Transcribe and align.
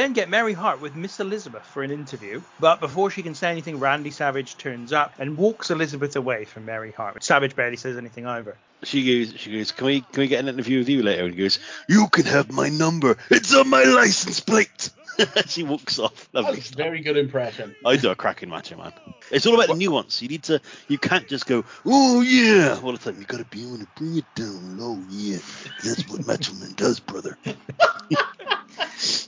WrestleMania 0.00 0.04
3! 0.04 0.06
We 0.06 0.06
then 0.06 0.12
get 0.14 0.30
Mary 0.30 0.52
Hart 0.54 0.80
with 0.80 0.96
Miss 0.96 1.20
Elizabeth 1.20 1.64
for 1.66 1.82
an 1.82 1.90
interview, 1.90 2.40
but 2.58 2.80
before 2.80 3.10
she 3.10 3.22
can 3.22 3.34
say 3.34 3.50
anything, 3.50 3.80
Randy 3.80 4.10
Savage 4.10 4.56
turns 4.56 4.92
up 4.94 5.12
and 5.18 5.36
walks 5.36 5.70
Elizabeth 5.70 6.16
away 6.16 6.46
from 6.46 6.64
Mary 6.64 6.92
Hart. 6.92 7.22
Savage 7.22 7.54
barely 7.54 7.76
says 7.76 7.98
anything 7.98 8.26
either. 8.26 8.56
She 8.82 9.04
goes, 9.04 9.38
she 9.38 9.52
goes, 9.52 9.72
can 9.72 9.86
we 9.86 10.00
can 10.00 10.22
we 10.22 10.28
get 10.28 10.40
an 10.40 10.48
interview 10.48 10.78
with 10.78 10.88
you 10.88 11.02
later? 11.02 11.24
And 11.24 11.34
he 11.34 11.42
goes, 11.42 11.58
you 11.86 12.08
can 12.08 12.24
have 12.24 12.50
my 12.50 12.70
number. 12.70 13.18
It's 13.30 13.54
on 13.54 13.68
my 13.68 13.84
license 13.84 14.40
plate. 14.40 14.88
she 15.46 15.62
walks 15.62 15.98
off. 15.98 16.28
Lovely 16.32 16.54
That's 16.56 16.66
stuff. 16.66 16.78
very 16.78 17.00
good 17.00 17.16
impression. 17.16 17.74
I 17.84 17.96
do 17.96 18.10
a 18.10 18.14
cracking 18.14 18.48
macho 18.48 18.76
man. 18.76 18.92
It's 19.30 19.46
all 19.46 19.54
about 19.54 19.68
the 19.68 19.74
nuance. 19.74 20.22
You 20.22 20.28
need 20.28 20.44
to. 20.44 20.60
You 20.88 20.98
can't 20.98 21.28
just 21.28 21.46
go, 21.46 21.64
oh 21.84 22.20
yeah, 22.20 22.78
all 22.82 22.92
the 22.92 22.98
time. 22.98 23.18
You 23.18 23.26
gotta 23.26 23.44
be 23.44 23.62
able 23.62 23.78
to 23.78 23.86
bring 23.96 24.16
it 24.18 24.24
down 24.34 24.78
low. 24.78 24.98
Yeah, 25.08 25.38
that's 25.84 26.08
what 26.08 26.26
macho 26.26 26.54
man 26.54 26.72
does, 26.76 27.00
brother. 27.00 27.36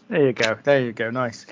There 0.08 0.26
you 0.26 0.32
go. 0.34 0.58
There 0.62 0.80
you 0.82 0.92
go. 0.92 1.10
Nice. 1.10 1.46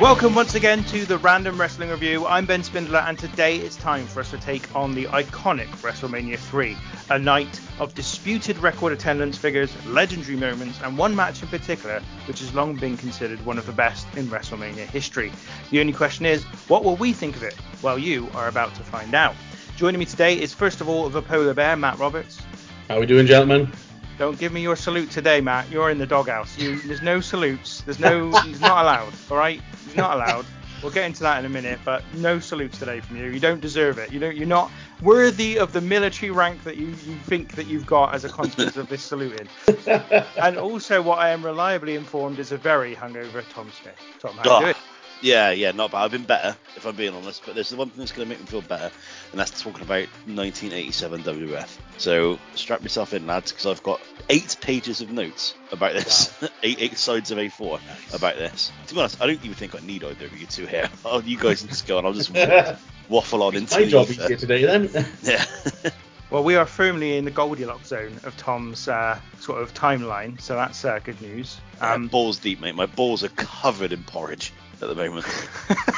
Welcome 0.00 0.36
once 0.36 0.54
again 0.54 0.84
to 0.84 1.04
the 1.04 1.18
Random 1.18 1.60
Wrestling 1.60 1.90
Review. 1.90 2.24
I'm 2.24 2.46
Ben 2.46 2.62
Spindler, 2.62 3.00
and 3.00 3.18
today 3.18 3.56
it's 3.56 3.74
time 3.74 4.06
for 4.06 4.20
us 4.20 4.30
to 4.30 4.38
take 4.38 4.72
on 4.76 4.94
the 4.94 5.06
iconic 5.06 5.66
WrestleMania 5.82 6.38
3, 6.38 6.76
a 7.10 7.18
night 7.18 7.60
of 7.80 7.96
disputed 7.96 8.58
record 8.58 8.92
attendance 8.92 9.36
figures, 9.36 9.74
legendary 9.86 10.36
moments, 10.36 10.80
and 10.84 10.96
one 10.96 11.16
match 11.16 11.42
in 11.42 11.48
particular, 11.48 12.00
which 12.28 12.38
has 12.38 12.54
long 12.54 12.76
been 12.76 12.96
considered 12.96 13.44
one 13.44 13.58
of 13.58 13.66
the 13.66 13.72
best 13.72 14.06
in 14.16 14.28
WrestleMania 14.28 14.86
history. 14.86 15.32
The 15.70 15.80
only 15.80 15.92
question 15.92 16.26
is, 16.26 16.44
what 16.68 16.84
will 16.84 16.94
we 16.94 17.12
think 17.12 17.34
of 17.34 17.42
it? 17.42 17.56
Well, 17.82 17.98
you 17.98 18.28
are 18.34 18.46
about 18.46 18.76
to 18.76 18.84
find 18.84 19.16
out. 19.16 19.34
Joining 19.74 19.98
me 19.98 20.06
today 20.06 20.40
is 20.40 20.54
first 20.54 20.80
of 20.80 20.88
all 20.88 21.08
the 21.08 21.22
polar 21.22 21.54
bear, 21.54 21.76
Matt 21.76 21.98
Roberts. 21.98 22.40
How 22.88 22.98
are 22.98 23.00
we 23.00 23.06
doing, 23.06 23.26
gentlemen? 23.26 23.72
Don't 24.18 24.36
give 24.38 24.52
me 24.52 24.60
your 24.60 24.74
salute 24.74 25.10
today, 25.10 25.40
Matt. 25.40 25.70
You're 25.70 25.90
in 25.90 25.98
the 25.98 26.06
doghouse. 26.06 26.58
You, 26.58 26.80
there's 26.80 27.02
no 27.02 27.20
salutes. 27.20 27.82
There's 27.82 28.00
no. 28.00 28.30
he's 28.44 28.60
not 28.60 28.82
allowed. 28.82 29.12
All 29.30 29.36
right. 29.36 29.62
He's 29.84 29.96
not 29.96 30.16
allowed. 30.16 30.44
We'll 30.82 30.92
get 30.92 31.06
into 31.06 31.20
that 31.22 31.38
in 31.38 31.44
a 31.44 31.48
minute, 31.48 31.80
but 31.84 32.02
no 32.14 32.38
salutes 32.38 32.78
today 32.78 33.00
from 33.00 33.16
you. 33.16 33.26
You 33.26 33.40
don't 33.40 33.60
deserve 33.60 33.98
it. 33.98 34.12
You 34.12 34.18
don't. 34.20 34.36
You're 34.36 34.46
not 34.46 34.70
worthy 35.02 35.58
of 35.58 35.72
the 35.72 35.80
military 35.80 36.30
rank 36.30 36.64
that 36.64 36.76
you, 36.76 36.86
you 36.86 37.16
think 37.26 37.54
that 37.54 37.66
you've 37.66 37.86
got 37.86 38.14
as 38.14 38.24
a 38.24 38.28
consequence 38.28 38.76
of 38.76 38.88
this 38.88 39.02
saluting. 39.02 39.48
And 40.36 40.56
also, 40.56 41.00
what 41.02 41.18
I 41.18 41.30
am 41.30 41.44
reliably 41.44 41.94
informed 41.94 42.38
is 42.38 42.52
a 42.52 42.56
very 42.56 42.94
hungover 42.94 43.44
Tom 43.50 43.70
Smith. 43.82 43.94
Tom, 44.20 44.36
how 44.36 44.58
you 44.58 44.64
doing? 44.66 44.74
Yeah, 45.20 45.50
yeah, 45.50 45.72
not 45.72 45.90
bad. 45.90 46.04
I've 46.04 46.10
been 46.12 46.24
better, 46.24 46.56
if 46.76 46.86
I'm 46.86 46.94
being 46.94 47.14
honest. 47.14 47.42
But 47.44 47.54
there's 47.54 47.70
the 47.70 47.76
one 47.76 47.90
thing 47.90 47.98
that's 47.98 48.12
going 48.12 48.28
to 48.28 48.30
make 48.30 48.40
me 48.40 48.46
feel 48.46 48.62
better, 48.62 48.90
and 49.30 49.40
that's 49.40 49.60
talking 49.60 49.82
about 49.82 50.06
1987 50.26 51.22
WF. 51.22 51.76
So 51.96 52.38
strap 52.54 52.82
yourself 52.82 53.14
in, 53.14 53.26
lads, 53.26 53.52
because 53.52 53.66
I've 53.66 53.82
got 53.82 54.00
eight 54.28 54.56
pages 54.60 55.00
of 55.00 55.10
notes 55.10 55.54
about 55.72 55.94
this. 55.94 56.32
eight, 56.62 56.78
eight 56.80 56.98
sides 56.98 57.30
of 57.30 57.38
A4 57.38 57.80
about 58.14 58.36
this. 58.36 58.70
To 58.86 58.94
be 58.94 59.00
honest, 59.00 59.20
I 59.20 59.26
don't 59.26 59.44
even 59.44 59.54
think 59.54 59.74
I 59.74 59.84
need 59.84 60.04
either 60.04 60.26
of 60.26 60.38
you 60.38 60.46
two 60.46 60.66
here. 60.66 60.88
Oh, 61.04 61.20
you 61.20 61.38
guys 61.38 61.60
can 61.60 61.70
just 61.70 61.86
go 61.86 61.96
on. 61.96 62.04
I'll 62.04 62.12
just 62.12 62.30
waffle 63.08 63.42
on 63.42 63.56
into 63.56 63.80
My 63.80 63.86
job 63.86 64.10
easier 64.10 64.36
today 64.36 64.64
then. 64.64 64.90
Yeah. 65.22 65.44
Well, 66.30 66.44
we 66.44 66.56
are 66.56 66.66
firmly 66.66 67.16
in 67.16 67.24
the 67.24 67.30
Goldilocks 67.30 67.88
zone 67.88 68.20
of 68.24 68.36
Tom's 68.36 68.86
uh, 68.86 69.18
sort 69.40 69.62
of 69.62 69.72
timeline, 69.72 70.38
so 70.38 70.54
that's 70.54 70.84
uh, 70.84 70.98
good 70.98 71.18
news. 71.22 71.58
Um, 71.80 72.08
balls 72.08 72.38
deep, 72.38 72.60
mate. 72.60 72.74
My 72.74 72.84
balls 72.84 73.24
are 73.24 73.30
covered 73.30 73.94
in 73.94 74.02
porridge 74.02 74.52
at 74.82 74.88
the 74.88 74.94
moment. 74.94 75.26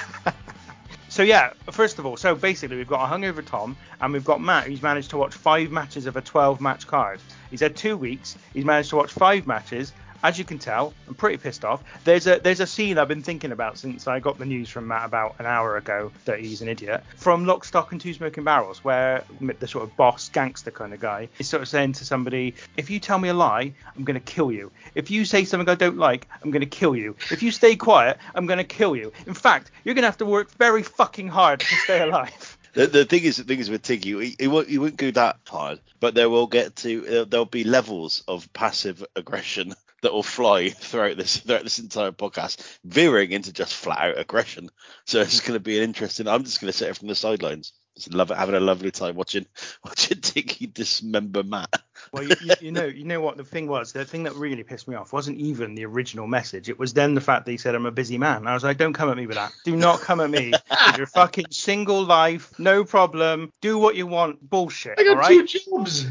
So 1.10 1.24
yeah, 1.24 1.52
first 1.72 1.98
of 1.98 2.06
all, 2.06 2.16
so 2.16 2.36
basically 2.36 2.76
we've 2.76 2.86
got 2.86 3.04
a 3.04 3.12
hungover 3.12 3.44
Tom 3.44 3.76
and 4.00 4.12
we've 4.12 4.24
got 4.24 4.40
Matt 4.40 4.68
who's 4.68 4.80
managed 4.80 5.10
to 5.10 5.16
watch 5.16 5.34
five 5.34 5.72
matches 5.72 6.06
of 6.06 6.16
a 6.16 6.20
12 6.20 6.60
match 6.60 6.86
card. 6.86 7.20
He's 7.50 7.58
had 7.58 7.76
two 7.76 7.96
weeks. 7.96 8.38
He's 8.54 8.64
managed 8.64 8.90
to 8.90 8.96
watch 8.96 9.10
five 9.10 9.44
matches. 9.44 9.92
As 10.22 10.38
you 10.38 10.44
can 10.44 10.58
tell, 10.58 10.92
I'm 11.08 11.14
pretty 11.14 11.38
pissed 11.38 11.64
off. 11.64 11.82
There's 12.04 12.26
a 12.26 12.38
there's 12.38 12.60
a 12.60 12.66
scene 12.66 12.98
I've 12.98 13.08
been 13.08 13.22
thinking 13.22 13.52
about 13.52 13.78
since 13.78 14.06
I 14.06 14.20
got 14.20 14.38
the 14.38 14.44
news 14.44 14.68
from 14.68 14.86
Matt 14.86 15.06
about 15.06 15.36
an 15.38 15.46
hour 15.46 15.76
ago 15.76 16.12
that 16.26 16.40
he's 16.40 16.60
an 16.60 16.68
idiot 16.68 17.02
from 17.16 17.46
Lock, 17.46 17.64
Stock 17.64 17.92
and 17.92 18.00
Two 18.00 18.12
Smoking 18.12 18.44
Barrels, 18.44 18.84
where 18.84 19.24
the 19.40 19.66
sort 19.66 19.84
of 19.84 19.96
boss 19.96 20.28
gangster 20.28 20.70
kind 20.70 20.92
of 20.92 21.00
guy 21.00 21.28
is 21.38 21.48
sort 21.48 21.62
of 21.62 21.68
saying 21.68 21.94
to 21.94 22.04
somebody, 22.04 22.54
if 22.76 22.90
you 22.90 23.00
tell 23.00 23.18
me 23.18 23.30
a 23.30 23.34
lie, 23.34 23.72
I'm 23.96 24.04
going 24.04 24.18
to 24.18 24.32
kill 24.32 24.52
you. 24.52 24.70
If 24.94 25.10
you 25.10 25.24
say 25.24 25.44
something 25.44 25.68
I 25.68 25.74
don't 25.74 25.96
like, 25.96 26.26
I'm 26.42 26.50
going 26.50 26.60
to 26.60 26.66
kill 26.66 26.94
you. 26.94 27.16
If 27.30 27.42
you 27.42 27.50
stay 27.50 27.76
quiet, 27.76 28.18
I'm 28.34 28.46
going 28.46 28.58
to 28.58 28.64
kill 28.64 28.94
you. 28.96 29.12
In 29.26 29.34
fact, 29.34 29.70
you're 29.84 29.94
going 29.94 30.02
to 30.02 30.08
have 30.08 30.18
to 30.18 30.26
work 30.26 30.50
very 30.52 30.82
fucking 30.82 31.28
hard 31.28 31.60
to 31.60 31.74
stay 31.76 32.00
alive. 32.08 32.58
The, 32.72 32.86
the 32.86 33.04
thing 33.04 33.24
is, 33.24 33.38
the 33.38 33.44
thing 33.44 33.58
is 33.58 33.70
with 33.70 33.82
Tinky, 33.82 34.20
he, 34.20 34.36
he 34.38 34.48
won't, 34.48 34.68
he 34.68 34.78
won't 34.78 34.96
go 34.96 35.10
that 35.12 35.38
hard, 35.46 35.80
but 35.98 36.14
there 36.14 36.30
will 36.30 36.46
get 36.46 36.76
to, 36.76 37.22
uh, 37.22 37.24
there'll 37.24 37.46
be 37.46 37.64
levels 37.64 38.22
of 38.28 38.52
passive 38.52 39.04
aggression 39.16 39.74
that 40.02 40.12
will 40.12 40.22
fly 40.22 40.68
throughout 40.70 41.16
this, 41.16 41.38
throughout 41.38 41.64
this 41.64 41.78
entire 41.78 42.12
podcast, 42.12 42.78
veering 42.84 43.32
into 43.32 43.52
just 43.52 43.74
flat 43.74 43.98
out 43.98 44.18
aggression. 44.18 44.70
So 45.06 45.20
it's 45.20 45.40
going 45.40 45.54
to 45.54 45.60
be 45.60 45.78
an 45.78 45.84
interesting. 45.84 46.28
I'm 46.28 46.44
just 46.44 46.60
going 46.60 46.72
to 46.72 46.76
sit 46.76 46.86
here 46.86 46.94
from 46.94 47.08
the 47.08 47.14
sidelines, 47.14 47.72
just 47.96 48.14
love 48.14 48.30
it, 48.30 48.36
having 48.36 48.54
a 48.54 48.60
lovely 48.60 48.90
time 48.90 49.16
watching, 49.16 49.46
watching 49.84 50.20
Tinky 50.20 50.66
dismember 50.66 51.42
Matt. 51.42 51.82
Well, 52.12 52.24
you, 52.24 52.34
you, 52.42 52.54
you 52.60 52.72
know, 52.72 52.84
you 52.86 53.04
know 53.04 53.20
what 53.20 53.36
the 53.36 53.44
thing 53.44 53.68
was. 53.68 53.92
The 53.92 54.04
thing 54.04 54.24
that 54.24 54.34
really 54.34 54.62
pissed 54.62 54.88
me 54.88 54.94
off 54.96 55.12
wasn't 55.12 55.38
even 55.38 55.74
the 55.74 55.84
original 55.84 56.26
message. 56.26 56.68
It 56.68 56.78
was 56.78 56.92
then 56.92 57.14
the 57.14 57.20
fact 57.20 57.44
that 57.44 57.50
he 57.52 57.58
said 57.58 57.74
I'm 57.74 57.86
a 57.86 57.92
busy 57.92 58.18
man. 58.18 58.46
I 58.46 58.54
was 58.54 58.64
like, 58.64 58.78
don't 58.78 58.92
come 58.92 59.10
at 59.10 59.16
me 59.16 59.26
with 59.26 59.36
that. 59.36 59.52
Do 59.64 59.76
not 59.76 60.00
come 60.00 60.20
at 60.20 60.30
me 60.30 60.52
with 60.86 60.96
your 60.96 61.06
fucking 61.06 61.46
single 61.50 62.04
life, 62.04 62.58
no 62.58 62.84
problem. 62.84 63.52
Do 63.60 63.78
what 63.78 63.96
you 63.96 64.06
want, 64.06 64.48
bullshit. 64.48 64.98
I 64.98 65.02
all 65.02 65.14
got 65.14 65.20
right? 65.20 65.28
two 65.28 65.46
jobs. 65.46 66.06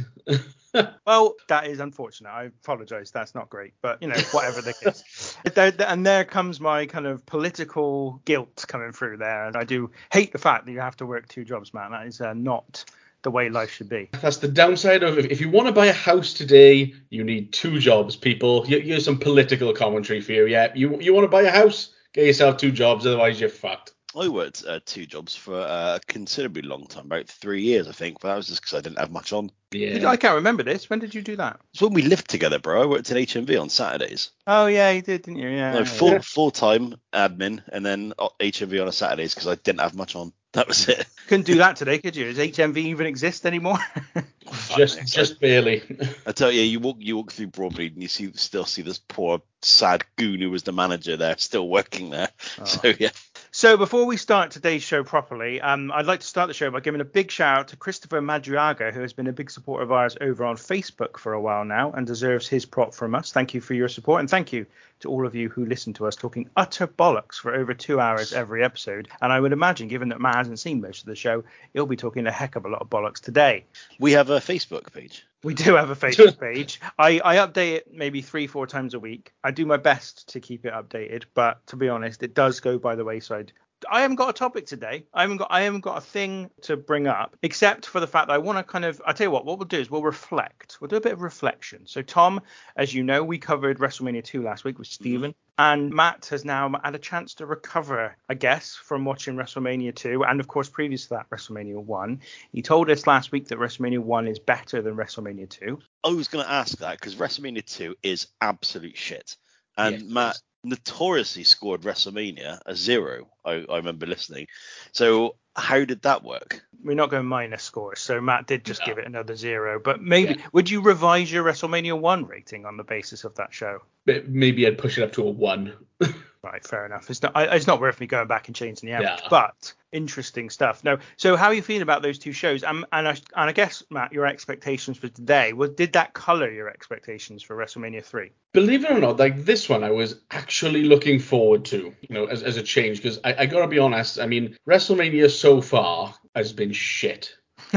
Well, 1.06 1.36
that 1.48 1.66
is 1.68 1.80
unfortunate. 1.80 2.30
I 2.30 2.44
apologise. 2.46 3.10
That's 3.12 3.34
not 3.34 3.50
great, 3.50 3.74
but 3.82 4.02
you 4.02 4.08
know, 4.08 4.16
whatever 4.32 4.62
the 4.62 4.74
case. 4.74 5.36
And 5.80 6.06
there 6.06 6.24
comes 6.24 6.60
my 6.60 6.86
kind 6.86 7.08
of 7.08 7.26
political 7.26 8.22
guilt 8.26 8.66
coming 8.68 8.92
through 8.92 9.18
there, 9.18 9.48
and 9.48 9.56
I 9.58 9.64
do 9.64 9.90
hate 10.12 10.32
the 10.32 10.38
fact 10.38 10.66
that 10.66 10.72
you 10.72 10.80
have 10.80 10.98
to 10.98 11.06
work 11.06 11.28
two 11.28 11.44
jobs, 11.44 11.74
man. 11.74 11.92
That 11.92 12.06
is 12.06 12.22
uh, 12.22 12.34
not 12.34 12.86
the 13.24 13.32
way 13.32 13.50
life 13.50 13.72
should 13.72 13.90
be. 13.90 14.10
That's 14.22 14.38
the 14.38 14.48
downside 14.48 15.04
of 15.04 15.18
if, 15.18 15.42
you 15.42 15.50
want 15.50 15.68
to 15.68 15.74
buy 15.74 15.88
a 15.88 15.94
house 15.94 16.34
today, 16.34 16.94
you 17.10 17.24
need 17.24 17.52
two 17.52 17.80
jobs, 17.80 18.16
people. 18.16 18.64
Here- 18.64 18.80
Here's 18.80 19.04
some 19.06 19.18
political 19.18 19.74
commentary 19.74 20.22
for 20.22 20.32
you. 20.34 20.46
Yeah, 20.46 20.72
you 20.76 21.00
you 21.02 21.14
want 21.14 21.26
to 21.26 21.30
buy 21.30 21.42
a 21.42 21.52
house, 21.52 21.90
get 22.14 22.26
yourself 22.26 22.58
two 22.58 22.72
jobs, 22.72 23.06
otherwise 23.06 23.40
you're 23.40 23.50
fucked. 23.50 23.94
I 24.16 24.28
worked 24.28 24.64
uh, 24.68 24.80
two 24.86 25.06
jobs 25.06 25.36
for 25.36 25.60
uh, 25.60 25.96
a 25.96 26.00
considerably 26.08 26.64
long 26.64 26.88
time, 26.88 27.06
about 27.06 27.28
three 27.28 27.62
years, 27.62 27.88
I 27.88 27.92
think, 27.92 28.20
but 28.20 28.30
that 28.30 28.38
was 28.38 28.48
just 28.48 28.62
because 28.62 28.78
I 28.78 28.82
didn't 28.82 29.00
have 29.00 29.12
much 29.12 29.34
on. 29.34 29.52
Yeah. 29.72 30.10
I 30.10 30.18
can't 30.18 30.36
remember 30.36 30.64
this. 30.64 30.90
When 30.90 30.98
did 30.98 31.14
you 31.14 31.22
do 31.22 31.36
that? 31.36 31.60
It's 31.74 31.82
when 31.82 31.94
we 31.94 32.02
lived 32.02 32.28
together, 32.28 32.58
bro. 32.58 32.82
I 32.82 32.86
worked 32.86 33.12
at 33.12 33.18
HMV 33.18 33.62
on 33.62 33.70
Saturdays. 33.70 34.32
Oh 34.48 34.66
yeah, 34.66 34.90
you 34.90 35.04
did, 35.04 35.22
didn't 35.22 35.40
you? 35.40 35.50
Yeah. 35.50 35.74
No, 35.74 35.80
yeah. 35.80 35.86
full 35.86 36.20
full 36.22 36.52
time 36.52 36.96
admin 37.14 37.62
and 37.72 37.86
then 37.86 38.14
uh, 38.18 38.30
HMV 38.40 38.82
on 38.82 38.88
a 38.88 38.92
Saturdays 38.92 39.36
because 39.36 39.48
I 39.48 39.56
didn't 39.56 39.82
have 39.82 39.94
much 39.94 40.16
on. 40.16 40.34
That 40.54 40.68
was 40.68 40.90
it. 40.90 41.06
Couldn't 41.28 41.46
do 41.46 41.58
that 41.58 41.76
today, 41.76 42.00
could 42.00 42.16
you? 42.16 42.26
Does 42.26 42.40
HMV 42.40 42.78
even 42.78 43.06
exist 43.06 43.46
anymore? 43.46 43.78
just 44.76 45.06
just 45.06 45.40
barely. 45.40 45.84
I 46.26 46.32
tell 46.32 46.52
you, 46.52 46.62
you 46.62 46.80
walk 46.80 46.98
you 47.00 47.18
walk 47.18 47.32
through 47.32 47.48
Broadmead 47.48 47.94
and 47.94 48.02
you 48.02 48.08
see 48.08 48.32
still 48.34 48.66
see 48.66 48.82
this 48.82 48.98
poor 48.98 49.42
sad 49.62 50.04
goon 50.16 50.40
who 50.40 50.50
was 50.50 50.64
the 50.64 50.72
manager 50.72 51.18
there 51.18 51.38
still 51.38 51.70
working 51.70 52.10
there. 52.10 52.30
So 52.64 52.94
yeah, 53.00 53.10
so 53.52 53.78
before 53.78 54.06
we 54.06 54.18
start 54.18 54.52
today's 54.52 54.84
show 54.84 55.04
properly, 55.04 55.60
um, 55.60 55.92
I'd 55.92 56.06
like 56.06 56.20
to 56.20 56.28
start 56.28 56.48
the 56.48 56.54
show 56.54 56.70
by 56.70 56.82
giving 56.82 57.02
a 57.02 57.06
big 57.06 57.32
shout 57.32 57.60
out 57.60 57.68
to 57.70 57.78
Christopher 57.78 58.22
Madriaga, 58.22 58.94
who 58.94 59.02
has 59.02 59.14
been 59.14 59.28
a 59.28 59.34
big 59.34 59.50
supporter 59.50 59.84
of 59.84 59.92
ours 59.92 60.18
over 60.22 60.46
on 60.46 60.56
Facebook 60.56 61.18
for 61.18 61.34
a 61.34 61.42
while 61.42 61.66
now 61.66 61.92
and 61.92 62.06
deserves 62.06 62.48
his 62.48 62.66
prop 62.66 62.94
from 62.94 63.16
us. 63.16 63.32
Thank 63.32 63.54
you 63.54 63.62
for 63.62 63.74
your 63.74 63.88
support 63.88 64.20
and 64.20 64.30
thank 64.30 64.54
you 64.54 64.66
to 65.00 65.10
all 65.10 65.26
of 65.26 65.34
you 65.34 65.50
who 65.50 65.66
listen 65.66 65.94
to 65.94 66.06
us 66.06 66.16
talking 66.16 66.50
utter 66.56 66.88
bollocks 66.88 67.36
for 67.36 67.56
over 67.56 67.74
two 67.74 68.00
hours 68.00 68.34
every 68.34 68.64
episode. 68.64 69.08
And 69.22 69.34
I 69.34 69.40
would 69.40 69.54
imagine, 69.54 69.88
given 69.88 70.10
that 70.10 70.22
Matt 70.22 70.36
hasn't 70.36 70.60
seen 70.60 70.82
most 70.82 71.02
of 71.02 71.08
the 71.08 71.16
show, 71.16 71.44
he'll 71.74 71.86
be 71.86 71.96
talking 71.96 72.28
a 72.28 72.32
heck 72.32 72.56
of 72.56 72.66
a 72.66 72.70
lot 72.70 72.82
of 72.82 72.90
bollocks 72.90 73.20
today. 73.20 73.66
we 74.00 74.12
have 74.12 74.30
a 74.30 74.40
Facebook 74.40 74.94
page. 74.94 75.26
We 75.44 75.54
do 75.54 75.76
have 75.76 75.90
a 75.90 75.96
Facebook 76.08 76.40
page. 76.40 76.82
I, 76.98 77.22
I 77.24 77.36
update 77.38 77.78
it 77.78 77.94
maybe 77.94 78.22
three, 78.22 78.48
four 78.48 78.68
times 78.68 78.94
a 78.94 79.00
week. 79.00 79.34
I 79.44 79.52
do 79.52 79.66
my 79.66 79.78
best 79.78 80.30
to 80.30 80.40
keep 80.40 80.66
it 80.66 80.74
updated, 80.74 81.26
but 81.34 81.66
to 81.68 81.76
be 81.76 81.90
honest, 81.90 82.24
it 82.24 82.34
does 82.34 82.60
go 82.60 82.78
by 82.78 82.96
the 82.96 83.06
wayside 83.06 83.54
I 83.90 84.02
haven't 84.02 84.18
got 84.18 84.30
a 84.30 84.34
topic 84.34 84.66
today. 84.66 85.06
I 85.14 85.22
haven't 85.22 85.38
got 85.38 85.48
I 85.52 85.62
haven't 85.62 85.82
got 85.82 85.98
a 85.98 86.02
thing 86.02 86.50
to 86.64 86.78
bring 86.78 87.08
up 87.08 87.38
except 87.42 87.86
for 87.86 88.00
the 88.00 88.08
fact 88.08 88.28
that 88.28 88.34
I 88.34 88.38
want 88.38 88.58
to 88.58 88.64
kind 88.64 88.86
of 88.86 89.02
I 89.06 89.14
tell 89.14 89.26
you 89.26 89.32
what, 89.32 89.46
what 89.46 89.58
we'll 89.58 89.68
do 89.68 89.80
is 89.80 89.90
we'll 89.90 90.04
reflect. 90.04 90.78
We'll 90.80 90.90
do 90.90 90.98
a 90.98 91.02
bit 91.02 91.14
of 91.14 91.22
reflection. 91.22 91.86
So 91.86 92.02
Tom, 92.02 92.42
as 92.76 92.94
you 92.94 93.04
know, 93.04 93.24
we 93.24 93.38
covered 93.38 93.80
WrestleMania 93.80 94.24
2 94.24 94.42
last 94.42 94.64
week 94.64 94.80
with 94.80 94.88
Steven. 94.88 95.34
And 95.60 95.92
Matt 95.92 96.28
has 96.28 96.46
now 96.46 96.72
had 96.86 96.96
a 96.96 97.00
chance 97.00 97.34
to 97.36 97.46
recover, 97.46 98.16
I 98.30 98.34
guess, 98.34 98.76
from 98.76 99.04
watching 99.04 99.36
WrestleMania 99.36 99.94
2 99.94 100.24
and, 100.24 100.40
of 100.40 100.48
course, 100.48 100.70
previous 100.70 101.04
to 101.08 101.10
that, 101.16 101.30
WrestleMania 101.32 101.84
1. 101.84 102.22
He 102.54 102.62
told 102.62 102.90
us 102.90 103.06
last 103.06 103.34
week 103.34 103.50
that 103.50 103.60
WrestleMania 103.60 104.00
1 104.00 104.28
is 104.30 104.40
better 104.40 104.82
than 104.82 104.96
WrestleMania 104.96 105.50
2. 105.50 105.78
I 106.06 106.10
was 106.12 106.30
going 106.30 106.46
to 106.46 106.50
ask 106.50 106.78
that 106.78 106.98
because 106.98 107.18
WrestleMania 107.18 107.66
2 107.66 107.98
is 108.02 108.28
absolute 108.40 108.96
shit. 108.96 109.36
And 109.78 110.10
Matt. 110.10 110.40
Notoriously 110.64 111.44
scored 111.44 111.82
WrestleMania 111.82 112.60
a 112.66 112.76
zero. 112.76 113.28
I, 113.46 113.66
I 113.70 113.78
remember 113.78 114.06
listening. 114.06 114.48
So 114.92 115.36
how 115.56 115.84
did 115.86 116.02
that 116.04 116.24
work? 116.24 116.64
We're 116.84 116.94
not 116.96 117.10
going 117.10 117.26
minus 117.26 117.64
scores, 117.64 118.00
so 118.00 118.22
Matt 118.22 118.48
did 118.48 118.64
just 118.66 118.82
No. 118.82 118.86
give 118.88 118.98
it 119.00 119.06
another 119.06 119.36
zero. 119.36 119.80
But 119.84 120.02
maybe 120.02 120.36
Yeah. 120.36 120.48
would 120.54 120.70
you 120.70 120.82
revise 120.82 121.32
your 121.32 121.44
WrestleMania 121.44 122.00
1 122.00 122.26
rating 122.26 122.66
on 122.66 122.78
the 122.78 122.84
basis 122.84 123.24
of 123.24 123.36
that 123.36 123.54
show? 123.54 123.82
Maybe 124.06 124.66
I'd 124.66 124.78
push 124.78 124.98
it 124.98 125.04
up 125.04 125.12
to 125.14 125.24
a 125.28 125.30
one. 125.30 125.74
Right, 126.42 126.66
fair 126.66 126.86
enough. 126.86 127.10
It's 127.10 127.22
not 127.22 127.34
it's 127.36 127.68
not 127.68 127.82
worth 127.82 128.00
me 128.00 128.08
going 128.08 128.28
back 128.28 128.48
and 128.48 128.56
changing 128.56 128.88
the 128.88 128.96
average, 128.96 129.20
Yeah. 129.24 129.28
but 129.30 129.74
interesting 129.92 130.50
stuff. 130.50 130.86
No, 130.86 131.00
so 131.18 131.36
how 131.36 131.48
are 131.48 131.54
you 131.54 131.62
feeling 131.62 131.82
about 131.82 132.02
those 132.02 132.18
two 132.18 132.32
shows? 132.32 132.64
Um, 132.64 132.86
and 132.94 133.10
I, 133.10 133.12
and 133.12 133.50
I 133.50 133.52
guess 133.52 133.84
Matt, 133.90 134.14
your 134.14 134.26
expectations 134.26 134.98
for 134.98 135.10
today, 135.10 135.52
was 135.52 135.72
did 135.72 135.94
that 135.94 136.14
color 136.14 136.50
your 136.50 136.70
expectations 136.70 137.44
for 137.44 137.58
WrestleMania 137.58 138.06
3? 138.06 138.32
Believe 138.54 138.86
it 138.86 138.92
or 138.92 139.00
not, 139.00 139.18
like 139.20 139.44
this 139.44 139.68
one, 139.68 139.84
I 139.84 139.92
was 139.92 140.22
actually 140.32 140.84
looking 140.86 141.20
forward 141.20 141.66
to, 141.66 141.94
you 142.02 142.16
know, 142.16 142.26
as, 142.28 142.42
as 142.42 142.56
a 142.56 142.64
change. 142.64 143.02
Because 143.04 143.20
I, 143.26 143.36
I 143.40 143.46
gotta 143.46 143.68
be 143.68 143.80
honest, 143.80 144.18
I 144.18 144.26
mean, 144.26 144.58
WrestleMania 144.66 145.30
so 145.30 145.60
far 145.60 146.16
has 146.36 146.54
been 146.54 146.72
shit. 146.72 147.36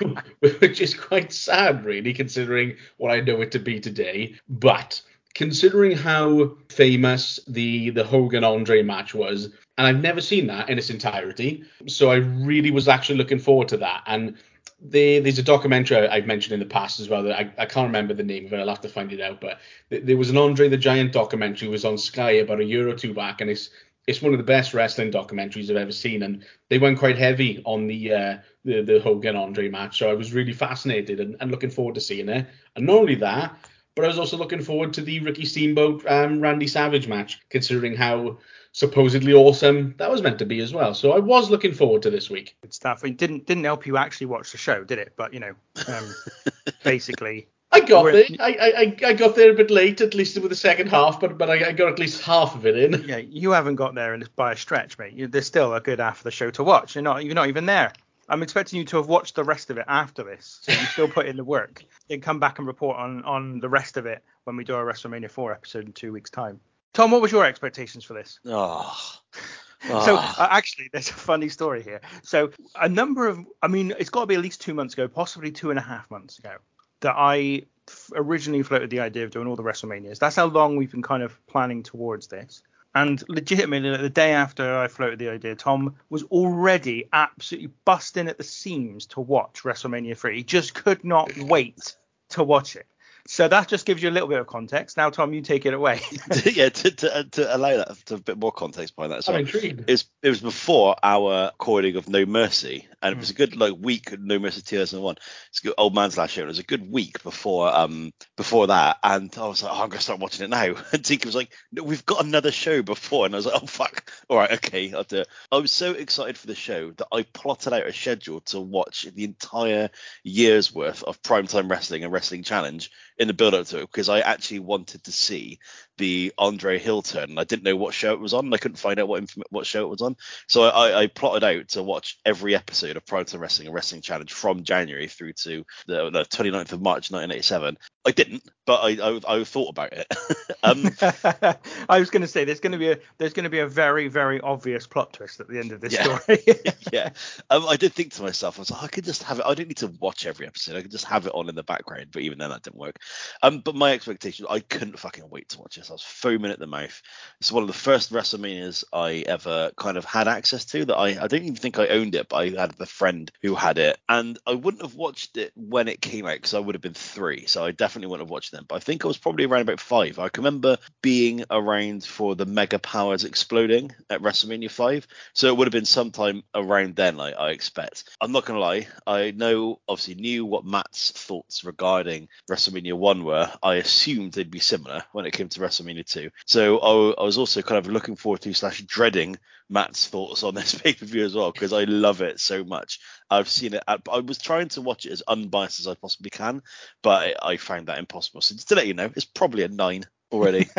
which 0.40 0.80
is 0.80 0.94
quite 0.94 1.30
sad, 1.30 1.84
really, 1.84 2.14
considering 2.14 2.76
what 2.96 3.12
I 3.12 3.20
know 3.20 3.42
it 3.42 3.52
to 3.52 3.58
be 3.58 3.80
today. 3.80 4.34
But 4.48 5.02
considering 5.38 5.96
how 5.96 6.50
famous 6.68 7.38
the 7.46 7.90
the 7.90 8.02
Hogan 8.02 8.42
Andre 8.42 8.82
match 8.82 9.14
was, 9.14 9.44
and 9.78 9.86
I've 9.86 10.02
never 10.02 10.20
seen 10.20 10.48
that 10.48 10.68
in 10.68 10.78
its 10.78 10.90
entirety, 10.90 11.62
so 11.86 12.10
I 12.10 12.16
really 12.16 12.72
was 12.72 12.88
actually 12.88 13.18
looking 13.18 13.38
forward 13.38 13.68
to 13.68 13.76
that. 13.76 14.02
And 14.06 14.36
there, 14.80 15.20
there's 15.20 15.38
a 15.38 15.44
documentary 15.44 16.08
I've 16.08 16.26
mentioned 16.26 16.54
in 16.54 16.58
the 16.58 16.74
past 16.74 16.98
as 16.98 17.08
well 17.08 17.22
that 17.22 17.38
I, 17.38 17.52
I 17.56 17.66
can't 17.66 17.86
remember 17.86 18.14
the 18.14 18.24
name 18.24 18.46
of 18.46 18.52
it. 18.52 18.58
I'll 18.58 18.68
have 18.68 18.80
to 18.80 18.88
find 18.88 19.12
it 19.12 19.20
out. 19.20 19.40
But 19.40 19.60
th- 19.90 20.04
there 20.04 20.16
was 20.16 20.28
an 20.28 20.36
Andre 20.36 20.68
the 20.68 20.76
Giant 20.76 21.12
documentary. 21.12 21.68
Was 21.68 21.84
on 21.84 21.96
Sky 21.98 22.32
about 22.32 22.60
a 22.60 22.64
year 22.64 22.88
or 22.88 22.94
two 22.94 23.14
back, 23.14 23.40
and 23.40 23.48
it's 23.48 23.70
it's 24.08 24.20
one 24.20 24.32
of 24.32 24.38
the 24.38 24.52
best 24.54 24.74
wrestling 24.74 25.12
documentaries 25.12 25.70
I've 25.70 25.76
ever 25.76 25.92
seen. 25.92 26.24
And 26.24 26.44
they 26.68 26.80
went 26.80 26.98
quite 26.98 27.16
heavy 27.16 27.62
on 27.64 27.86
the 27.86 28.12
uh, 28.12 28.38
the, 28.64 28.82
the 28.82 28.98
Hogan 28.98 29.36
Andre 29.36 29.68
match. 29.68 29.98
So 29.98 30.10
I 30.10 30.14
was 30.14 30.32
really 30.32 30.52
fascinated 30.52 31.20
and, 31.20 31.36
and 31.38 31.52
looking 31.52 31.70
forward 31.70 31.94
to 31.94 32.00
seeing 32.00 32.28
it. 32.28 32.44
And 32.74 32.86
not 32.86 32.96
only 32.96 33.14
that, 33.16 33.56
but 33.98 34.04
I 34.04 34.08
was 34.08 34.18
also 34.20 34.36
looking 34.36 34.62
forward 34.62 34.92
to 34.92 35.02
the 35.02 35.18
Ricky 35.18 35.44
Steamboat 35.44 36.06
um, 36.06 36.40
Randy 36.40 36.68
Savage 36.68 37.08
match, 37.08 37.40
considering 37.50 37.96
how 37.96 38.38
supposedly 38.70 39.32
awesome 39.32 39.92
that 39.98 40.08
was 40.08 40.22
meant 40.22 40.38
to 40.38 40.46
be 40.46 40.60
as 40.60 40.72
well. 40.72 40.94
So 40.94 41.10
I 41.10 41.18
was 41.18 41.50
looking 41.50 41.74
forward 41.74 42.02
to 42.02 42.10
this 42.10 42.30
week. 42.30 42.56
Good 42.62 42.72
stuff. 42.72 43.02
It 43.04 43.16
didn't 43.16 43.46
didn't 43.46 43.64
help 43.64 43.86
you 43.86 43.96
actually 43.96 44.28
watch 44.28 44.52
the 44.52 44.58
show, 44.58 44.84
did 44.84 45.00
it? 45.00 45.14
But 45.16 45.34
you 45.34 45.40
know, 45.40 45.52
um, 45.88 46.14
basically, 46.84 47.48
I 47.72 47.80
got 47.80 48.04
We're- 48.04 48.24
there. 48.28 48.36
I, 48.38 48.52
I 48.52 48.80
I- 48.80 48.96
I 49.08 49.12
got 49.14 49.34
there 49.34 49.50
a 49.50 49.54
bit 49.54 49.72
late, 49.72 50.00
at 50.00 50.14
least 50.14 50.38
with 50.38 50.50
the 50.50 50.54
second 50.56 50.90
half, 50.90 51.18
but 51.20 51.36
but 51.36 51.50
I, 51.50 51.70
I 51.70 51.72
got 51.72 51.90
at 51.92 51.98
least 51.98 52.22
half 52.22 52.54
of 52.54 52.66
it 52.66 52.76
in. 52.78 53.02
yeah, 53.08 53.16
you 53.16 53.50
haven't 53.50 53.74
got 53.76 53.96
there 53.96 54.14
and 54.14 54.22
it's 54.22 54.30
by 54.36 54.52
a 54.52 54.56
stretch, 54.56 54.96
mate. 54.96 55.14
You, 55.14 55.26
there's 55.26 55.46
still 55.46 55.74
a 55.74 55.80
good 55.80 55.98
half 55.98 56.18
of 56.18 56.22
the 56.24 56.30
show 56.30 56.50
to 56.52 56.62
watch. 56.62 56.94
You're 56.94 57.02
not 57.02 57.24
you're 57.24 57.34
not 57.34 57.48
even 57.48 57.66
there. 57.66 57.92
I'm 58.28 58.42
expecting 58.42 58.78
you 58.78 58.84
to 58.86 58.96
have 58.98 59.06
watched 59.06 59.34
the 59.34 59.44
rest 59.44 59.70
of 59.70 59.78
it 59.78 59.84
after 59.88 60.22
this, 60.22 60.58
so 60.62 60.72
you 60.72 60.78
still 60.88 61.08
put 61.08 61.26
in 61.26 61.36
the 61.36 61.44
work. 61.44 61.82
Then 62.08 62.20
come 62.20 62.38
back 62.40 62.58
and 62.58 62.66
report 62.66 62.98
on 62.98 63.24
on 63.24 63.60
the 63.60 63.68
rest 63.68 63.96
of 63.96 64.06
it 64.06 64.22
when 64.44 64.56
we 64.56 64.64
do 64.64 64.74
our 64.74 64.84
WrestleMania 64.84 65.30
4 65.30 65.52
episode 65.52 65.86
in 65.86 65.92
two 65.92 66.12
weeks' 66.12 66.30
time. 66.30 66.60
Tom, 66.92 67.10
what 67.10 67.20
was 67.22 67.32
your 67.32 67.44
expectations 67.44 68.04
for 68.04 68.14
this? 68.14 68.38
Oh, 68.44 68.94
So 69.82 70.16
Ah. 70.18 70.42
uh, 70.44 70.48
actually, 70.50 70.88
there's 70.92 71.08
a 71.10 71.12
funny 71.14 71.48
story 71.48 71.82
here. 71.82 72.00
So 72.22 72.50
a 72.74 72.88
number 72.88 73.28
of, 73.28 73.38
I 73.62 73.68
mean, 73.68 73.94
it's 73.98 74.10
got 74.10 74.20
to 74.22 74.26
be 74.26 74.34
at 74.34 74.40
least 74.40 74.60
two 74.60 74.74
months 74.74 74.94
ago, 74.94 75.06
possibly 75.06 75.52
two 75.52 75.70
and 75.70 75.78
a 75.78 75.82
half 75.82 76.10
months 76.10 76.38
ago, 76.40 76.56
that 77.00 77.14
I 77.16 77.62
f- 77.88 78.10
originally 78.16 78.62
floated 78.64 78.90
the 78.90 78.98
idea 79.00 79.22
of 79.24 79.30
doing 79.30 79.46
all 79.46 79.54
the 79.54 79.62
WrestleManias. 79.62 80.18
That's 80.18 80.34
how 80.34 80.46
long 80.46 80.76
we've 80.76 80.90
been 80.90 81.02
kind 81.02 81.22
of 81.22 81.38
planning 81.46 81.84
towards 81.84 82.26
this. 82.26 82.62
And 82.98 83.22
legitimately, 83.28 83.96
the 83.96 84.10
day 84.10 84.32
after 84.32 84.76
I 84.76 84.88
floated 84.88 85.20
the 85.20 85.28
idea, 85.28 85.54
Tom 85.54 85.94
was 86.10 86.24
already 86.24 87.08
absolutely 87.12 87.70
busting 87.84 88.26
at 88.26 88.38
the 88.38 88.42
seams 88.42 89.06
to 89.06 89.20
watch 89.20 89.62
WrestleMania 89.62 90.18
3. 90.18 90.38
He 90.38 90.42
just 90.42 90.74
could 90.74 91.04
not 91.04 91.30
wait 91.38 91.96
to 92.30 92.42
watch 92.42 92.74
it. 92.74 92.86
So 93.30 93.46
that 93.46 93.68
just 93.68 93.84
gives 93.84 94.02
you 94.02 94.08
a 94.08 94.10
little 94.10 94.26
bit 94.28 94.40
of 94.40 94.46
context. 94.46 94.96
Now, 94.96 95.10
Tom, 95.10 95.34
you 95.34 95.42
take 95.42 95.66
it 95.66 95.74
away. 95.74 96.00
yeah, 96.46 96.70
to, 96.70 96.90
to, 96.90 97.24
to 97.32 97.56
allow 97.56 97.76
that 97.76 97.94
to 98.06 98.14
a 98.14 98.18
bit 98.18 98.38
more 98.38 98.50
context 98.52 98.96
behind 98.96 99.12
that 99.12 99.18
as 99.18 99.28
I'm 99.28 99.40
intrigued. 99.40 99.80
It 99.80 99.90
was, 99.90 100.04
it 100.22 100.28
was 100.30 100.40
before 100.40 100.96
our 101.02 101.50
recording 101.52 101.96
of 101.96 102.08
No 102.08 102.24
Mercy, 102.24 102.88
and 103.02 103.12
it 103.12 103.18
was 103.18 103.28
a 103.28 103.34
Hmm. 103.34 103.36
good 103.36 103.56
like 103.56 103.74
week. 103.78 104.18
No 104.18 104.38
Mercy 104.38 104.62
2001. 104.62 105.16
It's 105.50 105.60
a 105.60 105.66
good 105.66 105.74
old 105.76 105.94
man's 105.94 106.16
last 106.16 106.38
year. 106.38 106.46
It 106.46 106.48
was 106.48 106.58
a 106.58 106.62
good 106.62 106.90
week 106.90 107.22
before 107.22 107.68
um 107.76 108.14
before 108.38 108.68
that, 108.68 108.96
and 109.02 109.30
I 109.36 109.46
was 109.46 109.62
like, 109.62 109.72
oh, 109.74 109.82
I'm 109.82 109.90
gonna 109.90 110.00
start 110.00 110.20
watching 110.20 110.44
it 110.44 110.50
now. 110.50 110.74
And 110.94 111.04
Tika 111.04 111.28
was 111.28 111.36
like, 111.36 111.52
no, 111.70 111.82
we've 111.82 112.06
got 112.06 112.24
another 112.24 112.50
show 112.50 112.80
before, 112.80 113.26
and 113.26 113.34
I 113.34 113.36
was 113.36 113.44
like, 113.44 113.62
oh 113.62 113.66
fuck, 113.66 114.10
all 114.30 114.38
right, 114.38 114.52
okay, 114.52 114.94
I'll 114.94 115.04
do 115.04 115.18
it. 115.18 115.28
I 115.52 115.58
was 115.58 115.70
so 115.70 115.92
excited 115.92 116.38
for 116.38 116.46
the 116.46 116.54
show 116.54 116.92
that 116.92 117.08
I 117.12 117.24
plotted 117.24 117.74
out 117.74 117.86
a 117.86 117.92
schedule 117.92 118.40
to 118.46 118.58
watch 118.58 119.02
the 119.02 119.24
entire 119.24 119.90
year's 120.24 120.74
worth 120.74 121.02
of 121.02 121.20
primetime 121.20 121.70
wrestling 121.70 122.04
and 122.04 122.12
wrestling 122.12 122.42
challenge 122.42 122.90
in 123.18 123.28
the 123.28 123.34
build 123.34 123.54
up 123.54 123.66
to 123.68 123.78
it 123.78 123.82
because 123.92 124.08
I 124.08 124.20
actually 124.20 124.60
wanted 124.60 125.04
to 125.04 125.12
see 125.12 125.58
the 125.98 126.32
Andre 126.38 126.78
heel 126.78 127.02
turn. 127.02 127.30
And 127.30 127.38
I 127.40 127.44
didn't 127.44 127.64
know 127.64 127.76
what 127.76 127.94
show 127.94 128.12
it 128.14 128.20
was 128.20 128.32
on. 128.34 128.46
And 128.46 128.54
I 128.54 128.58
couldn't 128.58 128.76
find 128.78 128.98
out 128.98 129.08
what 129.08 129.20
inf- 129.20 129.36
what 129.50 129.66
show 129.66 129.84
it 129.84 129.90
was 129.90 130.02
on. 130.02 130.16
So 130.46 130.62
I, 130.62 131.02
I 131.02 131.06
plotted 131.08 131.44
out 131.44 131.68
to 131.68 131.82
watch 131.82 132.18
every 132.24 132.54
episode 132.54 132.96
of 132.96 133.04
Primetime 133.04 133.40
Wrestling 133.40 133.68
and 133.68 133.74
Wrestling 133.74 134.00
Challenge 134.02 134.32
from 134.32 134.62
January 134.64 135.08
through 135.08 135.34
to 135.34 135.64
the, 135.86 136.10
the 136.10 136.24
29th 136.24 136.72
of 136.72 136.80
March 136.80 137.10
1987. 137.10 137.76
I 138.06 138.10
didn't, 138.12 138.42
but 138.64 138.80
I 138.80 138.90
I, 139.02 139.40
I 139.40 139.44
thought 139.44 139.68
about 139.70 139.92
it. 139.92 140.06
um, 140.62 140.90
I 141.88 141.98
was 141.98 142.08
going 142.10 142.22
to 142.22 142.28
say 142.28 142.44
there's 142.44 142.60
going 142.60 142.72
to 142.72 142.78
be 142.78 142.90
a 142.92 142.98
there's 143.18 143.34
going 143.34 143.44
to 143.44 143.50
be 143.50 143.58
a 143.58 143.66
very 143.66 144.08
very 144.08 144.40
obvious 144.40 144.86
plot 144.86 145.12
twist 145.12 145.40
at 145.40 145.48
the 145.48 145.58
end 145.58 145.72
of 145.72 145.80
this 145.80 145.92
Yeah. 145.92 146.18
story. 146.18 146.42
yeah, 146.92 147.10
um, 147.50 147.66
I 147.68 147.76
did 147.76 147.92
think 147.92 148.12
to 148.14 148.22
myself, 148.22 148.58
I 148.58 148.60
was 148.62 148.70
like, 148.70 148.82
I 148.84 148.86
could 148.86 149.04
just 149.04 149.24
have 149.24 149.40
it. 149.40 149.44
I 149.46 149.54
don't 149.54 149.68
need 149.68 149.78
to 149.78 149.92
watch 150.00 150.24
every 150.26 150.46
episode. 150.46 150.76
I 150.76 150.82
could 150.82 150.90
just 150.90 151.04
have 151.04 151.26
it 151.26 151.32
on 151.34 151.48
in 151.48 151.54
the 151.54 151.62
background. 151.62 152.06
But 152.12 152.22
even 152.22 152.38
then, 152.38 152.50
that 152.50 152.62
didn't 152.62 152.78
work. 152.78 152.96
Um, 153.42 153.60
but 153.60 153.74
my 153.74 153.92
expectations, 153.92 154.48
I 154.50 154.60
couldn't 154.60 154.98
fucking 154.98 155.28
wait 155.28 155.50
to 155.50 155.58
watch 155.58 155.76
this. 155.76 155.87
I 155.90 155.94
was 155.94 156.02
foaming 156.02 156.50
at 156.50 156.58
the 156.58 156.66
mouth. 156.66 157.02
It's 157.40 157.52
one 157.52 157.62
of 157.62 157.66
the 157.66 157.72
first 157.72 158.12
WrestleManias 158.12 158.84
I 158.92 159.24
ever 159.26 159.72
kind 159.76 159.96
of 159.96 160.04
had 160.04 160.28
access 160.28 160.64
to. 160.66 160.84
That 160.84 160.96
I, 160.96 161.22
I 161.22 161.26
don't 161.26 161.42
even 161.42 161.56
think 161.56 161.78
I 161.78 161.88
owned 161.88 162.14
it, 162.14 162.28
but 162.28 162.36
I 162.36 162.48
had 162.50 162.74
a 162.78 162.86
friend 162.86 163.30
who 163.42 163.54
had 163.54 163.78
it, 163.78 163.98
and 164.08 164.38
I 164.46 164.54
wouldn't 164.54 164.82
have 164.82 164.94
watched 164.94 165.36
it 165.36 165.52
when 165.56 165.88
it 165.88 166.00
came 166.00 166.26
out 166.26 166.36
because 166.36 166.54
I 166.54 166.60
would 166.60 166.74
have 166.74 166.82
been 166.82 166.94
three. 166.94 167.46
So 167.46 167.64
I 167.64 167.70
definitely 167.70 168.08
wouldn't 168.08 168.26
have 168.26 168.32
watched 168.32 168.52
them. 168.52 168.64
But 168.68 168.76
I 168.76 168.80
think 168.80 169.04
I 169.04 169.08
was 169.08 169.18
probably 169.18 169.44
around 169.44 169.62
about 169.62 169.80
five. 169.80 170.18
I 170.18 170.28
can 170.28 170.44
remember 170.44 170.78
being 171.02 171.44
around 171.50 172.04
for 172.04 172.34
the 172.34 172.46
Mega 172.46 172.78
Powers 172.78 173.24
exploding 173.24 173.92
at 174.10 174.22
WrestleMania 174.22 174.70
five. 174.70 175.06
So 175.32 175.48
it 175.48 175.56
would 175.56 175.66
have 175.66 175.72
been 175.72 175.84
sometime 175.84 176.42
around 176.54 176.96
then, 176.96 177.20
I, 177.20 177.32
I 177.32 177.50
expect. 177.50 178.04
I'm 178.20 178.32
not 178.32 178.44
gonna 178.44 178.58
lie, 178.58 178.88
I 179.06 179.30
know 179.30 179.80
obviously 179.88 180.14
knew 180.16 180.44
what 180.44 180.64
Matt's 180.64 181.12
thoughts 181.12 181.64
regarding 181.64 182.28
WrestleMania 182.50 182.94
one 182.94 183.24
were. 183.24 183.50
I 183.62 183.76
assumed 183.76 184.32
they'd 184.32 184.50
be 184.50 184.58
similar 184.58 185.04
when 185.12 185.26
it 185.26 185.32
came 185.32 185.48
to 185.48 185.60
WrestleMania 185.60 185.77
two. 186.04 186.30
So 186.46 186.78
I, 186.78 187.20
I 187.20 187.24
was 187.24 187.38
also 187.38 187.62
kind 187.62 187.78
of 187.78 187.92
looking 187.92 188.16
forward 188.16 188.42
to 188.42 188.52
slash 188.54 188.82
dreading 188.82 189.36
Matt's 189.68 190.06
thoughts 190.06 190.42
on 190.42 190.54
this 190.54 190.74
pay 190.82 190.94
per 190.94 191.06
view 191.06 191.24
as 191.24 191.34
well 191.34 191.52
because 191.52 191.72
I 191.72 191.84
love 191.84 192.22
it 192.22 192.40
so 192.40 192.64
much. 192.64 193.00
I've 193.30 193.48
seen 193.48 193.74
it. 193.74 193.82
At, 193.86 194.02
I 194.10 194.20
was 194.20 194.38
trying 194.38 194.68
to 194.70 194.82
watch 194.82 195.06
it 195.06 195.12
as 195.12 195.22
unbiased 195.26 195.80
as 195.80 195.86
I 195.86 195.94
possibly 195.94 196.30
can, 196.30 196.62
but 197.02 197.36
I, 197.42 197.52
I 197.52 197.56
found 197.56 197.86
that 197.86 197.98
impossible. 197.98 198.40
So 198.40 198.54
just 198.54 198.68
to 198.68 198.74
let 198.74 198.86
you 198.86 198.94
know, 198.94 199.10
it's 199.14 199.24
probably 199.24 199.62
a 199.62 199.68
nine 199.68 200.04
already. 200.32 200.68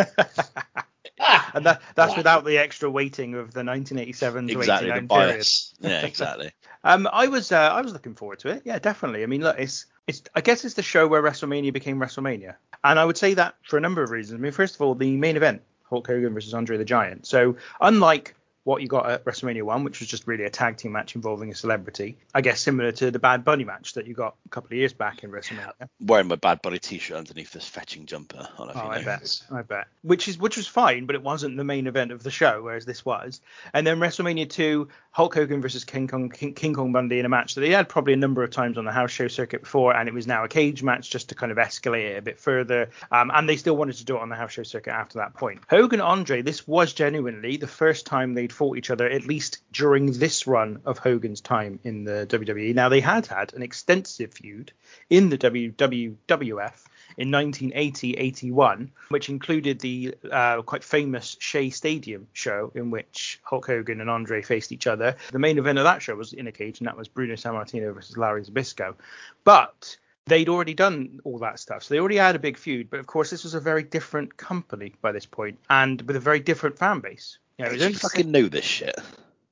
And 1.53 1.65
that 1.65 1.81
that's 1.95 2.11
Wow. 2.11 2.17
without 2.17 2.45
the 2.45 2.57
extra 2.57 2.89
weighting 2.89 3.33
of 3.33 3.53
the 3.53 3.63
1987 3.63 4.47
to 4.47 4.59
exactly 4.59 4.89
the 4.89 4.97
89 4.97 5.07
period. 5.09 5.47
Yeah, 5.81 6.05
exactly. 6.05 6.51
Um, 6.81 7.09
I 7.11 7.27
was 7.27 7.51
uh, 7.51 7.57
I 7.57 7.81
was 7.81 7.91
looking 7.91 8.15
forward 8.15 8.39
to 8.39 8.49
it. 8.49 8.61
Yeah, 8.63 8.79
definitely. 8.79 9.23
I 9.23 9.25
mean, 9.25 9.41
look, 9.41 9.59
it's 9.59 9.85
it's 10.09 10.23
I 10.33 10.41
guess 10.41 10.65
it's 10.65 10.73
the 10.73 10.81
show 10.81 11.07
where 11.07 11.21
WrestleMania 11.21 11.71
became 11.71 11.99
WrestleMania, 11.99 12.55
and 12.83 12.97
I 12.97 13.05
would 13.05 13.17
say 13.17 13.35
that 13.35 13.55
for 13.61 13.77
a 13.77 13.81
number 13.81 14.01
of 14.01 14.09
reasons. 14.09 14.39
I 14.39 14.41
mean, 14.41 14.51
first 14.51 14.73
of 14.73 14.81
all, 14.81 14.95
the 14.95 15.15
main 15.15 15.37
event, 15.37 15.61
Hulk 15.87 16.07
Hogan 16.07 16.33
versus 16.33 16.55
Andre 16.55 16.77
the 16.77 16.85
Giant. 16.85 17.27
So 17.27 17.57
unlike 17.79 18.33
what 18.63 18.81
you 18.81 18.87
got 18.87 19.09
at 19.09 19.25
WrestleMania 19.25 19.63
1, 19.63 19.83
which 19.83 19.99
was 19.99 20.09
just 20.09 20.27
really 20.27 20.43
a 20.43 20.49
tag 20.49 20.77
team 20.77 20.91
match 20.91 21.15
involving 21.15 21.51
a 21.51 21.55
celebrity. 21.55 22.17
I 22.35 22.41
guess 22.41 22.59
similar 22.59 22.91
to 22.93 23.09
the 23.11 23.19
Bad 23.19 23.43
Bunny 23.43 23.63
match 23.63 23.93
that 23.93 24.05
you 24.05 24.13
got 24.13 24.35
a 24.45 24.49
couple 24.49 24.67
of 24.67 24.73
years 24.73 24.93
back 24.93 25.23
in 25.23 25.31
WrestleMania. 25.31 25.71
Wearing 26.01 26.27
my 26.27 26.35
Bad 26.35 26.61
Bunny 26.61 26.79
t-shirt 26.79 27.17
underneath 27.17 27.51
this 27.51 27.67
fetching 27.67 28.05
jumper. 28.05 28.47
I, 28.57 28.63
Oh, 28.63 28.87
I 28.89 28.99
know. 28.99 29.05
bet. 29.05 29.41
I 29.51 29.61
bet. 29.63 29.87
Which 30.03 30.27
is 30.27 30.37
which 30.37 30.57
was 30.57 30.67
fine, 30.67 31.05
but 31.05 31.15
it 31.15 31.23
wasn't 31.23 31.57
the 31.57 31.63
main 31.63 31.87
event 31.87 32.11
of 32.11 32.23
the 32.23 32.31
show, 32.31 32.61
whereas 32.63 32.85
this 32.85 33.03
was. 33.05 33.41
And 33.73 33.85
then 33.87 33.99
WrestleMania 33.99 34.49
2, 34.49 34.87
Hulk 35.11 35.33
Hogan 35.33 35.61
versus 35.61 35.83
King 35.83 36.07
Kong 36.07 36.29
King, 36.29 36.53
King 36.53 36.73
Kong 36.73 36.91
Bundy 36.91 37.19
in 37.19 37.25
a 37.25 37.29
match 37.29 37.55
that 37.55 37.61
they 37.61 37.71
had 37.71 37.89
probably 37.89 38.13
a 38.13 38.17
number 38.17 38.43
of 38.43 38.51
times 38.51 38.77
on 38.77 38.85
the 38.85 38.91
house 38.91 39.11
show 39.11 39.27
circuit 39.27 39.61
before, 39.61 39.95
and 39.95 40.07
it 40.07 40.13
was 40.13 40.27
now 40.27 40.43
a 40.43 40.47
cage 40.47 40.83
match 40.83 41.09
just 41.09 41.29
to 41.29 41.35
kind 41.35 41.51
of 41.51 41.57
escalate 41.57 42.11
it 42.11 42.17
a 42.17 42.21
bit 42.21 42.39
further. 42.39 42.89
Um, 43.11 43.31
and 43.33 43.47
they 43.49 43.57
still 43.57 43.75
wanted 43.77 43.95
to 43.95 44.05
do 44.05 44.15
it 44.17 44.21
on 44.21 44.29
the 44.29 44.35
house 44.35 44.51
show 44.51 44.63
circuit 44.63 44.91
after 44.93 45.17
that 45.19 45.33
point. 45.33 45.61
Hogan 45.69 46.01
Andre, 46.01 46.41
this 46.41 46.67
was 46.67 46.93
genuinely 46.93 47.57
the 47.57 47.67
first 47.67 48.05
time 48.05 48.33
they'd 48.49 48.55
fought 48.55 48.77
each 48.77 48.89
other, 48.89 49.07
at 49.07 49.25
least 49.25 49.59
during 49.71 50.11
this 50.11 50.47
run 50.47 50.81
of 50.85 50.97
Hogan's 50.97 51.41
time 51.41 51.79
in 51.83 52.03
the 52.03 52.25
WWE. 52.29 52.73
Now 52.73 52.89
they 52.89 52.99
had 52.99 53.27
had 53.27 53.53
an 53.53 53.61
extensive 53.61 54.33
feud 54.33 54.71
in 55.09 55.29
the 55.29 55.37
WWF 55.37 56.73
in 57.17 57.29
1980-81, 57.29 58.89
which 59.09 59.29
included 59.29 59.79
the 59.79 60.15
uh, 60.31 60.61
quite 60.63 60.83
famous 60.83 61.37
Shea 61.39 61.69
Stadium 61.69 62.27
show 62.33 62.71
in 62.73 62.91
which 62.91 63.39
Hulk 63.43 63.67
Hogan 63.67 64.01
and 64.01 64.09
Andre 64.09 64.41
faced 64.41 64.71
each 64.71 64.87
other. 64.87 65.15
The 65.31 65.39
main 65.39 65.59
event 65.59 65.77
of 65.77 65.83
that 65.83 66.01
show 66.01 66.15
was 66.15 66.33
in 66.33 66.47
a 66.47 66.51
cage, 66.51 66.79
and 66.79 66.87
that 66.87 66.97
was 66.97 67.07
Bruno 67.07 67.35
Sammartino 67.35 67.93
versus 67.93 68.17
Larry 68.17 68.43
Zbyszko. 68.43 68.95
But 69.43 69.97
they'd 70.29 70.49
already 70.49 70.73
done 70.73 71.19
all 71.23 71.39
that 71.39 71.59
stuff, 71.59 71.83
so 71.83 71.93
they 71.93 71.99
already 71.99 72.17
had 72.17 72.35
a 72.35 72.39
big 72.39 72.57
feud. 72.57 72.89
But 72.89 72.99
of 72.99 73.07
course, 73.07 73.29
this 73.29 73.43
was 73.43 73.53
a 73.53 73.59
very 73.59 73.83
different 73.83 74.37
company 74.37 74.93
by 75.01 75.11
this 75.11 75.25
point, 75.25 75.59
and 75.69 76.01
with 76.03 76.15
a 76.15 76.19
very 76.19 76.39
different 76.39 76.77
fan 76.77 76.99
base. 76.99 77.39
You 77.57 77.65
know, 77.65 77.71
You 77.71 77.93
fucking 77.93 78.31
know 78.31 78.47
this 78.47 78.65
shit. 78.65 78.95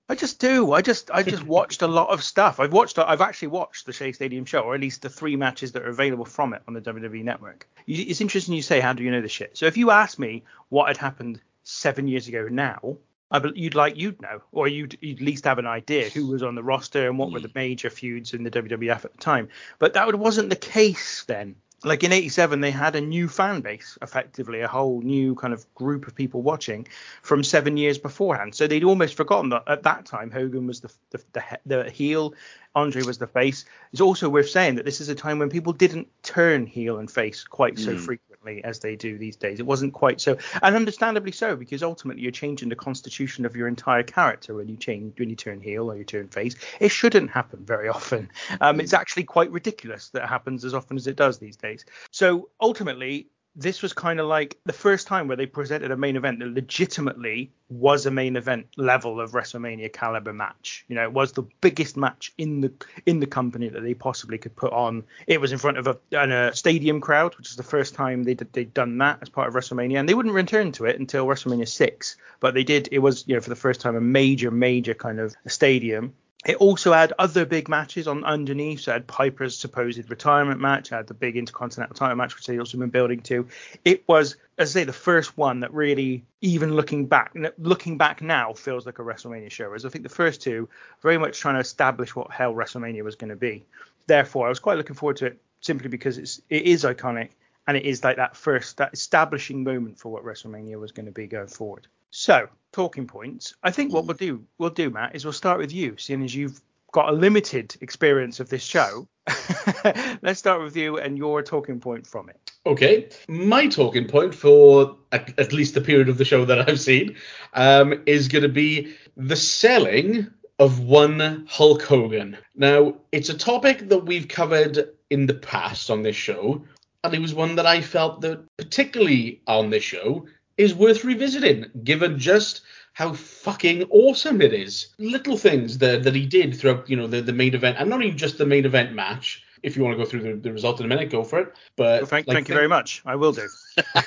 I 0.10 0.15
just 0.15 0.39
do. 0.39 0.72
I 0.72 0.81
just 0.81 1.12
I 1.12 1.24
just 1.24 1.43
watched 1.57 1.81
a 1.81 1.88
lot 1.88 2.10
of 2.10 2.24
stuff. 2.24 2.60
I've 2.60 2.72
watched 2.72 2.98
I've 2.98 3.22
actually 3.22 3.50
watched 3.50 3.86
the 3.86 3.93
Shea 3.93 4.13
Stadium 4.13 4.46
show, 4.46 4.62
or 4.62 4.75
at 4.75 4.81
least 4.81 5.01
the 5.01 5.10
three 5.10 5.36
matches 5.36 5.74
that 5.74 5.84
are 5.84 5.89
available 5.89 6.25
from 6.25 6.53
it 6.53 6.62
on 6.67 6.74
the 6.74 6.81
WWE 6.81 7.24
network. 7.24 7.67
It's 7.88 8.22
interesting 8.22 8.53
you 8.53 8.62
say, 8.62 8.79
how 8.79 8.93
do 8.93 9.03
you 9.03 9.12
know 9.12 9.22
this 9.22 9.31
shit? 9.31 9.57
So 9.57 9.65
if 9.65 9.75
you 9.75 9.91
ask 9.91 10.17
me 10.17 10.43
what 10.69 10.88
had 10.88 10.98
happened 10.98 11.41
seven 11.63 12.07
years 12.07 12.27
ago 12.29 12.48
now, 12.50 12.98
I 13.29 13.39
bel 13.39 13.51
you'd 13.55 13.75
like 13.75 13.98
you'd 13.98 14.22
know, 14.22 14.41
or 14.51 14.67
you'd, 14.67 14.98
you'd 15.01 15.17
at 15.17 15.25
least 15.25 15.46
have 15.46 15.60
an 15.60 15.67
idea 15.67 16.10
who 16.10 16.27
was 16.27 16.43
on 16.43 16.55
the 16.55 16.63
roster 16.63 17.07
and 17.07 17.17
what 17.17 17.31
were 17.31 17.39
the 17.39 17.50
mm. 17.50 17.55
major 17.55 17.89
feuds 17.89 18.34
in 18.34 18.43
the 18.43 18.51
WWF 18.51 19.05
at 19.05 19.12
the 19.12 19.17
time. 19.17 19.50
But 19.79 19.93
that 19.93 20.13
wasn't 20.15 20.50
the 20.50 20.55
case 20.55 21.24
then. 21.25 21.55
Like 21.84 22.03
in 22.03 22.12
87 22.12 22.62
they 22.62 22.72
had 22.72 22.96
a 22.96 23.01
new 23.01 23.27
fan 23.27 23.62
base 23.62 24.00
effectively 24.01 24.62
a 24.62 24.67
whole 24.67 25.01
new 25.01 25.36
kind 25.36 25.53
of 25.53 25.72
group 25.75 26.07
of 26.07 26.15
people 26.15 26.41
watching 26.41 26.88
from 27.22 27.43
seven 27.43 27.77
years 27.77 28.00
beforehand. 28.00 28.55
So 28.55 28.65
they'd 28.65 28.84
almost 28.84 29.13
forgotten 29.15 29.50
that 29.50 29.63
at 29.67 29.84
that 29.84 30.05
time 30.05 30.31
hogan 30.31 30.65
was 30.65 30.81
the 30.81 30.91
the, 31.12 31.24
the, 31.34 31.60
the 31.65 31.89
heel 31.91 32.34
andre 32.75 33.03
was 33.03 33.17
the 33.17 33.27
face. 33.27 33.65
It's 33.91 34.01
also 34.01 34.29
worth 34.29 34.50
saying 34.50 34.75
that 34.75 34.86
this 34.86 35.01
is 35.01 35.09
a 35.09 35.15
time 35.15 35.39
when 35.39 35.50
people 35.50 35.74
didn't 35.74 36.07
turn 36.24 36.65
heel 36.65 36.97
and 36.97 37.09
face 37.09 37.43
quite 37.43 37.79
so 37.79 37.97
frequently 37.97 38.63
as 38.63 38.79
they 38.79 38.95
do 38.95 39.17
these 39.17 39.36
days. 39.36 39.59
It 39.59 39.65
wasn't 39.65 39.93
quite 39.93 40.21
so 40.21 40.38
and 40.62 40.75
understandably 40.75 41.31
so 41.31 41.55
because 41.55 41.83
ultimately 41.83 42.24
you're 42.24 42.31
changing 42.31 42.69
the 42.69 42.75
constitution 42.75 43.45
of 43.45 43.55
your 43.55 43.67
entire 43.67 44.03
character 44.03 44.53
when 44.53 44.67
you 44.67 44.77
change 44.77 45.19
when 45.19 45.29
you 45.29 45.36
turn 45.36 45.59
heel 45.62 45.91
or 45.91 45.95
you 45.95 46.03
turn 46.03 46.27
face. 46.27 46.55
It 46.79 46.89
shouldn't 46.89 47.31
happen 47.31 47.65
very 47.65 47.89
often. 47.89 48.29
Um, 48.62 48.79
it's 48.79 48.93
actually 48.93 49.24
quite 49.24 49.51
ridiculous 49.51 50.09
that 50.09 50.24
it 50.24 50.29
happens 50.29 50.65
as 50.65 50.74
often 50.74 50.97
as 50.97 51.07
it 51.07 51.15
does 51.15 51.39
these 51.39 51.57
days. 51.57 51.86
So 52.12 52.50
ultimately, 52.59 53.27
this 53.57 53.81
was 53.81 53.91
kind 53.91 54.19
of 54.19 54.27
like 54.27 54.55
the 54.65 54.73
first 54.73 55.07
time 55.07 55.27
where 55.27 55.35
they 55.35 55.47
presented 55.47 55.89
a 55.89 55.97
main 55.97 56.15
event 56.15 56.37
that 56.39 56.49
legitimately 56.49 57.51
was 57.69 58.05
a 58.05 58.11
main 58.11 58.35
event 58.35 58.67
level 58.77 59.19
of 59.19 59.31
WrestleMania 59.31 59.91
caliber 59.91 60.31
match. 60.31 60.85
You 60.87 60.95
know, 60.95 61.01
it 61.01 61.11
was 61.11 61.31
the 61.31 61.41
biggest 61.59 61.97
match 61.97 62.31
in 62.37 62.61
the 62.61 62.71
in 63.07 63.19
the 63.19 63.25
company 63.25 63.67
that 63.67 63.81
they 63.81 63.95
possibly 63.95 64.37
could 64.37 64.55
put 64.55 64.71
on. 64.71 65.03
It 65.25 65.41
was 65.41 65.51
in 65.51 65.57
front 65.57 65.79
of 65.79 65.87
a, 65.87 65.97
an, 66.11 66.31
a 66.31 66.55
stadium 66.55 67.01
crowd, 67.01 67.35
which 67.35 67.49
is 67.49 67.55
the 67.55 67.63
first 67.63 67.95
time 67.95 68.23
they 68.23 68.35
did, 68.35 68.53
they'd 68.53 68.73
done 68.75 68.99
that 68.99 69.19
as 69.23 69.29
part 69.29 69.47
of 69.47 69.55
WrestleMania, 69.55 69.99
and 69.99 70.07
they 70.07 70.13
wouldn't 70.13 70.35
return 70.35 70.71
to 70.73 70.85
it 70.85 70.99
until 70.99 71.25
WrestleMania 71.25 71.67
six. 71.67 72.15
But 72.39 72.53
they 72.53 72.63
did. 72.63 72.89
It 72.91 72.99
was 72.99 73.27
you 73.27 73.33
know 73.33 73.41
for 73.41 73.49
the 73.49 73.55
first 73.55 73.81
time 73.81 73.95
a 73.95 74.01
major 74.01 74.51
major 74.51 74.93
kind 74.93 75.19
of 75.19 75.35
stadium. 75.47 76.13
It 76.48 76.56
also 76.56 76.94
had 76.94 77.12
other 77.20 77.46
big 77.46 77.68
matches 77.68 78.08
on 78.08 78.24
underneath. 78.24 78.80
So 78.80 78.92
it 78.92 78.94
had 78.94 79.08
Piper's 79.08 79.58
supposed 79.58 80.10
retirement 80.10 80.62
match, 80.62 80.92
it 80.92 80.96
had 80.96 81.08
the 81.08 81.13
big 81.13 81.36
Intercontinental 81.36 81.94
title 81.94 82.16
match, 82.16 82.36
which 82.36 82.48
they 82.48 82.58
also 82.58 82.77
been 82.77 82.89
building 82.89 83.20
to. 83.24 83.48
It 83.84 84.08
was, 84.08 84.38
as 84.58 84.72
I 84.72 84.80
say, 84.80 84.84
the 84.86 84.94
first 84.94 85.38
one 85.38 85.60
that 85.60 85.74
really, 85.74 86.24
even 86.39 86.74
looking 86.74 87.06
back, 87.06 87.36
looking 87.60 87.98
back 87.98 88.22
now, 88.22 88.54
feels 88.54 88.86
like 88.86 89.00
a 89.00 89.04
WrestleMania 89.04 89.51
show. 89.51 89.66
Whereas 89.66 89.86
I 89.86 89.89
think 89.89 90.04
the 90.04 90.10
first 90.10 90.42
two, 90.42 90.70
very 91.01 91.18
much 91.18 91.38
trying 91.38 91.56
to 91.56 91.62
establish 91.62 92.16
what 92.16 92.32
hell 92.32 92.54
WrestleMania 92.54 93.04
was 93.04 93.16
going 93.16 93.30
to 93.30 93.36
be. 93.36 93.66
Therefore, 94.08 94.46
I 94.46 94.50
was 94.50 94.60
quite 94.60 94.77
looking 94.77 94.96
forward 94.96 95.18
to 95.18 95.25
it 95.25 95.42
simply 95.60 95.89
because 95.89 96.18
it's 96.18 96.42
it 96.50 96.63
is 96.63 96.86
iconic 96.86 97.32
and 97.68 97.75
it 97.75 97.84
is 97.84 98.04
like 98.04 98.16
that 98.16 98.38
first 98.38 98.77
that 98.77 98.94
establishing 98.94 99.63
moment 99.66 100.00
for 100.00 100.12
what 100.12 100.24
WrestleMania 100.24 100.80
was 100.80 100.94
going 100.94 101.08
to 101.08 101.12
be 101.12 101.27
going 101.27 101.48
forward. 101.48 101.88
So, 102.10 102.48
talking 102.77 103.07
points. 103.07 103.55
I 103.63 103.72
think 103.72 103.91
what 103.91 104.05
we'll 104.05 104.15
do, 104.15 104.43
we'll 104.60 104.69
do, 104.69 104.91
Matt, 104.91 105.15
is 105.15 105.25
we'll 105.25 105.34
start 105.34 105.57
with 105.57 105.74
you, 105.74 105.98
seeing 105.98 106.24
as 106.24 106.36
you've 106.36 106.62
got 106.91 107.10
a 107.10 107.12
limited 107.12 107.75
experience 107.81 108.39
of 108.39 108.50
this 108.50 108.62
show. 108.62 109.07
Let's 110.22 110.38
start 110.38 110.62
with 110.62 110.77
you 110.77 111.00
and 111.00 111.17
your 111.17 111.41
talking 111.41 111.79
point 111.79 112.05
from 112.05 112.29
it. 112.29 112.51
Okay, 112.67 113.10
my 113.27 113.65
talking 113.65 114.07
point 114.07 114.36
for 114.36 114.96
at, 115.12 115.39
at 115.39 115.53
least 115.53 115.74
the 115.74 115.81
period 115.81 116.07
of 116.07 116.19
the 116.19 116.25
show 116.25 116.46
that 116.46 116.69
I've 116.69 116.79
seen 116.79 117.15
um, 117.55 118.03
is 118.05 118.27
going 118.27 118.43
to 118.43 118.50
be 118.50 118.96
the 119.15 119.36
selling 119.36 120.27
of 120.60 120.79
one 120.79 121.48
Hulk 121.50 121.81
Hogan. 121.81 122.38
Now, 122.53 122.93
it's 123.12 123.29
a 123.29 123.38
topic 123.38 123.89
that 123.89 124.05
we've 124.05 124.27
covered 124.27 124.88
in 125.10 125.25
the 125.25 125.34
past 125.34 125.89
on 125.89 126.03
this 126.03 126.15
show, 126.15 126.63
and 127.03 127.15
it 127.15 127.22
was 127.22 127.34
one 127.34 127.55
that 127.55 127.65
I 127.65 127.81
felt 127.81 128.22
that, 128.22 128.46
particularly 128.57 129.41
on 129.48 129.72
this 129.72 129.84
show, 129.84 130.27
is 130.57 130.73
worth 130.73 131.03
revisiting, 131.03 131.65
given 131.83 132.17
just 132.17 132.61
how 132.93 133.13
fucking 133.13 133.83
awesome 133.89 134.41
it 134.41 134.53
is. 134.53 134.87
Little 134.97 135.37
things 135.37 135.77
that, 135.77 136.03
that 136.03 136.15
he 136.15 136.25
did 136.25 136.55
throughout, 136.55 136.89
you 136.89 136.95
know, 136.95 137.07
the, 137.07 137.21
the 137.21 137.33
main 137.33 137.53
event, 137.53 137.77
and 137.79 137.89
not 137.89 138.01
even 138.01 138.17
just 138.17 138.37
the 138.37 138.45
main 138.45 138.65
event 138.65 138.93
match. 138.93 139.43
If 139.67 139.75
you 139.75 139.83
want 139.83 139.97
to 139.97 140.03
go 140.03 140.09
through 140.09 140.24
the, 140.24 140.33
the 140.33 140.51
result 140.53 140.79
in 140.79 140.86
a 140.86 140.89
minute, 140.89 141.09
go 141.09 141.25
for 141.25 141.39
it. 141.39 141.53
But 141.75 142.01
Well, 142.01 142.05
thank, 142.05 142.27
like, 142.27 142.36
thank 142.36 142.50
you 142.50 142.55
very 142.55 142.69
much. 142.69 143.01
I 143.05 143.15
will 143.15 143.33
do. 143.33 143.47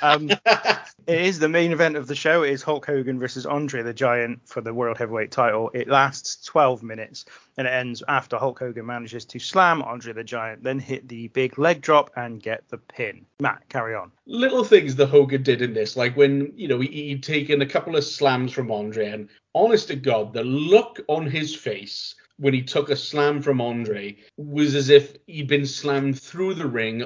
Um, 0.01 0.29
it 0.29 1.21
is 1.21 1.39
the 1.39 1.47
main 1.47 1.71
event 1.71 1.95
of 1.95 2.07
the 2.07 2.15
show. 2.15 2.43
It 2.43 2.51
is 2.51 2.61
Hulk 2.63 2.85
Hogan 2.85 3.19
versus 3.19 3.45
Andre 3.45 3.83
the 3.83 3.93
Giant 3.93 4.39
for 4.45 4.59
the 4.61 4.73
World 4.73 4.97
Heavyweight 4.97 5.31
title. 5.31 5.69
It 5.73 5.87
lasts 5.87 6.43
12 6.45 6.81
minutes 6.83 7.25
and 7.57 7.67
it 7.67 7.69
ends 7.69 8.01
after 8.07 8.37
Hulk 8.37 8.59
Hogan 8.59 8.85
manages 8.85 9.23
to 9.25 9.39
slam 9.39 9.81
Andre 9.83 10.13
the 10.13 10.23
Giant, 10.23 10.63
then 10.63 10.79
hit 10.79 11.07
the 11.07 11.27
big 11.29 11.57
leg 11.57 11.81
drop 11.81 12.09
and 12.15 12.41
get 12.41 12.67
the 12.69 12.77
pin. 12.77 13.25
Matt, 13.39 13.61
carry 13.69 13.95
on. 13.95 14.11
little 14.25 14.63
things 14.63 14.95
that 14.95 15.07
Hogan 15.07 15.43
did 15.43 15.61
in 15.61 15.73
this, 15.73 15.95
like 15.95 16.17
when 16.17 16.51
you 16.55 16.67
know 16.67 16.79
he, 16.79 16.87
he'd 16.87 17.23
taken 17.23 17.61
a 17.61 17.65
couple 17.65 17.95
of 17.95 18.03
slams 18.03 18.51
from 18.51 18.71
Andre, 18.71 19.09
and 19.09 19.29
honest 19.53 19.87
to 19.89 19.95
God, 19.95 20.33
the 20.33 20.43
look 20.43 20.99
on 21.07 21.27
his 21.27 21.55
face 21.55 22.15
when 22.41 22.55
he 22.55 22.61
took 22.63 22.89
a 22.89 22.95
slam 22.95 23.39
from 23.39 23.61
Andre 23.61 24.17
was 24.35 24.73
as 24.73 24.89
if 24.89 25.15
he'd 25.27 25.47
been 25.47 25.65
slammed 25.65 26.19
through 26.19 26.55
the 26.55 26.65
ring. 26.65 27.03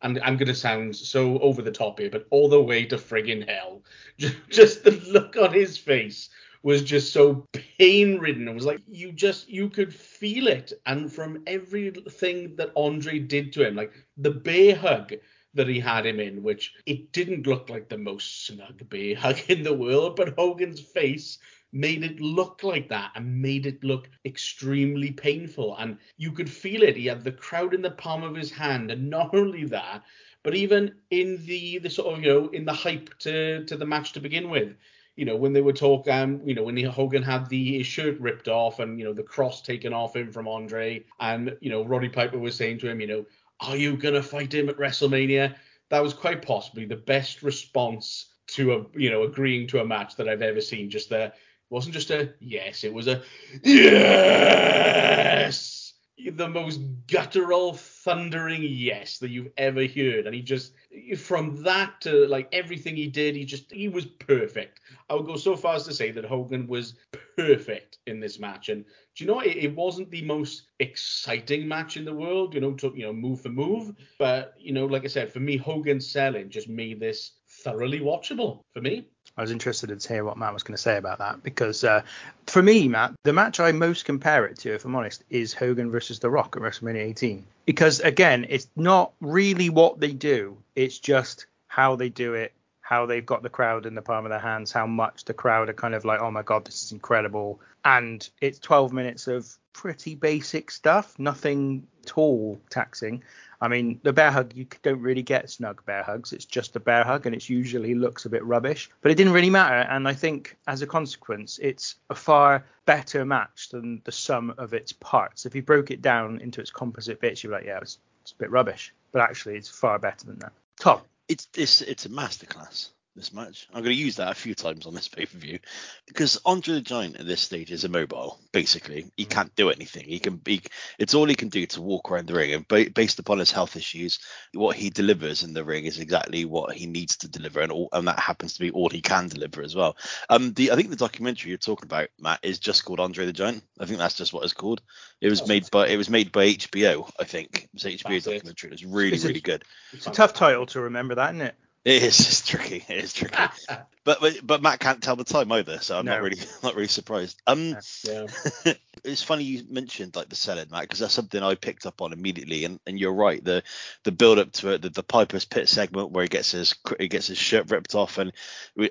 And 0.00 0.18
I'm 0.20 0.38
gonna 0.38 0.54
sound 0.54 0.96
so 0.96 1.38
over 1.40 1.60
the 1.60 1.70
top 1.70 1.98
here, 1.98 2.08
but 2.08 2.26
all 2.30 2.48
the 2.48 2.62
way 2.62 2.86
to 2.86 2.96
friggin' 2.96 3.46
hell. 3.46 3.82
Just, 4.18 4.36
just 4.48 4.84
the 4.84 4.92
look 4.92 5.36
on 5.36 5.52
his 5.52 5.76
face 5.76 6.30
was 6.62 6.82
just 6.82 7.12
so 7.12 7.46
pain 7.52 8.18
ridden. 8.18 8.48
It 8.48 8.54
was 8.54 8.64
like 8.64 8.80
you 8.88 9.12
just 9.12 9.48
you 9.48 9.68
could 9.68 9.94
feel 9.94 10.48
it, 10.48 10.72
and 10.86 11.12
from 11.12 11.42
everything 11.46 12.56
that 12.56 12.72
Andre 12.74 13.18
did 13.18 13.52
to 13.52 13.66
him, 13.66 13.76
like 13.76 13.92
the 14.16 14.30
bear 14.30 14.74
hug 14.74 15.12
that 15.54 15.68
he 15.68 15.78
had 15.80 16.06
him 16.06 16.18
in, 16.18 16.42
which 16.42 16.72
it 16.86 17.12
didn't 17.12 17.46
look 17.46 17.68
like 17.68 17.88
the 17.88 17.98
most 17.98 18.46
snug 18.46 18.88
bear 18.88 19.14
hug 19.16 19.38
in 19.48 19.62
the 19.62 19.74
world, 19.74 20.16
but 20.16 20.34
Hogan's 20.36 20.80
face 20.80 21.38
made 21.72 22.02
it 22.02 22.20
look 22.20 22.62
like 22.62 22.88
that 22.88 23.12
and 23.14 23.42
made 23.42 23.66
it 23.66 23.84
look 23.84 24.08
extremely 24.24 25.10
painful. 25.10 25.76
And 25.78 25.98
you 26.16 26.32
could 26.32 26.50
feel 26.50 26.82
it. 26.82 26.96
He 26.96 27.06
had 27.06 27.24
the 27.24 27.32
crowd 27.32 27.74
in 27.74 27.82
the 27.82 27.90
palm 27.90 28.22
of 28.22 28.34
his 28.34 28.50
hand, 28.50 28.90
and 28.90 29.10
not 29.10 29.34
only 29.34 29.64
that, 29.66 30.02
but 30.42 30.54
even 30.54 30.94
in 31.10 31.44
the 31.46 31.78
the 31.78 31.90
sort 31.90 32.14
of 32.14 32.24
you 32.24 32.32
know 32.32 32.48
in 32.48 32.64
the 32.64 32.72
hype 32.72 33.16
to 33.20 33.64
to 33.64 33.76
the 33.76 33.86
match 33.86 34.12
to 34.12 34.20
begin 34.20 34.50
with. 34.50 34.76
You 35.16 35.24
know, 35.24 35.34
when 35.34 35.52
they 35.52 35.62
were 35.62 35.72
talking, 35.72 36.12
um, 36.12 36.40
you 36.44 36.54
know, 36.54 36.62
when 36.62 36.76
Hogan 36.84 37.24
had 37.24 37.48
the 37.48 37.78
his 37.78 37.88
shirt 37.88 38.20
ripped 38.20 38.46
off 38.46 38.78
and, 38.78 39.00
you 39.00 39.04
know, 39.04 39.12
the 39.12 39.24
cross 39.24 39.60
taken 39.60 39.92
off 39.92 40.14
him 40.14 40.30
from 40.30 40.46
Andre, 40.46 41.04
and, 41.18 41.56
you 41.60 41.70
know, 41.70 41.84
Roddy 41.84 42.08
Piper 42.08 42.38
was 42.38 42.54
saying 42.54 42.78
to 42.78 42.88
him, 42.88 43.00
you 43.00 43.08
know, 43.08 43.26
are 43.58 43.76
you 43.76 43.96
going 43.96 44.14
to 44.14 44.22
fight 44.22 44.54
him 44.54 44.68
at 44.68 44.76
WrestleMania? 44.76 45.56
That 45.88 46.04
was 46.04 46.14
quite 46.14 46.42
possibly 46.42 46.84
the 46.84 46.94
best 46.94 47.42
response 47.42 48.26
to 48.48 48.74
a, 48.74 48.86
you 48.96 49.10
know, 49.10 49.24
agreeing 49.24 49.66
to 49.68 49.80
a 49.80 49.84
match 49.84 50.14
that 50.16 50.28
I've 50.28 50.40
ever 50.40 50.60
seen. 50.60 50.88
Just 50.88 51.10
there 51.10 51.32
wasn't 51.70 51.94
just 51.94 52.10
a 52.10 52.34
yes, 52.40 52.84
it 52.84 52.92
was 52.92 53.08
a 53.08 53.22
yes. 53.62 55.88
the 56.34 56.48
most 56.48 56.80
guttural, 57.06 57.74
thundering 57.74 58.62
yes 58.62 59.18
that 59.18 59.30
you've 59.30 59.52
ever 59.56 59.86
heard. 59.86 60.26
And 60.26 60.34
he 60.34 60.42
just, 60.42 60.72
from 61.16 61.62
that 61.62 62.00
to 62.02 62.26
like 62.26 62.48
everything 62.52 62.96
he 62.96 63.06
did, 63.06 63.36
he 63.36 63.44
just, 63.44 63.70
he 63.70 63.88
was 63.88 64.04
perfect. 64.04 64.80
I 65.08 65.14
would 65.14 65.26
go 65.26 65.36
so 65.36 65.56
far 65.56 65.76
as 65.76 65.84
to 65.84 65.94
say 65.94 66.10
that 66.10 66.24
Hogan 66.24 66.66
was 66.66 66.94
perfect 67.36 67.98
in 68.06 68.20
this 68.20 68.38
match. 68.38 68.68
And 68.68 68.84
do 69.14 69.24
you 69.24 69.30
know, 69.30 69.40
it, 69.40 69.56
it 69.56 69.76
wasn't 69.76 70.10
the 70.10 70.22
most 70.22 70.64
exciting 70.80 71.68
match 71.68 71.96
in 71.96 72.04
the 72.04 72.14
world, 72.14 72.54
you 72.54 72.60
know, 72.60 72.72
to, 72.74 72.92
you 72.94 73.04
know, 73.04 73.12
move 73.12 73.40
for 73.40 73.50
move. 73.50 73.94
But, 74.18 74.54
you 74.58 74.72
know, 74.72 74.86
like 74.86 75.04
I 75.04 75.08
said, 75.08 75.32
for 75.32 75.40
me, 75.40 75.56
Hogan 75.56 76.00
selling 76.00 76.50
just 76.50 76.68
made 76.68 77.00
this 77.00 77.32
thoroughly 77.62 78.00
watchable 78.00 78.60
for 78.74 78.80
me. 78.80 79.08
I 79.38 79.40
was 79.40 79.52
interested 79.52 79.98
to 79.98 80.08
hear 80.08 80.24
what 80.24 80.36
Matt 80.36 80.52
was 80.52 80.64
going 80.64 80.76
to 80.76 80.82
say 80.82 80.96
about 80.96 81.18
that 81.18 81.44
because 81.44 81.84
uh, 81.84 82.02
for 82.48 82.60
me, 82.60 82.88
Matt, 82.88 83.14
the 83.22 83.32
match 83.32 83.60
I 83.60 83.70
most 83.70 84.04
compare 84.04 84.44
it 84.44 84.58
to, 84.58 84.74
if 84.74 84.84
I'm 84.84 84.96
honest, 84.96 85.22
is 85.30 85.54
Hogan 85.54 85.92
versus 85.92 86.18
The 86.18 86.28
Rock 86.28 86.56
at 86.56 86.62
WrestleMania 86.62 87.04
18. 87.04 87.46
Because 87.64 88.00
again, 88.00 88.46
it's 88.48 88.68
not 88.74 89.12
really 89.20 89.70
what 89.70 90.00
they 90.00 90.12
do; 90.12 90.58
it's 90.74 90.98
just 90.98 91.46
how 91.68 91.94
they 91.94 92.08
do 92.08 92.34
it, 92.34 92.52
how 92.88 93.04
they've 93.04 93.26
got 93.26 93.42
the 93.42 93.50
crowd 93.50 93.84
in 93.84 93.94
the 93.94 94.00
palm 94.00 94.24
of 94.24 94.30
their 94.30 94.38
hands, 94.38 94.72
how 94.72 94.86
much 94.86 95.26
the 95.26 95.34
crowd 95.34 95.68
are 95.68 95.74
kind 95.74 95.94
of 95.94 96.06
like, 96.06 96.22
oh 96.22 96.30
my 96.30 96.40
god, 96.40 96.64
this 96.64 96.82
is 96.82 96.90
incredible. 96.90 97.60
And 97.84 98.26
it's 98.40 98.58
12 98.60 98.94
minutes 98.94 99.28
of 99.28 99.46
pretty 99.74 100.14
basic 100.14 100.70
stuff, 100.70 101.14
nothing 101.18 101.86
tall 102.06 102.58
taxing. 102.70 103.22
I 103.60 103.68
mean, 103.68 104.00
the 104.04 104.14
bear 104.14 104.30
hug, 104.30 104.54
you 104.54 104.66
don't 104.82 105.02
really 105.02 105.20
get 105.20 105.50
snug 105.50 105.84
bear 105.84 106.02
hugs. 106.02 106.32
It's 106.32 106.46
just 106.46 106.76
a 106.76 106.80
bear 106.80 107.04
hug, 107.04 107.26
and 107.26 107.34
it 107.34 107.46
usually 107.50 107.94
looks 107.94 108.24
a 108.24 108.30
bit 108.30 108.42
rubbish. 108.42 108.88
But 109.02 109.12
it 109.12 109.16
didn't 109.16 109.34
really 109.34 109.50
matter. 109.50 109.86
And 109.90 110.08
I 110.08 110.14
think 110.14 110.56
as 110.66 110.80
a 110.80 110.86
consequence, 110.86 111.58
it's 111.62 111.96
a 112.08 112.14
far 112.14 112.64
better 112.86 113.22
match 113.26 113.68
than 113.68 114.00
the 114.04 114.12
sum 114.12 114.54
of 114.56 114.72
its 114.72 114.94
parts. 114.94 115.44
If 115.44 115.54
you 115.54 115.60
broke 115.60 115.90
it 115.90 116.00
down 116.00 116.40
into 116.40 116.62
its 116.62 116.70
composite 116.70 117.20
bits, 117.20 117.44
you're 117.44 117.52
like, 117.52 117.66
yeah, 117.66 117.80
it's, 117.82 117.98
it's 118.22 118.32
a 118.32 118.36
bit 118.36 118.50
rubbish. 118.50 118.94
But 119.12 119.20
actually, 119.20 119.58
it's 119.58 119.68
far 119.68 119.98
better 119.98 120.24
than 120.24 120.38
that. 120.38 120.52
Tom. 120.80 121.02
It's 121.28 121.48
it's 121.56 121.82
it's 121.82 122.06
a 122.06 122.10
masterclass 122.10 122.90
this 123.18 123.32
match. 123.32 123.68
I'm 123.72 123.82
going 123.82 123.94
to 123.94 124.02
use 124.02 124.16
that 124.16 124.30
a 124.30 124.34
few 124.34 124.54
times 124.54 124.86
on 124.86 124.94
this 124.94 125.08
pay 125.08 125.26
per 125.26 125.38
view 125.38 125.58
because 126.06 126.40
Andre 126.44 126.74
the 126.74 126.80
Giant 126.80 127.16
at 127.16 127.26
this 127.26 127.40
stage 127.40 127.70
is 127.70 127.84
immobile. 127.84 128.38
Basically, 128.52 129.10
he 129.16 129.26
mm. 129.26 129.30
can't 129.30 129.54
do 129.56 129.70
anything. 129.70 130.04
He 130.04 130.18
can 130.18 130.36
be. 130.36 130.62
It's 130.98 131.14
all 131.14 131.26
he 131.26 131.34
can 131.34 131.48
do 131.48 131.66
to 131.66 131.82
walk 131.82 132.10
around 132.10 132.26
the 132.26 132.34
ring, 132.34 132.54
and 132.54 132.66
ba- 132.66 132.90
based 132.94 133.18
upon 133.18 133.38
his 133.38 133.50
health 133.50 133.76
issues, 133.76 134.18
what 134.54 134.76
he 134.76 134.90
delivers 134.90 135.42
in 135.42 135.52
the 135.52 135.64
ring 135.64 135.84
is 135.84 135.98
exactly 135.98 136.44
what 136.44 136.74
he 136.74 136.86
needs 136.86 137.16
to 137.18 137.28
deliver, 137.28 137.60
and 137.60 137.72
all, 137.72 137.88
and 137.92 138.08
that 138.08 138.18
happens 138.18 138.54
to 138.54 138.60
be 138.60 138.70
all 138.70 138.88
he 138.88 139.02
can 139.02 139.28
deliver 139.28 139.62
as 139.62 139.74
well. 139.74 139.96
Um, 140.28 140.52
the 140.54 140.72
I 140.72 140.76
think 140.76 140.90
the 140.90 140.96
documentary 140.96 141.50
you're 141.50 141.58
talking 141.58 141.86
about, 141.86 142.08
Matt, 142.18 142.40
is 142.42 142.58
just 142.58 142.84
called 142.84 143.00
Andre 143.00 143.26
the 143.26 143.32
Giant. 143.32 143.62
I 143.78 143.86
think 143.86 143.98
that's 143.98 144.16
just 144.16 144.32
what 144.32 144.44
it's 144.44 144.52
called. 144.52 144.82
It 145.20 145.28
was 145.28 145.46
made 145.46 145.70
by 145.70 145.88
it 145.88 145.96
was 145.96 146.10
made 146.10 146.32
by 146.32 146.46
HBO. 146.46 147.10
I 147.18 147.24
think 147.24 147.64
it 147.64 147.70
was 147.74 147.82
HBO 147.84 148.22
documentary. 148.22 148.68
It. 148.68 148.72
was 148.72 148.84
really 148.84 149.14
it's 149.14 149.24
really 149.24 149.38
a, 149.38 149.42
good. 149.42 149.64
It's 149.92 150.06
a 150.06 150.10
tough 150.10 150.34
title 150.34 150.66
to 150.66 150.80
remember, 150.80 151.14
that 151.16 151.34
isn't 151.34 151.46
it? 151.46 151.54
It 151.84 152.02
is 152.02 152.42
tricky. 152.46 152.84
It 152.88 153.04
is 153.04 153.12
tricky. 153.12 153.36
but, 154.08 154.20
but 154.22 154.46
but 154.46 154.62
Matt 154.62 154.80
can't 154.80 155.02
tell 155.02 155.16
the 155.16 155.24
time 155.24 155.52
either, 155.52 155.80
so 155.80 155.98
I'm 155.98 156.06
no. 156.06 156.12
not 156.12 156.22
really 156.22 156.40
not 156.62 156.74
really 156.74 156.88
surprised. 156.88 157.42
Um, 157.46 157.76
yeah. 158.04 158.26
it's 159.04 159.22
funny 159.22 159.44
you 159.44 159.64
mentioned 159.68 160.16
like 160.16 160.30
the 160.30 160.34
selling, 160.34 160.70
Matt, 160.70 160.82
because 160.82 161.00
that's 161.00 161.12
something 161.12 161.42
I 161.42 161.56
picked 161.56 161.84
up 161.84 162.00
on 162.00 162.14
immediately. 162.14 162.64
And, 162.64 162.80
and 162.86 162.98
you're 162.98 163.12
right, 163.12 163.44
the 163.44 163.62
the 164.04 164.12
build 164.12 164.38
up 164.38 164.52
to 164.52 164.70
it, 164.70 164.80
the, 164.80 164.88
the 164.88 165.02
Piper's 165.02 165.44
Pit 165.44 165.68
segment 165.68 166.10
where 166.10 166.22
he 166.22 166.28
gets 166.28 166.52
his 166.52 166.74
he 166.98 167.08
gets 167.08 167.26
his 167.26 167.36
shirt 167.36 167.70
ripped 167.70 167.94
off 167.94 168.16
and 168.16 168.32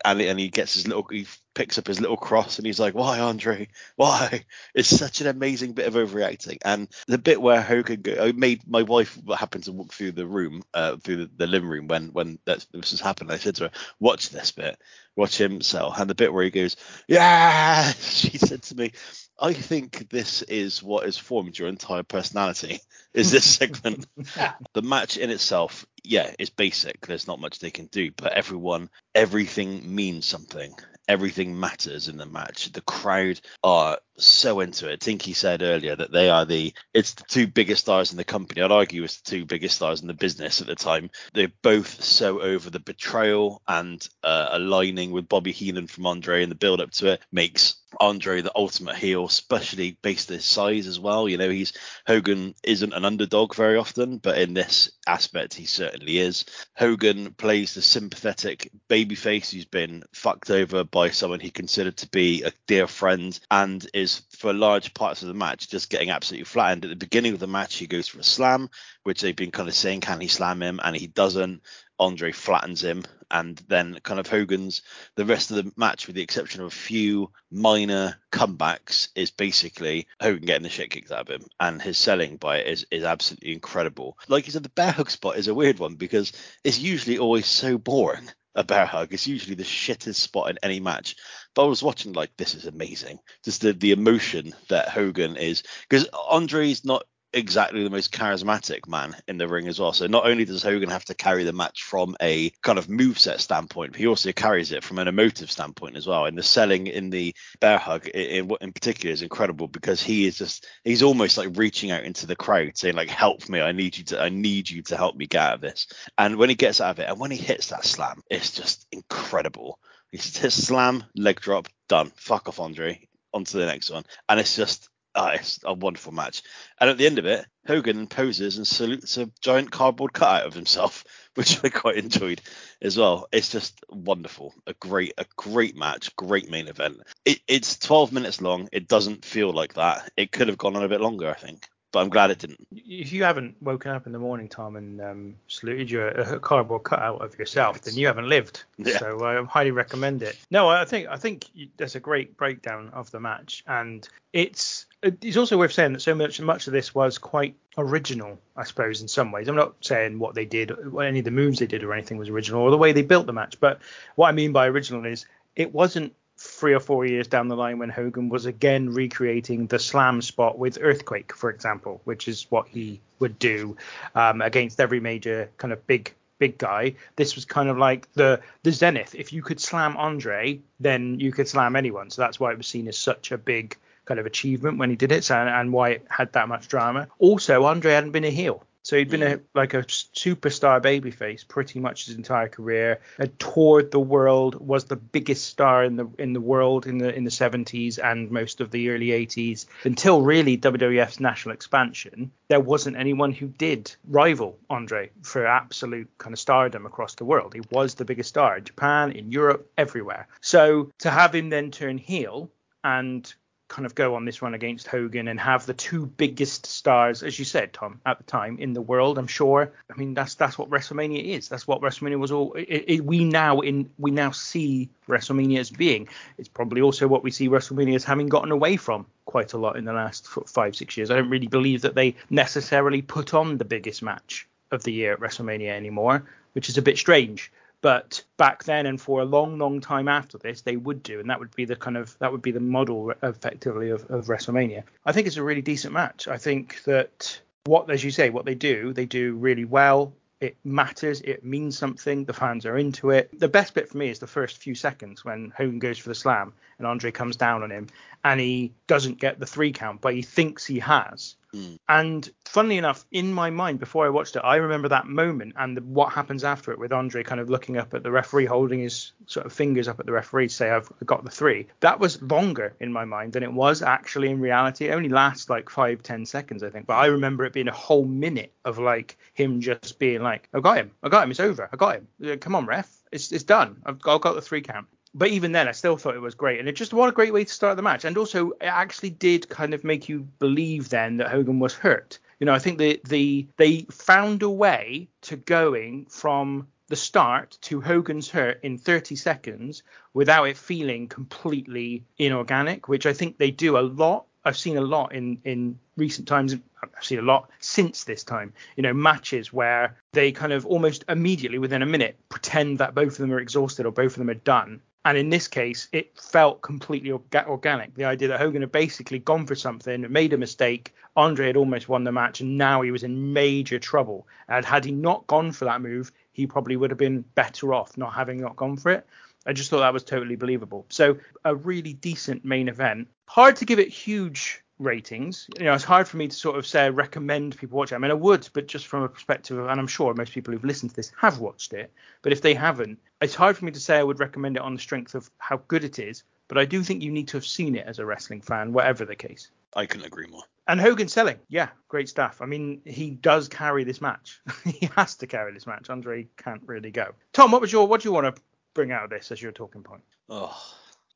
and, 0.05 0.21
and 0.21 0.39
he 0.39 0.49
gets 0.49 0.75
his 0.75 0.87
little 0.87 1.07
he 1.09 1.25
picks 1.55 1.79
up 1.79 1.87
his 1.87 1.99
little 1.99 2.17
cross 2.17 2.59
and 2.59 2.67
he's 2.67 2.79
like, 2.79 2.93
"Why, 2.93 3.19
Andre? 3.19 3.69
Why?" 3.95 4.45
It's 4.75 4.95
such 4.95 5.21
an 5.21 5.27
amazing 5.27 5.73
bit 5.73 5.87
of 5.87 5.95
overreacting. 5.95 6.59
And 6.63 6.87
the 7.07 7.17
bit 7.17 7.41
where 7.41 7.63
Hogan 7.63 8.01
go, 8.01 8.23
I 8.23 8.33
made 8.33 8.67
my 8.67 8.83
wife 8.83 9.17
happened 9.35 9.63
to 9.63 9.71
walk 9.71 9.93
through 9.93 10.11
the 10.11 10.27
room, 10.27 10.61
uh, 10.75 10.97
through 10.97 11.15
the, 11.15 11.31
the 11.37 11.47
living 11.47 11.69
room 11.69 11.87
when 11.87 12.09
when 12.09 12.37
that, 12.45 12.63
this 12.71 12.91
was 12.91 13.01
happening. 13.01 13.31
I 13.31 13.37
said 13.37 13.55
to 13.55 13.63
her, 13.63 13.71
"Watch 13.99 14.29
this 14.29 14.51
bit, 14.51 14.79
watch 15.17 15.39
him 15.39 15.61
sell." 15.61 15.93
And 15.97 16.09
the 16.09 16.15
bit 16.15 16.31
where 16.31 16.45
he 16.45 16.51
goes, 16.51 16.77
"Yeah," 17.07 17.91
she 17.99 18.37
said 18.37 18.63
to 18.63 18.75
me, 18.75 18.93
I 19.39 19.53
think 19.53 20.09
this 20.09 20.41
is 20.41 20.81
what 20.81 21.05
has 21.05 21.17
formed 21.17 21.59
your 21.59 21.67
entire 21.67 22.03
personality. 22.03 22.79
Is 23.13 23.31
this 23.31 23.45
segment? 23.45 24.07
the 24.73 24.81
match 24.81 25.17
in 25.17 25.29
itself, 25.29 25.85
yeah, 26.03 26.33
is 26.39 26.49
basic. 26.49 27.05
There's 27.05 27.27
not 27.27 27.39
much 27.39 27.59
they 27.59 27.71
can 27.71 27.87
do, 27.87 28.11
but 28.15 28.33
everyone, 28.33 28.89
everything 29.15 29.95
means 29.95 30.25
something 30.25 30.73
everything 31.07 31.57
matters 31.59 32.07
in 32.07 32.17
the 32.17 32.25
match. 32.25 32.71
The 32.71 32.81
crowd 32.81 33.39
are 33.63 33.99
so 34.17 34.59
into 34.59 34.89
it. 34.89 34.99
Tinky 34.99 35.33
said 35.33 35.61
earlier 35.61 35.95
that 35.95 36.11
they 36.11 36.29
are 36.29 36.45
the 36.45 36.73
it's 36.93 37.13
the 37.13 37.23
two 37.23 37.47
biggest 37.47 37.81
stars 37.81 38.11
in 38.11 38.17
the 38.17 38.23
company. 38.23 38.61
I'd 38.61 38.71
argue 38.71 39.03
it's 39.03 39.21
the 39.21 39.29
two 39.29 39.45
biggest 39.45 39.75
stars 39.75 40.01
in 40.01 40.07
the 40.07 40.13
business 40.13 40.61
at 40.61 40.67
the 40.67 40.75
time. 40.75 41.09
They're 41.33 41.51
both 41.61 42.03
so 42.03 42.41
over 42.41 42.69
the 42.69 42.79
betrayal 42.79 43.61
and 43.67 44.07
uh, 44.23 44.49
aligning 44.51 45.11
with 45.11 45.29
Bobby 45.29 45.51
Heenan 45.51 45.87
from 45.87 46.05
Andre 46.05 46.43
and 46.43 46.51
the 46.51 46.55
build 46.55 46.81
up 46.81 46.91
to 46.91 47.13
it 47.13 47.21
makes 47.31 47.75
Andre 47.99 48.41
the 48.41 48.51
ultimate 48.55 48.95
heel, 48.95 49.25
especially 49.25 49.97
based 50.01 50.29
his 50.29 50.45
size 50.45 50.87
as 50.87 50.99
well. 50.99 51.29
You 51.29 51.37
know, 51.37 51.49
he's 51.49 51.73
Hogan 52.05 52.53
isn't 52.63 52.93
an 52.93 53.05
underdog 53.05 53.55
very 53.55 53.77
often, 53.77 54.17
but 54.17 54.37
in 54.37 54.53
this 54.53 54.91
aspect 55.07 55.53
he 55.53 55.65
certainly 55.65 56.17
is. 56.17 56.45
Hogan 56.75 57.33
plays 57.33 57.73
the 57.73 57.81
sympathetic 57.81 58.71
babyface 58.89 59.51
who's 59.51 59.65
been 59.65 60.03
fucked 60.13 60.49
over 60.49 60.83
by 60.83 61.09
someone 61.09 61.39
he 61.39 61.49
considered 61.49 61.97
to 61.97 62.09
be 62.09 62.43
a 62.43 62.51
dear 62.67 62.87
friend 62.87 63.39
and 63.49 63.87
is 63.93 64.06
is 64.07 64.21
for 64.37 64.53
large 64.53 64.93
parts 64.93 65.21
of 65.21 65.27
the 65.27 65.33
match 65.33 65.69
just 65.69 65.89
getting 65.89 66.09
absolutely 66.09 66.45
flattened. 66.45 66.85
At 66.85 66.89
the 66.89 66.95
beginning 66.95 67.33
of 67.33 67.39
the 67.39 67.47
match, 67.47 67.75
he 67.75 67.87
goes 67.87 68.07
for 68.07 68.19
a 68.19 68.23
slam, 68.23 68.69
which 69.03 69.21
they've 69.21 69.35
been 69.35 69.51
kind 69.51 69.67
of 69.67 69.75
saying, 69.75 70.01
can 70.01 70.21
he 70.21 70.27
slam 70.27 70.61
him? 70.61 70.79
And 70.83 70.95
he 70.95 71.07
doesn't. 71.07 71.61
Andre 71.99 72.31
flattens 72.31 72.83
him, 72.83 73.03
and 73.31 73.57
then 73.67 73.99
kind 74.03 74.19
of 74.19 74.27
Hogan's 74.27 74.83
the 75.15 75.25
rest 75.25 75.49
of 75.49 75.57
the 75.57 75.71
match, 75.75 76.05
with 76.05 76.15
the 76.15 76.21
exception 76.21 76.61
of 76.61 76.67
a 76.67 76.69
few 76.69 77.31
minor 77.49 78.19
comebacks, 78.31 79.09
is 79.15 79.31
basically 79.31 80.07
Hogan 80.21 80.45
getting 80.45 80.61
the 80.61 80.69
shit 80.69 80.91
kicked 80.91 81.11
out 81.11 81.27
of 81.27 81.41
him, 81.41 81.47
and 81.59 81.81
his 81.81 81.97
selling 81.97 82.37
by 82.37 82.57
it 82.57 82.67
is 82.67 82.85
is 82.91 83.03
absolutely 83.03 83.51
incredible. 83.51 84.15
Like 84.27 84.45
you 84.45 84.51
said, 84.51 84.61
the 84.61 84.69
bear 84.69 84.91
hug 84.91 85.09
spot 85.09 85.37
is 85.37 85.47
a 85.47 85.55
weird 85.55 85.79
one 85.79 85.95
because 85.95 86.33
it's 86.63 86.77
usually 86.77 87.17
always 87.17 87.47
so 87.47 87.79
boring 87.79 88.29
a 88.57 88.63
bear 88.63 88.87
hug. 88.87 89.13
is 89.13 89.27
usually 89.27 89.55
the 89.55 89.63
shittest 89.63 90.15
spot 90.15 90.49
in 90.49 90.57
any 90.63 90.79
match. 90.79 91.15
But 91.57 91.65
I 91.65 91.69
was 91.69 91.81
watching 91.81 92.13
like 92.13 92.29
this 92.37 92.53
is 92.53 92.67
amazing. 92.67 93.17
Just 93.43 93.61
the 93.61 93.73
the 93.73 93.91
emotion 93.91 94.53
that 94.69 94.89
Hogan 94.89 95.35
is 95.37 95.63
because 95.89 96.07
Andre's 96.29 96.85
not 96.85 97.03
exactly 97.33 97.83
the 97.83 97.89
most 97.89 98.13
charismatic 98.13 98.87
man 98.87 99.15
in 99.27 99.39
the 99.39 99.47
ring 99.47 99.67
as 99.67 99.79
well. 99.79 99.91
So 99.91 100.05
not 100.05 100.27
only 100.27 100.45
does 100.45 100.61
Hogan 100.61 100.91
have 100.91 101.05
to 101.05 101.15
carry 101.15 101.43
the 101.45 101.53
match 101.53 101.81
from 101.81 102.15
a 102.21 102.51
kind 102.61 102.77
of 102.77 102.85
moveset 102.85 103.39
standpoint, 103.39 103.93
but 103.93 103.99
he 103.99 104.05
also 104.05 104.31
carries 104.33 104.71
it 104.71 104.83
from 104.83 104.99
an 104.99 105.07
emotive 105.07 105.49
standpoint 105.49 105.97
as 105.97 106.05
well. 106.05 106.27
And 106.27 106.37
the 106.37 106.43
selling 106.43 106.85
in 106.85 107.09
the 107.09 107.33
bear 107.59 107.79
hug 107.79 108.05
in, 108.05 108.51
in 108.61 108.71
particular 108.71 109.11
is 109.11 109.23
incredible 109.23 109.67
because 109.67 109.99
he 109.99 110.27
is 110.27 110.37
just 110.37 110.67
he's 110.83 111.01
almost 111.01 111.39
like 111.39 111.57
reaching 111.57 111.89
out 111.89 112.03
into 112.03 112.27
the 112.27 112.35
crowd 112.35 112.77
saying 112.77 112.95
like 112.95 113.09
help 113.09 113.49
me, 113.49 113.61
I 113.61 113.71
need 113.71 113.97
you 113.97 114.03
to 114.03 114.21
I 114.21 114.29
need 114.29 114.69
you 114.69 114.83
to 114.83 114.95
help 114.95 115.15
me 115.15 115.25
get 115.25 115.41
out 115.41 115.55
of 115.55 115.61
this. 115.61 115.87
And 116.19 116.35
when 116.35 116.49
he 116.49 116.55
gets 116.55 116.81
out 116.81 116.91
of 116.91 116.99
it 116.99 117.09
and 117.09 117.19
when 117.19 117.31
he 117.31 117.37
hits 117.37 117.69
that 117.69 117.83
slam, 117.83 118.21
it's 118.29 118.51
just 118.51 118.85
incredible. 118.91 119.79
He's 120.11 120.31
just 120.31 120.65
slam, 120.65 121.03
leg 121.15 121.39
drop, 121.39 121.67
done. 121.89 122.11
Fuck 122.15 122.47
off, 122.47 122.59
Andre. 122.59 123.07
On 123.33 123.43
to 123.43 123.57
the 123.57 123.65
next 123.65 123.89
one. 123.89 124.03
And 124.29 124.39
it's 124.39 124.55
just 124.55 124.89
oh, 125.17 125.27
it's 125.27 125.59
a 125.65 125.73
wonderful 125.73 126.13
match. 126.13 126.43
And 126.79 126.89
at 126.89 126.97
the 126.97 127.07
end 127.07 127.19
of 127.19 127.25
it, 127.25 127.45
Hogan 127.65 128.07
poses 128.07 128.57
and 128.57 128.65
salutes 128.65 129.17
a 129.17 129.29
giant 129.41 129.71
cardboard 129.71 130.13
cutout 130.13 130.45
of 130.45 130.53
himself, 130.53 131.03
which 131.35 131.63
I 131.63 131.69
quite 131.69 131.97
enjoyed 131.97 132.41
as 132.81 132.97
well. 132.97 133.27
It's 133.31 133.51
just 133.51 133.79
wonderful. 133.89 134.53
A 134.65 134.73
great, 134.73 135.13
a 135.17 135.25
great 135.35 135.75
match, 135.75 136.15
great 136.15 136.49
main 136.49 136.67
event. 136.67 137.01
It, 137.25 137.39
it's 137.47 137.77
12 137.79 138.13
minutes 138.13 138.41
long. 138.41 138.69
It 138.71 138.87
doesn't 138.87 139.25
feel 139.25 139.51
like 139.51 139.73
that. 139.73 140.09
It 140.15 140.31
could 140.31 140.47
have 140.47 140.57
gone 140.57 140.75
on 140.75 140.83
a 140.83 140.89
bit 140.89 141.01
longer, 141.01 141.29
I 141.29 141.35
think 141.35 141.67
but 141.91 141.99
I'm 141.99 142.09
glad 142.09 142.31
it 142.31 142.39
didn't. 142.39 142.67
If 142.75 143.13
you 143.13 143.23
haven't 143.23 143.61
woken 143.61 143.91
up 143.91 144.05
in 144.05 144.11
the 144.11 144.19
morning, 144.19 144.49
Tom, 144.49 144.75
and 144.75 145.01
um, 145.01 145.35
saluted 145.47 145.89
your 145.89 146.07
a 146.09 146.39
cardboard 146.39 146.83
cutout 146.83 147.21
of 147.21 147.37
yourself, 147.39 147.81
then 147.81 147.95
you 147.95 148.07
haven't 148.07 148.27
lived. 148.27 148.63
Yeah. 148.77 148.97
So 148.97 149.23
I 149.23 149.43
highly 149.45 149.71
recommend 149.71 150.21
it. 150.21 150.37
No, 150.51 150.67
I 150.67 150.85
think 150.85 151.07
I 151.07 151.17
think 151.17 151.45
there's 151.77 151.95
a 151.95 151.99
great 151.99 152.37
breakdown 152.37 152.89
of 152.93 153.09
the 153.11 153.19
match, 153.19 153.63
and 153.67 154.07
it's 154.33 154.85
it's 155.01 155.37
also 155.37 155.57
worth 155.57 155.71
saying 155.71 155.93
that 155.93 156.01
so 156.01 156.13
much 156.13 156.41
much 156.41 156.67
of 156.67 156.73
this 156.73 156.93
was 156.93 157.17
quite 157.17 157.55
original, 157.77 158.37
I 158.55 158.63
suppose, 158.63 159.01
in 159.01 159.07
some 159.07 159.31
ways. 159.31 159.47
I'm 159.47 159.55
not 159.55 159.75
saying 159.81 160.19
what 160.19 160.35
they 160.35 160.45
did, 160.45 160.71
any 161.01 161.19
of 161.19 161.25
the 161.25 161.31
moves 161.31 161.59
they 161.59 161.67
did 161.67 161.83
or 161.83 161.93
anything 161.93 162.17
was 162.17 162.29
original, 162.29 162.63
or 162.63 162.71
the 162.71 162.77
way 162.77 162.91
they 162.91 163.03
built 163.03 163.27
the 163.27 163.33
match. 163.33 163.59
But 163.59 163.79
what 164.15 164.27
I 164.27 164.31
mean 164.33 164.51
by 164.51 164.67
original 164.67 165.05
is 165.05 165.25
it 165.55 165.73
wasn't 165.73 166.13
three 166.37 166.73
or 166.73 166.79
four 166.79 167.05
years 167.05 167.27
down 167.27 167.47
the 167.47 167.55
line 167.55 167.79
when 167.79 167.89
Hogan 167.89 168.29
was 168.29 168.45
again 168.45 168.89
recreating 168.89 169.67
the 169.67 169.79
slam 169.79 170.21
spot 170.21 170.57
with 170.57 170.77
Earthquake, 170.81 171.35
for 171.35 171.49
example, 171.49 172.01
which 172.03 172.27
is 172.27 172.45
what 172.49 172.67
he 172.67 173.01
would 173.19 173.39
do 173.39 173.75
um, 174.15 174.41
against 174.41 174.79
every 174.79 174.99
major 174.99 175.49
kind 175.57 175.73
of 175.73 175.85
big 175.87 176.13
big 176.39 176.57
guy. 176.59 176.93
This 177.15 177.33
was 177.35 177.45
kind 177.45 177.69
of 177.69 177.77
like 177.77 178.11
the 178.13 178.41
the 178.63 178.71
zenith. 178.71 179.15
If 179.15 179.33
you 179.33 179.41
could 179.41 179.59
slam 179.59 179.97
Andre, 179.97 180.59
then 180.79 181.19
you 181.19 181.31
could 181.31 181.47
slam 181.47 181.75
anyone. 181.75 182.09
So 182.11 182.21
that's 182.21 182.39
why 182.39 182.51
it 182.51 182.57
was 182.57 182.67
seen 182.67 182.87
as 182.87 182.97
such 182.97 183.31
a 183.31 183.37
big 183.37 183.75
kind 184.05 184.19
of 184.19 184.25
achievement 184.25 184.77
when 184.77 184.89
he 184.89 184.95
did 184.95 185.11
it, 185.11 185.23
so, 185.23 185.35
and 185.35 185.73
why 185.73 185.89
it 185.89 186.05
had 186.09 186.31
that 186.33 186.47
much 186.47 186.67
drama. 186.67 187.07
Also, 187.19 187.65
Andre 187.65 187.91
hadn't 187.91 188.11
been 188.11 188.23
a 188.23 188.29
heel. 188.29 188.63
So 188.87 188.95
he'd 188.95 189.09
been 189.09 189.21
a, 189.21 189.35
mm. 189.35 189.41
like 189.53 189.73
a 189.73 189.83
superstar 189.83 190.81
babyface 190.81 191.45
pretty 191.45 191.81
much 191.81 192.05
his 192.05 192.15
entire 192.15 192.47
career. 192.47 193.01
Had 193.17 193.37
toured 193.37 193.91
the 193.91 193.99
world, 193.99 194.55
was 194.65 194.85
the 194.85 194.95
biggest 194.95 195.45
star 195.47 195.83
in 195.83 195.97
the 195.97 196.07
in 196.17 196.31
the 196.31 196.39
world 196.39 196.87
in 196.87 196.97
the 196.97 197.13
in 197.13 197.25
the 197.25 197.29
70s 197.29 197.99
and 198.01 198.31
most 198.31 198.61
of 198.61 198.71
the 198.71 198.89
early 198.89 199.07
80s 199.07 199.65
until 199.83 200.21
really 200.21 200.57
WWF's 200.57 201.19
national 201.19 201.53
expansion. 201.53 202.31
There 202.47 202.61
wasn't 202.61 202.95
anyone 202.95 203.33
who 203.33 203.47
did 203.47 203.93
rival 204.07 204.57
Andre 204.69 205.09
for 205.21 205.45
absolute 205.45 206.09
kind 206.17 206.31
of 206.31 206.39
stardom 206.39 206.85
across 206.85 207.15
the 207.15 207.25
world. 207.25 207.55
He 207.55 207.63
was 207.69 207.95
the 207.95 208.05
biggest 208.05 208.29
star 208.29 208.57
in 208.57 208.63
Japan, 208.63 209.11
in 209.11 209.33
Europe, 209.33 209.69
everywhere. 209.77 210.29
So 210.39 210.91
to 210.99 211.09
have 211.09 211.35
him 211.35 211.49
then 211.49 211.71
turn 211.71 211.97
heel 211.97 212.49
and 212.85 213.35
kind 213.67 213.85
of 213.85 213.95
go 213.95 214.15
on 214.15 214.25
this 214.25 214.41
run 214.41 214.53
against 214.53 214.87
Hogan 214.87 215.27
and 215.27 215.39
have 215.39 215.65
the 215.65 215.73
two 215.73 216.05
biggest 216.05 216.65
stars, 216.65 217.23
as 217.23 217.37
you 217.37 217.45
said, 217.45 217.73
Tom, 217.73 217.99
at 218.05 218.17
the 218.17 218.23
time 218.23 218.57
in 218.59 218.73
the 218.73 218.81
world. 218.81 219.17
I'm 219.17 219.27
sure. 219.27 219.71
I 219.91 219.97
mean, 219.97 220.13
that's 220.13 220.35
that's 220.35 220.57
what 220.57 220.69
WrestleMania 220.69 221.23
is. 221.23 221.49
That's 221.49 221.67
what 221.67 221.81
WrestleMania 221.81 222.19
was 222.19 222.31
all. 222.31 222.53
It, 222.53 222.85
it, 222.87 223.05
we 223.05 223.23
now 223.25 223.59
in 223.59 223.89
we 223.97 224.11
now 224.11 224.31
see 224.31 224.89
WrestleMania 225.07 225.59
as 225.59 225.69
being. 225.69 226.07
It's 226.37 226.49
probably 226.49 226.81
also 226.81 227.07
what 227.07 227.23
we 227.23 227.31
see 227.31 227.49
WrestleMania 227.49 227.95
as 227.95 228.03
having 228.03 228.27
gotten 228.27 228.51
away 228.51 228.77
from 228.77 229.05
quite 229.25 229.53
a 229.53 229.57
lot 229.57 229.75
in 229.75 229.85
the 229.85 229.93
last 229.93 230.27
five 230.27 230.75
six 230.75 230.95
years. 230.95 231.11
I 231.11 231.15
don't 231.15 231.29
really 231.29 231.47
believe 231.47 231.81
that 231.81 231.95
they 231.95 232.15
necessarily 232.29 233.01
put 233.01 233.33
on 233.33 233.57
the 233.57 233.65
biggest 233.65 234.01
match 234.01 234.47
of 234.71 234.83
the 234.83 234.93
year 234.93 235.13
at 235.13 235.19
WrestleMania 235.19 235.69
anymore, 235.69 236.25
which 236.53 236.69
is 236.69 236.77
a 236.77 236.81
bit 236.81 236.97
strange 236.97 237.51
but 237.81 238.23
back 238.37 238.63
then 238.63 238.85
and 238.85 238.99
for 238.99 239.21
a 239.21 239.25
long 239.25 239.57
long 239.57 239.79
time 239.79 240.07
after 240.07 240.37
this 240.37 240.61
they 240.61 240.75
would 240.75 241.03
do 241.03 241.19
and 241.19 241.29
that 241.29 241.39
would 241.39 241.55
be 241.55 241.65
the 241.65 241.75
kind 241.75 241.97
of 241.97 242.17
that 242.19 242.31
would 242.31 242.41
be 242.41 242.51
the 242.51 242.59
model 242.59 243.13
effectively 243.23 243.89
of, 243.89 244.03
of 244.09 244.25
wrestlemania. 244.25 244.83
I 245.05 245.11
think 245.11 245.27
it's 245.27 245.37
a 245.37 245.43
really 245.43 245.61
decent 245.61 245.93
match. 245.93 246.27
I 246.27 246.37
think 246.37 246.83
that 246.83 247.39
what 247.65 247.89
as 247.89 248.03
you 248.03 248.11
say 248.11 248.29
what 248.29 248.45
they 248.45 248.55
do 248.55 248.93
they 248.93 249.05
do 249.05 249.35
really 249.35 249.65
well. 249.65 250.13
It 250.39 250.55
matters. 250.63 251.21
It 251.21 251.43
means 251.43 251.75
something. 251.75 252.23
The 252.23 252.33
fans 252.33 252.67
are 252.67 252.77
into 252.77 253.09
it. 253.09 253.27
The 253.39 253.47
best 253.47 253.73
bit 253.73 253.89
for 253.89 253.97
me 253.97 254.09
is 254.09 254.19
the 254.19 254.27
first 254.27 254.59
few 254.59 254.75
seconds 254.75 255.25
when 255.25 255.51
hogan 255.57 255.79
goes 255.79 255.97
for 255.97 256.09
the 256.09 256.15
slam 256.15 256.53
and 256.77 256.85
andre 256.85 257.09
comes 257.09 257.35
down 257.35 257.63
on 257.63 257.71
him 257.71 257.87
and 258.23 258.39
he 258.39 258.71
doesn't 258.85 259.19
get 259.19 259.39
the 259.39 259.47
three 259.47 259.71
count 259.71 260.01
but 260.01 260.13
he 260.13 260.21
thinks 260.21 260.65
he 260.65 260.79
has 260.79 261.35
Mm. 261.57 261.79
And 261.89 262.29
funnily 262.45 262.77
enough, 262.77 263.05
in 263.11 263.33
my 263.33 263.49
mind, 263.49 263.79
before 263.79 264.05
I 264.05 264.09
watched 264.09 264.35
it, 264.35 264.41
I 264.43 264.57
remember 264.57 264.87
that 264.89 265.07
moment 265.07 265.53
and 265.57 265.77
the, 265.77 265.81
what 265.81 266.13
happens 266.13 266.43
after 266.43 266.71
it 266.71 266.79
with 266.79 266.93
Andre 266.93 267.23
kind 267.23 267.41
of 267.41 267.49
looking 267.49 267.77
up 267.77 267.93
at 267.93 268.03
the 268.03 268.11
referee, 268.11 268.45
holding 268.45 268.79
his 268.79 269.13
sort 269.25 269.45
of 269.45 269.53
fingers 269.53 269.87
up 269.87 269.99
at 269.99 270.05
the 270.05 270.11
referee 270.11 270.49
to 270.49 270.53
say, 270.53 270.69
I've 270.69 270.91
got 271.05 271.23
the 271.23 271.31
three. 271.31 271.67
That 271.79 271.99
was 271.99 272.21
longer 272.21 272.73
in 272.79 272.91
my 272.91 273.05
mind 273.05 273.33
than 273.33 273.43
it 273.43 273.51
was 273.51 273.81
actually 273.81 274.29
in 274.29 274.39
reality. 274.39 274.87
It 274.87 274.91
only 274.91 275.09
lasts 275.09 275.49
like 275.49 275.69
five, 275.69 276.03
ten 276.03 276.25
seconds, 276.25 276.63
I 276.63 276.69
think. 276.69 276.85
But 276.85 276.95
I 276.95 277.07
remember 277.07 277.45
it 277.45 277.53
being 277.53 277.67
a 277.67 277.73
whole 277.73 278.05
minute 278.05 278.53
of 278.65 278.77
like 278.77 279.17
him 279.33 279.61
just 279.61 279.99
being 279.99 280.21
like, 280.21 280.49
I 280.53 280.59
got 280.59 280.77
him. 280.77 280.91
I 281.03 281.09
got 281.09 281.23
him. 281.23 281.31
It's 281.31 281.39
over. 281.39 281.69
I 281.71 281.75
got 281.75 281.95
him. 281.95 282.37
Come 282.39 282.55
on, 282.55 282.65
ref. 282.65 282.91
It's, 283.11 283.31
it's 283.31 283.43
done. 283.43 283.81
I've, 283.85 283.99
I've 284.05 284.21
got 284.21 284.35
the 284.35 284.41
three 284.41 284.61
count 284.61 284.87
but 285.13 285.29
even 285.29 285.51
then, 285.51 285.67
I 285.67 285.71
still 285.71 285.97
thought 285.97 286.15
it 286.15 286.21
was 286.21 286.35
great, 286.35 286.59
and 286.59 286.67
it 286.67 286.73
just 286.73 286.93
what 286.93 287.09
a 287.09 287.13
great 287.13 287.33
way 287.33 287.43
to 287.43 287.53
start 287.53 287.75
the 287.75 287.81
match. 287.81 288.05
And 288.05 288.17
also, 288.17 288.51
it 288.51 288.65
actually 288.65 289.09
did 289.09 289.49
kind 289.49 289.73
of 289.73 289.83
make 289.83 290.09
you 290.09 290.27
believe 290.39 290.89
then 290.89 291.17
that 291.17 291.29
Hogan 291.29 291.59
was 291.59 291.73
hurt. 291.73 292.19
You 292.39 292.45
know, 292.45 292.53
I 292.53 292.59
think 292.59 292.77
the 292.77 293.01
the 293.05 293.47
they 293.57 293.87
found 293.89 294.43
a 294.43 294.49
way 294.49 295.09
to 295.21 295.37
going 295.37 296.05
from 296.05 296.67
the 296.87 296.95
start 296.95 297.57
to 297.61 297.81
Hogan's 297.81 298.29
hurt 298.29 298.59
in 298.63 298.77
30 298.77 299.15
seconds 299.15 299.83
without 300.13 300.45
it 300.45 300.57
feeling 300.57 301.07
completely 301.07 302.05
inorganic, 302.17 302.87
which 302.87 303.05
I 303.05 303.13
think 303.13 303.37
they 303.37 303.51
do 303.51 303.77
a 303.77 303.81
lot. 303.81 304.25
I've 304.45 304.57
seen 304.57 304.77
a 304.77 304.81
lot 304.81 305.13
in 305.13 305.39
in 305.43 305.79
recent 305.97 306.27
times. 306.27 306.53
I've 306.53 307.03
seen 307.03 307.19
a 307.19 307.23
lot 307.23 307.49
since 307.59 308.03
this 308.03 308.23
time. 308.23 308.53
You 308.75 308.83
know, 308.83 308.93
matches 308.93 309.51
where 309.51 309.97
they 310.13 310.31
kind 310.31 310.53
of 310.53 310.65
almost 310.65 311.05
immediately 311.09 311.57
within 311.57 311.81
a 311.81 311.87
minute 311.87 312.17
pretend 312.29 312.77
that 312.77 312.93
both 312.93 313.13
of 313.13 313.17
them 313.17 313.33
are 313.33 313.39
exhausted 313.39 313.85
or 313.85 313.91
both 313.91 314.13
of 314.13 314.19
them 314.19 314.29
are 314.29 314.35
done 314.35 314.81
and 315.07 315.17
in 315.17 315.29
this 315.29 315.47
case, 315.47 315.87
it 315.93 316.19
felt 316.19 316.61
completely 316.61 317.13
organic. 317.13 317.95
The 317.95 318.03
idea 318.03 318.27
that 318.27 318.41
Hogan 318.41 318.61
had 318.61 318.73
basically 318.73 319.19
gone 319.19 319.45
for 319.45 319.55
something, 319.55 320.05
made 320.11 320.33
a 320.33 320.37
mistake. 320.37 320.93
Andre 321.15 321.47
had 321.47 321.55
almost 321.55 321.87
won 321.87 322.03
the 322.03 322.11
match, 322.11 322.41
and 322.41 322.57
now 322.57 322.81
he 322.81 322.91
was 322.91 323.03
in 323.03 323.31
major 323.31 323.79
trouble. 323.79 324.27
And 324.49 324.65
had 324.65 324.83
he 324.83 324.91
not 324.91 325.25
gone 325.27 325.53
for 325.53 325.63
that 325.63 325.79
move, 325.79 326.11
he 326.33 326.45
probably 326.45 326.75
would 326.75 326.91
have 326.91 326.97
been 326.97 327.21
better 327.35 327.73
off 327.73 327.97
not 327.97 328.13
having 328.13 328.41
not 328.41 328.57
gone 328.57 328.75
for 328.75 328.91
it. 328.91 329.07
I 329.45 329.53
just 329.53 329.69
thought 329.69 329.79
that 329.79 329.93
was 329.93 330.03
totally 330.03 330.35
believable. 330.35 330.85
So 330.89 331.17
a 331.45 331.55
really 331.55 331.93
decent 331.93 332.43
main 332.43 332.67
event. 332.67 333.07
Hard 333.27 333.55
to 333.55 333.65
give 333.65 333.79
it 333.79 333.87
huge 333.87 334.61
ratings. 334.79 335.49
You 335.57 335.65
know, 335.65 335.73
it's 335.73 335.83
hard 335.83 336.07
for 336.07 336.17
me 336.17 336.27
to 336.27 336.35
sort 336.35 336.57
of 336.57 336.65
say 336.65 336.89
recommend 336.89 337.57
people 337.57 337.77
watch 337.77 337.91
it. 337.91 337.95
I 337.95 337.97
mean, 337.97 338.11
I 338.11 338.15
would, 338.15 338.47
but 338.53 338.67
just 338.67 338.87
from 338.87 339.03
a 339.03 339.09
perspective 339.09 339.57
of, 339.57 339.67
and 339.67 339.79
I'm 339.79 339.87
sure 339.87 340.13
most 340.13 340.31
people 340.31 340.53
who've 340.53 340.63
listened 340.63 340.91
to 340.91 340.95
this 340.95 341.11
have 341.17 341.39
watched 341.39 341.73
it, 341.73 341.91
but 342.21 342.31
if 342.31 342.41
they 342.41 342.53
haven't, 342.53 342.99
it's 343.21 343.35
hard 343.35 343.57
for 343.57 343.65
me 343.65 343.71
to 343.71 343.79
say 343.79 343.97
I 343.97 344.03
would 344.03 344.19
recommend 344.19 344.57
it 344.57 344.61
on 344.61 344.73
the 344.73 344.81
strength 344.81 345.15
of 345.15 345.29
how 345.37 345.61
good 345.67 345.83
it 345.83 345.99
is. 345.99 346.23
But 346.47 346.57
I 346.57 346.65
do 346.65 346.81
think 346.81 347.03
you 347.03 347.11
need 347.11 347.27
to 347.29 347.37
have 347.37 347.45
seen 347.45 347.75
it 347.75 347.85
as 347.85 347.99
a 347.99 348.05
wrestling 348.05 348.41
fan, 348.41 348.71
whatever 348.71 349.03
the 349.03 349.15
case. 349.15 349.49
I 349.75 349.85
couldn't 349.85 350.07
agree 350.07 350.27
more. 350.27 350.43
And 350.67 350.79
Hogan 350.79 351.07
selling, 351.07 351.39
yeah, 351.49 351.69
great 351.87 352.09
stuff. 352.09 352.41
I 352.41 352.45
mean, 352.45 352.81
he 352.85 353.11
does 353.11 353.47
carry 353.47 353.83
this 353.83 354.01
match. 354.01 354.41
he 354.63 354.89
has 354.95 355.15
to 355.15 355.27
carry 355.27 355.53
this 355.53 355.67
match. 355.67 355.89
Andre 355.89 356.27
can't 356.37 356.61
really 356.65 356.91
go. 356.91 357.13
Tom, 357.33 357.51
what 357.51 357.61
was 357.61 357.71
your, 357.71 357.87
what 357.87 358.01
do 358.01 358.09
you 358.09 358.13
want 358.13 358.33
to 358.33 358.41
bring 358.73 358.91
out 358.91 359.03
of 359.03 359.09
this 359.09 359.31
as 359.31 359.41
your 359.41 359.51
talking 359.51 359.83
point? 359.83 360.03
Oh, 360.29 360.57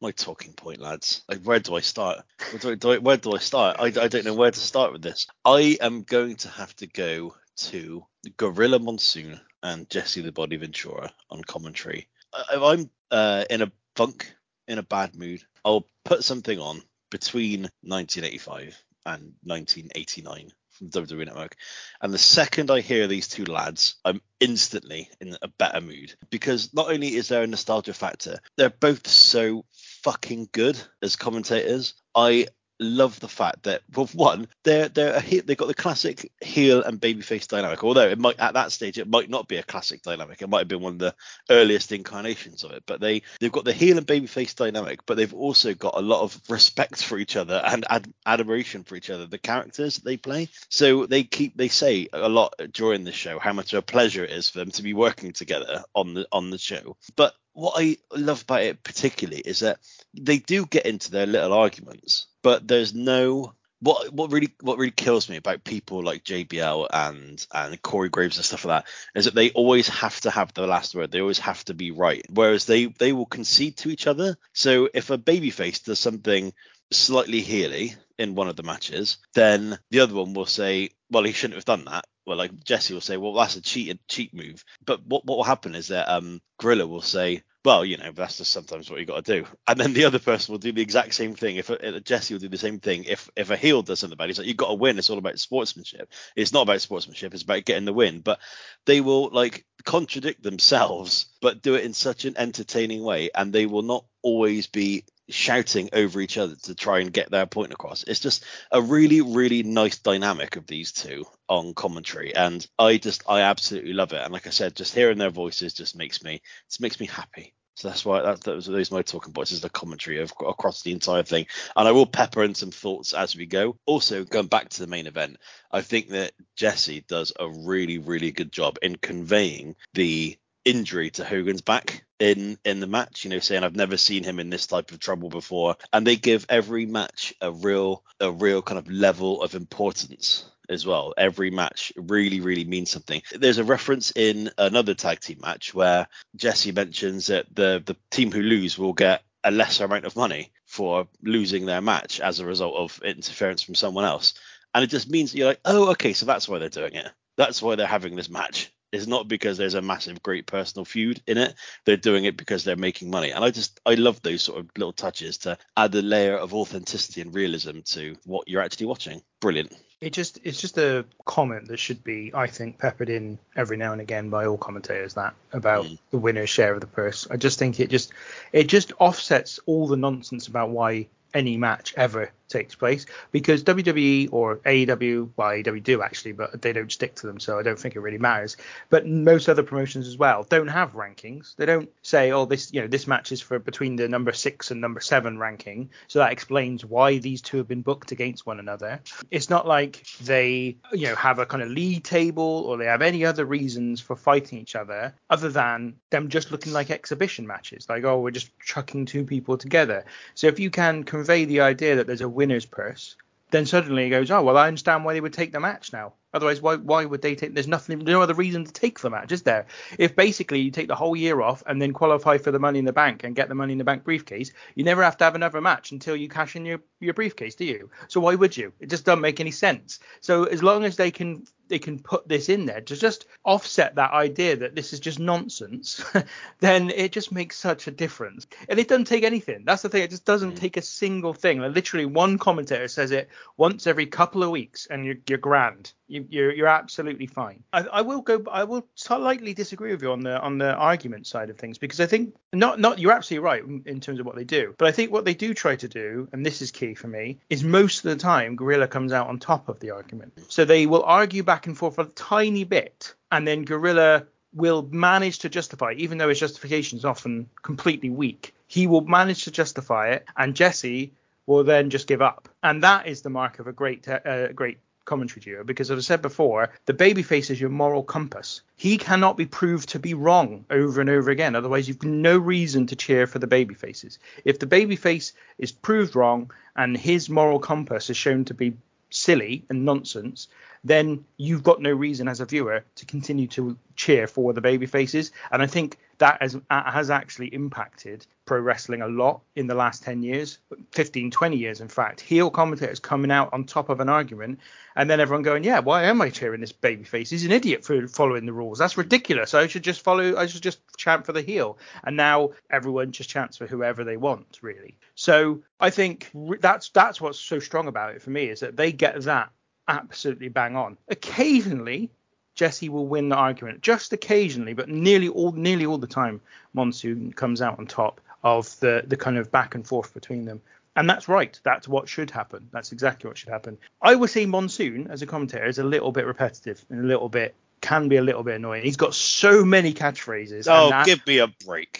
my 0.01 0.11
talking 0.11 0.53
point, 0.53 0.79
lads. 0.79 1.23
Like, 1.29 1.43
where 1.43 1.59
do 1.59 1.75
I 1.75 1.81
start? 1.81 2.23
Where 2.51 2.75
do 2.75 2.91
I, 2.91 2.95
I, 2.95 2.97
where 2.97 3.17
do 3.17 3.33
I 3.33 3.37
start? 3.37 3.77
I, 3.79 3.85
I 3.85 4.07
don't 4.07 4.25
know 4.25 4.33
where 4.33 4.51
to 4.51 4.59
start 4.59 4.91
with 4.91 5.01
this. 5.01 5.27
I 5.45 5.77
am 5.81 6.03
going 6.03 6.35
to 6.37 6.49
have 6.49 6.75
to 6.77 6.87
go 6.87 7.35
to 7.57 8.05
Gorilla 8.37 8.79
Monsoon 8.79 9.39
and 9.63 9.89
Jesse 9.89 10.21
the 10.21 10.31
Body 10.31 10.57
Ventura 10.57 11.11
on 11.29 11.43
commentary. 11.43 12.07
If 12.51 12.61
I'm 12.61 12.89
uh, 13.11 13.45
in 13.49 13.61
a 13.61 13.71
funk, 13.95 14.33
in 14.67 14.77
a 14.77 14.83
bad 14.83 15.15
mood, 15.15 15.41
I'll 15.63 15.85
put 16.05 16.23
something 16.23 16.59
on 16.59 16.81
between 17.09 17.63
1985 17.83 18.81
and 19.05 19.33
1989 19.43 20.51
from 20.71 20.89
WWE 20.89 21.25
Network. 21.25 21.55
And 22.01 22.13
the 22.13 22.17
second 22.17 22.71
I 22.71 22.81
hear 22.81 23.07
these 23.07 23.27
two 23.27 23.45
lads, 23.45 23.95
I'm 24.05 24.21
instantly 24.39 25.09
in 25.19 25.37
a 25.41 25.47
better 25.47 25.81
mood 25.81 26.15
because 26.29 26.73
not 26.73 26.91
only 26.91 27.15
is 27.15 27.27
there 27.27 27.43
a 27.43 27.47
nostalgia 27.47 27.93
factor, 27.93 28.39
they're 28.57 28.69
both 28.69 29.07
so 29.07 29.65
fucking 30.03 30.49
good 30.51 30.81
as 31.01 31.15
commentators. 31.15 31.93
I 32.15 32.47
love 32.81 33.19
the 33.19 33.27
fact 33.27 33.63
that 33.63 33.83
well 33.93 34.09
one 34.13 34.47
they're 34.63 34.89
they're 34.89 35.15
a, 35.15 35.39
they've 35.41 35.57
got 35.57 35.67
the 35.67 35.73
classic 35.73 36.31
heel 36.41 36.81
and 36.81 36.99
babyface 36.99 37.47
dynamic 37.47 37.83
although 37.83 38.07
it 38.07 38.17
might 38.17 38.39
at 38.39 38.55
that 38.55 38.71
stage 38.71 38.97
it 38.97 39.07
might 39.07 39.29
not 39.29 39.47
be 39.47 39.57
a 39.57 39.63
classic 39.63 40.01
dynamic. 40.01 40.41
It 40.41 40.49
might 40.49 40.59
have 40.59 40.67
been 40.67 40.81
one 40.81 40.93
of 40.93 40.99
the 40.99 41.15
earliest 41.49 41.91
incarnations 41.91 42.63
of 42.63 42.71
it 42.71 42.83
but 42.87 42.99
they 42.99 43.21
they've 43.39 43.51
got 43.51 43.65
the 43.65 43.73
heel 43.73 43.97
and 43.97 44.07
babyface 44.07 44.55
dynamic 44.55 45.05
but 45.05 45.15
they've 45.15 45.33
also 45.33 45.73
got 45.75 45.95
a 45.95 46.01
lot 46.01 46.21
of 46.21 46.41
respect 46.49 47.03
for 47.03 47.19
each 47.19 47.35
other 47.35 47.61
and 47.63 47.85
ad- 47.89 48.11
admiration 48.25 48.83
for 48.83 48.95
each 48.95 49.11
other 49.11 49.27
the 49.27 49.37
characters 49.37 49.97
they 49.97 50.17
play. 50.17 50.49
So 50.69 51.05
they 51.05 51.23
keep 51.23 51.55
they 51.55 51.67
say 51.67 52.07
a 52.11 52.29
lot 52.29 52.55
during 52.71 53.03
the 53.03 53.11
show 53.11 53.37
how 53.37 53.53
much 53.53 53.73
of 53.73 53.79
a 53.79 53.83
pleasure 53.83 54.23
it 54.23 54.31
is 54.31 54.49
for 54.49 54.57
them 54.57 54.71
to 54.71 54.83
be 54.83 54.93
working 54.93 55.33
together 55.33 55.83
on 55.93 56.15
the 56.15 56.27
on 56.31 56.49
the 56.49 56.57
show. 56.57 56.97
But 57.15 57.33
what 57.53 57.73
I 57.77 57.97
love 58.15 58.43
about 58.43 58.63
it 58.63 58.83
particularly 58.83 59.41
is 59.41 59.59
that 59.59 59.79
they 60.13 60.37
do 60.37 60.65
get 60.65 60.85
into 60.85 61.11
their 61.11 61.25
little 61.25 61.53
arguments, 61.53 62.27
but 62.41 62.67
there's 62.67 62.93
no 62.93 63.53
what 63.81 64.13
what 64.13 64.31
really 64.31 64.53
what 64.61 64.77
really 64.77 64.91
kills 64.91 65.27
me 65.27 65.37
about 65.37 65.63
people 65.63 66.03
like 66.03 66.23
JBL 66.23 66.87
and 66.93 67.45
and 67.53 67.81
Corey 67.81 68.09
Graves 68.09 68.37
and 68.37 68.45
stuff 68.45 68.63
like 68.63 68.83
that 68.83 68.91
is 69.15 69.25
that 69.25 69.33
they 69.35 69.49
always 69.51 69.87
have 69.87 70.21
to 70.21 70.31
have 70.31 70.53
the 70.53 70.67
last 70.67 70.95
word. 70.95 71.11
They 71.11 71.21
always 71.21 71.39
have 71.39 71.65
to 71.65 71.73
be 71.73 71.91
right. 71.91 72.23
Whereas 72.29 72.65
they 72.65 72.85
they 72.85 73.11
will 73.11 73.25
concede 73.25 73.77
to 73.77 73.89
each 73.89 74.07
other. 74.07 74.37
So 74.53 74.87
if 74.93 75.09
a 75.09 75.17
babyface 75.17 75.83
does 75.83 75.99
something 75.99 76.53
slightly 76.91 77.41
heely 77.41 77.95
in 78.19 78.35
one 78.35 78.47
of 78.47 78.55
the 78.55 78.63
matches, 78.63 79.17
then 79.33 79.79
the 79.89 80.01
other 80.01 80.13
one 80.13 80.33
will 80.33 80.45
say, 80.45 80.91
well, 81.09 81.23
he 81.23 81.31
shouldn't 81.31 81.55
have 81.55 81.65
done 81.65 81.85
that. 81.85 82.05
Well, 82.25 82.37
like 82.37 82.63
Jesse 82.63 82.93
will 82.93 83.01
say, 83.01 83.17
well, 83.17 83.33
that's 83.33 83.55
a 83.55 83.61
cheat 83.61 83.99
cheat 84.07 84.33
move. 84.33 84.63
But 84.85 85.05
what 85.05 85.25
what 85.25 85.37
will 85.37 85.43
happen 85.43 85.75
is 85.75 85.87
that 85.87 86.09
um 86.09 86.41
Gorilla 86.59 86.87
will 86.87 87.01
say, 87.01 87.43
well, 87.63 87.85
you 87.85 87.97
know, 87.97 88.11
that's 88.11 88.37
just 88.37 88.51
sometimes 88.51 88.89
what 88.89 88.99
you 88.99 89.05
got 89.05 89.23
to 89.23 89.41
do. 89.41 89.47
And 89.67 89.79
then 89.79 89.93
the 89.93 90.05
other 90.05 90.19
person 90.19 90.51
will 90.51 90.59
do 90.59 90.71
the 90.71 90.81
exact 90.81 91.13
same 91.13 91.35
thing. 91.35 91.57
If 91.57 91.69
a, 91.69 91.99
Jesse 91.99 92.33
will 92.33 92.39
do 92.39 92.49
the 92.49 92.57
same 92.57 92.79
thing, 92.79 93.03
if 93.03 93.29
if 93.35 93.49
a 93.51 93.57
heel 93.57 93.83
does 93.83 93.99
something 93.99 94.17
bad, 94.17 94.27
he's 94.29 94.39
like, 94.39 94.47
you've 94.47 94.57
got 94.57 94.69
to 94.69 94.75
win. 94.75 94.97
It's 94.97 95.09
all 95.09 95.17
about 95.17 95.39
sportsmanship. 95.39 96.11
It's 96.35 96.53
not 96.53 96.63
about 96.63 96.81
sportsmanship. 96.81 97.33
It's 97.33 97.43
about 97.43 97.65
getting 97.65 97.85
the 97.85 97.93
win. 97.93 98.21
But 98.21 98.39
they 98.85 99.01
will 99.01 99.29
like 99.31 99.65
contradict 99.83 100.41
themselves, 100.41 101.27
but 101.41 101.61
do 101.61 101.75
it 101.75 101.85
in 101.85 101.93
such 101.93 102.25
an 102.25 102.35
entertaining 102.37 103.03
way, 103.03 103.29
and 103.33 103.53
they 103.53 103.65
will 103.67 103.83
not 103.83 104.05
always 104.23 104.67
be 104.67 105.05
shouting 105.31 105.89
over 105.93 106.21
each 106.21 106.37
other 106.37 106.55
to 106.63 106.75
try 106.75 106.99
and 106.99 107.13
get 107.13 107.31
their 107.31 107.45
point 107.45 107.73
across. 107.73 108.03
It's 108.03 108.19
just 108.19 108.43
a 108.71 108.81
really, 108.81 109.21
really 109.21 109.63
nice 109.63 109.97
dynamic 109.99 110.55
of 110.55 110.67
these 110.67 110.91
two 110.91 111.25
on 111.47 111.73
commentary, 111.73 112.35
and 112.35 112.65
I 112.77 112.97
just 112.97 113.23
I 113.27 113.41
absolutely 113.41 113.93
love 113.93 114.13
it. 114.13 114.21
And 114.21 114.33
like 114.33 114.47
I 114.47 114.51
said, 114.51 114.75
just 114.75 114.95
hearing 114.95 115.17
their 115.17 115.29
voices 115.29 115.73
just 115.73 115.95
makes 115.95 116.23
me 116.23 116.41
just 116.69 116.81
makes 116.81 116.99
me 116.99 117.07
happy. 117.07 117.53
So 117.75 117.87
that's 117.87 118.05
why 118.05 118.21
that, 118.21 118.41
that 118.41 118.55
was 118.55 118.67
those 118.67 118.91
my 118.91 119.01
talking 119.01 119.33
points 119.33 119.51
is 119.51 119.61
the 119.61 119.69
commentary 119.69 120.19
of, 120.19 120.31
across 120.45 120.83
the 120.83 120.91
entire 120.91 121.23
thing. 121.23 121.47
And 121.75 121.87
I 121.87 121.91
will 121.91 122.05
pepper 122.05 122.43
in 122.43 122.53
some 122.53 122.71
thoughts 122.71 123.13
as 123.13 123.35
we 123.35 123.45
go. 123.45 123.77
Also, 123.85 124.23
going 124.23 124.47
back 124.47 124.69
to 124.69 124.81
the 124.81 124.87
main 124.87 125.07
event, 125.07 125.37
I 125.71 125.81
think 125.81 126.09
that 126.09 126.33
Jesse 126.55 127.03
does 127.07 127.33
a 127.39 127.49
really, 127.49 127.97
really 127.97 128.31
good 128.31 128.51
job 128.51 128.77
in 128.81 128.97
conveying 128.97 129.75
the 129.93 130.37
injury 130.65 131.09
to 131.11 131.23
Hogan's 131.23 131.61
back 131.61 132.03
in 132.19 132.57
in 132.63 132.79
the 132.79 132.87
match, 132.87 133.23
you 133.23 133.29
know, 133.29 133.39
saying 133.39 133.63
I've 133.63 133.75
never 133.75 133.97
seen 133.97 134.23
him 134.23 134.39
in 134.39 134.49
this 134.49 134.67
type 134.67 134.91
of 134.91 134.99
trouble 134.99 135.29
before. 135.29 135.75
And 135.91 136.05
they 136.05 136.15
give 136.15 136.45
every 136.49 136.85
match 136.85 137.33
a 137.41 137.51
real 137.51 138.03
a 138.19 138.31
real 138.31 138.61
kind 138.61 138.77
of 138.77 138.89
level 138.89 139.41
of 139.41 139.55
importance 139.55 140.45
as 140.69 140.85
well. 140.85 141.13
Every 141.17 141.51
match 141.51 141.91
really, 141.95 142.39
really 142.39 142.63
means 142.63 142.91
something. 142.91 143.21
There's 143.31 143.57
a 143.57 143.63
reference 143.63 144.11
in 144.15 144.51
another 144.57 144.93
tag 144.93 145.19
team 145.19 145.39
match 145.41 145.73
where 145.73 146.07
Jesse 146.35 146.71
mentions 146.71 147.27
that 147.27 147.47
the 147.53 147.81
the 147.85 147.97
team 148.11 148.31
who 148.31 148.41
lose 148.41 148.77
will 148.77 148.93
get 148.93 149.23
a 149.43 149.51
lesser 149.51 149.85
amount 149.85 150.05
of 150.05 150.15
money 150.15 150.51
for 150.65 151.07
losing 151.23 151.65
their 151.65 151.81
match 151.81 152.19
as 152.19 152.39
a 152.39 152.45
result 152.45 152.75
of 152.75 153.01
interference 153.03 153.63
from 153.63 153.75
someone 153.75 154.05
else. 154.05 154.35
And 154.73 154.83
it 154.83 154.87
just 154.87 155.09
means 155.09 155.33
you're 155.33 155.47
like, 155.47 155.59
oh, 155.65 155.89
okay, 155.91 156.13
so 156.13 156.25
that's 156.25 156.47
why 156.47 156.59
they're 156.59 156.69
doing 156.69 156.93
it. 156.93 157.11
That's 157.35 157.61
why 157.61 157.75
they're 157.75 157.87
having 157.87 158.15
this 158.15 158.29
match 158.29 158.71
it's 158.91 159.07
not 159.07 159.27
because 159.27 159.57
there's 159.57 159.73
a 159.73 159.81
massive, 159.81 160.21
great 160.21 160.45
personal 160.45 160.85
feud 160.85 161.21
in 161.27 161.37
it. 161.37 161.55
They're 161.85 161.97
doing 161.97 162.25
it 162.25 162.37
because 162.37 162.63
they're 162.63 162.75
making 162.75 163.09
money. 163.09 163.31
And 163.31 163.43
I 163.43 163.49
just, 163.49 163.79
I 163.85 163.93
love 163.95 164.21
those 164.21 164.43
sort 164.43 164.59
of 164.59 164.69
little 164.77 164.93
touches 164.93 165.37
to 165.39 165.57
add 165.77 165.95
a 165.95 166.01
layer 166.01 166.35
of 166.35 166.53
authenticity 166.53 167.21
and 167.21 167.33
realism 167.33 167.79
to 167.85 168.15
what 168.25 168.47
you're 168.47 168.61
actually 168.61 168.87
watching. 168.87 169.21
Brilliant. 169.39 169.75
It 170.01 170.13
just, 170.13 170.39
it's 170.43 170.59
just 170.59 170.77
a 170.77 171.05
comment 171.25 171.67
that 171.67 171.77
should 171.77 172.03
be, 172.03 172.31
I 172.33 172.47
think, 172.47 172.79
peppered 172.79 173.09
in 173.09 173.37
every 173.55 173.77
now 173.77 173.91
and 173.91 174.01
again 174.01 174.29
by 174.29 174.45
all 174.45 174.57
commentators. 174.57 175.13
That 175.13 175.35
about 175.53 175.85
mm. 175.85 175.97
the 176.09 176.17
winner's 176.17 176.49
share 176.49 176.73
of 176.73 176.81
the 176.81 176.87
purse. 176.87 177.27
I 177.29 177.37
just 177.37 177.59
think 177.59 177.79
it 177.79 177.89
just, 177.89 178.11
it 178.51 178.65
just 178.65 178.93
offsets 178.99 179.59
all 179.65 179.87
the 179.87 179.97
nonsense 179.97 180.47
about 180.47 180.71
why 180.71 181.07
any 181.33 181.55
match 181.55 181.93
ever 181.95 182.31
takes 182.51 182.75
place 182.75 183.05
because 183.31 183.63
WWE 183.63 184.29
or 184.31 184.57
AEW, 184.57 185.29
well, 185.35 185.49
AEW 185.49 185.83
do 185.83 186.01
actually, 186.01 186.33
but 186.33 186.61
they 186.61 186.73
don't 186.73 186.91
stick 186.91 187.15
to 187.15 187.27
them, 187.27 187.39
so 187.39 187.57
I 187.57 187.63
don't 187.63 187.79
think 187.79 187.95
it 187.95 188.01
really 188.01 188.17
matters. 188.17 188.57
But 188.89 189.07
most 189.07 189.49
other 189.49 189.63
promotions 189.63 190.07
as 190.07 190.17
well 190.17 190.43
don't 190.43 190.67
have 190.67 190.93
rankings. 190.93 191.55
They 191.55 191.65
don't 191.65 191.89
say, 192.01 192.31
oh, 192.31 192.45
this, 192.45 192.73
you 192.73 192.81
know, 192.81 192.87
this 192.87 193.07
match 193.07 193.31
is 193.31 193.41
for 193.41 193.59
between 193.59 193.95
the 193.95 194.07
number 194.07 194.33
six 194.33 194.71
and 194.71 194.81
number 194.81 194.99
seven 194.99 195.37
ranking, 195.37 195.89
so 196.07 196.19
that 196.19 196.31
explains 196.31 196.85
why 196.85 197.17
these 197.17 197.41
two 197.41 197.57
have 197.57 197.67
been 197.67 197.81
booked 197.81 198.11
against 198.11 198.45
one 198.45 198.59
another. 198.59 199.01
It's 199.29 199.49
not 199.49 199.67
like 199.67 200.05
they, 200.23 200.77
you 200.91 201.07
know, 201.07 201.15
have 201.15 201.39
a 201.39 201.45
kind 201.45 201.63
of 201.63 201.69
league 201.69 202.03
table 202.03 202.65
or 202.67 202.77
they 202.77 202.85
have 202.85 203.01
any 203.01 203.25
other 203.25 203.45
reasons 203.45 204.01
for 204.01 204.15
fighting 204.15 204.59
each 204.59 204.75
other 204.75 205.15
other 205.29 205.49
than 205.49 205.95
them 206.09 206.29
just 206.29 206.51
looking 206.51 206.73
like 206.73 206.91
exhibition 206.91 207.47
matches, 207.47 207.87
like, 207.89 208.03
oh, 208.03 208.19
we're 208.19 208.31
just 208.31 208.51
chucking 208.59 209.05
two 209.05 209.23
people 209.23 209.57
together. 209.57 210.05
So 210.35 210.47
if 210.47 210.59
you 210.59 210.69
can 210.69 211.03
convey 211.03 211.45
the 211.45 211.61
idea 211.61 211.95
that 211.95 212.07
there's 212.07 212.21
a 212.21 212.29
winner's 212.41 212.65
purse, 212.65 213.15
then 213.51 213.67
suddenly 213.67 214.05
he 214.05 214.09
goes, 214.09 214.31
oh 214.31 214.41
well, 214.41 214.57
I 214.57 214.67
understand 214.67 215.05
why 215.05 215.13
they 215.13 215.21
would 215.21 215.33
take 215.33 215.51
the 215.51 215.59
match 215.59 215.93
now. 215.93 216.13
Otherwise, 216.33 216.61
why 216.61 216.75
why 216.75 217.05
would 217.05 217.21
they 217.21 217.35
take? 217.35 217.53
There's 217.53 217.67
nothing, 217.67 217.99
no 217.99 218.21
other 218.21 218.33
reason 218.33 218.63
to 218.65 218.71
take 218.71 218.99
the 218.99 219.09
match, 219.09 219.31
is 219.31 219.43
there? 219.43 219.65
If 219.97 220.15
basically 220.15 220.61
you 220.61 220.71
take 220.71 220.87
the 220.87 220.95
whole 220.95 221.15
year 221.15 221.41
off 221.41 221.63
and 221.65 221.81
then 221.81 221.93
qualify 221.93 222.37
for 222.37 222.51
the 222.51 222.59
Money 222.59 222.79
in 222.79 222.85
the 222.85 222.93
Bank 222.93 223.23
and 223.23 223.35
get 223.35 223.49
the 223.49 223.55
Money 223.55 223.73
in 223.73 223.77
the 223.77 223.83
Bank 223.83 224.03
briefcase, 224.03 224.51
you 224.75 224.83
never 224.83 225.03
have 225.03 225.17
to 225.17 225.23
have 225.23 225.35
another 225.35 225.61
match 225.61 225.91
until 225.91 226.15
you 226.15 226.29
cash 226.29 226.55
in 226.55 226.65
your 226.65 226.81
your 226.99 227.13
briefcase, 227.13 227.55
do 227.55 227.65
you? 227.65 227.89
So 228.07 228.21
why 228.21 228.35
would 228.35 228.55
you? 228.55 228.73
It 228.79 228.89
just 228.89 229.05
doesn't 229.05 229.21
make 229.21 229.39
any 229.39 229.51
sense. 229.51 229.99
So 230.21 230.45
as 230.45 230.63
long 230.63 230.85
as 230.85 230.95
they 230.95 231.11
can 231.11 231.45
they 231.71 231.79
can 231.79 231.99
put 231.99 232.27
this 232.27 232.49
in 232.49 232.65
there 232.65 232.81
to 232.81 232.95
just 232.97 233.25
offset 233.45 233.95
that 233.95 234.11
idea 234.11 234.57
that 234.57 234.75
this 234.75 234.91
is 234.91 234.99
just 234.99 235.19
nonsense, 235.19 236.03
then 236.59 236.89
it 236.89 237.13
just 237.13 237.31
makes 237.31 237.57
such 237.57 237.87
a 237.87 237.91
difference. 237.91 238.45
And 238.67 238.77
it 238.77 238.89
doesn't 238.89 239.05
take 239.05 239.23
anything. 239.23 239.63
That's 239.65 239.81
the 239.81 239.87
thing. 239.87 240.03
It 240.03 240.09
just 240.09 240.25
doesn't 240.25 240.55
mm. 240.55 240.59
take 240.59 240.75
a 240.75 240.81
single 240.81 241.33
thing. 241.33 241.59
Like 241.59 241.73
literally, 241.73 242.05
one 242.05 242.37
commentator 242.37 242.89
says 242.89 243.11
it 243.11 243.29
once 243.55 243.87
every 243.87 244.05
couple 244.05 244.43
of 244.43 244.51
weeks, 244.51 244.85
and 244.87 245.05
you're, 245.05 245.15
you're 245.27 245.37
grand. 245.37 245.93
You, 246.09 246.20
you're 246.29 246.53
you're 246.53 246.67
absolutely 246.67 247.27
fine. 247.27 247.63
I, 247.73 247.85
I 247.91 248.01
will 248.01 248.21
go. 248.21 248.43
I 248.51 248.63
will 248.63 248.87
slightly 248.95 249.53
disagree 249.53 249.91
with 249.91 250.01
you 250.01 250.11
on 250.11 250.21
the 250.21 250.39
on 250.39 250.57
the 250.57 250.73
argument 250.73 251.27
side 251.27 251.49
of 251.49 251.57
things 251.57 251.77
because 251.77 251.99
I 251.99 252.05
think 252.05 252.35
not 252.53 252.79
not 252.79 252.99
you're 252.99 253.11
absolutely 253.11 253.45
right 253.45 253.63
in 253.85 253.99
terms 253.99 254.19
of 254.19 254.25
what 254.25 254.35
they 254.35 254.43
do, 254.43 254.75
but 254.77 254.87
I 254.87 254.91
think 254.91 255.11
what 255.11 255.25
they 255.25 255.33
do 255.33 255.53
try 255.53 255.75
to 255.75 255.87
do, 255.87 256.27
and 256.31 256.45
this 256.45 256.61
is 256.61 256.71
key 256.71 256.93
for 256.93 257.07
me, 257.07 257.39
is 257.49 257.63
most 257.63 258.05
of 258.05 258.11
the 258.11 258.17
time 258.17 258.55
Gorilla 258.55 258.87
comes 258.87 259.13
out 259.13 259.27
on 259.27 259.39
top 259.39 259.69
of 259.69 259.79
the 259.79 259.91
argument. 259.91 260.33
So 260.49 260.65
they 260.65 260.85
will 260.85 261.03
argue 261.03 261.43
back 261.43 261.67
and 261.67 261.77
forth 261.77 261.99
a 261.99 262.05
tiny 262.05 262.63
bit, 262.63 263.13
and 263.31 263.47
then 263.47 263.63
Gorilla 263.63 264.25
will 264.53 264.83
manage 264.91 265.39
to 265.39 265.49
justify, 265.49 265.93
even 265.97 266.17
though 266.17 266.29
his 266.29 266.39
justification 266.39 266.97
is 266.97 267.05
often 267.05 267.49
completely 267.61 268.09
weak. 268.09 268.53
He 268.67 268.87
will 268.87 269.01
manage 269.01 269.45
to 269.45 269.51
justify 269.51 270.09
it, 270.09 270.25
and 270.35 270.55
Jesse 270.55 271.13
will 271.45 271.63
then 271.63 271.89
just 271.89 272.07
give 272.07 272.21
up, 272.21 272.49
and 272.63 272.83
that 272.83 273.07
is 273.07 273.21
the 273.21 273.29
mark 273.29 273.59
of 273.59 273.67
a 273.67 273.73
great, 273.73 274.07
uh, 274.07 274.51
great 274.53 274.77
commentary 275.05 275.41
duo 275.41 275.63
because 275.63 275.91
as 275.91 275.97
I 275.97 276.01
said 276.01 276.21
before, 276.21 276.71
the 276.85 276.93
babyface 276.93 277.49
is 277.49 277.59
your 277.59 277.69
moral 277.69 278.03
compass. 278.03 278.61
He 278.75 278.97
cannot 278.97 279.37
be 279.37 279.45
proved 279.45 279.89
to 279.89 279.99
be 279.99 280.13
wrong 280.13 280.65
over 280.69 281.01
and 281.01 281.09
over 281.09 281.31
again. 281.31 281.55
Otherwise, 281.55 281.87
you've 281.87 282.03
no 282.03 282.37
reason 282.37 282.87
to 282.87 282.95
cheer 282.95 283.27
for 283.27 283.39
the 283.39 283.47
babyfaces. 283.47 284.17
If 284.45 284.59
the 284.59 284.67
babyface 284.67 285.33
is 285.57 285.71
proved 285.71 286.15
wrong 286.15 286.51
and 286.75 286.97
his 286.97 287.29
moral 287.29 287.59
compass 287.59 288.09
is 288.09 288.17
shown 288.17 288.45
to 288.45 288.53
be 288.53 288.77
silly 289.09 289.65
and 289.69 289.85
nonsense, 289.85 290.47
then 290.83 291.25
you've 291.37 291.63
got 291.63 291.81
no 291.81 291.91
reason 291.91 292.27
as 292.27 292.39
a 292.39 292.45
viewer 292.45 292.83
to 292.95 293.05
continue 293.05 293.47
to 293.47 293.77
cheer 293.95 294.27
for 294.27 294.53
the 294.53 294.61
baby 294.61 294.85
faces. 294.85 295.31
And 295.51 295.61
I 295.61 295.67
think 295.67 295.97
that 296.21 296.39
has, 296.39 296.55
uh, 296.69 296.91
has 296.91 297.09
actually 297.09 297.47
impacted 297.47 298.27
pro 298.45 298.59
wrestling 298.59 299.01
a 299.01 299.07
lot 299.07 299.41
in 299.55 299.65
the 299.65 299.73
last 299.73 300.03
10 300.03 300.21
years, 300.21 300.59
15, 300.91 301.31
20 301.31 301.57
years, 301.57 301.81
in 301.81 301.87
fact. 301.87 302.21
Heel 302.21 302.51
commentators 302.51 302.99
coming 302.99 303.31
out 303.31 303.49
on 303.51 303.63
top 303.63 303.89
of 303.89 303.99
an 303.99 304.07
argument, 304.07 304.59
and 304.95 305.09
then 305.09 305.19
everyone 305.19 305.41
going, 305.41 305.63
Yeah, 305.63 305.79
why 305.79 306.03
am 306.03 306.21
I 306.21 306.29
cheering 306.29 306.61
this 306.61 306.71
baby 306.71 307.03
face? 307.03 307.31
He's 307.31 307.43
an 307.43 307.51
idiot 307.51 307.83
for 307.83 308.07
following 308.07 308.45
the 308.45 308.53
rules. 308.53 308.77
That's 308.77 308.97
ridiculous. 308.97 309.55
I 309.55 309.65
should 309.65 309.83
just 309.83 310.01
follow, 310.01 310.35
I 310.35 310.45
should 310.45 310.61
just 310.61 310.79
chant 310.95 311.25
for 311.25 311.33
the 311.33 311.41
heel. 311.41 311.79
And 312.03 312.15
now 312.15 312.51
everyone 312.69 313.11
just 313.11 313.31
chants 313.31 313.57
for 313.57 313.65
whoever 313.65 314.03
they 314.03 314.17
want, 314.17 314.59
really. 314.61 314.99
So 315.15 315.63
I 315.79 315.89
think 315.89 316.29
that's 316.59 316.89
that's 316.89 317.19
what's 317.19 317.39
so 317.39 317.57
strong 317.57 317.87
about 317.87 318.13
it 318.13 318.21
for 318.21 318.29
me 318.29 318.45
is 318.45 318.59
that 318.59 318.77
they 318.77 318.91
get 318.91 319.19
that 319.23 319.49
absolutely 319.87 320.49
bang 320.49 320.75
on. 320.75 320.99
Occasionally, 321.09 322.11
Jesse 322.55 322.89
will 322.89 323.07
win 323.07 323.29
the 323.29 323.35
argument, 323.35 323.81
just 323.81 324.13
occasionally, 324.13 324.73
but 324.73 324.89
nearly 324.89 325.29
all 325.29 325.51
nearly 325.51 325.85
all 325.85 325.97
the 325.97 326.07
time, 326.07 326.41
Monsoon 326.73 327.33
comes 327.33 327.61
out 327.61 327.79
on 327.79 327.87
top 327.87 328.21
of 328.43 328.79
the 328.79 329.03
the 329.07 329.17
kind 329.17 329.37
of 329.37 329.51
back 329.51 329.75
and 329.75 329.87
forth 329.87 330.13
between 330.13 330.45
them. 330.45 330.61
And 330.95 331.09
that's 331.09 331.29
right. 331.29 331.57
That's 331.63 331.87
what 331.87 332.09
should 332.09 332.29
happen. 332.29 332.67
That's 332.71 332.91
exactly 332.91 333.29
what 333.29 333.37
should 333.37 333.49
happen. 333.49 333.77
I 334.01 334.13
would 334.13 334.29
say 334.29 334.45
Monsoon, 334.45 335.07
as 335.09 335.21
a 335.21 335.25
commentator, 335.25 335.65
is 335.65 335.79
a 335.79 335.85
little 335.85 336.11
bit 336.11 336.25
repetitive 336.25 336.83
and 336.89 337.05
a 337.05 337.07
little 337.07 337.29
bit 337.29 337.55
can 337.79 338.07
be 338.09 338.17
a 338.17 338.21
little 338.21 338.43
bit 338.43 338.55
annoying. 338.55 338.83
He's 338.83 338.97
got 338.97 339.15
so 339.15 339.65
many 339.65 339.93
catchphrases. 339.93 340.67
Oh, 340.69 340.89
that, 340.89 341.05
give 341.05 341.25
me 341.25 341.39
a 341.39 341.47
break. 341.47 341.99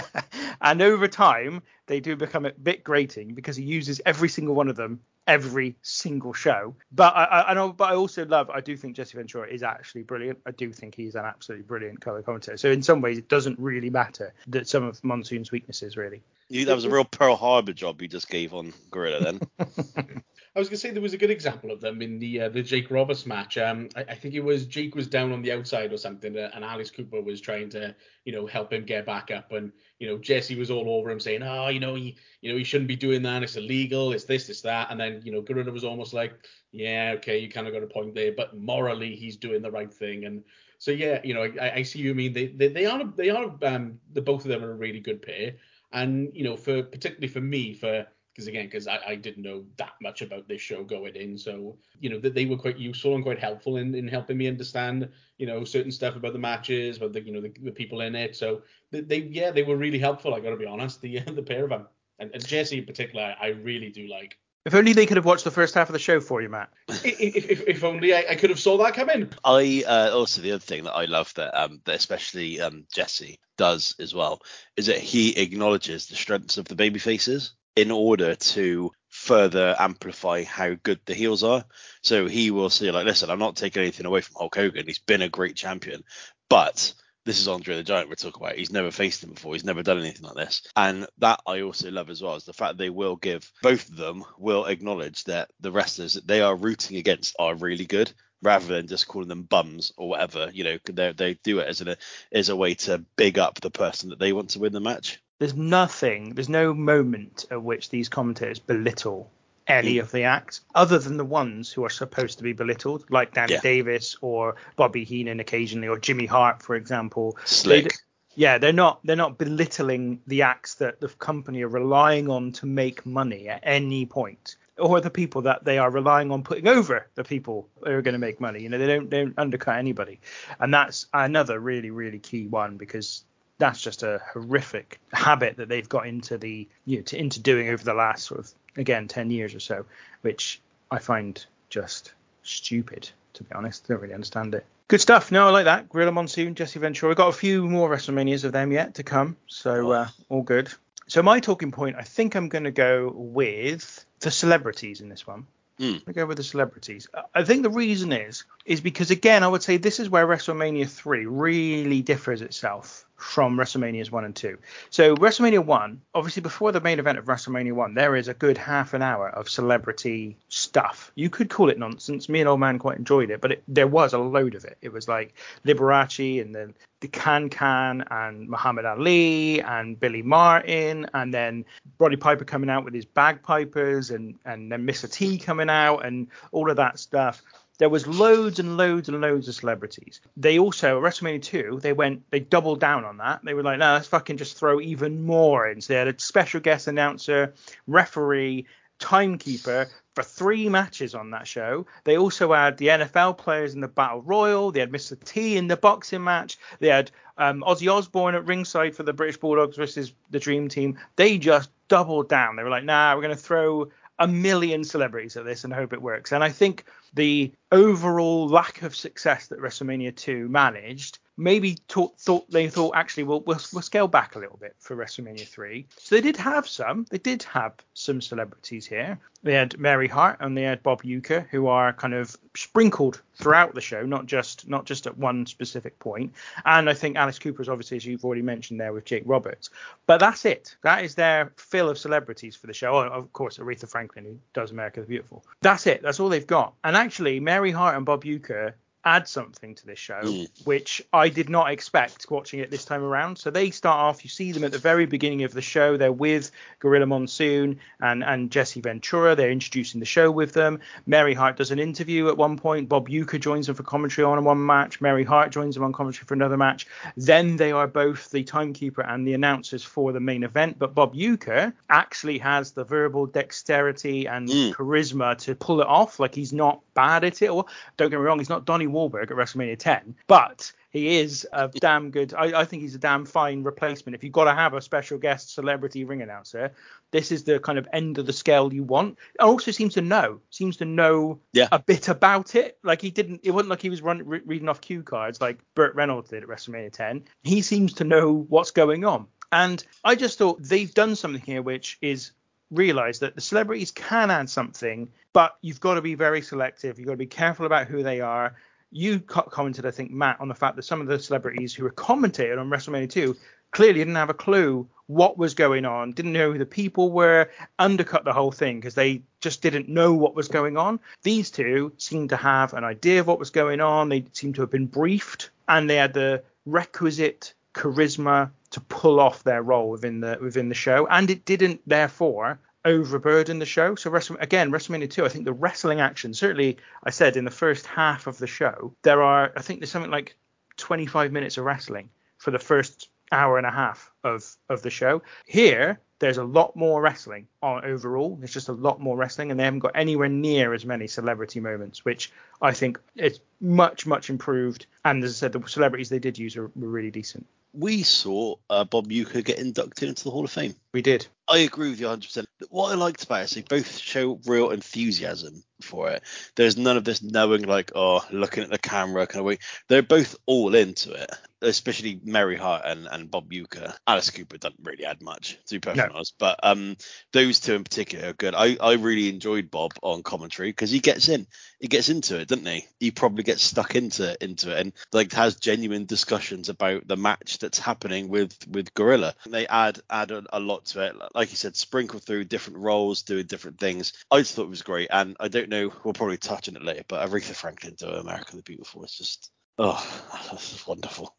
and 0.60 0.82
over 0.82 1.08
time, 1.08 1.62
they 1.86 2.00
do 2.00 2.16
become 2.16 2.44
a 2.44 2.52
bit 2.52 2.84
grating 2.84 3.34
because 3.34 3.56
he 3.56 3.64
uses 3.64 4.00
every 4.04 4.28
single 4.28 4.54
one 4.54 4.68
of 4.68 4.76
them 4.76 5.00
every 5.26 5.76
single 5.82 6.32
show. 6.32 6.74
But 6.92 7.14
I, 7.16 7.46
I, 7.48 7.54
know, 7.54 7.72
but 7.72 7.90
I 7.90 7.94
also 7.94 8.24
love. 8.24 8.50
I 8.50 8.60
do 8.60 8.76
think 8.76 8.96
Jesse 8.96 9.16
Ventura 9.16 9.48
is 9.48 9.62
actually 9.62 10.02
brilliant. 10.02 10.38
I 10.46 10.50
do 10.52 10.72
think 10.72 10.94
he's 10.94 11.14
an 11.14 11.24
absolutely 11.24 11.64
brilliant 11.64 12.00
color 12.00 12.22
commentator. 12.22 12.56
So 12.56 12.70
in 12.70 12.82
some 12.82 13.00
ways, 13.00 13.18
it 13.18 13.28
doesn't 13.28 13.58
really 13.58 13.90
matter 13.90 14.32
that 14.48 14.68
some 14.68 14.84
of 14.84 15.02
Monsoon's 15.04 15.50
weaknesses 15.50 15.96
really. 15.96 16.22
You, 16.48 16.64
that 16.66 16.74
was 16.74 16.84
a 16.84 16.90
real 16.90 17.04
Pearl 17.04 17.34
Harbor 17.34 17.72
job 17.72 18.00
you 18.00 18.08
just 18.08 18.28
gave 18.28 18.54
on 18.54 18.72
Gorilla 18.90 19.20
then. 19.20 19.40
I 20.56 20.58
was 20.58 20.70
gonna 20.70 20.78
say 20.78 20.90
there 20.90 21.02
was 21.02 21.12
a 21.12 21.18
good 21.18 21.30
example 21.30 21.70
of 21.70 21.82
them 21.82 22.00
in 22.00 22.18
the 22.18 22.40
uh, 22.40 22.48
the 22.48 22.62
Jake 22.62 22.90
Roberts 22.90 23.26
match. 23.26 23.58
Um, 23.58 23.90
I, 23.94 24.04
I, 24.08 24.14
think 24.14 24.32
it 24.32 24.40
was 24.40 24.64
Jake 24.64 24.94
was 24.94 25.06
down 25.06 25.30
on 25.30 25.42
the 25.42 25.52
outside 25.52 25.92
or 25.92 25.98
something, 25.98 26.34
uh, 26.34 26.50
and 26.54 26.64
Alice 26.64 26.90
Cooper 26.90 27.20
was 27.20 27.42
trying 27.42 27.68
to 27.70 27.94
you 28.24 28.32
know 28.32 28.46
help 28.46 28.72
him 28.72 28.86
get 28.86 29.04
back 29.04 29.30
up, 29.30 29.52
and 29.52 29.70
you 29.98 30.08
know 30.08 30.16
Jesse 30.16 30.58
was 30.58 30.70
all 30.70 30.88
over 30.88 31.10
him 31.10 31.20
saying, 31.20 31.42
oh, 31.42 31.68
you 31.68 31.78
know 31.78 31.94
he 31.94 32.16
you 32.40 32.50
know 32.50 32.56
he 32.56 32.64
shouldn't 32.64 32.88
be 32.88 32.96
doing 32.96 33.22
that, 33.24 33.42
it's 33.42 33.56
illegal, 33.56 34.12
it's 34.12 34.24
this, 34.24 34.48
it's 34.48 34.62
that, 34.62 34.90
and 34.90 34.98
then 34.98 35.20
you 35.26 35.30
know 35.30 35.42
Gorilla 35.42 35.70
was 35.70 35.84
almost 35.84 36.14
like, 36.14 36.32
yeah, 36.72 37.12
okay, 37.16 37.38
you 37.38 37.50
kind 37.50 37.66
of 37.66 37.74
got 37.74 37.82
a 37.82 37.86
point 37.86 38.14
there, 38.14 38.32
but 38.32 38.58
morally 38.58 39.14
he's 39.14 39.36
doing 39.36 39.60
the 39.60 39.70
right 39.70 39.92
thing, 39.92 40.24
and 40.24 40.42
so 40.78 40.90
yeah, 40.90 41.20
you 41.22 41.34
know 41.34 41.52
I, 41.60 41.70
I 41.70 41.82
see 41.82 41.98
you 41.98 42.14
mean. 42.14 42.32
They 42.32 42.46
they, 42.46 42.68
they 42.68 42.86
are 42.86 43.04
they 43.14 43.28
are 43.28 43.54
um 43.60 44.00
the 44.14 44.22
both 44.22 44.46
of 44.46 44.48
them 44.48 44.64
are 44.64 44.72
a 44.72 44.76
really 44.76 45.00
good 45.00 45.20
pair, 45.20 45.56
and 45.92 46.30
you 46.32 46.44
know 46.44 46.56
for 46.56 46.82
particularly 46.82 47.28
for 47.28 47.42
me 47.42 47.74
for 47.74 48.06
because 48.36 48.48
again, 48.48 48.66
because 48.66 48.86
I, 48.86 49.00
I, 49.06 49.14
didn't 49.14 49.42
know 49.42 49.64
that 49.78 49.94
much 50.02 50.20
about 50.20 50.46
this 50.46 50.60
show 50.60 50.84
going 50.84 51.16
in, 51.16 51.38
so 51.38 51.78
you 52.00 52.10
know 52.10 52.18
that 52.20 52.34
they 52.34 52.44
were 52.44 52.58
quite 52.58 52.76
useful 52.76 53.14
and 53.14 53.24
quite 53.24 53.38
helpful 53.38 53.78
in, 53.78 53.94
in 53.94 54.06
helping 54.06 54.36
me 54.36 54.46
understand 54.46 55.08
you 55.38 55.46
know 55.46 55.64
certain 55.64 55.90
stuff 55.90 56.16
about 56.16 56.34
the 56.34 56.38
matches, 56.38 56.98
about 56.98 57.14
the 57.14 57.22
you 57.22 57.32
know 57.32 57.40
the, 57.40 57.52
the 57.62 57.70
people 57.70 58.02
in 58.02 58.14
it. 58.14 58.36
So 58.36 58.62
they, 58.90 59.00
they, 59.00 59.18
yeah 59.22 59.50
they 59.50 59.62
were 59.62 59.76
really 59.76 59.98
helpful. 59.98 60.34
I 60.34 60.40
got 60.40 60.50
to 60.50 60.56
be 60.56 60.66
honest, 60.66 61.00
the 61.00 61.20
the 61.26 61.42
pair 61.42 61.64
of 61.64 61.70
them 61.70 61.86
and, 62.18 62.30
and 62.32 62.46
Jesse 62.46 62.78
in 62.78 62.86
particular, 62.86 63.34
I 63.40 63.48
really 63.48 63.90
do 63.90 64.06
like. 64.08 64.38
If 64.64 64.74
only 64.74 64.92
they 64.92 65.06
could 65.06 65.16
have 65.16 65.26
watched 65.26 65.44
the 65.44 65.50
first 65.52 65.74
half 65.74 65.88
of 65.88 65.92
the 65.92 65.98
show 66.00 66.18
for 66.18 66.42
you, 66.42 66.48
Matt. 66.48 66.72
if, 66.88 67.36
if, 67.36 67.60
if 67.68 67.84
only 67.84 68.12
I, 68.14 68.24
I 68.30 68.34
could 68.34 68.50
have 68.50 68.58
saw 68.58 68.76
that 68.78 68.94
coming. 68.94 69.30
I 69.44 69.84
uh, 69.86 70.10
also 70.12 70.42
the 70.42 70.52
other 70.52 70.60
thing 70.60 70.84
that 70.84 70.92
I 70.92 71.04
love 71.04 71.32
that 71.34 71.56
um 71.56 71.80
that 71.84 71.94
especially 71.94 72.60
um 72.60 72.84
Jesse 72.92 73.38
does 73.56 73.94
as 74.00 74.12
well 74.12 74.42
is 74.76 74.86
that 74.86 74.98
he 74.98 75.38
acknowledges 75.38 76.06
the 76.06 76.16
strengths 76.16 76.58
of 76.58 76.66
the 76.66 76.74
baby 76.74 76.98
faces 76.98 77.52
in 77.76 77.90
order 77.90 78.34
to 78.34 78.90
further 79.08 79.76
amplify 79.78 80.44
how 80.44 80.74
good 80.82 81.00
the 81.04 81.14
heels 81.14 81.42
are. 81.42 81.64
So 82.02 82.26
he 82.26 82.50
will 82.50 82.70
say 82.70 82.90
like, 82.90 83.06
listen, 83.06 83.30
I'm 83.30 83.38
not 83.38 83.56
taking 83.56 83.82
anything 83.82 84.06
away 84.06 84.22
from 84.22 84.36
Hulk 84.38 84.56
Hogan. 84.56 84.86
He's 84.86 84.98
been 84.98 85.22
a 85.22 85.28
great 85.28 85.56
champion, 85.56 86.02
but 86.48 86.94
this 87.26 87.40
is 87.40 87.48
Andre 87.48 87.76
the 87.76 87.82
Giant 87.82 88.08
we're 88.08 88.14
talking 88.14 88.42
about. 88.42 88.56
He's 88.56 88.70
never 88.70 88.90
faced 88.90 89.24
him 89.24 89.30
before. 89.30 89.52
He's 89.52 89.64
never 89.64 89.82
done 89.82 89.98
anything 89.98 90.22
like 90.22 90.36
this. 90.36 90.62
And 90.76 91.06
that 91.18 91.40
I 91.46 91.62
also 91.62 91.90
love 91.90 92.08
as 92.08 92.22
well 92.22 92.36
is 92.36 92.44
the 92.44 92.52
fact 92.52 92.78
they 92.78 92.90
will 92.90 93.16
give 93.16 93.50
both 93.62 93.88
of 93.88 93.96
them 93.96 94.24
will 94.38 94.66
acknowledge 94.66 95.24
that 95.24 95.50
the 95.60 95.72
wrestlers 95.72 96.14
that 96.14 96.26
they 96.26 96.40
are 96.40 96.54
rooting 96.54 96.96
against 96.96 97.34
are 97.38 97.54
really 97.54 97.86
good 97.86 98.12
rather 98.42 98.66
than 98.66 98.86
just 98.86 99.08
calling 99.08 99.28
them 99.28 99.42
bums 99.42 99.92
or 99.96 100.08
whatever. 100.08 100.50
You 100.52 100.64
know, 100.64 100.78
they 100.84 101.12
they 101.12 101.34
do 101.34 101.58
it 101.58 101.68
as 101.68 101.80
a 101.80 101.96
as 102.32 102.48
a 102.48 102.56
way 102.56 102.74
to 102.74 103.04
big 103.16 103.38
up 103.38 103.60
the 103.60 103.70
person 103.70 104.10
that 104.10 104.18
they 104.18 104.32
want 104.32 104.50
to 104.50 104.60
win 104.60 104.72
the 104.72 104.80
match. 104.80 105.20
There's 105.38 105.54
nothing, 105.54 106.34
there's 106.34 106.48
no 106.48 106.72
moment 106.72 107.44
at 107.50 107.62
which 107.62 107.90
these 107.90 108.08
commentators 108.08 108.58
belittle 108.58 109.30
any 109.68 109.94
Mm. 109.96 110.00
of 110.00 110.12
the 110.12 110.22
acts 110.22 110.60
other 110.74 110.98
than 110.98 111.16
the 111.16 111.24
ones 111.24 111.72
who 111.72 111.84
are 111.84 111.90
supposed 111.90 112.38
to 112.38 112.44
be 112.44 112.52
belittled, 112.52 113.04
like 113.10 113.34
Danny 113.34 113.54
Yeah. 113.54 113.60
Davis 113.60 114.16
or 114.20 114.54
Bobby 114.76 115.04
Heenan 115.04 115.40
occasionally, 115.40 115.88
or 115.88 115.98
Jimmy 115.98 116.26
Hart, 116.26 116.62
for 116.62 116.76
example. 116.76 117.36
Slick. 117.44 117.82
They 117.84 117.88
d- 117.88 117.94
yeah, 118.36 118.58
they're 118.58 118.72
not 118.72 119.00
they're 119.04 119.16
not 119.16 119.38
belittling 119.38 120.20
the 120.26 120.42
acts 120.42 120.74
that 120.76 121.00
the 121.00 121.08
company 121.08 121.62
are 121.62 121.68
relying 121.68 122.30
on 122.30 122.52
to 122.52 122.66
make 122.66 123.04
money 123.04 123.48
at 123.48 123.60
any 123.64 124.06
point, 124.06 124.56
or 124.78 125.00
the 125.00 125.10
people 125.10 125.42
that 125.42 125.64
they 125.64 125.78
are 125.78 125.90
relying 125.90 126.30
on 126.30 126.42
putting 126.44 126.68
over 126.68 127.08
the 127.14 127.24
people 127.24 127.68
who 127.82 127.90
are 127.90 128.02
going 128.02 128.12
to 128.12 128.18
make 128.18 128.40
money. 128.40 128.62
You 128.62 128.68
know, 128.68 128.78
they 128.78 128.86
don't 128.86 129.10
they 129.10 129.18
don't 129.24 129.38
undercut 129.38 129.78
anybody, 129.78 130.20
and 130.60 130.72
that's 130.72 131.06
another 131.12 131.58
really 131.58 131.90
really 131.90 132.18
key 132.20 132.46
one 132.46 132.76
because 132.76 133.24
that's 133.58 133.80
just 133.80 134.02
a 134.02 134.20
horrific 134.32 135.00
habit 135.12 135.56
that 135.56 135.68
they've 135.68 135.88
got 135.88 136.06
into 136.06 136.38
the 136.38 136.68
you 136.84 136.98
know 136.98 137.02
to, 137.02 137.18
into 137.18 137.40
doing 137.40 137.68
over 137.68 137.82
the 137.82 137.94
last 137.94 138.26
sort 138.26 138.40
of 138.40 138.52
again 138.76 139.08
10 139.08 139.30
years 139.30 139.54
or 139.54 139.60
so 139.60 139.84
which 140.22 140.60
i 140.90 140.98
find 140.98 141.46
just 141.70 142.12
stupid 142.42 143.08
to 143.36 143.44
be 143.44 143.52
honest. 143.54 143.86
Don't 143.86 144.00
really 144.00 144.14
understand 144.14 144.54
it. 144.54 144.64
Good 144.88 145.00
stuff. 145.00 145.30
No 145.30 145.48
i 145.48 145.50
like 145.50 145.64
that. 145.64 145.88
Gorilla 145.88 146.12
monsoon 146.12 146.54
jesse 146.54 146.78
ventura. 146.78 147.10
We've 147.10 147.16
got 147.16 147.28
a 147.28 147.32
few 147.32 147.66
more 147.68 147.88
wrestlemanias 147.88 148.44
of 148.44 148.52
them 148.52 148.72
yet 148.72 148.94
to 148.94 149.02
come 149.02 149.36
so 149.46 149.90
uh, 149.92 150.08
all 150.28 150.42
good. 150.42 150.70
So 151.08 151.22
my 151.22 151.38
talking 151.40 151.70
point 151.70 151.96
i 151.96 152.02
think 152.02 152.34
i'm 152.34 152.48
going 152.48 152.64
to 152.64 152.70
go 152.70 153.12
with 153.14 154.04
the 154.20 154.30
celebrities 154.30 155.00
in 155.00 155.08
this 155.08 155.26
one. 155.26 155.46
Mm. 155.78 156.02
I 156.08 156.12
go 156.12 156.24
with 156.24 156.38
the 156.38 156.42
celebrities. 156.42 157.06
I 157.34 157.44
think 157.44 157.62
the 157.62 157.70
reason 157.70 158.12
is 158.12 158.44
is 158.64 158.80
because 158.80 159.10
again, 159.10 159.42
I 159.42 159.48
would 159.48 159.62
say 159.62 159.76
this 159.76 160.00
is 160.00 160.08
where 160.08 160.26
WrestleMania 160.26 160.88
three 160.88 161.26
really 161.26 162.00
differs 162.00 162.40
itself 162.40 163.05
from 163.16 163.56
WrestleManias 163.56 164.10
one 164.10 164.24
and 164.24 164.36
two. 164.36 164.58
So 164.90 165.16
WrestleMania 165.16 165.64
one, 165.64 166.00
obviously 166.14 166.42
before 166.42 166.72
the 166.72 166.80
main 166.80 166.98
event 166.98 167.18
of 167.18 167.24
WrestleMania 167.24 167.72
one, 167.72 167.94
there 167.94 168.14
is 168.14 168.28
a 168.28 168.34
good 168.34 168.58
half 168.58 168.94
an 168.94 169.02
hour 169.02 169.28
of 169.28 169.48
celebrity 169.48 170.36
stuff. 170.48 171.10
You 171.14 171.30
could 171.30 171.48
call 171.48 171.70
it 171.70 171.78
nonsense. 171.78 172.28
Me 172.28 172.40
and 172.40 172.48
old 172.48 172.60
man 172.60 172.78
quite 172.78 172.98
enjoyed 172.98 173.30
it, 173.30 173.40
but 173.40 173.52
it, 173.52 173.62
there 173.68 173.86
was 173.86 174.12
a 174.12 174.18
load 174.18 174.54
of 174.54 174.64
it. 174.64 174.76
It 174.82 174.92
was 174.92 175.08
like 175.08 175.34
Liberace 175.64 176.40
and 176.40 176.54
then 176.54 176.74
the 177.00 177.08
Can 177.08 177.50
Can 177.50 178.04
and 178.10 178.48
Muhammad 178.48 178.84
Ali 178.84 179.60
and 179.60 179.98
Billy 179.98 180.22
Martin 180.22 181.08
and 181.12 181.32
then 181.32 181.64
Roddy 181.98 182.16
Piper 182.16 182.44
coming 182.44 182.70
out 182.70 182.84
with 182.84 182.94
his 182.94 183.04
bagpipers 183.04 184.10
and 184.10 184.38
and 184.44 184.72
then 184.72 184.86
Mr. 184.86 185.10
T 185.10 185.38
coming 185.38 185.68
out 185.68 186.04
and 186.04 186.28
all 186.52 186.70
of 186.70 186.76
that 186.76 186.98
stuff. 186.98 187.42
There 187.78 187.88
was 187.88 188.06
loads 188.06 188.58
and 188.58 188.76
loads 188.76 189.08
and 189.08 189.20
loads 189.20 189.48
of 189.48 189.54
celebrities. 189.54 190.20
They 190.36 190.58
also 190.58 190.98
at 190.98 191.02
WrestleMania 191.02 191.42
2, 191.42 191.80
they 191.82 191.92
went 191.92 192.22
they 192.30 192.40
doubled 192.40 192.80
down 192.80 193.04
on 193.04 193.18
that. 193.18 193.40
They 193.44 193.54
were 193.54 193.62
like, 193.62 193.78
no, 193.78 193.94
let's 193.94 194.08
fucking 194.08 194.38
just 194.38 194.56
throw 194.56 194.80
even 194.80 195.24
more 195.24 195.68
in. 195.68 195.80
So 195.80 195.92
they 195.92 195.98
had 195.98 196.08
a 196.08 196.18
special 196.18 196.60
guest 196.60 196.86
announcer, 196.86 197.54
referee, 197.86 198.66
timekeeper 198.98 199.88
for 200.14 200.22
three 200.22 200.68
matches 200.68 201.14
on 201.14 201.30
that 201.30 201.46
show. 201.46 201.86
They 202.04 202.16
also 202.16 202.54
had 202.54 202.78
the 202.78 202.88
NFL 202.88 203.36
players 203.36 203.74
in 203.74 203.80
the 203.80 203.88
Battle 203.88 204.22
Royal. 204.22 204.72
They 204.72 204.80
had 204.80 204.90
Mr. 204.90 205.22
T 205.22 205.56
in 205.56 205.68
the 205.68 205.76
boxing 205.76 206.24
match. 206.24 206.58
They 206.78 206.88
had 206.88 207.10
um, 207.36 207.62
Ozzy 207.66 207.92
Osbourne 207.92 208.34
at 208.34 208.46
ringside 208.46 208.96
for 208.96 209.02
the 209.02 209.12
British 209.12 209.36
Bulldogs 209.36 209.76
versus 209.76 210.14
the 210.30 210.38
Dream 210.38 210.68
Team. 210.68 210.98
They 211.16 211.36
just 211.36 211.70
doubled 211.88 212.28
down. 212.30 212.56
They 212.56 212.62
were 212.62 212.70
like, 212.70 212.84
nah, 212.84 213.14
we're 213.14 213.22
going 213.22 213.36
to 213.36 213.40
throw 213.42 213.90
a 214.18 214.26
million 214.26 214.84
celebrities 214.84 215.36
at 215.36 215.44
this 215.44 215.64
and 215.64 215.72
hope 215.72 215.92
it 215.92 216.00
works. 216.00 216.32
And 216.32 216.42
I 216.42 216.50
think 216.50 216.84
the 217.14 217.52
overall 217.72 218.48
lack 218.48 218.82
of 218.82 218.96
success 218.96 219.48
that 219.48 219.60
WrestleMania 219.60 220.14
2 220.14 220.48
managed 220.48 221.18
maybe 221.36 221.76
thought, 221.88 222.18
thought 222.18 222.50
they 222.50 222.68
thought 222.68 222.96
actually 222.96 223.24
we'll, 223.24 223.40
we'll 223.40 223.60
we'll 223.72 223.82
scale 223.82 224.08
back 224.08 224.36
a 224.36 224.38
little 224.38 224.56
bit 224.56 224.74
for 224.78 224.96
WrestleMania 224.96 225.46
3. 225.46 225.86
So 225.98 226.14
they 226.14 226.20
did 226.20 226.36
have 226.36 226.66
some. 226.66 227.06
They 227.10 227.18
did 227.18 227.42
have 227.44 227.74
some 227.94 228.20
celebrities 228.20 228.86
here. 228.86 229.18
They 229.42 229.52
had 229.52 229.78
Mary 229.78 230.08
Hart 230.08 230.38
and 230.40 230.56
they 230.56 230.62
had 230.62 230.82
Bob 230.82 231.02
Uecker, 231.02 231.46
who 231.48 231.68
are 231.68 231.92
kind 231.92 232.14
of 232.14 232.36
sprinkled 232.56 233.20
throughout 233.36 233.74
the 233.74 233.80
show, 233.80 234.04
not 234.04 234.26
just 234.26 234.66
not 234.68 234.86
just 234.86 235.06
at 235.06 235.16
one 235.18 235.46
specific 235.46 235.98
point. 235.98 236.32
And 236.64 236.88
I 236.88 236.94
think 236.94 237.16
Alice 237.16 237.38
Cooper 237.38 237.62
is 237.62 237.68
obviously, 237.68 237.98
as 237.98 238.06
you've 238.06 238.24
already 238.24 238.42
mentioned 238.42 238.80
there 238.80 238.92
with 238.92 239.04
Jake 239.04 239.22
Roberts. 239.26 239.70
But 240.06 240.18
that's 240.18 240.44
it. 240.44 240.76
That 240.82 241.04
is 241.04 241.14
their 241.14 241.52
fill 241.56 241.88
of 241.88 241.98
celebrities 241.98 242.56
for 242.56 242.66
the 242.66 242.72
show. 242.72 242.96
Oh, 242.96 243.02
of 243.02 243.32
course, 243.32 243.58
Aretha 243.58 243.88
Franklin, 243.88 244.24
who 244.24 244.38
does 244.52 244.70
America 244.70 245.00
the 245.00 245.06
Beautiful. 245.06 245.44
That's 245.60 245.86
it. 245.86 246.02
That's 246.02 246.18
all 246.18 246.28
they've 246.28 246.46
got. 246.46 246.74
And 246.82 246.96
actually, 246.96 247.40
Mary 247.40 247.70
Hart 247.70 247.96
and 247.96 248.06
Bob 248.06 248.24
Uecker 248.24 248.72
add 249.06 249.28
something 249.28 249.74
to 249.76 249.86
this 249.86 249.98
show, 250.00 250.20
Mm. 250.22 250.66
which 250.66 251.00
I 251.12 251.28
did 251.28 251.48
not 251.48 251.70
expect 251.70 252.26
watching 252.30 252.58
it 252.60 252.70
this 252.70 252.84
time 252.84 253.02
around. 253.04 253.38
So 253.38 253.50
they 253.50 253.70
start 253.70 254.00
off, 254.00 254.24
you 254.24 254.28
see 254.30 254.50
them 254.52 254.64
at 254.64 254.72
the 254.72 254.78
very 254.78 255.06
beginning 255.06 255.44
of 255.44 255.52
the 255.54 255.62
show. 255.62 255.96
They're 255.96 256.12
with 256.12 256.50
Gorilla 256.80 257.06
Monsoon 257.06 257.78
and, 258.00 258.24
and 258.24 258.50
Jesse 258.50 258.80
Ventura. 258.80 259.36
They're 259.36 259.50
introducing 259.50 260.00
the 260.00 260.06
show 260.06 260.30
with 260.30 260.52
them. 260.52 260.80
Mary 261.06 261.34
Hart 261.34 261.56
does 261.56 261.70
an 261.70 261.78
interview 261.78 262.28
at 262.28 262.36
one 262.36 262.58
point. 262.58 262.88
Bob 262.88 263.08
Uecker 263.08 263.40
joins 263.40 263.66
them 263.68 263.76
for 263.76 263.84
commentary 263.84 264.24
on 264.26 264.42
one 264.44 264.66
match. 264.66 265.00
Mary 265.00 265.22
Hart 265.24 265.52
joins 265.52 265.76
them 265.76 265.84
on 265.84 265.92
commentary 265.92 266.26
for 266.26 266.34
another 266.34 266.56
match. 266.56 266.86
Then 267.16 267.56
they 267.56 267.70
are 267.70 267.86
both 267.86 268.30
the 268.32 268.42
timekeeper 268.42 269.02
and 269.02 269.24
the 269.26 269.34
announcers 269.34 269.84
for 269.84 270.12
the 270.12 270.20
main 270.20 270.42
event. 270.42 270.80
But 270.80 270.94
Bob 270.96 271.14
Uecker 271.14 271.72
actually 271.88 272.38
has 272.38 272.72
the 272.72 272.82
verbal 272.84 273.26
dexterity 273.26 274.26
and 274.26 274.48
Mm. 274.48 274.74
charisma 274.74 275.38
to 275.38 275.54
pull 275.54 275.80
it 275.80 275.86
off. 275.86 276.18
Like 276.18 276.34
he's 276.34 276.52
not 276.52 276.80
bad 276.96 277.22
at 277.22 277.40
it. 277.42 277.48
Or 277.48 277.66
don't 277.96 278.10
get 278.10 278.18
me 278.18 278.24
wrong, 278.24 278.38
he's 278.40 278.48
not 278.48 278.64
Donnie 278.64 278.88
Wahlberg 278.88 279.30
at 279.30 279.36
WrestleMania 279.36 279.78
10, 279.78 280.16
but 280.26 280.72
he 280.90 281.18
is 281.18 281.46
a 281.52 281.68
damn 281.68 282.10
good. 282.10 282.34
I, 282.34 282.60
I 282.60 282.64
think 282.64 282.82
he's 282.82 282.94
a 282.96 282.98
damn 282.98 283.24
fine 283.26 283.62
replacement. 283.62 284.16
If 284.16 284.24
you've 284.24 284.32
got 284.32 284.44
to 284.44 284.54
have 284.54 284.74
a 284.74 284.80
special 284.80 285.18
guest 285.18 285.54
celebrity 285.54 286.04
ring 286.04 286.22
announcer, 286.22 286.72
this 287.12 287.30
is 287.30 287.44
the 287.44 287.60
kind 287.60 287.78
of 287.78 287.86
end 287.92 288.18
of 288.18 288.26
the 288.26 288.32
scale 288.32 288.72
you 288.72 288.82
want. 288.82 289.18
And 289.38 289.48
also 289.48 289.70
seems 289.70 289.94
to 289.94 290.00
know, 290.00 290.40
seems 290.50 290.78
to 290.78 290.84
know 290.86 291.38
Yeah. 291.52 291.68
a 291.70 291.78
bit 291.78 292.08
about 292.08 292.54
it. 292.54 292.78
Like 292.82 293.02
he 293.02 293.10
didn't. 293.10 293.42
It 293.44 293.50
wasn't 293.52 293.70
like 293.70 293.82
he 293.82 293.90
was 293.90 294.02
run, 294.02 294.22
re- 294.26 294.40
reading 294.46 294.68
off 294.68 294.80
cue 294.80 295.02
cards 295.02 295.40
like 295.40 295.58
Burt 295.74 295.94
Reynolds 295.94 296.30
did 296.30 296.42
at 296.42 296.48
WrestleMania 296.48 296.92
10. 296.92 297.24
He 297.44 297.60
seems 297.62 297.92
to 297.94 298.04
know 298.04 298.32
what's 298.48 298.70
going 298.70 299.04
on. 299.04 299.26
And 299.52 299.84
I 300.02 300.14
just 300.16 300.38
thought 300.38 300.62
they've 300.62 300.92
done 300.92 301.14
something 301.14 301.40
here 301.42 301.62
which 301.62 301.98
is 302.00 302.32
realize 302.70 303.18
that 303.20 303.34
the 303.34 303.40
celebrities 303.40 303.90
can 303.90 304.30
add 304.30 304.50
something, 304.50 305.08
but 305.32 305.56
you've 305.60 305.80
got 305.80 305.94
to 305.94 306.02
be 306.02 306.14
very 306.14 306.42
selective. 306.42 306.98
You've 306.98 307.06
got 307.06 307.12
to 307.12 307.18
be 307.18 307.26
careful 307.26 307.66
about 307.66 307.86
who 307.86 308.02
they 308.02 308.20
are. 308.20 308.56
You 308.90 309.20
co- 309.20 309.42
commented, 309.42 309.86
I 309.86 309.90
think, 309.90 310.10
Matt, 310.10 310.40
on 310.40 310.48
the 310.48 310.54
fact 310.54 310.76
that 310.76 310.82
some 310.82 311.00
of 311.00 311.06
the 311.06 311.18
celebrities 311.18 311.74
who 311.74 311.84
were 311.84 311.92
commentated 311.92 312.58
on 312.58 312.70
WrestleMania 312.70 313.10
2 313.10 313.36
clearly 313.72 313.98
didn't 313.98 314.14
have 314.14 314.30
a 314.30 314.34
clue 314.34 314.88
what 315.06 315.38
was 315.38 315.54
going 315.54 315.84
on, 315.84 316.12
didn't 316.12 316.32
know 316.32 316.52
who 316.52 316.58
the 316.58 316.66
people 316.66 317.12
were, 317.12 317.50
undercut 317.78 318.24
the 318.24 318.32
whole 318.32 318.50
thing 318.50 318.80
because 318.80 318.94
they 318.94 319.22
just 319.40 319.62
didn't 319.62 319.88
know 319.88 320.14
what 320.14 320.34
was 320.34 320.48
going 320.48 320.76
on. 320.76 320.98
These 321.22 321.50
two 321.50 321.92
seemed 321.98 322.30
to 322.30 322.36
have 322.36 322.74
an 322.74 322.84
idea 322.84 323.20
of 323.20 323.26
what 323.26 323.38
was 323.38 323.50
going 323.50 323.80
on. 323.80 324.08
They 324.08 324.24
seemed 324.32 324.56
to 324.56 324.62
have 324.62 324.70
been 324.70 324.86
briefed, 324.86 325.50
and 325.68 325.88
they 325.88 325.96
had 325.96 326.12
the 326.12 326.42
requisite 326.64 327.54
charisma 327.76 328.50
to 328.70 328.80
pull 328.80 329.20
off 329.20 329.44
their 329.44 329.62
role 329.62 329.90
within 329.90 330.20
the 330.20 330.38
within 330.40 330.68
the 330.68 330.74
show, 330.74 331.06
and 331.06 331.30
it 331.30 331.44
didn't 331.44 331.80
therefore 331.86 332.58
overburden 332.84 333.58
the 333.58 333.66
show. 333.66 333.94
So 333.96 334.10
Wrestle, 334.10 334.36
again, 334.40 334.70
WrestleMania 334.70 335.10
2, 335.10 335.24
I 335.24 335.28
think 335.28 335.44
the 335.44 335.52
wrestling 335.52 336.00
action, 336.00 336.32
certainly 336.32 336.78
I 337.02 337.10
said 337.10 337.36
in 337.36 337.44
the 337.44 337.50
first 337.50 337.84
half 337.86 338.26
of 338.26 338.38
the 338.38 338.46
show, 338.46 338.94
there 339.02 339.22
are 339.22 339.52
I 339.56 339.62
think 339.62 339.80
there's 339.80 339.90
something 339.90 340.10
like 340.10 340.36
25 340.78 341.32
minutes 341.32 341.58
of 341.58 341.64
wrestling 341.64 342.08
for 342.38 342.50
the 342.50 342.58
first 342.58 343.08
hour 343.30 343.58
and 343.58 343.66
a 343.66 343.70
half 343.70 344.10
of 344.24 344.56
of 344.68 344.82
the 344.82 344.90
show. 344.90 345.22
Here 345.46 346.00
there's 346.18 346.38
a 346.38 346.44
lot 346.44 346.74
more 346.76 347.02
wrestling 347.02 347.46
on 347.62 347.84
overall. 347.84 348.36
There's 348.36 348.52
just 348.52 348.70
a 348.70 348.72
lot 348.72 349.00
more 349.00 349.16
wrestling, 349.16 349.50
and 349.50 349.60
they 349.60 349.64
haven't 349.64 349.80
got 349.80 349.92
anywhere 349.94 350.28
near 350.30 350.72
as 350.72 350.86
many 350.86 351.06
celebrity 351.06 351.60
moments, 351.60 352.04
which 352.04 352.32
I 352.62 352.72
think 352.72 352.98
is 353.16 353.40
much, 353.60 354.06
much 354.06 354.30
improved. 354.30 354.86
And 355.04 355.22
as 355.22 355.32
I 355.32 355.34
said, 355.34 355.52
the 355.52 355.68
celebrities 355.68 356.08
they 356.08 356.18
did 356.18 356.38
use 356.38 356.56
were 356.56 356.70
really 356.74 357.10
decent. 357.10 357.46
We 357.76 358.02
saw 358.02 358.56
uh, 358.70 358.84
Bob 358.84 359.08
Uecker 359.08 359.44
get 359.44 359.58
inducted 359.58 360.08
into 360.08 360.24
the 360.24 360.30
Hall 360.30 360.44
of 360.44 360.50
Fame. 360.50 360.74
We 360.92 361.02
did. 361.02 361.26
I 361.46 361.58
agree 361.58 361.90
with 361.90 362.00
you 362.00 362.06
100%. 362.06 362.46
What 362.70 362.90
I 362.90 362.94
liked 362.94 363.24
about 363.24 363.40
it 363.40 363.44
is 363.44 363.50
they 363.52 363.62
both 363.62 363.98
show 363.98 364.40
real 364.46 364.70
enthusiasm 364.70 365.62
for 365.82 366.10
it. 366.10 366.22
There's 366.56 366.76
none 366.76 366.96
of 366.96 367.04
this 367.04 367.22
knowing, 367.22 367.62
like, 367.62 367.92
oh, 367.94 368.24
looking 368.32 368.64
at 368.64 368.70
the 368.70 368.78
camera, 368.78 369.26
kind 369.26 369.40
of 369.40 369.46
way. 369.46 369.58
They're 369.88 370.02
both 370.02 370.36
all 370.46 370.74
into 370.74 371.12
it, 371.12 371.30
especially 371.62 372.20
Mary 372.24 372.56
Hart 372.56 372.82
and, 372.84 373.06
and 373.06 373.30
Bob 373.30 373.50
Uecker. 373.50 373.94
Alice 374.06 374.30
Cooper 374.30 374.58
doesn't 374.58 374.80
really 374.84 375.04
add 375.04 375.22
much, 375.22 375.58
to 375.66 375.74
be 375.76 375.80
perfectly 375.80 376.10
No. 376.10 376.16
honest. 376.16 376.34
But 376.38 376.60
um, 376.62 376.96
those 377.32 377.60
two 377.60 377.74
in 377.74 377.84
particular 377.84 378.28
are 378.28 378.32
good. 378.34 378.54
I, 378.54 378.76
I 378.80 378.94
really 378.94 379.28
enjoyed 379.28 379.70
Bob 379.70 379.92
on 380.02 380.22
commentary 380.22 380.70
because 380.70 380.90
he 380.90 381.00
gets 381.00 381.28
in, 381.28 381.46
he 381.80 381.88
gets 381.88 382.08
into 382.08 382.38
it, 382.38 382.48
doesn't 382.48 382.66
he? 382.66 382.86
He 383.00 383.10
probably 383.10 383.42
gets 383.42 383.62
stuck 383.62 383.96
into 383.96 384.36
into 384.42 384.70
it 384.76 384.80
and 384.80 384.92
like 385.12 385.32
has 385.32 385.56
genuine 385.56 386.04
discussions 386.06 386.68
about 386.68 387.06
the 387.06 387.16
match 387.16 387.58
that's 387.58 387.78
happening 387.78 388.28
with 388.28 388.56
with 388.68 388.92
Gorilla. 388.94 389.34
And 389.44 389.54
They 389.54 389.66
add 389.66 390.00
add 390.10 390.30
a, 390.30 390.44
a 390.52 390.60
lot 390.60 390.86
to 390.86 391.06
it, 391.06 391.16
like 391.34 391.50
you 391.50 391.56
said, 391.56 391.76
sprinkle 391.76 392.20
through 392.20 392.44
different 392.44 392.78
roles, 392.80 393.22
doing 393.22 393.46
different 393.46 393.78
things. 393.78 394.12
I 394.30 394.38
just 394.38 394.54
thought 394.54 394.64
it 394.64 394.70
was 394.70 394.82
great, 394.82 395.08
and 395.10 395.36
I 395.40 395.48
don't 395.48 395.68
know, 395.68 395.92
we'll 396.04 396.14
probably 396.14 396.36
touch 396.38 396.68
on 396.68 396.76
it 396.76 396.82
later, 396.82 397.04
but 397.08 397.28
Aretha 397.28 397.54
Franklin 397.54 397.96
to 397.96 398.18
America 398.18 398.56
the 398.56 398.62
Beautiful 398.62 399.04
is 399.04 399.12
just 399.12 399.50
oh, 399.78 400.48
this 400.52 400.74
is 400.74 400.86
wonderful. 400.86 401.34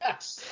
Yes. 0.00 0.44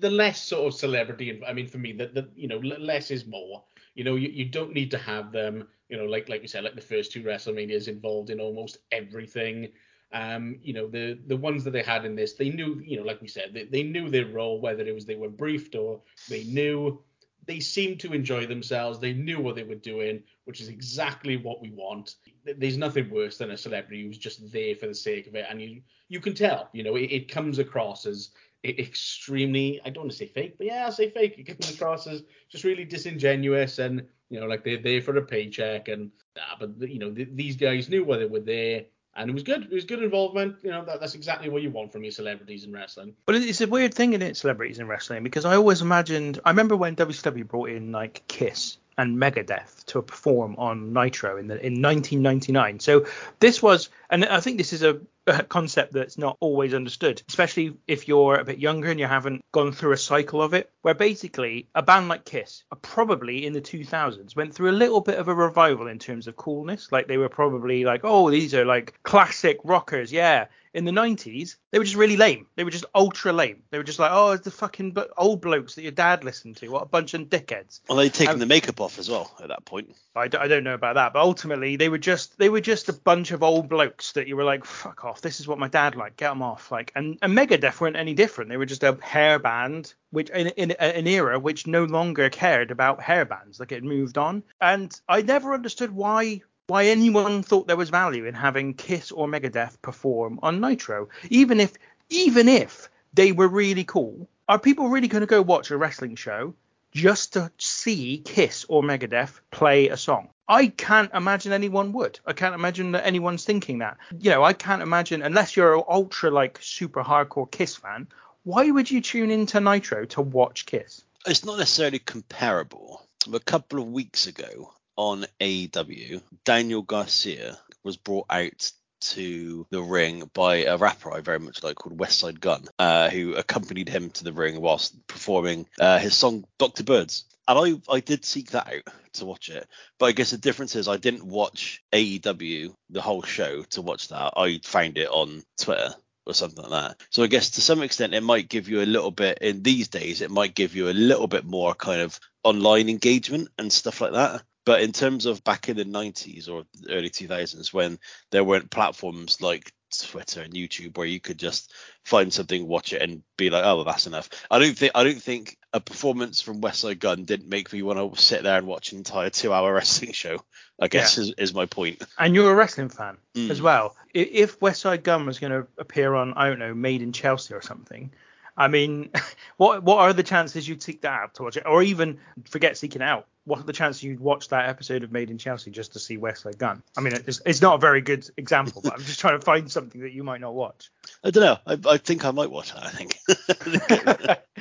The 0.00 0.10
less 0.10 0.42
sort 0.42 0.66
of 0.66 0.74
celebrity, 0.78 1.40
I 1.46 1.52
mean, 1.52 1.68
for 1.68 1.78
me, 1.78 1.92
the, 1.92 2.08
the 2.08 2.28
you 2.34 2.48
know, 2.48 2.58
less 2.58 3.10
is 3.10 3.26
more. 3.26 3.64
You 3.94 4.04
know, 4.04 4.16
you, 4.16 4.28
you 4.28 4.44
don't 4.46 4.72
need 4.74 4.90
to 4.90 4.98
have 4.98 5.32
them, 5.32 5.68
you 5.88 5.96
know, 5.96 6.04
like 6.04 6.28
like 6.28 6.42
we 6.42 6.48
said, 6.48 6.64
like 6.64 6.74
the 6.74 6.80
first 6.80 7.12
two 7.12 7.22
WrestleManias 7.22 7.88
involved 7.88 8.30
in 8.30 8.40
almost 8.40 8.78
everything. 8.92 9.68
Um, 10.12 10.58
you 10.62 10.74
know, 10.74 10.88
the 10.88 11.18
the 11.26 11.36
ones 11.36 11.64
that 11.64 11.70
they 11.70 11.82
had 11.82 12.04
in 12.04 12.16
this, 12.16 12.34
they 12.34 12.50
knew, 12.50 12.82
you 12.84 12.96
know, 12.98 13.04
like 13.04 13.22
we 13.22 13.28
said, 13.28 13.54
they, 13.54 13.64
they 13.64 13.82
knew 13.84 14.10
their 14.10 14.26
role, 14.26 14.60
whether 14.60 14.84
it 14.84 14.94
was 14.94 15.06
they 15.06 15.16
were 15.16 15.30
briefed 15.30 15.76
or 15.76 16.02
they 16.28 16.44
knew. 16.44 17.00
They 17.46 17.60
seemed 17.60 18.00
to 18.00 18.12
enjoy 18.12 18.46
themselves. 18.46 18.98
They 18.98 19.12
knew 19.12 19.40
what 19.40 19.54
they 19.54 19.62
were 19.62 19.76
doing, 19.76 20.22
which 20.44 20.60
is 20.60 20.68
exactly 20.68 21.36
what 21.36 21.62
we 21.62 21.70
want. 21.70 22.16
There's 22.44 22.76
nothing 22.76 23.08
worse 23.10 23.38
than 23.38 23.52
a 23.52 23.56
celebrity 23.56 24.04
who's 24.04 24.18
just 24.18 24.52
there 24.52 24.74
for 24.74 24.86
the 24.86 24.94
sake 24.94 25.26
of 25.26 25.34
it, 25.34 25.46
and 25.48 25.60
you 25.62 25.82
you 26.08 26.20
can 26.20 26.34
tell, 26.34 26.68
you 26.72 26.82
know, 26.82 26.96
it, 26.96 27.10
it 27.12 27.30
comes 27.30 27.58
across 27.58 28.06
as 28.06 28.30
extremely 28.64 29.80
I 29.84 29.90
don't 29.90 30.04
want 30.04 30.10
to 30.12 30.16
say 30.16 30.26
fake, 30.26 30.56
but 30.58 30.66
yeah, 30.66 30.84
I'll 30.84 30.92
say 30.92 31.10
fake. 31.10 31.36
It 31.38 31.44
comes 31.44 31.72
across 31.72 32.06
as 32.06 32.24
just 32.48 32.64
really 32.64 32.84
disingenuous 32.84 33.78
and 33.78 34.02
you 34.28 34.40
know 34.40 34.46
like 34.46 34.64
they're 34.64 34.82
there 34.82 35.00
for 35.00 35.16
a 35.16 35.22
paycheck 35.22 35.88
and 35.88 36.10
nah, 36.36 36.56
but 36.58 36.88
you 36.88 36.98
know 36.98 37.12
th- 37.12 37.28
these 37.32 37.56
guys 37.56 37.88
knew 37.88 38.04
why 38.04 38.16
they 38.16 38.26
were 38.26 38.40
there 38.40 38.84
and 39.16 39.30
it 39.30 39.32
was 39.32 39.42
good. 39.42 39.64
It 39.64 39.72
was 39.72 39.84
good 39.84 40.02
involvement. 40.02 40.56
You 40.62 40.70
know 40.70 40.84
that, 40.84 41.00
that's 41.00 41.14
exactly 41.14 41.48
what 41.48 41.62
you 41.62 41.70
want 41.70 41.92
from 41.92 42.04
your 42.04 42.12
celebrities 42.12 42.64
in 42.64 42.72
wrestling. 42.72 43.14
But 43.24 43.36
it's 43.36 43.60
a 43.60 43.66
weird 43.66 43.94
thing 43.94 44.12
in 44.12 44.22
it, 44.22 44.36
celebrities 44.36 44.78
in 44.78 44.86
wrestling, 44.86 45.22
because 45.22 45.44
I 45.44 45.56
always 45.56 45.82
imagined. 45.82 46.40
I 46.44 46.50
remember 46.50 46.76
when 46.76 46.96
WCW 46.96 47.46
brought 47.46 47.70
in 47.70 47.92
like 47.92 48.22
Kiss 48.28 48.78
and 48.98 49.18
Megadeth 49.18 49.84
to 49.86 50.02
perform 50.02 50.56
on 50.56 50.92
Nitro 50.92 51.36
in 51.36 51.48
the 51.48 51.54
in 51.54 51.82
1999. 51.82 52.80
So 52.80 53.06
this 53.40 53.62
was, 53.62 53.88
and 54.10 54.24
I 54.24 54.40
think 54.40 54.58
this 54.58 54.72
is 54.72 54.82
a, 54.82 54.90
a 54.94 55.00
concept 55.48 55.92
that's 55.92 56.18
not 56.18 56.36
always 56.40 56.74
understood, 56.74 57.22
especially 57.28 57.76
if 57.86 58.08
you're 58.08 58.36
a 58.36 58.44
bit 58.44 58.58
younger 58.58 58.90
and 58.90 59.00
you 59.00 59.06
haven't 59.06 59.44
gone 59.52 59.72
through 59.72 59.92
a 59.92 59.96
cycle 59.96 60.42
of 60.42 60.54
it. 60.54 60.70
Where 60.82 60.94
basically 60.94 61.68
a 61.74 61.82
band 61.82 62.08
like 62.08 62.24
Kiss, 62.24 62.64
probably 62.82 63.44
in 63.44 63.52
the 63.52 63.60
2000s, 63.60 64.36
went 64.36 64.54
through 64.54 64.70
a 64.70 64.72
little 64.72 65.00
bit 65.00 65.18
of 65.18 65.28
a 65.28 65.34
revival 65.34 65.88
in 65.88 65.98
terms 65.98 66.26
of 66.28 66.36
coolness. 66.36 66.92
Like 66.92 67.08
they 67.08 67.18
were 67.18 67.28
probably 67.28 67.84
like, 67.84 68.02
oh, 68.04 68.30
these 68.30 68.54
are 68.54 68.64
like 68.64 68.94
classic 69.02 69.58
rockers, 69.64 70.12
yeah 70.12 70.46
in 70.76 70.84
the 70.84 70.92
90s, 70.92 71.56
they 71.72 71.78
were 71.78 71.84
just 71.84 71.96
really 71.96 72.18
lame. 72.18 72.46
They 72.54 72.62
were 72.62 72.70
just 72.70 72.84
ultra 72.94 73.32
lame. 73.32 73.62
They 73.70 73.78
were 73.78 73.84
just 73.84 73.98
like, 73.98 74.10
oh, 74.12 74.32
it's 74.32 74.44
the 74.44 74.50
fucking 74.50 74.92
b- 74.92 75.02
old 75.16 75.40
blokes 75.40 75.74
that 75.74 75.82
your 75.82 75.90
dad 75.90 76.22
listened 76.22 76.58
to. 76.58 76.68
What 76.68 76.82
a 76.82 76.86
bunch 76.86 77.14
of 77.14 77.22
dickheads. 77.22 77.80
Well, 77.88 77.96
they'd 77.96 78.12
taken 78.12 78.34
Um, 78.34 78.38
the 78.40 78.46
makeup 78.46 78.80
off 78.80 78.98
as 78.98 79.08
well 79.08 79.34
at 79.42 79.48
that 79.48 79.64
point. 79.64 79.96
I, 80.14 80.28
d- 80.28 80.36
I 80.38 80.48
don't 80.48 80.64
know 80.64 80.74
about 80.74 80.96
that, 80.96 81.14
but 81.14 81.20
ultimately 81.20 81.76
they 81.76 81.88
were 81.88 81.98
just 81.98 82.38
they 82.38 82.50
were 82.50 82.60
just 82.60 82.90
a 82.90 82.92
bunch 82.92 83.30
of 83.32 83.42
old 83.42 83.68
blokes 83.70 84.12
that 84.12 84.28
you 84.28 84.36
were 84.36 84.44
like, 84.44 84.64
fuck 84.66 85.04
off. 85.04 85.22
This 85.22 85.40
is 85.40 85.48
what 85.48 85.58
my 85.58 85.68
dad 85.68 85.96
liked. 85.96 86.18
Get 86.18 86.28
them 86.28 86.42
off. 86.42 86.70
Like, 86.70 86.92
and, 86.94 87.18
and 87.22 87.36
Megadeth 87.36 87.80
weren't 87.80 87.96
any 87.96 88.12
different. 88.12 88.50
They 88.50 88.58
were 88.58 88.66
just 88.66 88.84
a 88.84 88.98
hair 89.00 89.38
band, 89.38 89.94
which 90.10 90.28
in, 90.30 90.48
in, 90.48 90.72
an 90.72 91.06
era 91.06 91.38
which 91.38 91.66
no 91.66 91.84
longer 91.84 92.28
cared 92.28 92.70
about 92.70 93.00
hair 93.00 93.24
bands. 93.24 93.58
Like 93.58 93.72
it 93.72 93.82
moved 93.82 94.18
on, 94.18 94.42
and 94.60 94.94
I 95.08 95.22
never 95.22 95.54
understood 95.54 95.90
why 95.90 96.42
why 96.68 96.86
anyone 96.86 97.44
thought 97.44 97.68
there 97.68 97.76
was 97.76 97.90
value 97.90 98.26
in 98.26 98.34
having 98.34 98.74
Kiss 98.74 99.12
or 99.12 99.28
Megadeth 99.28 99.80
perform 99.82 100.40
on 100.42 100.60
Nitro, 100.60 101.08
even 101.30 101.60
if 101.60 101.74
even 102.08 102.48
if 102.48 102.88
they 103.14 103.30
were 103.30 103.46
really 103.46 103.84
cool. 103.84 104.28
Are 104.48 104.58
people 104.58 104.88
really 104.88 105.06
going 105.06 105.20
to 105.20 105.26
go 105.26 105.42
watch 105.42 105.70
a 105.70 105.76
wrestling 105.76 106.16
show 106.16 106.54
just 106.90 107.34
to 107.34 107.52
see 107.58 108.18
Kiss 108.24 108.66
or 108.68 108.82
Megadeth 108.82 109.38
play 109.52 109.88
a 109.88 109.96
song? 109.96 110.30
I 110.48 110.66
can't 110.68 111.12
imagine 111.14 111.52
anyone 111.52 111.92
would. 111.92 112.18
I 112.26 112.32
can't 112.32 112.54
imagine 112.54 112.92
that 112.92 113.06
anyone's 113.06 113.44
thinking 113.44 113.78
that. 113.78 113.98
You 114.18 114.30
know, 114.30 114.42
I 114.42 114.52
can't 114.52 114.82
imagine 114.82 115.22
unless 115.22 115.56
you're 115.56 115.76
an 115.76 115.84
ultra 115.88 116.30
like 116.30 116.58
super 116.60 117.04
hardcore 117.04 117.50
Kiss 117.50 117.76
fan. 117.76 118.08
Why 118.42 118.70
would 118.70 118.90
you 118.90 119.00
tune 119.00 119.30
into 119.30 119.60
Nitro 119.60 120.04
to 120.06 120.20
watch 120.20 120.66
Kiss? 120.66 121.04
It's 121.26 121.44
not 121.44 121.58
necessarily 121.58 122.00
comparable. 122.00 123.06
A 123.32 123.40
couple 123.40 123.80
of 123.80 123.88
weeks 123.88 124.26
ago 124.26 124.72
on 124.96 125.26
AEW, 125.40 126.22
Daniel 126.44 126.82
Garcia 126.82 127.58
was 127.82 127.96
brought 127.96 128.26
out 128.30 128.72
to 129.00 129.66
the 129.70 129.82
ring 129.82 130.28
by 130.32 130.64
a 130.64 130.76
rapper 130.76 131.12
I 131.12 131.20
very 131.20 131.38
much 131.38 131.62
like 131.62 131.76
called 131.76 131.98
Westside 131.98 132.40
Gunn, 132.40 132.64
uh, 132.78 133.10
who 133.10 133.34
accompanied 133.34 133.88
him 133.88 134.10
to 134.10 134.24
the 134.24 134.32
ring 134.32 134.60
whilst 134.60 135.06
performing 135.06 135.66
uh, 135.78 135.98
his 135.98 136.14
song 136.14 136.44
Dr. 136.58 136.82
Birds. 136.82 137.24
And 137.48 137.80
I, 137.88 137.92
I 137.92 138.00
did 138.00 138.24
seek 138.24 138.50
that 138.50 138.66
out 138.66 138.94
to 139.14 139.24
watch 139.24 139.50
it. 139.50 139.68
But 139.98 140.06
I 140.06 140.12
guess 140.12 140.30
the 140.30 140.38
difference 140.38 140.74
is 140.74 140.88
I 140.88 140.96
didn't 140.96 141.24
watch 141.24 141.82
AEW, 141.92 142.74
the 142.90 143.02
whole 143.02 143.22
show, 143.22 143.62
to 143.62 143.82
watch 143.82 144.08
that. 144.08 144.32
I 144.36 144.60
found 144.64 144.98
it 144.98 145.08
on 145.08 145.44
Twitter 145.60 145.94
or 146.26 146.34
something 146.34 146.64
like 146.64 146.72
that. 146.72 147.00
So 147.10 147.22
I 147.22 147.28
guess 147.28 147.50
to 147.50 147.60
some 147.60 147.82
extent 147.82 148.14
it 148.14 148.22
might 148.22 148.48
give 148.48 148.68
you 148.68 148.82
a 148.82 148.84
little 148.84 149.12
bit 149.12 149.38
in 149.40 149.62
these 149.62 149.88
days 149.88 150.20
it 150.20 150.30
might 150.30 150.54
give 150.54 150.74
you 150.74 150.88
a 150.88 150.90
little 150.90 151.28
bit 151.28 151.44
more 151.44 151.74
kind 151.74 152.00
of 152.00 152.18
online 152.42 152.88
engagement 152.88 153.48
and 153.58 153.72
stuff 153.72 154.00
like 154.00 154.12
that. 154.12 154.42
But 154.66 154.82
in 154.82 154.92
terms 154.92 155.24
of 155.24 155.42
back 155.44 155.68
in 155.70 155.76
the 155.78 155.84
90s 155.84 156.50
or 156.50 156.64
early 156.90 157.08
2000s 157.08 157.72
when 157.72 157.98
there 158.32 158.44
weren't 158.44 158.70
platforms 158.70 159.40
like 159.40 159.72
Twitter 159.96 160.42
and 160.42 160.52
YouTube 160.52 160.98
where 160.98 161.06
you 161.06 161.20
could 161.20 161.38
just 161.38 161.72
find 162.04 162.32
something, 162.32 162.66
watch 162.66 162.92
it, 162.92 163.00
and 163.00 163.22
be 163.38 163.48
like, 163.48 163.64
oh, 163.64 163.76
well, 163.76 163.84
that's 163.84 164.08
enough. 164.08 164.28
I 164.50 164.58
don't 164.58 164.76
think 164.76 164.92
I 164.94 165.04
don't 165.04 165.22
think 165.22 165.56
a 165.72 165.78
performance 165.80 166.40
from 166.42 166.60
Westside 166.60 166.98
Gunn 166.98 167.24
didn't 167.24 167.48
make 167.48 167.72
me 167.72 167.82
want 167.82 168.14
to 168.16 168.20
sit 168.20 168.42
there 168.42 168.58
and 168.58 168.66
watch 168.66 168.90
an 168.90 168.98
entire 168.98 169.30
two-hour 169.30 169.72
wrestling 169.72 170.12
show. 170.12 170.38
I 170.80 170.88
guess 170.88 171.16
is, 171.16 171.32
is 171.38 171.54
my 171.54 171.66
point. 171.66 172.02
And 172.18 172.34
you're 172.34 172.52
a 172.52 172.54
wrestling 172.54 172.90
fan 172.90 173.16
Mm. 173.34 173.50
as 173.50 173.62
well. 173.62 173.94
If 174.12 174.60
Westside 174.60 175.02
Gunn 175.04 175.26
was 175.26 175.38
going 175.38 175.52
to 175.52 175.66
appear 175.78 176.14
on, 176.14 176.34
I 176.34 176.48
don't 176.48 176.58
know, 176.58 176.74
Made 176.74 177.02
in 177.02 177.12
Chelsea 177.12 177.54
or 177.54 177.62
something, 177.62 178.10
I 178.56 178.68
mean, 178.68 179.10
what 179.58 179.84
what 179.84 179.98
are 179.98 180.12
the 180.12 180.22
chances 180.24 180.68
you'd 180.68 180.82
seek 180.82 181.02
that 181.02 181.20
out 181.20 181.34
to 181.34 181.44
watch 181.44 181.56
it, 181.56 181.64
or 181.66 181.82
even 181.82 182.18
forget 182.50 182.76
seeking 182.76 183.02
out? 183.02 183.28
What 183.46 183.60
are 183.60 183.62
the 183.62 183.72
chances 183.72 184.02
you'd 184.02 184.20
watch 184.20 184.48
that 184.48 184.68
episode 184.68 185.04
of 185.04 185.12
Made 185.12 185.30
in 185.30 185.38
Chelsea 185.38 185.70
just 185.70 185.92
to 185.92 185.98
see 185.98 186.18
Westside 186.18 186.58
Gunn? 186.58 186.82
I 186.98 187.00
mean, 187.00 187.14
it's, 187.14 187.40
it's 187.46 187.62
not 187.62 187.76
a 187.76 187.78
very 187.78 188.00
good 188.00 188.28
example, 188.36 188.82
but 188.82 188.94
I'm 188.94 189.02
just 189.02 189.20
trying 189.20 189.38
to 189.38 189.44
find 189.44 189.70
something 189.70 190.00
that 190.00 190.12
you 190.12 190.24
might 190.24 190.40
not 190.40 190.54
watch. 190.54 190.90
I 191.22 191.30
don't 191.30 191.44
know. 191.44 191.58
I, 191.66 191.94
I 191.94 191.96
think 191.98 192.24
I 192.24 192.32
might 192.32 192.50
watch 192.50 192.74
that. 192.74 192.84
I 192.84 192.90
think. 192.90 193.18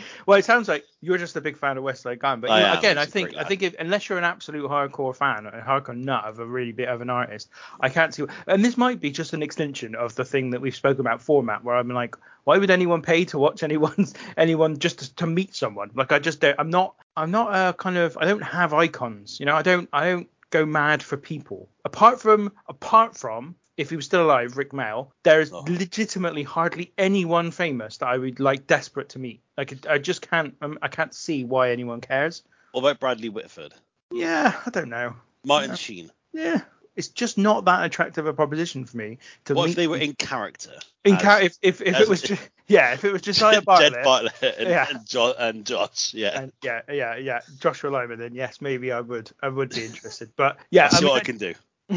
well, 0.25 0.37
it 0.37 0.45
sounds 0.45 0.67
like 0.67 0.85
you're 1.01 1.17
just 1.17 1.35
a 1.35 1.41
big 1.41 1.57
fan 1.57 1.77
of 1.77 1.83
Westside 1.83 2.19
Gunn, 2.19 2.39
but 2.39 2.51
I 2.51 2.59
know, 2.59 2.67
am. 2.67 2.77
again, 2.77 2.97
I 2.97 3.05
think 3.05 3.35
I 3.35 3.43
think 3.43 3.63
if, 3.63 3.75
unless 3.79 4.07
you're 4.07 4.17
an 4.17 4.23
absolute 4.23 4.69
hardcore 4.69 5.15
fan, 5.15 5.45
a 5.45 5.61
hardcore 5.61 5.97
nut 5.97 6.25
of 6.25 6.39
a 6.39 6.45
really 6.45 6.71
bit 6.71 6.87
of 6.87 7.01
an 7.01 7.09
artist, 7.09 7.49
I 7.79 7.89
can't 7.89 8.13
see. 8.13 8.25
And 8.47 8.63
this 8.63 8.77
might 8.77 8.99
be 8.99 9.11
just 9.11 9.33
an 9.33 9.43
extension 9.43 9.95
of 9.95 10.15
the 10.15 10.25
thing 10.25 10.51
that 10.51 10.61
we've 10.61 10.75
spoken 10.75 11.01
about 11.01 11.21
format, 11.21 11.63
where 11.63 11.75
I'm 11.75 11.89
like, 11.89 12.15
why 12.43 12.57
would 12.57 12.71
anyone 12.71 13.01
pay 13.01 13.25
to 13.25 13.39
watch 13.39 13.63
anyone's 13.63 14.13
anyone 14.37 14.77
just 14.77 14.99
to, 14.99 15.15
to 15.15 15.27
meet 15.27 15.55
someone? 15.55 15.91
Like 15.93 16.11
I 16.11 16.19
just 16.19 16.39
don't. 16.39 16.55
I'm 16.59 16.69
not. 16.69 16.95
I'm 17.17 17.31
not 17.31 17.53
a 17.53 17.73
kind 17.73 17.97
of. 17.97 18.17
I 18.19 18.25
don't 18.25 18.41
have 18.43 18.73
icons. 18.73 19.39
You 19.39 19.45
know. 19.45 19.55
I 19.55 19.61
don't. 19.61 19.89
I 19.93 20.09
don't 20.11 20.29
go 20.49 20.65
mad 20.65 21.01
for 21.03 21.17
people. 21.17 21.69
Apart 21.85 22.21
from 22.21 22.51
apart 22.69 23.17
from 23.17 23.55
if 23.77 23.89
he 23.89 23.95
was 23.95 24.05
still 24.05 24.23
alive, 24.25 24.55
Rik 24.57 24.71
Mayall, 24.71 25.09
there 25.23 25.41
is 25.41 25.51
Oh. 25.51 25.65
legitimately 25.67 26.43
hardly 26.43 26.93
anyone 26.97 27.51
famous 27.51 27.97
that 27.97 28.07
I 28.07 28.17
would 28.17 28.39
like 28.39 28.67
desperate 28.67 29.09
to 29.09 29.19
meet. 29.19 29.41
Like 29.57 29.85
I 29.87 29.97
just 29.97 30.27
can't. 30.29 30.55
Um, 30.61 30.77
I 30.81 30.87
can't 30.87 31.13
see 31.13 31.43
why 31.43 31.71
anyone 31.71 32.01
cares. 32.01 32.43
what 32.71 32.81
about 32.81 32.99
Bradley 32.99 33.29
Whitford? 33.29 33.73
Yeah, 34.11 34.53
I 34.65 34.69
don't 34.69 34.89
know. 34.89 35.15
Martin 35.45 35.71
Yeah. 35.71 35.75
Sheen. 35.75 36.11
Yeah, 36.33 36.61
it's 36.95 37.07
just 37.09 37.37
not 37.37 37.65
that 37.65 37.85
attractive 37.85 38.25
a 38.27 38.33
proposition 38.33 38.85
for 38.85 38.97
me 38.97 39.17
to 39.45 39.53
What 39.53 39.65
meet. 39.65 39.69
if 39.71 39.75
they 39.75 39.87
were 39.87 39.97
in 39.97 40.13
character? 40.13 40.71
in 41.03 41.17
character, 41.17 41.45
if 41.61 41.81
if, 41.81 41.81
if 41.81 41.99
it 41.99 42.09
was 42.09 42.21
just 42.21 42.49
yeah, 42.67 42.93
if 42.93 43.03
it 43.05 43.11
was 43.11 43.21
Josiah 43.21 43.61
Bartlet. 43.67 43.79
Jed 43.79 43.93
Bartlet 44.05 44.57
and, 44.59 44.69
Yeah. 44.69 44.87
and, 44.89 45.05
jo- 45.07 45.35
and 45.37 45.65
Josh? 45.65 46.13
Yeah. 46.13 46.41
and 46.41 46.51
yeah, 46.63 46.81
yeah, 46.91 47.15
yeah, 47.17 47.41
Joshua 47.59 47.89
Lyman, 47.89 48.17
then 48.19 48.33
yes, 48.33 48.59
maybe 48.61 48.91
I 48.91 49.01
would, 49.01 49.31
I 49.43 49.49
would 49.49 49.69
be 49.69 49.85
interested. 49.85 50.31
But 50.35 50.57
yeah, 50.71 50.83
That's 50.89 50.95
I 50.95 50.99
mean, 51.01 51.09
what 51.11 51.21
I 51.21 51.23
can 51.23 51.37
do. 51.37 51.53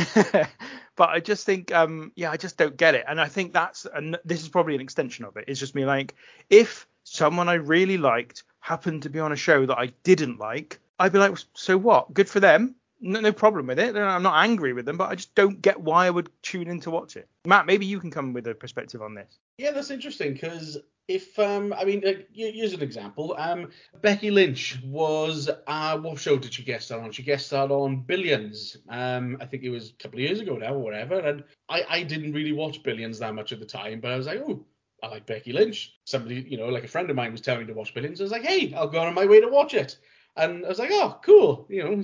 but 0.96 1.08
I 1.08 1.20
just 1.20 1.46
think, 1.46 1.72
um, 1.72 2.12
yeah, 2.16 2.30
I 2.30 2.36
just 2.36 2.56
don't 2.58 2.76
get 2.76 2.94
it, 2.94 3.04
and 3.08 3.20
I 3.20 3.26
think 3.28 3.52
that's, 3.52 3.86
and 3.86 4.18
this 4.24 4.42
is 4.42 4.48
probably 4.48 4.74
an 4.74 4.80
extension 4.80 5.24
of 5.24 5.36
it. 5.36 5.44
It's 5.48 5.58
just 5.60 5.74
me 5.74 5.86
like, 5.86 6.14
if 6.50 6.86
someone 7.04 7.48
I 7.48 7.54
really 7.54 7.96
liked 7.96 8.42
happened 8.60 9.04
to 9.04 9.08
be 9.10 9.20
on 9.20 9.32
a 9.32 9.36
show 9.36 9.64
that 9.66 9.78
I 9.78 9.92
didn't 10.02 10.38
like, 10.38 10.78
I'd 10.98 11.12
be 11.12 11.18
like, 11.18 11.38
so 11.54 11.78
what? 11.78 12.12
Good 12.12 12.28
for 12.28 12.40
them. 12.40 12.74
No, 13.00 13.20
no 13.20 13.32
problem 13.32 13.66
with 13.68 13.78
it. 13.78 13.96
I'm 13.96 14.22
not 14.22 14.44
angry 14.44 14.72
with 14.72 14.84
them, 14.84 14.96
but 14.96 15.10
I 15.10 15.14
just 15.14 15.34
don't 15.34 15.62
get 15.62 15.80
why 15.80 16.06
I 16.06 16.10
would 16.10 16.30
tune 16.42 16.68
in 16.68 16.80
to 16.80 16.90
watch 16.90 17.16
it. 17.16 17.28
Matt, 17.44 17.66
maybe 17.66 17.86
you 17.86 18.00
can 18.00 18.10
come 18.10 18.32
with 18.32 18.46
a 18.46 18.54
perspective 18.54 19.02
on 19.02 19.14
this. 19.14 19.38
Yeah, 19.58 19.70
that's 19.70 19.90
interesting 19.90 20.32
because 20.32 20.78
if 21.08 21.38
um, 21.38 21.72
I 21.72 21.84
mean, 21.84 22.02
like, 22.04 22.28
here's 22.32 22.74
an 22.74 22.82
example. 22.82 23.34
Um, 23.38 23.70
Becky 24.02 24.30
Lynch 24.30 24.78
was 24.84 25.48
uh, 25.66 25.98
what 25.98 26.18
show 26.18 26.36
did 26.36 26.52
she 26.52 26.62
guest 26.62 26.86
star 26.86 27.00
on? 27.00 27.12
She 27.12 27.22
guest 27.22 27.46
starred 27.46 27.70
on 27.70 28.02
Billions. 28.02 28.76
Um, 28.88 29.38
I 29.40 29.46
think 29.46 29.62
it 29.62 29.70
was 29.70 29.90
a 29.90 30.02
couple 30.02 30.18
of 30.18 30.24
years 30.24 30.40
ago 30.40 30.56
now 30.56 30.74
or 30.74 30.80
whatever. 30.80 31.18
And 31.18 31.44
I, 31.68 31.84
I 31.88 32.02
didn't 32.02 32.32
really 32.32 32.52
watch 32.52 32.82
Billions 32.82 33.18
that 33.20 33.34
much 33.34 33.52
at 33.52 33.60
the 33.60 33.66
time, 33.66 34.00
but 34.00 34.10
I 34.10 34.16
was 34.16 34.26
like, 34.26 34.40
oh, 34.46 34.66
I 35.02 35.08
like 35.08 35.26
Becky 35.26 35.52
Lynch. 35.52 35.94
Somebody, 36.04 36.46
you 36.48 36.58
know, 36.58 36.66
like 36.66 36.84
a 36.84 36.88
friend 36.88 37.08
of 37.08 37.16
mine 37.16 37.32
was 37.32 37.40
telling 37.40 37.60
me 37.60 37.66
to 37.66 37.74
watch 37.74 37.94
Billions. 37.94 38.20
I 38.20 38.24
was 38.24 38.32
like, 38.32 38.44
hey, 38.44 38.74
I'll 38.74 38.88
go 38.88 39.00
on 39.00 39.14
my 39.14 39.26
way 39.26 39.40
to 39.40 39.48
watch 39.48 39.72
it. 39.72 39.96
And 40.38 40.64
I 40.64 40.68
was 40.68 40.78
like, 40.78 40.90
oh, 40.92 41.18
cool. 41.24 41.66
You 41.68 41.84
know, 41.84 42.02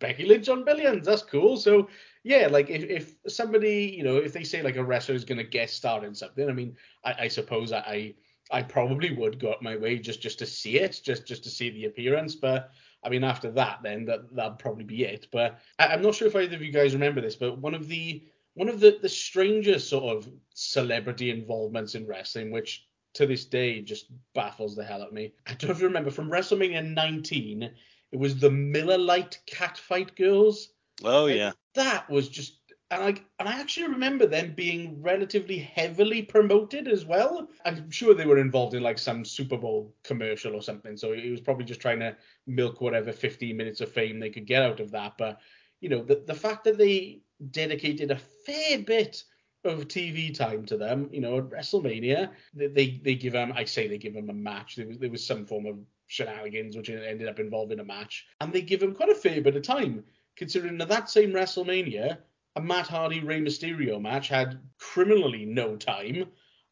Becky 0.00 0.26
Lynch 0.26 0.48
on 0.48 0.64
Billions. 0.64 1.06
That's 1.06 1.22
cool. 1.22 1.56
So 1.56 1.88
yeah, 2.24 2.48
like 2.50 2.68
if, 2.68 2.84
if 2.84 3.14
somebody, 3.32 3.94
you 3.96 4.02
know, 4.02 4.16
if 4.16 4.32
they 4.32 4.44
say 4.44 4.62
like 4.62 4.76
a 4.76 4.84
wrestler 4.84 5.14
is 5.14 5.24
going 5.24 5.38
to 5.38 5.44
guest 5.44 5.76
star 5.76 6.04
in 6.04 6.14
something, 6.14 6.48
I 6.48 6.52
mean, 6.52 6.76
I, 7.04 7.14
I 7.20 7.28
suppose 7.28 7.72
I, 7.72 7.78
I 7.78 8.14
I 8.50 8.62
probably 8.62 9.14
would 9.14 9.38
go 9.38 9.50
up 9.50 9.62
my 9.62 9.76
way 9.76 9.98
just 9.98 10.20
just 10.20 10.38
to 10.40 10.46
see 10.46 10.78
it, 10.78 11.00
just 11.04 11.26
just 11.26 11.44
to 11.44 11.50
see 11.50 11.70
the 11.70 11.84
appearance. 11.84 12.34
But 12.34 12.70
I 13.04 13.08
mean, 13.08 13.24
after 13.24 13.50
that, 13.52 13.80
then 13.82 14.04
that 14.06 14.34
that'd 14.34 14.58
probably 14.58 14.84
be 14.84 15.04
it. 15.04 15.28
But 15.30 15.58
I, 15.78 15.94
am 15.94 16.02
not 16.02 16.14
sure 16.14 16.28
if 16.28 16.36
either 16.36 16.56
of 16.56 16.62
you 16.62 16.72
guys 16.72 16.94
remember 16.94 17.20
this, 17.20 17.36
but 17.36 17.58
one 17.58 17.74
of 17.74 17.88
the 17.88 18.24
one 18.54 18.68
of 18.68 18.80
the 18.80 18.98
the 19.00 19.08
strangest 19.08 19.88
sort 19.88 20.16
of 20.16 20.28
celebrity 20.54 21.30
involvements 21.30 21.94
in 21.94 22.06
wrestling, 22.06 22.50
which 22.50 22.87
to 23.18 23.26
this 23.26 23.44
day 23.44 23.80
just 23.80 24.06
baffles 24.34 24.76
the 24.76 24.84
hell 24.84 25.02
out 25.02 25.08
of 25.08 25.12
me. 25.12 25.32
I 25.46 25.54
don't 25.54 25.80
remember 25.80 26.10
from 26.10 26.30
WrestleMania 26.30 26.94
19. 26.94 27.64
It 28.12 28.18
was 28.18 28.38
the 28.38 28.50
Miller 28.50 28.96
Lite 28.96 29.38
catfight 29.46 30.16
girls. 30.16 30.68
Oh 31.02 31.26
yeah. 31.26 31.52
That 31.74 32.08
was 32.08 32.28
just 32.28 32.54
and 32.90 33.02
I 33.02 33.08
and 33.40 33.48
I 33.48 33.60
actually 33.60 33.88
remember 33.88 34.26
them 34.26 34.54
being 34.56 35.02
relatively 35.02 35.58
heavily 35.58 36.22
promoted 36.22 36.86
as 36.86 37.04
well. 37.04 37.48
I'm 37.64 37.90
sure 37.90 38.14
they 38.14 38.24
were 38.24 38.38
involved 38.38 38.74
in 38.74 38.84
like 38.84 38.98
some 38.98 39.24
Super 39.24 39.58
Bowl 39.58 39.94
commercial 40.04 40.54
or 40.54 40.62
something, 40.62 40.96
so 40.96 41.12
he 41.12 41.30
was 41.30 41.40
probably 41.40 41.64
just 41.64 41.80
trying 41.80 42.00
to 42.00 42.16
milk 42.46 42.80
whatever 42.80 43.12
15 43.12 43.56
minutes 43.56 43.80
of 43.80 43.92
fame 43.92 44.20
they 44.20 44.30
could 44.30 44.46
get 44.46 44.62
out 44.62 44.78
of 44.80 44.92
that. 44.92 45.14
But 45.18 45.40
you 45.80 45.88
know, 45.88 46.02
the 46.04 46.22
the 46.24 46.34
fact 46.34 46.64
that 46.64 46.78
they 46.78 47.20
dedicated 47.50 48.12
a 48.12 48.16
fair 48.46 48.78
bit 48.78 49.24
of 49.64 49.88
TV 49.88 50.34
time 50.34 50.64
to 50.66 50.76
them, 50.76 51.08
you 51.12 51.20
know, 51.20 51.38
at 51.38 51.50
WrestleMania, 51.50 52.30
they 52.54 53.00
they 53.02 53.14
give 53.14 53.32
them, 53.32 53.52
I 53.54 53.64
say 53.64 53.88
they 53.88 53.98
give 53.98 54.14
them 54.14 54.30
a 54.30 54.34
match. 54.34 54.76
There 54.76 54.86
was 54.86 54.98
there 54.98 55.10
was 55.10 55.26
some 55.26 55.44
form 55.46 55.66
of 55.66 55.78
shenanigans 56.06 56.76
which 56.76 56.90
ended 56.90 57.28
up 57.28 57.38
involving 57.38 57.80
a 57.80 57.84
match, 57.84 58.26
and 58.40 58.52
they 58.52 58.62
give 58.62 58.80
them 58.80 58.94
quite 58.94 59.10
a 59.10 59.14
fair 59.14 59.40
bit 59.40 59.56
of 59.56 59.62
time, 59.62 60.04
considering 60.36 60.78
that 60.78 60.88
that 60.88 61.10
same 61.10 61.32
WrestleMania 61.32 62.18
a 62.58 62.60
Matt 62.60 62.88
Hardy 62.88 63.20
Rey 63.20 63.40
Mysterio 63.40 64.00
match 64.00 64.26
had 64.26 64.58
criminally 64.78 65.44
no 65.44 65.76
time, 65.76 66.26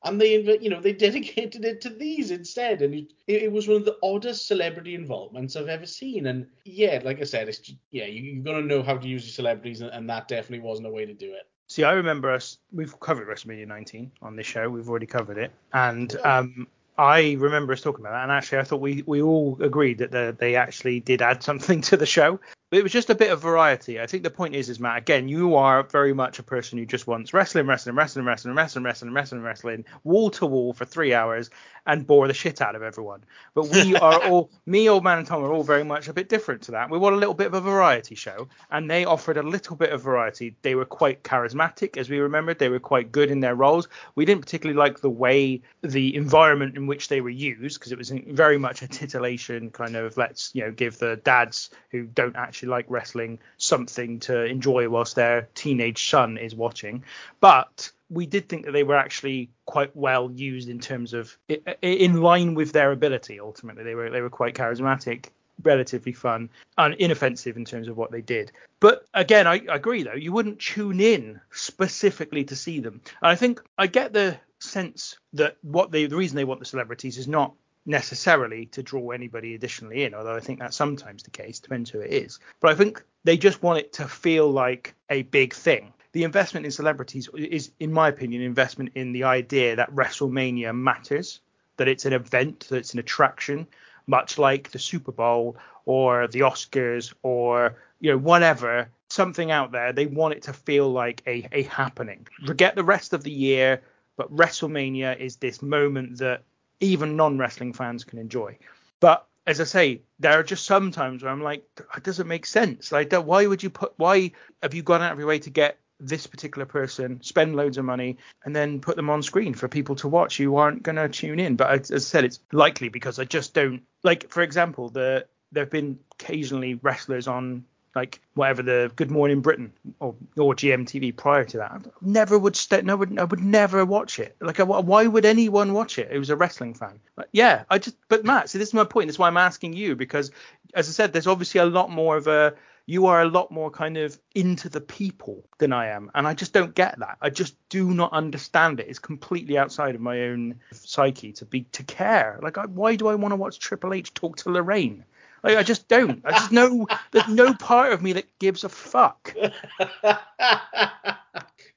and 0.05 0.21
they 0.21 0.41
you 0.61 0.69
know 0.69 0.81
they 0.81 0.93
dedicated 1.07 1.65
it 1.65 1.81
to 1.83 1.91
these 1.91 2.33
instead, 2.33 2.83
and 2.83 2.93
it, 2.93 3.13
it 3.29 3.53
was 3.53 3.69
one 3.69 3.77
of 3.77 3.85
the 3.85 3.99
oddest 4.03 4.49
celebrity 4.49 4.97
involvements 4.97 5.55
I've 5.55 5.69
ever 5.69 5.87
seen. 5.87 6.27
And 6.27 6.49
yeah, 6.65 7.01
like 7.05 7.21
I 7.21 7.25
said, 7.25 7.49
it's 7.49 7.73
yeah 7.93 8.07
you, 8.07 8.23
you've 8.23 8.45
got 8.45 8.55
to 8.55 8.63
know 8.63 8.83
how 8.83 8.97
to 8.97 9.09
use 9.09 9.25
your 9.25 9.33
celebrities, 9.33 9.81
and, 9.81 9.91
and 9.91 10.11
that 10.11 10.27
definitely 10.27 10.67
wasn't 10.67 10.89
a 10.89 10.91
way 10.91 11.07
to 11.07 11.15
do 11.15 11.33
it. 11.33 11.49
See, 11.77 11.85
I 11.85 11.93
remember 11.93 12.33
us. 12.33 12.57
We've 12.73 12.99
covered 13.01 13.29
WrestleMania 13.29 13.67
19 13.67 14.11
on 14.23 14.35
this 14.35 14.47
show. 14.47 14.71
We've 14.71 14.89
already 14.89 15.05
covered 15.05 15.37
it, 15.37 15.53
and 15.75 16.17
um, 16.25 16.69
I 16.97 17.35
remember 17.35 17.75
us 17.75 17.83
talking 17.83 18.01
about 18.01 18.13
that. 18.13 18.23
And 18.23 18.33
actually, 18.33 18.61
I 18.61 18.63
thought 18.63 18.81
we 18.81 19.03
we 19.05 19.21
all 19.21 19.59
agreed 19.61 19.99
that 19.99 20.11
the, 20.11 20.35
they 20.39 20.57
actually 20.57 21.01
did 21.01 21.21
add 21.21 21.43
something 21.43 21.81
to 21.91 21.99
the 21.99 22.07
show 22.07 22.41
it 22.73 22.83
was 22.83 22.91
just 22.91 23.11
a 23.11 23.15
bit 23.15 23.31
of 23.31 23.41
variety. 23.41 24.01
I 24.01 24.07
think 24.07 24.25
the 24.25 24.31
point 24.31 24.57
is, 24.57 24.69
is 24.69 24.81
Matt, 24.81 24.99
again, 24.99 25.29
you 25.29 25.55
are 25.55 25.85
very 25.85 26.13
much 26.13 26.41
a 26.41 26.43
person 26.43 26.79
who 26.79 26.85
just 26.85 27.07
wants 27.07 27.33
wrestling, 27.33 27.67
wrestling, 27.67 27.95
wrestling, 27.95 28.25
wrestling, 28.25 28.55
wrestling, 28.55 28.83
wrestling, 28.83 29.13
wrestling, 29.13 29.43
wrestling, 29.43 29.85
wall 30.03 30.31
to 30.31 30.47
wall 30.47 30.73
for 30.73 30.85
three 30.85 31.15
hours 31.15 31.49
and 31.87 32.05
bore 32.05 32.27
the 32.27 32.35
shit 32.35 32.61
out 32.61 32.75
of 32.75 32.83
everyone. 32.83 33.23
But 33.55 33.69
we 33.69 33.95
are 34.01 34.21
all, 34.25 34.51
me, 34.67 34.89
old 34.89 35.05
man, 35.05 35.19
and 35.19 35.27
Tom 35.27 35.45
are 35.45 35.53
all 35.53 35.63
very 35.63 35.85
much 35.85 36.09
a 36.09 36.13
bit 36.13 36.29
different 36.29 36.63
to 36.63 36.73
that. 36.73 36.91
We 36.91 36.99
want 36.99 37.15
a 37.15 37.19
little 37.19 37.35
bit 37.35 37.47
of 37.47 37.55
a 37.55 37.61
variety 37.61 38.17
show, 38.17 38.49
and 38.73 38.91
they 38.91 39.05
offered 39.05 39.37
a 39.37 39.45
little 39.45 39.77
bit 39.77 39.91
of 39.91 40.03
variety. 40.03 40.57
They 40.63 40.75
were 40.75 40.85
quite 40.85 41.23
charismatic, 41.23 41.97
as 41.97 42.11
we 42.11 42.19
remembered. 42.19 42.59
They 42.59 42.69
were 42.69 42.81
quite 42.81 43.13
good 43.13 43.31
in 43.31 43.39
their 43.39 43.55
roles. 43.55 43.87
We 44.17 44.25
didn't 44.25 44.43
particularly 44.43 44.77
like 44.77 45.01
the 45.01 45.11
way, 45.11 45.63
the 45.83 46.17
environment 46.17 46.77
in 46.77 46.89
which 46.89 47.07
they 47.07 47.21
were 47.21 47.31
used, 47.31 47.79
because 47.79 47.93
it 47.93 47.99
was 47.99 48.11
very 48.11 48.59
much 48.59 48.83
a 48.83 48.89
titillation 48.89 49.71
kind 49.71 49.95
of 49.95 50.17
let's, 50.17 50.51
you 50.53 50.65
know, 50.65 50.73
give 50.73 50.99
the 50.99 51.17
dads 51.23 51.71
who 51.91 52.05
don't 52.07 52.35
actually 52.35 52.56
actually 52.57 52.71
like 52.71 52.87
wrestling 52.89 53.39
something 53.59 54.19
to 54.21 54.45
enjoy 54.45 54.89
whilst 54.89 55.15
their 55.15 55.49
teenage 55.55 56.09
son 56.09 56.39
is 56.39 56.55
watching. 56.55 57.05
But 57.41 57.93
we 58.09 58.25
did 58.25 58.49
think 58.49 58.65
that 58.65 58.73
they 58.73 58.83
were 58.83 58.97
actually 58.97 59.51
quite 59.67 59.95
well 59.95 60.31
used 60.31 60.71
in 60.71 60.79
terms 60.79 61.13
of 61.13 61.37
in 61.83 62.23
line 62.23 62.55
with 62.55 62.73
their 62.73 62.93
ability. 62.93 63.41
Ultimately, 63.41 63.85
they 63.85 63.95
were 63.95 64.11
they 64.11 64.23
were 64.23 64.31
quite 64.31 64.55
charismatic, 64.55 65.27
relatively 65.63 66.13
fun, 66.13 66.49
and 66.79 66.95
inoffensive 66.95 67.59
in 67.59 67.67
terms 67.67 67.89
of 67.89 67.99
what 67.99 68.11
they 68.11 68.23
did. 68.23 68.53
But 68.81 69.05
again, 69.13 69.47
I, 69.47 69.61
I 69.69 69.77
agree 69.77 70.03
though. 70.03 70.15
You 70.15 70.33
wouldn't 70.33 70.59
tune 70.59 71.01
in 71.01 71.41
specifically 71.51 72.45
to 72.45 72.57
see 72.57 72.81
them. 72.81 73.03
And 73.21 73.31
I 73.31 73.35
think 73.35 73.61
I 73.77 73.87
get 73.87 74.15
the 74.15 74.39
sense 74.61 75.19
that 75.35 75.59
what 75.61 75.91
they 75.91 76.07
the 76.07 76.17
reason 76.17 76.37
they 76.37 76.45
want 76.45 76.61
the 76.61 76.67
celebrities 76.67 77.19
is 77.19 77.29
not 77.29 77.53
necessarily 77.87 78.67
to 78.67 78.83
draw 78.83 79.11
anybody 79.11 79.55
additionally 79.55 80.05
in, 80.05 80.15
although 80.15 80.35
I 80.35 80.41
think 80.41 80.59
that's 80.59 80.77
sometimes 80.77 81.23
the 81.23 81.31
case, 81.31 81.61
depends 81.61 81.89
who 81.89 82.01
it 82.01 82.13
is. 82.13 82.39
But 82.61 82.73
I 82.73 82.75
think 82.75 83.03
they 83.25 83.37
just 83.37 83.63
want 83.63 83.79
it 83.79 83.93
to 83.95 84.09
feel 84.09 84.51
like 84.51 84.95
a 85.09 85.23
big 85.23 85.55
thing. 85.55 85.93
The 86.13 86.25
investment 86.25 86.67
in 86.67 86.73
celebrities 86.73 87.29
is, 87.35 87.71
in 87.79 87.93
my 87.93 88.09
opinion, 88.09 88.43
investment 88.43 88.93
in 88.95 89.13
the 89.13 89.25
idea 89.25 89.77
that 89.77 89.95
WrestleMania 89.95 90.75
matters, 90.75 91.41
that 91.77 91.89
it's 91.89 92.07
an 92.07 92.13
event, 92.13 92.67
that 92.69 92.77
it's 92.77 92.95
an 92.95 92.99
attraction, 92.99 93.67
much 94.07 94.39
like 94.39 94.71
the 94.71 94.79
Super 94.79 95.13
Bowl 95.13 95.57
or 95.85 96.27
the 96.29 96.41
Oscars 96.41 97.13
or 97.23 97.77
you 98.01 98.11
know 98.11 98.19
whatever 98.19 98.89
something 99.09 99.51
out 99.51 99.73
there. 99.73 99.93
They 99.93 100.07
want 100.07 100.35
it 100.35 100.43
to 100.45 100.53
feel 100.53 100.91
like 100.91 101.23
a, 101.27 101.47
a 101.53 101.63
happening. 101.63 102.27
Forget 102.45 102.75
the 102.75 102.85
rest 102.85 103.13
of 103.13 103.23
the 103.23 103.31
year, 103.31 103.83
but 104.17 104.35
WrestleMania 104.35 105.19
is 105.19 105.37
this 105.37 105.63
moment 105.63 106.19
that 106.19 106.43
even 106.81 107.17
non-wrestling 107.17 107.73
fans 107.73 108.05
can 108.05 108.19
enjoy. 108.19 108.59
But 109.01 109.27
as 109.47 109.61
I 109.61 109.65
say, 109.65 110.03
there 110.19 110.33
are 110.33 110.43
just 110.43 110.65
some 110.65 110.91
times 110.91 111.23
where 111.23 111.31
I'm 111.31 111.43
like, 111.43 111.65
it 111.97 112.03
doesn't 112.03 112.27
make 112.27 112.47
sense. 112.47 112.91
Like, 112.91 113.13
why 113.13 113.47
would 113.47 113.63
you 113.63 113.71
put? 113.71 113.93
Why 113.97 114.33
have 114.63 114.75
you 114.75 114.83
gone 114.83 115.03
out 115.03 115.13
of 115.13 115.19
your 115.19 115.29
way 115.29 115.39
to 115.41 115.51
get 115.51 115.79
this 115.99 116.27
particular 116.27 116.67
person, 116.67 117.23
spend 117.23 117.57
loads 117.57 117.79
of 117.79 117.85
money, 117.85 118.19
and 118.45 118.55
then 118.55 118.81
put 118.81 118.97
them 118.97 119.09
on 119.09 119.23
screen 119.23 119.55
for 119.55 119.69
people 119.69 119.95
to 119.97 120.09
watch? 120.09 120.39
You 120.39 120.57
aren't 120.57 120.83
going 120.83 120.97
to 120.97 121.09
tune 121.09 121.39
in. 121.39 121.57
But 121.57 121.71
as 121.71 121.93
I 121.93 121.99
said, 121.99 122.25
it's 122.25 122.41
likely 122.53 122.89
because 122.89 123.19
I 123.19 123.25
just 123.25 123.55
don't 123.55 123.83
like. 124.03 124.31
For 124.31 124.43
example, 124.43 124.89
the 124.89 125.27
there 125.53 125.63
have 125.63 125.71
been 125.71 126.01
occasionally 126.19 126.75
wrestlers 126.75 127.29
on 127.29 127.65
like 127.97 128.21
whatever 128.35 128.63
the 128.63 128.93
Good 128.95 129.11
Morning 129.11 129.41
Britain 129.41 129.73
or 129.99 130.15
or 130.37 130.55
GMTV 130.55 131.17
prior 131.17 131.45
to 131.47 131.57
that. 131.57 131.87
Never 132.01 132.39
would 132.39 132.55
st- 132.55 132.85
no 132.85 132.95
I 132.95 133.25
would 133.25 133.41
never 133.41 133.85
watch 133.85 134.21
it. 134.21 134.37
Like 134.41 134.59
why 134.59 135.07
would 135.07 135.25
anyone 135.25 135.73
watch 135.73 135.99
it? 135.99 136.09
It 136.13 136.19
was 136.19 136.31
a 136.31 136.37
wrestling 136.37 136.75
fan. 136.75 137.01
But 137.17 137.29
yeah, 137.33 137.65
I 137.71 137.79
just 137.79 137.97
but 138.09 138.25
Matt, 138.25 138.51
see 138.51 138.59
this 138.59 138.69
is 138.69 138.75
my 138.75 138.85
point. 138.85 139.09
That's 139.09 139.19
why 139.19 139.27
I'm 139.27 139.37
asking 139.37 139.73
you 139.73 139.97
because 139.97 140.31
as 140.75 140.89
I 140.89 140.93
said, 140.93 141.13
there's 141.13 141.27
obviously 141.27 141.61
a 141.61 141.67
lot 141.67 141.91
more 141.91 142.17
of 142.17 142.29
a 142.29 142.55
you 142.89 143.07
are 143.07 143.21
a 143.21 143.29
lot 143.29 143.51
more 143.51 143.69
kind 143.71 143.97
of 143.97 144.17
into 144.35 144.69
the 144.69 144.81
people 144.81 145.45
than 145.59 145.73
I 145.73 145.89
am, 145.89 146.11
and 146.15 146.27
I 146.27 146.35
just 146.35 146.53
don't 146.53 146.75
get 146.75 147.01
that. 147.01 147.19
I 147.21 147.31
just 147.31 147.57
do 147.69 147.93
not 147.93 148.13
understand 148.13 148.79
it. 148.79 148.87
It's 148.89 149.01
completely 149.01 149.59
outside 149.59 149.97
of 149.97 150.01
my 150.01 150.23
own 150.23 150.61
psyche 150.71 151.33
to 151.33 151.45
be 151.45 151.63
to 151.73 151.83
care. 151.83 152.39
Like, 152.43 152.59
I, 152.59 152.67
why 152.67 152.95
do 152.95 153.09
I 153.09 153.17
want 153.17 153.33
to 153.33 153.37
watch 153.37 153.59
Triple 153.59 153.93
H 153.93 154.15
talk 154.15 154.37
to 154.39 154.51
Lorraine? 154.51 155.05
Like, 155.47 155.59
I 155.59 155.63
just 155.63 155.87
don't. 155.87 156.21
I 156.25 156.33
just 156.33 156.51
know 156.51 156.89
there's 157.13 157.29
no 157.29 157.55
part 157.55 157.93
of 157.93 158.03
me 158.03 158.13
that 158.15 158.27
gives 158.41 158.65
a 158.65 158.69
fuck. 158.69 159.33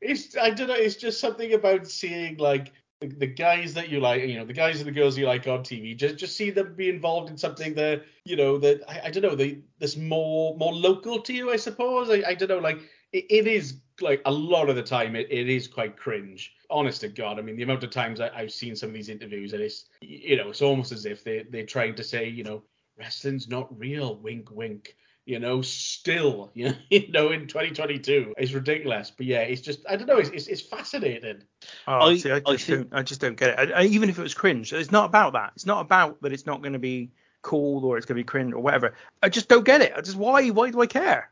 it's 0.01 0.35
I 0.35 0.49
don't 0.49 0.69
know. 0.69 0.73
It's 0.73 0.95
just 0.95 1.19
something 1.19 1.53
about 1.53 1.87
seeing 1.87 2.37
like 2.37 2.71
the, 2.99 3.07
the, 3.09 3.27
guys 3.27 3.75
that 3.75 3.89
you 3.89 3.99
like, 3.99 4.23
you 4.23 4.39
know, 4.39 4.45
the 4.45 4.53
guys 4.53 4.79
and 4.79 4.87
the 4.87 4.91
girls 4.91 5.19
you 5.19 5.27
like 5.27 5.47
on 5.47 5.59
TV. 5.59 5.95
Just 5.95 6.17
just 6.17 6.35
see 6.35 6.49
them 6.49 6.73
be 6.75 6.89
involved 6.89 7.29
in 7.29 7.37
something 7.37 7.75
that 7.75 8.05
you 8.25 8.35
know 8.35 8.57
that 8.57 8.81
I, 8.89 9.01
I 9.05 9.11
don't 9.11 9.21
know. 9.21 9.35
They 9.35 9.59
that's 9.77 9.97
more 9.97 10.57
more 10.57 10.73
local 10.73 11.21
to 11.21 11.31
you, 11.31 11.51
I 11.51 11.57
suppose. 11.57 12.09
I, 12.09 12.23
I 12.27 12.33
don't 12.33 12.49
know. 12.49 12.57
Like 12.57 12.79
it, 13.13 13.25
it 13.29 13.45
is 13.45 13.81
like 14.01 14.21
a 14.25 14.31
lot 14.31 14.69
of 14.69 14.75
the 14.75 14.83
time 14.83 15.15
it, 15.15 15.27
it 15.29 15.49
is 15.49 15.67
quite 15.67 15.97
cringe 15.97 16.53
honest 16.69 17.01
to 17.01 17.09
god 17.09 17.37
i 17.37 17.41
mean 17.41 17.57
the 17.57 17.63
amount 17.63 17.83
of 17.83 17.89
times 17.89 18.21
I, 18.21 18.29
have 18.33 18.51
seen 18.51 18.73
some 18.73 18.89
of 18.89 18.93
these 18.93 19.09
interviews 19.09 19.51
and 19.51 19.61
it's 19.61 19.85
you 19.99 20.37
know 20.37 20.49
it's 20.49 20.61
almost 20.61 20.93
as 20.93 21.05
if 21.05 21.21
they, 21.23 21.45
they're 21.49 21.65
trying 21.65 21.95
to 21.95 22.03
say 22.03 22.29
you 22.29 22.45
know 22.45 22.63
wrestling's 22.99 23.47
not 23.47 23.79
real. 23.79 24.15
Wink, 24.17 24.51
wink. 24.51 24.95
you 25.25 25.39
know, 25.39 25.61
still, 25.61 26.51
you 26.55 26.73
know, 27.09 27.31
in 27.31 27.47
2022. 27.47 28.33
It's 28.37 28.51
ridiculous. 28.51 29.11
But 29.15 29.25
yeah, 29.27 29.41
it's 29.41 29.61
just, 29.61 29.79
I 29.89 29.95
don't 29.95 30.07
know, 30.07 30.17
it's, 30.17 30.29
it's, 30.29 30.47
it's 30.47 30.61
fascinating. 30.61 31.43
Oh, 31.87 32.09
I- 32.09 32.17
see, 32.17 32.31
I, 32.31 32.41
I 32.45 32.53
just 32.53 32.65
think- 32.65 32.89
don't, 32.89 32.99
I 32.99 33.03
just 33.03 33.21
don't 33.21 33.37
get 33.37 33.59
it. 33.59 33.71
I, 33.71 33.81
I, 33.81 33.83
even 33.85 34.09
if 34.09 34.17
it 34.19 34.23
was 34.23 34.33
cringe, 34.33 34.73
it's 34.73 34.91
not 34.91 35.05
about 35.05 35.33
that. 35.33 35.53
It's 35.55 35.65
not 35.65 35.81
about 35.81 36.21
that 36.21 36.33
it's 36.33 36.45
not 36.45 36.61
going 36.61 36.73
to 36.73 36.79
be 36.79 37.11
cool 37.41 37.85
or 37.85 37.97
it's 37.97 38.05
going 38.05 38.17
to 38.17 38.23
be 38.23 38.25
cringe 38.25 38.53
or 38.53 38.59
whatever. 38.61 38.95
I 39.23 39.29
just 39.29 39.47
don't 39.47 39.63
get 39.65 39.81
it. 39.81 39.93
I 39.95 40.01
just 40.01 40.17
why 40.17 40.49
why 40.49 40.71
do 40.71 40.81
I 40.81 40.87
care? 40.87 41.31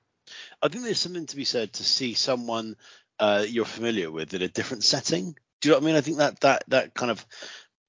I 0.61 0.67
think 0.67 0.83
there's 0.83 0.99
something 0.99 1.25
to 1.25 1.35
be 1.35 1.45
said 1.45 1.73
to 1.73 1.83
see 1.83 2.13
someone 2.13 2.75
uh, 3.19 3.45
you're 3.47 3.65
familiar 3.65 4.11
with 4.11 4.33
in 4.33 4.41
a 4.41 4.47
different 4.47 4.83
setting. 4.83 5.35
Do 5.61 5.69
you 5.69 5.71
know 5.71 5.77
what 5.79 5.83
I 5.83 5.85
mean? 5.87 5.95
I 5.95 6.01
think 6.01 6.17
that 6.17 6.39
that 6.41 6.63
that 6.67 6.93
kind 6.93 7.09
of 7.11 7.25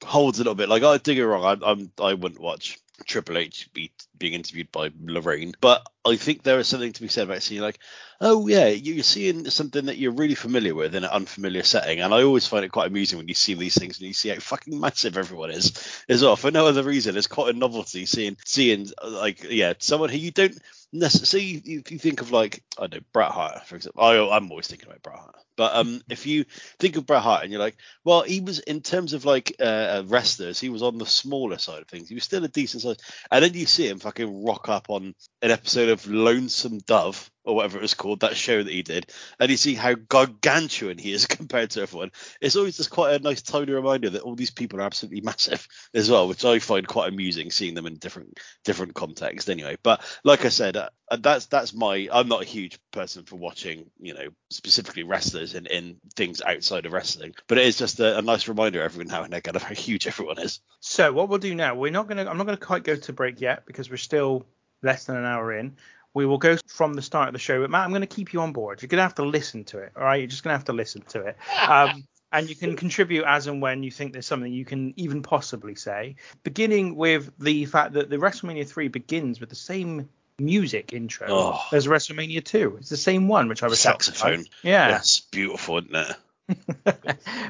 holds 0.04 0.38
a 0.38 0.40
little 0.40 0.54
bit. 0.54 0.68
Like, 0.68 0.82
I 0.82 0.96
don't 0.96 1.14
get 1.14 1.20
wrong, 1.20 1.44
I, 1.44 1.70
I'm 1.70 1.92
I 2.00 2.14
wouldn't 2.14 2.40
watch 2.40 2.78
Triple 3.06 3.38
H 3.38 3.70
be 3.72 3.92
being 4.18 4.34
interviewed 4.34 4.70
by 4.72 4.90
Lorraine, 5.00 5.54
but 5.60 5.86
I 6.04 6.16
think 6.16 6.42
there 6.42 6.58
is 6.58 6.68
something 6.68 6.92
to 6.92 7.02
be 7.02 7.08
said 7.08 7.24
about 7.24 7.42
seeing 7.42 7.60
like, 7.60 7.78
oh 8.20 8.46
yeah, 8.48 8.68
you- 8.68 8.94
you're 8.94 9.02
seeing 9.04 9.48
something 9.50 9.86
that 9.86 9.98
you're 9.98 10.12
really 10.12 10.34
familiar 10.34 10.74
with 10.74 10.94
in 10.94 11.04
an 11.04 11.10
unfamiliar 11.10 11.62
setting, 11.62 12.00
and 12.00 12.12
I 12.14 12.22
always 12.22 12.46
find 12.46 12.64
it 12.64 12.72
quite 12.72 12.88
amusing 12.88 13.18
when 13.18 13.28
you 13.28 13.34
see 13.34 13.54
these 13.54 13.74
things 13.78 13.98
and 13.98 14.06
you 14.06 14.14
see 14.14 14.30
how 14.30 14.38
fucking 14.40 14.78
massive 14.78 15.16
everyone 15.16 15.50
is 15.50 15.72
as 16.08 16.22
well. 16.22 16.36
For 16.36 16.50
no 16.50 16.66
other 16.66 16.82
reason, 16.82 17.16
it's 17.16 17.26
quite 17.26 17.54
a 17.54 17.58
novelty 17.58 18.06
seeing 18.06 18.36
seeing 18.44 18.88
like 19.02 19.44
yeah 19.44 19.74
someone 19.78 20.08
who 20.10 20.18
you 20.18 20.30
don't 20.30 20.58
necessarily 20.92 21.62
you, 21.64 21.82
you 21.88 21.98
think 21.98 22.20
of 22.22 22.32
like 22.32 22.62
I 22.78 22.82
don't 22.82 22.94
know 22.94 23.06
Bret 23.12 23.30
Hart 23.30 23.66
for 23.66 23.76
example. 23.76 24.02
I, 24.02 24.16
I'm 24.36 24.50
always 24.50 24.66
thinking 24.66 24.88
about 24.88 25.02
Bret 25.02 25.18
Hart, 25.18 25.36
but 25.56 25.74
um 25.76 26.00
if 26.08 26.26
you 26.26 26.44
think 26.78 26.96
of 26.96 27.06
Bret 27.06 27.22
Hart 27.22 27.42
and 27.42 27.52
you're 27.52 27.60
like, 27.60 27.76
well 28.04 28.22
he 28.22 28.40
was 28.40 28.58
in 28.60 28.80
terms 28.80 29.12
of 29.12 29.24
like 29.24 29.54
uh, 29.60 30.02
wrestlers, 30.06 30.58
he 30.58 30.70
was 30.70 30.82
on 30.82 30.98
the 30.98 31.06
smaller 31.06 31.58
side 31.58 31.82
of 31.82 31.88
things. 31.88 32.08
He 32.08 32.14
was 32.14 32.24
still 32.24 32.44
a 32.44 32.48
decent 32.48 32.82
size, 32.82 32.96
and 33.30 33.44
then 33.44 33.54
you 33.54 33.66
see 33.66 33.86
him 33.88 33.98
fucking 34.08 34.42
rock 34.42 34.70
up 34.70 34.86
on 34.88 35.14
an 35.42 35.50
episode 35.50 35.90
of 35.90 36.06
Lonesome 36.06 36.78
Dove 36.78 37.30
or 37.48 37.56
whatever 37.56 37.78
it 37.78 37.82
was 37.82 37.94
called, 37.94 38.20
that 38.20 38.36
show 38.36 38.62
that 38.62 38.72
he 38.72 38.82
did, 38.82 39.10
and 39.40 39.50
you 39.50 39.56
see 39.56 39.74
how 39.74 39.94
gargantuan 39.94 40.98
he 40.98 41.12
is 41.12 41.26
compared 41.26 41.70
to 41.70 41.80
everyone. 41.80 42.12
It's 42.42 42.56
always 42.56 42.76
just 42.76 42.90
quite 42.90 43.14
a 43.14 43.18
nice 43.22 43.40
tiny 43.40 43.72
reminder 43.72 44.10
that 44.10 44.22
all 44.22 44.34
these 44.34 44.50
people 44.50 44.78
are 44.78 44.84
absolutely 44.84 45.22
massive 45.22 45.66
as 45.94 46.10
well, 46.10 46.28
which 46.28 46.44
I 46.44 46.58
find 46.58 46.86
quite 46.86 47.08
amusing 47.08 47.50
seeing 47.50 47.74
them 47.74 47.86
in 47.86 47.96
different 47.96 48.38
different 48.64 48.94
context 48.94 49.48
anyway. 49.48 49.78
But 49.82 50.04
like 50.24 50.44
I 50.44 50.50
said, 50.50 50.76
uh, 50.76 50.90
that's 51.20 51.46
that's 51.46 51.72
my 51.72 52.08
I'm 52.12 52.28
not 52.28 52.42
a 52.42 52.46
huge 52.46 52.78
person 52.92 53.24
for 53.24 53.36
watching, 53.36 53.90
you 53.98 54.12
know, 54.12 54.28
specifically 54.50 55.04
wrestlers 55.04 55.54
in, 55.54 55.64
in 55.66 55.96
things 56.16 56.42
outside 56.42 56.84
of 56.84 56.92
wrestling, 56.92 57.34
but 57.46 57.56
it 57.56 57.66
is 57.66 57.78
just 57.78 57.98
a, 57.98 58.18
a 58.18 58.22
nice 58.22 58.46
reminder 58.46 58.82
every 58.82 59.06
now 59.06 59.22
and 59.22 59.32
again 59.32 59.56
of 59.56 59.62
how 59.62 59.74
huge 59.74 60.06
everyone 60.06 60.38
is. 60.38 60.60
So 60.80 61.12
what 61.14 61.30
we'll 61.30 61.38
do 61.38 61.54
now, 61.54 61.74
we're 61.74 61.90
not 61.92 62.08
gonna 62.08 62.26
I'm 62.26 62.36
not 62.36 62.44
gonna 62.44 62.58
quite 62.58 62.84
go 62.84 62.96
to 62.96 63.12
break 63.14 63.40
yet 63.40 63.64
because 63.64 63.88
we're 63.88 63.96
still 63.96 64.44
less 64.82 65.04
than 65.04 65.16
an 65.16 65.24
hour 65.24 65.52
in. 65.52 65.76
We 66.18 66.26
will 66.26 66.38
go 66.38 66.56
from 66.66 66.94
the 66.94 67.02
start 67.02 67.28
of 67.28 67.32
the 67.32 67.38
show, 67.38 67.60
but 67.60 67.70
Matt, 67.70 67.84
I'm 67.84 67.90
going 67.90 68.00
to 68.00 68.08
keep 68.08 68.32
you 68.32 68.40
on 68.40 68.52
board. 68.52 68.82
You're 68.82 68.88
going 68.88 68.98
to 68.98 69.04
have 69.04 69.14
to 69.14 69.24
listen 69.24 69.62
to 69.66 69.78
it, 69.78 69.92
all 69.96 70.02
right? 70.02 70.16
You're 70.16 70.26
just 70.26 70.42
going 70.42 70.52
to 70.52 70.58
have 70.58 70.64
to 70.64 70.72
listen 70.72 71.02
to 71.10 71.20
it. 71.26 71.36
Um, 71.68 72.04
and 72.32 72.48
you 72.48 72.56
can 72.56 72.74
contribute 72.76 73.24
as 73.24 73.46
and 73.46 73.62
when 73.62 73.84
you 73.84 73.90
think 73.92 74.12
there's 74.12 74.26
something 74.26 74.52
you 74.52 74.64
can 74.64 74.94
even 74.96 75.22
possibly 75.22 75.76
say. 75.76 76.16
Beginning 76.42 76.96
with 76.96 77.30
the 77.38 77.64
fact 77.66 77.92
that 77.92 78.10
the 78.10 78.16
WrestleMania 78.16 78.66
3 78.68 78.88
begins 78.88 79.38
with 79.38 79.48
the 79.48 79.54
same 79.54 80.08
music 80.40 80.92
intro 80.92 81.28
Oh. 81.30 81.60
as 81.72 81.86
WrestleMania 81.86 82.44
2. 82.44 82.78
It's 82.80 82.90
the 82.90 82.96
same 82.96 83.28
one, 83.28 83.48
which 83.48 83.62
I 83.62 83.68
was. 83.68 83.78
Saxophone. 83.78 84.44
Yeah. 84.62 84.96
It's 84.98 85.20
beautiful, 85.20 85.78
isn't 85.78 85.94
it? 85.94 86.16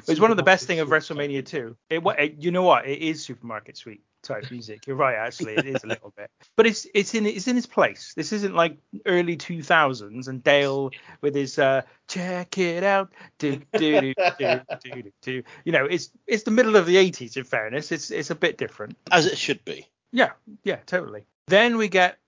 It's 0.09 0.21
one 0.21 0.31
of 0.31 0.37
the 0.37 0.43
best 0.43 0.67
thing 0.67 0.81
of 0.81 0.89
WrestleMania 0.89 1.45
too. 1.45 1.77
It, 1.91 2.03
it, 2.19 2.35
you 2.39 2.51
know 2.51 2.63
what? 2.63 2.87
It 2.87 3.01
is 3.01 3.25
Supermarket 3.25 3.77
Sweep 3.77 4.03
type 4.23 4.51
music. 4.51 4.87
You're 4.87 4.97
right, 4.97 5.17
actually, 5.17 5.55
it 5.55 5.67
is 5.67 5.85
a 5.85 5.87
little 5.87 6.13
bit, 6.17 6.31
but 6.57 6.67
it's 6.67 6.87
it's 6.95 7.15
in 7.15 7.27
it's 7.27 7.47
in 7.47 7.57
its 7.57 7.67
place. 7.67 8.13
This 8.17 8.33
isn't 8.33 8.55
like 8.55 8.79
early 9.07 9.37
2000s 9.37 10.29
and 10.29 10.43
Dale 10.43 10.91
with 11.21 11.35
his 11.35 11.59
uh, 11.59 11.83
check 12.09 12.59
it 12.59 12.85
out, 12.85 13.13
do 13.39 13.61
do 13.75 14.01
do 14.01 14.15
do 14.39 14.61
do 14.83 15.03
do. 15.03 15.13
do. 15.23 15.43
You 15.65 15.73
know, 15.73 15.85
it's 15.85 16.11
it's 16.27 16.45
the 16.45 16.51
middle 16.51 16.77
of 16.77 16.87
the 16.87 16.97
80s. 16.97 17.37
In 17.37 17.45
fairness, 17.45 17.93
it's 17.93 18.11
it's 18.11 18.31
a 18.31 18.35
bit 18.35 18.59
different. 18.59 18.97
As 19.11 19.27
it 19.27 19.39
should 19.39 19.65
be. 19.65 19.87
Yeah, 20.13 20.31
yeah, 20.65 20.79
totally. 20.87 21.25
Then 21.47 21.77
we 21.77 21.89
get 21.89 22.19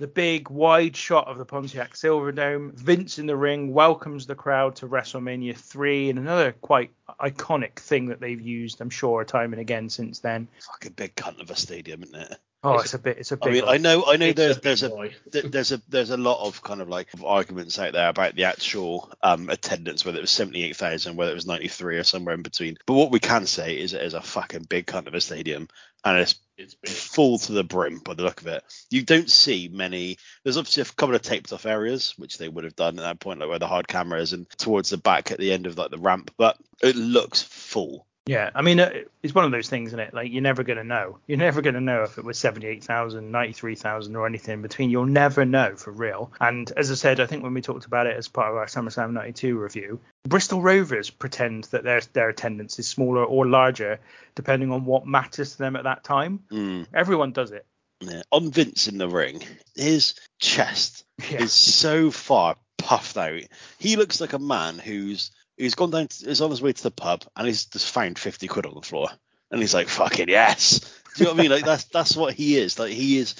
the 0.00 0.06
big 0.06 0.48
wide 0.48 0.96
shot 0.96 1.28
of 1.28 1.36
the 1.36 1.44
Pontiac 1.44 1.92
Silverdome. 1.92 2.72
Vince 2.72 3.18
in 3.18 3.26
the 3.26 3.36
ring 3.36 3.74
welcomes 3.74 4.26
the 4.26 4.34
crowd 4.34 4.74
to 4.76 4.88
WrestleMania 4.88 5.54
3, 5.54 6.08
and 6.08 6.18
another 6.18 6.52
quite 6.52 6.90
iconic 7.20 7.78
thing 7.78 8.06
that 8.06 8.18
they've 8.18 8.40
used, 8.40 8.80
I'm 8.80 8.88
sure, 8.88 9.22
time 9.26 9.52
and 9.52 9.60
again 9.60 9.90
since 9.90 10.20
then. 10.20 10.48
Fucking 10.72 10.94
big 10.94 11.14
cunt 11.16 11.42
of 11.42 11.50
a 11.50 11.54
stadium, 11.54 12.02
isn't 12.02 12.18
it? 12.18 12.38
Oh, 12.62 12.78
it's 12.78 12.92
a 12.92 12.98
bit, 12.98 13.16
it's 13.16 13.32
a 13.32 13.38
I 13.40 13.48
big. 13.50 13.62
I, 13.64 13.66
mean. 13.66 13.74
I 13.74 13.76
know, 13.78 14.04
I 14.06 14.16
know. 14.16 14.32
There's 14.32 14.58
a 14.58 14.60
there's 14.60 14.82
a 14.82 15.10
there's 15.32 15.72
a 15.72 15.80
there's 15.88 16.10
a 16.10 16.18
lot 16.18 16.46
of 16.46 16.62
kind 16.62 16.82
of 16.82 16.90
like 16.90 17.08
arguments 17.24 17.78
out 17.78 17.94
there 17.94 18.10
about 18.10 18.34
the 18.34 18.44
actual 18.44 19.10
um, 19.22 19.48
attendance, 19.48 20.04
whether 20.04 20.18
it 20.18 20.22
was 20.22 20.30
seventy 20.30 20.64
eight 20.64 20.76
thousand, 20.76 21.16
whether 21.16 21.30
it 21.32 21.36
was 21.36 21.46
ninety 21.46 21.68
three, 21.68 21.96
or 21.96 22.04
somewhere 22.04 22.34
in 22.34 22.42
between. 22.42 22.76
But 22.86 22.94
what 22.94 23.10
we 23.10 23.18
can 23.18 23.46
say 23.46 23.78
is 23.78 23.94
it 23.94 24.02
is 24.02 24.12
a 24.12 24.20
fucking 24.20 24.64
big 24.64 24.84
cunt 24.86 25.06
of 25.06 25.14
a 25.14 25.22
stadium, 25.22 25.68
and 26.04 26.18
it's 26.18 26.34
It's 26.58 26.74
big. 26.74 26.90
full 26.92 27.38
to 27.38 27.52
the 27.52 27.64
brim 27.64 28.00
by 28.04 28.12
the 28.12 28.24
look 28.24 28.42
of 28.42 28.46
it. 28.48 28.62
You 28.90 29.04
don't 29.04 29.30
see 29.30 29.70
many. 29.72 30.18
There's 30.44 30.58
obviously 30.58 30.82
a 30.82 30.86
couple 30.86 31.14
of 31.14 31.22
taped 31.22 31.54
off 31.54 31.64
areas, 31.64 32.12
which 32.18 32.36
they 32.36 32.50
would 32.50 32.64
have 32.64 32.76
done 32.76 32.98
at 32.98 33.02
that 33.02 33.20
point, 33.20 33.40
like 33.40 33.48
where 33.48 33.58
the 33.58 33.68
hard 33.68 33.88
camera 33.88 34.20
is, 34.20 34.34
and 34.34 34.46
towards 34.58 34.90
the 34.90 34.98
back 34.98 35.30
at 35.30 35.38
the 35.38 35.50
end 35.50 35.66
of 35.66 35.78
like 35.78 35.90
the 35.90 35.98
ramp. 35.98 36.30
But 36.36 36.58
it 36.82 36.94
looks 36.94 37.40
full. 37.40 38.06
Yeah, 38.30 38.50
I 38.54 38.62
mean, 38.62 38.78
uh, 38.78 38.92
it's 39.24 39.34
one 39.34 39.44
of 39.44 39.50
those 39.50 39.68
things, 39.68 39.88
isn't 39.88 39.98
it? 39.98 40.14
Like, 40.14 40.30
you're 40.30 40.40
never 40.40 40.62
going 40.62 40.76
to 40.76 40.84
know. 40.84 41.18
You're 41.26 41.38
never 41.48 41.60
going 41.62 41.74
to 41.74 41.80
know 41.80 42.04
if 42.04 42.16
it 42.16 42.24
was 42.24 42.38
78,000, 42.38 43.32
93,000, 43.32 44.14
or 44.14 44.24
anything 44.24 44.54
in 44.54 44.62
between. 44.62 44.88
You'll 44.90 45.06
never 45.06 45.44
know 45.44 45.74
for 45.74 45.90
real. 45.90 46.30
And 46.40 46.70
as 46.76 46.92
I 46.92 46.94
said, 46.94 47.18
I 47.18 47.26
think 47.26 47.42
when 47.42 47.54
we 47.54 47.60
talked 47.60 47.86
about 47.86 48.06
it 48.06 48.16
as 48.16 48.28
part 48.28 48.50
of 48.50 48.56
our 48.56 48.66
SummerSlam 48.66 49.12
92 49.14 49.58
review, 49.58 49.98
Bristol 50.28 50.62
Rovers 50.62 51.10
pretend 51.10 51.64
that 51.64 51.82
their, 51.82 52.00
their 52.12 52.28
attendance 52.28 52.78
is 52.78 52.86
smaller 52.86 53.24
or 53.24 53.46
larger 53.48 53.98
depending 54.36 54.70
on 54.70 54.84
what 54.84 55.06
matters 55.08 55.52
to 55.52 55.58
them 55.58 55.74
at 55.74 55.82
that 55.84 56.04
time. 56.04 56.40
Mm, 56.52 56.86
Everyone 56.94 57.32
does 57.32 57.50
it. 57.50 57.66
yeah. 58.00 58.22
On 58.30 58.50
Vince 58.52 58.86
in 58.86 58.96
the 58.98 59.08
ring, 59.08 59.42
his 59.74 60.14
chest 60.38 61.04
Yeah. 61.30 61.42
is 61.42 61.52
so 61.52 62.12
far 62.12 62.54
puffed 62.78 63.16
out. 63.16 63.42
He 63.78 63.96
looks 63.96 64.20
like 64.20 64.32
a 64.34 64.38
man 64.38 64.78
who's 64.78 65.32
who's 65.60 65.74
gone 65.74 65.90
down, 65.90 66.08
to, 66.08 66.30
is 66.30 66.40
on 66.40 66.50
his 66.50 66.62
way 66.62 66.72
to 66.72 66.82
the 66.82 66.90
pub, 66.90 67.24
and 67.36 67.46
he's 67.46 67.66
just 67.66 67.90
found 67.90 68.18
fifty 68.18 68.48
quid 68.48 68.66
on 68.66 68.74
the 68.74 68.82
floor, 68.82 69.08
and 69.50 69.60
he's 69.60 69.74
like, 69.74 69.88
"Fucking 69.88 70.28
yes." 70.28 70.80
Do 71.16 71.24
you 71.24 71.24
know 71.24 71.32
what 71.32 71.40
I 71.40 71.42
mean? 71.42 71.50
Like 71.50 71.64
that's 71.64 71.84
that's 71.84 72.16
what 72.16 72.34
he 72.34 72.56
is. 72.56 72.78
Like 72.78 72.92
he 72.92 73.18
is, 73.18 73.34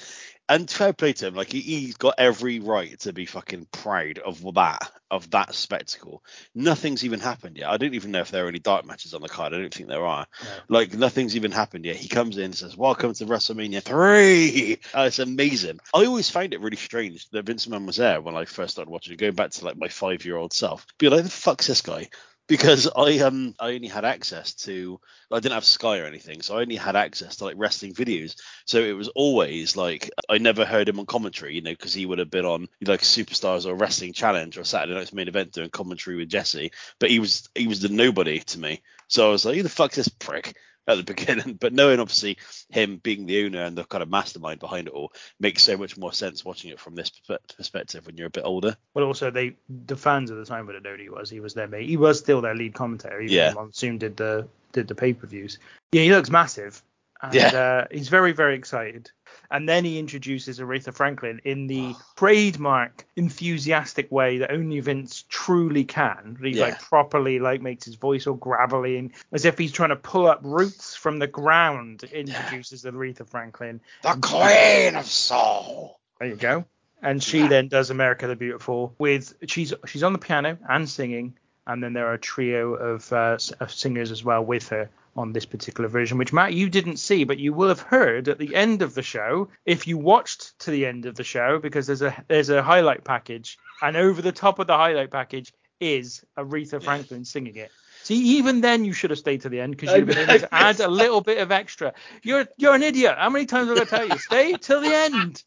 and 0.51 0.69
fair 0.69 0.91
play 0.91 1.13
to 1.13 1.27
him. 1.27 1.35
Like 1.35 1.51
he, 1.51 1.61
he's 1.61 1.95
got 1.95 2.15
every 2.17 2.59
right 2.59 2.99
to 2.99 3.13
be 3.13 3.25
fucking 3.25 3.67
proud 3.71 4.19
of 4.19 4.41
that 4.55 4.91
of 5.09 5.29
that 5.31 5.55
spectacle. 5.55 6.23
Nothing's 6.53 7.05
even 7.05 7.21
happened 7.21 7.57
yet. 7.57 7.69
I 7.69 7.77
don't 7.77 7.93
even 7.93 8.11
know 8.11 8.19
if 8.19 8.31
there 8.31 8.45
are 8.45 8.49
any 8.49 8.59
dark 8.59 8.85
matches 8.85 9.13
on 9.13 9.21
the 9.21 9.29
card. 9.29 9.53
I 9.53 9.59
don't 9.59 9.73
think 9.73 9.87
there 9.87 10.05
are. 10.05 10.27
Like 10.67 10.93
nothing's 10.93 11.37
even 11.37 11.51
happened 11.51 11.85
yet. 11.85 11.95
He 11.95 12.09
comes 12.09 12.37
in 12.37 12.45
and 12.45 12.55
says, 12.55 12.75
"Welcome 12.75 13.13
to 13.13 13.25
WrestleMania 13.25 13.81
3." 13.81 14.77
Oh, 14.93 14.99
uh, 15.01 15.05
it's 15.05 15.19
amazing. 15.19 15.79
I 15.93 16.05
always 16.05 16.29
found 16.29 16.53
it 16.53 16.59
really 16.59 16.77
strange 16.77 17.29
that 17.29 17.45
Vince 17.45 17.65
McMahon 17.65 17.85
was 17.85 17.97
there 17.97 18.21
when 18.21 18.35
I 18.35 18.43
first 18.43 18.73
started 18.73 18.91
watching. 18.91 19.13
it, 19.13 19.19
Going 19.19 19.35
back 19.35 19.51
to 19.51 19.65
like 19.65 19.77
my 19.77 19.87
five-year-old 19.87 20.51
self, 20.51 20.85
be 20.97 21.07
like, 21.07 21.23
"The 21.23 21.29
fuck's 21.29 21.67
this 21.67 21.81
guy?" 21.81 22.09
Because 22.51 22.89
I 22.97 23.19
um 23.19 23.55
I 23.61 23.75
only 23.75 23.87
had 23.87 24.03
access 24.03 24.53
to 24.65 24.99
I 25.31 25.39
didn't 25.39 25.53
have 25.53 25.63
Sky 25.63 25.99
or 25.99 26.05
anything, 26.05 26.41
so 26.41 26.57
I 26.57 26.61
only 26.63 26.75
had 26.75 26.97
access 26.97 27.37
to 27.37 27.45
like 27.45 27.55
wrestling 27.57 27.93
videos. 27.93 28.35
So 28.65 28.79
it 28.79 28.91
was 28.91 29.07
always 29.07 29.77
like 29.77 30.11
I 30.27 30.37
never 30.37 30.65
heard 30.65 30.89
him 30.89 30.99
on 30.99 31.05
commentary, 31.05 31.55
you 31.55 31.61
know, 31.61 31.71
because 31.71 31.93
he 31.93 32.05
would 32.05 32.19
have 32.19 32.29
been 32.29 32.43
on 32.43 32.67
like 32.81 33.03
Superstars 33.03 33.65
or 33.65 33.75
Wrestling 33.75 34.11
Challenge 34.11 34.57
or 34.57 34.65
Saturday 34.65 34.99
Night's 34.99 35.13
Main 35.13 35.29
Event 35.29 35.53
doing 35.53 35.69
commentary 35.69 36.17
with 36.17 36.27
Jesse. 36.27 36.73
But 36.99 37.09
he 37.09 37.19
was 37.19 37.47
he 37.55 37.67
was 37.67 37.79
the 37.79 37.87
nobody 37.87 38.39
to 38.39 38.59
me. 38.59 38.81
So 39.07 39.29
I 39.29 39.31
was 39.31 39.45
like, 39.45 39.55
who 39.55 39.63
the 39.63 39.69
fuck's 39.69 39.95
this 39.95 40.09
prick? 40.09 40.57
At 40.91 41.05
the 41.05 41.13
beginning, 41.15 41.55
but 41.55 41.73
knowing 41.73 41.99
obviously 41.99 42.37
him 42.69 42.97
being 42.97 43.25
the 43.25 43.45
owner 43.45 43.63
and 43.63 43.77
the 43.77 43.83
kind 43.83 44.01
of 44.03 44.09
mastermind 44.09 44.59
behind 44.59 44.87
it 44.87 44.93
all 44.93 45.13
makes 45.39 45.63
so 45.63 45.77
much 45.77 45.97
more 45.97 46.13
sense 46.13 46.45
watching 46.45 46.71
it 46.71 46.79
from 46.79 46.95
this 46.95 47.11
perspective 47.57 48.05
when 48.05 48.17
you're 48.17 48.27
a 48.27 48.31
bit 48.31 48.43
older. 48.45 48.75
Well, 48.93 49.05
also 49.05 49.31
they 49.31 49.55
the 49.69 49.95
fans 49.95 50.31
at 50.31 50.37
the 50.37 50.45
time 50.45 50.65
would 50.65 50.75
have 50.75 50.83
known 50.83 50.99
he 50.99 51.09
was. 51.09 51.29
He 51.29 51.39
was 51.39 51.53
their 51.53 51.67
mate. 51.67 51.87
He 51.89 51.97
was 51.97 52.19
still 52.19 52.41
their 52.41 52.55
lead 52.55 52.73
commentator. 52.73 53.21
Even 53.21 53.33
Yeah. 53.35 53.53
Monsoon 53.53 53.97
did 53.97 54.17
the 54.17 54.47
did 54.73 54.87
the 54.87 54.95
pay 54.95 55.13
per 55.13 55.27
views. 55.27 55.59
Yeah, 55.91 56.03
he 56.03 56.11
looks 56.11 56.29
massive. 56.29 56.81
And, 57.21 57.33
Yeah. 57.33 57.47
Uh, 57.47 57.87
he's 57.91 58.09
very 58.09 58.31
very 58.33 58.55
excited. 58.55 59.11
And 59.51 59.67
then 59.67 59.83
he 59.83 59.99
introduces 59.99 60.59
Aretha 60.59 60.93
Franklin 60.93 61.41
in 61.43 61.67
the 61.67 61.93
trademark 62.15 63.05
enthusiastic 63.17 64.11
way 64.11 64.37
that 64.37 64.51
only 64.51 64.79
Vince 64.79 65.25
truly 65.27 65.83
can. 65.83 66.37
He 66.41 66.51
Yeah. 66.51 66.65
like 66.65 66.81
properly 66.81 67.39
like 67.39 67.61
makes 67.61 67.85
his 67.85 67.95
voice 67.95 68.27
all 68.27 68.35
gravelly 68.35 68.97
and 68.97 69.11
as 69.31 69.43
if 69.45 69.57
he's 69.57 69.73
trying 69.73 69.89
to 69.89 69.95
pull 69.97 70.27
up 70.27 70.39
roots 70.43 70.95
from 70.95 71.19
the 71.19 71.27
ground. 71.27 72.03
Introduces 72.03 72.85
Aretha 72.85 73.27
Franklin. 73.27 73.81
The 74.03 74.17
Queen 74.21 74.95
of 74.95 75.05
Soul. 75.05 75.99
There 76.19 76.29
you 76.29 76.35
go. 76.35 76.65
And 77.01 77.21
she 77.21 77.47
then 77.47 77.67
does 77.67 77.89
America 77.89 78.27
the 78.27 78.35
Beautiful 78.35 78.95
with 78.99 79.33
she's 79.47 79.73
she's 79.87 80.03
on 80.03 80.13
the 80.13 80.19
piano 80.19 80.57
and 80.69 80.87
singing, 80.87 81.33
and 81.67 81.83
then 81.83 81.93
there 81.93 82.07
are 82.07 82.13
a 82.13 82.19
trio 82.19 82.73
of, 82.75 83.11
uh, 83.11 83.37
of 83.59 83.71
singers 83.71 84.11
as 84.11 84.23
well 84.23 84.43
with 84.45 84.69
her 84.69 84.89
on 85.15 85.33
this 85.33 85.45
particular 85.45 85.89
version, 85.89 86.17
which 86.17 86.33
Matt 86.33 86.53
you 86.53 86.69
didn't 86.69 86.97
see, 86.97 87.23
but 87.23 87.37
you 87.37 87.53
will 87.53 87.69
have 87.69 87.81
heard 87.81 88.29
at 88.29 88.37
the 88.37 88.55
end 88.55 88.81
of 88.81 88.93
the 88.93 89.03
show 89.03 89.49
if 89.65 89.87
you 89.87 89.97
watched 89.97 90.57
to 90.59 90.71
the 90.71 90.85
end 90.85 91.05
of 91.05 91.15
the 91.15 91.23
show 91.23 91.59
because 91.59 91.87
there's 91.87 92.01
a 92.01 92.23
there's 92.27 92.49
a 92.49 92.63
highlight 92.63 93.03
package, 93.03 93.57
and 93.81 93.97
over 93.97 94.21
the 94.21 94.31
top 94.31 94.59
of 94.59 94.67
the 94.67 94.77
highlight 94.77 95.11
package 95.11 95.53
is 95.79 96.23
Aretha 96.37 96.81
Franklin 96.81 97.25
singing 97.25 97.55
it. 97.55 97.71
See, 98.03 98.37
even 98.37 98.61
then 98.61 98.83
you 98.85 98.93
should 98.93 99.09
have 99.09 99.19
stayed 99.19 99.41
to 99.41 99.49
the 99.49 99.59
end 99.59 99.75
because 99.77 99.95
you'd 99.95 100.07
have 100.07 100.15
been 100.15 100.29
able 100.29 100.39
to 100.39 100.53
add 100.53 100.79
a 100.79 100.87
little 100.87 101.21
bit 101.21 101.37
of 101.37 101.51
extra. 101.51 101.93
You're 102.23 102.47
you're 102.57 102.73
an 102.73 102.83
idiot. 102.83 103.15
How 103.17 103.29
many 103.29 103.45
times 103.45 103.69
have 103.69 103.79
I 103.79 103.83
tell 103.85 104.07
you? 104.07 104.17
Stay 104.17 104.53
till 104.53 104.81
the 104.81 104.93
end. 104.93 105.43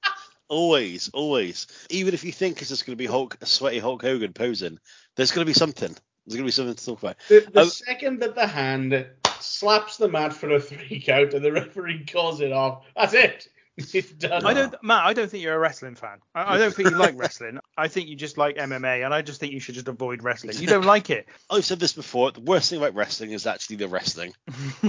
Always, 0.48 1.10
always. 1.14 1.66
Even 1.90 2.14
if 2.14 2.22
you 2.22 2.30
think 2.30 2.60
it's 2.60 2.68
just 2.68 2.86
going 2.86 2.92
to 2.96 3.02
be 3.02 3.06
Hulk, 3.06 3.38
a 3.40 3.46
sweaty 3.46 3.78
Hulk 3.78 4.02
Hogan 4.02 4.32
posing, 4.34 4.78
there's 5.16 5.32
going 5.32 5.44
to 5.44 5.48
be 5.50 5.54
something. 5.54 5.88
There's 6.26 6.36
going 6.36 6.44
to 6.44 6.44
be 6.44 6.50
something 6.52 6.74
to 6.74 6.84
talk 6.84 7.02
about. 7.02 7.16
The, 7.28 7.46
the 7.52 7.62
Um, 7.62 7.68
second 7.70 8.20
that 8.20 8.34
the 8.34 8.46
hand 8.46 9.06
slaps 9.40 9.96
the 9.96 10.08
mat 10.08 10.32
for 10.32 10.50
a 10.50 10.60
three 10.60 11.00
count 11.00 11.34
and 11.34 11.44
the 11.44 11.52
referee 11.52 12.04
calls 12.06 12.40
it 12.40 12.52
off, 12.52 12.84
that's 12.96 13.14
it. 13.14 13.48
It's 13.92 14.12
done. 14.12 14.44
I 14.46 14.54
don't, 14.54 14.74
Matt. 14.84 15.04
I 15.04 15.12
don't 15.14 15.28
think 15.28 15.42
you're 15.42 15.54
a 15.54 15.58
wrestling 15.58 15.96
fan. 15.96 16.18
I, 16.32 16.54
I 16.54 16.58
don't 16.58 16.72
think 16.72 16.90
you 16.90 16.96
like 16.96 17.18
wrestling. 17.18 17.58
I 17.76 17.88
think 17.88 18.08
you 18.08 18.14
just 18.14 18.38
like 18.38 18.56
MMA, 18.56 19.04
and 19.04 19.12
I 19.12 19.22
just 19.22 19.40
think 19.40 19.52
you 19.52 19.58
should 19.58 19.74
just 19.74 19.88
avoid 19.88 20.22
wrestling. 20.22 20.56
You 20.58 20.68
don't 20.68 20.84
like 20.84 21.10
it. 21.10 21.26
I've 21.50 21.64
said 21.64 21.80
this 21.80 21.92
before. 21.92 22.30
The 22.30 22.40
worst 22.40 22.70
thing 22.70 22.78
about 22.78 22.94
wrestling 22.94 23.32
is 23.32 23.46
actually 23.48 23.76
the 23.76 23.88
wrestling. 23.88 24.32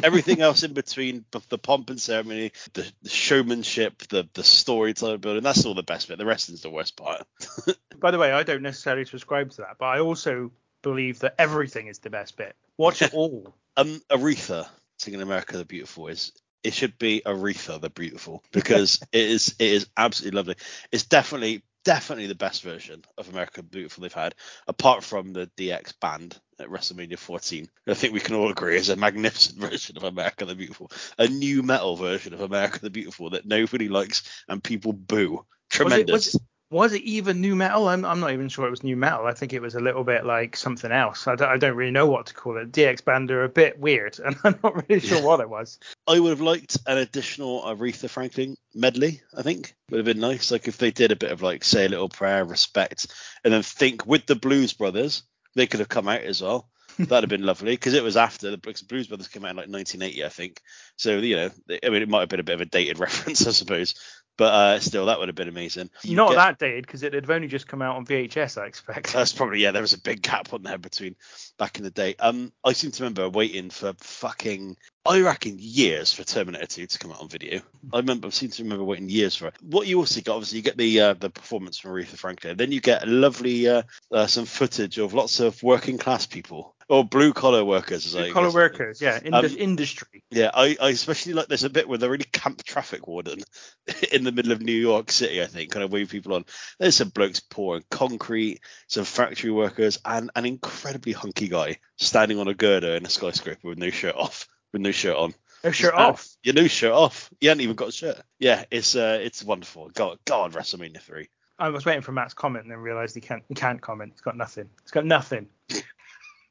Everything 0.03 0.41
else 0.41 0.61
in 0.61 0.73
between, 0.73 1.25
the 1.49 1.57
pomp 1.57 1.89
and 1.89 1.99
ceremony, 1.99 2.51
the, 2.73 2.85
the 3.01 3.09
showmanship, 3.09 4.03
the 4.09 4.29
the 4.33 4.43
storytelling 4.43 5.19
building, 5.19 5.41
that's 5.41 5.65
all 5.65 5.73
the 5.73 5.81
best 5.81 6.07
bit. 6.07 6.19
The 6.19 6.25
wrestling's 6.25 6.61
the 6.61 6.69
worst 6.69 6.95
part. 6.95 7.25
By 7.99 8.11
the 8.11 8.19
way, 8.19 8.31
I 8.31 8.43
don't 8.43 8.61
necessarily 8.61 9.05
subscribe 9.05 9.49
to 9.51 9.61
that, 9.61 9.77
but 9.79 9.85
I 9.85 9.99
also 9.99 10.51
believe 10.85 11.19
that 11.19 11.33
everything 11.39 11.87
is 11.87 11.97
the 11.97 12.11
best 12.11 12.37
bit. 12.37 12.55
Watch 12.77 13.01
it 13.01 13.13
all. 13.13 13.53
Um, 13.75 13.99
Aretha 14.09 14.69
singing 14.99 15.21
"America 15.21 15.57
the 15.57 15.65
Beautiful" 15.65 16.07
is 16.07 16.31
it 16.63 16.73
should 16.73 16.97
be 16.99 17.23
Aretha 17.25 17.81
the 17.81 17.89
Beautiful 17.89 18.43
because 18.51 19.01
it 19.11 19.29
is 19.29 19.55
it 19.59 19.67
is 19.67 19.87
absolutely 19.97 20.37
lovely. 20.37 20.55
It's 20.91 21.03
definitely 21.03 21.63
definitely 21.83 22.27
the 22.27 22.35
best 22.35 22.61
version 22.61 23.03
of 23.17 23.29
America 23.29 23.61
the 23.61 23.67
Beautiful 23.67 24.03
they've 24.03 24.13
had, 24.13 24.35
apart 24.67 25.03
from 25.03 25.33
the 25.33 25.49
DX 25.57 25.99
band 25.99 26.39
at 26.59 26.69
WrestleMania 26.69 27.17
14. 27.17 27.67
I 27.87 27.93
think 27.95 28.13
we 28.13 28.19
can 28.19 28.35
all 28.35 28.49
agree 28.49 28.77
is 28.77 28.89
a 28.89 28.95
magnificent 28.95 29.59
version 29.69 29.97
of 29.97 30.03
America 30.03 30.45
the 30.45 30.55
Beautiful, 30.55 30.91
a 31.17 31.27
nu 31.27 31.63
metal 31.63 31.95
version 31.95 32.35
of 32.35 32.41
America 32.41 32.79
the 32.79 32.91
Beautiful 32.91 33.31
that 33.31 33.47
nobody 33.47 33.89
likes 33.89 34.23
and 34.47 34.63
people 34.63 34.93
boo. 34.93 35.45
Tremendous. 35.71 36.11
Was 36.11 36.27
it, 36.27 36.33
was 36.33 36.35
it 36.35 36.41
even 36.71 37.41
nu 37.41 37.55
metal? 37.55 37.87
I'm, 37.87 38.03
I'm 38.05 38.19
not 38.19 38.31
even 38.31 38.49
sure 38.49 38.65
it 38.67 38.71
was 38.71 38.83
nu 38.83 38.95
metal. 38.95 39.27
I 39.27 39.33
think 39.33 39.53
it 39.53 39.61
was 39.61 39.75
a 39.75 39.79
little 39.79 40.03
bit 40.03 40.25
like 40.25 40.55
something 40.55 40.91
else. 40.91 41.27
I 41.27 41.35
don't, 41.35 41.49
I 41.49 41.57
don't 41.57 41.75
really 41.75 41.91
know 41.91 42.07
what 42.07 42.27
to 42.27 42.33
call 42.33 42.57
it. 42.57 42.71
DX 42.71 43.05
band 43.05 43.31
are 43.31 43.43
a 43.43 43.49
bit 43.49 43.79
weird, 43.79 44.19
and 44.25 44.35
I'm 44.43 44.59
not 44.63 44.87
really 44.89 44.99
sure 44.99 45.21
what 45.21 45.39
it 45.39 45.49
was. 45.49 45.79
I 46.07 46.19
would 46.19 46.29
have 46.29 46.41
liked 46.41 46.77
an 46.87 46.97
additional 46.97 47.61
Aretha 47.63 48.09
Franklin 48.09 48.55
medley. 48.73 49.21
I 49.37 49.41
think 49.41 49.75
would 49.89 49.97
have 49.97 50.05
been 50.05 50.19
nice. 50.19 50.51
Like 50.51 50.67
if 50.67 50.77
they 50.77 50.91
did 50.91 51.11
a 51.11 51.15
bit 51.15 51.31
of 51.31 51.41
like 51.41 51.63
say 51.63 51.85
a 51.85 51.89
little 51.89 52.09
prayer, 52.09 52.43
respect, 52.43 53.07
and 53.43 53.53
then 53.53 53.63
think 53.63 54.05
with 54.05 54.25
the 54.25 54.35
Blues 54.35 54.73
Brothers, 54.73 55.23
they 55.55 55.67
could 55.67 55.79
have 55.79 55.89
come 55.89 56.07
out 56.07 56.21
as 56.21 56.41
well. 56.41 56.69
That'd 56.97 57.23
have 57.23 57.29
been 57.29 57.45
lovely 57.45 57.73
because 57.73 57.93
it 57.93 58.03
was 58.03 58.15
after 58.15 58.51
the 58.51 58.57
Blues 58.57 59.07
Brothers 59.07 59.27
came 59.27 59.43
out 59.43 59.51
in 59.51 59.57
like 59.57 59.67
1980, 59.67 60.23
I 60.23 60.29
think. 60.29 60.61
So 60.95 61.17
you 61.17 61.35
know, 61.35 61.49
I 61.83 61.89
mean, 61.89 62.01
it 62.01 62.09
might 62.09 62.21
have 62.21 62.29
been 62.29 62.39
a 62.39 62.43
bit 62.43 62.55
of 62.55 62.61
a 62.61 62.65
dated 62.65 62.99
reference, 62.99 63.45
I 63.45 63.51
suppose, 63.51 63.95
but 64.37 64.53
uh, 64.53 64.79
still, 64.79 65.05
that 65.05 65.19
would 65.19 65.29
have 65.29 65.35
been 65.35 65.47
amazing. 65.47 65.89
You 66.03 66.15
Not 66.15 66.29
get- 66.29 66.35
that 66.35 66.59
dated 66.59 66.85
because 66.85 67.03
it 67.03 67.13
had 67.13 67.29
only 67.29 67.47
just 67.47 67.67
come 67.67 67.81
out 67.81 67.95
on 67.95 68.05
VHS, 68.05 68.61
I 68.61 68.65
expect. 68.65 69.13
That's 69.13 69.33
probably 69.33 69.61
yeah. 69.61 69.71
There 69.71 69.81
was 69.81 69.93
a 69.93 69.99
big 70.01 70.21
gap 70.21 70.53
on 70.53 70.63
there 70.63 70.77
between 70.77 71.15
back 71.57 71.77
in 71.77 71.83
the 71.83 71.91
day. 71.91 72.15
Um, 72.19 72.51
I 72.63 72.73
seem 72.73 72.91
to 72.91 73.03
remember 73.03 73.29
waiting 73.29 73.69
for 73.69 73.93
fucking 73.99 74.77
I 75.05 75.21
reckon 75.21 75.57
years 75.59 76.13
for 76.13 76.23
Terminator 76.23 76.65
2 76.65 76.87
to 76.87 76.99
come 76.99 77.11
out 77.11 77.21
on 77.21 77.29
video. 77.29 77.61
I 77.93 77.97
remember 77.97 78.27
I 78.27 78.31
seem 78.31 78.49
to 78.49 78.63
remember 78.63 78.83
waiting 78.83 79.09
years 79.09 79.35
for 79.35 79.47
it. 79.47 79.55
What 79.61 79.87
you 79.87 79.99
also 79.99 80.21
got, 80.21 80.35
obviously, 80.35 80.57
you 80.57 80.63
get 80.63 80.77
the 80.77 80.99
uh, 80.99 81.13
the 81.13 81.29
performance 81.29 81.77
from 81.77 81.91
Aretha 81.91 82.17
Franklin. 82.17 82.57
Then 82.57 82.71
you 82.71 82.81
get 82.81 83.03
a 83.03 83.05
lovely 83.05 83.67
uh, 83.67 83.83
uh, 84.11 84.27
some 84.27 84.45
footage 84.45 84.97
of 84.97 85.13
lots 85.13 85.39
of 85.39 85.61
working 85.61 85.97
class 85.97 86.25
people 86.25 86.75
or 86.87 87.03
blue 87.03 87.33
collar 87.33 87.63
workers, 87.65 88.05
as 88.05 88.15
I 88.15 88.31
Color 88.31 88.47
guess. 88.47 88.53
workers, 88.55 89.01
yeah, 89.01 89.19
in 89.23 89.33
Um, 89.33 89.45
industry. 89.45 90.23
Yeah, 90.29 90.51
I, 90.53 90.77
I 90.81 90.89
especially 90.89 91.33
like 91.33 91.47
there's 91.47 91.63
a 91.63 91.69
bit 91.69 91.87
where 91.87 91.97
they're 91.97 92.09
really 92.09 92.25
camp 92.25 92.63
traffic 92.63 93.07
warden 93.07 93.39
in 94.11 94.23
the 94.23 94.31
middle 94.31 94.51
of 94.51 94.61
New 94.61 94.75
York 94.75 95.11
City, 95.11 95.41
I 95.41 95.47
think, 95.47 95.71
kind 95.71 95.83
of 95.83 95.91
wave 95.91 96.09
people 96.09 96.33
on. 96.33 96.45
There's 96.79 96.95
some 96.95 97.09
blokes 97.09 97.39
pouring 97.39 97.83
concrete, 97.89 98.59
some 98.87 99.05
factory 99.05 99.51
workers, 99.51 99.99
and 100.05 100.29
an 100.35 100.45
incredibly 100.45 101.13
hunky 101.13 101.47
guy 101.47 101.79
standing 101.97 102.39
on 102.39 102.47
a 102.47 102.53
girder 102.53 102.95
in 102.95 103.05
a 103.05 103.09
skyscraper 103.09 103.67
with 103.67 103.79
no 103.79 103.89
shirt 103.89 104.15
off, 104.15 104.47
with 104.75 104.81
no 104.81 104.91
shirt 104.91 105.15
on. 105.15 105.33
No 105.63 105.71
shirt 105.71 105.93
off. 105.93 106.27
Your 106.43 106.53
new 106.53 106.67
shirt 106.67 106.91
off. 106.91 107.31
You 107.39 107.47
hadn't 107.47 107.61
even 107.61 107.77
got 107.77 107.87
a 107.87 107.91
shirt. 107.93 108.21
Yeah, 108.39 108.65
it's 108.69 108.93
uh, 108.93 109.19
it's 109.21 109.41
wonderful. 109.41 109.89
God, 109.93 110.19
God, 110.25 110.51
WrestleMania 110.51 110.99
three. 111.01 111.29
I 111.57 111.69
was 111.69 111.85
waiting 111.85 112.01
for 112.01 112.11
Matt's 112.11 112.33
comment 112.33 112.65
and 112.65 112.71
then 112.71 112.79
realised 112.79 113.15
he 113.15 113.21
can't 113.21 113.43
he 113.47 113.55
can't 113.55 113.79
comment. 113.81 114.11
It's 114.11 114.21
got 114.21 114.35
nothing. 114.35 114.69
It's 114.81 114.91
got 114.91 115.05
nothing. 115.05 115.47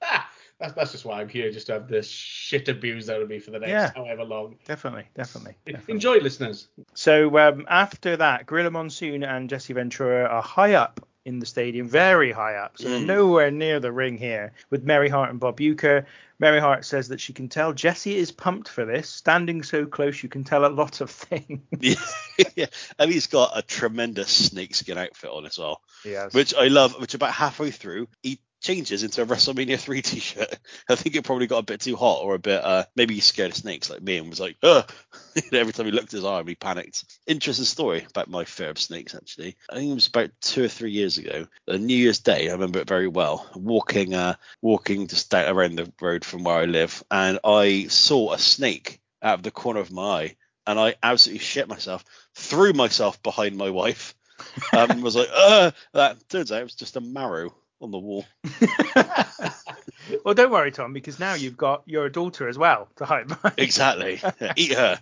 That's, 0.61 0.73
that's 0.75 0.93
just 0.93 1.05
why 1.05 1.21
I'm 1.21 1.29
here, 1.29 1.51
just 1.51 1.67
to 1.67 1.73
have 1.75 1.89
the 1.89 2.01
shit 2.01 2.69
abused 2.69 3.11
out 3.11 3.21
of 3.21 3.29
me 3.29 3.41
for 3.41 3.51
the 3.51 3.59
next 3.59 3.71
Yeah. 3.71 3.91
however 3.95 4.23
long. 4.23 4.57
Definitely, 4.65 5.09
definitely. 5.15 5.57
definitely. 5.67 5.93
Enjoy, 5.93 6.19
listeners. 6.19 6.69
So 6.95 7.37
um, 7.39 7.67
after 7.69 8.17
that, 8.19 8.47
Gorilla 8.47 8.71
Monsoon 8.71 9.25
and 9.25 9.51
Jesse 9.51 9.73
Ventura 9.73 10.25
are 10.27 10.41
high 10.43 10.75
up 10.75 11.07
in 11.25 11.39
the 11.39 11.47
stadium, 11.47 11.89
very 11.89 12.33
high 12.33 12.57
up. 12.57 12.77
So 12.79 12.89
Mm. 12.89 13.07
nowhere 13.07 13.51
near 13.51 13.81
the 13.81 13.91
ring 13.93 14.19
here 14.19 14.53
with 14.71 14.85
Mary 14.85 15.09
Hart 15.09 15.31
and 15.31 15.41
Bob 15.41 15.59
Uecker. 15.59 16.05
Mary 16.39 16.61
Hart 16.61 16.85
says 16.85 17.09
that 17.09 17.21
she 17.21 17.33
can 17.33 17.49
tell 17.49 17.73
Jesse 17.73 18.17
is 18.17 18.33
pumped 18.33 18.69
for 18.69 18.85
this. 18.85 19.09
Standing 19.09 19.63
so 19.63 19.87
close, 19.87 20.23
you 20.23 20.29
can 20.29 20.45
tell 20.45 20.67
a 20.67 20.69
lot 20.69 21.01
of 21.01 21.11
things. 21.11 21.61
Yeah, 22.37 22.45
yeah, 22.57 22.67
and 22.99 23.13
he's 23.13 23.29
got 23.29 23.57
a 23.57 23.63
tremendous 23.63 24.49
snakeskin 24.49 24.99
outfit 24.99 25.31
on 25.31 25.47
as 25.47 25.57
well. 25.57 25.81
yes. 26.05 26.35
which 26.35 26.53
I 26.55 26.67
love. 26.67 27.01
Which 27.01 27.15
about 27.15 27.33
halfway 27.33 27.71
through, 27.71 28.09
he 28.25 28.41
changes 28.65 29.03
into 29.03 29.21
a 29.21 29.27
WrestleMania 29.27 29.79
3 29.79 30.01
t-shirt. 30.01 30.59
I 30.89 30.95
think 30.95 31.15
it 31.15 31.25
probably 31.25 31.47
got 31.47 31.59
a 31.59 31.65
bit 31.65 31.83
too 31.83 31.97
hot 31.97 32.23
or 32.23 32.35
a 32.35 32.39
bit, 32.39 32.65
uh, 32.65 32.87
maybe 32.97 33.15
he's 33.15 33.27
scared 33.27 33.51
of 33.51 33.57
snakes 33.57 33.91
like 33.91 34.03
me 34.03 34.17
and 34.17 34.31
was 34.31 34.41
like, 34.41 34.57
Ugh! 34.63 34.91
Every 35.53 35.73
time 35.73 35.87
he 35.87 35.93
looked 35.93 36.07
at 36.07 36.19
his 36.19 36.25
arm, 36.25 36.47
he 36.47 36.55
panicked. 36.55 37.05
Interesting 37.27 37.67
story 37.67 38.07
about 38.09 38.31
my 38.31 38.45
fear 38.45 38.71
of 38.71 38.79
snakes, 38.79 39.15
actually. 39.15 39.57
I 39.71 39.75
think 39.75 39.91
it 39.91 39.95
was 39.95 40.07
about 40.07 40.31
two 40.41 40.65
or 40.65 40.69
three 40.69 40.93
years 40.93 41.19
ago. 41.19 41.47
New 41.69 41.97
Year's 41.97 42.21
Day, 42.21 42.49
I 42.49 42.53
remember 42.53 42.79
it 42.79 42.89
very 42.89 43.09
well. 43.09 43.49
Walking, 43.55 44.15
uh, 44.15 44.37
walking 44.63 45.09
just 45.09 45.31
down 45.31 45.55
around 45.55 45.77
the 45.77 45.93
road 46.01 46.25
from 46.25 46.45
where 46.45 46.57
I 46.57 46.65
live, 46.65 47.05
and 47.11 47.39
I 47.45 47.87
saw 47.89 48.33
a 48.33 48.39
snake 48.39 49.01
out 49.23 49.35
of 49.35 49.43
the 49.43 49.51
corner 49.51 49.81
of 49.81 49.93
my 49.93 50.03
eye, 50.03 50.37
and 50.67 50.81
I 50.81 50.95
absolutely 51.03 51.45
shit 51.45 51.69
myself, 51.69 52.03
threw 52.35 52.73
myself 52.73 53.23
behind 53.23 53.57
my 53.57 53.69
wife 53.69 54.15
um, 54.73 55.01
was 55.01 55.17
like, 55.17 55.29
uh, 55.33 55.71
that 55.93 56.29
turns 56.29 56.51
out 56.53 56.61
it 56.61 56.65
was 56.65 56.75
just 56.75 56.97
a 56.97 57.01
marrow 57.01 57.55
on 57.85 57.91
the 57.91 57.99
wall. 57.99 58.25
well, 60.25 60.35
don't 60.35 60.51
worry, 60.51 60.73
Tom, 60.73 60.93
because 60.93 61.19
now 61.19 61.35
you've 61.35 61.57
got 61.57 61.83
your 61.87 62.09
daughter 62.09 62.49
as 62.49 62.59
well 62.59 62.89
to 62.97 63.05
hide 63.05 63.29
behind. 63.29 63.55
Exactly. 63.59 64.21
Eat 64.57 64.73
her. 64.75 65.01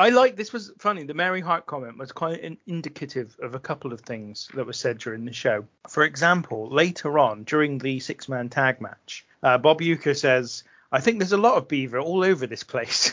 I 0.00 0.10
like 0.10 0.36
this 0.36 0.52
was 0.52 0.70
funny. 0.78 1.02
The 1.04 1.14
Mary 1.14 1.40
Hart 1.40 1.66
comment 1.66 1.98
was 1.98 2.12
quite 2.12 2.42
an 2.42 2.58
indicative 2.66 3.36
of 3.42 3.54
a 3.54 3.60
couple 3.60 3.92
of 3.92 4.02
things 4.02 4.48
that 4.54 4.64
were 4.64 4.72
said 4.72 4.98
during 4.98 5.24
the 5.24 5.32
show. 5.32 5.64
For 5.88 6.04
example, 6.04 6.68
later 6.70 7.18
on 7.18 7.44
during 7.44 7.78
the 7.78 7.98
six 7.98 8.28
man 8.28 8.48
tag 8.48 8.80
match, 8.80 9.26
uh, 9.42 9.58
Bob 9.58 9.80
Uecker 9.80 10.16
says, 10.16 10.62
"I 10.92 11.00
think 11.00 11.18
there's 11.18 11.32
a 11.32 11.36
lot 11.36 11.56
of 11.56 11.66
beaver 11.66 11.98
all 11.98 12.22
over 12.22 12.46
this 12.46 12.62
place." 12.62 13.12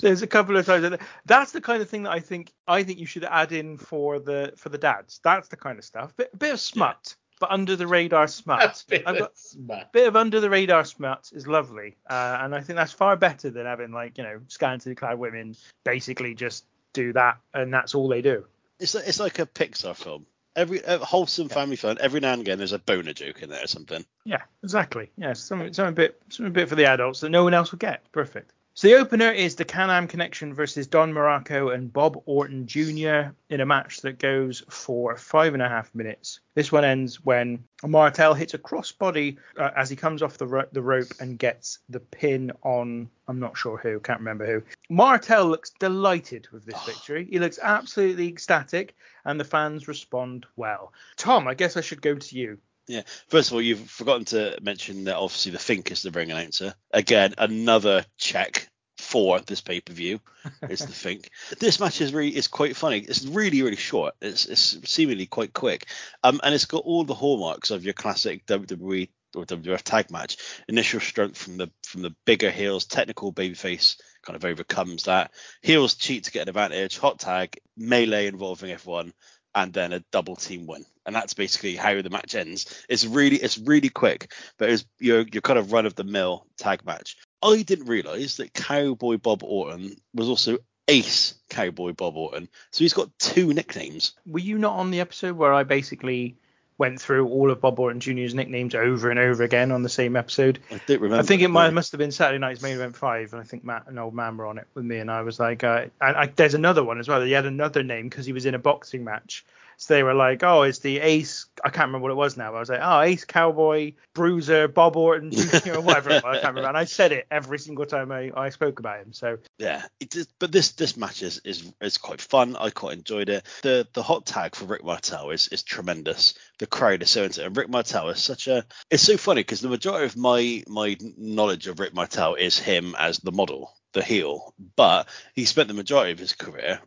There's 0.00 0.22
a 0.22 0.26
couple 0.26 0.56
of 0.56 0.66
times 0.66 0.82
that 0.88 1.00
that's 1.26 1.52
the 1.52 1.60
kind 1.60 1.82
of 1.82 1.88
thing 1.88 2.04
that 2.04 2.12
I 2.12 2.20
think 2.20 2.52
I 2.66 2.82
think 2.82 2.98
you 2.98 3.06
should 3.06 3.24
add 3.24 3.52
in 3.52 3.76
for 3.78 4.18
the 4.20 4.52
for 4.56 4.68
the 4.68 4.78
dads. 4.78 5.20
That's 5.24 5.48
the 5.48 5.56
kind 5.56 5.78
of 5.78 5.84
stuff. 5.84 6.16
Bit, 6.16 6.30
a 6.32 6.36
bit 6.36 6.52
of 6.54 6.60
smut, 6.60 7.14
but 7.40 7.50
under 7.50 7.76
the 7.76 7.86
radar 7.86 8.26
smut. 8.28 8.60
That's 8.60 8.82
bit 8.84 9.02
I've 9.06 9.18
got- 9.18 9.36
smart. 9.38 9.92
bit 9.92 10.08
of 10.08 10.16
under 10.16 10.40
the 10.40 10.50
radar 10.50 10.84
smut 10.84 11.30
is 11.32 11.46
lovely, 11.46 11.96
uh, 12.08 12.38
and 12.40 12.54
I 12.54 12.60
think 12.60 12.76
that's 12.76 12.92
far 12.92 13.16
better 13.16 13.50
than 13.50 13.66
having 13.66 13.92
like 13.92 14.18
you 14.18 14.24
know 14.24 14.40
scantily 14.48 14.94
clad 14.94 15.18
women 15.18 15.56
basically 15.84 16.34
just 16.34 16.64
do 16.92 17.12
that 17.14 17.38
and 17.54 17.72
that's 17.72 17.94
all 17.94 18.08
they 18.08 18.20
do. 18.22 18.44
It's 18.78 18.94
like, 18.94 19.04
it's 19.06 19.20
like 19.20 19.38
a 19.38 19.46
Pixar 19.46 19.96
film. 19.96 20.26
Every 20.54 20.82
a 20.86 20.98
wholesome 20.98 21.48
family 21.48 21.76
fun. 21.76 21.96
Every 22.00 22.20
now 22.20 22.34
and 22.34 22.42
again, 22.42 22.58
there's 22.58 22.72
a 22.74 22.78
boner 22.78 23.14
joke 23.14 23.42
in 23.42 23.48
there 23.48 23.64
or 23.64 23.66
something. 23.66 24.04
Yeah, 24.26 24.42
exactly. 24.62 25.10
Yeah, 25.16 25.32
something 25.32 25.72
something 25.72 25.92
a 25.92 25.96
bit 25.96 26.20
something 26.28 26.50
a 26.50 26.50
bit 26.50 26.68
for 26.68 26.74
the 26.74 26.84
adults 26.84 27.20
that 27.20 27.30
no 27.30 27.44
one 27.44 27.54
else 27.54 27.70
will 27.72 27.78
get. 27.78 28.02
Perfect. 28.12 28.52
So 28.74 28.88
the 28.88 28.94
opener 28.94 29.30
is 29.30 29.54
the 29.54 29.66
Can-Am 29.66 30.08
Connection 30.08 30.54
versus 30.54 30.86
Don 30.86 31.12
Muraco 31.12 31.74
and 31.74 31.92
Bob 31.92 32.22
Orton 32.24 32.66
Jr. 32.66 33.34
in 33.50 33.60
a 33.60 33.66
match 33.66 34.00
that 34.00 34.18
goes 34.18 34.62
for 34.70 35.14
five 35.14 35.52
and 35.52 35.62
a 35.62 35.68
half 35.68 35.94
minutes. 35.94 36.40
This 36.54 36.72
one 36.72 36.82
ends 36.82 37.22
when 37.22 37.64
Martel 37.84 38.32
hits 38.32 38.54
a 38.54 38.58
crossbody 38.58 39.36
uh, 39.58 39.72
as 39.76 39.90
he 39.90 39.96
comes 39.96 40.22
off 40.22 40.38
the 40.38 40.46
ro- 40.46 40.68
the 40.72 40.80
rope 40.80 41.12
and 41.20 41.38
gets 41.38 41.80
the 41.90 42.00
pin 42.00 42.50
on 42.62 43.10
I'm 43.28 43.40
not 43.40 43.58
sure 43.58 43.76
who, 43.76 44.00
can't 44.00 44.20
remember 44.20 44.46
who. 44.46 44.62
Martel 44.88 45.46
looks 45.46 45.72
delighted 45.78 46.48
with 46.50 46.64
this 46.64 46.82
victory. 46.84 47.26
He 47.30 47.38
looks 47.38 47.58
absolutely 47.62 48.28
ecstatic, 48.28 48.96
and 49.26 49.38
the 49.38 49.44
fans 49.44 49.86
respond 49.86 50.46
well. 50.56 50.94
Tom, 51.16 51.46
I 51.46 51.52
guess 51.52 51.76
I 51.76 51.82
should 51.82 52.00
go 52.00 52.14
to 52.14 52.36
you. 52.38 52.58
Yeah. 52.88 53.02
First 53.28 53.50
of 53.50 53.54
all, 53.54 53.62
you've 53.62 53.90
forgotten 53.90 54.24
to 54.26 54.58
mention 54.60 55.04
that 55.04 55.16
obviously 55.16 55.52
the 55.52 55.58
Fink 55.58 55.90
is 55.90 56.02
the 56.02 56.10
ring 56.10 56.30
announcer. 56.30 56.74
Again, 56.92 57.34
another 57.38 58.04
check 58.18 58.68
for 58.98 59.40
this 59.40 59.60
pay 59.60 59.80
per 59.80 59.92
view 59.92 60.20
is 60.68 60.80
the 60.80 60.92
Fink. 60.92 61.30
This 61.58 61.80
match 61.80 62.00
is 62.00 62.12
really 62.12 62.34
is 62.34 62.48
quite 62.48 62.76
funny. 62.76 62.98
It's 62.98 63.24
really 63.24 63.62
really 63.62 63.76
short. 63.76 64.14
It's, 64.20 64.46
it's 64.46 64.90
seemingly 64.90 65.26
quite 65.26 65.52
quick, 65.52 65.86
um, 66.22 66.40
and 66.42 66.54
it's 66.54 66.64
got 66.64 66.84
all 66.84 67.04
the 67.04 67.14
hallmarks 67.14 67.70
of 67.70 67.84
your 67.84 67.94
classic 67.94 68.46
WWE 68.46 69.08
or 69.34 69.44
WWF 69.44 69.82
tag 69.82 70.10
match. 70.10 70.36
Initial 70.68 71.00
strength 71.00 71.38
from 71.38 71.56
the 71.56 71.70
from 71.86 72.02
the 72.02 72.14
bigger 72.24 72.50
heels, 72.50 72.84
technical 72.84 73.32
babyface 73.32 73.96
kind 74.22 74.36
of 74.36 74.44
overcomes 74.44 75.04
that. 75.04 75.32
Heels 75.62 75.94
cheat 75.94 76.24
to 76.24 76.32
get 76.32 76.42
an 76.42 76.48
advantage. 76.48 76.98
Hot 76.98 77.18
tag 77.18 77.58
melee 77.76 78.26
involving 78.26 78.70
everyone, 78.70 79.12
and 79.54 79.72
then 79.72 79.92
a 79.92 80.04
double 80.12 80.36
team 80.36 80.66
win. 80.66 80.84
And 81.04 81.14
that's 81.14 81.34
basically 81.34 81.76
how 81.76 82.00
the 82.00 82.10
match 82.10 82.34
ends. 82.34 82.84
It's 82.88 83.04
really 83.04 83.36
it's 83.36 83.58
really 83.58 83.88
quick, 83.88 84.32
but 84.58 84.70
it's 84.70 84.84
your 85.00 85.24
your 85.32 85.42
kind 85.42 85.58
of 85.58 85.72
run 85.72 85.86
of 85.86 85.94
the 85.94 86.04
mill 86.04 86.46
tag 86.56 86.84
match. 86.84 87.16
I 87.42 87.62
didn't 87.62 87.86
realise 87.86 88.36
that 88.36 88.54
Cowboy 88.54 89.18
Bob 89.18 89.42
Orton 89.42 89.96
was 90.14 90.28
also 90.28 90.58
Ace 90.88 91.34
Cowboy 91.48 91.92
Bob 91.92 92.16
Orton. 92.16 92.48
So 92.70 92.84
he's 92.84 92.92
got 92.92 93.10
two 93.18 93.52
nicknames. 93.52 94.14
Were 94.26 94.38
you 94.38 94.58
not 94.58 94.76
on 94.76 94.90
the 94.90 95.00
episode 95.00 95.36
where 95.36 95.52
I 95.52 95.64
basically 95.64 96.36
went 96.82 97.00
through 97.00 97.28
all 97.28 97.48
of 97.52 97.60
Bob 97.60 97.78
Orton 97.78 98.00
Jr.'s 98.00 98.34
nicknames 98.34 98.74
over 98.74 99.08
and 99.08 99.20
over 99.20 99.44
again 99.44 99.70
on 99.70 99.84
the 99.84 99.88
same 99.88 100.16
episode? 100.16 100.58
I 100.68 100.80
don't 100.84 101.00
remember. 101.00 101.22
I 101.22 101.24
think 101.24 101.40
it 101.40 101.46
might, 101.46 101.72
must 101.72 101.92
have 101.92 102.00
been 102.00 102.10
Saturday 102.10 102.40
night's 102.40 102.60
main 102.60 102.74
event 102.74 102.96
five, 102.96 103.32
and 103.32 103.40
I 103.40 103.44
think 103.44 103.62
Matt 103.64 103.86
and 103.86 104.00
old 104.00 104.14
man 104.14 104.36
were 104.36 104.46
on 104.46 104.58
it 104.58 104.66
with 104.74 104.84
me, 104.84 104.98
and 104.98 105.08
I 105.08 105.22
was 105.22 105.38
like, 105.38 105.62
uh, 105.62 105.86
and 106.00 106.16
I, 106.16 106.26
there's 106.26 106.54
another 106.54 106.82
one 106.82 106.98
as 106.98 107.06
well. 107.06 107.22
He 107.22 107.30
had 107.30 107.46
another 107.46 107.84
name 107.84 108.08
because 108.08 108.26
he 108.26 108.32
was 108.32 108.46
in 108.46 108.56
a 108.56 108.58
boxing 108.58 109.04
match. 109.04 109.44
So 109.82 109.94
they 109.94 110.04
were 110.04 110.14
like, 110.14 110.44
oh, 110.44 110.62
it's 110.62 110.78
the 110.78 111.00
Ace. 111.00 111.46
I 111.64 111.70
can't 111.70 111.88
remember 111.88 112.04
what 112.04 112.12
it 112.12 112.16
was 112.16 112.36
now. 112.36 112.52
But 112.52 112.58
I 112.58 112.60
was 112.60 112.68
like, 112.68 112.80
oh, 112.80 113.00
Ace 113.00 113.24
Cowboy 113.24 113.94
Bruiser 114.14 114.68
Bob 114.68 114.96
Orton 114.96 115.32
Jr. 115.32 115.74
or 115.74 115.80
whatever. 115.80 116.10
it 116.10 116.22
was. 116.22 116.38
I 116.38 116.40
can't 116.40 116.54
remember. 116.54 116.68
And 116.68 116.76
I 116.76 116.84
said 116.84 117.10
it 117.10 117.26
every 117.32 117.58
single 117.58 117.84
time 117.84 118.12
I, 118.12 118.30
I 118.36 118.50
spoke 118.50 118.78
about 118.78 119.00
him. 119.00 119.12
So 119.12 119.38
Yeah, 119.58 119.82
is, 119.98 120.28
but 120.38 120.52
this 120.52 120.70
this 120.72 120.96
match 120.96 121.24
is, 121.24 121.40
is 121.44 121.72
is 121.80 121.98
quite 121.98 122.20
fun. 122.20 122.54
I 122.54 122.70
quite 122.70 122.96
enjoyed 122.96 123.28
it. 123.28 123.44
The 123.62 123.88
the 123.92 124.04
hot 124.04 124.24
tag 124.24 124.54
for 124.54 124.66
Rick 124.66 124.84
Martel 124.84 125.30
is 125.30 125.48
is 125.48 125.64
tremendous. 125.64 126.34
The 126.60 126.68
crowd 126.68 127.02
is 127.02 127.10
so 127.10 127.24
into 127.24 127.42
it. 127.42 127.46
And 127.46 127.56
Rick 127.56 127.68
Martel 127.68 128.08
is 128.10 128.20
such 128.22 128.46
a. 128.46 128.64
It's 128.88 129.02
so 129.02 129.16
funny 129.16 129.40
because 129.40 129.60
the 129.60 129.68
majority 129.68 130.04
of 130.04 130.16
my 130.16 130.62
my 130.68 130.96
knowledge 131.18 131.66
of 131.66 131.80
Rick 131.80 131.92
Martel 131.92 132.36
is 132.36 132.56
him 132.56 132.94
as 132.96 133.18
the 133.18 133.32
model, 133.32 133.74
the 133.92 134.02
heel. 134.02 134.54
But 134.76 135.08
he 135.34 135.44
spent 135.44 135.68
the 135.68 135.74
majority 135.74 136.12
of 136.12 136.18
his 136.18 136.34
career, 136.34 136.80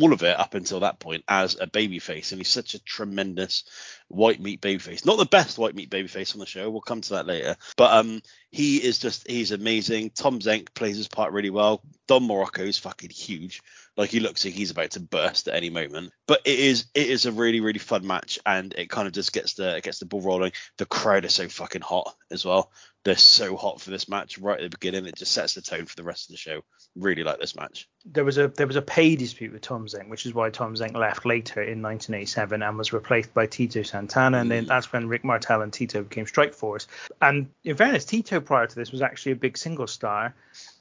all 0.00 0.12
of 0.12 0.22
it 0.22 0.38
up 0.38 0.54
until 0.54 0.80
that 0.80 1.00
point, 1.00 1.24
as 1.28 1.56
a 1.60 1.66
babyface, 1.66 2.32
and 2.32 2.40
he's 2.40 2.48
such 2.48 2.74
a 2.74 2.82
tremendous 2.82 3.64
white 4.08 4.40
meat 4.40 4.60
babyface. 4.60 5.04
Not 5.04 5.18
the 5.18 5.26
best 5.26 5.58
white 5.58 5.74
meat 5.74 5.90
babyface 5.90 6.34
on 6.34 6.40
the 6.40 6.46
show. 6.46 6.70
We'll 6.70 6.80
come 6.80 7.00
to 7.02 7.14
that 7.14 7.26
later. 7.26 7.56
But 7.76 7.92
um, 7.92 8.22
he 8.50 8.76
is 8.76 8.98
just 8.98 9.28
he's 9.28 9.52
amazing. 9.52 10.10
Tom 10.10 10.40
Zenk 10.40 10.74
plays 10.74 10.96
his 10.96 11.08
part 11.08 11.32
really 11.32 11.50
well. 11.50 11.82
Don 12.06 12.26
Muraco 12.26 12.66
is 12.66 12.78
fucking 12.78 13.10
huge. 13.10 13.62
Like 13.96 14.10
he 14.10 14.20
looks 14.20 14.44
like 14.44 14.54
he's 14.54 14.70
about 14.70 14.90
to 14.92 15.00
burst 15.00 15.48
at 15.48 15.54
any 15.54 15.70
moment. 15.70 16.12
But 16.26 16.42
it 16.44 16.58
is 16.58 16.86
it 16.94 17.08
is 17.08 17.24
a 17.26 17.32
really 17.32 17.60
really 17.60 17.78
fun 17.78 18.06
match, 18.06 18.38
and 18.44 18.74
it 18.76 18.90
kind 18.90 19.06
of 19.06 19.14
just 19.14 19.32
gets 19.32 19.54
the 19.54 19.76
it 19.76 19.84
gets 19.84 19.98
the 20.00 20.06
ball 20.06 20.20
rolling. 20.22 20.52
The 20.78 20.86
crowd 20.86 21.24
is 21.24 21.34
so 21.34 21.48
fucking 21.48 21.82
hot 21.82 22.14
as 22.30 22.44
well. 22.44 22.70
They're 23.04 23.16
so 23.16 23.56
hot 23.56 23.80
for 23.80 23.90
this 23.90 24.08
match 24.08 24.36
right 24.38 24.58
at 24.58 24.62
the 24.64 24.76
beginning. 24.76 25.06
It 25.06 25.14
just 25.16 25.30
sets 25.30 25.54
the 25.54 25.62
tone 25.62 25.86
for 25.86 25.94
the 25.94 26.02
rest 26.02 26.28
of 26.28 26.34
the 26.34 26.38
show. 26.38 26.62
Really 26.96 27.22
like 27.22 27.38
this 27.38 27.54
match. 27.54 27.88
there 28.04 28.24
was 28.24 28.36
a 28.36 28.48
there 28.48 28.66
was 28.66 28.76
a 28.76 28.82
pay 28.82 29.14
dispute 29.16 29.52
with 29.52 29.62
Tom 29.62 29.86
Zenk, 29.86 30.08
which 30.08 30.26
is 30.26 30.34
why 30.34 30.50
Tom 30.50 30.74
Zenk 30.74 30.94
left 30.94 31.24
later 31.24 31.62
in 31.62 31.80
1987 31.82 32.62
and 32.62 32.76
was 32.78 32.92
replaced 32.92 33.32
by 33.32 33.46
Tito 33.46 33.82
Santana, 33.82 34.38
and 34.38 34.50
then 34.50 34.64
Mm. 34.64 34.68
that's 34.68 34.92
when 34.92 35.08
Rick 35.08 35.24
Martel 35.24 35.62
and 35.62 35.72
Tito 35.72 36.02
became 36.02 36.26
Strike 36.26 36.52
Force. 36.54 36.88
And 37.22 37.48
in 37.64 37.76
fairness, 37.76 38.04
Tito 38.04 38.40
prior 38.40 38.66
to 38.66 38.74
this 38.74 38.92
was 38.92 39.02
actually 39.02 39.32
a 39.32 39.36
big 39.36 39.56
single 39.56 39.86
star, 39.86 40.34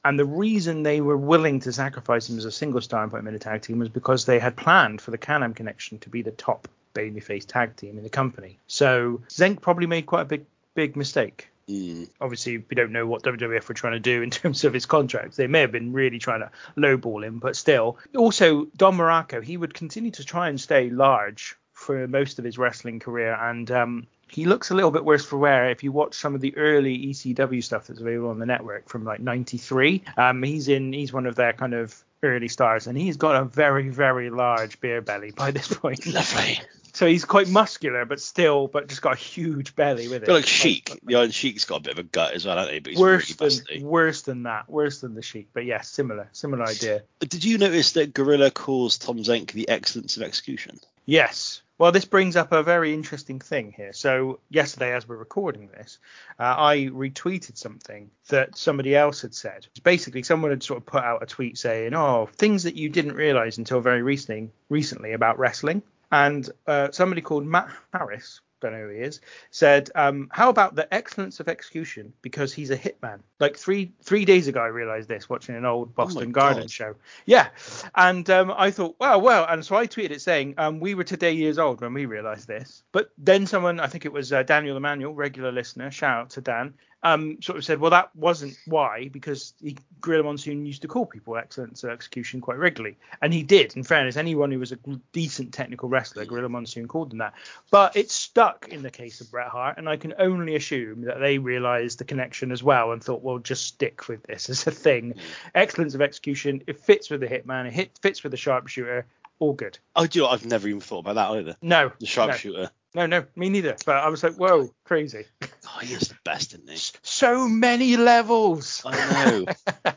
and 0.06 0.18
the 0.18 0.26
reason 0.26 0.84
they 0.84 1.02
were 1.02 1.18
willing 1.18 1.60
to 1.62 1.74
sacrifice 1.74 2.30
him 2.30 2.38
as 2.38 2.46
a 2.46 2.52
single 2.52 2.80
star 2.80 3.04
and 3.04 3.12
put 3.12 3.20
him 3.20 3.28
in 3.28 3.36
a 3.36 3.40
tag 3.40 3.64
team 3.64 3.80
was 3.80 3.90
because 3.90 4.26
they 4.26 4.40
had 4.40 4.56
planned 4.56 5.02
for 5.02 5.12
the 5.12 5.18
Can-Am 5.18 5.54
Connection 5.54 6.00
to 6.00 6.10
be 6.10 6.22
the 6.22 6.32
top 6.32 6.68
babyface 6.94 7.46
tag 7.46 7.76
team 7.76 7.98
in 7.98 8.04
the 8.04 8.10
company. 8.10 8.58
So 8.68 9.22
Zenk 9.30 9.60
probably 9.62 9.88
made 9.88 10.06
quite 10.06 10.22
a 10.22 10.26
big 10.26 10.46
big 10.76 10.96
mistake 10.96 11.50
Mm. 11.70 12.08
obviously 12.22 12.60
we 12.60 12.76
don't 12.76 12.92
know 12.92 13.08
what 13.08 13.24
WWF 13.24 13.68
were 13.68 13.74
trying 13.74 13.94
to 13.94 14.00
do 14.00 14.22
in 14.22 14.30
terms 14.30 14.64
of 14.64 14.74
his 14.74 14.86
contracts. 14.86 15.36
They 15.36 15.48
may 15.48 15.62
have 15.62 15.72
been 15.72 15.94
really 15.94 16.20
trying 16.20 16.42
to 16.42 16.52
lowball 16.78 17.26
him, 17.26 17.40
but 17.40 17.56
still. 17.56 17.98
Also, 18.16 18.66
Don 18.78 18.96
Morocco, 18.96 19.42
he 19.42 19.58
would 19.58 19.74
continue 19.74 20.12
to 20.12 20.24
try 20.24 20.50
and 20.50 20.62
stay 20.62 20.90
large 20.90 21.56
for 21.74 22.08
most 22.08 22.40
of 22.40 22.46
his 22.46 22.58
wrestling 22.58 23.00
career, 23.00 23.34
and 23.34 23.70
um, 23.72 24.08
he 24.28 24.46
looks 24.46 24.72
a 24.72 24.76
little 24.76 24.92
bit 24.92 25.06
worse 25.06 25.26
for 25.26 25.38
wear 25.38 25.70
if 25.70 25.84
you 25.84 25.92
watch 25.92 26.16
some 26.16 26.36
of 26.36 26.42
the 26.42 26.56
early 26.58 26.98
ECW 27.08 27.64
stuff 27.64 27.88
that's 27.88 28.00
available 28.00 28.30
on 28.30 28.40
the 28.40 28.46
network 28.46 28.90
from 28.90 29.04
like 29.04 29.20
'93. 29.20 30.04
Um, 30.18 30.44
he's 30.44 30.68
in, 30.68 30.94
he's 30.94 31.14
one 31.14 31.26
of 31.26 31.36
their 31.36 31.54
kind 31.54 31.74
of 31.74 32.04
early 32.24 32.48
stars, 32.48 32.88
and 32.88 32.98
he's 32.98 33.18
got 33.18 33.36
a 33.36 33.46
very, 33.46 33.90
very 33.90 34.30
large 34.30 34.80
beer 34.82 35.02
belly 35.02 35.32
by 35.32 35.52
this 35.52 35.68
point. 35.68 36.06
Lovely. 36.14 36.60
So 36.96 37.06
he's 37.06 37.26
quite 37.26 37.50
muscular, 37.50 38.06
but 38.06 38.22
still, 38.22 38.68
but 38.68 38.88
just 38.88 39.02
got 39.02 39.14
a 39.14 39.18
huge 39.18 39.76
belly 39.76 40.08
with 40.08 40.24
it. 40.24 40.30
Like 40.30 40.46
Sheik. 40.46 40.98
The 41.04 41.16
Iron 41.16 41.32
Sheik's 41.32 41.66
got 41.66 41.78
a 41.78 41.82
bit 41.82 41.94
of 41.94 42.00
a 42.00 42.04
gut 42.04 42.34
as 42.34 42.46
well, 42.46 42.56
hasn't 42.56 42.74
he? 42.74 42.80
But 42.80 42.92
he's 42.92 43.00
worse 43.00 43.36
really 43.42 43.56
than 43.58 43.82
busty. 43.82 43.84
worse 43.84 44.22
than 44.22 44.44
that, 44.44 44.70
worse 44.70 45.02
than 45.02 45.14
the 45.14 45.22
sheep. 45.22 45.50
But 45.52 45.66
yes, 45.66 45.90
similar, 45.90 46.30
similar 46.32 46.64
idea. 46.64 47.04
Did 47.20 47.44
you 47.44 47.58
notice 47.58 47.92
that 47.94 48.14
Gorilla 48.14 48.50
calls 48.50 48.98
Tom 48.98 49.18
Zenk 49.18 49.52
the 49.52 49.68
excellence 49.68 50.16
of 50.16 50.24
execution? 50.24 50.80
Yes. 51.06 51.62
Well, 51.78 51.92
this 51.92 52.06
brings 52.06 52.38
up 52.38 52.54
a 52.54 52.64
very 52.64 52.94
interesting 52.94 53.40
thing 53.40 53.74
here. 53.76 53.92
So 53.92 54.40
yesterday, 54.50 54.94
as 54.94 55.08
we're 55.08 55.18
recording 55.18 55.68
this, 55.68 56.00
uh, 56.40 56.56
I 56.58 56.78
retweeted 56.86 57.58
something 57.58 58.10
that 58.30 58.58
somebody 58.58 58.96
else 58.96 59.22
had 59.22 59.36
said. 59.36 59.68
Basically, 59.84 60.24
someone 60.24 60.52
had 60.52 60.64
sort 60.64 60.78
of 60.78 60.86
put 60.86 61.04
out 61.04 61.22
a 61.22 61.26
tweet 61.26 61.58
saying, 61.58 61.94
"Oh, 61.94 62.30
things 62.32 62.64
that 62.64 62.76
you 62.76 62.88
didn't 62.88 63.16
realize 63.16 63.58
until 63.58 63.82
very 63.82 64.02
recently, 64.04 64.52
recently 64.70 65.12
about 65.12 65.38
wrestling." 65.38 65.84
And 66.14 66.50
uh, 66.66 66.92
somebody 66.92 67.22
called 67.22 67.46
Matt 67.46 67.70
Harris, 67.92 68.40
don't 68.66 68.80
know 68.80 68.88
who 68.88 68.94
he 68.94 69.00
is, 69.00 69.22
said, 69.52 69.90
um, 69.96 70.30
"How 70.32 70.50
about 70.50 70.76
the 70.76 70.92
excellence 70.94 71.40
of 71.40 71.48
execution? 71.48 72.14
Because 72.22 72.54
he's 72.54 72.72
a 72.72 72.78
hitman." 72.78 73.20
Like 73.40 73.58
three 73.58 73.92
three 74.04 74.26
days 74.26 74.48
ago, 74.48 74.62
I 74.62 74.68
realized 74.68 75.10
this 75.10 75.30
watching 75.30 75.56
an 75.56 75.66
old 75.66 75.96
Boston 75.96 76.32
Garden 76.32 76.64
God. 76.64 76.72
show. 76.72 76.96
Yeah, 77.26 77.50
and 77.96 78.30
um, 78.30 78.54
I 78.56 78.72
thought, 78.72 78.96
well, 79.00 79.22
well, 79.22 79.46
and 79.48 79.66
so 79.66 79.76
I 79.76 79.88
tweeted 79.88 80.12
it 80.12 80.22
saying, 80.22 80.56
um, 80.58 80.80
"We 80.80 80.96
were 80.96 81.04
today 81.04 81.34
years 81.34 81.58
old 81.58 81.82
when 81.82 81.94
we 81.94 82.06
realized 82.06 82.48
this." 82.48 82.84
But 82.92 83.12
then 83.18 83.46
someone, 83.46 83.80
I 83.80 83.88
think 83.88 84.06
it 84.06 84.14
was 84.14 84.34
uh, 84.34 84.44
Daniel 84.44 84.78
Emanuel, 84.78 85.14
regular 85.14 85.52
listener, 85.52 85.92
shout 85.92 86.22
out 86.22 86.30
to 86.32 86.42
Dan, 86.42 86.74
um, 87.06 87.40
sort 87.40 87.58
of 87.60 87.64
said, 87.64 87.80
well, 87.80 87.92
that 87.92 88.14
wasn't 88.16 88.58
why, 88.66 89.10
because 89.10 89.54
he, 89.62 89.78
Gorilla 90.02 90.24
Monsoon 90.24 90.66
used 90.66 90.82
to 90.82 90.88
call 90.88 91.06
people 91.06 91.38
excellence 91.38 91.84
of 91.84 91.92
execution 91.92 92.42
quite 92.42 92.58
regularly, 92.58 92.98
and 93.22 93.32
he 93.32 93.44
did. 93.44 93.76
In 93.76 93.84
fairness, 93.84 94.18
anyone 94.18 94.52
who 94.52 94.58
was 94.58 94.72
a 94.72 94.80
decent 95.14 95.54
technical 95.54 95.88
wrestler, 95.88 96.26
Gorilla 96.26 96.50
Monsoon 96.50 96.88
called 96.88 97.12
them 97.12 97.20
that. 97.20 97.36
But 97.70 97.96
it 97.96 98.10
stuck 98.10 98.70
in 98.70 98.82
the 98.82 98.90
case 98.90 99.22
of 99.22 99.30
Bret 99.30 99.50
Hart, 99.50 99.78
and 99.78 99.88
I 99.88 99.98
can 99.98 100.16
only 100.18 100.56
assume 100.56 101.02
that 101.02 101.20
they 101.20 101.38
realised 101.38 102.00
the 102.00 102.06
connection 102.06 102.52
as 102.52 102.64
well 102.64 102.92
and 102.92 103.04
thought, 103.04 103.22
well, 103.22 103.38
just 103.38 103.68
stick 103.68 104.08
with 104.08 104.24
this 104.24 104.50
as 104.50 104.66
a 104.66 104.72
thing. 104.72 105.14
Excellence 105.54 105.94
of 105.94 106.02
execution, 106.02 106.64
it 106.66 106.80
fits 106.80 107.12
with 107.12 107.22
the 107.22 107.28
hitman, 107.28 107.68
it 107.68 107.74
hit, 107.74 107.92
fits 108.02 108.24
with 108.24 108.32
the 108.32 108.38
sharpshooter, 108.38 109.06
all 109.38 109.54
good. 109.54 109.78
Oh, 109.96 110.08
do 110.08 110.20
you 110.20 110.26
know. 110.26 110.32
I've 110.32 110.46
never 110.46 110.68
even 110.68 110.82
thought 110.82 111.00
about 111.00 111.16
that 111.16 111.30
either. 111.38 111.56
No, 111.62 111.92
The 112.00 112.08
sharpshooter. 112.08 112.64
no, 112.64 112.70
no, 112.96 113.06
no, 113.06 113.26
me 113.36 113.50
neither. 113.50 113.76
But 113.86 113.98
I 113.98 114.10
was 114.10 114.24
like, 114.24 114.36
whoa, 114.36 114.74
crazy. 114.86 115.26
Oh, 115.44 115.80
he 115.82 115.94
is 115.94 116.08
the 116.08 116.16
best, 116.24 116.54
isn't 116.54 116.70
he? 116.70 116.78
So 117.04 117.48
many 117.48 117.98
levels. 117.98 118.82
I 118.86 119.46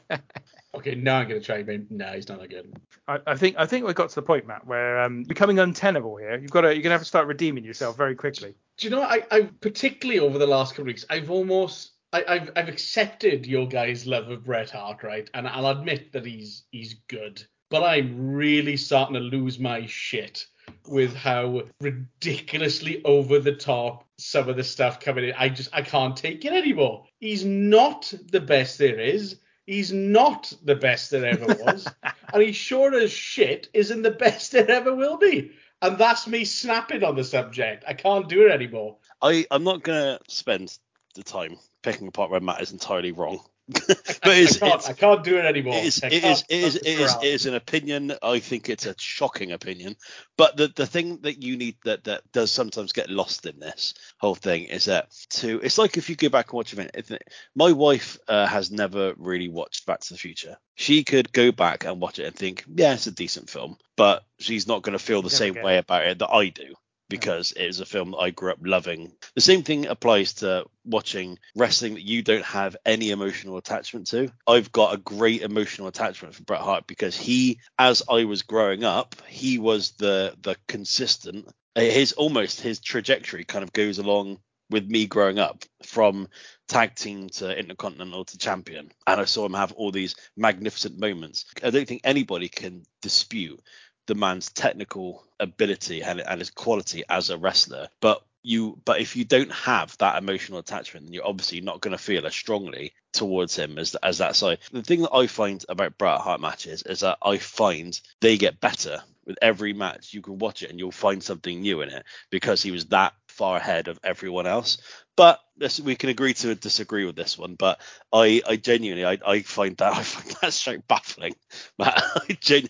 know. 0.08 0.18
Okay, 0.74 0.94
now 0.94 1.16
I'm 1.16 1.28
gonna 1.28 1.40
try. 1.40 1.64
Him. 1.64 1.88
no, 1.90 2.12
he's 2.12 2.28
not 2.28 2.40
that 2.40 2.50
good. 2.50 2.72
I, 3.08 3.18
I 3.26 3.36
think 3.36 3.56
I 3.58 3.66
think 3.66 3.84
we 3.84 3.92
got 3.94 4.10
to 4.10 4.14
the 4.14 4.22
point, 4.22 4.46
Matt, 4.46 4.64
where 4.64 5.00
um, 5.00 5.24
becoming 5.24 5.58
untenable 5.58 6.16
here. 6.16 6.38
You've 6.38 6.52
got 6.52 6.60
to 6.60 6.72
you're 6.72 6.82
gonna 6.82 6.94
have 6.94 7.00
to 7.00 7.06
start 7.06 7.26
redeeming 7.26 7.64
yourself 7.64 7.96
very 7.96 8.14
quickly. 8.14 8.54
Do 8.76 8.86
you 8.86 8.94
know? 8.94 9.02
I, 9.02 9.24
I 9.30 9.48
particularly 9.60 10.20
over 10.20 10.38
the 10.38 10.46
last 10.46 10.74
couple 10.74 10.82
of 10.82 10.88
weeks, 10.88 11.04
I've 11.10 11.32
almost 11.32 11.92
I, 12.12 12.24
I've 12.28 12.50
I've 12.54 12.68
accepted 12.68 13.44
your 13.44 13.66
guys' 13.66 14.06
love 14.06 14.28
of 14.28 14.44
Bret 14.44 14.70
Hart, 14.70 15.02
right? 15.02 15.28
And 15.34 15.48
I'll 15.48 15.66
admit 15.66 16.12
that 16.12 16.24
he's 16.24 16.64
he's 16.70 16.94
good, 17.08 17.44
but 17.70 17.82
I'm 17.82 18.32
really 18.32 18.76
starting 18.76 19.14
to 19.14 19.20
lose 19.20 19.58
my 19.58 19.86
shit 19.86 20.46
with 20.86 21.14
how 21.14 21.62
ridiculously 21.80 23.02
over 23.04 23.38
the 23.38 23.54
top 23.54 24.04
some 24.18 24.48
of 24.48 24.56
the 24.56 24.64
stuff 24.64 25.00
coming 25.00 25.24
in. 25.24 25.34
I 25.38 25.48
just 25.48 25.70
I 25.72 25.82
can't 25.82 26.16
take 26.16 26.44
it 26.44 26.52
anymore. 26.52 27.04
He's 27.20 27.44
not 27.44 28.12
the 28.30 28.40
best 28.40 28.78
there 28.78 28.98
is. 28.98 29.36
He's 29.66 29.92
not 29.92 30.52
the 30.64 30.74
best 30.74 31.10
there 31.10 31.26
ever 31.26 31.46
was, 31.64 31.86
and 32.32 32.42
he 32.42 32.52
sure 32.52 32.94
as 32.94 33.12
shit 33.12 33.68
isn't 33.74 34.02
the 34.02 34.10
best 34.10 34.52
there 34.52 34.70
ever 34.70 34.94
will 34.94 35.18
be. 35.18 35.52
And 35.82 35.96
that's 35.96 36.26
me 36.26 36.44
snapping 36.44 37.04
on 37.04 37.14
the 37.14 37.22
subject. 37.22 37.84
I 37.86 37.94
can't 37.94 38.28
do 38.28 38.46
it 38.46 38.50
anymore. 38.50 38.96
I, 39.22 39.46
I'm 39.50 39.64
not 39.64 39.82
going 39.82 40.18
to 40.18 40.20
spend 40.28 40.76
the 41.14 41.22
time 41.22 41.56
picking 41.82 42.08
apart 42.08 42.30
where 42.30 42.40
Matt 42.40 42.62
is 42.62 42.72
entirely 42.72 43.12
wrong 43.12 43.40
but 43.86 44.26
I, 44.26 44.46
can't, 44.46 44.88
I 44.88 44.92
can't 44.94 45.22
do 45.22 45.36
it 45.36 45.44
anymore. 45.44 45.74
it 45.74 45.84
is, 45.84 46.02
it 46.02 46.24
is, 46.24 46.44
it 46.48 46.56
is, 46.56 46.76
it 46.76 46.86
is, 46.86 47.14
it 47.16 47.24
is 47.24 47.46
an 47.46 47.54
opinion. 47.54 48.14
I 48.22 48.38
think 48.38 48.70
it's 48.70 48.86
a 48.86 48.94
shocking 48.98 49.52
opinion. 49.52 49.96
But 50.38 50.56
the, 50.56 50.72
the 50.74 50.86
thing 50.86 51.18
that 51.22 51.42
you 51.42 51.58
need 51.58 51.76
that, 51.84 52.04
that 52.04 52.22
does 52.32 52.50
sometimes 52.50 52.92
get 52.92 53.10
lost 53.10 53.44
in 53.44 53.58
this 53.58 53.92
whole 54.18 54.34
thing 54.34 54.64
is 54.64 54.86
that 54.86 55.14
to 55.30 55.60
it's 55.62 55.76
like 55.76 55.98
if 55.98 56.08
you 56.08 56.16
go 56.16 56.30
back 56.30 56.50
and 56.50 56.56
watch 56.56 56.72
a 56.72 56.76
minute. 56.76 57.22
My 57.54 57.72
wife 57.72 58.18
uh, 58.26 58.46
has 58.46 58.70
never 58.70 59.12
really 59.18 59.48
watched 59.48 59.84
Back 59.84 60.00
to 60.00 60.14
the 60.14 60.18
Future. 60.18 60.56
She 60.74 61.04
could 61.04 61.32
go 61.32 61.52
back 61.52 61.84
and 61.84 62.00
watch 62.00 62.18
it 62.18 62.26
and 62.26 62.34
think, 62.34 62.64
yeah, 62.74 62.94
it's 62.94 63.06
a 63.06 63.10
decent 63.10 63.50
film, 63.50 63.76
but 63.96 64.24
she's 64.38 64.66
not 64.66 64.82
going 64.82 64.96
to 64.96 65.04
feel 65.04 65.20
the 65.20 65.26
Never 65.26 65.36
same 65.36 65.62
way 65.62 65.76
about 65.76 66.06
it 66.06 66.20
that 66.20 66.30
I 66.30 66.48
do 66.48 66.74
because 67.08 67.52
it 67.52 67.64
is 67.64 67.80
a 67.80 67.86
film 67.86 68.10
that 68.12 68.18
I 68.18 68.30
grew 68.30 68.52
up 68.52 68.58
loving. 68.62 69.12
The 69.34 69.40
same 69.40 69.62
thing 69.62 69.86
applies 69.86 70.34
to 70.34 70.66
watching 70.84 71.38
wrestling 71.54 71.94
that 71.94 72.06
you 72.06 72.22
don't 72.22 72.44
have 72.44 72.76
any 72.84 73.10
emotional 73.10 73.56
attachment 73.56 74.08
to. 74.08 74.30
I've 74.46 74.72
got 74.72 74.94
a 74.94 74.98
great 74.98 75.42
emotional 75.42 75.88
attachment 75.88 76.34
for 76.34 76.44
Bret 76.44 76.60
Hart 76.60 76.86
because 76.86 77.16
he, 77.16 77.60
as 77.78 78.02
I 78.08 78.24
was 78.24 78.42
growing 78.42 78.84
up, 78.84 79.14
he 79.26 79.58
was 79.58 79.92
the 79.92 80.34
the 80.42 80.56
consistent. 80.66 81.48
Uh, 81.76 81.80
his 81.80 82.12
almost 82.12 82.60
his 82.60 82.80
trajectory 82.80 83.44
kind 83.44 83.62
of 83.62 83.72
goes 83.72 83.98
along 83.98 84.38
with 84.70 84.88
me 84.88 85.06
growing 85.06 85.38
up 85.38 85.64
from 85.82 86.28
tag 86.66 86.94
team 86.94 87.28
to 87.30 87.58
intercontinental 87.58 88.24
to 88.24 88.36
champion 88.36 88.90
and 89.06 89.20
i 89.20 89.24
saw 89.24 89.46
him 89.46 89.54
have 89.54 89.72
all 89.72 89.90
these 89.90 90.14
magnificent 90.36 90.98
moments 90.98 91.46
i 91.62 91.70
don't 91.70 91.88
think 91.88 92.02
anybody 92.04 92.48
can 92.48 92.82
dispute 93.00 93.60
the 94.08 94.14
man's 94.14 94.50
technical 94.50 95.22
ability 95.38 96.02
and, 96.02 96.20
and 96.20 96.40
his 96.40 96.50
quality 96.50 97.04
as 97.08 97.30
a 97.30 97.38
wrestler. 97.38 97.88
But 98.00 98.24
you 98.42 98.78
but 98.84 99.00
if 99.00 99.14
you 99.16 99.24
don't 99.24 99.52
have 99.52 99.96
that 99.98 100.16
emotional 100.16 100.60
attachment 100.60 101.06
then 101.06 101.12
you're 101.12 101.26
obviously 101.26 101.60
not 101.60 101.80
going 101.80 101.96
to 101.96 102.02
feel 102.02 102.24
as 102.26 102.34
strongly 102.34 102.92
towards 103.12 103.54
him 103.56 103.78
as 103.78 103.94
as 103.96 104.18
that. 104.18 104.36
Side 104.36 104.58
the 104.72 104.82
thing 104.82 105.02
that 105.02 105.14
i 105.14 105.26
find 105.26 105.64
about 105.68 105.98
Bret 105.98 106.20
Hart 106.20 106.40
matches 106.40 106.82
is 106.82 107.00
that 107.00 107.18
i 107.22 107.36
find 107.36 108.00
they 108.20 108.38
get 108.38 108.60
better 108.60 109.02
with 109.26 109.38
every 109.42 109.74
match. 109.74 110.14
You 110.14 110.22
can 110.22 110.38
watch 110.38 110.62
it 110.62 110.70
and 110.70 110.78
you'll 110.78 110.90
find 110.90 111.22
something 111.22 111.60
new 111.60 111.82
in 111.82 111.90
it 111.90 112.04
because 112.30 112.62
he 112.62 112.70
was 112.70 112.86
that 112.86 113.12
far 113.38 113.56
ahead 113.56 113.88
of 113.88 113.98
everyone 114.04 114.46
else 114.46 114.78
but 115.16 115.40
we 115.82 115.96
can 115.96 116.10
agree 116.10 116.34
to 116.34 116.54
disagree 116.54 117.04
with 117.04 117.16
this 117.16 117.38
one 117.38 117.54
but 117.54 117.80
i 118.12 118.42
i 118.46 118.56
genuinely 118.56 119.04
i, 119.04 119.18
I 119.26 119.42
find 119.42 119.76
that 119.78 119.92
i 119.96 120.02
find 120.02 120.36
that 120.42 120.52
straight 120.52 120.86
baffling. 120.86 121.34
I, 121.80 122.02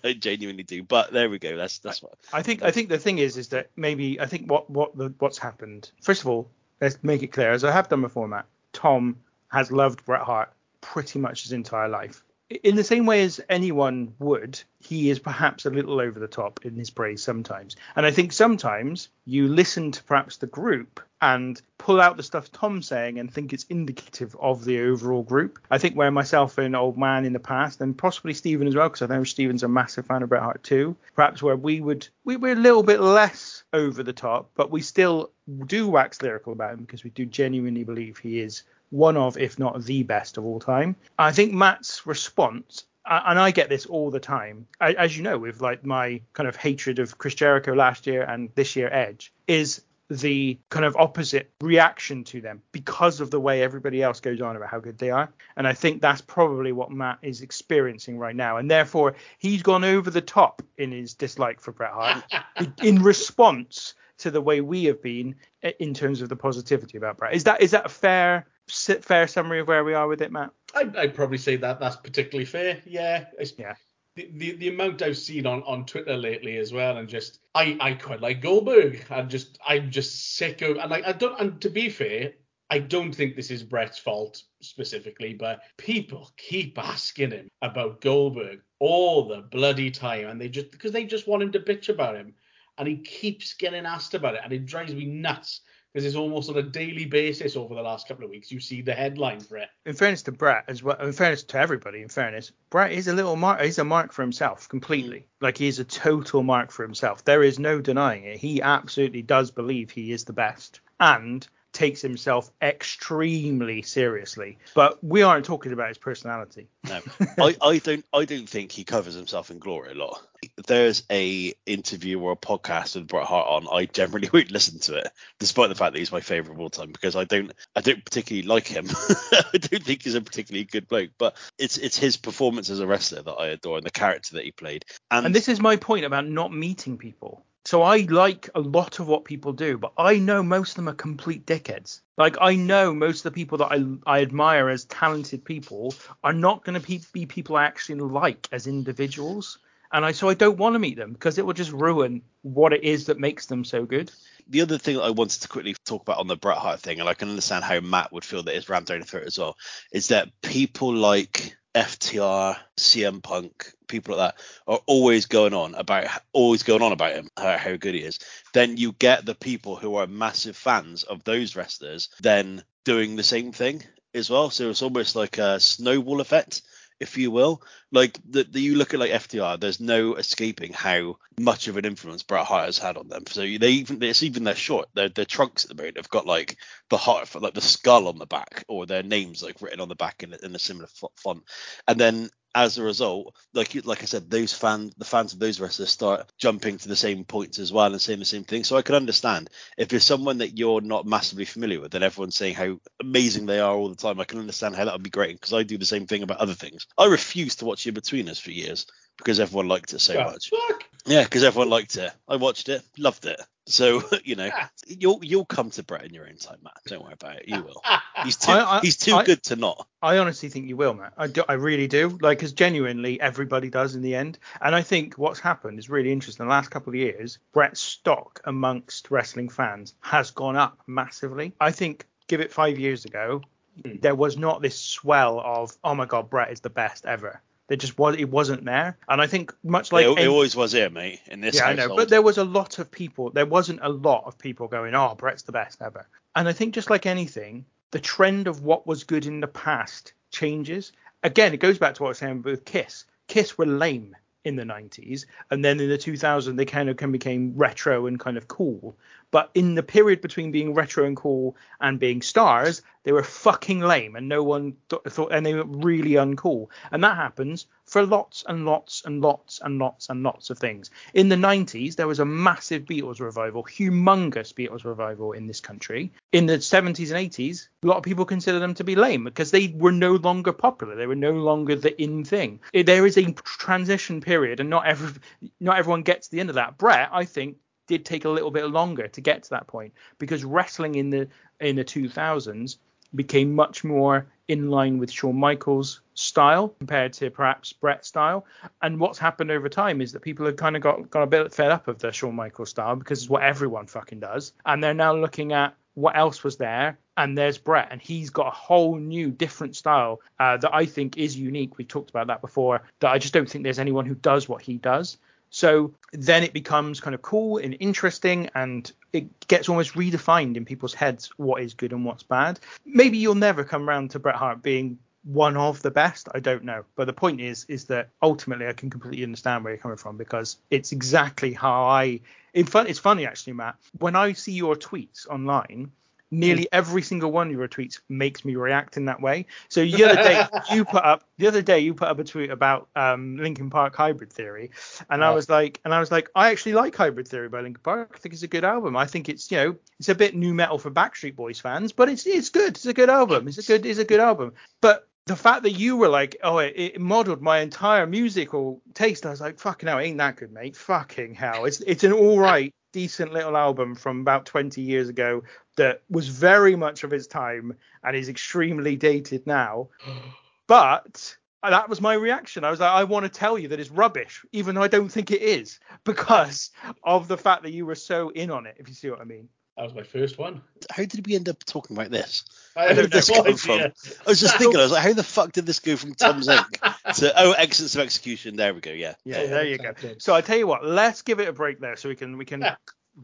I 0.05 0.13
genuinely 0.13 0.63
do 0.63 0.83
but 0.83 1.13
there 1.13 1.29
we 1.29 1.39
go 1.39 1.57
that's 1.57 1.79
that's 1.79 2.03
what 2.03 2.19
I 2.33 2.43
think 2.43 2.63
I 2.63 2.71
think 2.71 2.89
the 2.89 2.99
thing 2.99 3.19
is 3.19 3.37
is 3.37 3.49
that 3.49 3.71
maybe 3.77 4.21
I 4.21 4.27
think 4.27 4.51
what 4.51 4.69
what 4.69 4.97
the 4.97 5.13
what's 5.19 5.39
happened. 5.39 5.91
First 6.03 6.23
of 6.23 6.29
all, 6.29 6.51
let's 6.81 6.99
make 7.03 7.23
it 7.23 7.29
clear, 7.29 7.53
as 7.53 7.65
I 7.65 7.73
have 7.73 7.89
done 7.89 8.03
before, 8.03 8.29
Matt. 8.29 8.47
Tom 8.73 9.17
has 9.49 9.73
loved 9.73 10.05
Bret 10.05 10.23
Hart 10.23 10.53
pretty 10.81 11.19
much 11.19 11.43
his 11.43 11.53
entire 11.53 11.89
life. 11.89 12.23
In 12.51 12.77
the 12.77 12.85
same 12.85 13.05
way 13.05 13.23
as 13.25 13.43
anyone 13.51 14.15
would, 14.19 14.59
he 14.81 15.11
is 15.11 15.19
perhaps 15.19 15.67
a 15.67 15.71
little 15.71 16.01
over 16.01 16.19
the 16.19 16.27
top 16.27 16.65
in 16.65 16.77
his 16.77 16.89
praise 16.89 17.23
sometimes. 17.23 17.77
And 17.95 18.07
I 18.07 18.11
think 18.11 18.33
sometimes 18.33 19.11
you 19.27 19.49
listen 19.49 19.93
to 19.93 20.03
perhaps 20.05 20.39
the 20.39 20.47
group 20.47 21.01
and 21.21 21.61
pull 21.77 22.01
out 22.01 22.17
the 22.17 22.23
stuff 22.23 22.51
Tom's 22.51 22.87
saying 22.87 23.19
and 23.19 23.31
think 23.31 23.53
it's 23.53 23.65
indicative 23.65 24.35
of 24.41 24.65
the 24.65 24.81
overall 24.81 25.23
group. 25.23 25.59
I 25.71 25.77
think 25.77 25.95
where 25.95 26.11
myself 26.11 26.57
and 26.57 26.75
Old 26.75 26.97
Man 26.97 27.27
in 27.27 27.35
the 27.35 27.39
past, 27.39 27.83
and 27.83 27.99
possibly 27.99 28.33
Stephen 28.33 28.67
as 28.67 28.75
well, 28.75 28.89
because 28.89 29.03
I 29.03 29.15
know 29.15 29.25
Stephen's 29.25 29.63
a 29.63 29.69
massive 29.69 30.07
fan 30.07 30.23
of 30.23 30.31
Bret 30.31 30.43
Hart 30.43 30.63
too, 30.63 30.97
perhaps 31.15 31.43
where 31.43 31.57
we 31.57 31.83
would, 31.83 32.09
we 32.25 32.37
were 32.37 32.53
a 32.53 32.55
little 32.55 32.83
bit 32.83 33.01
less 33.01 33.63
over 33.75 34.03
the 34.03 34.13
top, 34.15 34.51
but 34.55 34.71
we 34.71 34.81
still 34.81 35.33
do 35.67 35.89
wax 35.89 36.23
lyrical 36.23 36.53
about 36.53 36.75
him 36.75 36.81
because 36.81 37.05
we 37.05 37.11
do 37.11 37.27
genuinely 37.27 37.85
believe 37.85 38.19
he 38.19 38.41
is 38.41 38.63
one 38.91 39.17
of, 39.17 39.37
if 39.37 39.59
not 39.59 39.83
the 39.85 40.03
best 40.03 40.39
of 40.39 40.45
all 40.45 40.61
time. 40.61 40.97
I 41.19 41.33
think 41.33 41.53
Matt's 41.53 42.07
response, 42.07 42.85
and 43.05 43.39
I 43.39 43.51
get 43.51 43.69
this 43.69 43.87
all 43.87 44.11
the 44.11 44.21
time, 44.21 44.67
as 44.81 45.17
you 45.17 45.23
know, 45.23 45.39
with 45.39 45.61
like 45.61 45.85
my 45.85 46.21
kind 46.33 46.49
of 46.49 46.57
hatred 46.57 46.99
of 46.99 47.19
Chris 47.19 47.35
Jericho 47.35 47.75
last 47.75 48.07
year 48.07 48.23
and 48.23 48.51
this 48.55 48.77
year 48.77 48.89
Edge, 48.93 49.33
is 49.47 49.83
the 50.11 50.59
kind 50.71 50.85
of 50.85 50.97
opposite 50.97 51.51
reaction 51.61 52.25
to 52.25 52.41
them 52.41 52.63
because 52.73 53.21
of 53.21 53.31
the 53.31 53.41
way 53.41 53.63
everybody 53.63 54.03
else 54.03 54.21
goes 54.21 54.41
on 54.41 54.57
about 54.57 54.71
how 54.71 54.81
good 54.81 54.99
they 54.99 55.11
are. 55.11 55.31
And 55.57 55.69
I 55.69 55.75
think 55.75 56.01
that's 56.01 56.23
probably 56.23 56.73
what 56.73 56.91
Matt 56.91 57.19
is 57.23 57.43
experiencing 57.43 58.19
right 58.19 58.35
now. 58.35 58.57
And 58.57 58.71
therefore, 58.71 59.17
he's 59.39 59.63
gone 59.63 59.85
over 59.85 60.11
the 60.11 60.23
top 60.23 60.63
in 60.79 60.93
his 60.93 61.15
dislike 61.15 61.61
for 61.61 61.73
Bret 61.73 61.93
Hart 61.93 62.25
in 62.83 63.03
response 63.03 63.95
to 64.19 64.31
the 64.31 64.41
way 64.41 64.61
we 64.61 64.85
have 64.85 65.03
been 65.03 65.35
in 65.79 65.95
terms 65.95 66.23
of 66.23 66.29
the 66.29 66.37
positivity 66.37 66.99
about 66.99 67.19
Bret. 67.19 67.35
Is 67.35 67.45
that 67.45 67.61
is 67.61 67.73
that 67.73 67.87
a 67.87 67.91
fair 67.91 68.47
fair 68.71 69.27
summary 69.27 69.61
of 69.61 69.69
where 69.69 69.85
we 69.85 69.95
are 69.95 70.09
with 70.09 70.23
it, 70.23 70.33
Matt? 70.33 70.51
I'd, 70.75 70.97
I'd 70.97 71.15
probably 71.15 71.39
say 71.39 71.57
that 71.57 71.81
that's 71.81 71.97
particularly 71.97 72.45
fair. 72.45 72.81
Yeah. 72.85 73.27
Yeah. 73.57 73.75
The, 74.15 74.31
the, 74.35 74.57
the 74.57 74.69
amount 74.69 75.03
I've 75.03 75.17
seen 75.17 75.47
on, 75.47 75.63
on 75.63 75.87
Twitter 75.87 76.17
lately 76.17 76.57
as 76.57 76.73
well, 76.73 76.97
and 76.97 77.09
just 77.09 77.39
I, 77.55 77.77
I 77.81 77.93
quite 77.95 78.21
like 78.21 78.43
Goldberg. 78.43 79.05
I'm 79.11 79.29
just 79.29 79.59
I'm 79.67 79.91
just 79.91 80.37
sick 80.37 80.61
of 80.63 80.77
and 80.77 80.91
like 80.91 81.07
I 81.07 81.13
don't 81.13 81.41
and 81.41 81.61
to 81.61 81.71
be 81.71 81.89
fair, 81.89 82.33
I 82.71 82.81
don't 82.81 83.13
think 83.13 83.35
this 83.35 83.51
is 83.51 83.63
Bret's 83.63 83.99
fault 83.99 84.43
specifically, 84.61 85.35
but 85.35 85.61
people 85.77 86.31
keep 86.37 86.79
asking 86.79 87.31
him 87.31 87.49
about 87.63 88.01
Goldberg 88.01 88.61
all 88.81 89.27
the 89.27 89.43
bloody 89.43 89.91
time, 89.91 90.27
and 90.27 90.41
they 90.41 90.49
just 90.49 90.71
because 90.73 90.93
they 90.93 91.05
just 91.05 91.29
want 91.29 91.43
him 91.43 91.53
to 91.53 91.61
bitch 91.61 91.89
about 91.89 92.17
him, 92.17 92.35
and 92.77 92.89
he 92.89 92.99
keeps 92.99 93.55
getting 93.55 93.87
asked 93.87 94.15
about 94.15 94.35
it, 94.35 94.41
and 94.45 94.53
it 94.53 94.67
drives 94.67 94.95
me 94.95 95.07
nuts 95.07 95.61
because 95.93 96.05
it's 96.05 96.17
almost 96.17 96.51
on 96.51 96.57
a 96.57 96.63
daily 96.63 97.05
basis 97.05 97.57
over 97.57 97.75
the 97.75 97.83
last 97.83 98.09
couple 98.09 98.25
of 98.25 98.31
weeks. 98.31 98.51
You 98.51 98.61
see 98.61 98.83
the 98.83 98.95
headline 98.95 99.41
for 99.41 99.59
it. 99.59 99.69
in 99.87 99.95
fairness 99.95 100.23
to 100.25 100.33
Bret 100.33 100.65
as 100.69 100.83
well, 100.83 100.97
in 101.01 101.13
fairness 101.13 101.43
to 101.45 101.59
everybody, 101.59 102.03
in 102.03 102.09
fairness, 102.09 102.53
Bret 102.71 102.93
is 102.93 103.09
a 103.09 103.15
little 103.15 103.37
mark. 103.37 103.61
He's 103.61 103.79
a 103.79 103.85
mark 103.85 104.13
for 104.13 104.23
himself 104.23 104.69
completely. 104.69 105.21
Mm. 105.21 105.25
Like 105.41 105.59
he 105.59 105.69
is 105.69 105.79
a 105.79 105.85
total 105.85 106.43
mark 106.43 106.71
for 106.71 106.83
himself. 106.83 107.25
There 107.25 107.43
is 107.43 107.59
no 107.59 107.81
denying 107.81 108.25
it. 108.25 108.39
He 108.39 108.63
absolutely 108.63 109.23
does 109.23 109.51
believe 109.51 109.91
he 109.91 110.13
is 110.13 110.25
the 110.25 110.33
best 110.33 110.81
and 111.01 111.47
takes 111.73 112.01
himself 112.01 112.51
extremely 112.63 113.83
seriously. 113.83 114.59
But 114.75 115.03
we 115.05 115.23
aren't 115.23 115.45
talking 115.45 115.73
about 115.73 115.89
his 115.89 115.99
personality. 115.99 116.69
No, 116.89 117.01
I, 117.39 117.57
I 117.61 117.79
don't 117.79 118.05
I 118.13 118.25
don't 118.25 118.49
think 118.49 118.73
he 118.73 118.85
covers 118.85 119.15
himself 119.15 119.51
in 119.51 119.59
glory 119.59 119.93
a 119.93 119.95
lot. 119.95 120.21
There's 120.67 121.05
a 121.11 121.55
interview 121.67 122.19
or 122.21 122.33
a 122.33 122.37
podcast 122.37 122.95
with 122.95 123.07
Bret 123.07 123.27
Hart 123.27 123.49
on, 123.49 123.69
I 123.73 123.87
generally 123.87 124.29
won't 124.33 124.51
listen 124.51 124.81
to 124.81 124.97
it, 124.97 125.09
despite 125.39 125.69
the 125.69 125.75
fact 125.75 125.93
that 125.93 125.99
he's 125.99 126.13
my 126.13 126.21
favourite 126.21 126.57
of 126.57 126.61
all 126.61 126.71
time, 126.71 126.93
because 126.93 127.17
I 127.17 127.25
don't 127.25 127.53
I 127.77 127.81
don't 127.81 128.05
particularly 128.05 128.47
like 128.47 128.67
him. 128.67 128.87
I 129.33 129.59
don't 129.59 129.85
think 129.85 130.03
he's 130.03 130.15
a 130.15 130.21
particularly 130.21 130.65
good 130.65 130.89
bloke, 130.89 131.11
but 131.19 131.37
it's 131.59 131.79
it's 131.79 131.97
his 131.97 132.17
performance 132.17 132.71
as 132.71 132.81
a 132.81 132.87
wrestler 132.87 133.23
that 133.23 133.33
I 133.33 133.49
adore 133.49 133.79
and 133.79 133.87
the 133.87 133.91
character 133.91 134.35
that 134.35 134.45
he 134.45 134.53
played. 134.53 134.85
And, 135.11 135.27
And 135.27 135.35
this 135.35 135.49
is 135.49 135.61
my 135.61 135.77
point 135.77 136.05
about 136.05 136.27
not 136.27 136.53
meeting 136.53 136.99
people. 136.99 137.45
So 137.65 137.83
I 137.83 137.99
like 137.99 138.49
a 138.55 138.61
lot 138.61 138.99
of 138.99 139.09
what 139.09 139.27
people 139.27 139.53
do, 139.53 139.77
but 139.77 139.93
I 139.99 140.17
know 140.19 140.43
most 140.43 140.71
of 140.71 140.77
them 140.77 140.89
are 140.89 140.95
complete 140.95 141.45
dickheads. 141.45 142.01
Like 142.17 142.39
I 142.41 142.55
know 142.55 142.95
most 142.95 143.19
of 143.19 143.25
the 143.25 143.35
people 143.35 143.59
that 143.59 143.71
I 143.71 143.85
I 144.11 144.23
admire 144.23 144.71
as 144.71 144.87
talented 144.87 145.45
people 145.45 145.95
are 146.25 146.33
not 146.33 146.65
going 146.65 146.81
to 146.81 147.01
be 147.13 147.27
people 147.27 147.57
I 147.57 147.65
actually 147.65 148.01
like 148.01 148.49
as 148.53 148.67
individuals. 148.67 149.59
And 149.93 150.05
I 150.05 150.13
so 150.13 150.29
I 150.29 150.35
don't 150.35 150.59
want 150.59 150.75
to 150.75 150.79
meet 150.79 150.97
them 150.97 151.13
because 151.13 151.39
it 151.39 151.47
will 151.47 151.55
just 151.55 151.73
ruin 151.73 152.23
what 152.43 152.73
it 152.73 152.85
is 152.85 153.07
that 153.07 153.19
makes 153.19 153.47
them 153.47 153.65
so 153.65 153.85
good. 153.85 154.11
the 154.49 154.61
other 154.63 154.79
thing 154.79 154.97
that 154.97 155.03
I 155.03 155.11
wanted 155.11 155.43
to 155.43 155.49
quickly 155.49 155.75
talk 155.85 156.03
about 156.03 156.19
on 156.19 156.27
the 156.27 156.37
Bret 156.37 156.59
Hart 156.59 156.81
thing, 156.81 157.01
and 157.01 157.09
I 157.09 157.15
can 157.15 157.29
understand 157.29 157.65
how 157.65 157.81
Matt 157.81 158.13
would 158.13 158.25
feel 158.25 158.43
that 158.43 158.55
it's 158.55 158.69
rammed 158.69 158.87
down 158.87 159.01
the 159.01 159.07
throat 159.07 159.27
as 159.27 159.39
well, 159.39 159.57
is 159.93 160.09
that 160.09 160.29
people 160.43 160.93
like 160.93 161.57
FTR, 161.75 162.57
CM 162.77 163.23
Punk, 163.23 163.73
people 163.89 164.17
like 164.17 164.35
that 164.35 164.43
are 164.67 164.81
always 164.87 165.27
going 165.27 165.55
on 165.55 165.75
about 165.75 166.07
always 166.33 166.63
going 166.63 166.83
on 166.83 166.93
about 166.93 167.15
him, 167.15 167.29
how, 167.37 167.57
how 167.57 167.77
good 167.77 167.95
he 167.95 168.01
is. 168.01 168.19
Then 168.53 168.77
you 168.77 168.93
get 168.93 169.25
the 169.25 169.35
people 169.35 169.77
who 169.77 169.97
are 169.97 170.07
massive 170.07 170.57
fans 170.57 171.03
of 171.05 171.25
those 171.25 171.57
wrestlers 171.57 172.09
then 172.21 172.63
doing 172.85 173.17
the 173.17 173.23
same 173.23 173.53
thing 173.53 173.83
as 174.15 174.31
well. 174.31 174.51
So 174.51 174.71
it's 174.71 174.83
almost 174.83 175.15
like 175.17 175.39
a 175.39 175.61
snowball 175.61 176.21
effect 176.21 176.63
if 177.01 177.17
you 177.17 177.31
will. 177.31 177.63
Like 177.91 178.19
the, 178.29 178.45
the 178.45 178.61
you 178.61 178.77
look 178.77 178.95
at 178.95 179.01
like 179.01 179.11
FTR, 179.11 179.61
there's 179.61 179.81
no 179.81 180.15
escaping 180.15 180.73
how 180.73 181.19
much 181.39 181.69
of 181.69 181.77
an 181.77 181.85
influence 181.85 182.23
Bret 182.23 182.47
Hart 182.47 182.67
has 182.67 182.79
had 182.79 182.97
on 182.97 183.09
them. 183.09 183.25
So 183.29 183.41
they 183.41 183.71
even 183.71 184.03
it's 184.03 184.23
even 184.23 184.45
their 184.45 184.55
short, 184.55 184.89
their 184.95 185.09
their 185.09 185.25
trunks 185.25 185.65
at 185.65 185.71
the 185.71 185.77
moment 185.77 185.97
have 185.97 186.11
got 186.11 186.27
like 186.27 186.57
the 186.91 186.97
heart, 186.97 187.35
like 187.41 187.55
the 187.55 187.61
skull 187.61 188.09
on 188.09 188.19
the 188.19 188.27
back, 188.27 188.65
or 188.69 188.87
their 188.87 189.03
names 189.03 189.43
like 189.43 189.61
written 189.61 189.81
on 189.81 189.89
the 189.89 189.95
back 189.95 190.23
in, 190.23 190.35
in 190.43 190.55
a 190.55 190.59
similar 190.59 190.89
font. 191.17 191.45
And 191.87 191.99
then 191.99 192.31
as 192.55 192.79
a 192.79 192.83
result, 192.83 193.35
like 193.55 193.75
you- 193.75 193.83
like 193.83 194.03
I 194.03 194.07
said, 194.07 194.31
those 194.31 194.53
fans, 194.53 194.93
the 194.97 195.05
fans 195.05 195.33
of 195.33 195.39
those 195.39 195.61
wrestlers 195.61 195.91
start 195.91 196.31
jumping 196.39 196.79
to 196.79 196.89
the 196.89 196.97
same 196.97 197.25
points 197.25 197.59
as 197.59 197.73
well 197.73 197.93
and 197.93 198.01
saying 198.01 198.19
the 198.19 198.25
same 198.25 198.45
thing. 198.45 198.65
So 198.65 198.77
I 198.77 198.83
can 198.83 198.95
understand 198.95 199.51
if 199.77 199.89
there's 199.89 200.05
someone 200.05 200.39
that 200.39 200.59
you're 200.59 200.81
not 200.81 201.07
massively 201.07 201.45
familiar 201.45 201.81
with, 201.81 201.95
and 201.95 202.05
everyone's 202.05 202.37
saying 202.37 202.55
how 202.55 202.79
amazing 203.01 203.47
they 203.47 203.61
are 203.61 203.75
all 203.75 203.89
the 203.91 203.97
time. 203.97 204.21
I 204.21 204.25
can 204.25 204.41
understand 204.41 204.77
how 204.77 204.85
that 204.85 204.95
would 204.95 205.03
be 205.03 205.11
great 205.11 205.37
because 205.37 205.53
I 205.53 205.63
do 205.63 205.79
the 205.79 205.87
same 205.87 206.07
thing 206.07 206.23
about 206.23 206.39
other 206.39 206.55
things. 206.55 206.87
I 206.97 207.07
refused 207.07 207.61
to 207.61 207.65
watch 207.67 207.87
In 207.87 208.29
us 208.29 208.39
for 208.39 208.51
years 208.51 208.87
because 209.19 209.41
everyone 209.41 209.69
liked 209.69 209.93
it 209.93 210.01
so 210.01 210.15
Oh, 210.17 210.25
much. 210.33 210.51
fuck. 210.51 210.85
Yeah, 211.07 211.25
because 211.25 211.43
everyone 211.45 211.71
liked 211.71 211.97
it. 211.97 212.13
I 212.29 212.37
watched 212.37 212.69
it, 212.69 212.83
loved 212.99 213.25
it. 213.27 213.41
So 213.67 214.03
you 214.25 214.35
know, 214.37 214.47
Yeah. 214.47 214.69
you'll 214.87 215.21
you'll 215.23 215.45
come 215.45 215.71
to 215.71 215.83
Bret 215.83 216.05
in 216.05 216.15
your 216.15 216.27
own 216.27 216.37
time, 216.37 216.59
Matt. 216.63 216.75
Don't 216.87 217.03
worry 217.03 217.13
about 217.15 217.37
it. 217.37 217.49
You 217.49 217.63
will. 217.63 217.83
He's 218.25 218.37
too 218.37 218.53
I- 218.53 218.79
I- 218.79 218.81
he's 218.81 218.97
too 218.97 219.15
I- 219.15 219.25
good 219.25 219.43
to 219.45 219.57
not. 219.57 219.87
I 220.03 220.19
honestly 220.19 220.49
think 220.49 220.67
you 220.69 220.77
will, 220.77 220.95
Matt. 220.95 221.13
I, 221.17 221.27
do, 221.27 221.43
I 221.49 221.55
really 221.55 221.87
do. 221.89 222.19
Like, 222.21 222.39
because 222.39 222.53
genuinely, 222.53 223.21
everybody 223.21 223.69
does 223.71 223.95
in 223.97 224.03
the 224.03 224.15
end. 224.15 224.39
And 224.61 224.75
I 224.75 224.83
think 224.83 225.15
what's 225.19 225.41
happened 225.41 225.79
is 225.79 225.89
really 225.91 226.13
interesting. 226.13 226.47
The 226.47 226.51
last 226.51 226.71
couple 226.71 226.91
of 226.91 226.95
years, 226.97 227.39
Bret's 227.53 227.81
stock 227.81 228.41
amongst 228.45 229.11
wrestling 229.11 229.49
fans 229.49 229.95
has 230.01 230.31
gone 230.31 230.57
up 230.57 230.79
massively. 230.87 231.53
I 231.61 231.73
think, 231.73 232.07
give 232.29 232.41
it 232.41 232.53
five 232.53 232.79
years 232.79 233.05
ago, 233.05 233.43
Hmm. 233.85 233.97
there 234.03 234.15
was 234.17 234.37
not 234.37 234.61
this 234.63 234.77
swell 234.79 235.41
of, 235.41 235.77
oh 235.85 235.95
my 235.95 236.05
God, 236.07 236.29
Bret 236.31 236.51
is 236.53 236.61
the 236.61 236.71
best 236.71 237.07
ever. 237.07 237.41
There 237.69 237.77
just 237.77 237.99
was, 237.99 238.17
it 238.17 238.31
wasn't 238.31 238.65
there. 238.65 238.97
And 239.09 239.21
I 239.21 239.27
think 239.27 239.55
much 239.63 239.93
like 239.93 240.07
it, 240.07 240.19
it 240.19 240.29
always 240.29 240.57
was 240.57 240.73
here, 240.73 240.91
mate. 240.91 241.21
In 241.27 241.43
this 241.43 241.57
yeah, 241.57 241.67
I 241.67 241.75
know, 241.75 241.95
but 241.95 242.09
there 242.09 242.23
was 242.23 242.39
a 242.39 242.45
lot 242.45 242.79
of 242.79 242.91
people. 242.91 243.31
There 243.31 243.47
wasn't 243.47 243.81
a 243.83 243.91
lot 243.91 244.25
of 244.25 244.39
people 244.39 244.69
going, 244.69 244.95
"Oh, 244.95 245.15
Bret's 245.15 245.43
the 245.43 245.53
best 245.53 245.81
ever." 245.83 246.07
And 246.35 246.49
I 246.49 246.53
think 246.53 246.75
just 246.75 246.91
like 246.91 247.05
anything, 247.05 247.67
the 247.91 248.01
trend 248.01 248.49
of 248.49 248.63
what 248.63 248.87
was 248.87 249.05
good 249.05 249.27
in 249.27 249.41
the 249.41 249.47
past 249.47 250.15
changes. 250.31 250.93
Again, 251.23 251.53
it 251.53 251.61
goes 251.61 251.79
back 251.79 251.95
to 251.95 252.03
what 252.03 252.09
I 252.09 252.11
was 252.11 252.19
saying 252.19 252.43
with 252.43 252.65
Kiss. 252.65 253.05
Kiss 253.27 253.59
were 253.59 253.67
lame 253.67 254.17
in 254.45 254.57
the 254.57 254.63
90s, 254.63 255.27
and 255.51 255.65
then 255.65 255.79
in 255.79 255.89
the 255.89 255.99
2000s 255.99 256.57
they 256.57 256.65
kind 256.65 256.89
of 256.89 256.97
became 257.13 257.53
retro 257.55 258.07
and 258.07 258.19
kind 258.19 258.39
of 258.39 258.49
cool. 258.49 258.97
But 259.31 259.51
in 259.55 259.75
the 259.75 259.83
period 259.83 260.23
between 260.23 260.53
being 260.53 260.73
retro 260.73 261.05
and 261.05 261.17
cool 261.17 261.57
and 261.81 261.99
being 261.99 262.23
stars, 262.23 262.83
they 263.03 263.13
were 263.13 263.23
fucking 263.23 263.81
lame, 263.81 264.17
and 264.17 264.29
no 264.29 264.43
one 264.43 264.77
th- 264.89 265.03
thought, 265.09 265.33
and 265.33 265.45
they 265.45 265.55
were 265.55 265.65
really 265.65 266.13
uncool. 266.13 266.69
And 266.91 267.05
that 267.05 267.17
happens 267.17 267.67
for 267.85 268.05
lots 268.05 268.45
and 268.47 268.65
lots 268.65 269.03
and 269.05 269.21
lots 269.21 269.61
and 269.63 269.79
lots 269.79 270.09
and 270.09 270.23
lots 270.23 270.51
of 270.51 270.59
things. 270.59 270.91
In 271.15 271.29
the 271.29 271.37
90s, 271.37 271.97
there 271.97 272.07
was 272.07 272.21
a 272.21 272.25
massive 272.25 272.85
Beatles 272.85 273.21
revival, 273.21 273.65
humongous 273.65 274.53
Beatles 274.53 274.85
revival 274.85 275.33
in 275.33 275.47
this 275.47 275.61
country. 275.61 276.13
In 276.33 276.47
the 276.47 276.59
70s 276.59 277.11
and 277.11 277.31
80s, 277.31 277.69
a 277.83 277.87
lot 277.87 277.97
of 277.99 278.03
people 278.03 278.25
consider 278.25 278.59
them 278.59 278.75
to 278.75 278.85
be 278.85 278.95
lame 278.95 279.25
because 279.25 279.51
they 279.51 279.69
were 279.77 279.93
no 279.93 280.15
longer 280.17 280.53
popular. 280.53 280.97
They 280.97 281.07
were 281.07 281.15
no 281.15 281.33
longer 281.33 281.77
the 281.77 282.01
in 282.01 282.25
thing. 282.25 282.61
There 282.73 283.07
is 283.07 283.17
a 283.17 283.33
transition 283.33 284.21
period, 284.21 284.61
and 284.61 284.71
not 284.71 284.87
every 284.87 285.13
not 285.61 285.79
everyone 285.79 286.03
gets 286.03 286.29
to 286.29 286.33
the 286.33 286.41
end 286.41 286.49
of 286.49 286.57
that. 286.57 286.79
Bret, 286.79 287.11
I 287.13 287.25
think, 287.25 287.57
did 287.89 288.05
take 288.05 288.25
a 288.25 288.29
little 288.29 288.51
bit 288.51 288.67
longer 288.67 289.09
to 289.09 289.21
get 289.21 289.43
to 289.43 289.51
that 289.51 289.67
point 289.67 289.93
because 290.19 290.45
wrestling 290.45 290.95
in 290.95 291.11
the 291.11 291.29
in 291.61 291.77
the 291.77 291.85
2000s 291.85 292.77
became 293.15 293.55
much 293.55 293.85
more 293.85 294.27
in 294.49 294.71
line 294.71 294.99
with 294.99 295.11
Shawn 295.11 295.37
Michaels 295.37 296.01
style 296.15 296.69
compared 296.79 297.13
to 297.15 297.31
perhaps 297.31 297.73
Bret's 297.73 298.09
style. 298.09 298.47
And 298.83 298.99
what's 298.99 299.19
happened 299.19 299.51
over 299.51 299.69
time 299.69 300.01
is 300.01 300.13
that 300.13 300.23
people 300.23 300.47
have 300.47 300.57
kind 300.57 300.77
of 300.77 300.83
got, 300.83 301.11
got 301.11 301.23
a 301.23 301.27
bit 301.27 301.53
fed 301.53 301.71
up 301.71 301.89
of 301.89 301.99
the 301.99 302.13
Shawn 302.13 302.35
Michaels 302.35 302.71
style 302.71 302.97
because 302.97 303.23
it's 303.23 303.31
what 303.31 303.43
everyone 303.43 303.87
fucking 303.87 304.21
does. 304.21 304.53
And 304.67 304.83
they're 304.83 304.95
now 304.95 305.15
looking 305.15 305.53
at 305.53 305.75
what 305.95 306.17
else 306.17 306.45
was 306.45 306.57
there. 306.57 306.99
And 307.17 307.37
there's 307.37 307.59
Bret, 307.59 307.89
and 307.91 308.01
he's 308.01 308.31
got 308.31 308.47
a 308.47 308.51
whole 308.51 308.97
new, 308.97 309.33
different 309.33 309.75
style 309.75 310.21
uh, 310.39 310.57
that 310.59 310.73
I 310.73 310.87
think 310.87 311.19
is 311.19 311.37
unique. 311.37 311.77
We 311.77 311.85
talked 311.85 312.11
about 312.11 312.29
that 312.29 312.41
before. 312.41 312.83
That 313.01 313.11
I 313.11 313.19
just 313.19 313.35
don't 313.35 313.51
think 313.51 313.65
there's 313.65 313.81
anyone 313.81 314.07
who 314.07 314.15
does 314.15 314.49
what 314.49 314.63
he 314.63 314.77
does. 314.77 315.19
So 315.51 315.95
then 316.13 316.43
it 316.43 316.53
becomes 316.53 317.01
kind 317.01 317.15
of 317.15 317.23
cool 317.23 317.59
and 317.59 317.77
interesting, 317.81 318.51
and 318.55 318.91
it 319.13 319.47
gets 319.49 319.69
almost 319.69 319.95
redefined 319.95 320.57
in 320.57 320.65
people's 320.65 320.95
heads 320.95 321.31
what 321.37 321.63
is 321.63 321.75
good 321.75 321.93
and 321.93 322.05
what's 322.05 322.23
bad. 322.23 322.61
Maybe 322.85 323.19
you'll 323.19 323.35
never 323.35 323.65
come 323.65 323.89
around 323.89 324.11
to 324.11 324.19
Bret 324.19 324.37
Hart 324.37 324.63
being 324.63 324.99
one 325.25 325.57
of 325.57 325.83
the 325.83 325.91
best. 325.91 326.29
I 326.35 326.41
don't 326.41 326.65
know, 326.65 326.85
but 326.97 327.07
the 327.07 327.13
point 327.13 327.41
is, 327.41 327.65
is 327.69 327.85
that 327.87 328.09
ultimately 328.23 328.67
I 328.67 328.73
can 328.73 328.91
completely 328.91 329.25
understand 329.25 329.65
where 329.65 329.73
you're 329.73 329.83
coming 329.83 329.99
from 329.99 330.17
because 330.17 330.57
it's 330.71 330.93
exactly 330.93 331.53
how 331.53 331.85
I. 331.85 332.21
In 332.55 332.67
fun, 332.67 332.87
it's 332.87 332.99
funny 332.99 333.27
actually, 333.27 333.53
Matt. 333.55 333.77
When 333.99 334.17
I 334.17 334.33
see 334.33 334.53
your 334.53 334.75
tweets 334.75 335.29
online, 335.29 335.93
nearly 336.31 336.69
every 336.73 337.03
single 337.03 337.33
one 337.33 337.49
of 337.49 337.53
your 337.53 337.69
tweets 337.69 338.01
makes 338.09 338.45
me 338.45 338.57
react 338.57 338.97
in 338.97 339.07
that 339.07 339.21
way. 339.21 339.47
So 339.69 339.85
the 339.85 340.05
other 340.05 340.17
day 340.17 340.45
you 340.75 340.85
put 340.85 341.05
up 341.05 341.25
the 341.39 341.47
other 341.47 341.63
day 341.63 341.81
you 341.81 341.95
put 341.95 342.09
up 342.09 342.19
a 342.19 342.25
tweet 342.25 342.51
about 342.51 342.89
um 342.97 343.37
Linkin 343.37 343.71
Park 343.71 343.95
Hybrid 343.95 344.33
Theory 344.33 344.71
and 345.11 345.25
I 345.25 345.31
was 345.31 345.49
like 345.49 345.81
and 345.85 345.95
I 345.95 346.01
was 346.01 346.11
like 346.11 346.31
I 346.35 346.51
actually 346.51 346.75
like 346.75 346.95
Hybrid 346.95 347.29
Theory 347.29 347.49
by 347.49 347.61
Linkin 347.61 347.83
Park. 347.83 348.13
I 348.15 348.19
think 348.19 348.33
it's 348.35 348.43
a 348.43 348.49
good 348.49 348.65
album. 348.65 348.97
I 348.97 349.07
think 349.07 349.29
it's 349.29 349.51
you 349.51 349.57
know 349.57 349.77
it's 349.99 350.09
a 350.09 350.15
bit 350.15 350.35
nu 350.35 350.55
metal 350.55 350.79
for 350.79 350.91
Backstreet 350.91 351.37
Boys 351.37 351.61
fans, 351.61 351.93
but 351.93 352.09
it's 352.09 352.27
it's 352.27 352.51
good. 352.51 352.71
It's 352.71 352.87
a 352.87 352.95
good 352.95 353.11
album. 353.11 353.49
It's 353.49 353.59
a 353.59 353.63
good 353.63 353.87
it's 353.87 353.99
a 353.99 354.05
good 354.05 354.21
album. 354.21 354.53
But 354.81 355.09
the 355.29 355.37
fact 355.37 355.63
that 355.63 355.73
you 355.73 355.97
were 355.97 356.09
like, 356.09 356.37
oh, 356.43 356.59
it, 356.59 356.75
it 356.77 357.01
modeled 357.01 357.43
my 357.43 357.61
entire 357.61 358.07
musical 358.07 358.81
taste, 358.95 359.27
I 359.27 359.31
was 359.31 359.41
like, 359.41 359.61
fucking 359.61 359.87
hell, 359.87 359.99
ain't 359.99 360.19
that 360.19 360.37
good, 360.37 360.53
mate? 360.53 360.75
Fucking 360.75 361.35
hell, 361.35 361.67
it's 361.67 361.81
it's 361.83 362.03
an 362.03 362.13
all 362.13 362.39
right, 362.39 362.75
decent 362.93 363.33
little 363.33 363.57
album 363.57 363.95
from 363.95 364.21
about 364.21 364.47
20 364.47 364.81
years 364.81 365.09
ago 365.09 365.43
that 365.77 366.03
was 366.11 366.29
very 366.29 366.77
much 366.77 367.05
of 367.05 367.13
its 367.13 367.27
time 367.27 367.77
and 368.03 368.17
is 368.17 368.29
extremely 368.29 368.97
dated 368.97 369.47
now. 369.47 369.89
But 370.67 371.35
that 371.63 371.89
was 371.89 372.03
my 372.03 372.13
reaction. 372.13 372.63
I 372.63 372.71
was 372.71 372.79
like, 372.79 372.91
I 372.91 373.05
want 373.05 373.25
to 373.25 373.31
tell 373.31 373.59
you 373.59 373.69
that 373.69 373.81
it's 373.81 373.91
rubbish, 373.91 374.45
even 374.53 374.75
though 374.75 374.83
I 374.83 374.89
don't 374.89 375.09
think 375.09 375.31
it 375.31 375.41
is, 375.41 375.81
because 376.05 376.71
of 377.05 377.27
the 377.29 377.39
fact 377.39 377.63
that 377.63 377.73
you 377.73 377.87
were 377.87 377.95
so 377.95 378.29
in 378.31 378.51
on 378.51 378.67
it. 378.67 378.77
If 378.79 378.87
you 378.87 378.95
see 378.95 379.11
what 379.11 379.21
I 379.21 379.25
mean. 379.25 379.49
That 379.77 379.85
was 379.85 379.95
my 379.95 380.03
first 380.03 380.39
one. 380.39 380.61
How 380.91 381.05
did 381.05 381.27
we 381.27 381.37
end 381.37 381.49
up 381.49 381.65
talking 381.65 381.97
about 381.97 382.11
this? 382.11 382.45
I 382.79 382.87
Where 382.87 382.95
did 382.95 383.03
have 383.03 383.11
this 383.11 383.29
no 383.31 383.43
come 383.43 383.57
from? 383.57 383.81
I 383.81 383.93
was 384.31 384.41
just 384.41 384.57
thinking, 384.57 384.79
I 384.79 384.85
was 384.85 384.93
like, 384.93 385.03
how 385.03 385.13
the 385.13 385.25
fuck 385.25 385.53
did 385.53 385.67
this 385.67 385.81
go 385.81 385.97
from 385.97 386.15
Tom 386.15 386.43
Zink 386.43 386.81
to 387.17 387.33
oh, 387.37 387.53
Excellence 387.53 387.95
of 387.97 388.01
Execution? 388.03 388.55
There 388.57 388.73
we 388.73 388.81
go. 388.81 388.93
Yeah. 388.93 389.15
Yeah, 389.25 389.43
Yeah, 389.43 389.47
there 389.49 389.65
you 389.67 389.79
go. 389.79 389.93
good. 390.01 390.23
So 390.23 390.33
I 390.35 390.41
tell 390.43 390.57
you 390.57 390.67
what, 390.69 390.85
let's 390.85 391.23
give 391.23 391.41
it 391.41 391.49
a 391.49 391.53
break 391.53 391.81
there, 391.81 391.97
so 391.97 392.09
we 392.09 392.15
can 392.15 392.39
we 392.39 392.45
can 392.45 392.65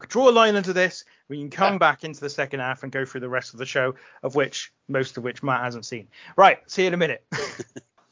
draw 0.09 0.29
a 0.29 0.31
line 0.31 0.55
into 0.57 0.73
this. 0.73 1.05
We 1.29 1.37
can 1.37 1.49
come 1.49 1.73
Yeah. 1.75 1.79
back 1.79 2.03
into 2.03 2.19
the 2.19 2.29
second 2.29 2.59
half 2.59 2.83
and 2.83 2.91
go 2.91 3.05
through 3.05 3.21
the 3.21 3.29
rest 3.29 3.53
of 3.53 3.59
the 3.59 3.65
show, 3.65 3.95
of 4.23 4.35
which 4.35 4.73
most 4.89 5.17
of 5.17 5.23
which 5.23 5.41
Matt 5.41 5.63
hasn't 5.63 5.85
seen. 5.85 6.09
Right, 6.35 6.59
see 6.69 6.81
you 6.81 6.89
in 6.89 6.93
a 6.93 6.97
minute. 6.97 7.25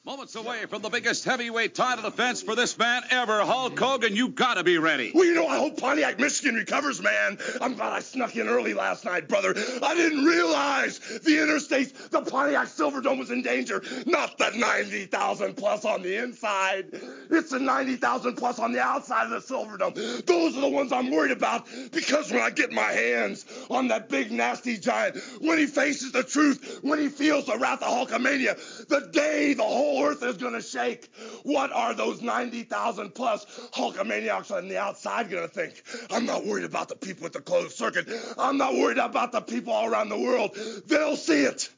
Moments 0.06 0.36
away 0.36 0.66
from 0.66 0.82
the 0.82 0.90
biggest 0.90 1.24
heavyweight 1.24 1.74
title 1.74 2.04
defense 2.04 2.42
for 2.42 2.58
this 2.58 2.78
man 2.78 3.04
ever, 3.10 3.40
Hulk 3.46 3.80
Hogan. 3.80 4.18
You 4.18 4.28
gotta 4.28 4.62
be 4.62 4.78
ready. 4.78 5.14
Well, 5.16 5.24
you 5.24 5.34
know, 5.34 5.48
I 5.48 5.58
hope 5.58 5.78
Pontiac, 5.78 6.20
Michigan 6.20 6.56
recovers, 6.56 7.02
man. 7.02 7.38
I'm 7.62 7.74
glad 7.76 7.94
I 7.94 8.02
snuck 8.02 8.36
in 8.36 8.50
early 8.50 8.74
last 8.74 9.06
night, 9.06 9.30
brother. 9.30 9.56
I 9.82 9.96
didn't 9.96 10.26
realize 10.26 11.00
the 11.00 11.38
interstates, 11.38 12.10
the 12.10 12.20
Pontiac 12.20 12.68
Silverdome 12.68 13.18
was 13.18 13.32
in 13.32 13.44
danger. 13.44 13.82
Not 14.06 14.38
the 14.38 14.52
90,000 14.52 15.56
plus 15.56 15.86
on 15.86 16.02
the 16.02 16.22
inside. 16.22 16.88
It's 17.32 17.52
the 17.52 17.60
90,000 17.60 18.36
plus 18.36 18.60
on 18.60 18.74
the 18.74 18.82
outside 18.82 19.32
of 19.32 19.48
the 19.48 19.54
Silverdome. 19.54 20.26
Those 20.26 20.58
are 20.58 20.62
the 20.62 20.68
ones 20.68 20.92
I'm 20.92 21.12
worried 21.12 21.32
about 21.32 21.66
because 21.94 22.30
when 22.30 22.42
I 22.42 22.50
get 22.50 22.74
my 22.74 22.92
hands 22.92 23.46
on 23.70 23.88
that 23.88 24.10
big, 24.10 24.34
nasty 24.34 24.78
giant, 24.78 25.16
when 25.40 25.58
he 25.58 25.66
faces 25.66 26.12
the 26.12 26.24
truth, 26.24 26.80
when 26.82 27.00
he 27.00 27.08
feels 27.08 27.46
the 27.46 27.58
wrath 27.58 27.82
of 27.82 27.88
Hulkamania, 27.88 28.88
the 28.90 29.10
day 29.14 29.54
the 29.54 29.64
whole 29.64 29.93
earth 30.02 30.24
is 30.24 30.38
going 30.38 30.54
to 30.54 30.62
shake, 30.62 31.10
what 31.44 31.72
are 31.72 31.94
those 31.94 32.22
90,000 32.22 33.14
plus 33.14 33.46
Hulkamaniacs 33.74 34.52
on 34.52 34.68
the 34.68 34.78
outside 34.78 35.30
going 35.30 35.48
to 35.48 35.54
think? 35.54 35.84
I'm 36.10 36.26
not 36.26 36.46
worried 36.46 36.66
about 36.66 36.90
the 36.90 36.96
people 36.96 37.26
at 37.26 37.34
the 37.34 37.42
closed 37.42 37.76
circuit. 37.76 38.08
I'm 38.38 38.58
not 38.58 38.74
worried 38.74 38.98
about 38.98 39.32
the 39.32 39.42
people 39.42 39.74
all 39.74 39.88
around 39.88 40.10
the 40.10 40.20
world. 40.20 40.58
They'll 40.88 41.18
see 41.18 41.44
it. 41.44 41.70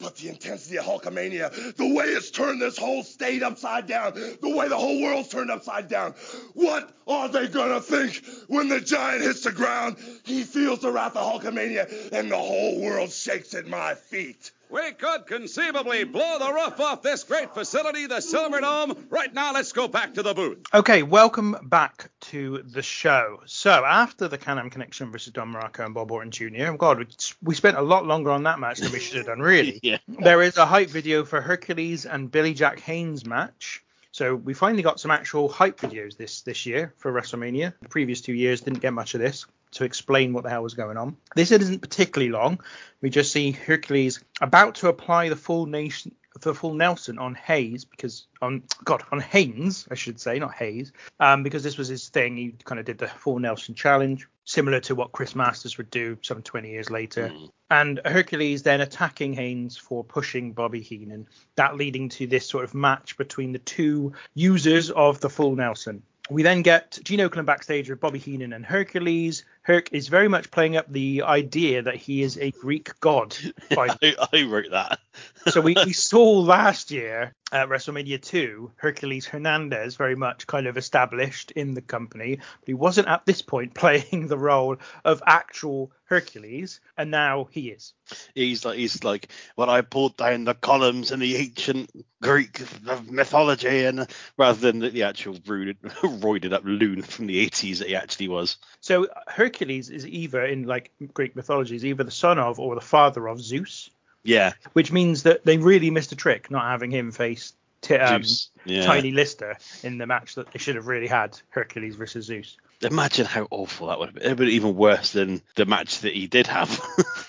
But 0.00 0.14
the 0.16 0.28
intensity 0.28 0.78
of 0.78 0.84
Hulkamania, 0.84 1.74
the 1.76 1.92
way 1.92 2.04
it's 2.04 2.30
turned 2.30 2.62
this 2.62 2.78
whole 2.78 3.02
state 3.02 3.42
upside 3.42 3.88
down, 3.88 4.14
the 4.14 4.48
way 4.48 4.68
the 4.68 4.76
whole 4.76 5.02
world's 5.02 5.28
turned 5.28 5.50
upside 5.50 5.88
down, 5.88 6.14
what 6.54 6.88
are 7.08 7.28
they 7.28 7.48
gonna 7.48 7.80
think 7.80 8.24
when 8.46 8.68
the 8.68 8.80
giant 8.80 9.22
hits 9.22 9.40
the 9.40 9.50
ground? 9.50 9.96
He 10.22 10.44
feels 10.44 10.78
the 10.78 10.92
wrath 10.92 11.16
of 11.16 11.42
Hulkamania, 11.42 12.12
and 12.12 12.30
the 12.30 12.36
whole 12.36 12.80
world 12.80 13.10
shakes 13.10 13.54
at 13.54 13.66
my 13.66 13.94
feet. 13.96 14.52
We 14.70 14.92
could 14.92 15.26
conceivably 15.26 16.04
blow 16.04 16.38
the 16.38 16.52
roof 16.52 16.78
off 16.78 17.00
this 17.00 17.24
great 17.24 17.54
facility, 17.54 18.06
the 18.06 18.20
Silver 18.20 18.60
Dome. 18.60 19.06
Right 19.08 19.32
now, 19.32 19.54
let's 19.54 19.72
go 19.72 19.88
back 19.88 20.12
to 20.14 20.22
the 20.22 20.34
booth. 20.34 20.58
Okay, 20.74 21.02
welcome 21.02 21.56
back 21.62 22.10
to 22.20 22.62
the 22.66 22.82
show. 22.82 23.40
So 23.46 23.70
after 23.70 24.28
the 24.28 24.36
Can-Am 24.36 24.68
Connection 24.68 25.10
versus 25.10 25.32
Don 25.32 25.54
Muraco 25.54 25.86
and 25.86 25.94
Bob 25.94 26.12
Orton 26.12 26.30
Jr., 26.30 26.66
oh 26.66 26.76
God, 26.76 26.98
we, 26.98 27.06
we 27.42 27.54
spent 27.54 27.78
a 27.78 27.82
lot 27.82 28.04
longer 28.04 28.30
on 28.30 28.42
that 28.42 28.58
match 28.58 28.80
than 28.80 28.92
we 28.92 29.00
should 29.00 29.16
have 29.16 29.26
done, 29.26 29.40
really. 29.40 29.80
Yeah. 29.88 29.98
There 30.06 30.42
is 30.42 30.58
a 30.58 30.66
hype 30.66 30.90
video 30.90 31.24
for 31.24 31.40
Hercules 31.40 32.04
and 32.04 32.30
Billy 32.30 32.52
Jack 32.52 32.80
Haynes 32.80 33.24
match. 33.24 33.82
So 34.12 34.34
we 34.34 34.52
finally 34.52 34.82
got 34.82 35.00
some 35.00 35.10
actual 35.10 35.48
hype 35.48 35.80
videos 35.80 36.16
this 36.16 36.42
this 36.42 36.66
year 36.66 36.92
for 36.98 37.10
WrestleMania. 37.12 37.72
The 37.80 37.88
previous 37.88 38.20
two 38.20 38.34
years 38.34 38.60
didn't 38.60 38.80
get 38.80 38.92
much 38.92 39.14
of 39.14 39.20
this 39.20 39.46
to 39.72 39.84
explain 39.84 40.32
what 40.32 40.44
the 40.44 40.50
hell 40.50 40.62
was 40.62 40.74
going 40.74 40.96
on. 40.96 41.16
This 41.34 41.50
isn't 41.52 41.80
particularly 41.80 42.30
long. 42.30 42.60
We 43.00 43.10
just 43.10 43.32
see 43.32 43.52
Hercules 43.52 44.22
about 44.40 44.76
to 44.76 44.88
apply 44.88 45.28
the 45.28 45.36
full 45.36 45.66
nation 45.66 46.14
the 46.40 46.54
full 46.54 46.74
Nelson 46.74 47.18
on 47.18 47.34
Hayes 47.34 47.84
because 47.84 48.28
on 48.40 48.62
God 48.84 49.02
on 49.10 49.18
Haynes 49.18 49.88
I 49.90 49.96
should 49.96 50.20
say 50.20 50.38
not 50.38 50.54
Hayes 50.54 50.92
um 51.18 51.42
because 51.42 51.64
this 51.64 51.76
was 51.76 51.88
his 51.88 52.10
thing 52.10 52.36
he 52.36 52.54
kind 52.62 52.78
of 52.78 52.84
did 52.84 52.98
the 52.98 53.08
full 53.08 53.40
Nelson 53.40 53.74
challenge 53.74 54.28
similar 54.48 54.80
to 54.80 54.94
what 54.94 55.12
Chris 55.12 55.34
Masters 55.34 55.76
would 55.76 55.90
do 55.90 56.16
some 56.22 56.40
20 56.40 56.70
years 56.70 56.88
later. 56.88 57.28
Mm. 57.28 57.50
And 57.70 58.00
Hercules 58.02 58.62
then 58.62 58.80
attacking 58.80 59.34
Haynes 59.34 59.76
for 59.76 60.02
pushing 60.02 60.52
Bobby 60.52 60.80
Heenan, 60.80 61.28
that 61.56 61.76
leading 61.76 62.08
to 62.10 62.26
this 62.26 62.46
sort 62.46 62.64
of 62.64 62.74
match 62.74 63.18
between 63.18 63.52
the 63.52 63.58
two 63.58 64.14
users 64.34 64.90
of 64.90 65.20
the 65.20 65.28
full 65.28 65.54
Nelson. 65.54 66.02
We 66.30 66.42
then 66.42 66.62
get 66.62 66.98
Gene 67.04 67.20
Okerlund 67.20 67.44
backstage 67.44 67.90
with 67.90 68.00
Bobby 68.00 68.18
Heenan 68.18 68.54
and 68.54 68.64
Hercules. 68.64 69.44
Herc 69.68 69.92
is 69.92 70.08
very 70.08 70.28
much 70.28 70.50
playing 70.50 70.78
up 70.78 70.90
the 70.90 71.24
idea 71.24 71.82
that 71.82 71.94
he 71.94 72.22
is 72.22 72.38
a 72.38 72.52
Greek 72.52 72.98
god. 73.00 73.36
By 73.76 73.88
I, 74.02 74.16
I 74.32 74.42
wrote 74.44 74.70
that. 74.70 74.98
so 75.48 75.60
we, 75.60 75.76
we 75.84 75.92
saw 76.08 76.38
last 76.40 76.90
year 76.90 77.34
at 77.52 77.68
WrestleMania 77.68 78.20
2, 78.20 78.72
Hercules 78.76 79.26
Hernandez 79.26 79.96
very 79.96 80.16
much 80.16 80.46
kind 80.46 80.66
of 80.66 80.76
established 80.76 81.50
in 81.50 81.74
the 81.74 81.82
company, 81.82 82.36
but 82.36 82.66
he 82.66 82.74
wasn't 82.74 83.08
at 83.08 83.26
this 83.26 83.42
point 83.42 83.74
playing 83.74 84.28
the 84.28 84.38
role 84.38 84.76
of 85.04 85.22
actual 85.26 85.92
Hercules, 86.04 86.80
and 86.96 87.10
now 87.10 87.48
he 87.50 87.68
is. 87.68 87.92
He's 88.34 88.64
like 88.64 88.78
he's 88.78 89.04
like 89.04 89.28
when 89.56 89.68
I 89.68 89.82
pulled 89.82 90.16
down 90.16 90.44
the 90.44 90.54
columns 90.54 91.10
in 91.10 91.20
the 91.20 91.36
ancient 91.36 91.90
Greek 92.22 92.62
mythology, 93.10 93.84
and 93.84 94.06
rather 94.38 94.58
than 94.58 94.78
the, 94.78 94.88
the 94.90 95.02
actual 95.02 95.38
rude, 95.46 95.80
roided 95.82 96.54
up 96.54 96.64
loon 96.64 97.02
from 97.02 97.26
the 97.26 97.46
80s 97.46 97.78
that 97.78 97.88
he 97.88 97.96
actually 97.96 98.28
was. 98.28 98.56
So 98.80 99.04
uh, 99.04 99.20
Hercules 99.28 99.57
is 99.62 100.06
either 100.06 100.44
in 100.44 100.64
like 100.64 100.90
Greek 101.14 101.34
mythology 101.36 101.76
is 101.76 101.84
either 101.84 102.04
the 102.04 102.10
son 102.10 102.38
of 102.38 102.58
or 102.58 102.74
the 102.74 102.80
father 102.80 103.28
of 103.28 103.40
Zeus, 103.40 103.90
Yeah, 104.22 104.52
which 104.72 104.92
means 104.92 105.22
that 105.24 105.44
they 105.44 105.58
really 105.58 105.90
missed 105.90 106.12
a 106.12 106.16
trick 106.16 106.50
not 106.50 106.64
having 106.64 106.90
him 106.90 107.10
face 107.12 107.52
t- 107.80 107.96
um, 107.96 108.22
Yeah. 108.64 108.84
Tiny 108.84 109.10
Lister 109.12 109.56
in 109.82 109.98
the 109.98 110.06
match 110.06 110.34
that 110.34 110.52
they 110.52 110.58
should 110.58 110.76
have 110.76 110.86
really 110.86 111.06
had 111.06 111.40
Hercules 111.50 111.96
versus 111.96 112.26
Zeus. 112.26 112.56
Imagine 112.82 113.26
how 113.26 113.48
awful 113.50 113.88
that 113.88 113.98
would 113.98 114.06
have 114.06 114.14
been. 114.14 114.22
It 114.22 114.26
would 114.26 114.30
have 114.30 114.38
been 114.38 114.48
even 114.50 114.76
worse 114.76 115.12
than 115.12 115.42
the 115.56 115.66
match 115.66 116.00
that 116.00 116.14
he 116.14 116.28
did 116.28 116.46
have. 116.46 116.80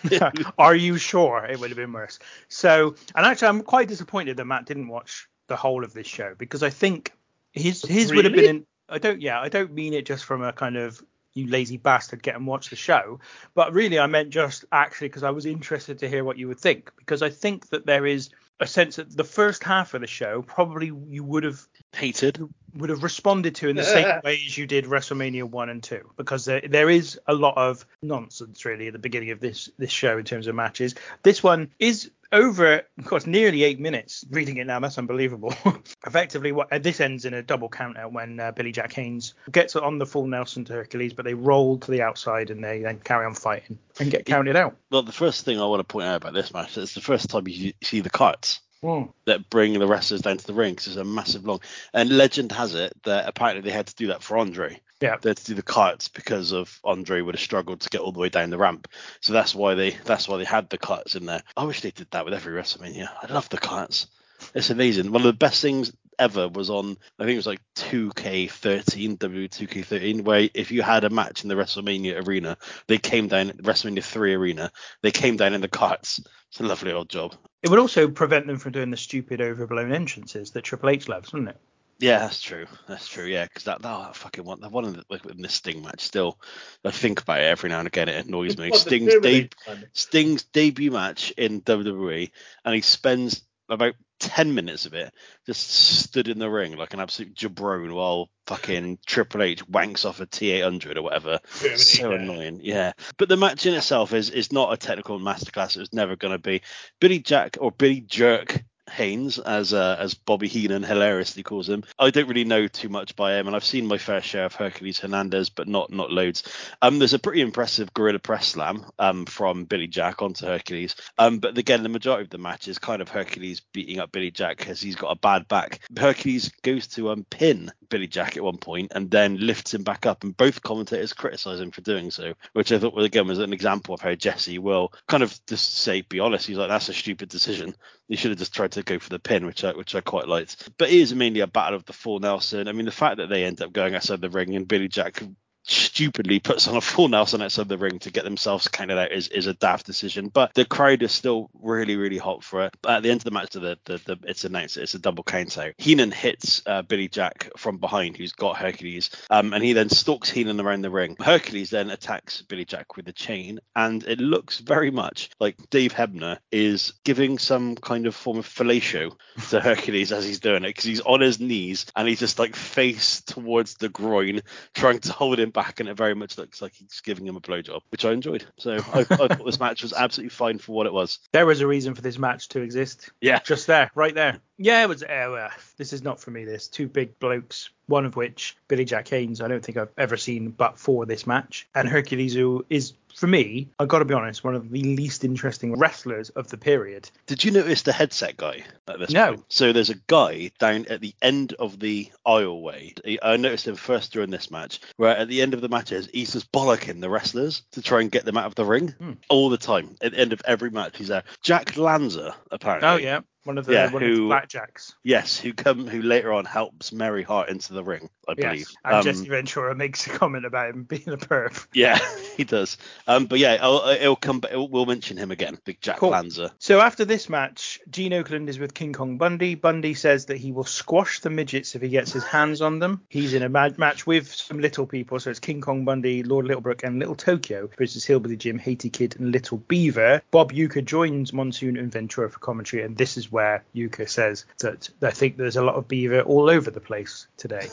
Are 0.60 0.76
you 0.76 0.98
sure 0.98 1.44
it 1.46 1.60
would 1.60 1.72
have 1.72 1.78
been 1.78 1.92
worse? 1.92 2.20
So, 2.50 2.96
and 3.16 3.26
actually, 3.26 3.48
I'm 3.48 3.64
quite 3.64 3.88
disappointed 3.88 4.38
that 4.38 4.46
Matt 4.46 4.66
didn't 4.68 4.90
watch 4.90 5.28
the 5.48 5.56
whole 5.56 5.84
of 5.84 5.94
this 5.94 6.06
show 6.06 6.36
because 6.38 6.62
I 6.62 6.70
think 6.70 7.14
his 7.52 7.84
his 7.84 8.14
would 8.14 8.26
have 8.26 8.34
been. 8.36 8.58
In, 8.58 8.66
I 8.88 9.00
don't. 9.00 9.22
Yeah, 9.22 9.42
I 9.42 9.50
don't 9.50 9.74
mean 9.74 9.94
it 9.94 10.06
just 10.06 10.24
from 10.26 10.44
a 10.44 10.54
kind 10.54 10.78
of 10.78 11.02
you 11.40 11.48
lazy 11.48 11.78
bastard 11.78 12.24
get 12.24 12.36
and 12.36 12.48
watch 12.48 12.70
the 12.70 12.76
show, 12.76 13.20
but 13.54 13.74
really 13.74 14.00
I 14.00 14.08
meant 14.08 14.30
just 14.30 14.66
actually 14.72 15.10
because 15.10 15.24
I 15.24 15.32
was 15.32 15.46
interested 15.46 16.00
to 16.00 16.10
hear 16.10 16.24
what 16.24 16.38
you 16.38 16.48
would 16.48 16.60
think 16.60 16.92
because 16.98 17.22
I 17.22 17.30
think 17.30 17.70
that 17.70 17.86
there 17.86 18.06
is 18.06 18.30
a 18.60 18.68
sense 18.68 18.98
that 18.98 19.16
the 19.16 19.24
first 19.24 19.64
half 19.64 19.94
of 19.94 20.02
the 20.02 20.08
show 20.08 20.42
probably 20.42 20.92
you 21.08 21.24
would 21.24 21.44
have 21.44 21.66
Hated. 21.94 22.44
would 22.76 22.90
have 22.90 23.04
responded 23.04 23.56
to 23.56 23.70
in 23.70 23.76
the 23.76 23.84
same 23.84 24.20
way 24.24 24.42
as 24.46 24.58
you 24.58 24.68
did 24.68 24.86
WrestleMania 24.86 25.44
one 25.44 25.70
and 25.70 25.82
two, 25.82 26.10
because 26.18 26.46
there, 26.46 26.62
there 26.62 26.90
is 26.90 27.20
a 27.26 27.34
lot 27.34 27.58
of 27.58 27.86
nonsense 28.02 28.66
really 28.66 28.88
at 28.88 28.94
the 28.94 29.00
beginning 29.00 29.32
of 29.32 29.40
this 29.40 29.70
this 29.78 29.92
show 29.92 30.18
in 30.18 30.26
terms 30.26 30.48
of 30.48 30.56
matches. 30.56 30.96
This 31.24 31.42
one 31.42 31.72
is 31.80 32.12
over, 32.32 32.82
of 32.98 33.06
course, 33.06 33.26
nearly 33.26 33.64
eight 33.64 33.80
minutes. 33.80 34.24
Reading 34.30 34.58
it 34.58 34.68
now, 34.68 34.80
that's 34.80 34.98
unbelievable. 34.98 35.54
Effectively, 36.08 36.52
what 36.52 36.72
uh, 36.72 36.80
this 36.80 37.00
ends 37.00 37.26
in 37.26 37.34
a 37.34 37.42
double 37.44 37.70
count 37.70 37.98
out 37.98 38.14
when 38.14 38.40
uh, 38.40 38.52
Billy 38.52 38.72
Jack 38.72 38.94
Haynes 38.94 39.34
gets 39.52 39.76
on 39.76 39.98
the 39.98 40.06
full 40.06 40.28
Nelson 40.28 40.66
to 40.66 40.74
Hercules, 40.74 41.14
but 41.14 41.26
they 41.26 41.34
roll 41.34 41.78
to 41.80 41.92
the 41.92 42.02
outside 42.02 42.50
and 42.50 42.64
they 42.64 42.82
then 42.82 43.00
carry 43.00 43.26
on 43.26 43.34
fighting 43.34 43.80
and 44.00 44.12
get 44.12 44.26
counted 44.26 44.56
out. 44.56 44.76
Well, 44.92 45.04
the 45.04 45.12
first 45.12 45.46
thing 45.46 45.60
I 45.60 45.66
want 45.66 45.80
to 45.80 45.84
point 45.84 46.08
out 46.08 46.18
about 46.18 46.34
this 46.34 46.54
match 46.54 46.78
is 46.78 46.94
the 46.94 47.02
first 47.02 47.30
time 47.30 47.48
you 47.48 47.74
see 47.84 48.02
the 48.02 48.10
carts 48.10 48.62
Hmm. 48.82 49.08
that 49.26 49.50
bring 49.50 49.78
the 49.78 49.88
wrestlers 49.88 50.22
down 50.22 50.38
to 50.38 50.48
the 50.48 50.54
ring 50.54 50.74
'cause 50.74 50.88
it's 50.88 50.96
a 50.96 51.04
massive 51.04 51.46
long. 51.46 51.60
And 51.94 52.10
legend 52.18 52.54
has 52.54 52.76
it 52.76 52.94
that 53.04 53.28
apparently 53.28 53.62
they 53.62 53.76
had 53.76 53.88
to 53.88 53.96
do 53.96 54.08
that 54.08 54.24
for 54.24 54.38
Andre. 54.38 54.80
Yeah. 55.02 55.18
They 55.22 55.30
had 55.30 55.38
to 55.38 55.46
do 55.46 55.54
the 55.56 55.62
cuts 55.62 56.10
because 56.10 56.52
of 56.52 56.80
Andre 56.84 57.22
would 57.22 57.36
have 57.36 57.42
struggled 57.42 57.82
to 57.82 57.90
get 57.90 58.02
all 58.02 58.12
the 58.12 58.20
way 58.20 58.30
down 58.30 58.50
the 58.50 58.58
ramp. 58.58 58.88
So 59.22 59.34
that's 59.34 59.56
why 59.56 59.76
they 59.76 59.92
that's 59.92 60.28
why 60.28 60.38
they 60.38 60.44
had 60.44 60.70
the 60.70 60.78
cuts 60.78 61.16
in 61.16 61.26
there. 61.26 61.42
I 61.56 61.64
wish 61.64 61.82
they 61.82 61.92
did 61.92 62.12
that 62.12 62.26
with 62.26 62.34
every 62.34 62.54
WrestleMania. 62.54 63.10
I 63.22 63.32
love 63.32 63.50
the 63.50 63.58
cuts. 63.58 64.08
It's 64.54 64.70
amazing. 64.70 65.12
One 65.12 65.22
of 65.22 65.28
the 65.28 65.34
best 65.34 65.62
things 65.62 65.94
ever 66.18 66.50
was 66.50 66.70
on 66.70 66.98
I 67.18 67.24
think 67.24 67.34
it 67.34 67.38
was 67.38 67.48
like 67.48 67.62
2K13, 67.76 69.18
W2K13, 69.18 70.24
where 70.24 70.50
if 70.54 70.72
you 70.72 70.82
had 70.82 71.06
a 71.06 71.10
match 71.10 71.44
in 71.44 71.50
the 71.50 71.56
WrestleMania 71.56 72.28
arena, 72.28 72.58
they 72.88 72.98
came 72.98 73.30
down 73.30 73.52
WrestleMania 73.52 74.04
3 74.04 74.34
arena, 74.34 74.72
they 75.02 75.12
came 75.12 75.38
down 75.38 75.54
in 75.54 75.62
the 75.62 75.70
carts. 75.70 76.20
It's 76.50 76.60
a 76.60 76.64
lovely 76.64 76.92
old 76.92 77.10
job. 77.10 77.36
It 77.64 77.70
would 77.70 77.80
also 77.80 78.10
prevent 78.10 78.48
them 78.48 78.58
from 78.58 78.74
doing 78.74 78.92
the 78.92 78.98
stupid 78.98 79.40
overblown 79.40 79.94
entrances 79.94 80.52
that 80.52 80.64
Triple 80.64 80.90
H 80.90 81.08
loves, 81.08 81.32
wouldn't 81.32 81.52
it? 81.52 81.62
Yeah, 82.00 82.20
that's 82.20 82.42
true. 82.42 82.66
That's 82.88 83.08
true. 83.08 83.26
Yeah, 83.26 83.44
because 83.44 83.66
that, 83.66 83.82
that 83.82 84.16
fucking 84.16 84.46
one, 84.46 84.62
that 84.62 84.72
one 84.72 84.86
in 84.86 84.94
the, 84.94 85.30
in 85.30 85.42
the 85.42 85.50
Sting 85.50 85.84
match 85.84 86.02
still. 86.02 86.40
I 86.86 86.92
think 86.92 87.22
about 87.22 87.42
it 87.42 87.46
every 87.46 87.70
now 87.70 87.80
and 87.80 87.88
again. 87.88 88.08
It 88.08 88.26
annoys 88.26 88.58
me. 88.58 88.72
Sting's, 88.74 89.16
de- 89.22 89.50
Sting's 89.94 90.44
debut 90.44 90.92
match 90.92 91.32
in 91.32 91.62
WWE, 91.62 92.32
and 92.64 92.76
he 92.76 92.82
spends 92.82 93.44
about 93.68 93.96
ten 94.20 94.54
minutes 94.54 94.86
of 94.86 94.94
it 94.94 95.14
just 95.46 95.70
stood 95.70 96.28
in 96.28 96.40
the 96.40 96.50
ring 96.50 96.76
like 96.76 96.94
an 96.94 97.00
absolute 97.00 97.34
jabron 97.36 97.94
while 97.94 98.30
fucking 98.48 99.00
Triple 99.06 99.44
H 99.44 99.66
wanks 99.68 100.06
off 100.06 100.20
a 100.20 100.26
T800 100.26 100.98
or 100.98 101.02
whatever. 101.02 101.40
So 101.76 102.10
Terminator. 102.10 102.16
annoying, 102.16 102.60
yeah. 102.64 102.94
But 103.18 103.30
the 103.30 103.38
match 103.38 103.66
in 103.66 103.74
itself 103.74 104.14
is 104.14 104.30
is 104.30 104.52
not 104.52 104.74
a 104.74 104.78
technical 104.78 105.20
masterclass. 105.20 105.76
It 105.76 105.82
was 105.82 105.94
never 105.94 106.16
going 106.16 106.34
to 106.34 106.40
be. 106.40 106.62
Billy 107.00 107.20
Jack 107.20 107.58
or 107.60 107.72
Billy 107.72 108.02
Jerk 108.02 108.64
Haynes, 108.90 109.40
as 109.40 109.74
uh, 109.74 109.96
as 110.00 110.14
Bobby 110.14 110.48
Heenan 110.48 110.84
hilariously 110.84 111.44
calls 111.44 111.70
him. 111.70 111.84
I 111.98 112.10
don't 112.10 112.28
really 112.28 112.44
know 112.44 112.68
too 112.68 112.90
much 112.90 113.16
by 113.16 113.38
him, 113.38 113.48
and 113.48 113.56
I've 113.56 113.64
seen 113.64 113.88
my 113.88 113.98
fair 113.98 114.22
share 114.22 114.46
of 114.46 114.56
Hercules 114.56 115.00
Hernandez, 115.00 115.50
but 115.50 115.68
not 115.68 115.92
not 115.92 116.12
loads. 116.12 116.44
Um, 116.82 117.00
there's 117.00 117.14
a 117.14 117.20
pretty 117.20 117.42
impressive 117.42 117.94
gorilla 117.94 118.20
press 118.20 118.48
slam 118.48 118.86
um 119.00 119.26
from 119.26 119.66
Billy 119.66 119.88
Jack 119.88 120.22
onto 120.22 120.46
Hercules. 120.46 120.96
Um, 121.18 121.40
but 121.40 121.58
again, 121.58 121.84
the 121.84 121.90
majority 121.90 122.24
of 122.24 122.30
the 122.30 122.38
match 122.38 122.68
is 122.68 122.80
kind 122.80 123.02
of 123.02 123.10
Hercules 123.10 123.62
beating 123.74 124.00
up 124.00 124.12
Billy 124.12 124.32
Jack 124.32 124.58
because 124.58 124.82
he's 124.82 124.96
got 124.96 125.12
a 125.12 125.20
bad 125.20 125.48
back. 125.48 125.80
Hercules 125.98 126.50
goes 126.64 126.88
to 126.88 127.10
um 127.10 127.26
pin 127.30 127.72
Billy 127.90 128.08
Jack 128.08 128.38
at 128.38 128.44
one 128.44 128.58
point 128.58 128.92
and 128.96 129.10
then 129.10 129.38
lifts 129.38 129.74
him 129.74 129.84
back 129.84 130.06
up, 130.06 130.24
and 130.24 130.36
both 130.38 130.62
commentators 130.62 131.14
criticize 131.14 131.60
him 131.60 131.72
for 131.72 131.82
doing 131.82 132.12
so, 132.12 132.34
which 132.54 132.72
I 132.72 132.80
thought 132.80 132.94
was 132.94 133.06
again 133.06 133.28
was 133.28 133.40
an 133.40 133.54
example 133.54 133.94
of 133.94 134.02
how 134.02 134.16
Jesse 134.16 134.60
will 134.60 134.94
kind 135.08 135.24
of 135.24 135.40
just 135.48 135.76
say, 135.76 136.02
be 136.02 136.20
honest. 136.20 136.48
He's 136.48 136.58
like, 136.58 136.70
that's 136.70 136.90
a 136.90 136.94
stupid 136.94 137.30
decision. 137.30 137.76
He 138.08 138.16
should 138.16 138.32
have 138.32 138.40
just 138.40 138.54
tried 138.54 138.72
to 138.74 138.84
go 138.84 139.00
for 139.00 139.10
the 139.10 139.20
pin, 139.20 139.46
which 139.46 139.64
I 139.64 139.72
which 139.72 139.96
I 139.96 140.02
quite 140.02 140.28
liked. 140.28 140.70
But 140.78 140.90
it 140.90 140.96
is 140.96 141.14
mainly 141.14 141.42
a 141.42 141.48
battle 141.48 141.76
of 141.76 141.86
the 141.86 141.94
four 141.94 142.20
Nelson. 142.20 142.68
I 142.68 142.72
mean, 142.72 142.86
the 142.86 142.92
fact 142.92 143.18
that 143.18 143.30
they 143.30 143.44
end 143.44 143.62
up 143.62 143.74
going 143.74 143.96
outside 143.96 144.22
the 144.22 144.30
ring 144.30 144.56
and 144.56 144.68
Billy 144.68 144.88
Jack 144.88 145.22
stupidly 145.70 146.40
puts 146.40 146.68
on 146.68 146.78
a 146.78 146.82
full 146.82 147.08
Nelson 147.08 147.42
outside 147.42 147.70
the 147.70 147.78
ring 147.78 148.00
to 148.00 148.12
get 148.12 148.24
themselves 148.24 148.68
counted 148.68 148.98
out 148.98 149.12
is, 149.12 149.28
is 149.30 149.48
a 149.48 149.54
daft 149.54 149.86
decision. 149.86 150.30
But 150.30 150.54
the 150.54 150.66
crowd 150.66 151.04
is 151.04 151.12
still 151.12 151.50
really, 151.62 151.96
really 151.96 152.18
hot 152.18 152.44
for 152.44 152.66
it. 152.66 152.76
But 152.82 152.98
at 152.98 153.04
the 153.04 153.12
end 153.12 153.22
of 153.22 153.26
the 153.26 153.32
match, 153.32 153.52
the, 153.52 153.78
the, 153.86 153.98
the 154.06 154.18
it's 154.24 154.46
announced 154.46 154.78
it's 154.78 154.94
a 154.94 155.00
double 155.00 155.24
count 155.24 155.58
out. 155.58 155.74
Heenan 155.78 156.12
hits 156.12 156.62
uh, 156.66 156.82
Billy 156.82 157.08
Jack 157.08 157.50
from 157.58 157.78
behind, 157.78 158.18
who's 158.18 158.32
got 158.32 158.58
Hercules, 158.58 159.10
um, 159.30 159.54
and 159.54 159.64
he 159.64 159.74
then 159.74 159.90
stalks 159.90 160.30
Heenan 160.30 160.60
around 160.60 160.82
the 160.82 160.90
ring. 160.90 161.16
Hercules 161.20 161.70
then 161.70 161.90
attacks 161.90 162.42
Billy 162.42 162.66
Jack 162.66 162.96
with 162.96 163.08
a 163.08 163.14
chain, 163.14 163.60
and 163.76 164.04
it 164.04 164.20
looks 164.20 164.60
very 164.60 164.92
much 164.92 165.30
like 165.40 165.70
Dave 165.70 165.94
Hebner 165.94 166.38
is 166.52 166.94
giving 167.04 167.38
some 167.38 167.76
kind 167.76 168.08
of 168.08 168.16
form 168.16 168.38
of 168.38 168.48
fellatio 168.48 169.16
to 169.50 169.60
Hercules 169.70 170.12
as 170.12 170.26
he's 170.26 170.40
doing 170.40 170.64
it 170.64 170.70
because 170.70 170.84
he's 170.84 171.02
on 171.02 171.22
his 171.22 171.40
knees 171.40 171.86
and 171.96 172.08
he's 172.08 172.20
just 172.20 172.40
like 172.40 172.56
face 172.56 173.22
towards 173.22 173.76
the 173.76 173.90
groin, 173.90 174.42
trying 174.74 175.00
to 175.00 175.12
hold 175.12 175.40
him 175.40 175.50
back, 175.50 175.59
and 175.80 175.90
it 175.90 175.96
very 175.96 176.16
much 176.16 176.38
looks 176.38 176.62
like 176.62 176.74
he's 176.74 177.02
giving 177.02 177.26
him 177.26 177.36
a 177.36 177.42
blowjob, 177.42 177.82
which 177.90 178.06
I 178.06 178.12
enjoyed. 178.12 178.46
So 178.58 178.78
I, 178.94 179.00
I 179.00 179.04
thought 179.04 179.46
this 179.46 179.60
match 179.60 179.82
was 179.82 179.94
absolutely 179.94 180.30
fine 180.30 180.58
for 180.58 180.74
what 180.74 180.88
it 180.88 180.94
was. 180.94 181.20
There 181.32 181.46
was 181.46 181.62
a 181.62 181.68
reason 181.68 181.96
for 181.96 182.02
this 182.02 182.18
match 182.18 182.50
to 182.50 182.62
exist. 182.62 183.12
Yeah. 183.22 183.40
Just 183.40 183.68
there, 183.68 183.92
right 183.96 184.14
there. 184.14 184.40
Yeah, 184.58 184.84
it 184.84 184.90
was. 184.90 185.04
Uh, 185.04 185.28
well, 185.32 185.50
this 185.80 185.94
is 185.94 186.04
not 186.04 186.20
for 186.20 186.30
me. 186.30 186.44
This 186.46 186.68
two 186.68 186.88
big 186.88 187.18
blokes, 187.20 187.70
one 187.88 188.06
of 188.06 188.16
which 188.16 188.56
Billy 188.68 188.86
Jack 188.86 189.08
Haynes. 189.08 189.42
I 189.42 189.48
don't 189.48 189.64
think 189.66 189.78
I've 189.78 189.90
ever 189.98 190.18
seen 190.18 190.50
but 190.50 190.78
for 190.78 191.06
this 191.08 191.26
match, 191.26 191.68
and 191.74 191.88
Hercules, 191.90 192.34
who 192.36 192.64
is 192.70 192.94
for 193.16 193.26
me, 193.28 193.68
I 193.80 193.86
got 193.86 194.00
to 194.00 194.06
be 194.06 194.14
honest, 194.14 194.44
one 194.44 194.56
of 194.56 194.70
the 194.70 194.82
least 194.84 195.24
interesting 195.24 195.76
wrestlers 195.78 196.30
of 196.32 196.50
the 196.50 196.58
period. 196.58 197.10
Did 197.26 197.44
you 197.44 197.50
notice 197.52 197.82
the 197.82 197.92
headset 197.92 198.38
guy 198.38 198.64
at 198.88 199.00
this 199.00 199.10
No. 199.10 199.30
point? 199.30 199.46
So 199.50 199.74
there's 199.74 199.90
a 199.90 199.96
guy 200.08 200.52
down 200.60 200.86
at 200.90 201.02
the 201.02 201.14
end 201.22 201.54
of 201.54 201.80
the 201.80 202.10
aisleway. 202.28 203.18
I 203.24 203.36
noticed 203.38 203.68
him 203.68 203.76
first 203.76 204.14
during 204.14 204.30
this 204.30 204.52
match, 204.52 204.80
where 204.98 205.18
at 205.18 205.28
the 205.28 205.42
end 205.42 205.54
of 205.54 205.62
the 205.62 205.70
matches, 205.70 206.08
he's 206.14 206.34
just 206.34 206.52
bollocking 206.52 207.02
the 207.02 207.10
wrestlers 207.10 207.64
to 207.72 207.82
try 207.82 208.02
and 208.02 208.12
get 208.12 208.26
them 208.26 208.38
out 208.38 208.46
of 208.46 208.56
the 208.56 208.66
ring 208.66 208.90
Hmm. 209.00 209.14
all 209.30 209.50
the 209.50 209.58
time. 209.58 209.96
At 210.02 210.12
the 210.12 210.20
end 210.20 210.32
of 210.34 210.42
every 210.46 210.70
match, 210.70 210.98
he's 210.98 211.08
there. 211.08 211.24
Jack 211.42 211.78
Lanza, 211.78 212.36
apparently. 212.52 212.88
Oh 212.90 212.98
yeah, 212.98 213.22
One 213.46 213.58
of 213.58 213.66
the 213.66 213.74
Yeah, 213.74 213.92
one 213.92 214.04
of 214.04 214.10
the 214.16 214.22
blackjacks. 214.22 214.94
Yes, 215.04 215.40
who 215.40 215.54
come 215.54 215.88
who 215.88 216.02
later 216.02 216.34
on 216.34 216.46
helps 216.46 216.92
Mary 216.92 217.24
Hart 217.24 217.50
into 217.50 217.74
the 217.74 217.84
ring, 217.84 218.10
I 218.28 218.34
believe. 218.34 218.68
And 218.84 218.96
Um, 218.96 219.04
Jesse 219.04 219.30
Ventura 219.30 219.74
makes 219.76 220.06
a 220.08 220.10
comment 220.10 220.46
about 220.46 220.70
him 220.70 220.84
being 220.84 221.08
a 221.08 221.18
perv. 221.18 221.68
Yeah, 221.74 221.98
he 222.38 222.44
does. 222.44 222.78
Um, 223.08 223.26
but 223.26 223.40
yeah, 223.40 223.58
I'll, 223.62 223.88
it'll 223.90 224.16
come. 224.16 224.42
It'll, 224.50 224.68
we'll 224.68 224.86
mention 224.86 225.16
him 225.18 225.32
again, 225.32 225.58
Big 225.64 225.80
Jack 225.82 225.98
Cool. 225.98 226.10
Lanza. 226.10 226.52
So 226.60 226.82
after 226.82 227.06
this 227.06 227.30
match, 227.30 227.80
Gene 227.90 228.12
Okerlund 228.12 228.50
is 228.50 228.60
with 228.60 228.74
King 228.74 228.94
Kong 228.94 229.18
Bundy. 229.18 229.56
Bundy 229.56 229.94
says 229.94 230.26
that 230.26 230.38
he 230.38 230.52
will 230.52 230.66
squash 230.66 231.22
the 231.22 231.30
midgets 231.30 231.76
if 231.76 231.82
he 231.82 231.90
gets 231.90 232.12
his 232.12 232.26
hands 232.26 232.62
on 232.62 232.80
them. 232.80 233.02
He's 233.10 233.34
in 233.34 233.44
a 233.44 233.50
ma- 233.50 233.70
match 233.78 234.06
with 234.06 234.34
some 234.34 234.60
little 234.60 234.86
people, 234.86 235.20
so 235.20 235.30
it's 235.30 235.40
King 235.40 235.62
Kong 235.62 235.86
Bundy, 235.86 236.24
Lord 236.24 236.46
Littlebrook, 236.46 236.84
and 236.84 237.00
Little 237.00 237.16
Tokyo 237.16 237.70
versus 237.78 238.04
Hillbilly 238.04 238.36
Jim, 238.38 238.60
Haiti 238.60 238.90
Kid, 238.90 239.16
and 239.18 239.32
Little 239.32 239.58
Beaver. 239.58 240.22
Bob 240.32 240.52
Uecker 240.52 240.84
joins 240.84 241.32
Monsoon 241.32 241.78
and 241.78 241.92
Ventura 241.92 242.30
for 242.30 242.40
commentary, 242.40 242.84
and 242.84 242.98
this 242.98 243.16
is 243.18 243.29
where 243.32 243.64
Uecker 243.76 244.10
says 244.10 244.46
that 244.60 244.90
I 245.02 245.12
think 245.12 245.38
there's 245.38 245.58
a 245.58 245.64
lot 245.64 245.76
of 245.76 245.88
beaver 245.88 246.22
all 246.22 246.50
over 246.50 246.72
the 246.72 246.80
place 246.80 247.28
today. 247.38 247.68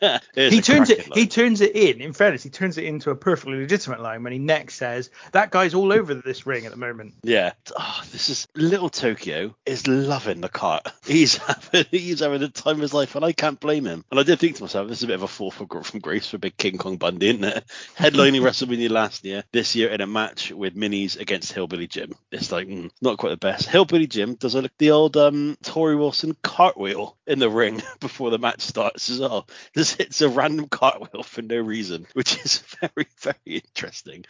He 0.34 0.60
turns 0.60 0.90
it 0.90 0.98
cracking 0.98 1.12
he 1.14 1.26
turns 1.26 1.60
it 1.60 1.74
in 1.74 2.00
in 2.00 2.12
fairness 2.12 2.42
he 2.42 2.50
turns 2.50 2.78
it 2.78 2.84
into 2.84 3.10
a 3.10 3.16
perfectly 3.16 3.58
legitimate 3.58 4.00
line 4.00 4.22
when 4.22 4.32
he 4.32 4.38
next 4.38 4.76
says 4.76 5.10
that 5.32 5.50
guy's 5.50 5.74
all 5.74 5.92
over 5.92 6.14
this 6.14 6.46
ring 6.46 6.66
at 6.66 6.70
the 6.70 6.76
moment 6.76 7.14
Yeah. 7.22 7.52
Oh, 7.76 8.02
this 8.12 8.28
is 8.28 8.46
little 8.54 8.88
Tokyo 8.88 9.54
is 9.64 9.86
loving 9.86 10.40
the 10.40 10.48
cart. 10.48 10.88
He's 11.06 11.36
having 11.36 11.84
he's 11.90 12.20
having 12.20 12.40
the 12.40 12.48
time 12.48 12.76
of 12.76 12.80
his 12.80 12.94
life, 12.94 13.14
and 13.14 13.24
I 13.24 13.32
can't 13.32 13.60
blame 13.60 13.84
him. 13.84 14.04
And 14.10 14.18
I 14.18 14.22
did 14.22 14.38
think 14.38 14.56
to 14.56 14.62
myself, 14.62 14.88
this 14.88 14.98
is 14.98 15.04
a 15.04 15.06
bit 15.06 15.14
of 15.14 15.22
a 15.22 15.28
fall 15.28 15.50
from, 15.50 15.68
from 15.82 16.00
grace 16.00 16.28
for 16.28 16.38
big 16.38 16.56
King 16.56 16.78
Kong 16.78 16.96
Bundy, 16.96 17.28
isn't 17.28 17.44
it? 17.44 17.64
Headlining 17.98 18.42
WrestleMania 18.42 18.90
last 18.90 19.24
year, 19.24 19.44
this 19.52 19.74
year 19.74 19.88
in 19.90 20.00
a 20.00 20.06
match 20.06 20.50
with 20.50 20.74
Minis 20.74 21.18
against 21.18 21.52
Hillbilly 21.52 21.86
Jim. 21.86 22.12
It's 22.32 22.50
like 22.50 22.68
mm, 22.68 22.90
not 23.00 23.18
quite 23.18 23.30
the 23.30 23.36
best. 23.36 23.68
Hillbilly 23.68 24.06
Jim 24.06 24.34
does 24.34 24.54
a, 24.54 24.68
the 24.78 24.90
old 24.90 25.16
um, 25.16 25.56
Torrie 25.62 25.98
Wilson 25.98 26.36
cartwheel 26.42 27.16
in 27.26 27.38
the 27.38 27.50
ring 27.50 27.82
before 28.00 28.30
the 28.30 28.38
match 28.38 28.62
starts 28.62 29.10
as 29.10 29.20
well. 29.20 29.48
Just 29.78 29.98
hits 29.98 30.22
a 30.22 30.28
random 30.28 30.68
cartwheel 30.68 31.22
for 31.22 31.42
no 31.42 31.58
reason, 31.58 32.06
which 32.14 32.42
is 32.44 32.58
very 32.80 33.06
very 33.20 33.36
interesting. 33.64 34.24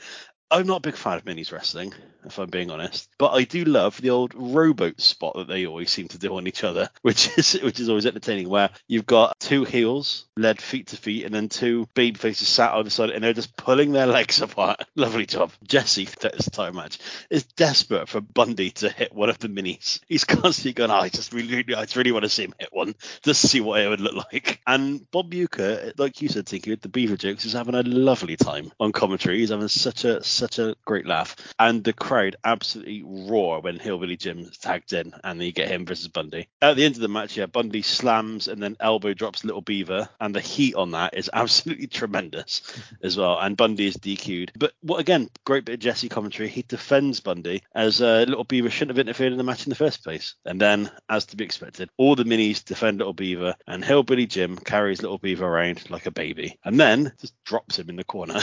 I'm 0.50 0.66
not 0.66 0.78
a 0.78 0.88
big 0.88 0.96
fan 0.96 1.16
of 1.16 1.24
minis 1.24 1.50
wrestling, 1.50 1.92
if 2.24 2.38
I'm 2.38 2.50
being 2.50 2.70
honest, 2.70 3.08
but 3.18 3.32
I 3.32 3.44
do 3.44 3.64
love 3.64 4.00
the 4.00 4.10
old 4.10 4.32
rowboat 4.34 5.00
spot 5.00 5.34
that 5.36 5.48
they 5.48 5.66
always 5.66 5.90
seem 5.90 6.08
to 6.08 6.18
do 6.18 6.36
on 6.36 6.46
each 6.46 6.64
other, 6.64 6.88
which 7.02 7.36
is 7.38 7.54
which 7.62 7.80
is 7.80 7.88
always 7.88 8.06
entertaining. 8.06 8.48
Where 8.48 8.70
you've 8.86 9.06
got 9.06 9.38
two 9.40 9.64
heels 9.64 10.26
led 10.36 10.60
feet 10.60 10.88
to 10.88 10.96
feet, 10.96 11.24
and 11.24 11.34
then 11.34 11.48
two 11.48 11.88
baby 11.94 12.18
faces 12.18 12.48
sat 12.48 12.72
on 12.72 12.84
the 12.84 12.90
side, 12.90 13.10
and 13.10 13.24
they're 13.24 13.32
just 13.32 13.56
pulling 13.56 13.92
their 13.92 14.06
legs 14.06 14.40
apart. 14.42 14.84
Lovely 14.94 15.26
job. 15.26 15.52
Jesse, 15.64 16.08
this 16.20 16.46
entire 16.46 16.72
match, 16.72 16.98
is 17.30 17.44
desperate 17.44 18.08
for 18.08 18.20
Bundy 18.20 18.70
to 18.70 18.88
hit 18.88 19.12
one 19.12 19.30
of 19.30 19.38
the 19.38 19.48
minis. 19.48 20.00
He's 20.06 20.24
constantly 20.24 20.74
going, 20.74 20.90
oh, 20.90 20.94
I 20.94 21.08
just 21.08 21.32
really, 21.32 21.64
I 21.74 21.82
just 21.82 21.96
really 21.96 22.12
want 22.12 22.24
to 22.24 22.28
see 22.28 22.44
him 22.44 22.54
hit 22.58 22.68
one, 22.72 22.94
just 23.22 23.40
to 23.42 23.48
see 23.48 23.60
what 23.60 23.80
it 23.80 23.88
would 23.88 24.00
look 24.00 24.14
like. 24.32 24.60
And 24.66 25.10
Bob 25.10 25.32
Uecker, 25.32 25.92
like 25.98 26.20
you 26.22 26.28
said, 26.28 26.46
Tinky, 26.46 26.70
with 26.70 26.82
the 26.82 26.88
Beaver 26.88 27.16
jokes, 27.16 27.44
is 27.44 27.52
having 27.52 27.74
a 27.74 27.82
lovely 27.82 28.36
time 28.36 28.72
on 28.78 28.92
commentary. 28.92 29.38
He's 29.38 29.50
having 29.50 29.68
such 29.68 30.04
a 30.04 30.22
such 30.36 30.58
a 30.58 30.76
great 30.84 31.06
laugh, 31.06 31.36
and 31.58 31.82
the 31.82 31.92
crowd 31.92 32.36
absolutely 32.44 33.02
roar 33.04 33.60
when 33.60 33.78
Hillbilly 33.78 34.16
Jim 34.16 34.50
tagged 34.60 34.92
in, 34.92 35.12
and 35.24 35.42
you 35.42 35.52
get 35.52 35.68
him 35.68 35.86
versus 35.86 36.08
Bundy. 36.08 36.48
At 36.62 36.76
the 36.76 36.84
end 36.84 36.96
of 36.96 37.00
the 37.00 37.08
match, 37.08 37.36
yeah, 37.36 37.46
Bundy 37.46 37.82
slams 37.82 38.48
and 38.48 38.62
then 38.62 38.76
elbow 38.80 39.14
drops 39.14 39.44
Little 39.44 39.62
Beaver, 39.62 40.08
and 40.20 40.34
the 40.34 40.40
heat 40.40 40.74
on 40.74 40.92
that 40.92 41.16
is 41.16 41.30
absolutely 41.32 41.86
tremendous 41.86 42.62
as 43.02 43.16
well. 43.16 43.38
And 43.38 43.56
Bundy 43.56 43.86
is 43.86 43.96
DQ'd. 43.96 44.52
But 44.56 44.72
what 44.80 45.00
again, 45.00 45.28
great 45.44 45.64
bit 45.64 45.74
of 45.74 45.80
Jesse 45.80 46.08
commentary. 46.08 46.48
He 46.48 46.62
defends 46.62 47.20
Bundy 47.20 47.62
as 47.74 48.00
uh, 48.00 48.24
Little 48.28 48.44
Beaver 48.44 48.70
shouldn't 48.70 48.96
have 48.96 49.06
interfered 49.06 49.32
in 49.32 49.38
the 49.38 49.44
match 49.44 49.66
in 49.66 49.70
the 49.70 49.76
first 49.76 50.04
place. 50.04 50.34
And 50.44 50.60
then, 50.60 50.90
as 51.08 51.26
to 51.26 51.36
be 51.36 51.44
expected, 51.44 51.90
all 51.96 52.14
the 52.14 52.24
minis 52.24 52.64
defend 52.64 52.98
Little 52.98 53.12
Beaver, 53.12 53.54
and 53.66 53.84
Hillbilly 53.84 54.26
Jim 54.26 54.56
carries 54.56 55.02
Little 55.02 55.18
Beaver 55.18 55.46
around 55.46 55.90
like 55.90 56.06
a 56.06 56.10
baby, 56.10 56.58
and 56.64 56.78
then 56.78 57.12
just 57.20 57.34
drops 57.44 57.78
him 57.78 57.88
in 57.88 57.96
the 57.96 58.04
corner, 58.04 58.34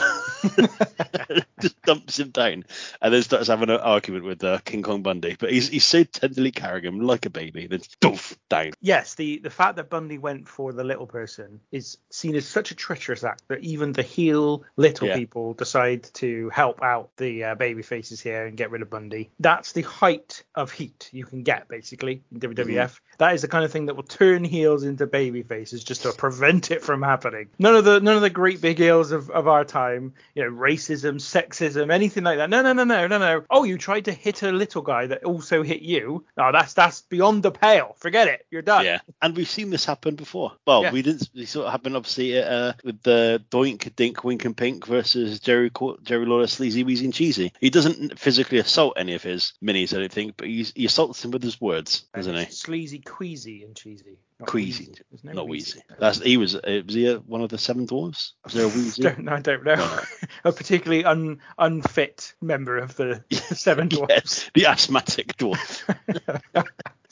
just 1.62 1.82
dumps 1.84 2.20
him 2.20 2.30
down, 2.30 2.64
and 3.02 3.14
then 3.14 3.22
starts 3.24 3.48
having 3.48 3.70
an 3.70 3.80
argument 3.80 4.26
with 4.26 4.44
uh, 4.44 4.60
King 4.66 4.82
Kong 4.84 5.02
Bundy. 5.04 5.36
But 5.40 5.52
he's 5.52 5.68
he's 5.70 5.86
so 5.86 6.04
tenderly 6.04 6.52
carrying 6.52 6.86
him 6.86 7.00
like 7.02 7.26
a 7.26 7.30
baby, 7.30 7.68
then 7.68 7.80
doof 8.02 8.36
down. 8.50 8.72
yes 8.82 9.16
the 9.16 9.40
the 9.40 9.50
fact 9.50 9.76
that 9.78 9.90
bundy 9.90 10.18
went 10.18 10.48
for 10.48 10.74
the 10.74 10.84
little 10.84 11.08
person 11.08 11.60
is 11.72 11.98
seen 12.10 12.36
as 12.36 12.48
such 12.48 12.72
a 12.72 12.76
treacherous 12.76 13.24
act 13.24 13.44
that 13.48 13.60
even 13.62 13.92
the 13.94 14.02
heel 14.04 14.64
little 14.78 15.08
Yeah. 15.08 15.16
people 15.16 15.54
decide 15.54 16.04
to 16.16 16.50
help 16.50 16.82
out 16.82 17.10
the 17.18 17.44
uh, 17.44 17.56
baby 17.56 17.82
faces 17.82 18.22
here 18.22 18.46
and 18.46 18.56
get 18.58 18.72
rid 18.72 18.82
of 18.82 18.90
bundy 18.90 19.32
that's 19.40 19.72
the 19.74 19.82
height 19.82 20.44
of 20.56 20.72
heat 20.72 21.10
you 21.12 21.26
can 21.26 21.44
get 21.44 21.68
basically 21.68 22.22
in 22.32 22.40
wwf 22.40 23.00
That 23.18 23.34
is 23.34 23.42
the 23.42 23.48
kind 23.48 23.66
of 23.66 23.72
thing 23.72 23.88
that 23.88 23.96
will 23.96 24.04
turn 24.04 24.44
heels 24.44 24.84
into 24.84 25.06
baby 25.08 25.44
faces 25.44 25.84
just 25.84 26.04
to 26.04 26.12
prevent 26.14 26.72
it 26.72 26.82
from 26.82 27.02
happening 27.02 27.50
none 27.60 27.76
of 27.76 27.86
the 27.86 28.00
none 28.00 28.16
of 28.16 28.22
the 28.22 28.30
great 28.30 28.62
big 28.62 28.78
heels 28.78 29.12
of, 29.12 29.30
of 29.30 29.48
our 29.48 29.66
time 29.66 30.14
you 30.36 30.44
know 30.44 30.52
racism 30.52 31.16
sexism 31.16 31.73
anything 31.78 32.24
like 32.24 32.38
that 32.38 32.50
no 32.50 32.62
no 32.62 32.74
no 32.74 32.84
no 32.84 33.08
no 33.08 33.18
no 33.18 33.44
oh 33.50 33.64
you 33.64 33.78
tried 33.78 34.06
to 34.06 34.12
hit 34.12 34.44
a 34.44 34.52
little 34.52 34.82
guy 34.82 35.08
that 35.08 35.24
also 35.24 35.64
hit 35.64 35.82
you 35.82 36.26
no 36.38 36.52
that's 36.52 36.74
that's 36.74 37.02
beyond 37.02 37.44
the 37.44 37.52
pale 37.52 37.96
forget 38.00 38.28
it 38.28 38.46
you're 38.52 38.62
done 38.62 38.86
Yeah, 38.86 39.00
and 39.22 39.36
we've 39.36 39.50
seen 39.50 39.70
this 39.70 39.86
happen 39.86 40.16
before. 40.16 40.52
Well, 40.66 40.84
Yeah. 40.84 40.92
we 40.92 41.02
didn't. 41.02 41.30
We 41.36 41.46
saw 41.46 41.68
it 41.68 41.72
happen 41.72 41.96
obviously 41.96 42.38
uh, 42.38 42.74
with 42.84 43.02
the 43.04 43.42
Doink 43.50 43.96
Dink 43.96 44.24
Wink 44.24 44.46
and 44.46 44.56
Pink 44.56 44.86
versus 44.86 45.40
Jerry 45.40 45.72
Jerry 46.04 46.26
Lawler 46.26 46.48
Sleazy 46.48 46.84
Weezy 46.84 47.06
and 47.06 47.14
Cheesy. 47.14 47.54
He 47.60 47.70
doesn't 47.70 48.20
physically 48.20 48.58
assault 48.60 48.94
any 48.98 49.14
of 49.16 49.24
his 49.24 49.54
minis, 49.64 49.96
I 49.96 50.00
don't 50.00 50.12
think, 50.12 50.36
but 50.38 50.48
he's, 50.48 50.72
he 50.76 50.86
assaults 50.86 51.22
them 51.22 51.32
with 51.32 51.44
his 51.44 51.60
words, 51.62 52.06
doesn't 52.14 52.36
he? 52.36 52.46
Sleazy, 52.46 53.00
queasy, 53.00 53.64
and 53.64 53.76
cheesy. 53.76 54.18
Queasy. 54.46 54.94
No 55.24 55.34
Not 55.34 55.48
wheezy. 55.48 55.82
That's 56.00 56.20
he 56.22 56.38
was. 56.38 56.56
Uh, 56.56 56.82
was 56.86 56.96
he 56.96 57.10
uh, 57.10 57.20
one 57.20 57.42
of 57.42 57.50
the 57.50 57.58
seven 57.58 57.88
dwarves? 57.88 58.32
Was 58.44 58.54
there 58.54 58.66
a 58.66 58.70
Wheezy? 58.70 59.02
Don't, 59.04 59.28
I 59.28 59.40
don't 59.40 59.64
know. 59.64 60.00
a 60.44 60.52
particularly 60.52 61.06
un, 61.06 61.40
unfit 61.58 62.34
member 62.42 62.78
of 62.78 62.96
the 62.96 63.24
Seven 63.32 63.90
Dwarfs. 63.90 64.10
yes, 64.10 64.52
the 64.54 64.66
asthmatic 64.68 65.38
dwarf. 65.38 65.84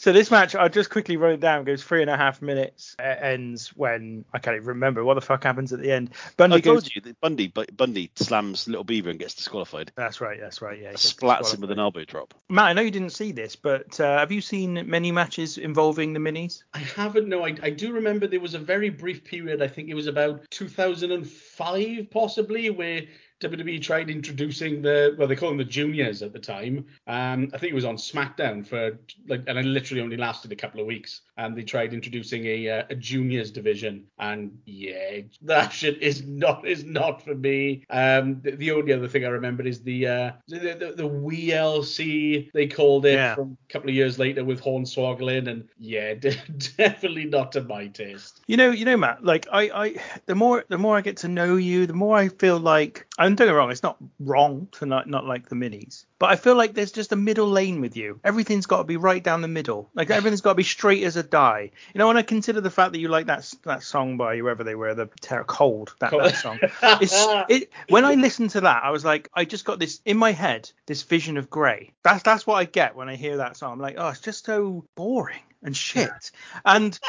So 0.02 0.12
this 0.12 0.32
match, 0.32 0.56
I'll 0.56 0.68
just 0.68 0.90
quickly 0.90 1.16
run 1.16 1.34
it 1.34 1.42
down. 1.42 1.64
Goes 1.64 1.84
three 1.84 2.02
and 2.02 2.10
a 2.10 2.18
half 2.18 2.42
minutes. 2.42 2.96
Uh, 2.98 3.04
ends 3.04 3.68
when 3.78 4.26
I 4.34 4.40
can't 4.40 4.56
even 4.56 4.70
remember 4.70 5.04
what 5.04 5.14
the 5.14 5.22
fuck 5.22 5.44
happens 5.44 5.72
at 5.74 5.80
the 5.80 5.92
end. 5.92 6.10
Bundy 6.38 6.56
I 6.56 6.60
goes. 6.60 6.86
told 6.86 6.96
you 6.96 7.02
that 7.02 7.22
Bundy, 7.22 7.50
Bu- 7.50 7.68
Bundy 7.72 8.10
slams 8.16 8.68
Little 8.68 8.84
Beaver 8.84 9.12
and 9.12 9.20
gets 9.20 9.36
disqualified. 9.36 9.92
That's 9.96 10.20
right. 10.20 10.40
That's 10.42 10.60
right. 10.60 10.82
Yeah. 10.82 10.94
Splats 10.94 11.54
him 11.54 11.62
with 11.62 11.70
an 11.70 11.78
elbow 11.78 12.04
drop. 12.04 12.34
Matt, 12.50 12.66
I 12.66 12.74
know 12.74 12.82
you 12.82 12.90
didn't 12.90 13.12
see 13.12 13.32
this, 13.32 13.56
but 13.56 14.00
uh, 14.00 14.18
have 14.18 14.32
you 14.32 14.42
seen 14.42 14.90
many 14.90 15.12
matches 15.12 15.60
involving 15.60 16.14
the 16.14 16.20
minis? 16.20 16.64
I 16.74 16.80
haven't. 16.80 17.30
No, 17.30 17.46
I, 17.46 17.56
I 17.62 17.70
do 17.70 17.94
remember 17.94 18.26
there 18.26 18.40
was 18.40 18.56
a 18.56 18.60
very 18.60 18.90
brief 18.90 19.24
period. 19.24 19.62
I 19.62 19.68
think 19.68 19.88
it 19.88 19.94
was 19.94 20.08
about 20.08 20.50
2005, 20.50 22.10
possibly, 22.10 22.72
where 22.72 23.04
WWE 23.42 23.82
tried 23.82 24.10
introducing 24.10 24.82
the 24.82 25.16
well, 25.18 25.28
they 25.28 25.36
call 25.36 25.50
them 25.50 25.58
the 25.58 25.64
juniors 25.64 26.22
at 26.22 26.32
the 26.32 26.40
time. 26.40 26.86
Um, 27.08 27.50
I 27.54 27.58
think 27.58 27.72
it 27.72 27.76
was 27.76 27.86
on 27.86 27.98
SmackDown 27.98 28.66
for 28.66 28.98
like, 29.28 29.44
and 29.48 29.58
it 29.58 29.66
literally 29.66 30.02
only 30.02 30.18
lasted 30.18 30.52
a 30.52 30.56
couple 30.56 30.80
of 30.80 30.88
weeks. 30.88 31.22
And 31.42 31.58
they 31.58 31.64
tried 31.64 31.92
introducing 31.94 32.46
a 32.46 32.70
uh, 32.70 32.84
a 32.92 32.96
juniors 32.96 33.50
division, 33.52 34.06
and 34.20 34.52
yeah, 34.66 35.22
that 35.42 35.74
shit 35.80 36.02
is 36.02 36.24
not 36.24 36.68
is 36.68 36.84
not 36.84 37.24
for 37.26 37.34
me. 37.34 37.84
Um, 37.90 38.42
the, 38.44 38.52
the 38.52 38.72
only 38.72 38.94
other 38.94 39.08
thing 39.08 39.26
I 39.26 39.30
remember 39.30 39.64
is 39.64 39.82
the 39.82 40.08
uh 40.08 40.32
the 40.48 40.60
the, 40.60 40.94
the 40.98 41.10
WLC 41.10 42.52
they 42.54 42.68
called 42.68 43.06
it 43.06 43.14
Yeah. 43.14 43.36
from 43.36 43.58
a 43.70 43.74
couple 43.74 43.90
of 43.90 43.96
years 43.96 44.20
later 44.20 44.44
with 44.46 44.62
Hornswoggle 44.62 45.48
and 45.48 45.68
yeah, 45.80 46.14
de- 46.26 46.36
definitely 46.78 47.26
not 47.26 47.52
to 47.54 47.62
my 47.64 47.88
taste. 47.88 48.42
You 48.48 48.58
know, 48.58 48.72
you 48.72 48.86
know, 48.86 48.98
Matt. 48.98 49.24
Like 49.24 49.48
I, 49.52 49.62
I, 49.84 49.96
the 50.26 50.36
more, 50.36 50.64
the 50.70 50.78
more 50.78 50.98
I 50.98 51.02
get 51.02 51.18
to 51.18 51.28
know 51.28 51.56
you, 51.56 51.88
the 51.88 51.94
more 51.94 52.18
I 52.18 52.28
feel 52.28 52.60
like. 52.60 53.08
I'm 53.18 53.36
doing 53.36 53.50
me 53.50 53.56
wrong, 53.56 53.72
it's 53.72 53.84
not 53.84 53.98
wrong 54.20 54.68
to 54.74 54.86
not 54.86 55.08
not 55.10 55.26
like 55.26 55.50
the 55.50 55.56
minis, 55.56 56.06
but 56.22 56.30
I 56.30 56.36
feel 56.36 56.54
like 56.54 56.76
there's 56.76 56.92
just 56.92 57.12
a 57.12 57.16
middle 57.16 57.50
lane 57.50 57.82
with 57.82 57.98
you. 57.98 58.20
Everything's 58.24 58.68
got 58.68 58.78
to 58.78 58.84
be 58.84 58.96
right 58.96 59.24
down 59.24 59.42
the 59.42 59.48
middle. 59.48 59.90
Like 59.96 60.12
everything's 60.12 60.42
got 60.42 60.52
to 60.52 60.56
be 60.56 60.62
straight 60.62 61.02
as 61.04 61.16
a 61.16 61.24
die. 61.24 61.72
You 61.96 61.98
know, 61.98 62.06
when 62.06 62.16
I 62.16 62.22
consider 62.22 62.62
the 62.62 62.70
fact 62.70 62.92
that 62.92 63.00
you 63.00 63.08
like 63.08 63.26
that 63.26 63.52
that 63.64 63.82
song 63.82 64.18
by 64.18 64.38
whoever 64.38 64.64
they 64.64 64.76
were, 64.76 64.94
the 64.94 65.10
Terror 65.20 65.46
Cold, 65.46 65.96
that, 66.00 66.12
that 66.12 66.36
song. 66.36 66.60
It's 67.02 67.26
it. 67.50 67.72
When 67.90 68.06
I 68.06 68.14
listened 68.14 68.52
to 68.52 68.62
that, 68.62 68.84
I 68.84 68.92
was 68.92 69.04
like, 69.04 69.30
I 69.34 69.46
just 69.46 69.66
got 69.66 69.80
this 69.80 70.00
in 70.06 70.16
my 70.16 70.32
head, 70.32 70.72
this 70.86 71.02
vision 71.02 71.38
of 71.38 71.50
grey. 71.50 71.92
That's 72.04 72.22
that's 72.22 72.46
what 72.46 72.58
I 72.58 72.66
get 72.66 72.96
when 72.96 73.10
I 73.10 73.16
hear 73.16 73.38
that 73.38 73.58
song. 73.58 73.74
I'm 73.74 73.80
like, 73.80 73.96
oh, 73.98 74.10
it's 74.10 74.20
just 74.20 74.46
so 74.46 74.86
boring 74.94 75.42
and 75.64 75.76
shit. 75.76 76.30
And 76.64 77.00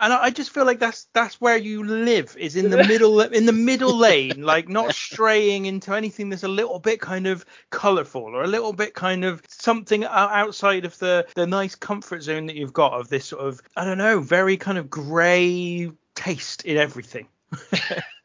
and 0.00 0.12
I 0.12 0.24
I 0.24 0.30
just 0.30 0.50
feel 0.50 0.64
like 0.64 0.78
that's 0.78 1.06
that's 1.12 1.40
where 1.40 1.56
you 1.56 1.84
live 1.84 2.36
is 2.38 2.56
in 2.56 2.70
the 2.70 2.84
middle 2.88 3.20
in 3.20 3.46
the 3.46 3.52
middle 3.52 3.96
lane, 3.96 4.42
like 4.42 4.68
not 4.68 4.94
straying 4.94 5.66
into 5.66 5.94
anything 5.94 6.28
that's 6.28 6.42
a 6.42 6.48
little 6.48 6.78
bit 6.78 7.00
kind 7.00 7.26
of 7.26 7.44
colourful 7.70 8.22
or 8.22 8.42
a 8.42 8.46
little 8.48 8.72
bit 8.72 8.94
kind 8.94 9.24
of 9.24 9.42
something 9.48 10.04
outside 10.04 10.84
of 10.84 10.98
the 10.98 11.26
the 11.34 11.46
nice 11.46 11.74
comfort 11.74 12.22
zone 12.22 12.46
that 12.46 12.56
you've 12.56 12.72
got 12.72 12.92
of 12.92 13.08
this 13.08 13.26
sort 13.26 13.46
of 13.46 13.60
I 13.76 13.84
don't 13.84 13.98
know 13.98 14.20
very 14.20 14.56
kind 14.56 14.78
of 14.78 14.90
grey 14.90 15.90
taste 16.14 16.64
in 16.64 16.76
everything. 16.76 17.28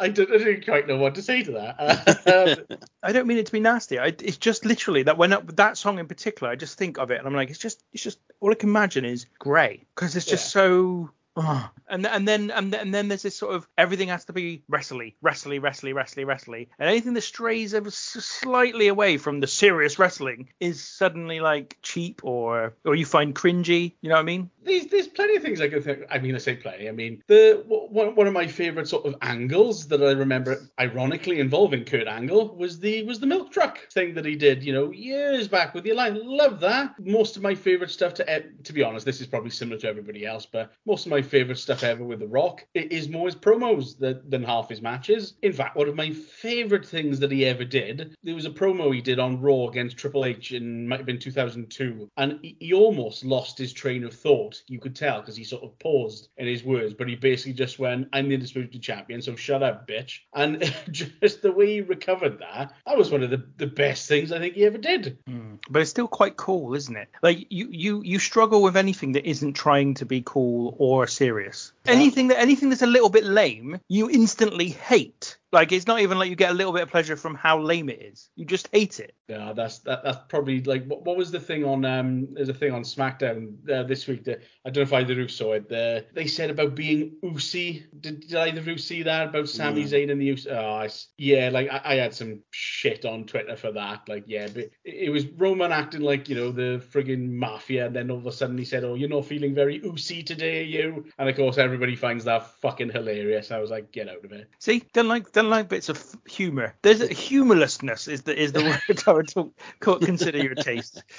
I, 0.00 0.08
don't, 0.08 0.30
I 0.32 0.38
didn't 0.38 0.64
quite 0.64 0.88
know 0.88 0.96
what 0.96 1.14
to 1.16 1.22
say 1.22 1.42
to 1.44 1.52
that. 1.52 2.60
Um, 2.70 2.78
I 3.02 3.12
don't 3.12 3.26
mean 3.26 3.38
it 3.38 3.46
to 3.46 3.52
be 3.52 3.60
nasty. 3.60 3.98
I, 3.98 4.06
it's 4.06 4.36
just 4.36 4.64
literally 4.64 5.02
that 5.04 5.18
when 5.18 5.34
that 5.54 5.76
song 5.76 5.98
in 5.98 6.06
particular, 6.06 6.50
I 6.50 6.56
just 6.56 6.78
think 6.78 6.98
of 6.98 7.10
it 7.10 7.18
and 7.18 7.26
I'm 7.26 7.34
like, 7.34 7.50
it's 7.50 7.58
just, 7.58 7.82
it's 7.92 8.02
just 8.02 8.18
all 8.40 8.50
I 8.50 8.54
can 8.54 8.68
imagine 8.68 9.04
is 9.04 9.26
grey 9.38 9.84
because 9.94 10.16
it's 10.16 10.26
just 10.26 10.50
so. 10.50 11.10
And 11.36 12.06
and 12.06 12.26
then 12.26 12.50
and 12.50 12.74
and 12.74 12.94
then 12.94 13.08
there's 13.08 13.22
this 13.22 13.36
sort 13.36 13.54
of 13.54 13.66
everything 13.76 14.08
has 14.08 14.24
to 14.26 14.32
be 14.32 14.62
wrestly, 14.68 15.16
wrestly, 15.22 15.58
wrestly, 15.58 15.92
wrestly, 15.92 16.24
wrestly, 16.24 16.68
and 16.78 16.88
anything 16.88 17.14
that 17.14 17.22
strays 17.22 17.74
ever 17.74 17.90
slightly 17.90 18.88
away 18.88 19.16
from 19.16 19.40
the 19.40 19.46
serious 19.46 19.98
wrestling 19.98 20.48
is 20.60 20.82
suddenly 20.82 21.40
like 21.40 21.78
cheap 21.82 22.20
or 22.24 22.74
or 22.84 22.94
you 22.94 23.04
find 23.04 23.34
cringy. 23.34 23.94
You 24.02 24.08
know 24.08 24.16
what 24.16 24.22
I 24.22 24.24
mean? 24.24 24.50
There's, 24.62 24.86
there's 24.86 25.08
plenty 25.08 25.36
of 25.36 25.42
things 25.42 25.60
I 25.60 25.68
can 25.68 25.82
think. 25.82 26.04
I 26.10 26.18
mean, 26.18 26.34
I 26.34 26.38
say 26.38 26.54
plenty. 26.54 26.88
I 26.88 26.92
mean, 26.92 27.22
the 27.26 27.64
one, 27.66 28.14
one 28.14 28.26
of 28.26 28.32
my 28.32 28.46
favorite 28.46 28.88
sort 28.88 29.06
of 29.06 29.16
angles 29.22 29.88
that 29.88 30.02
I 30.02 30.12
remember, 30.12 30.60
ironically 30.78 31.40
involving 31.40 31.84
Kurt 31.84 32.06
Angle, 32.06 32.56
was 32.56 32.78
the 32.78 33.02
was 33.04 33.20
the 33.20 33.26
milk 33.26 33.50
truck 33.50 33.78
thing 33.92 34.14
that 34.14 34.24
he 34.24 34.36
did. 34.36 34.62
You 34.62 34.72
know, 34.72 34.90
years 34.92 35.48
back 35.48 35.74
with 35.74 35.84
the 35.84 35.92
line. 35.92 36.20
Love 36.22 36.60
that. 36.60 36.94
Most 37.00 37.36
of 37.36 37.42
my 37.42 37.54
favorite 37.54 37.90
stuff 37.90 38.14
to 38.14 38.30
eh, 38.30 38.42
to 38.64 38.72
be 38.72 38.82
honest, 38.82 39.06
this 39.06 39.20
is 39.20 39.26
probably 39.26 39.50
similar 39.50 39.80
to 39.80 39.88
everybody 39.88 40.26
else, 40.26 40.46
but 40.46 40.72
most 40.86 41.06
of 41.06 41.10
my 41.10 41.19
favorite 41.22 41.58
stuff 41.58 41.82
ever 41.82 42.04
with 42.04 42.20
The 42.20 42.26
Rock 42.26 42.66
is 42.74 43.08
more 43.08 43.26
his 43.26 43.36
promos 43.36 43.98
than, 43.98 44.20
than 44.28 44.42
half 44.42 44.68
his 44.68 44.82
matches. 44.82 45.34
In 45.42 45.52
fact, 45.52 45.76
one 45.76 45.88
of 45.88 45.96
my 45.96 46.10
favorite 46.10 46.86
things 46.86 47.20
that 47.20 47.32
he 47.32 47.46
ever 47.46 47.64
did, 47.64 48.14
there 48.22 48.34
was 48.34 48.46
a 48.46 48.50
promo 48.50 48.94
he 48.94 49.00
did 49.00 49.18
on 49.18 49.40
Raw 49.40 49.68
against 49.68 49.96
Triple 49.96 50.24
H 50.24 50.52
in 50.52 50.88
might 50.88 50.98
have 50.98 51.06
been 51.06 51.18
2002, 51.18 52.10
and 52.16 52.38
he, 52.42 52.56
he 52.60 52.72
almost 52.72 53.24
lost 53.24 53.58
his 53.58 53.72
train 53.72 54.04
of 54.04 54.12
thought. 54.12 54.62
You 54.68 54.78
could 54.78 54.96
tell 54.96 55.20
because 55.20 55.36
he 55.36 55.44
sort 55.44 55.62
of 55.62 55.78
paused 55.78 56.28
in 56.36 56.46
his 56.46 56.64
words, 56.64 56.94
but 56.94 57.08
he 57.08 57.16
basically 57.16 57.52
just 57.52 57.78
went, 57.78 58.08
"I'm 58.12 58.28
the 58.28 58.34
undisputed 58.34 58.82
champion, 58.82 59.22
so 59.22 59.36
shut 59.36 59.62
up, 59.62 59.86
bitch." 59.86 60.20
And 60.34 60.62
just 60.90 61.42
the 61.42 61.52
way 61.52 61.66
he 61.66 61.80
recovered 61.80 62.40
that, 62.40 62.72
that 62.86 62.98
was 62.98 63.10
one 63.10 63.22
of 63.22 63.30
the, 63.30 63.44
the 63.56 63.66
best 63.66 64.08
things 64.08 64.32
I 64.32 64.38
think 64.38 64.54
he 64.54 64.64
ever 64.64 64.78
did. 64.78 65.18
Mm. 65.28 65.58
But 65.68 65.82
it's 65.82 65.90
still 65.90 66.08
quite 66.08 66.36
cool, 66.36 66.74
isn't 66.74 66.96
it? 66.96 67.08
Like 67.22 67.46
you 67.50 67.68
you 67.70 68.02
you 68.02 68.18
struggle 68.18 68.62
with 68.62 68.76
anything 68.76 69.12
that 69.12 69.28
isn't 69.28 69.54
trying 69.54 69.94
to 69.94 70.06
be 70.06 70.22
cool 70.24 70.76
or 70.78 71.06
serious. 71.10 71.72
Anything 71.86 72.28
that 72.28 72.38
anything 72.38 72.68
that's 72.68 72.82
a 72.82 72.86
little 72.86 73.08
bit 73.08 73.24
lame, 73.24 73.80
you 73.88 74.10
instantly 74.10 74.68
hate. 74.68 75.38
Like 75.52 75.72
it's 75.72 75.86
not 75.86 76.00
even 76.00 76.18
like 76.18 76.30
you 76.30 76.36
get 76.36 76.50
a 76.50 76.54
little 76.54 76.72
bit 76.72 76.82
of 76.82 76.90
pleasure 76.90 77.16
from 77.16 77.34
how 77.34 77.60
lame 77.60 77.88
it 77.88 78.00
is. 78.00 78.30
You 78.36 78.44
just 78.44 78.68
hate 78.70 79.00
it. 79.00 79.14
Yeah, 79.28 79.52
that's 79.52 79.78
that, 79.80 80.04
that's 80.04 80.18
probably 80.28 80.62
like 80.62 80.86
what, 80.86 81.04
what 81.04 81.16
was 81.16 81.32
the 81.32 81.40
thing 81.40 81.64
on 81.64 81.84
um 81.84 82.28
there's 82.34 82.48
a 82.48 82.54
thing 82.54 82.72
on 82.72 82.82
SmackDown 82.82 83.68
uh, 83.68 83.82
this 83.82 84.06
week 84.06 84.24
that 84.24 84.42
I 84.64 84.70
don't 84.70 84.82
know 84.82 84.96
if 84.96 85.02
either 85.02 85.14
of 85.14 85.18
you 85.18 85.28
saw 85.28 85.54
it. 85.54 85.68
The, 85.68 86.06
they 86.14 86.26
said 86.26 86.50
about 86.50 86.74
being 86.76 87.16
Usi. 87.22 87.86
Did, 87.98 88.20
did 88.20 88.34
either 88.34 88.60
of 88.60 88.68
you 88.68 88.78
see 88.78 89.02
that 89.04 89.28
about 89.28 89.48
Sami 89.48 89.84
Mm. 89.84 89.88
Zayn 89.88 90.12
and 90.12 90.20
the 90.20 90.26
Usi? 90.26 90.50
Oh, 90.50 90.74
I 90.74 90.88
yeah, 91.18 91.48
like 91.48 91.68
I, 91.68 91.80
I 91.84 91.94
had 91.96 92.14
some 92.14 92.42
shit 92.50 93.04
on 93.04 93.24
Twitter 93.24 93.56
for 93.56 93.72
that. 93.72 94.08
Like 94.08 94.24
yeah, 94.26 94.46
but 94.46 94.64
it, 94.64 94.72
it 94.84 95.10
was 95.10 95.26
Roman 95.26 95.72
acting 95.72 96.02
like 96.02 96.28
you 96.28 96.36
know 96.36 96.52
the 96.52 96.82
friggin' 96.92 97.30
mafia, 97.30 97.86
and 97.86 97.96
then 97.96 98.10
all 98.10 98.18
of 98.18 98.26
a 98.26 98.32
sudden 98.32 98.58
he 98.58 98.64
said, 98.64 98.84
"Oh, 98.84 98.94
you're 98.94 99.08
not 99.08 99.26
feeling 99.26 99.54
very 99.54 99.80
Usi 99.82 100.22
today, 100.22 100.60
are 100.60 100.64
you?" 100.64 101.06
And 101.18 101.28
of 101.28 101.34
course 101.34 101.58
everybody 101.70 101.94
finds 101.94 102.24
that 102.24 102.46
fucking 102.60 102.90
hilarious. 102.90 103.52
I 103.52 103.60
was 103.60 103.70
like, 103.70 103.92
get 103.92 104.08
out 104.08 104.24
of 104.24 104.30
here. 104.30 104.48
See, 104.58 104.82
don't 104.92 105.06
like 105.06 105.30
don't 105.30 105.48
like 105.48 105.68
bits 105.68 105.88
of 105.88 106.04
humour. 106.26 106.74
There's 106.82 107.00
a 107.00 107.06
humorlessness 107.06 108.08
is 108.08 108.22
the 108.22 108.36
is 108.36 108.50
the 108.50 108.62
word 108.88 109.02
I 109.06 109.12
would 109.12 109.28
talk, 109.28 109.54
consider 109.80 110.38
your 110.38 110.54
taste. 110.54 111.02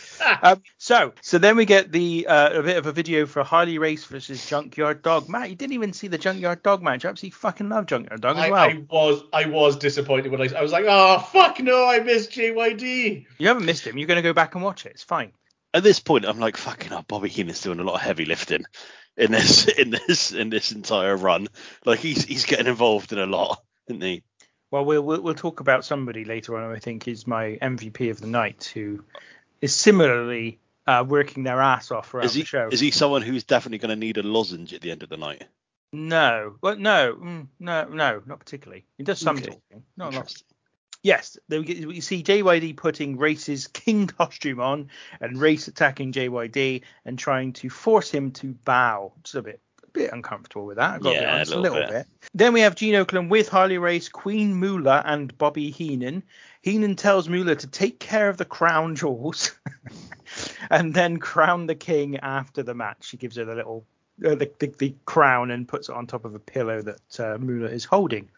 Um, 0.43 0.61
so 0.77 1.13
so 1.21 1.37
then 1.37 1.55
we 1.55 1.65
get 1.65 1.91
the 1.91 2.25
uh, 2.27 2.59
a 2.59 2.63
bit 2.63 2.77
of 2.77 2.85
a 2.85 2.91
video 2.91 3.25
for 3.25 3.43
Harley 3.43 3.77
Race 3.77 4.05
versus 4.05 4.43
Junkyard 4.45 5.01
Dog. 5.01 5.29
Matt, 5.29 5.49
you 5.49 5.55
didn't 5.55 5.73
even 5.73 5.93
see 5.93 6.07
the 6.07 6.17
Junkyard 6.17 6.63
Dog 6.63 6.81
match. 6.81 7.05
I 7.05 7.09
absolutely 7.09 7.37
fucking 7.37 7.69
love 7.69 7.85
Junkyard 7.85 8.21
Dog 8.21 8.37
as 8.37 8.43
I, 8.43 8.49
well. 8.49 8.61
I 8.61 8.85
was 8.89 9.23
I 9.33 9.45
was 9.45 9.77
disappointed 9.77 10.31
when 10.31 10.41
I, 10.41 10.57
I 10.57 10.61
was 10.61 10.71
like, 10.71 10.85
oh 10.87 11.19
fuck 11.19 11.59
no, 11.59 11.85
I 11.87 11.99
missed 11.99 12.31
JYD. 12.31 13.25
You 13.37 13.47
haven't 13.47 13.65
missed 13.65 13.85
him. 13.85 13.97
You're 13.97 14.07
going 14.07 14.17
to 14.17 14.21
go 14.21 14.33
back 14.33 14.55
and 14.55 14.63
watch 14.63 14.85
it. 14.85 14.93
It's 14.93 15.03
fine. 15.03 15.31
At 15.73 15.83
this 15.83 15.99
point, 15.99 16.25
I'm 16.25 16.39
like, 16.39 16.57
fucking 16.57 16.89
hell, 16.89 17.05
Bobby 17.07 17.29
Heenan's 17.29 17.61
doing 17.61 17.79
a 17.79 17.83
lot 17.83 17.95
of 17.95 18.01
heavy 18.01 18.25
lifting 18.25 18.65
in 19.17 19.31
this 19.31 19.67
in 19.79 19.89
this 19.91 20.31
in 20.31 20.49
this 20.49 20.71
entire 20.71 21.15
run. 21.15 21.47
Like 21.85 21.99
he's 21.99 22.23
he's 22.23 22.45
getting 22.45 22.67
involved 22.67 23.11
in 23.13 23.19
a 23.19 23.25
lot, 23.25 23.63
isn't 23.87 24.01
he? 24.01 24.23
Well, 24.71 24.85
we'll 24.85 25.01
we'll, 25.01 25.21
we'll 25.21 25.33
talk 25.35 25.59
about 25.59 25.83
somebody 25.85 26.25
later 26.25 26.57
on. 26.57 26.71
I 26.73 26.79
think 26.79 27.07
is 27.07 27.27
my 27.27 27.57
MVP 27.61 28.09
of 28.09 28.21
the 28.21 28.27
night, 28.27 28.71
who 28.73 29.03
is 29.61 29.75
similarly 29.75 30.59
uh, 30.87 31.03
working 31.07 31.43
their 31.43 31.61
ass 31.61 31.91
off 31.91 32.09
throughout 32.09 32.25
Is 32.25 32.33
he 32.33 32.41
the 32.41 32.47
show. 32.47 32.69
is 32.71 32.79
he 32.79 32.91
someone 32.91 33.21
who's 33.21 33.43
definitely 33.43 33.79
going 33.79 33.89
to 33.89 33.95
need 33.95 34.17
a 34.17 34.23
lozenge 34.23 34.73
at 34.73 34.81
the 34.81 34.91
end 34.91 35.03
of 35.03 35.09
the 35.09 35.17
night? 35.17 35.43
No, 35.93 36.55
well, 36.61 36.77
no, 36.77 37.17
mm, 37.21 37.47
no, 37.59 37.83
no, 37.89 38.21
not 38.25 38.39
particularly. 38.39 38.85
He 38.97 39.03
does 39.03 39.19
some 39.19 39.37
Okay. 39.37 39.47
talking, 39.47 39.83
not 39.97 40.13
a 40.13 40.17
lot. 40.17 40.43
Yes, 41.03 41.37
get, 41.49 41.87
we 41.87 41.99
see 41.99 42.21
JYD 42.21 42.77
putting 42.77 43.17
Race's 43.17 43.67
king 43.67 44.07
costume 44.17 44.59
on 44.59 44.89
and 45.19 45.39
Race 45.39 45.67
attacking 45.67 46.13
JYD 46.13 46.81
and 47.05 47.17
trying 47.17 47.53
to 47.53 47.69
force 47.69 48.11
him 48.11 48.31
to 48.33 48.53
bow. 48.65 49.13
It's 49.21 49.33
a 49.33 49.41
bit, 49.41 49.59
a 49.83 49.87
bit 49.87 50.13
uncomfortable 50.13 50.65
with 50.65 50.77
that. 50.77 50.95
I've 50.95 51.01
got 51.01 51.13
to 51.13 51.19
be 51.19 51.23
Yeah, 51.23 51.31
a 51.31 51.35
honest, 51.35 51.51
a 51.53 51.59
little 51.59 51.77
little 51.79 51.91
bit. 51.91 52.07
bit. 52.21 52.29
Then 52.35 52.53
we 52.53 52.61
have 52.61 52.75
Gene 52.75 52.93
Okerlund 52.93 53.29
with 53.29 53.49
Harley 53.49 53.79
Race, 53.79 54.09
Queen 54.09 54.53
Moolah, 54.53 55.01
and 55.05 55.35
Bobby 55.37 55.71
Heenan. 55.71 56.21
Heenan 56.61 56.95
tells 56.95 57.27
Moolah 57.27 57.55
to 57.55 57.67
take 57.67 57.99
care 57.99 58.29
of 58.29 58.37
the 58.37 58.45
crown 58.45 58.95
jewels 58.95 59.51
and 60.69 60.93
then 60.93 61.17
crown 61.17 61.65
the 61.65 61.75
king 61.75 62.17
after 62.17 62.61
the 62.63 62.75
match. 62.75 63.05
She 63.05 63.17
gives 63.17 63.37
her 63.37 63.45
the 63.45 63.55
little 63.55 63.85
uh, 64.23 64.35
the, 64.35 64.51
the, 64.59 64.67
the 64.77 64.95
crown 65.05 65.49
and 65.49 65.67
puts 65.67 65.89
it 65.89 65.95
on 65.95 66.05
top 66.05 66.25
of 66.25 66.35
a 66.35 66.39
pillow 66.39 66.83
that 66.83 67.19
uh, 67.19 67.37
Moolah 67.39 67.69
is 67.69 67.85
holding. 67.85 68.29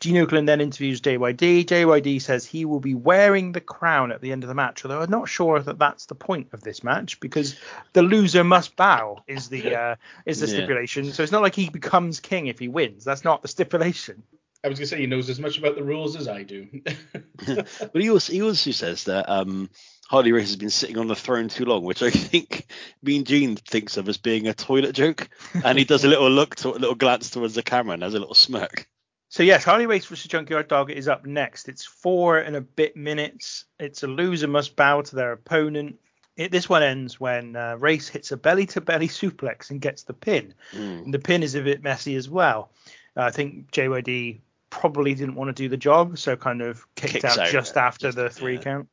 Gene 0.00 0.16
Okerlund 0.16 0.46
then 0.46 0.60
interviews 0.60 1.00
JYD. 1.00 1.64
JYD 1.66 2.20
says 2.20 2.44
he 2.44 2.64
will 2.64 2.80
be 2.80 2.94
wearing 2.94 3.52
the 3.52 3.60
crown 3.60 4.12
at 4.12 4.20
the 4.20 4.32
end 4.32 4.44
of 4.44 4.48
the 4.48 4.54
match, 4.54 4.84
although 4.84 5.00
I'm 5.00 5.10
not 5.10 5.28
sure 5.28 5.60
that 5.60 5.78
that's 5.78 6.06
the 6.06 6.14
point 6.14 6.48
of 6.52 6.62
this 6.62 6.82
match 6.84 7.20
because 7.20 7.56
the 7.92 8.02
loser 8.02 8.44
must 8.44 8.76
bow 8.76 9.22
is 9.26 9.48
the 9.48 9.74
uh, 9.74 9.96
is 10.26 10.40
the 10.40 10.46
Yeah. 10.46 10.52
stipulation. 10.52 11.12
So 11.12 11.22
it's 11.22 11.32
not 11.32 11.42
like 11.42 11.54
he 11.54 11.70
becomes 11.70 12.20
king 12.20 12.46
if 12.48 12.58
he 12.58 12.68
wins. 12.68 13.04
That's 13.04 13.24
not 13.24 13.42
the 13.42 13.48
stipulation. 13.48 14.22
I 14.62 14.68
was 14.68 14.78
gonna 14.78 14.86
say 14.86 15.00
he 15.00 15.06
knows 15.06 15.28
as 15.28 15.38
much 15.38 15.58
about 15.58 15.76
the 15.76 15.82
rules 15.82 16.16
as 16.16 16.26
I 16.28 16.42
do. 16.42 16.66
But 17.46 18.00
he 18.00 18.10
also 18.10 18.32
he 18.32 18.42
also 18.42 18.70
says 18.70 19.04
that 19.04 19.28
um, 19.28 19.68
Harley 20.08 20.32
Race 20.32 20.48
has 20.48 20.56
been 20.56 20.70
sitting 20.70 20.96
on 20.98 21.08
the 21.08 21.14
throne 21.16 21.48
too 21.48 21.64
long, 21.64 21.84
which 21.84 22.02
I 22.02 22.10
think 22.10 22.66
Mean 23.02 23.24
Gene 23.24 23.56
thinks 23.56 23.96
of 23.96 24.08
as 24.08 24.16
being 24.16 24.46
a 24.48 24.54
toilet 24.54 24.94
joke, 24.94 25.28
and 25.62 25.78
he 25.78 25.84
does 25.84 26.04
a 26.04 26.08
little 26.08 26.30
look, 26.30 26.56
to, 26.56 26.70
a 26.70 26.78
little 26.78 26.94
glance 26.94 27.30
towards 27.30 27.54
the 27.54 27.62
camera 27.62 27.94
and 27.94 28.02
has 28.02 28.14
a 28.14 28.18
little 28.18 28.34
smirk. 28.34 28.88
So 29.34 29.42
yes, 29.42 29.64
Harley 29.64 29.86
Race 29.86 30.06
versus 30.06 30.28
Junkyard 30.28 30.68
Dog 30.68 30.92
is 30.92 31.08
up 31.08 31.26
next. 31.26 31.68
It's 31.68 31.84
four 31.84 32.38
and 32.38 32.54
a 32.54 32.60
bit 32.60 32.96
minutes. 32.96 33.64
It's 33.80 34.04
a 34.04 34.06
loser 34.06 34.46
must 34.46 34.76
bow 34.76 35.02
to 35.02 35.16
their 35.16 35.32
opponent. 35.32 35.98
It, 36.36 36.52
this 36.52 36.68
one 36.68 36.84
ends 36.84 37.18
when 37.18 37.56
uh, 37.56 37.76
Race 37.80 38.06
hits 38.06 38.30
a 38.30 38.36
belly 38.36 38.64
to 38.66 38.80
belly 38.80 39.08
suplex 39.08 39.70
and 39.72 39.80
gets 39.80 40.04
the 40.04 40.12
pin. 40.12 40.54
Mm. 40.72 41.06
And 41.06 41.12
the 41.12 41.18
pin 41.18 41.42
is 41.42 41.56
a 41.56 41.62
bit 41.62 41.82
messy 41.82 42.14
as 42.14 42.30
well. 42.30 42.70
Uh, 43.16 43.22
I 43.22 43.32
think 43.32 43.72
JYD 43.72 44.38
probably 44.70 45.14
didn't 45.14 45.34
want 45.34 45.48
to 45.48 45.62
do 45.64 45.68
the 45.68 45.76
job, 45.76 46.16
so 46.16 46.36
kind 46.36 46.62
of 46.62 46.86
kicked 46.94 47.14
Kicks 47.14 47.24
out, 47.24 47.38
out, 47.38 47.50
just 47.50 47.76
after 47.76 48.06
just- 48.06 48.16
the 48.16 48.30
three 48.30 48.54
yeah. 48.54 48.60
count. 48.60 48.88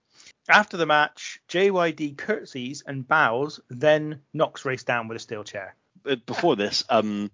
After 0.49 0.75
the 0.75 0.87
match, 0.87 1.39
JYD 1.49 2.17
curtsies 2.17 2.81
and 2.87 3.07
bows, 3.07 3.59
then 3.69 4.21
knocks 4.33 4.65
Race 4.65 4.83
down 4.83 5.07
with 5.07 5.17
a 5.17 5.19
steel 5.19 5.43
chair. 5.43 5.75
Before 6.25 6.55
this, 6.55 6.83
um, 6.89 7.29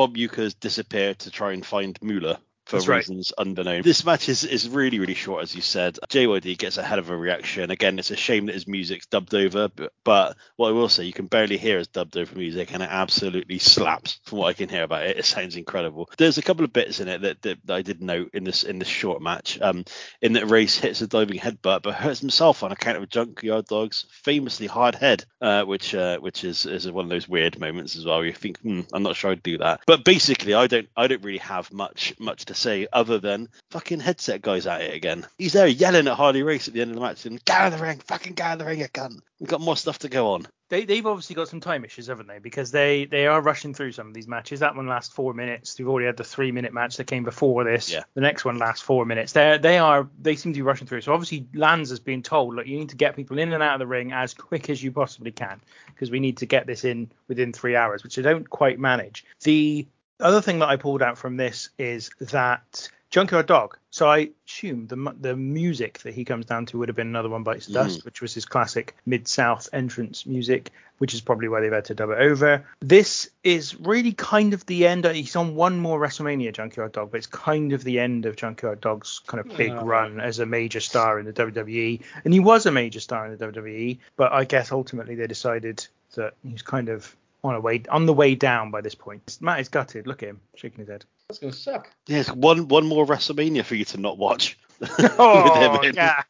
Bob 0.00 0.16
Uecker's 0.16 0.54
disappeared 0.54 1.18
to 1.18 1.30
try 1.30 1.52
and 1.52 1.66
find 1.66 1.98
Moolah 2.00 2.40
for 2.70 2.76
That's 2.76 2.88
right. 2.88 2.96
reasons 2.98 3.32
unknown. 3.36 3.82
This 3.82 4.04
match 4.04 4.28
is, 4.28 4.44
is 4.44 4.68
really, 4.68 5.00
really 5.00 5.14
short, 5.14 5.42
as 5.42 5.54
you 5.54 5.60
said. 5.60 5.98
JYD 6.08 6.56
gets 6.56 6.78
a 6.78 6.82
hell 6.82 7.00
of 7.00 7.10
a 7.10 7.16
reaction. 7.16 7.70
Again, 7.70 7.98
it's 7.98 8.12
a 8.12 8.16
shame 8.16 8.46
that 8.46 8.54
his 8.54 8.68
music's 8.68 9.06
dubbed 9.06 9.34
over, 9.34 9.68
but, 9.68 9.92
but 10.04 10.36
what 10.56 10.68
I 10.68 10.72
will 10.72 10.88
say, 10.88 11.04
you 11.04 11.12
can 11.12 11.26
barely 11.26 11.58
hear 11.58 11.78
his 11.78 11.88
dubbed 11.88 12.16
over 12.16 12.36
music, 12.36 12.72
and 12.72 12.82
it 12.82 12.88
absolutely 12.90 13.58
slaps 13.58 14.20
from 14.24 14.38
what 14.38 14.46
I 14.46 14.52
can 14.52 14.68
hear 14.68 14.84
about 14.84 15.06
it. 15.06 15.18
It 15.18 15.24
sounds 15.24 15.56
incredible. 15.56 16.08
There's 16.16 16.38
a 16.38 16.42
couple 16.42 16.64
of 16.64 16.72
bits 16.72 17.00
in 17.00 17.08
it 17.08 17.22
that, 17.22 17.42
that, 17.42 17.58
that 17.64 17.74
I 17.74 17.82
did 17.82 18.00
note 18.00 18.30
in 18.34 18.44
this 18.44 18.62
in 18.62 18.78
this 18.78 18.88
short 18.88 19.20
match. 19.20 19.58
Um, 19.60 19.84
in 20.22 20.34
that 20.34 20.46
Race 20.46 20.78
hits 20.78 21.00
a 21.00 21.08
diving 21.08 21.40
headbutt, 21.40 21.82
but 21.82 21.94
hurts 21.94 22.20
himself 22.20 22.62
on 22.62 22.70
account 22.70 22.98
of 22.98 23.08
Junkyard 23.08 23.66
Dog's 23.66 24.06
famously 24.22 24.68
hard 24.68 24.94
head, 24.94 25.24
uh, 25.40 25.64
which 25.64 25.94
uh, 25.94 26.18
which 26.18 26.44
is, 26.44 26.66
is 26.66 26.90
one 26.90 27.04
of 27.04 27.10
those 27.10 27.28
weird 27.28 27.58
moments 27.58 27.96
as 27.96 28.04
well. 28.04 28.18
Where 28.18 28.26
you 28.26 28.32
think, 28.32 28.60
hmm, 28.60 28.82
I'm 28.92 29.02
not 29.02 29.16
sure 29.16 29.32
I'd 29.32 29.42
do 29.42 29.58
that. 29.58 29.80
But 29.86 30.04
basically, 30.04 30.54
I 30.54 30.68
don't 30.68 30.88
I 30.96 31.08
don't 31.08 31.24
really 31.24 31.38
have 31.38 31.72
much 31.72 32.14
much 32.20 32.44
to 32.46 32.54
say 32.60 32.86
other 32.92 33.18
than 33.18 33.48
fucking 33.70 34.00
headset 34.00 34.42
guys 34.42 34.66
at 34.66 34.82
it 34.82 34.94
again. 34.94 35.26
He's 35.38 35.52
there 35.52 35.66
yelling 35.66 36.08
at 36.08 36.14
Harley 36.14 36.42
Race 36.42 36.68
at 36.68 36.74
the 36.74 36.80
end 36.80 36.90
of 36.90 36.96
the 36.96 37.02
match, 37.02 37.26
and 37.26 37.44
get 37.44 37.60
out 37.60 37.72
of 37.72 37.78
the 37.78 37.84
ring, 37.84 37.98
fucking 37.98 38.34
get 38.34 38.46
out 38.46 38.52
of 38.54 38.58
the 38.60 38.64
ring, 38.66 38.80
you 38.80 38.88
cunt. 38.88 39.20
We've 39.38 39.48
got 39.48 39.60
more 39.60 39.76
stuff 39.76 40.00
to 40.00 40.08
go 40.08 40.32
on. 40.32 40.46
They, 40.68 40.84
they've 40.84 41.06
obviously 41.06 41.34
got 41.34 41.48
some 41.48 41.60
time 41.60 41.84
issues, 41.84 42.06
haven't 42.06 42.28
they? 42.28 42.38
Because 42.38 42.70
they, 42.70 43.04
they 43.04 43.26
are 43.26 43.40
rushing 43.40 43.74
through 43.74 43.90
some 43.90 44.06
of 44.06 44.14
these 44.14 44.28
matches. 44.28 44.60
That 44.60 44.76
one 44.76 44.86
lasts 44.86 45.12
four 45.12 45.34
minutes. 45.34 45.76
We've 45.76 45.88
already 45.88 46.06
had 46.06 46.16
the 46.16 46.24
three 46.24 46.52
minute 46.52 46.72
match 46.72 46.96
that 46.98 47.08
came 47.08 47.24
before 47.24 47.64
this. 47.64 47.90
Yeah. 47.90 48.04
The 48.14 48.20
next 48.20 48.44
one 48.44 48.58
lasts 48.58 48.80
four 48.80 49.04
minutes. 49.04 49.32
They 49.32 49.58
they 49.58 49.78
are 49.78 50.08
they 50.20 50.36
seem 50.36 50.52
to 50.52 50.58
be 50.58 50.62
rushing 50.62 50.86
through. 50.86 51.00
So 51.00 51.12
obviously 51.12 51.48
Lanza 51.54 51.92
has 51.92 51.98
been 51.98 52.22
told, 52.22 52.54
look, 52.54 52.68
you 52.68 52.78
need 52.78 52.90
to 52.90 52.96
get 52.96 53.16
people 53.16 53.38
in 53.38 53.52
and 53.52 53.62
out 53.62 53.74
of 53.74 53.78
the 53.80 53.86
ring 53.88 54.12
as 54.12 54.32
quick 54.32 54.70
as 54.70 54.80
you 54.80 54.92
possibly 54.92 55.32
can 55.32 55.60
because 55.88 56.12
we 56.12 56.20
need 56.20 56.36
to 56.36 56.46
get 56.46 56.66
this 56.68 56.84
in 56.84 57.10
within 57.26 57.52
three 57.52 57.74
hours, 57.74 58.04
which 58.04 58.14
they 58.14 58.22
don't 58.22 58.48
quite 58.48 58.78
manage. 58.78 59.24
The 59.42 59.88
The 60.20 60.26
other 60.26 60.42
thing 60.42 60.58
that 60.58 60.68
I 60.68 60.76
pulled 60.76 61.00
out 61.00 61.16
from 61.16 61.38
this 61.38 61.70
is 61.78 62.10
that 62.20 62.90
Junkyard 63.08 63.46
Dog. 63.46 63.78
So 63.88 64.06
I 64.06 64.28
assume 64.46 64.86
the 64.86 65.14
the 65.18 65.34
music 65.34 66.00
that 66.00 66.12
he 66.12 66.26
comes 66.26 66.44
down 66.44 66.66
to 66.66 66.78
would 66.78 66.90
have 66.90 66.96
been 66.96 67.06
another 67.06 67.30
one 67.30 67.42
bites 67.42 67.66
the 67.66 67.72
dust, 67.72 68.00
mm. 68.00 68.04
which 68.04 68.20
was 68.20 68.34
his 68.34 68.44
classic 68.44 68.94
mid 69.06 69.26
south 69.26 69.70
entrance 69.72 70.26
music, 70.26 70.72
which 70.98 71.14
is 71.14 71.22
probably 71.22 71.48
why 71.48 71.60
they've 71.60 71.72
had 71.72 71.86
to 71.86 71.94
dub 71.94 72.10
it 72.10 72.18
over. 72.18 72.66
This 72.80 73.30
is 73.42 73.80
really 73.80 74.12
kind 74.12 74.52
of 74.52 74.66
the 74.66 74.86
end. 74.86 75.06
Uh, 75.06 75.14
he's 75.14 75.36
on 75.36 75.54
one 75.54 75.80
more 75.80 75.98
WrestleMania 75.98 76.52
Junkyard 76.52 76.92
Dog, 76.92 77.12
but 77.12 77.16
it's 77.16 77.26
kind 77.26 77.72
of 77.72 77.82
the 77.82 77.98
end 77.98 78.26
of 78.26 78.36
Junkyard 78.36 78.82
Dog's 78.82 79.22
kind 79.26 79.40
of 79.40 79.56
big 79.56 79.70
Oh. 79.70 79.86
run 79.86 80.20
as 80.20 80.38
a 80.38 80.44
major 80.44 80.80
star 80.80 81.18
in 81.18 81.24
the 81.24 81.32
WWE, 81.32 82.02
and 82.26 82.34
he 82.34 82.40
was 82.40 82.66
a 82.66 82.70
major 82.70 83.00
star 83.00 83.24
in 83.24 83.38
the 83.38 83.46
WWE. 83.46 83.98
But 84.16 84.32
I 84.32 84.44
guess 84.44 84.70
ultimately 84.70 85.14
they 85.14 85.26
decided 85.26 85.86
that 86.14 86.34
he's 86.44 86.60
kind 86.60 86.90
of 86.90 87.16
on 87.42 87.54
a 87.54 87.60
way 87.60 87.82
on 87.88 88.06
the 88.06 88.12
way 88.12 88.34
down 88.34 88.70
by 88.70 88.80
this 88.80 88.94
point. 88.94 89.38
Matt 89.40 89.60
is 89.60 89.68
gutted. 89.68 90.06
Look 90.06 90.22
at 90.22 90.28
him 90.28 90.40
shaking 90.54 90.80
his 90.80 90.88
head. 90.88 91.04
That's 91.28 91.38
gonna 91.38 91.52
suck. 91.52 91.90
Yes, 92.06 92.30
one 92.30 92.68
one 92.68 92.86
more 92.86 93.06
WrestleMania 93.06 93.64
for 93.64 93.74
you 93.74 93.84
to 93.86 93.98
not 93.98 94.18
watch. 94.18 94.58
Oh 95.18 95.78
With 95.82 95.94
yeah, 95.94 96.22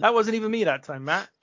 that 0.00 0.14
wasn't 0.14 0.36
even 0.36 0.50
me 0.50 0.64
that 0.64 0.82
time, 0.82 1.04
Matt. 1.04 1.28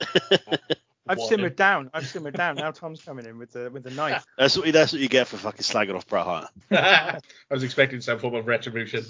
I've 1.08 1.18
What? 1.18 1.28
simmered 1.28 1.56
down. 1.56 1.90
I've 1.92 2.06
simmered 2.06 2.34
down. 2.36 2.54
Now 2.56 2.70
Tom's 2.70 3.02
coming 3.02 3.26
in 3.26 3.36
with 3.38 3.52
the 3.52 3.70
with 3.70 3.82
the 3.82 3.90
knife. 3.90 4.24
That's 4.38 4.56
what 4.56 4.72
that's 4.72 4.92
what 4.92 5.00
you 5.00 5.08
get 5.08 5.26
for 5.26 5.36
fucking 5.38 5.62
slagging 5.62 5.96
off 5.96 6.06
Bret 6.06 6.24
Hart. 6.24 6.50
I 6.70 7.18
was 7.50 7.64
expecting 7.64 8.00
some 8.00 8.18
form 8.20 8.34
of 8.34 8.46
retribution. 8.46 9.04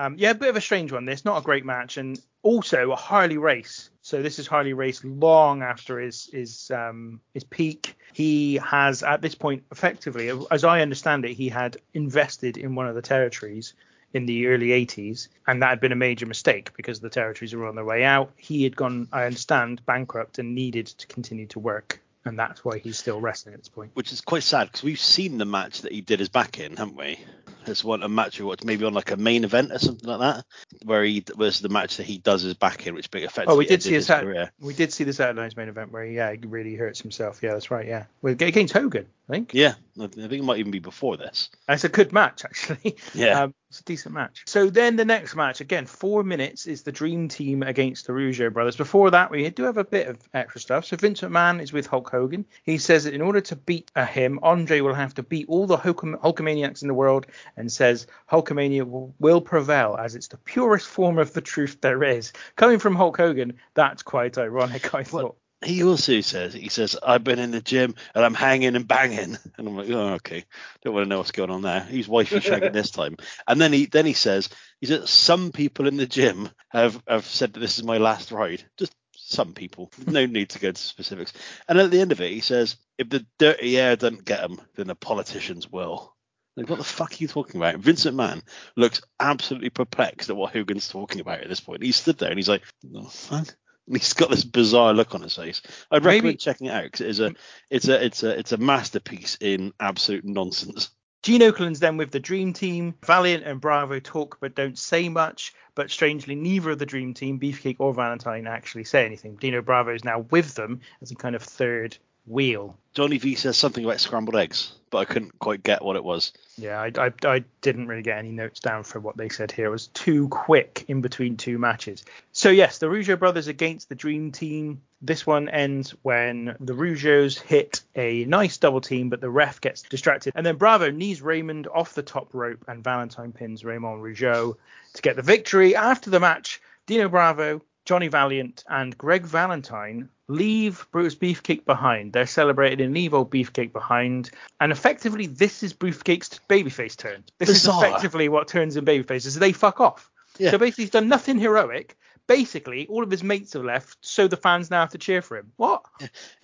Um, 0.00 0.14
yeah, 0.16 0.30
a 0.30 0.34
bit 0.34 0.48
of 0.48 0.56
a 0.56 0.62
strange 0.62 0.92
one. 0.92 1.04
This 1.04 1.26
not 1.26 1.42
a 1.42 1.44
great 1.44 1.66
match, 1.66 1.98
and 1.98 2.18
also 2.42 2.90
a 2.90 2.96
Harley 2.96 3.36
Race. 3.36 3.90
So 4.00 4.22
this 4.22 4.38
is 4.38 4.46
Harley 4.46 4.72
Race 4.72 5.04
long 5.04 5.62
after 5.62 6.00
his 6.00 6.30
his 6.32 6.70
um, 6.70 7.20
his 7.34 7.44
peak. 7.44 7.96
He 8.14 8.54
has 8.64 9.02
at 9.02 9.20
this 9.20 9.34
point 9.34 9.64
effectively, 9.70 10.30
as 10.50 10.64
I 10.64 10.80
understand 10.80 11.26
it, 11.26 11.34
he 11.34 11.50
had 11.50 11.76
invested 11.92 12.56
in 12.56 12.74
one 12.74 12.88
of 12.88 12.94
the 12.94 13.02
territories 13.02 13.74
in 14.14 14.24
the 14.24 14.46
early 14.46 14.68
80s, 14.68 15.28
and 15.46 15.62
that 15.62 15.68
had 15.68 15.80
been 15.80 15.92
a 15.92 15.96
major 15.96 16.26
mistake 16.26 16.74
because 16.76 17.00
the 17.00 17.10
territories 17.10 17.54
were 17.54 17.66
on 17.66 17.74
their 17.74 17.84
way 17.84 18.02
out. 18.02 18.32
He 18.36 18.64
had 18.64 18.74
gone, 18.74 19.06
I 19.12 19.24
understand, 19.24 19.84
bankrupt 19.84 20.38
and 20.38 20.54
needed 20.54 20.86
to 20.86 21.06
continue 21.08 21.46
to 21.48 21.58
work, 21.58 22.00
and 22.24 22.38
that's 22.38 22.64
why 22.64 22.78
he's 22.78 22.98
still 22.98 23.20
wrestling 23.20 23.54
at 23.54 23.60
this 23.60 23.68
point. 23.68 23.90
Which 23.92 24.12
is 24.12 24.22
quite 24.22 24.44
sad 24.44 24.68
because 24.68 24.82
we've 24.82 24.98
seen 24.98 25.36
the 25.36 25.44
match 25.44 25.82
that 25.82 25.92
he 25.92 26.00
did 26.00 26.20
his 26.20 26.30
back 26.30 26.58
in, 26.58 26.76
haven't 26.76 26.96
we? 26.96 27.20
There's 27.64 27.84
one 27.84 28.02
a 28.02 28.08
match 28.08 28.38
we 28.38 28.44
watched 28.46 28.64
maybe 28.64 28.84
on 28.84 28.94
like 28.94 29.10
a 29.10 29.16
main 29.16 29.44
event 29.44 29.70
or 29.72 29.78
something 29.78 30.08
like 30.08 30.20
that, 30.20 30.44
where 30.84 31.04
he 31.04 31.24
was 31.36 31.60
the 31.60 31.68
match 31.68 31.96
that 31.98 32.04
he 32.04 32.18
does 32.18 32.42
his 32.42 32.54
back 32.54 32.86
in, 32.86 32.94
which 32.94 33.10
big 33.10 33.24
effectively 33.24 33.54
Oh, 33.54 33.58
we 33.58 33.66
did 33.66 33.82
see 33.82 33.90
a 33.90 33.94
his 33.94 34.06
Sat- 34.06 34.22
career. 34.24 34.50
we 34.60 34.74
did 34.74 34.92
see 34.92 35.04
the 35.04 35.12
Saturday 35.12 35.40
Night's 35.40 35.56
main 35.56 35.68
event 35.68 35.92
where 35.92 36.04
he, 36.04 36.14
yeah, 36.16 36.32
he 36.32 36.38
really 36.46 36.74
hurts 36.74 37.00
himself. 37.00 37.40
Yeah, 37.42 37.52
that's 37.52 37.70
right. 37.70 37.86
Yeah, 37.86 38.06
well, 38.22 38.32
against 38.32 38.72
Hogan, 38.72 39.06
I 39.30 39.34
think. 39.34 39.54
Yeah, 39.54 39.74
I 40.00 40.08
think 40.08 40.32
it 40.32 40.42
might 40.42 40.58
even 40.58 40.72
be 40.72 40.80
before 40.80 41.16
this. 41.16 41.50
It's 41.68 41.84
a 41.84 41.88
good 41.88 42.12
match 42.12 42.44
actually. 42.44 42.96
Yeah. 43.14 43.44
Um, 43.50 43.54
it's 43.70 43.78
a 43.78 43.84
decent 43.84 44.12
match. 44.12 44.42
So 44.46 44.68
then 44.68 44.96
the 44.96 45.04
next 45.04 45.36
match, 45.36 45.60
again, 45.60 45.86
four 45.86 46.24
minutes 46.24 46.66
is 46.66 46.82
the 46.82 46.90
Dream 46.90 47.28
Team 47.28 47.62
against 47.62 48.06
the 48.06 48.12
Rougeau 48.12 48.52
brothers. 48.52 48.76
Before 48.76 49.10
that, 49.12 49.30
we 49.30 49.48
do 49.48 49.62
have 49.62 49.76
a 49.76 49.84
bit 49.84 50.08
of 50.08 50.18
extra 50.34 50.60
stuff. 50.60 50.84
So 50.84 50.96
Vince 50.96 51.20
McMahon 51.20 51.62
is 51.62 51.72
with 51.72 51.86
Hulk 51.86 52.10
Hogan. 52.10 52.44
He 52.64 52.76
says 52.78 53.04
that 53.04 53.14
in 53.14 53.22
order 53.22 53.40
to 53.42 53.54
beat 53.54 53.88
him, 53.96 54.40
Andre 54.42 54.80
will 54.80 54.94
have 54.94 55.14
to 55.14 55.22
beat 55.22 55.48
all 55.48 55.68
the 55.68 55.76
Hulk- 55.76 56.02
Hulkamaniacs 56.02 56.82
in 56.82 56.88
the 56.88 56.94
world, 56.94 57.26
and 57.56 57.70
says 57.70 58.08
Hulkamania 58.30 58.82
will, 58.82 59.14
will 59.20 59.40
prevail 59.40 59.96
as 59.98 60.16
it's 60.16 60.28
the 60.28 60.38
purest 60.38 60.88
form 60.88 61.18
of 61.18 61.32
the 61.32 61.40
truth 61.40 61.78
there 61.80 62.02
is. 62.02 62.32
Coming 62.56 62.80
from 62.80 62.96
Hulk 62.96 63.16
Hogan, 63.16 63.56
that's 63.74 64.02
quite 64.02 64.36
ironic, 64.36 64.92
I 64.92 65.04
thought. 65.04 65.36
He 65.62 65.84
also 65.84 66.20
says, 66.22 66.54
he 66.54 66.70
says, 66.70 66.96
I've 67.02 67.22
been 67.22 67.38
in 67.38 67.50
the 67.50 67.60
gym 67.60 67.94
and 68.14 68.24
I'm 68.24 68.34
hanging 68.34 68.76
and 68.76 68.88
banging. 68.88 69.36
And 69.58 69.68
I'm 69.68 69.76
like, 69.76 69.90
oh, 69.90 70.14
okay. 70.14 70.44
Don't 70.82 70.94
want 70.94 71.04
to 71.04 71.08
know 71.08 71.18
what's 71.18 71.32
going 71.32 71.50
on 71.50 71.62
there. 71.62 71.80
He's 71.80 72.08
wifey 72.08 72.36
shagging 72.36 72.72
this 72.72 72.90
time. 72.90 73.16
And 73.46 73.60
then 73.60 73.72
he 73.72 73.86
then 73.86 74.06
he 74.06 74.14
says, 74.14 74.48
he 74.80 74.86
says, 74.86 75.10
some 75.10 75.52
people 75.52 75.86
in 75.86 75.98
the 75.98 76.06
gym 76.06 76.48
have, 76.70 77.02
have 77.06 77.26
said 77.26 77.52
that 77.52 77.60
this 77.60 77.78
is 77.78 77.84
my 77.84 77.98
last 77.98 78.32
ride. 78.32 78.64
Just 78.78 78.94
some 79.16 79.52
people. 79.52 79.90
No 80.06 80.24
need 80.24 80.50
to 80.50 80.58
go 80.58 80.68
into 80.68 80.80
specifics. 80.80 81.32
And 81.68 81.78
at 81.78 81.90
the 81.90 82.00
end 82.00 82.12
of 82.12 82.20
it, 82.20 82.32
he 82.32 82.40
says, 82.40 82.76
if 82.96 83.10
the 83.10 83.26
dirty 83.38 83.78
air 83.78 83.96
doesn't 83.96 84.24
get 84.24 84.40
them, 84.40 84.60
then 84.76 84.86
the 84.86 84.94
politicians 84.94 85.70
will. 85.70 86.14
Like, 86.56 86.68
what 86.68 86.78
the 86.78 86.84
fuck 86.84 87.12
are 87.12 87.16
you 87.16 87.28
talking 87.28 87.60
about? 87.60 87.76
Vince 87.76 88.04
McMahon 88.04 88.42
looks 88.76 89.02
absolutely 89.20 89.70
perplexed 89.70 90.30
at 90.30 90.36
what 90.36 90.52
Hogan's 90.52 90.88
talking 90.88 91.20
about 91.20 91.40
at 91.40 91.48
this 91.48 91.60
point. 91.60 91.82
He 91.82 91.92
stood 91.92 92.18
there 92.18 92.28
and 92.28 92.38
he's 92.38 92.48
like, 92.48 92.62
"The 92.82 93.02
fuck?" 93.04 93.56
He's 93.90 94.12
got 94.12 94.30
this 94.30 94.44
bizarre 94.44 94.94
look 94.94 95.14
on 95.14 95.22
his 95.22 95.36
face. 95.36 95.62
I'd 95.90 96.04
recommend 96.04 96.24
Maybe- 96.24 96.36
checking 96.36 96.66
it 96.68 96.72
out 96.72 96.84
because 96.84 97.00
it 97.00 97.08
is 97.08 97.20
a, 97.20 97.34
it's 97.70 97.88
a, 97.88 98.04
it's 98.04 98.22
a, 98.22 98.38
it's 98.38 98.52
a 98.52 98.56
masterpiece 98.56 99.36
in 99.40 99.72
absolute 99.80 100.24
nonsense. 100.24 100.90
Gene 101.22 101.42
Okerlund's 101.42 101.80
then 101.80 101.98
with 101.98 102.10
the 102.12 102.20
Dream 102.20 102.54
Team. 102.54 102.94
Valiant 103.04 103.44
and 103.44 103.60
Bravo 103.60 104.00
talk 104.00 104.38
but 104.40 104.54
don't 104.54 104.78
say 104.78 105.08
much. 105.08 105.54
But 105.74 105.90
strangely, 105.90 106.34
neither 106.34 106.70
of 106.70 106.78
the 106.78 106.86
Dream 106.86 107.14
Team, 107.14 107.38
Beefcake 107.38 107.76
or 107.78 107.92
Valentine, 107.92 108.46
actually 108.46 108.84
say 108.84 109.04
anything. 109.04 109.36
Dino 109.36 109.60
Bravo 109.60 109.94
is 109.94 110.04
now 110.04 110.20
with 110.30 110.54
them 110.54 110.80
as 111.02 111.10
a 111.10 111.14
kind 111.14 111.36
of 111.36 111.42
third 111.42 111.96
wheel. 112.30 112.76
Johnny 112.92 113.18
V 113.18 113.34
says 113.34 113.56
something 113.56 113.84
about 113.84 114.00
scrambled 114.00 114.36
eggs, 114.36 114.72
but 114.90 114.98
I 114.98 115.04
couldn't 115.04 115.38
quite 115.38 115.62
get 115.62 115.84
what 115.84 115.96
it 115.96 116.02
was. 116.02 116.32
Yeah, 116.58 116.80
I, 116.80 116.90
I, 116.96 117.12
I 117.24 117.44
didn't 117.60 117.86
really 117.86 118.02
get 118.02 118.18
any 118.18 118.32
notes 118.32 118.58
down 118.58 118.82
for 118.82 118.98
what 118.98 119.16
they 119.16 119.28
said 119.28 119.52
here. 119.52 119.66
It 119.66 119.70
was 119.70 119.86
too 119.88 120.28
quick 120.28 120.84
in 120.88 121.00
between 121.00 121.36
two 121.36 121.58
matches. 121.58 122.04
So, 122.32 122.50
yes, 122.50 122.78
the 122.78 122.86
Rougeau 122.86 123.18
brothers 123.18 123.46
against 123.46 123.88
the 123.88 123.94
Dream 123.94 124.32
Team. 124.32 124.82
This 125.00 125.24
one 125.24 125.48
ends 125.48 125.94
when 126.02 126.56
the 126.60 126.74
Rougeaus 126.74 127.38
hit 127.38 127.82
a 127.94 128.24
nice 128.24 128.58
double 128.58 128.80
team, 128.80 129.08
but 129.08 129.20
the 129.20 129.30
ref 129.30 129.60
gets 129.60 129.82
distracted. 129.82 130.32
And 130.36 130.44
then 130.44 130.56
Bravo 130.56 130.90
knees 130.90 131.22
Raymond 131.22 131.68
off 131.72 131.94
the 131.94 132.02
top 132.02 132.34
rope, 132.34 132.64
and 132.66 132.84
Valentine 132.84 133.32
pins 133.32 133.64
Raymond 133.64 134.02
Rougeau 134.02 134.56
to 134.94 135.02
get 135.02 135.16
the 135.16 135.22
victory. 135.22 135.76
After 135.76 136.10
the 136.10 136.20
match, 136.20 136.60
Dino 136.86 137.08
Bravo, 137.08 137.62
Johnny 137.84 138.08
Valiant, 138.08 138.64
and 138.68 138.98
Greg 138.98 139.24
Valentine 139.24 140.10
leave 140.30 140.86
Brutus 140.92 141.14
Beefcake 141.14 141.64
behind. 141.64 142.12
They're 142.12 142.26
celebrating 142.26 142.84
and 142.84 142.94
leave 142.94 143.12
old 143.14 143.30
Beefcake 143.30 143.72
behind. 143.72 144.30
And 144.60 144.72
effectively, 144.72 145.26
this 145.26 145.62
is 145.62 145.74
Beefcake's 145.74 146.40
babyface 146.48 146.96
turn. 146.96 147.24
This 147.38 147.48
Bizarre. 147.50 147.84
is 147.84 147.90
effectively 147.90 148.28
what 148.28 148.48
turns 148.48 148.76
in 148.76 148.84
babyface 148.84 149.26
is 149.26 149.34
they 149.34 149.52
fuck 149.52 149.80
off. 149.80 150.10
Yeah. 150.38 150.52
So 150.52 150.58
basically, 150.58 150.84
he's 150.84 150.90
done 150.90 151.08
nothing 151.08 151.38
heroic. 151.38 151.96
Basically, 152.26 152.86
all 152.86 153.02
of 153.02 153.10
his 153.10 153.24
mates 153.24 153.54
have 153.54 153.64
left, 153.64 153.98
so 154.02 154.28
the 154.28 154.36
fans 154.36 154.70
now 154.70 154.80
have 154.80 154.90
to 154.90 154.98
cheer 154.98 155.20
for 155.20 155.36
him. 155.36 155.50
What? 155.56 155.84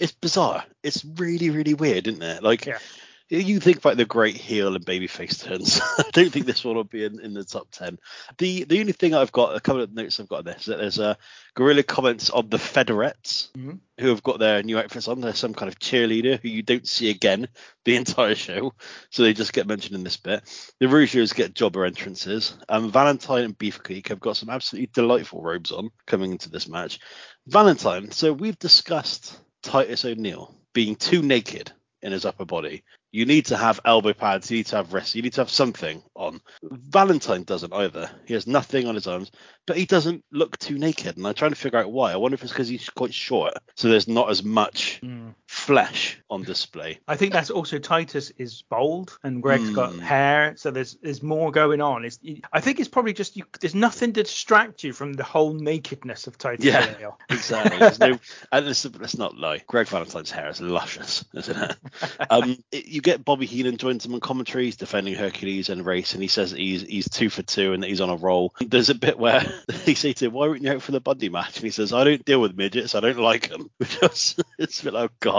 It's 0.00 0.10
bizarre. 0.10 0.64
It's 0.82 1.04
really, 1.04 1.50
really 1.50 1.74
weird, 1.74 2.08
isn't 2.08 2.22
it? 2.22 2.42
Like, 2.42 2.66
Yeah. 2.66 2.78
You 3.28 3.58
think 3.60 3.78
about 3.78 3.96
the 3.96 4.04
great 4.04 4.36
heel 4.36 4.74
and 4.76 4.84
babyface 4.86 5.42
turns. 5.42 5.80
I 5.98 6.04
don't 6.12 6.30
think 6.30 6.46
this 6.46 6.64
one 6.64 6.76
will 6.76 6.84
be 6.84 7.04
in, 7.04 7.18
in 7.20 7.34
the 7.34 7.44
top 7.44 7.68
ten. 7.72 7.98
The 8.38 8.64
the 8.64 8.80
only 8.80 8.92
thing 8.92 9.14
I've 9.14 9.32
got, 9.32 9.56
a 9.56 9.60
couple 9.60 9.82
of 9.82 9.92
notes 9.92 10.20
I've 10.20 10.28
got 10.28 10.40
on 10.40 10.44
this, 10.44 10.60
is 10.60 10.66
that 10.66 10.78
there's 10.78 10.98
a 10.98 11.18
gorilla 11.54 11.82
comments 11.82 12.30
on 12.30 12.48
the 12.50 12.56
Federettes 12.58 13.50
Mhm. 13.52 13.80
who 13.98 14.08
have 14.08 14.22
got 14.22 14.38
their 14.38 14.62
new 14.62 14.78
outfits 14.78 15.08
on. 15.08 15.20
There's 15.20 15.38
some 15.38 15.54
kind 15.54 15.68
of 15.68 15.78
cheerleader 15.78 16.40
who 16.40 16.48
you 16.48 16.62
don't 16.62 16.86
see 16.86 17.10
again 17.10 17.48
the 17.84 17.96
entire 17.96 18.34
show, 18.34 18.74
so 19.10 19.22
they 19.22 19.32
just 19.32 19.52
get 19.52 19.66
mentioned 19.66 19.96
in 19.96 20.04
this 20.04 20.16
bit. 20.16 20.42
The 20.80 20.86
Rougeaus 20.86 21.34
get 21.34 21.54
jobber 21.54 21.84
entrances. 21.84 22.56
Um, 22.68 22.92
Valentine 22.92 23.44
and 23.44 23.58
Beefcake 23.58 24.08
have 24.08 24.20
got 24.20 24.36
some 24.36 24.50
absolutely 24.50 24.90
delightful 24.94 25.42
robes 25.42 25.72
on 25.72 25.90
coming 26.06 26.32
into 26.32 26.50
this 26.50 26.68
match. 26.68 27.00
Valentine. 27.46 28.10
So 28.10 28.32
we've 28.32 28.58
discussed 28.58 29.38
Titus 29.62 30.04
O'Neil 30.04 30.54
being 30.72 30.94
too 30.96 31.22
naked 31.22 31.72
in 32.02 32.12
his 32.12 32.24
upper 32.24 32.44
body. 32.44 32.84
You 33.16 33.24
need 33.24 33.46
to 33.46 33.56
have 33.56 33.80
elbow 33.86 34.12
pads. 34.12 34.50
You 34.50 34.58
need 34.58 34.66
to 34.66 34.76
have 34.76 34.92
wrists. 34.92 35.14
You 35.14 35.22
need 35.22 35.32
to 35.32 35.40
have 35.40 35.48
something 35.48 36.02
on. 36.14 36.42
Valentine 36.62 37.44
doesn't 37.44 37.72
either. 37.72 38.10
He 38.26 38.34
has 38.34 38.46
nothing 38.46 38.86
on 38.86 38.94
his 38.94 39.06
arms, 39.06 39.30
but 39.66 39.78
he 39.78 39.86
doesn't 39.86 40.22
look 40.32 40.58
too 40.58 40.76
naked. 40.76 41.16
And 41.16 41.26
I'm 41.26 41.32
trying 41.32 41.52
to 41.52 41.56
figure 41.56 41.78
out 41.78 41.90
why. 41.90 42.12
I 42.12 42.16
wonder 42.16 42.34
if 42.34 42.42
it's 42.42 42.52
because 42.52 42.68
he's 42.68 42.90
quite 42.90 43.14
short, 43.14 43.54
so 43.74 43.88
there's 43.88 44.06
not 44.06 44.28
as 44.28 44.44
much 44.44 44.98
hmm. 45.02 45.30
Flesh 45.46 46.20
on 46.28 46.42
display. 46.42 46.98
I 47.06 47.16
think 47.16 47.32
that's 47.32 47.50
also 47.50 47.78
Titus 47.78 48.30
is 48.36 48.62
bald 48.68 49.16
and 49.22 49.42
Greg's 49.42 49.70
got 49.70 49.92
Hmm. 49.92 49.98
hair, 50.00 50.54
so 50.56 50.70
there's 50.70 50.96
there's 51.02 51.22
more 51.22 51.50
going 51.52 51.80
on. 51.80 52.04
It's, 52.04 52.18
I 52.52 52.60
think 52.60 52.80
it's 52.80 52.88
probably 52.88 53.12
just 53.12 53.36
you, 53.36 53.44
there's 53.60 53.74
nothing 53.74 54.12
to 54.14 54.22
distract 54.22 54.82
you 54.84 54.92
from 54.92 55.12
the 55.12 55.22
whole 55.24 55.54
nakedness 55.54 56.26
of 56.26 56.36
Titus 56.38 56.64
Yeah. 56.64 57.10
Exactly. 57.30 57.78
There's 57.78 57.98
no, 58.00 58.18
and 58.52 58.66
let's, 58.66 58.84
let's 58.84 59.16
not 59.18 59.36
lie. 59.36 59.62
Greg 59.66 59.86
Valentine's 59.88 60.30
hair 60.30 60.48
is 60.48 60.60
luscious, 60.60 61.24
isn't 61.34 61.56
it? 61.56 61.76
um, 62.30 62.56
it- 62.72 62.86
you 62.86 63.00
get 63.00 63.24
Bobby 63.24 63.46
Heenan 63.46 63.76
joins 63.76 64.04
him 64.06 64.14
on 64.14 64.20
commentary. 64.20 64.64
He's 64.66 64.76
defending 64.76 65.14
Hercules 65.14 65.68
and 65.68 65.84
Race, 65.86 66.14
and 66.14 66.22
he 66.22 66.28
says 66.28 66.50
that 66.52 66.60
he's 66.60 66.82
he's 66.82 67.08
two 67.08 67.30
for 67.30 67.42
two 67.42 67.72
and 67.72 67.82
that 67.82 67.88
he's 67.88 68.00
on 68.00 68.10
a 68.10 68.16
roll. 68.16 68.54
There's 68.60 68.90
a 68.90 68.94
bit 68.94 69.18
where 69.18 69.44
they 69.84 69.94
say 69.94 70.12
to 70.14 70.26
him, 70.26 70.32
"Why 70.32 70.48
weren't 70.48 70.62
you 70.62 70.72
out 70.72 70.82
for 70.82 70.92
the 70.92 71.00
Bundy 71.00 71.28
match?" 71.28 71.56
And 71.56 71.64
he 71.64 71.70
says, 71.70 71.92
"I 71.92 72.04
don't 72.04 72.24
deal 72.24 72.40
with 72.40 72.56
midgets. 72.56 72.94
I 72.94 73.00
don't 73.00 73.18
like 73.18 73.48
them." 73.50 73.70
Which 73.78 73.98
it's 74.58 74.80
a 74.80 74.84
bit 74.84 74.94
like, 74.94 75.10
oh 75.10 75.14
god, 75.20 75.35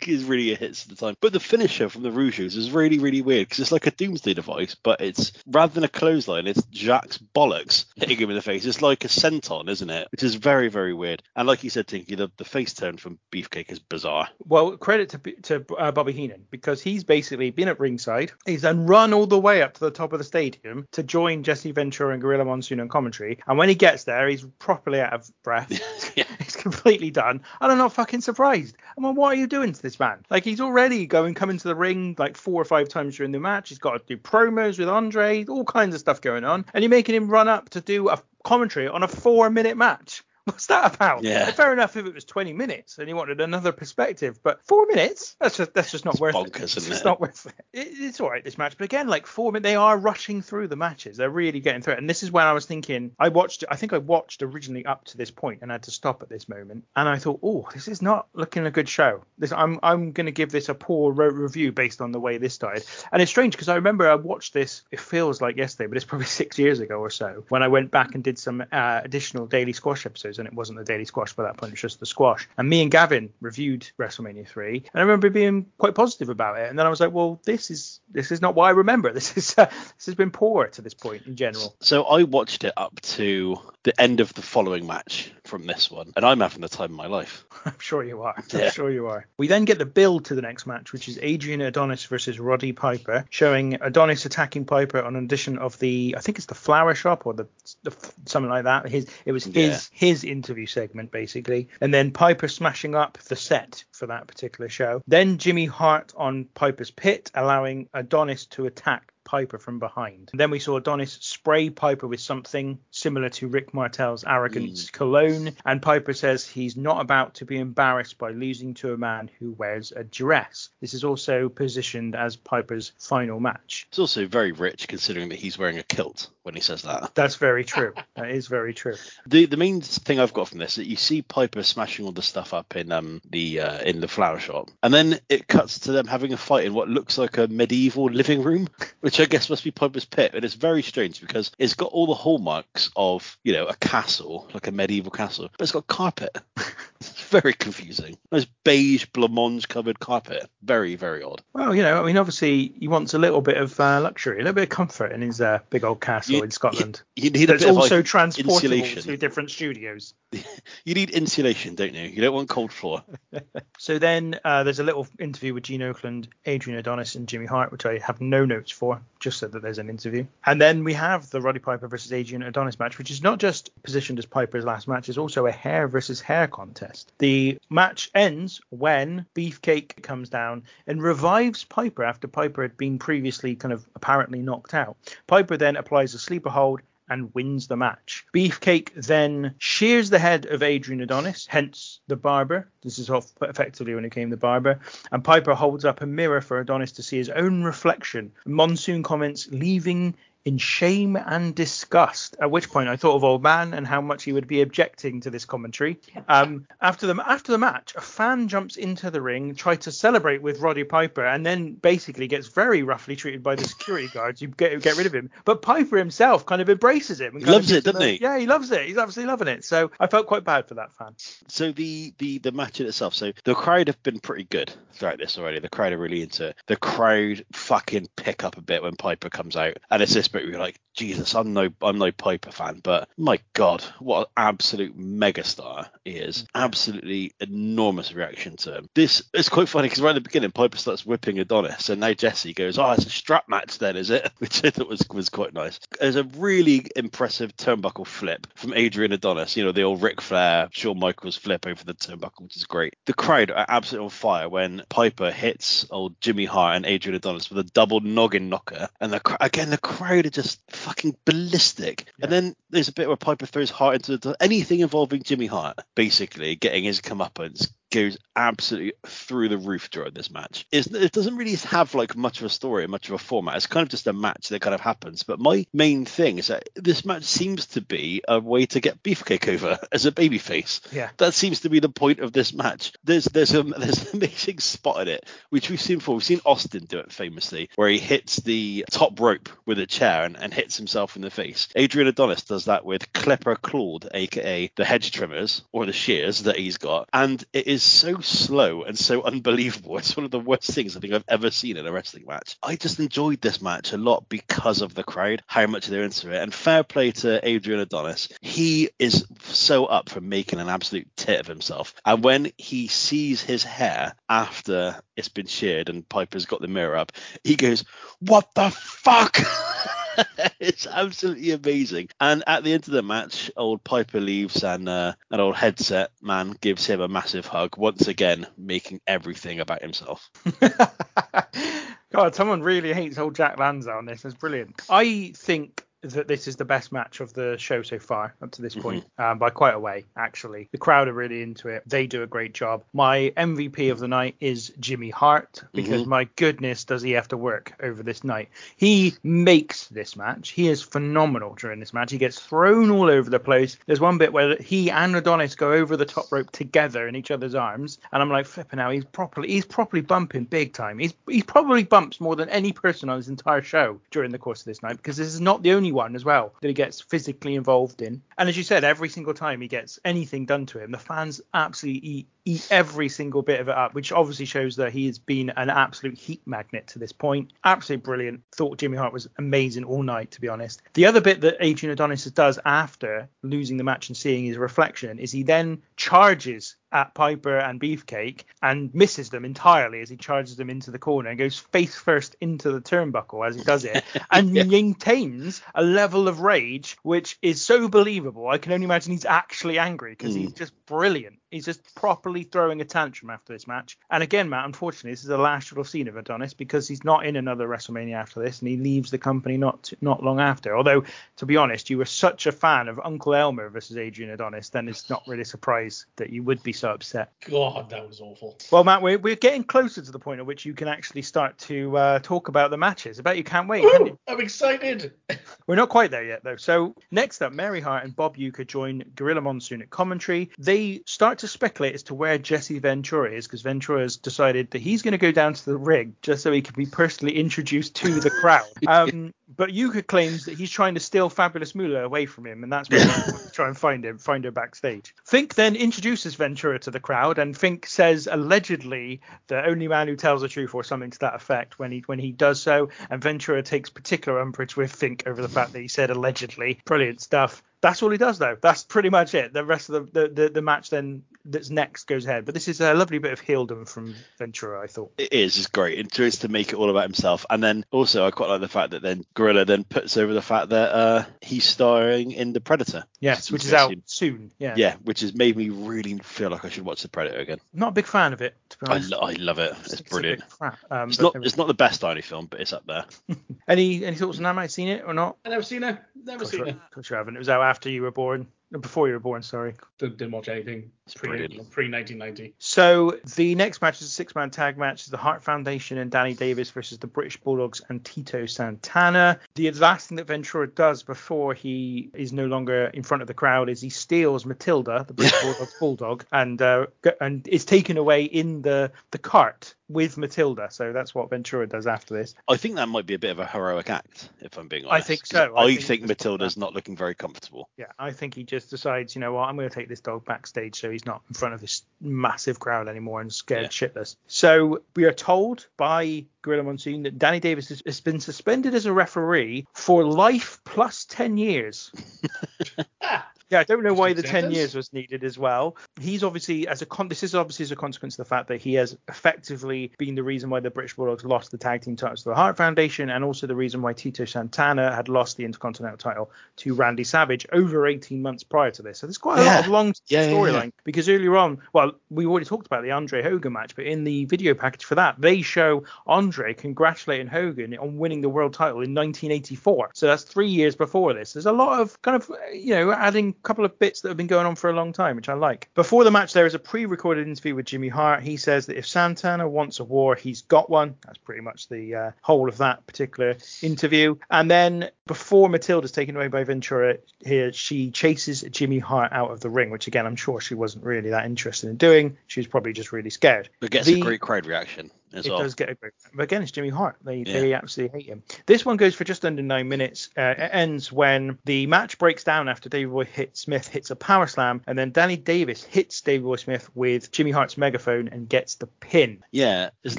he's 0.00 0.24
really 0.24 0.54
hits 0.54 0.84
at 0.84 0.90
the 0.90 0.96
time. 0.96 1.16
But 1.20 1.32
the 1.32 1.40
finisher 1.40 1.88
from 1.88 2.02
the 2.02 2.10
Rougeaus 2.10 2.56
is 2.56 2.70
really 2.70 2.98
really 2.98 3.22
weird 3.22 3.48
because 3.48 3.60
it's 3.60 3.72
like 3.72 3.86
a 3.86 3.90
doomsday 3.90 4.34
device, 4.34 4.74
but 4.74 5.00
it's 5.00 5.32
rather 5.46 5.72
than 5.72 5.84
a 5.84 5.88
clothesline, 5.88 6.46
it's 6.46 6.62
Jack's 6.70 7.18
bollocks 7.18 7.86
hitting 7.96 8.18
him 8.18 8.30
in 8.30 8.36
the 8.36 8.42
face. 8.42 8.64
It's 8.64 8.82
like 8.82 9.04
a 9.04 9.08
senton, 9.08 9.68
isn't 9.68 9.90
it? 9.90 10.08
Which 10.10 10.22
is 10.22 10.34
very 10.34 10.68
very 10.68 10.94
weird. 10.94 11.22
And 11.34 11.46
like 11.46 11.64
you 11.64 11.70
said, 11.70 11.86
Tinky, 11.86 12.14
the, 12.14 12.30
the 12.36 12.44
face 12.44 12.74
turn 12.74 12.96
from 12.96 13.18
Beefcake 13.32 13.70
is 13.70 13.78
bizarre. 13.78 14.28
Well, 14.44 14.76
credit 14.76 15.10
to 15.10 15.18
to 15.42 15.76
uh, 15.76 15.92
Bobby 15.92 16.12
Heenan 16.12 16.46
because 16.50 16.82
he's 16.82 17.04
basically 17.04 17.50
been 17.50 17.68
at 17.68 17.80
ringside. 17.80 18.32
He's 18.44 18.62
then 18.62 18.86
run 18.86 19.12
all 19.12 19.26
the 19.26 19.38
way 19.38 19.62
up 19.62 19.74
to 19.74 19.80
the 19.80 19.90
top 19.90 20.12
of 20.12 20.18
the 20.18 20.24
stadium 20.24 20.86
to 20.92 21.02
join 21.02 21.42
Jesse 21.42 21.72
Ventura 21.72 22.12
and 22.12 22.22
Gorilla 22.22 22.44
Monsoon 22.44 22.80
on 22.80 22.88
commentary. 22.88 23.38
And 23.46 23.58
when 23.58 23.68
he 23.68 23.74
gets 23.74 24.04
there, 24.04 24.28
he's 24.28 24.44
properly 24.58 25.00
out 25.00 25.12
of 25.12 25.30
breath. 25.42 25.72
Yeah. 26.16 26.24
He's 26.42 26.56
completely 26.56 27.10
done. 27.10 27.42
And 27.60 27.72
I'm 27.72 27.76
not 27.76 27.92
fucking 27.92 28.22
surprised. 28.22 28.76
I'm 28.96 29.04
like, 29.04 29.16
what 29.26 29.36
are 29.36 29.40
you 29.40 29.48
doing 29.48 29.72
to 29.72 29.82
this 29.82 29.98
man? 29.98 30.24
Like, 30.30 30.44
he's 30.44 30.60
already 30.60 31.04
going, 31.04 31.34
coming 31.34 31.58
to 31.58 31.66
the 31.66 31.74
ring 31.74 32.14
like 32.16 32.36
four 32.36 32.62
or 32.62 32.64
five 32.64 32.88
times 32.88 33.16
during 33.16 33.32
the 33.32 33.40
match. 33.40 33.70
He's 33.70 33.78
got 33.78 33.98
to 33.98 34.02
do 34.06 34.16
promos 34.16 34.78
with 34.78 34.88
Andre, 34.88 35.44
all 35.46 35.64
kinds 35.64 35.96
of 35.96 36.00
stuff 36.00 36.20
going 36.20 36.44
on. 36.44 36.64
And 36.72 36.84
you're 36.84 36.90
making 36.90 37.16
him 37.16 37.28
run 37.28 37.48
up 37.48 37.70
to 37.70 37.80
do 37.80 38.08
a 38.08 38.22
commentary 38.44 38.86
on 38.86 39.02
a 39.02 39.08
four 39.08 39.50
minute 39.50 39.76
match. 39.76 40.22
What's 40.56 40.66
that 40.66 40.94
about? 40.94 41.24
Yeah. 41.24 41.50
Fair 41.50 41.72
enough 41.72 41.96
if 41.96 42.06
it 42.06 42.14
was 42.14 42.24
20 42.24 42.52
minutes 42.52 42.98
and 42.98 43.08
you 43.08 43.16
wanted 43.16 43.40
another 43.40 43.72
perspective, 43.72 44.38
but 44.44 44.64
four 44.64 44.86
minutes? 44.86 45.34
That's 45.40 45.56
just 45.56 45.74
that's 45.74 45.90
just 45.90 46.04
not 46.04 46.14
It's 46.14 46.20
worth 46.20 46.36
bonkers, 46.36 46.56
it. 46.56 46.76
It's 46.76 46.86
just 46.86 47.02
it? 47.02 47.04
not 47.04 47.20
worth 47.20 47.46
it. 47.46 47.54
it. 47.72 47.88
It's 47.90 48.20
all 48.20 48.30
right 48.30 48.44
this 48.44 48.56
match, 48.56 48.78
but 48.78 48.84
again, 48.84 49.08
like 49.08 49.26
four 49.26 49.50
minutes, 49.50 49.64
they 49.64 49.74
are 49.74 49.98
rushing 49.98 50.42
through 50.42 50.68
the 50.68 50.76
matches. 50.76 51.16
They're 51.16 51.30
really 51.30 51.58
getting 51.58 51.82
through 51.82 51.94
it. 51.94 51.98
And 51.98 52.08
this 52.08 52.22
is 52.22 52.30
when 52.30 52.46
I 52.46 52.52
was 52.52 52.64
thinking, 52.64 53.10
I 53.18 53.28
watched, 53.28 53.64
I 53.68 53.74
think 53.74 53.92
I 53.92 53.98
watched 53.98 54.42
originally 54.44 54.86
up 54.86 55.04
to 55.06 55.16
this 55.16 55.32
point 55.32 55.62
and 55.62 55.70
had 55.72 55.82
to 55.84 55.90
stop 55.90 56.22
at 56.22 56.28
this 56.28 56.48
moment, 56.48 56.84
and 56.94 57.08
I 57.08 57.18
thought, 57.18 57.40
oh, 57.42 57.68
this 57.74 57.88
is 57.88 58.00
not 58.00 58.28
looking 58.32 58.66
a 58.66 58.70
good 58.70 58.88
show. 58.88 59.24
This 59.38 59.50
I'm 59.50 59.80
I'm 59.82 60.12
going 60.12 60.26
to 60.26 60.32
give 60.32 60.52
this 60.52 60.68
a 60.68 60.74
poor 60.74 61.12
re- 61.12 61.28
review 61.28 61.72
based 61.72 62.00
on 62.00 62.12
the 62.12 62.20
way 62.20 62.38
this 62.38 62.56
died. 62.58 62.84
And 63.10 63.20
it's 63.20 63.30
strange 63.32 63.54
because 63.54 63.68
I 63.68 63.74
remember 63.76 64.08
I 64.08 64.14
watched 64.14 64.52
this. 64.52 64.82
It 64.92 65.00
feels 65.00 65.40
like 65.40 65.56
yesterday, 65.56 65.88
but 65.88 65.96
it's 65.96 66.06
probably 66.06 66.26
six 66.42 66.56
years 66.56 66.78
ago 66.78 67.00
or 67.00 67.10
so 67.10 67.44
when 67.48 67.64
I 67.64 67.68
went 67.68 67.90
back 67.90 68.14
and 68.14 68.22
did 68.22 68.38
some 68.38 68.64
uh, 68.70 69.00
additional 69.02 69.46
Daily 69.46 69.72
Squash 69.72 70.06
episodes, 70.06 70.35
and 70.38 70.46
it 70.46 70.54
wasn't 70.54 70.78
the 70.78 70.84
Daily 70.84 71.04
Squash 71.04 71.32
by 71.32 71.44
that 71.44 71.56
point; 71.56 71.72
it's 71.72 71.82
just 71.82 72.00
the 72.00 72.06
squash. 72.06 72.48
And 72.58 72.68
me 72.68 72.82
and 72.82 72.90
Gavin 72.90 73.32
reviewed 73.40 73.88
WrestleMania 73.98 74.46
three, 74.46 74.76
and 74.76 74.90
I 74.94 75.00
remember 75.00 75.30
being 75.30 75.66
quite 75.78 75.94
positive 75.94 76.28
about 76.28 76.58
it. 76.58 76.68
And 76.68 76.78
then 76.78 76.86
I 76.86 76.88
was 76.88 77.00
like, 77.00 77.12
well, 77.12 77.40
this 77.44 77.70
is 77.70 78.00
this 78.10 78.32
is 78.32 78.40
not 78.40 78.54
what 78.54 78.64
I 78.64 78.70
remember. 78.70 79.12
This 79.16 79.34
is 79.38 79.54
uh, 79.56 79.64
this 79.64 80.06
has 80.06 80.14
been 80.14 80.30
poor 80.30 80.66
to 80.66 80.82
this 80.82 80.92
point 80.92 81.26
in 81.26 81.36
general. 81.36 81.74
So 81.80 82.02
I 82.04 82.24
watched 82.24 82.64
it 82.64 82.74
up 82.76 83.00
to 83.00 83.58
the 83.82 83.98
end 83.98 84.20
of 84.20 84.34
the 84.34 84.42
following 84.42 84.86
match 84.86 85.32
from 85.44 85.66
this 85.66 85.90
one, 85.90 86.12
and 86.16 86.24
I'm 86.24 86.40
having 86.40 86.60
the 86.60 86.68
time 86.68 86.90
of 86.90 86.96
my 86.96 87.06
life. 87.06 87.44
I'm 87.64 87.78
sure 87.78 88.04
you 88.04 88.22
are. 88.22 88.34
Yeah. 88.52 88.66
I'm 88.66 88.70
sure 88.72 88.90
you 88.90 89.06
are. 89.06 89.26
We 89.38 89.48
then 89.48 89.64
get 89.64 89.78
the 89.78 89.86
build 89.86 90.26
to 90.26 90.34
the 90.34 90.42
next 90.42 90.66
match, 90.66 90.92
which 90.92 91.08
is 91.08 91.18
Adrian 91.22 91.60
Adonis 91.60 92.04
versus 92.04 92.38
Roddy 92.38 92.72
Piper, 92.72 93.24
showing 93.30 93.78
Adonis 93.80 94.26
attacking 94.26 94.66
Piper 94.66 95.00
on 95.00 95.16
an 95.16 95.24
edition 95.24 95.58
of 95.58 95.78
the, 95.78 96.14
I 96.16 96.20
think 96.20 96.38
it's 96.38 96.46
the 96.46 96.54
Flower 96.54 96.94
Shop 96.94 97.26
or 97.26 97.34
the, 97.34 97.46
the 97.84 97.92
something 98.26 98.50
like 98.50 98.64
that. 98.64 98.88
His, 98.88 99.06
it 99.24 99.32
was 99.32 99.44
his 99.44 99.90
his 99.92 100.24
interview 100.30 100.66
segment 100.66 101.10
basically, 101.10 101.68
and 101.80 101.92
then 101.92 102.10
Piper 102.10 102.48
smashing 102.48 102.94
up 102.94 103.18
the 103.18 103.36
set 103.36 103.84
for 103.92 104.06
that 104.06 104.26
particular 104.26 104.68
show. 104.68 105.02
Then 105.06 105.38
Jimmy 105.38 105.66
Hart 105.66 106.12
on 106.16 106.44
Piper's 106.54 106.90
pit, 106.90 107.30
allowing 107.34 107.88
Adonis 107.94 108.46
to 108.46 108.66
attack 108.66 109.12
Piper 109.26 109.58
from 109.58 109.78
behind. 109.78 110.30
And 110.32 110.40
then 110.40 110.50
we 110.50 110.60
saw 110.60 110.76
Adonis 110.76 111.18
spray 111.20 111.68
Piper 111.68 112.06
with 112.06 112.20
something 112.20 112.78
similar 112.90 113.28
to 113.30 113.48
Rick 113.48 113.74
Martel's 113.74 114.24
arrogance 114.24 114.88
cologne, 114.90 115.54
and 115.66 115.82
Piper 115.82 116.14
says 116.14 116.46
he's 116.46 116.76
not 116.76 117.00
about 117.02 117.34
to 117.34 117.44
be 117.44 117.58
embarrassed 117.58 118.16
by 118.16 118.30
losing 118.30 118.72
to 118.74 118.94
a 118.94 118.96
man 118.96 119.28
who 119.38 119.50
wears 119.50 119.92
a 119.92 120.04
dress. 120.04 120.70
This 120.80 120.94
is 120.94 121.04
also 121.04 121.48
positioned 121.48 122.14
as 122.14 122.36
Piper's 122.36 122.92
final 122.98 123.40
match. 123.40 123.86
It's 123.90 123.98
also 123.98 124.26
very 124.26 124.52
rich 124.52 124.88
considering 124.88 125.28
that 125.28 125.38
he's 125.38 125.58
wearing 125.58 125.78
a 125.78 125.82
kilt 125.82 126.28
when 126.46 126.54
he 126.54 126.60
says 126.60 126.82
that. 126.82 127.12
That's 127.14 127.34
very 127.34 127.64
true. 127.64 127.92
That 128.14 128.30
is 128.30 128.46
very 128.46 128.72
true. 128.72 128.94
The 129.26 129.44
the 129.44 129.58
main 129.58 129.82
thing 129.82 130.20
I've 130.20 130.32
got 130.32 130.48
from 130.48 130.58
this 130.58 130.72
is 130.72 130.76
that 130.76 130.86
you 130.86 130.96
see 130.96 131.20
Piper 131.20 131.62
smashing 131.62 132.06
all 132.06 132.12
the 132.12 132.22
stuff 132.22 132.54
up 132.54 132.76
in 132.76 132.90
um 132.92 133.20
the 133.28 133.60
uh, 133.60 133.78
in 133.80 134.00
the 134.00 134.08
flower 134.08 134.38
shop, 134.38 134.70
and 134.82 134.94
then 134.94 135.20
it 135.28 135.48
cuts 135.48 135.80
to 135.80 135.92
them 135.92 136.06
having 136.06 136.32
a 136.32 136.38
fight 136.38 136.64
in 136.64 136.72
what 136.72 136.88
looks 136.88 137.18
like 137.18 137.36
a 137.36 137.46
medieval 137.48 138.06
living 138.06 138.42
room, 138.42 138.68
which 139.00 139.15
I 139.22 139.26
guess 139.26 139.50
must 139.50 139.64
be 139.64 139.70
Piper's 139.70 140.04
pit. 140.04 140.32
And 140.34 140.44
it's 140.44 140.54
very 140.54 140.82
strange 140.82 141.20
because 141.20 141.50
it's 141.58 141.74
got 141.74 141.92
all 141.92 142.06
the 142.06 142.14
hallmarks 142.14 142.90
of 142.96 143.36
you 143.44 143.52
know 143.52 143.66
a 143.66 143.74
castle, 143.76 144.48
like 144.54 144.66
a 144.66 144.72
medieval 144.72 145.10
castle, 145.10 145.48
but 145.52 145.62
it's 145.62 145.72
got 145.72 145.86
carpet. 145.86 146.36
it's 147.00 147.10
very 147.28 147.52
confusing. 147.52 148.16
Nice 148.32 148.46
beige 148.64 149.06
blancmange 149.12 149.68
covered 149.68 149.98
carpet. 150.00 150.48
Very 150.62 150.96
very 150.96 151.22
odd. 151.22 151.42
Well, 151.52 151.74
you 151.74 151.82
know, 151.82 152.02
I 152.02 152.06
mean, 152.06 152.16
obviously 152.16 152.74
he 152.78 152.88
wants 152.88 153.14
a 153.14 153.18
little 153.18 153.40
bit 153.40 153.56
of 153.56 153.78
uh, 153.78 154.00
luxury, 154.00 154.36
a 154.36 154.38
little 154.38 154.52
bit 154.54 154.64
of 154.64 154.68
comfort 154.70 155.12
in 155.12 155.20
his 155.22 155.40
uh, 155.40 155.60
big 155.70 155.84
old 155.84 156.00
castle 156.00 156.36
You- 156.36 156.42
in 156.42 156.50
Scotland. 156.50 157.02
You 157.16 157.30
need 157.30 157.44
a 157.44 157.46
That's 157.54 157.62
bit 157.64 157.70
of 157.70 157.78
also 157.78 157.96
like, 157.96 158.04
transportable 158.04 158.54
insulation. 158.56 159.02
to 159.02 159.16
different 159.16 159.50
studios. 159.50 160.14
You 160.84 160.94
need 160.94 161.10
insulation, 161.10 161.74
don't 161.74 161.94
you? 161.94 162.02
You 162.02 162.22
don't 162.22 162.34
want 162.34 162.48
cold 162.48 162.72
floor. 162.72 163.02
So 163.78 163.98
then 163.98 164.38
uh, 164.44 164.62
there's 164.64 164.78
a 164.78 164.84
little 164.84 165.06
interview 165.18 165.52
with 165.54 165.64
Gene 165.64 165.80
Okerlund, 165.80 166.28
Adrian 166.46 166.78
Adonis, 166.78 167.14
and 167.14 167.28
Jimmy 167.28 167.46
Hart, 167.46 167.70
which 167.70 167.84
I 167.84 167.98
have 167.98 168.20
no 168.20 168.44
notes 168.44 168.70
for, 168.70 169.02
just 169.20 169.38
said 169.38 169.52
that 169.52 169.62
there's 169.62 169.78
an 169.78 169.88
interview. 169.88 170.26
And 170.44 170.60
then 170.60 170.84
we 170.84 170.92
have 170.94 171.30
the 171.30 171.40
Roddy 171.40 171.58
Piper 171.58 171.88
versus 171.88 172.12
Adrian 172.12 172.42
Adonis 172.42 172.78
match, 172.78 172.98
which 172.98 173.10
is 173.10 173.22
not 173.22 173.38
just 173.38 173.70
positioned 173.82 174.18
as 174.18 174.26
Piper's 174.26 174.64
last 174.64 174.88
match, 174.88 175.08
it's 175.08 175.18
also 175.18 175.46
a 175.46 175.52
hair 175.52 175.88
versus 175.88 176.20
hair 176.20 176.46
contest. 176.46 177.12
The 177.18 177.58
match 177.70 178.10
ends 178.14 178.60
when 178.70 179.26
Beefcake 179.34 180.02
comes 180.02 180.28
down 180.28 180.64
and 180.86 181.02
revives 181.02 181.64
Piper 181.64 182.04
after 182.04 182.28
Piper 182.28 182.62
had 182.62 182.76
been 182.76 182.98
previously 182.98 183.56
kind 183.56 183.72
of 183.72 183.86
apparently 183.94 184.40
knocked 184.40 184.74
out. 184.74 184.96
Piper 185.26 185.56
then 185.56 185.76
applies 185.76 186.14
a 186.14 186.18
sleeper 186.18 186.50
hold 186.50 186.82
and 187.08 187.32
wins 187.34 187.66
the 187.66 187.76
match. 187.76 188.26
Beefcake 188.34 188.92
then 188.94 189.54
shears 189.58 190.10
the 190.10 190.18
head 190.18 190.46
of 190.46 190.62
Adrian 190.62 191.00
Adonis, 191.00 191.46
hence 191.48 192.00
the 192.06 192.16
barber. 192.16 192.68
This 192.82 192.98
is 192.98 193.10
effectively 193.42 193.94
when 193.94 194.04
he 194.04 194.10
came 194.10 194.30
the 194.30 194.36
barber. 194.36 194.80
And 195.12 195.24
Piper 195.24 195.54
holds 195.54 195.84
up 195.84 196.00
a 196.00 196.06
mirror 196.06 196.40
for 196.40 196.60
Adonis 196.60 196.92
to 196.92 197.02
see 197.02 197.16
his 197.16 197.30
own 197.30 197.62
reflection. 197.62 198.32
Monsoon 198.44 199.02
comments, 199.02 199.48
leaving 199.50 200.14
in 200.46 200.58
shame 200.58 201.16
and 201.16 201.54
disgust. 201.56 202.36
At 202.40 202.52
which 202.52 202.70
point 202.70 202.88
I 202.88 202.94
thought 202.96 203.16
of 203.16 203.24
old 203.24 203.42
man 203.42 203.74
and 203.74 203.84
how 203.84 204.00
much 204.00 204.22
he 204.22 204.32
would 204.32 204.46
be 204.46 204.62
objecting 204.62 205.20
to 205.22 205.30
this 205.30 205.44
commentary. 205.44 205.98
Um, 206.28 206.68
after 206.80 207.08
the 207.08 207.20
after 207.26 207.50
the 207.50 207.58
match, 207.58 207.94
a 207.96 208.00
fan 208.00 208.46
jumps 208.46 208.76
into 208.76 209.10
the 209.10 209.20
ring, 209.20 209.56
tries 209.56 209.80
to 209.80 209.92
celebrate 209.92 210.40
with 210.40 210.60
Roddy 210.60 210.84
Piper, 210.84 211.26
and 211.26 211.44
then 211.44 211.74
basically 211.74 212.28
gets 212.28 212.46
very 212.46 212.84
roughly 212.84 213.16
treated 213.16 213.42
by 213.42 213.56
the 213.56 213.64
security 213.64 214.08
guards. 214.08 214.40
You 214.40 214.48
get 214.48 214.80
get 214.82 214.96
rid 214.96 215.06
of 215.06 215.14
him, 215.14 215.30
but 215.44 215.62
Piper 215.62 215.98
himself 215.98 216.46
kind 216.46 216.62
of 216.62 216.70
embraces 216.70 217.20
him. 217.20 217.34
And 217.34 217.44
He 217.44 217.50
loves 217.50 217.72
it, 217.72 217.82
doesn't 217.82 218.00
a- 218.00 218.06
he? 218.12 218.18
Yeah, 218.22 218.38
he 218.38 218.46
loves 218.46 218.70
it. 218.70 218.86
He's 218.86 218.98
absolutely 218.98 219.30
loving 219.32 219.48
it. 219.48 219.64
So 219.64 219.90
I 219.98 220.06
felt 220.06 220.28
quite 220.28 220.44
bad 220.44 220.68
for 220.68 220.74
that 220.74 220.94
fan. 220.94 221.14
So 221.48 221.72
the 221.72 222.14
the 222.18 222.38
the 222.38 222.52
match 222.52 222.80
in 222.80 222.86
itself. 222.86 223.14
So 223.14 223.32
the 223.42 223.54
crowd 223.56 223.88
have 223.88 224.00
been 224.04 224.20
pretty 224.20 224.44
good 224.44 224.72
throughout 224.92 225.18
this 225.18 225.38
already. 225.38 225.58
The 225.58 225.68
crowd 225.68 225.92
are 225.92 225.98
really 225.98 226.22
into 226.22 226.48
it. 226.48 226.56
The 226.66 226.76
crowd 226.76 227.44
fucking 227.52 228.08
pick 228.14 228.44
up 228.44 228.56
a 228.56 228.62
bit 228.62 228.84
when 228.84 228.94
Piper 228.94 229.28
comes 229.28 229.56
out, 229.56 229.78
and 229.90 230.00
it's 230.02 230.14
this 230.14 230.28
where 230.42 230.50
you're 230.50 230.60
like, 230.60 230.80
Jesus, 230.96 231.34
I'm 231.34 231.52
no 231.52 231.68
I'm 231.82 231.98
no 231.98 232.10
Piper 232.10 232.50
fan, 232.50 232.80
but 232.82 233.08
my 233.18 233.38
God, 233.52 233.82
what 233.98 234.20
an 234.20 234.26
absolute 234.36 234.98
megastar 234.98 235.88
he 236.04 236.12
is. 236.12 236.42
Mm. 236.42 236.46
Absolutely 236.54 237.32
enormous 237.38 238.14
reaction 238.14 238.56
to 238.58 238.78
him. 238.78 238.88
This 238.94 239.22
it's 239.34 239.50
quite 239.50 239.68
funny 239.68 239.88
because 239.88 240.02
right 240.02 240.10
at 240.10 240.14
the 240.14 240.20
beginning, 240.22 240.52
Piper 240.52 240.78
starts 240.78 241.04
whipping 241.04 241.38
Adonis, 241.38 241.90
and 241.90 242.00
now 242.00 242.14
Jesse 242.14 242.54
goes, 242.54 242.78
"Oh, 242.78 242.92
it's 242.92 243.04
a 243.04 243.10
strap 243.10 243.46
match 243.48 243.78
then, 243.78 243.96
is 243.96 244.08
it?" 244.10 244.30
Which 244.38 244.64
I 244.64 244.70
thought 244.70 244.88
was 244.88 245.02
was 245.12 245.28
quite 245.28 245.52
nice. 245.52 245.78
There's 246.00 246.16
a 246.16 246.24
really 246.24 246.86
impressive 246.96 247.54
turnbuckle 247.56 248.06
flip 248.06 248.46
from 248.54 248.72
Adrian 248.72 249.12
Adonis. 249.12 249.56
You 249.56 249.64
know, 249.64 249.72
the 249.72 249.82
old 249.82 250.02
Ric 250.02 250.22
Flair, 250.22 250.68
Shawn 250.72 250.98
Michaels 250.98 251.36
flip 251.36 251.66
over 251.66 251.84
the 251.84 251.94
turnbuckle, 251.94 252.44
which 252.44 252.56
is 252.56 252.64
great. 252.64 252.94
The 253.04 253.14
crowd 253.14 253.50
are 253.50 253.66
absolutely 253.68 254.06
on 254.06 254.10
fire 254.10 254.48
when 254.48 254.82
Piper 254.88 255.30
hits 255.30 255.86
old 255.90 256.18
Jimmy 256.22 256.46
Hart 256.46 256.76
and 256.76 256.86
Adrian 256.86 257.16
Adonis 257.16 257.50
with 257.50 257.58
a 257.58 257.70
double 257.70 258.00
noggin 258.00 258.48
knocker, 258.48 258.88
and 258.98 259.12
the 259.12 259.36
again 259.44 259.68
the 259.68 259.78
crowd 259.78 260.25
just 260.30 260.60
fucking 260.70 261.16
ballistic. 261.24 262.06
And 262.20 262.30
then 262.30 262.54
there's 262.70 262.88
a 262.88 262.92
bit 262.92 263.08
where 263.08 263.16
Piper 263.16 263.46
throws 263.46 263.70
Hart 263.70 263.96
into 263.96 264.18
the, 264.18 264.36
anything 264.40 264.80
involving 264.80 265.22
Jimmy 265.22 265.46
Hart, 265.46 265.78
basically 265.94 266.56
getting 266.56 266.84
his 266.84 267.00
comeuppance 267.00 267.68
goes 267.90 268.18
absolutely 268.34 268.92
through 269.06 269.48
the 269.48 269.58
roof 269.58 269.90
during 269.90 270.12
this 270.12 270.30
match. 270.30 270.66
It's, 270.70 270.86
it 270.88 271.12
doesn't 271.12 271.36
really 271.36 271.54
have 271.56 271.94
like 271.94 272.16
much 272.16 272.40
of 272.40 272.46
a 272.46 272.50
story, 272.50 272.86
much 272.86 273.08
of 273.08 273.14
a 273.14 273.18
format. 273.18 273.56
It's 273.56 273.66
kind 273.66 273.82
of 273.82 273.88
just 273.88 274.06
a 274.06 274.12
match 274.12 274.48
that 274.48 274.60
kind 274.60 274.74
of 274.74 274.80
happens. 274.80 275.22
But 275.22 275.38
my 275.38 275.66
main 275.72 276.04
thing 276.04 276.38
is 276.38 276.48
that 276.48 276.68
this 276.74 277.04
match 277.04 277.24
seems 277.24 277.66
to 277.68 277.80
be 277.80 278.22
a 278.28 278.38
way 278.40 278.66
to 278.66 278.80
get 278.80 279.02
Beefcake 279.02 279.48
over 279.48 279.78
as 279.92 280.06
a 280.06 280.12
babyface. 280.12 280.80
Yeah. 280.92 281.10
That 281.16 281.34
seems 281.34 281.60
to 281.60 281.70
be 281.70 281.80
the 281.80 281.88
point 281.88 282.20
of 282.20 282.32
this 282.32 282.52
match. 282.52 282.92
There's 283.04 283.24
there's 283.24 283.54
a 283.54 283.62
there's 283.78 284.12
an 284.12 284.18
amazing 284.18 284.58
spot 284.58 285.02
in 285.02 285.08
it 285.08 285.28
which 285.50 285.70
we've 285.70 285.80
seen 285.80 285.98
before. 285.98 286.16
We've 286.16 286.24
seen 286.24 286.40
Austin 286.44 286.84
do 286.84 286.98
it 286.98 287.12
famously, 287.12 287.70
where 287.76 287.88
he 287.88 287.98
hits 287.98 288.36
the 288.36 288.84
top 288.90 289.18
rope 289.20 289.48
with 289.64 289.78
a 289.78 289.86
chair 289.86 290.24
and, 290.24 290.36
and 290.36 290.52
hits 290.52 290.76
himself 290.76 291.16
in 291.16 291.22
the 291.22 291.30
face. 291.30 291.68
Adrian 291.76 292.08
Adonis 292.08 292.42
does 292.42 292.66
that 292.66 292.84
with 292.84 293.12
Clipper 293.12 293.56
Claude, 293.56 294.08
aka 294.12 294.70
the 294.76 294.84
hedge 294.84 295.12
trimmers 295.12 295.62
or 295.72 295.86
the 295.86 295.92
shears 295.92 296.42
that 296.44 296.56
he's 296.56 296.78
got, 296.78 297.08
and 297.12 297.42
it 297.52 297.66
is 297.66 297.75
is 297.76 297.82
so 297.82 298.20
slow 298.20 298.84
and 298.84 298.98
so 298.98 299.22
unbelievable. 299.22 299.98
It's 299.98 300.16
one 300.16 300.24
of 300.24 300.30
the 300.30 300.40
worst 300.40 300.72
things 300.72 300.96
I 300.96 301.00
think 301.00 301.12
I've 301.12 301.28
ever 301.28 301.50
seen 301.50 301.76
in 301.76 301.86
a 301.86 301.92
wrestling 301.92 302.24
match. 302.26 302.56
I 302.62 302.74
just 302.74 302.98
enjoyed 302.98 303.42
this 303.42 303.60
match 303.60 303.92
a 303.92 303.98
lot 303.98 304.30
because 304.30 304.80
of 304.80 304.94
the 304.94 305.04
crowd, 305.04 305.42
how 305.46 305.66
much 305.66 305.86
they're 305.86 306.02
into 306.02 306.32
it. 306.32 306.42
And 306.42 306.54
fair 306.54 306.82
play 306.84 307.10
to 307.10 307.46
Adrian 307.46 307.80
Adonis. 307.80 308.30
He 308.40 308.88
is 308.98 309.26
so 309.42 309.84
up 309.84 310.08
for 310.08 310.22
making 310.22 310.58
an 310.58 310.70
absolute 310.70 311.06
tit 311.16 311.38
of 311.38 311.46
himself. 311.46 311.94
And 312.06 312.24
when 312.24 312.50
he 312.56 312.88
sees 312.88 313.42
his 313.42 313.62
hair 313.62 314.14
after 314.26 314.98
it's 315.14 315.28
been 315.28 315.46
sheared 315.46 315.90
and 315.90 316.08
Piper's 316.08 316.46
got 316.46 316.62
the 316.62 316.68
mirror 316.68 316.96
up, 316.96 317.12
he 317.44 317.56
goes, 317.56 317.84
What 318.20 318.54
the 318.54 318.70
fuck? 318.70 319.36
it's 320.60 320.86
absolutely 320.86 321.52
amazing. 321.52 322.08
And 322.20 322.42
at 322.46 322.64
the 322.64 322.72
end 322.72 322.86
of 322.86 322.92
the 322.92 323.02
match, 323.02 323.50
old 323.56 323.84
Piper 323.84 324.20
leaves 324.20 324.62
and 324.64 324.88
uh, 324.88 325.14
an 325.30 325.40
old 325.40 325.56
headset 325.56 326.10
man 326.20 326.56
gives 326.60 326.86
him 326.86 327.00
a 327.00 327.08
massive 327.08 327.46
hug, 327.46 327.76
once 327.76 328.08
again 328.08 328.46
making 328.56 329.00
everything 329.06 329.60
about 329.60 329.82
himself. 329.82 330.30
God, 332.12 332.34
someone 332.34 332.62
really 332.62 332.92
hates 332.92 333.18
old 333.18 333.34
Jack 333.34 333.58
Lanza 333.58 333.92
on 333.92 334.06
this. 334.06 334.24
It's 334.24 334.34
brilliant. 334.34 334.82
I 334.88 335.32
think 335.36 335.85
that 336.02 336.28
this 336.28 336.46
is 336.46 336.56
the 336.56 336.64
best 336.64 336.92
match 336.92 337.20
of 337.20 337.32
the 337.32 337.56
show 337.58 337.82
so 337.82 337.98
far 337.98 338.34
up 338.42 338.50
to 338.52 338.62
this 338.62 338.74
point 338.74 339.04
um, 339.18 339.38
by 339.38 339.50
quite 339.50 339.74
a 339.74 339.78
way 339.78 340.04
actually. 340.16 340.68
The 340.72 340.78
crowd 340.78 341.08
are 341.08 341.12
really 341.12 341.42
into 341.42 341.68
it. 341.68 341.82
They 341.86 342.06
do 342.06 342.22
a 342.22 342.26
great 342.26 342.54
job. 342.54 342.84
My 342.92 343.32
mvp 343.36 343.90
of 343.90 343.98
the 343.98 344.08
night 344.08 344.36
is 344.40 344.72
jimmy 344.78 345.10
hart 345.10 345.62
because 345.72 346.06
my 346.06 346.24
goodness 346.36 346.84
does 346.84 347.02
he 347.02 347.12
have 347.12 347.28
to 347.28 347.36
work 347.36 347.72
over 347.82 348.02
this 348.02 348.24
night. 348.24 348.48
He 348.76 349.14
makes 349.22 349.88
this 349.88 350.16
match. 350.16 350.50
He 350.50 350.68
is 350.68 350.82
phenomenal 350.82 351.54
during 351.54 351.80
this 351.80 351.92
match. 351.92 352.10
He 352.10 352.18
gets 352.18 352.38
thrown 352.38 352.90
all 352.90 353.10
over 353.10 353.30
the 353.30 353.40
place. 353.40 353.78
There's 353.86 354.00
one 354.00 354.18
bit 354.18 354.32
where 354.32 354.56
he 354.56 354.90
and 354.90 355.16
adonis 355.16 355.54
go 355.54 355.72
over 355.72 355.96
the 355.96 356.04
top 356.04 356.30
rope 356.30 356.50
together 356.50 357.08
in 357.08 357.16
each 357.16 357.30
other's 357.30 357.54
arms 357.54 357.98
and 358.12 358.22
i'm 358.22 358.30
like 358.30 358.46
flipping 358.46 358.78
out 358.78 358.92
he's 358.92 359.04
properly 359.04 359.48
he's 359.48 359.64
properly 359.64 360.02
bumping 360.02 360.44
big 360.44 360.72
time. 360.72 360.98
He's 360.98 361.14
he 361.28 361.42
probably 361.42 361.84
bumps 361.84 362.20
more 362.20 362.36
than 362.36 362.48
any 362.48 362.72
person 362.72 363.08
on 363.08 363.16
his 363.16 363.28
entire 363.28 363.62
show 363.62 364.00
during 364.10 364.32
the 364.32 364.38
course 364.38 364.60
of 364.60 364.66
this 364.66 364.82
night 364.82 364.96
because 364.96 365.16
this 365.16 365.28
is 365.28 365.40
not 365.40 365.62
the 365.62 365.72
only 365.72 365.85
one 365.92 366.14
as 366.14 366.24
well 366.24 366.54
that 366.60 366.68
he 366.68 366.74
gets 366.74 367.00
physically 367.00 367.54
involved 367.54 368.02
in. 368.02 368.22
And 368.38 368.48
as 368.48 368.56
you 368.56 368.62
said, 368.62 368.84
every 368.84 369.08
single 369.08 369.34
time 369.34 369.60
he 369.60 369.68
gets 369.68 369.98
anything 370.04 370.46
done 370.46 370.66
to 370.66 370.82
him, 370.82 370.90
the 370.90 370.98
fans 370.98 371.40
absolutely 371.54 372.08
eat, 372.08 372.28
eat 372.46 372.66
every 372.70 373.08
single 373.08 373.42
bit 373.42 373.60
of 373.60 373.68
it 373.68 373.74
up, 373.74 373.92
which 373.92 374.12
obviously 374.12 374.46
shows 374.46 374.76
that 374.76 374.92
he 374.92 375.06
has 375.06 375.18
been 375.18 375.50
an 375.50 375.68
absolute 375.68 376.16
heat 376.16 376.40
magnet 376.46 376.86
to 376.86 376.98
this 376.98 377.12
point. 377.12 377.52
Absolutely 377.64 378.02
brilliant. 378.02 378.42
Thought 378.54 378.78
Jimmy 378.78 378.96
Hart 378.96 379.12
was 379.12 379.28
amazing 379.36 379.84
all 379.84 380.02
night, 380.02 380.30
to 380.30 380.40
be 380.40 380.48
honest. 380.48 380.80
The 380.94 381.06
other 381.06 381.20
bit 381.20 381.42
that 381.42 381.56
Adrian 381.60 381.92
Adonis 381.92 382.24
does 382.24 382.58
after 382.64 383.28
losing 383.42 383.76
the 383.76 383.84
match 383.84 384.08
and 384.08 384.16
seeing 384.16 384.44
his 384.44 384.56
reflection 384.56 385.18
is 385.18 385.32
he 385.32 385.42
then 385.42 385.82
charges 385.96 386.76
at 386.92 387.14
Piper 387.14 387.58
and 387.58 387.80
Beefcake 387.80 388.44
and 388.62 388.94
misses 388.94 389.28
them 389.30 389.44
entirely 389.44 390.00
as 390.00 390.08
he 390.08 390.16
charges 390.16 390.56
them 390.56 390.70
into 390.70 390.90
the 390.90 390.98
corner 390.98 391.30
and 391.30 391.38
goes 391.38 391.58
face 391.58 391.94
first 391.94 392.36
into 392.40 392.72
the 392.72 392.80
turnbuckle 392.80 393.46
as 393.46 393.56
he 393.56 393.62
does 393.64 393.84
it 393.84 394.04
and 394.30 394.52
maintains 394.52 395.62
a 395.74 395.82
level 395.82 396.28
of 396.28 396.40
rage 396.40 396.96
which 397.02 397.38
is 397.42 397.60
so 397.60 397.88
believable. 397.88 398.48
I 398.48 398.58
can 398.58 398.72
only 398.72 398.84
imagine 398.84 399.12
he's 399.12 399.24
actually 399.24 399.78
angry 399.78 400.12
because 400.12 400.34
he's 400.34 400.52
mm. 400.52 400.56
just 400.56 400.72
brilliant. 400.86 401.38
He's 401.50 401.64
just 401.64 401.94
properly 401.94 402.42
throwing 402.44 402.80
a 402.80 402.84
tantrum 402.84 403.30
after 403.30 403.52
this 403.52 403.66
match. 403.66 403.98
And 404.10 404.22
again, 404.22 404.48
Matt, 404.48 404.66
unfortunately, 404.66 405.12
this 405.12 405.22
is 405.22 405.28
the 405.28 405.38
last 405.38 405.70
you'll 405.70 405.82
have 405.82 405.88
seen 405.88 406.08
of 406.08 406.16
Adonis 406.16 406.54
because 406.54 406.88
he's 406.88 407.04
not 407.04 407.24
in 407.24 407.36
another 407.36 407.68
WrestleMania 407.68 408.14
after 408.14 408.40
this, 408.42 408.60
and 408.60 408.68
he 408.68 408.76
leaves 408.76 409.10
the 409.10 409.18
company 409.18 409.56
not 409.56 409.92
not 410.00 410.22
long 410.22 410.40
after. 410.40 410.76
Although, 410.76 411.04
to 411.36 411.46
be 411.46 411.56
honest, 411.56 411.90
you 411.90 411.98
were 411.98 412.04
such 412.04 412.46
a 412.46 412.52
fan 412.52 412.88
of 412.88 413.00
Uncle 413.04 413.34
Elmer 413.34 413.68
versus 413.68 413.96
Adrian 413.96 414.30
Adonis, 414.30 414.70
then 414.70 414.88
it's 414.88 415.08
not 415.08 415.22
really 415.26 415.42
a 415.42 415.46
surprise 415.46 416.06
that 416.16 416.30
you 416.30 416.42
would 416.42 416.62
be 416.62 416.72
so 416.72 416.90
upset. 416.90 417.32
God, 417.48 417.90
that 417.90 418.06
was 418.06 418.20
awful. 418.20 418.56
Well, 418.70 418.84
Matt, 418.84 419.02
we're, 419.02 419.18
we're 419.18 419.36
getting 419.36 419.64
closer 419.64 420.02
to 420.02 420.10
the 420.10 420.18
point 420.18 420.40
at 420.40 420.46
which 420.46 420.64
you 420.64 420.74
can 420.74 420.88
actually 420.88 421.22
start 421.22 421.56
to 421.58 421.96
uh, 421.96 422.18
talk 422.20 422.48
about 422.48 422.70
the 422.70 422.76
matches. 422.76 423.18
I 423.18 423.22
bet 423.22 423.36
you 423.36 423.44
can't 423.44 423.68
wait. 423.68 423.82
can 423.90 424.06
you? 424.06 424.18
I'm 424.26 424.40
excited. 424.40 425.12
We're 425.66 425.76
not 425.76 425.88
quite 425.88 426.10
there 426.10 426.24
yet, 426.24 426.44
though. 426.44 426.56
So 426.56 426.94
next 427.10 427.42
up, 427.42 427.52
Mary 427.52 427.80
Hart 427.80 428.04
and 428.04 428.14
Bob 428.14 428.36
Uecker 428.36 428.66
join 428.66 429.04
Gorilla 429.16 429.40
Monsoon 429.40 429.82
at 429.82 429.90
commentary. 429.90 430.50
They 430.58 431.02
start 431.06 431.35
to 431.38 431.48
speculate 431.48 431.94
as 431.94 432.02
to 432.04 432.14
where 432.14 432.38
Jesse 432.38 432.78
Ventura 432.78 433.32
is 433.32 433.46
because 433.46 433.62
Ventura 433.62 434.02
has 434.02 434.16
decided 434.16 434.70
that 434.70 434.80
he's 434.80 435.02
going 435.02 435.12
to 435.12 435.18
go 435.18 435.32
down 435.32 435.54
to 435.54 435.64
the 435.64 435.76
rig 435.76 436.12
just 436.22 436.42
so 436.42 436.52
he 436.52 436.62
can 436.62 436.74
be 436.76 436.86
personally 436.86 437.36
introduced 437.36 437.94
to 437.96 438.20
the 438.20 438.30
crowd. 438.30 438.66
Um, 438.88 439.34
but 439.48 439.70
Uecker 439.70 440.06
claims 440.06 440.46
that 440.46 440.58
he's 440.58 440.70
trying 440.70 440.94
to 440.94 441.00
steal 441.00 441.28
Fabulous 441.28 441.74
Moolah 441.74 442.04
away 442.04 442.26
from 442.26 442.46
him, 442.46 442.62
and 442.62 442.72
that's 442.72 442.90
why 442.90 442.98
he's 442.98 443.50
try 443.52 443.68
and 443.68 443.76
find 443.76 444.04
him, 444.04 444.18
find 444.18 444.44
her 444.44 444.50
backstage. 444.50 445.14
Fink 445.24 445.54
then 445.54 445.76
introduces 445.76 446.34
Ventura 446.34 446.78
to 446.80 446.90
the 446.90 447.00
crowd, 447.00 447.38
and 447.38 447.56
Fink 447.56 447.86
says 447.86 448.28
allegedly 448.30 449.20
the 449.46 449.64
only 449.64 449.88
man 449.88 450.08
who 450.08 450.16
tells 450.16 450.42
the 450.42 450.48
truth 450.48 450.74
or 450.74 450.82
something 450.82 451.10
to 451.10 451.18
that 451.20 451.34
effect 451.34 451.78
when 451.78 451.92
he 451.92 452.00
when 452.06 452.18
he 452.18 452.32
does 452.32 452.60
so, 452.60 452.90
and 453.08 453.22
Ventura 453.22 453.62
takes 453.62 453.90
particular 453.90 454.40
umbrage 454.40 454.76
with 454.76 454.92
Fink 454.92 455.24
over 455.26 455.40
the 455.40 455.48
fact 455.48 455.72
that 455.72 455.80
he 455.80 455.88
said 455.88 456.10
allegedly. 456.10 456.80
Brilliant 456.84 457.20
stuff. 457.20 457.62
That's 457.80 458.02
all 458.02 458.10
he 458.10 458.18
does 458.18 458.38
though. 458.38 458.56
That's 458.60 458.82
pretty 458.82 459.10
much 459.10 459.34
it. 459.34 459.52
The 459.52 459.64
rest 459.64 459.90
of 459.90 460.12
the 460.12 460.28
the, 460.28 460.48
the, 460.48 460.62
match 460.62 460.90
then 460.90 461.22
that's 461.44 461.70
next 461.70 462.04
goes 462.04 462.26
ahead. 462.26 462.44
But 462.44 462.54
this 462.54 462.68
is 462.68 462.80
a 462.80 462.94
lovely 462.94 463.18
bit 463.18 463.32
of 463.32 463.40
heeldom 463.40 463.86
from 463.86 464.14
Ventura, 464.38 464.82
I 464.82 464.86
thought. 464.86 465.12
It 465.18 465.32
is, 465.32 465.56
it's 465.56 465.68
great. 465.68 465.98
It 465.98 466.10
tries 466.10 466.38
to 466.38 466.48
make 466.48 466.72
it 466.72 466.76
all 466.76 466.90
about 466.90 467.04
himself. 467.04 467.46
And 467.48 467.62
then 467.62 467.84
also 467.90 468.26
I 468.26 468.30
quite 468.30 468.48
like 468.48 468.60
the 468.60 468.68
fact 468.68 468.90
that 468.90 469.02
then 469.02 469.24
Gorilla 469.36 469.64
then 469.66 469.84
puts 469.84 470.16
over 470.16 470.32
the 470.32 470.42
fact 470.42 470.70
that 470.70 470.92
uh, 470.92 471.24
he's 471.42 471.64
starring 471.64 472.32
in 472.32 472.52
The 472.54 472.60
Predator. 472.60 473.04
Yes, 473.20 473.50
which 473.52 473.64
is 473.64 473.72
out 473.74 473.90
soon. 473.90 474.02
soon. 474.06 474.52
Yeah. 474.58 474.74
Yeah, 474.76 474.96
which 475.04 475.20
has 475.20 475.34
made 475.34 475.56
me 475.56 475.68
really 475.68 476.16
feel 476.18 476.50
like 476.50 476.64
I 476.64 476.70
should 476.70 476.84
watch 476.84 477.02
The 477.02 477.08
Predator 477.08 477.38
again. 477.38 477.58
Not 477.74 477.88
a 477.90 477.92
big 477.92 478.06
fan 478.06 478.32
of 478.32 478.40
it, 478.40 478.56
to 478.70 478.78
be 478.78 478.86
I, 478.88 478.94
honest. 478.94 479.10
lo- 479.10 479.18
I 479.20 479.32
love 479.34 479.58
it. 479.58 479.72
It's 479.84 479.92
a 479.92 479.96
bit 479.98 480.10
brilliant. 480.10 480.48
crap. 480.48 480.78
Um, 480.90 481.10
It's 481.10 481.20
not 481.20 481.36
it's 481.36 481.56
not 481.56 481.68
the 481.68 481.74
best 481.74 482.00
Arnie 482.02 482.24
film, 482.24 482.46
but 482.46 482.60
it's 482.60 482.72
up 482.72 482.86
there. 482.86 483.04
Any 483.68 484.04
any 484.04 484.16
thoughts 484.16 484.38
on 484.38 484.44
that? 484.44 484.56
Mate, 484.56 484.70
seen 484.70 484.88
it 484.88 485.04
or 485.06 485.12
not? 485.14 485.36
I 485.44 485.50
never 485.50 485.62
seen 485.62 485.82
it. 485.84 485.98
Never 486.24 486.44
Of 486.44 486.48
seen 486.50 486.60
course, 486.60 486.70
her. 486.70 486.74
you- 486.76 486.82
of 486.84 486.90
course 486.92 487.10
you 487.10 487.16
haven't. 487.16 487.36
It 487.36 487.38
was 487.40 487.48
out 487.48 487.62
after 487.62 487.90
you 487.90 488.02
were 488.02 488.10
born, 488.10 488.46
before 488.80 489.06
you 489.06 489.14
were 489.14 489.20
born. 489.20 489.42
Sorry. 489.42 489.74
Didn't, 489.98 490.16
didn't 490.18 490.32
watch 490.32 490.48
anything 490.48 490.90
pre 491.14 491.28
brilliant. 491.30 491.70
pre 491.70 491.90
1990. 491.90 492.54
So 492.58 493.18
the 493.36 493.54
next 493.54 493.80
match 493.82 494.00
is 494.00 494.08
a 494.08 494.10
six-man 494.10 494.50
tag 494.50 494.76
match. 494.76 495.02
It's 495.02 495.06
the 495.06 495.16
Hart 495.16 495.42
Foundation 495.42 495.98
and 495.98 496.10
Danny 496.10 496.34
Davis 496.34 496.70
versus 496.70 496.98
the 496.98 497.06
British 497.06 497.36
Bulldogs 497.38 497.80
and 497.88 498.04
Tito 498.04 498.46
Santana. 498.46 499.38
The 499.54 499.70
last 499.72 500.08
thing 500.08 500.16
that 500.16 500.26
Ventura 500.26 500.66
does 500.68 501.02
before 501.02 501.54
he 501.54 502.10
is 502.14 502.32
no 502.32 502.46
longer 502.46 502.86
in 502.86 503.02
front 503.02 503.22
of 503.22 503.28
the 503.28 503.34
crowd 503.34 503.68
is 503.68 503.80
he 503.80 503.90
steals 503.90 504.44
Matilda, 504.44 505.04
the 505.06 505.14
British 505.14 505.40
Bulldog's 505.42 505.74
bulldog, 505.78 506.24
and 506.32 506.60
uh, 506.60 506.86
and 507.20 507.46
is 507.48 507.64
taken 507.64 507.96
away 507.96 508.24
in 508.24 508.62
the 508.62 508.90
the 509.10 509.18
cart 509.18 509.74
with 509.88 510.18
Matilda. 510.18 510.68
So 510.70 510.92
that's 510.92 511.14
what 511.14 511.30
Ventura 511.30 511.66
does 511.68 511.86
after 511.86 512.14
this. 512.14 512.34
I 512.48 512.56
think 512.56 512.74
that 512.74 512.88
might 512.88 513.06
be 513.06 513.14
a 513.14 513.18
bit 513.18 513.30
of 513.30 513.38
a 513.38 513.46
heroic 513.46 513.88
act, 513.88 514.30
if 514.40 514.58
I'm 514.58 514.66
being 514.66 514.84
honest. 514.84 515.04
I 515.04 515.06
think 515.06 515.26
so. 515.26 515.54
I 515.56 515.62
I, 515.62 515.66
think 515.66 515.80
think, 515.82 516.02
it's- 516.02 516.08
Matilda's 516.08 516.56
not 516.56 516.74
looking 516.74 516.96
very 516.96 517.14
comfortable. 517.14 517.68
Yeah, 517.76 517.86
I 517.98 518.10
think 518.10 518.34
he 518.34 518.42
just 518.42 518.70
decides, 518.70 519.14
you 519.14 519.20
know 519.20 519.32
what, 519.34 519.48
I'm 519.48 519.56
going 519.56 519.68
to 519.68 519.74
take 519.74 519.88
this 519.88 520.00
dog 520.00 520.24
backstage 520.24 520.80
so 520.80 520.90
he's 520.96 521.04
not 521.04 521.20
in 521.28 521.34
front 521.34 521.52
of 521.52 521.60
this 521.60 521.82
massive 522.00 522.58
crowd 522.58 522.88
anymore 522.88 523.20
and 523.20 523.30
scared 523.30 523.70
shitless. 523.70 524.16
So 524.26 524.82
we 524.94 525.04
are 525.04 525.12
told 525.12 525.66
by 525.76 526.24
Gorilla 526.46 526.62
Monsoon 526.62 527.02
that 527.02 527.18
Danny 527.18 527.40
Davis 527.40 527.68
has, 527.70 527.82
has 527.84 528.00
been 528.00 528.20
suspended 528.20 528.74
as 528.74 528.86
a 528.86 528.92
referee 528.92 529.66
for 529.74 530.04
life 530.04 530.60
plus 530.64 531.04
10 531.04 531.36
years. 531.36 531.90
Yeah, 533.48 533.60
I 533.60 533.64
don't 533.64 533.84
know 533.84 533.94
why 533.94 534.12
the 534.12 534.24
10 534.24 534.50
years 534.50 534.74
was 534.74 534.92
needed 534.92 535.22
as 535.22 535.38
well. 535.38 535.76
He's 536.00 536.24
obviously, 536.24 536.66
as 536.66 536.82
a 536.82 536.86
con- 536.86 537.06
this 537.06 537.22
is 537.22 537.34
obviously 537.34 537.62
as 537.62 537.70
a 537.70 537.76
consequence 537.76 538.14
of 538.14 538.26
the 538.26 538.28
fact 538.28 538.48
that 538.48 538.60
he 538.60 538.74
has 538.74 538.96
effectively 539.08 539.92
been 539.98 540.16
the 540.16 540.24
reason 540.24 540.50
why 540.50 540.58
the 540.58 540.70
British 540.70 540.96
Bulldogs 540.96 541.24
lost 541.24 541.52
the 541.52 541.58
tag 541.58 541.82
team 541.82 541.94
titles 541.94 542.24
to 542.24 542.30
the 542.30 542.34
Hart 542.34 542.56
Foundation 542.56 543.08
and 543.08 543.22
also 543.22 543.46
the 543.46 543.54
reason 543.54 543.82
why 543.82 543.92
Tito 543.92 544.24
Santana 544.24 544.92
had 544.92 545.08
lost 545.08 545.36
the 545.36 545.44
Intercontinental 545.44 545.96
title 545.96 546.32
to 546.56 546.74
Randy 546.74 547.04
Savage 547.04 547.46
over 547.52 547.86
18 547.86 548.20
months 548.20 548.42
prior 548.42 548.72
to 548.72 548.82
this. 548.82 548.98
So 548.98 549.06
there's 549.06 549.18
quite 549.18 549.38
a 549.38 549.44
lot 549.44 549.60
of 549.60 549.68
long 549.68 549.94
Yeah, 550.08 550.22
yeah, 550.22 550.32
storyline 550.32 550.64
yeah. 550.64 550.70
because 550.82 551.08
earlier 551.08 551.36
on, 551.36 551.60
well, 551.72 551.92
we 552.10 552.26
already 552.26 552.46
talked 552.46 552.66
about 552.66 552.82
the 552.82 552.90
Andre 552.90 553.22
Hogan 553.22 553.52
match, 553.52 553.76
but 553.76 553.86
in 553.86 554.02
the 554.02 554.24
video 554.24 554.54
package 554.54 554.84
for 554.84 554.96
that, 554.96 555.20
they 555.20 555.42
show 555.42 555.84
Andre 556.08 556.35
congratulating 556.44 557.26
Hogan 557.26 557.76
on 557.78 557.98
winning 557.98 558.20
the 558.20 558.28
world 558.28 558.54
title 558.54 558.82
in 558.82 558.94
1984. 558.94 559.90
So 559.94 560.06
that's 560.06 560.22
three 560.22 560.48
years 560.48 560.76
before 560.76 561.14
this. 561.14 561.32
There's 561.32 561.46
a 561.46 561.52
lot 561.52 561.80
of 561.80 562.00
kind 562.02 562.16
of, 562.16 562.30
you 562.52 562.74
know, 562.74 562.92
adding 562.92 563.30
a 563.30 563.42
couple 563.46 563.64
of 563.64 563.78
bits 563.78 564.00
that 564.00 564.08
have 564.08 564.16
been 564.16 564.26
going 564.26 564.46
on 564.46 564.56
for 564.56 564.70
a 564.70 564.72
long 564.74 564.92
time, 564.92 565.16
which 565.16 565.28
I 565.28 565.34
like. 565.34 565.70
Before 565.74 566.04
the 566.04 566.10
match, 566.10 566.32
there 566.32 566.46
is 566.46 566.54
a 566.54 566.58
pre-recorded 566.58 567.26
interview 567.26 567.54
with 567.54 567.66
Jimmy 567.66 567.88
Hart. 567.88 568.22
He 568.22 568.36
says 568.36 568.66
that 568.66 568.76
if 568.78 568.86
Santana 568.86 569.48
wants 569.48 569.80
a 569.80 569.84
war, 569.84 570.14
he's 570.14 570.42
got 570.42 570.70
one. 570.70 570.94
That's 571.04 571.18
pretty 571.18 571.40
much 571.42 571.68
the 571.68 571.94
uh, 571.94 572.10
whole 572.22 572.48
of 572.48 572.58
that 572.58 572.86
particular 572.86 573.36
interview. 573.62 574.16
And 574.30 574.50
then 574.50 574.90
before 575.06 575.48
Matilda's 575.48 575.92
taken 575.92 576.16
away 576.16 576.28
by 576.28 576.44
Ventura 576.44 576.98
here, 577.24 577.52
she 577.52 577.90
chases 577.90 578.42
Jimmy 578.50 578.78
Hart 578.78 579.12
out 579.12 579.30
of 579.30 579.40
the 579.40 579.50
ring, 579.50 579.70
which 579.70 579.86
again, 579.86 580.06
I'm 580.06 580.16
sure 580.16 580.40
she 580.40 580.54
wasn't 580.54 580.84
really 580.84 581.10
that 581.10 581.26
interested 581.26 581.70
in 581.70 581.76
doing. 581.76 582.16
She 582.26 582.40
was 582.40 582.46
probably 582.46 582.72
just 582.72 582.92
really 582.92 583.10
scared. 583.10 583.48
But 583.60 583.70
gets 583.70 583.86
The- 583.86 584.00
a 584.00 584.04
great 584.04 584.20
crowd 584.20 584.46
reaction 584.46 584.90
it 585.24 585.30
well. 585.30 585.38
does 585.38 585.54
get 585.54 585.70
a 585.70 585.74
great. 585.74 585.92
But 586.14 586.24
again, 586.24 586.42
it's 586.42 586.50
Jimmy 586.50 586.68
Hart. 586.68 586.96
They 587.02 587.18
Yeah. 587.26 587.32
they 587.40 587.52
absolutely 587.54 588.00
hate 588.00 588.08
him. 588.08 588.22
This 588.46 588.64
one 588.66 588.76
goes 588.76 588.94
for 588.94 589.04
just 589.04 589.24
under 589.24 589.40
nine 589.42 589.68
minutes. 589.68 590.10
Uh, 590.16 590.34
it 590.36 590.50
ends 590.52 590.90
when 590.92 591.38
the 591.44 591.66
match 591.66 591.96
breaks 591.98 592.24
down 592.24 592.48
after 592.48 592.68
Davey 592.68 592.90
Boy 592.90 593.04
hit 593.04 593.36
Smith 593.36 593.68
hits 593.68 593.90
a 593.90 593.96
power 593.96 594.26
slam, 594.26 594.60
and 594.66 594.78
then 594.78 594.90
Danny 594.90 595.16
Davis 595.16 595.62
hits 595.64 596.00
Davey 596.00 596.24
Boy 596.24 596.36
Smith 596.36 596.68
with 596.74 597.10
Jimmy 597.12 597.30
Hart's 597.30 597.56
megaphone 597.56 598.08
and 598.08 598.28
gets 598.28 598.56
the 598.56 598.66
pin. 598.66 599.22
Yeah, 599.30 599.70
as 599.84 599.98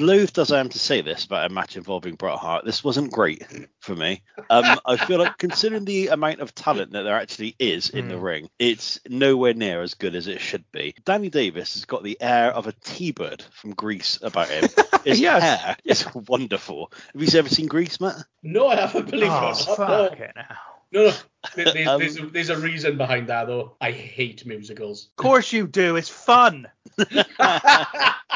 loath 0.01 0.37
as 0.37 0.51
I 0.51 0.59
am 0.59 0.69
to 0.69 0.79
say 0.79 1.01
this 1.01 1.25
about 1.25 1.49
a 1.49 1.53
match 1.53 1.77
involving 1.77 2.15
Bret 2.15 2.37
Hart, 2.37 2.65
this 2.65 2.83
wasn't 2.83 3.11
great 3.11 3.45
for 3.79 3.95
me. 3.95 4.21
Um, 4.49 4.79
I 4.85 4.97
feel 4.97 5.19
like 5.19 5.37
considering 5.37 5.85
the 5.85 6.07
amount 6.09 6.41
of 6.41 6.53
talent 6.53 6.91
that 6.91 7.03
there 7.03 7.15
actually 7.17 7.55
is 7.57 7.89
in 7.89 8.05
Hmm. 8.05 8.09
the 8.11 8.17
ring, 8.17 8.49
it's 8.59 8.99
nowhere 9.07 9.53
near 9.53 9.81
as 9.81 9.93
good 9.93 10.15
as 10.15 10.27
it 10.27 10.41
should 10.41 10.63
be. 10.71 10.93
Danny 11.05 11.29
Davis 11.29 11.73
has 11.75 11.85
got 11.85 12.03
the 12.03 12.17
air 12.21 12.51
of 12.51 12.67
a 12.67 12.73
T-bird 12.83 13.43
from 13.51 13.71
Grease 13.73 14.19
about 14.21 14.49
him. 14.49 14.69
His 15.07 15.19
Yes. 15.19 15.41
hair 15.41 15.77
is 15.85 16.05
wonderful. 16.13 16.91
Have 17.13 17.21
you 17.21 17.39
ever 17.39 17.49
seen 17.49 17.67
Grease, 17.67 17.99
Matt? 17.99 18.15
No, 18.43 18.67
I 18.67 18.75
haven't 18.75 19.09
believed 19.09 19.31
Oh, 19.33 19.49
it. 19.49 19.67
or 19.67 19.75
oh, 19.81 19.87
not. 19.87 20.09
fuck 20.11 20.19
No. 20.19 20.25
it 20.25 20.31
now. 20.35 20.57
No, 20.91 21.03
no. 21.07 21.13
There- 21.55 21.71
There's, 21.73 21.87
Um, 21.87 21.99
there's, 21.99 22.17
a, 22.19 22.25
there's 22.27 22.49
a 22.49 22.57
reason 22.57 22.97
behind 22.97 23.27
that, 23.27 23.47
though. 23.47 23.75
I 23.79 23.91
hate 23.91 24.45
musicals. 24.45 25.09
Of 25.17 25.23
course 25.23 25.53
you 25.53 25.67
do. 25.67 25.95
It's 25.95 26.09
fun. 26.09 26.67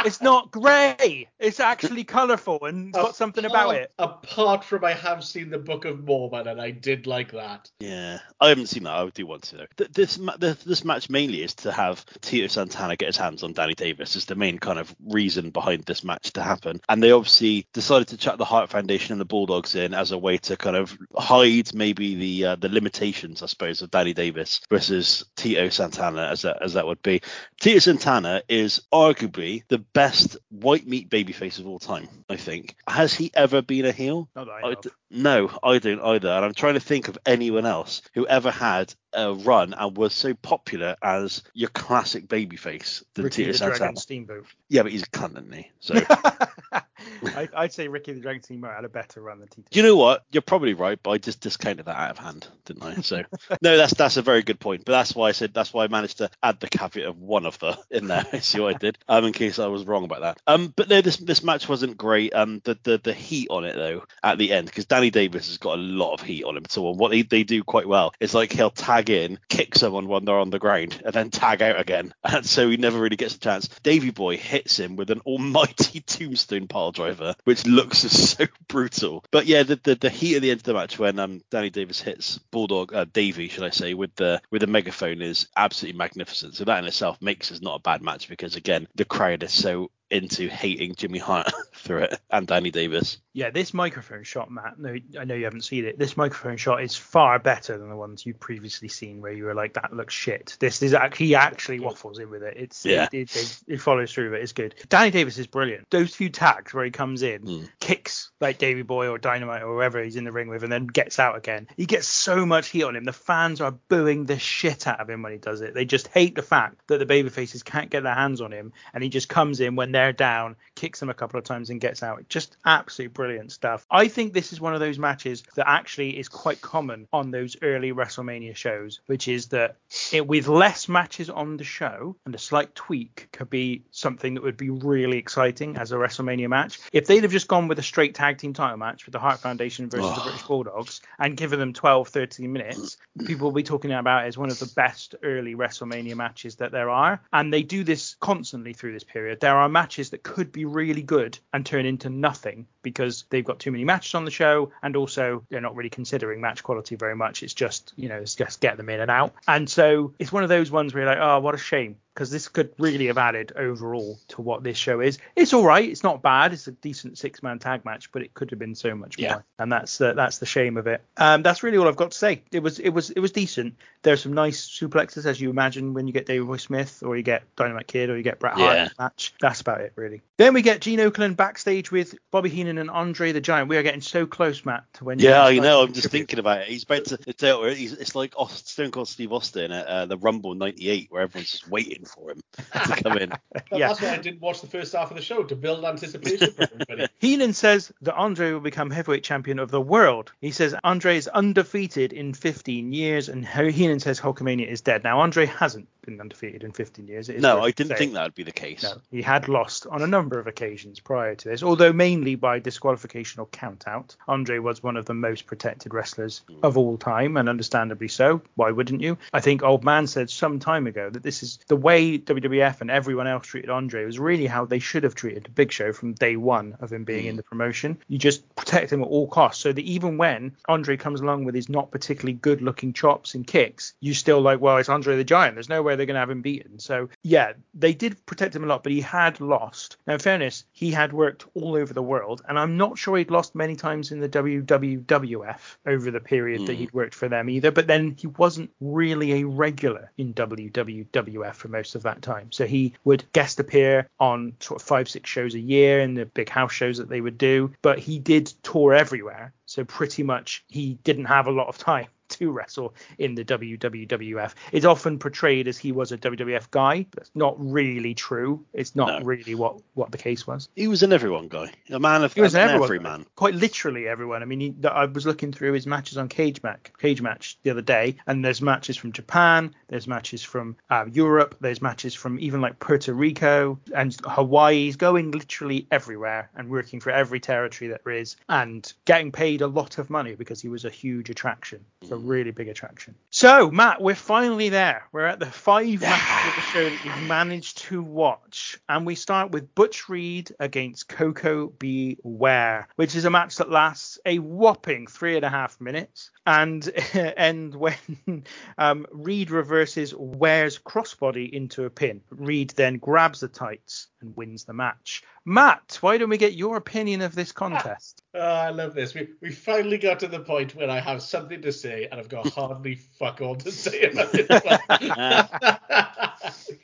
it's 0.05 0.21
not 0.21 0.51
grey. 0.51 1.27
It's 1.39 1.59
actually 1.59 2.03
colourful 2.03 2.65
and 2.65 2.89
it's 2.89 2.97
got 2.97 3.15
something 3.15 3.45
about 3.45 3.75
it. 3.75 3.91
Apart 3.99 4.63
from 4.63 4.83
I 4.83 4.93
have 4.93 5.23
seen 5.23 5.49
the 5.49 5.57
Book 5.57 5.85
of 5.85 6.03
Mormon, 6.03 6.47
and 6.47 6.61
I 6.61 6.71
did 6.71 7.07
like 7.07 7.31
that. 7.31 7.69
Yeah, 7.79 8.19
I 8.39 8.49
haven't 8.49 8.67
seen 8.67 8.83
that. 8.83 8.93
I 8.93 9.07
do 9.09 9.25
want 9.25 9.43
to 9.43 9.57
though. 9.57 9.85
This 9.91 10.17
this 10.65 10.83
match 10.85 11.09
mainly 11.09 11.43
is 11.43 11.53
to 11.55 11.71
have 11.71 12.05
Tito 12.21 12.47
Santana 12.47 12.95
get 12.95 13.07
his 13.07 13.17
hands 13.17 13.43
on 13.43 13.53
Danny 13.53 13.73
Davis 13.73 14.15
is 14.15 14.25
the 14.25 14.35
main 14.35 14.59
kind 14.59 14.79
of 14.79 14.93
reason 15.07 15.49
behind 15.49 15.83
this 15.83 16.03
match 16.03 16.33
to 16.33 16.41
happen. 16.43 16.81
And 16.89 17.01
they 17.01 17.11
obviously 17.11 17.67
decided 17.73 18.07
to 18.09 18.17
chuck 18.17 18.37
the 18.37 18.45
Hart 18.45 18.69
Foundation 18.69 19.13
and 19.13 19.21
the 19.21 19.25
Bulldogs 19.25 19.75
in 19.75 19.93
as 19.93 20.11
a 20.11 20.17
way 20.17 20.37
to 20.39 20.57
kind 20.57 20.75
of 20.75 20.97
hide 21.17 21.73
maybe 21.73 22.15
the 22.15 22.45
uh, 22.51 22.55
the 22.55 22.69
limitations, 23.01 23.41
I 23.41 23.47
suppose, 23.47 23.81
of 23.81 23.91
Danny 23.91 24.13
Davis 24.13 24.61
versus 24.69 25.25
Tito 25.35 25.69
Santana 25.69 26.27
as 26.27 26.43
that 26.43 26.61
as 26.61 26.73
that 26.73 26.85
would 26.85 27.01
be. 27.01 27.21
Tito 27.59 27.79
Santana 27.79 28.43
is 28.47 28.81
arguably 28.93 29.63
the 29.67 29.79
best 29.79 30.37
white 30.49 30.87
meat 30.87 31.09
babyface 31.09 31.59
of 31.59 31.67
all 31.67 31.79
time. 31.79 32.07
I 32.29 32.35
think. 32.37 32.75
Has 32.87 33.13
he 33.13 33.31
ever 33.33 33.61
been 33.61 33.85
a 33.85 33.91
heel? 33.91 34.29
I 34.35 34.41
I 34.41 34.69
know 34.69 34.75
no, 35.11 35.51
I 35.61 35.79
don't 35.79 36.01
either. 36.01 36.29
And 36.29 36.45
I'm 36.45 36.53
trying 36.53 36.75
to 36.75 36.79
think 36.79 37.07
of 37.07 37.17
anyone 37.25 37.65
else 37.65 38.01
who 38.13 38.25
ever 38.27 38.49
had 38.49 38.93
a 39.13 39.33
run 39.33 39.73
and 39.73 39.97
was 39.97 40.13
so 40.13 40.33
popular 40.33 40.95
as 41.03 41.43
your 41.53 41.69
classic 41.69 42.27
babyface 42.27 43.03
than 43.13 43.25
Ricky 43.25 43.43
Tito 43.43 43.51
the 43.51 43.57
Santana. 43.57 43.77
Dragon 43.77 43.95
Steamboat. 43.97 44.45
Yeah, 44.69 44.83
but 44.83 44.91
he's 44.93 45.03
a 45.03 45.07
cunt, 45.07 45.33
isn't 45.33 45.53
he? 45.53 45.69
So 45.81 45.95
I, 47.35 47.47
I'd 47.55 47.73
say 47.73 47.87
Ricky 47.87 48.13
the 48.13 48.19
Dragon 48.19 48.41
Steamboat 48.41 48.75
had 48.75 48.85
a 48.85 48.89
better 48.89 49.21
run 49.21 49.39
than 49.39 49.47
Tito. 49.47 49.67
you 49.71 49.83
know 49.83 49.95
what? 49.95 50.25
You're 50.31 50.41
probably 50.41 50.73
right, 50.73 50.99
but 51.01 51.11
I 51.11 51.17
just 51.17 51.41
discounted 51.41 51.85
that 51.85 51.95
out 51.95 52.11
of 52.11 52.17
hand, 52.17 52.47
didn't 52.65 52.83
I? 52.83 52.95
So 53.01 53.23
no, 53.61 53.77
that's 53.77 53.93
that's 53.93 54.17
a 54.17 54.21
very 54.21 54.41
good 54.41 54.59
point. 54.59 54.85
But 54.85 54.93
that's 54.93 55.15
why 55.15 55.29
I 55.29 55.31
said 55.31 55.53
that's 55.53 55.73
why 55.73 55.83
I 55.83 55.87
managed 55.87 56.17
to 56.19 56.29
add 56.41 56.59
the 56.59 56.67
caveat 56.67 57.07
of 57.07 57.19
one 57.19 57.45
of 57.45 57.59
the 57.59 57.77
in 57.89 58.07
there. 58.07 58.25
See 58.41 58.59
what 58.59 58.75
I 58.75 58.77
did? 58.77 58.97
Um, 59.07 59.25
in 59.25 59.33
case 59.33 59.59
I 59.59 59.67
was 59.67 59.85
wrong 59.85 60.03
about 60.03 60.21
that. 60.21 60.41
Um, 60.47 60.73
but 60.75 60.89
no, 60.89 61.01
this 61.01 61.17
this 61.17 61.43
match 61.43 61.69
wasn't 61.69 61.97
great. 61.97 62.33
Um, 62.33 62.61
the 62.63 62.77
the, 62.83 62.97
the 62.97 63.13
heat 63.13 63.49
on 63.49 63.65
it 63.65 63.75
though 63.75 64.03
at 64.23 64.37
the 64.37 64.51
end 64.51 64.67
because 64.67 64.85
Danny 64.85 65.09
Davis 65.09 65.47
has 65.47 65.57
got 65.57 65.77
a 65.77 65.81
lot 65.81 66.13
of 66.13 66.21
heat 66.21 66.43
on 66.43 66.57
him. 66.57 66.65
So 66.69 66.91
what 66.91 67.11
they, 67.11 67.21
they 67.21 67.43
do 67.43 67.63
quite 67.63 67.87
well 67.87 68.13
is 68.19 68.33
like 68.33 68.51
he'll 68.51 68.69
tag 68.71 69.09
in, 69.09 69.39
kick 69.49 69.75
someone 69.75 70.07
when 70.07 70.25
they're 70.25 70.39
on 70.39 70.49
the 70.49 70.59
ground, 70.59 71.01
and 71.03 71.13
then 71.13 71.29
tag 71.29 71.61
out 71.61 71.79
again. 71.79 72.13
And 72.23 72.45
so 72.45 72.69
he 72.69 72.77
never 72.77 72.99
really 72.99 73.17
gets 73.17 73.35
a 73.35 73.39
chance. 73.39 73.67
Davey 73.83 74.11
Boy 74.11 74.37
hits 74.37 74.79
him 74.79 74.95
with 74.95 75.11
an 75.11 75.19
almighty 75.25 75.99
tombstone 75.99 76.67
pile 76.67 76.90
driver, 76.91 77.35
which 77.43 77.65
looks 77.65 77.99
so 77.99 78.45
brutal. 78.67 79.23
But 79.31 79.45
yeah, 79.45 79.63
the, 79.63 79.79
the, 79.83 79.95
the 79.95 80.09
heat 80.09 80.35
at 80.35 80.41
the 80.41 80.51
end 80.51 80.59
of 80.59 80.63
the 80.63 80.73
match 80.73 80.99
when 80.99 81.19
um 81.19 81.41
Danny 81.49 81.69
Davis 81.69 82.01
hits 82.01 82.37
Bulldog 82.51 82.93
uh, 82.93 83.05
Davy, 83.11 83.47
should 83.47 83.63
I 83.63 83.69
say, 83.69 83.93
with 83.93 84.15
the 84.15 84.41
with 84.51 84.61
the 84.61 84.67
megaphone 84.67 85.21
is 85.21 85.47
absolutely 85.55 85.97
magnificent. 85.97 86.55
So 86.55 86.65
that 86.65 86.79
in 86.79 86.85
itself 86.85 87.21
makes 87.21 87.49
this 87.49 87.61
not 87.61 87.79
a 87.79 87.81
bad 87.81 88.01
match 88.01 88.29
because 88.29 88.55
again 88.55 88.87
the 88.95 89.05
crowd 89.05 89.43
is 89.43 89.53
so 89.53 89.91
into 90.11 90.47
hating 90.49 90.95
Jimmy 90.95 91.19
Hart 91.19 91.51
through 91.73 91.99
it 92.03 92.19
and 92.29 92.45
Danny 92.45 92.69
Davis. 92.71 93.17
Yeah, 93.33 93.49
this 93.49 93.73
microphone 93.73 94.23
shot, 94.23 94.51
Matt. 94.51 94.77
No, 94.77 94.95
I 95.19 95.23
know 95.23 95.35
you 95.35 95.45
haven't 95.45 95.63
seen 95.63 95.85
it. 95.85 95.97
This 95.97 96.17
microphone 96.17 96.57
shot 96.57 96.83
is 96.83 96.95
far 96.97 97.39
better 97.39 97.77
than 97.77 97.89
the 97.89 97.95
ones 97.95 98.25
you've 98.25 98.39
previously 98.41 98.89
seen, 98.89 99.21
where 99.21 99.31
you 99.31 99.45
were 99.45 99.53
like, 99.53 99.73
"That 99.75 99.93
looks 99.93 100.13
shit." 100.13 100.57
This 100.59 100.81
is 100.83 100.93
actually 100.93 101.27
he 101.27 101.35
actually 101.35 101.79
waffles 101.79 102.19
in 102.19 102.29
with 102.29 102.43
it. 102.43 102.55
It's 102.57 102.85
Yeah. 102.85 103.03
it, 103.13 103.33
it, 103.33 103.35
it, 103.35 103.59
it 103.75 103.81
follows 103.81 104.11
through. 104.11 104.31
But 104.31 104.41
it's 104.41 104.51
good. 104.51 104.75
Danny 104.89 105.11
Davis 105.11 105.37
is 105.37 105.47
brilliant. 105.47 105.89
Those 105.91 106.13
few 106.13 106.29
tags 106.29 106.73
where 106.73 106.83
he 106.83 106.91
comes 106.91 107.21
in, 107.21 107.41
Mm. 107.43 107.69
kicks 107.79 108.31
like 108.41 108.57
Davey 108.57 108.81
Boy 108.81 109.07
or 109.07 109.17
Dynamite 109.17 109.63
or 109.63 109.75
whoever 109.75 110.03
he's 110.03 110.17
in 110.17 110.25
the 110.25 110.31
ring 110.33 110.49
with, 110.49 110.63
and 110.63 110.71
then 110.71 110.87
gets 110.87 111.17
out 111.19 111.37
again. 111.37 111.67
He 111.77 111.85
gets 111.85 112.07
so 112.07 112.45
much 112.45 112.67
heat 112.67 112.83
on 112.83 112.95
him. 112.97 113.05
The 113.05 113.13
fans 113.13 113.61
are 113.61 113.71
booing 113.71 114.25
the 114.25 114.37
shit 114.39 114.87
out 114.87 114.99
of 114.99 115.09
him 115.09 115.21
when 115.21 115.31
he 115.31 115.37
does 115.37 115.61
it. 115.61 115.73
They 115.73 115.85
just 115.85 116.07
hate 116.09 116.35
the 116.35 116.41
fact 116.41 116.81
that 116.87 116.97
the 116.97 117.05
babyfaces 117.05 117.63
can't 117.63 117.89
get 117.89 118.03
their 118.03 118.13
hands 118.15 118.41
on 118.41 118.51
him, 118.51 118.73
and 118.93 119.01
he 119.03 119.09
just 119.09 119.29
comes 119.29 119.61
in 119.61 119.75
when 119.77 119.91
they're 119.93 120.00
down, 120.11 120.55
kicks 120.75 120.99
them 120.99 121.09
a 121.09 121.13
couple 121.13 121.37
of 121.37 121.43
times, 121.43 121.69
and 121.69 121.79
gets 121.79 122.01
out. 122.01 122.27
Just 122.29 122.57
absolutely 122.65 123.13
brilliant 123.13 123.51
stuff. 123.51 123.85
I 123.91 124.07
think 124.07 124.33
this 124.33 124.51
is 124.53 124.59
one 124.59 124.73
of 124.73 124.79
those 124.79 124.97
matches 124.97 125.43
that 125.55 125.69
actually 125.69 126.17
is 126.17 126.27
quite 126.27 126.61
common 126.61 127.07
on 127.13 127.31
those 127.31 127.55
early 127.61 127.91
WrestleMania 127.91 128.55
shows, 128.55 128.99
which 129.05 129.27
is 129.27 129.47
that 129.47 129.75
it, 130.11 130.25
with 130.25 130.47
less 130.47 130.89
matches 130.89 131.29
on 131.29 131.57
the 131.57 131.63
show 131.63 132.15
and 132.25 132.33
a 132.33 132.39
slight 132.39 132.73
tweak 132.73 133.27
could 133.31 133.49
be 133.49 133.83
something 133.91 134.33
that 134.33 134.43
would 134.43 134.57
be 134.57 134.69
really 134.69 135.17
exciting 135.17 135.77
as 135.77 135.91
a 135.91 135.95
WrestleMania 135.95 136.49
match. 136.49 136.79
If 136.93 137.07
they'd 137.07 137.23
have 137.23 137.31
just 137.31 137.47
gone 137.47 137.67
with 137.67 137.79
a 137.79 137.83
straight 137.83 138.15
tag 138.15 138.37
team 138.37 138.53
title 138.53 138.77
match 138.77 139.05
with 139.05 139.13
the 139.13 139.19
Hart 139.19 139.39
Foundation 139.39 139.89
versus 139.89 140.15
the 140.15 140.21
Oh. 140.21 140.23
British 140.23 140.43
Bulldogs 140.43 141.01
and 141.19 141.37
given 141.37 141.59
them 141.59 141.73
12, 141.73 142.07
13 142.09 142.51
minutes, 142.51 142.97
people 143.25 143.47
will 143.47 143.55
be 143.55 143.63
talking 143.63 143.91
about 143.91 144.25
it 144.25 144.27
as 144.27 144.37
one 144.37 144.49
of 144.49 144.59
the 144.59 144.71
best 144.75 145.15
early 145.23 145.55
WrestleMania 145.55 146.15
matches 146.15 146.55
that 146.55 146.71
there 146.71 146.89
are. 146.89 147.21
And 147.33 147.53
they 147.53 147.63
do 147.63 147.83
this 147.83 148.15
constantly 148.19 148.73
through 148.73 148.93
this 148.93 149.03
period. 149.03 149.39
There 149.39 149.55
are 149.55 149.69
matches 149.69 149.90
that 149.95 150.23
could 150.23 150.51
be 150.51 150.65
really 150.65 151.01
good 151.01 151.37
and 151.53 151.65
turn 151.65 151.85
into 151.85 152.09
nothing 152.09 152.65
because 152.81 153.25
they've 153.29 153.45
got 153.45 153.59
too 153.59 153.71
many 153.71 153.83
matches 153.83 154.15
on 154.15 154.25
the 154.25 154.31
show 154.31 154.71
and 154.81 154.95
also 154.95 155.43
they're 155.49 155.61
not 155.61 155.75
really 155.75 155.89
considering 155.89 156.41
match 156.41 156.63
quality 156.63 156.95
very 156.95 157.15
much. 157.15 157.43
It's 157.43 157.53
just, 157.53 157.93
you 157.97 158.09
know, 158.09 158.17
it's 158.17 158.35
just 158.35 158.61
get 158.61 158.77
them 158.77 158.89
in 158.89 159.01
and 159.01 159.11
out. 159.11 159.33
And 159.47 159.69
so 159.69 160.13
it's 160.17 160.31
one 160.31 160.43
of 160.43 160.49
those 160.49 160.71
ones 160.71 160.93
where 160.93 161.03
you're 161.03 161.11
like, 161.11 161.21
oh, 161.21 161.39
what 161.39 161.53
a 161.55 161.57
shame. 161.57 161.97
Because 162.13 162.29
this 162.29 162.49
could 162.49 162.73
really 162.77 163.07
have 163.07 163.17
added 163.17 163.53
overall 163.55 164.19
to 164.29 164.41
what 164.41 164.63
this 164.63 164.77
show 164.77 164.99
is. 164.99 165.17
It's 165.35 165.53
all 165.53 165.63
right. 165.63 165.87
It's 165.89 166.03
not 166.03 166.21
bad. 166.21 166.51
It's 166.51 166.67
a 166.67 166.73
decent 166.73 167.17
six-man 167.17 167.59
tag 167.59 167.85
match, 167.85 168.11
but 168.11 168.21
it 168.21 168.33
could 168.33 168.49
have 168.49 168.59
been 168.59 168.75
so 168.75 168.93
much 168.95 169.17
Yeah. 169.17 169.31
more. 169.33 169.45
And 169.59 169.71
that's 169.71 169.97
the, 169.97 170.13
that's 170.13 170.39
the 170.39 170.45
shame 170.45 170.75
of 170.75 170.87
it. 170.87 171.01
Um, 171.15 171.41
that's 171.41 171.63
really 171.63 171.77
all 171.77 171.87
I've 171.87 171.95
got 171.95 172.11
to 172.11 172.17
say. 172.17 172.41
It 172.51 172.61
was 172.61 172.79
it 172.79 172.89
was 172.89 173.11
it 173.11 173.19
was 173.21 173.31
decent. 173.31 173.75
There's 174.01 174.21
some 174.21 174.33
nice 174.33 174.67
suplexes 174.67 175.25
as 175.25 175.39
you 175.39 175.49
imagine 175.51 175.93
when 175.93 176.05
you 176.07 176.11
get 176.13 176.25
Davey 176.25 176.43
Boy 176.43 176.57
Smith 176.57 177.01
or 177.05 177.15
you 177.15 177.23
get 177.23 177.43
Dynamite 177.55 177.87
Kid 177.87 178.09
or 178.09 178.17
you 178.17 178.23
get 178.23 178.39
Bret 178.39 178.55
Hart 178.55 178.75
Yeah. 178.75 178.89
match. 178.99 179.33
That's 179.39 179.61
about 179.61 179.79
it 179.79 179.93
really. 179.95 180.21
Then 180.37 180.53
we 180.53 180.63
get 180.63 180.81
Gene 180.81 180.99
Okerlund 180.99 181.37
backstage 181.37 181.91
with 181.91 182.15
Bobby 182.31 182.49
Heenan 182.49 182.77
and 182.77 182.89
Andre 182.89 183.31
the 183.31 183.39
Giant. 183.41 183.69
We 183.69 183.77
are 183.77 183.83
getting 183.83 184.01
so 184.01 184.25
close, 184.25 184.65
Matt, 184.65 184.83
to 184.95 185.05
when 185.05 185.19
Yeah, 185.19 185.47
you 185.47 185.61
I 185.61 185.63
know. 185.63 185.83
I'm 185.83 185.93
just 185.93 186.09
thinking 186.09 186.39
about 186.39 186.61
it. 186.61 186.67
He's 186.67 186.83
about 186.83 187.05
to. 187.05 187.19
It's, 187.25 187.93
it's 187.93 188.15
like 188.15 188.33
Stone 188.49 188.91
Cold 188.91 189.07
Steve 189.07 189.31
Austin 189.31 189.71
at 189.71 189.85
uh, 189.85 190.05
the 190.07 190.17
Rumble 190.17 190.55
'98, 190.55 191.07
where 191.11 191.21
everyone's 191.21 191.51
just 191.51 191.67
waiting 191.69 192.00
for 192.05 192.31
him 192.31 192.41
to 192.73 193.03
come 193.03 193.17
in. 193.17 193.31
Yeah. 193.73 193.87
That's 193.87 194.01
why 194.01 194.09
I 194.09 194.17
didn't 194.17 194.41
watch 194.41 194.59
the 194.59 194.67
first 194.67 194.93
half 194.93 195.11
of 195.11 195.17
the 195.17 195.23
show 195.23 195.43
to 195.43 195.55
build 195.55 195.85
anticipation 195.85 196.51
for 196.51 196.63
everybody. 196.63 197.07
Heenan 197.19 197.53
says 197.53 197.91
that 198.01 198.13
Andre 198.15 198.51
will 198.51 198.59
become 198.59 198.91
heavyweight 198.91 199.23
champion 199.23 199.59
of 199.59 199.71
the 199.71 199.79
world. 199.79 200.33
He 200.41 200.51
says 200.51 200.75
Andre 200.83 201.15
is 201.15 201.27
undefeated 201.29 202.11
in 202.11 202.33
15 202.33 202.91
years, 202.91 203.29
and 203.29 203.45
Heenan 203.47 204.01
says 204.01 204.19
Hulkamania 204.19 204.67
is 204.67 204.81
dead. 204.81 205.05
Now 205.05 205.21
Andre 205.21 205.45
hasn't 205.45 205.87
been 206.01 206.19
undefeated 206.19 206.63
in 206.63 206.71
15 206.71 207.07
years. 207.07 207.29
No, 207.29 207.61
I 207.61 207.71
didn't 207.71 207.97
think 207.97 208.13
that 208.13 208.23
would 208.23 208.35
be 208.35 208.43
the 208.43 208.51
case. 208.51 208.83
No, 208.83 209.01
he 209.09 209.21
had 209.21 209.47
lost 209.47 209.87
on 209.87 210.01
a 210.01 210.07
number 210.07 210.39
of 210.39 210.47
occasions 210.47 210.99
prior 210.99 211.35
to 211.35 211.49
this, 211.49 211.63
although 211.63 211.93
mainly 211.93 212.35
by 212.35 212.59
disqualification 212.59 213.39
or 213.39 213.47
count 213.47 213.87
out. 213.87 214.15
Andre 214.27 214.59
was 214.59 214.83
one 214.83 214.97
of 214.97 215.05
the 215.05 215.13
most 215.13 215.45
protected 215.45 215.93
wrestlers 215.93 216.41
hmm. 216.47 216.59
of 216.63 216.77
all 216.77 216.97
time, 216.97 217.37
and 217.37 217.49
understandably 217.49 218.07
so. 218.07 218.41
Why 218.55 218.71
wouldn't 218.71 219.01
you? 219.01 219.17
I 219.33 219.39
think 219.39 219.63
Old 219.63 219.83
Man 219.83 220.07
said 220.07 220.29
some 220.29 220.59
time 220.59 220.87
ago 220.87 221.09
that 221.09 221.23
this 221.23 221.43
is 221.43 221.59
the 221.67 221.75
way 221.75 222.17
WWF 222.17 222.81
and 222.81 222.91
everyone 222.91 223.27
else 223.27 223.47
treated 223.47 223.69
Andre 223.69 224.05
was 224.05 224.19
really 224.19 224.47
how 224.47 224.65
they 224.65 224.79
should 224.79 225.03
have 225.03 225.15
treated 225.15 225.43
the 225.45 225.51
Big 225.51 225.71
Show 225.71 225.93
from 225.93 226.13
day 226.13 226.35
one 226.35 226.77
of 226.79 226.91
him 226.91 227.03
being 227.03 227.25
in 227.25 227.33
hmm. 227.33 227.37
the 227.37 227.43
promotion. 227.43 227.97
You 228.07 228.17
just 228.17 228.55
protect 228.55 228.91
him 228.91 229.01
at 229.01 229.07
all 229.07 229.27
costs, 229.27 229.61
so 229.61 229.71
that 229.71 229.81
even 229.81 230.17
when 230.17 230.55
Andre 230.67 230.97
comes 230.97 231.21
along 231.21 231.45
with 231.45 231.55
his 231.55 231.69
not 231.69 231.91
particularly 231.91 232.33
good 232.33 232.61
looking 232.61 232.93
chops 232.93 233.35
and 233.35 233.45
kicks, 233.45 233.93
you 233.99 234.13
still 234.13 234.41
like, 234.41 234.59
well, 234.59 234.77
it's 234.77 234.89
Andre 234.89 235.17
the 235.17 235.23
Giant. 235.23 235.55
There's 235.55 235.69
no 235.69 235.81
way 235.81 235.90
they're 235.95 236.05
going 236.05 236.15
to 236.15 236.19
have 236.19 236.29
him 236.29 236.41
beaten. 236.41 236.79
So 236.79 237.09
yeah, 237.23 237.53
they 237.73 237.93
did 237.93 238.25
protect 238.25 238.55
him 238.55 238.63
a 238.63 238.67
lot, 238.67 238.83
but 238.83 238.91
he 238.91 239.01
had 239.01 239.39
lost. 239.41 239.97
Now 240.07 240.13
in 240.13 240.19
fairness, 240.19 240.65
he 240.71 240.91
had 240.91 241.13
worked 241.13 241.45
all 241.53 241.75
over 241.75 241.93
the 241.93 242.01
world, 242.01 242.41
and 242.47 242.57
I'm 242.57 242.77
not 242.77 242.97
sure 242.97 243.17
he'd 243.17 243.31
lost 243.31 243.55
many 243.55 243.75
times 243.75 244.11
in 244.11 244.19
the 244.19 244.29
WWWF 244.29 245.59
over 245.85 246.11
the 246.11 246.19
period 246.19 246.67
that 246.67 246.73
hmm. 246.73 246.79
he'd 246.79 246.93
worked 246.93 247.15
for 247.15 247.29
them 247.29 247.49
either. 247.49 247.71
But 247.71 247.87
then 247.87 248.15
he 248.17 248.27
wasn't 248.27 248.71
really 248.79 249.41
a 249.41 249.47
regular 249.47 250.11
in 250.17 250.33
WWWF 250.33 251.55
for 251.55 251.67
most 251.67 251.95
of 251.95 252.03
that 252.03 252.21
time. 252.21 252.51
So 252.51 252.65
he 252.65 252.93
would 253.03 253.23
guest 253.33 253.59
appear 253.59 254.07
on 254.19 254.53
sort 254.59 254.81
of 254.81 254.87
five, 254.87 255.09
six 255.09 255.29
shows 255.29 255.55
a 255.55 255.59
year 255.59 255.99
in 256.01 256.13
the 256.13 256.25
big 256.25 256.49
house 256.49 256.73
shows 256.73 256.97
that 256.97 257.09
they 257.09 257.21
would 257.21 257.37
do. 257.37 257.71
But 257.81 257.99
he 257.99 258.19
did 258.19 258.47
tour 258.63 258.93
everywhere. 258.93 259.53
So 259.65 259.85
pretty 259.85 260.23
much 260.23 260.65
he 260.67 260.95
didn't 261.03 261.25
have 261.25 261.47
a 261.47 261.51
lot 261.51 261.67
of 261.67 261.77
time 261.77 262.07
to 262.31 262.51
wrestle 262.51 262.93
in 263.17 263.35
the 263.35 263.43
WWF. 263.45 264.53
It's 264.71 264.85
often 264.85 265.19
portrayed 265.19 265.67
as 265.67 265.77
he 265.77 265.91
was 265.91 266.11
a 266.11 266.17
WWF 266.17 266.69
guy. 266.71 267.05
But 267.11 267.19
that's 267.23 267.31
not 267.35 267.55
really 267.59 268.13
true. 268.13 268.65
It's 268.73 268.95
not 268.95 269.19
No. 269.19 269.25
really 269.25 269.55
what 269.55 269.77
what 269.93 270.11
the 270.11 270.17
case 270.17 270.47
was. 270.47 270.69
He 270.75 270.87
was 270.87 271.03
an 271.03 271.13
everyone 271.13 271.47
guy, 271.47 271.71
a 271.89 271.99
man 271.99 272.23
of 272.23 272.33
He 272.33 272.41
was 272.41 272.55
an 272.55 272.61
everyone 272.61 272.83
every 272.83 272.99
man. 272.99 273.25
Quite 273.35 273.55
literally 273.55 274.07
everyone. 274.07 274.41
I 274.41 274.45
mean, 274.45 274.59
he, 274.59 274.75
I 274.87 275.05
was 275.05 275.25
looking 275.25 275.51
through 275.51 275.73
his 275.73 275.85
matches 275.87 276.17
on 276.17 276.29
Cage 276.29 276.63
Match, 276.63 276.91
Cage 276.97 277.21
Match 277.21 277.57
the 277.63 277.69
other 277.71 277.81
day, 277.81 278.15
and 278.27 278.43
there's 278.43 278.61
matches 278.61 278.97
from 278.97 279.11
Japan, 279.11 279.73
there's 279.87 280.07
matches 280.07 280.43
from 280.43 280.75
uh, 280.89 281.05
Europe, 281.11 281.55
there's 281.61 281.81
matches 281.81 282.13
from 282.15 282.39
even 282.39 282.61
like 282.61 282.79
Puerto 282.79 283.13
Rico 283.13 283.79
and 283.95 284.15
Hawaii. 284.25 284.85
He's 284.85 284.95
going 284.95 285.31
literally 285.31 285.87
everywhere 285.91 286.49
and 286.55 286.69
working 286.69 286.99
for 286.99 287.11
every 287.11 287.39
territory 287.39 287.89
that 287.89 288.03
there 288.03 288.13
is, 288.13 288.35
and 288.49 288.91
getting 289.05 289.31
paid 289.31 289.61
a 289.61 289.67
lot 289.67 289.97
of 289.97 290.09
money 290.09 290.35
because 290.35 290.61
he 290.61 290.69
was 290.69 290.85
a 290.85 290.89
huge 290.89 291.29
attraction. 291.29 291.83
A 292.09 292.15
really 292.21 292.51
big 292.51 292.67
attraction. 292.67 293.15
So, 293.29 293.71
Matt, 293.71 294.01
we're 294.01 294.15
finally 294.15 294.69
there. 294.69 295.07
We're 295.11 295.25
at 295.25 295.39
the 295.39 295.45
five 295.45 296.01
matches 296.01 296.49
of 296.49 296.55
the 296.55 296.61
show 296.61 296.83
that 296.89 297.05
you've 297.05 297.27
managed 297.27 297.79
to 297.79 298.01
watch, 298.01 298.79
and 298.87 299.05
we 299.05 299.15
start 299.15 299.51
with 299.51 299.73
Butch 299.75 300.09
Reed 300.09 300.53
against 300.59 301.07
Koko 301.07 301.67
B. 301.67 302.17
Ware, 302.23 302.87
which 302.95 303.15
is 303.15 303.25
a 303.25 303.29
match 303.29 303.57
that 303.57 303.69
lasts 303.69 304.19
a 304.25 304.39
whopping 304.39 305.07
three 305.07 305.35
and 305.35 305.45
a 305.45 305.49
half 305.49 305.79
minutes, 305.81 306.31
and 306.45 306.89
end 307.13 307.75
when 307.75 307.95
um, 308.77 309.05
Reed 309.11 309.51
reverses 309.51 310.13
Ware's 310.15 310.79
crossbody 310.79 311.49
into 311.51 311.85
a 311.85 311.89
pin. 311.89 312.21
Reed 312.29 312.71
then 312.71 312.97
grabs 312.97 313.39
the 313.39 313.47
tights 313.47 314.07
and 314.21 314.35
wins 314.35 314.65
the 314.65 314.73
match. 314.73 315.23
Matt, 315.45 315.97
why 316.01 316.17
don't 316.17 316.29
we 316.29 316.37
get 316.37 316.53
your 316.53 316.77
opinion 316.77 317.21
of 317.21 317.33
this 317.33 317.51
contest? 317.51 318.21
Oh, 318.33 318.39
I 318.39 318.69
love 318.69 318.93
this. 318.93 319.13
We 319.13 319.29
we 319.41 319.51
finally 319.51 319.97
got 319.97 320.19
to 320.19 320.27
the 320.27 320.39
point 320.39 320.75
where 320.75 320.89
I 320.89 320.99
have 320.99 321.21
something 321.21 321.61
to 321.63 321.71
say 321.71 322.07
and 322.11 322.19
I've 322.19 322.29
got 322.29 322.47
hardly 322.49 322.95
fuck 322.95 323.41
all 323.41 323.55
to 323.55 323.71
say 323.71 324.11
about 324.11 324.33
one. 324.33 324.79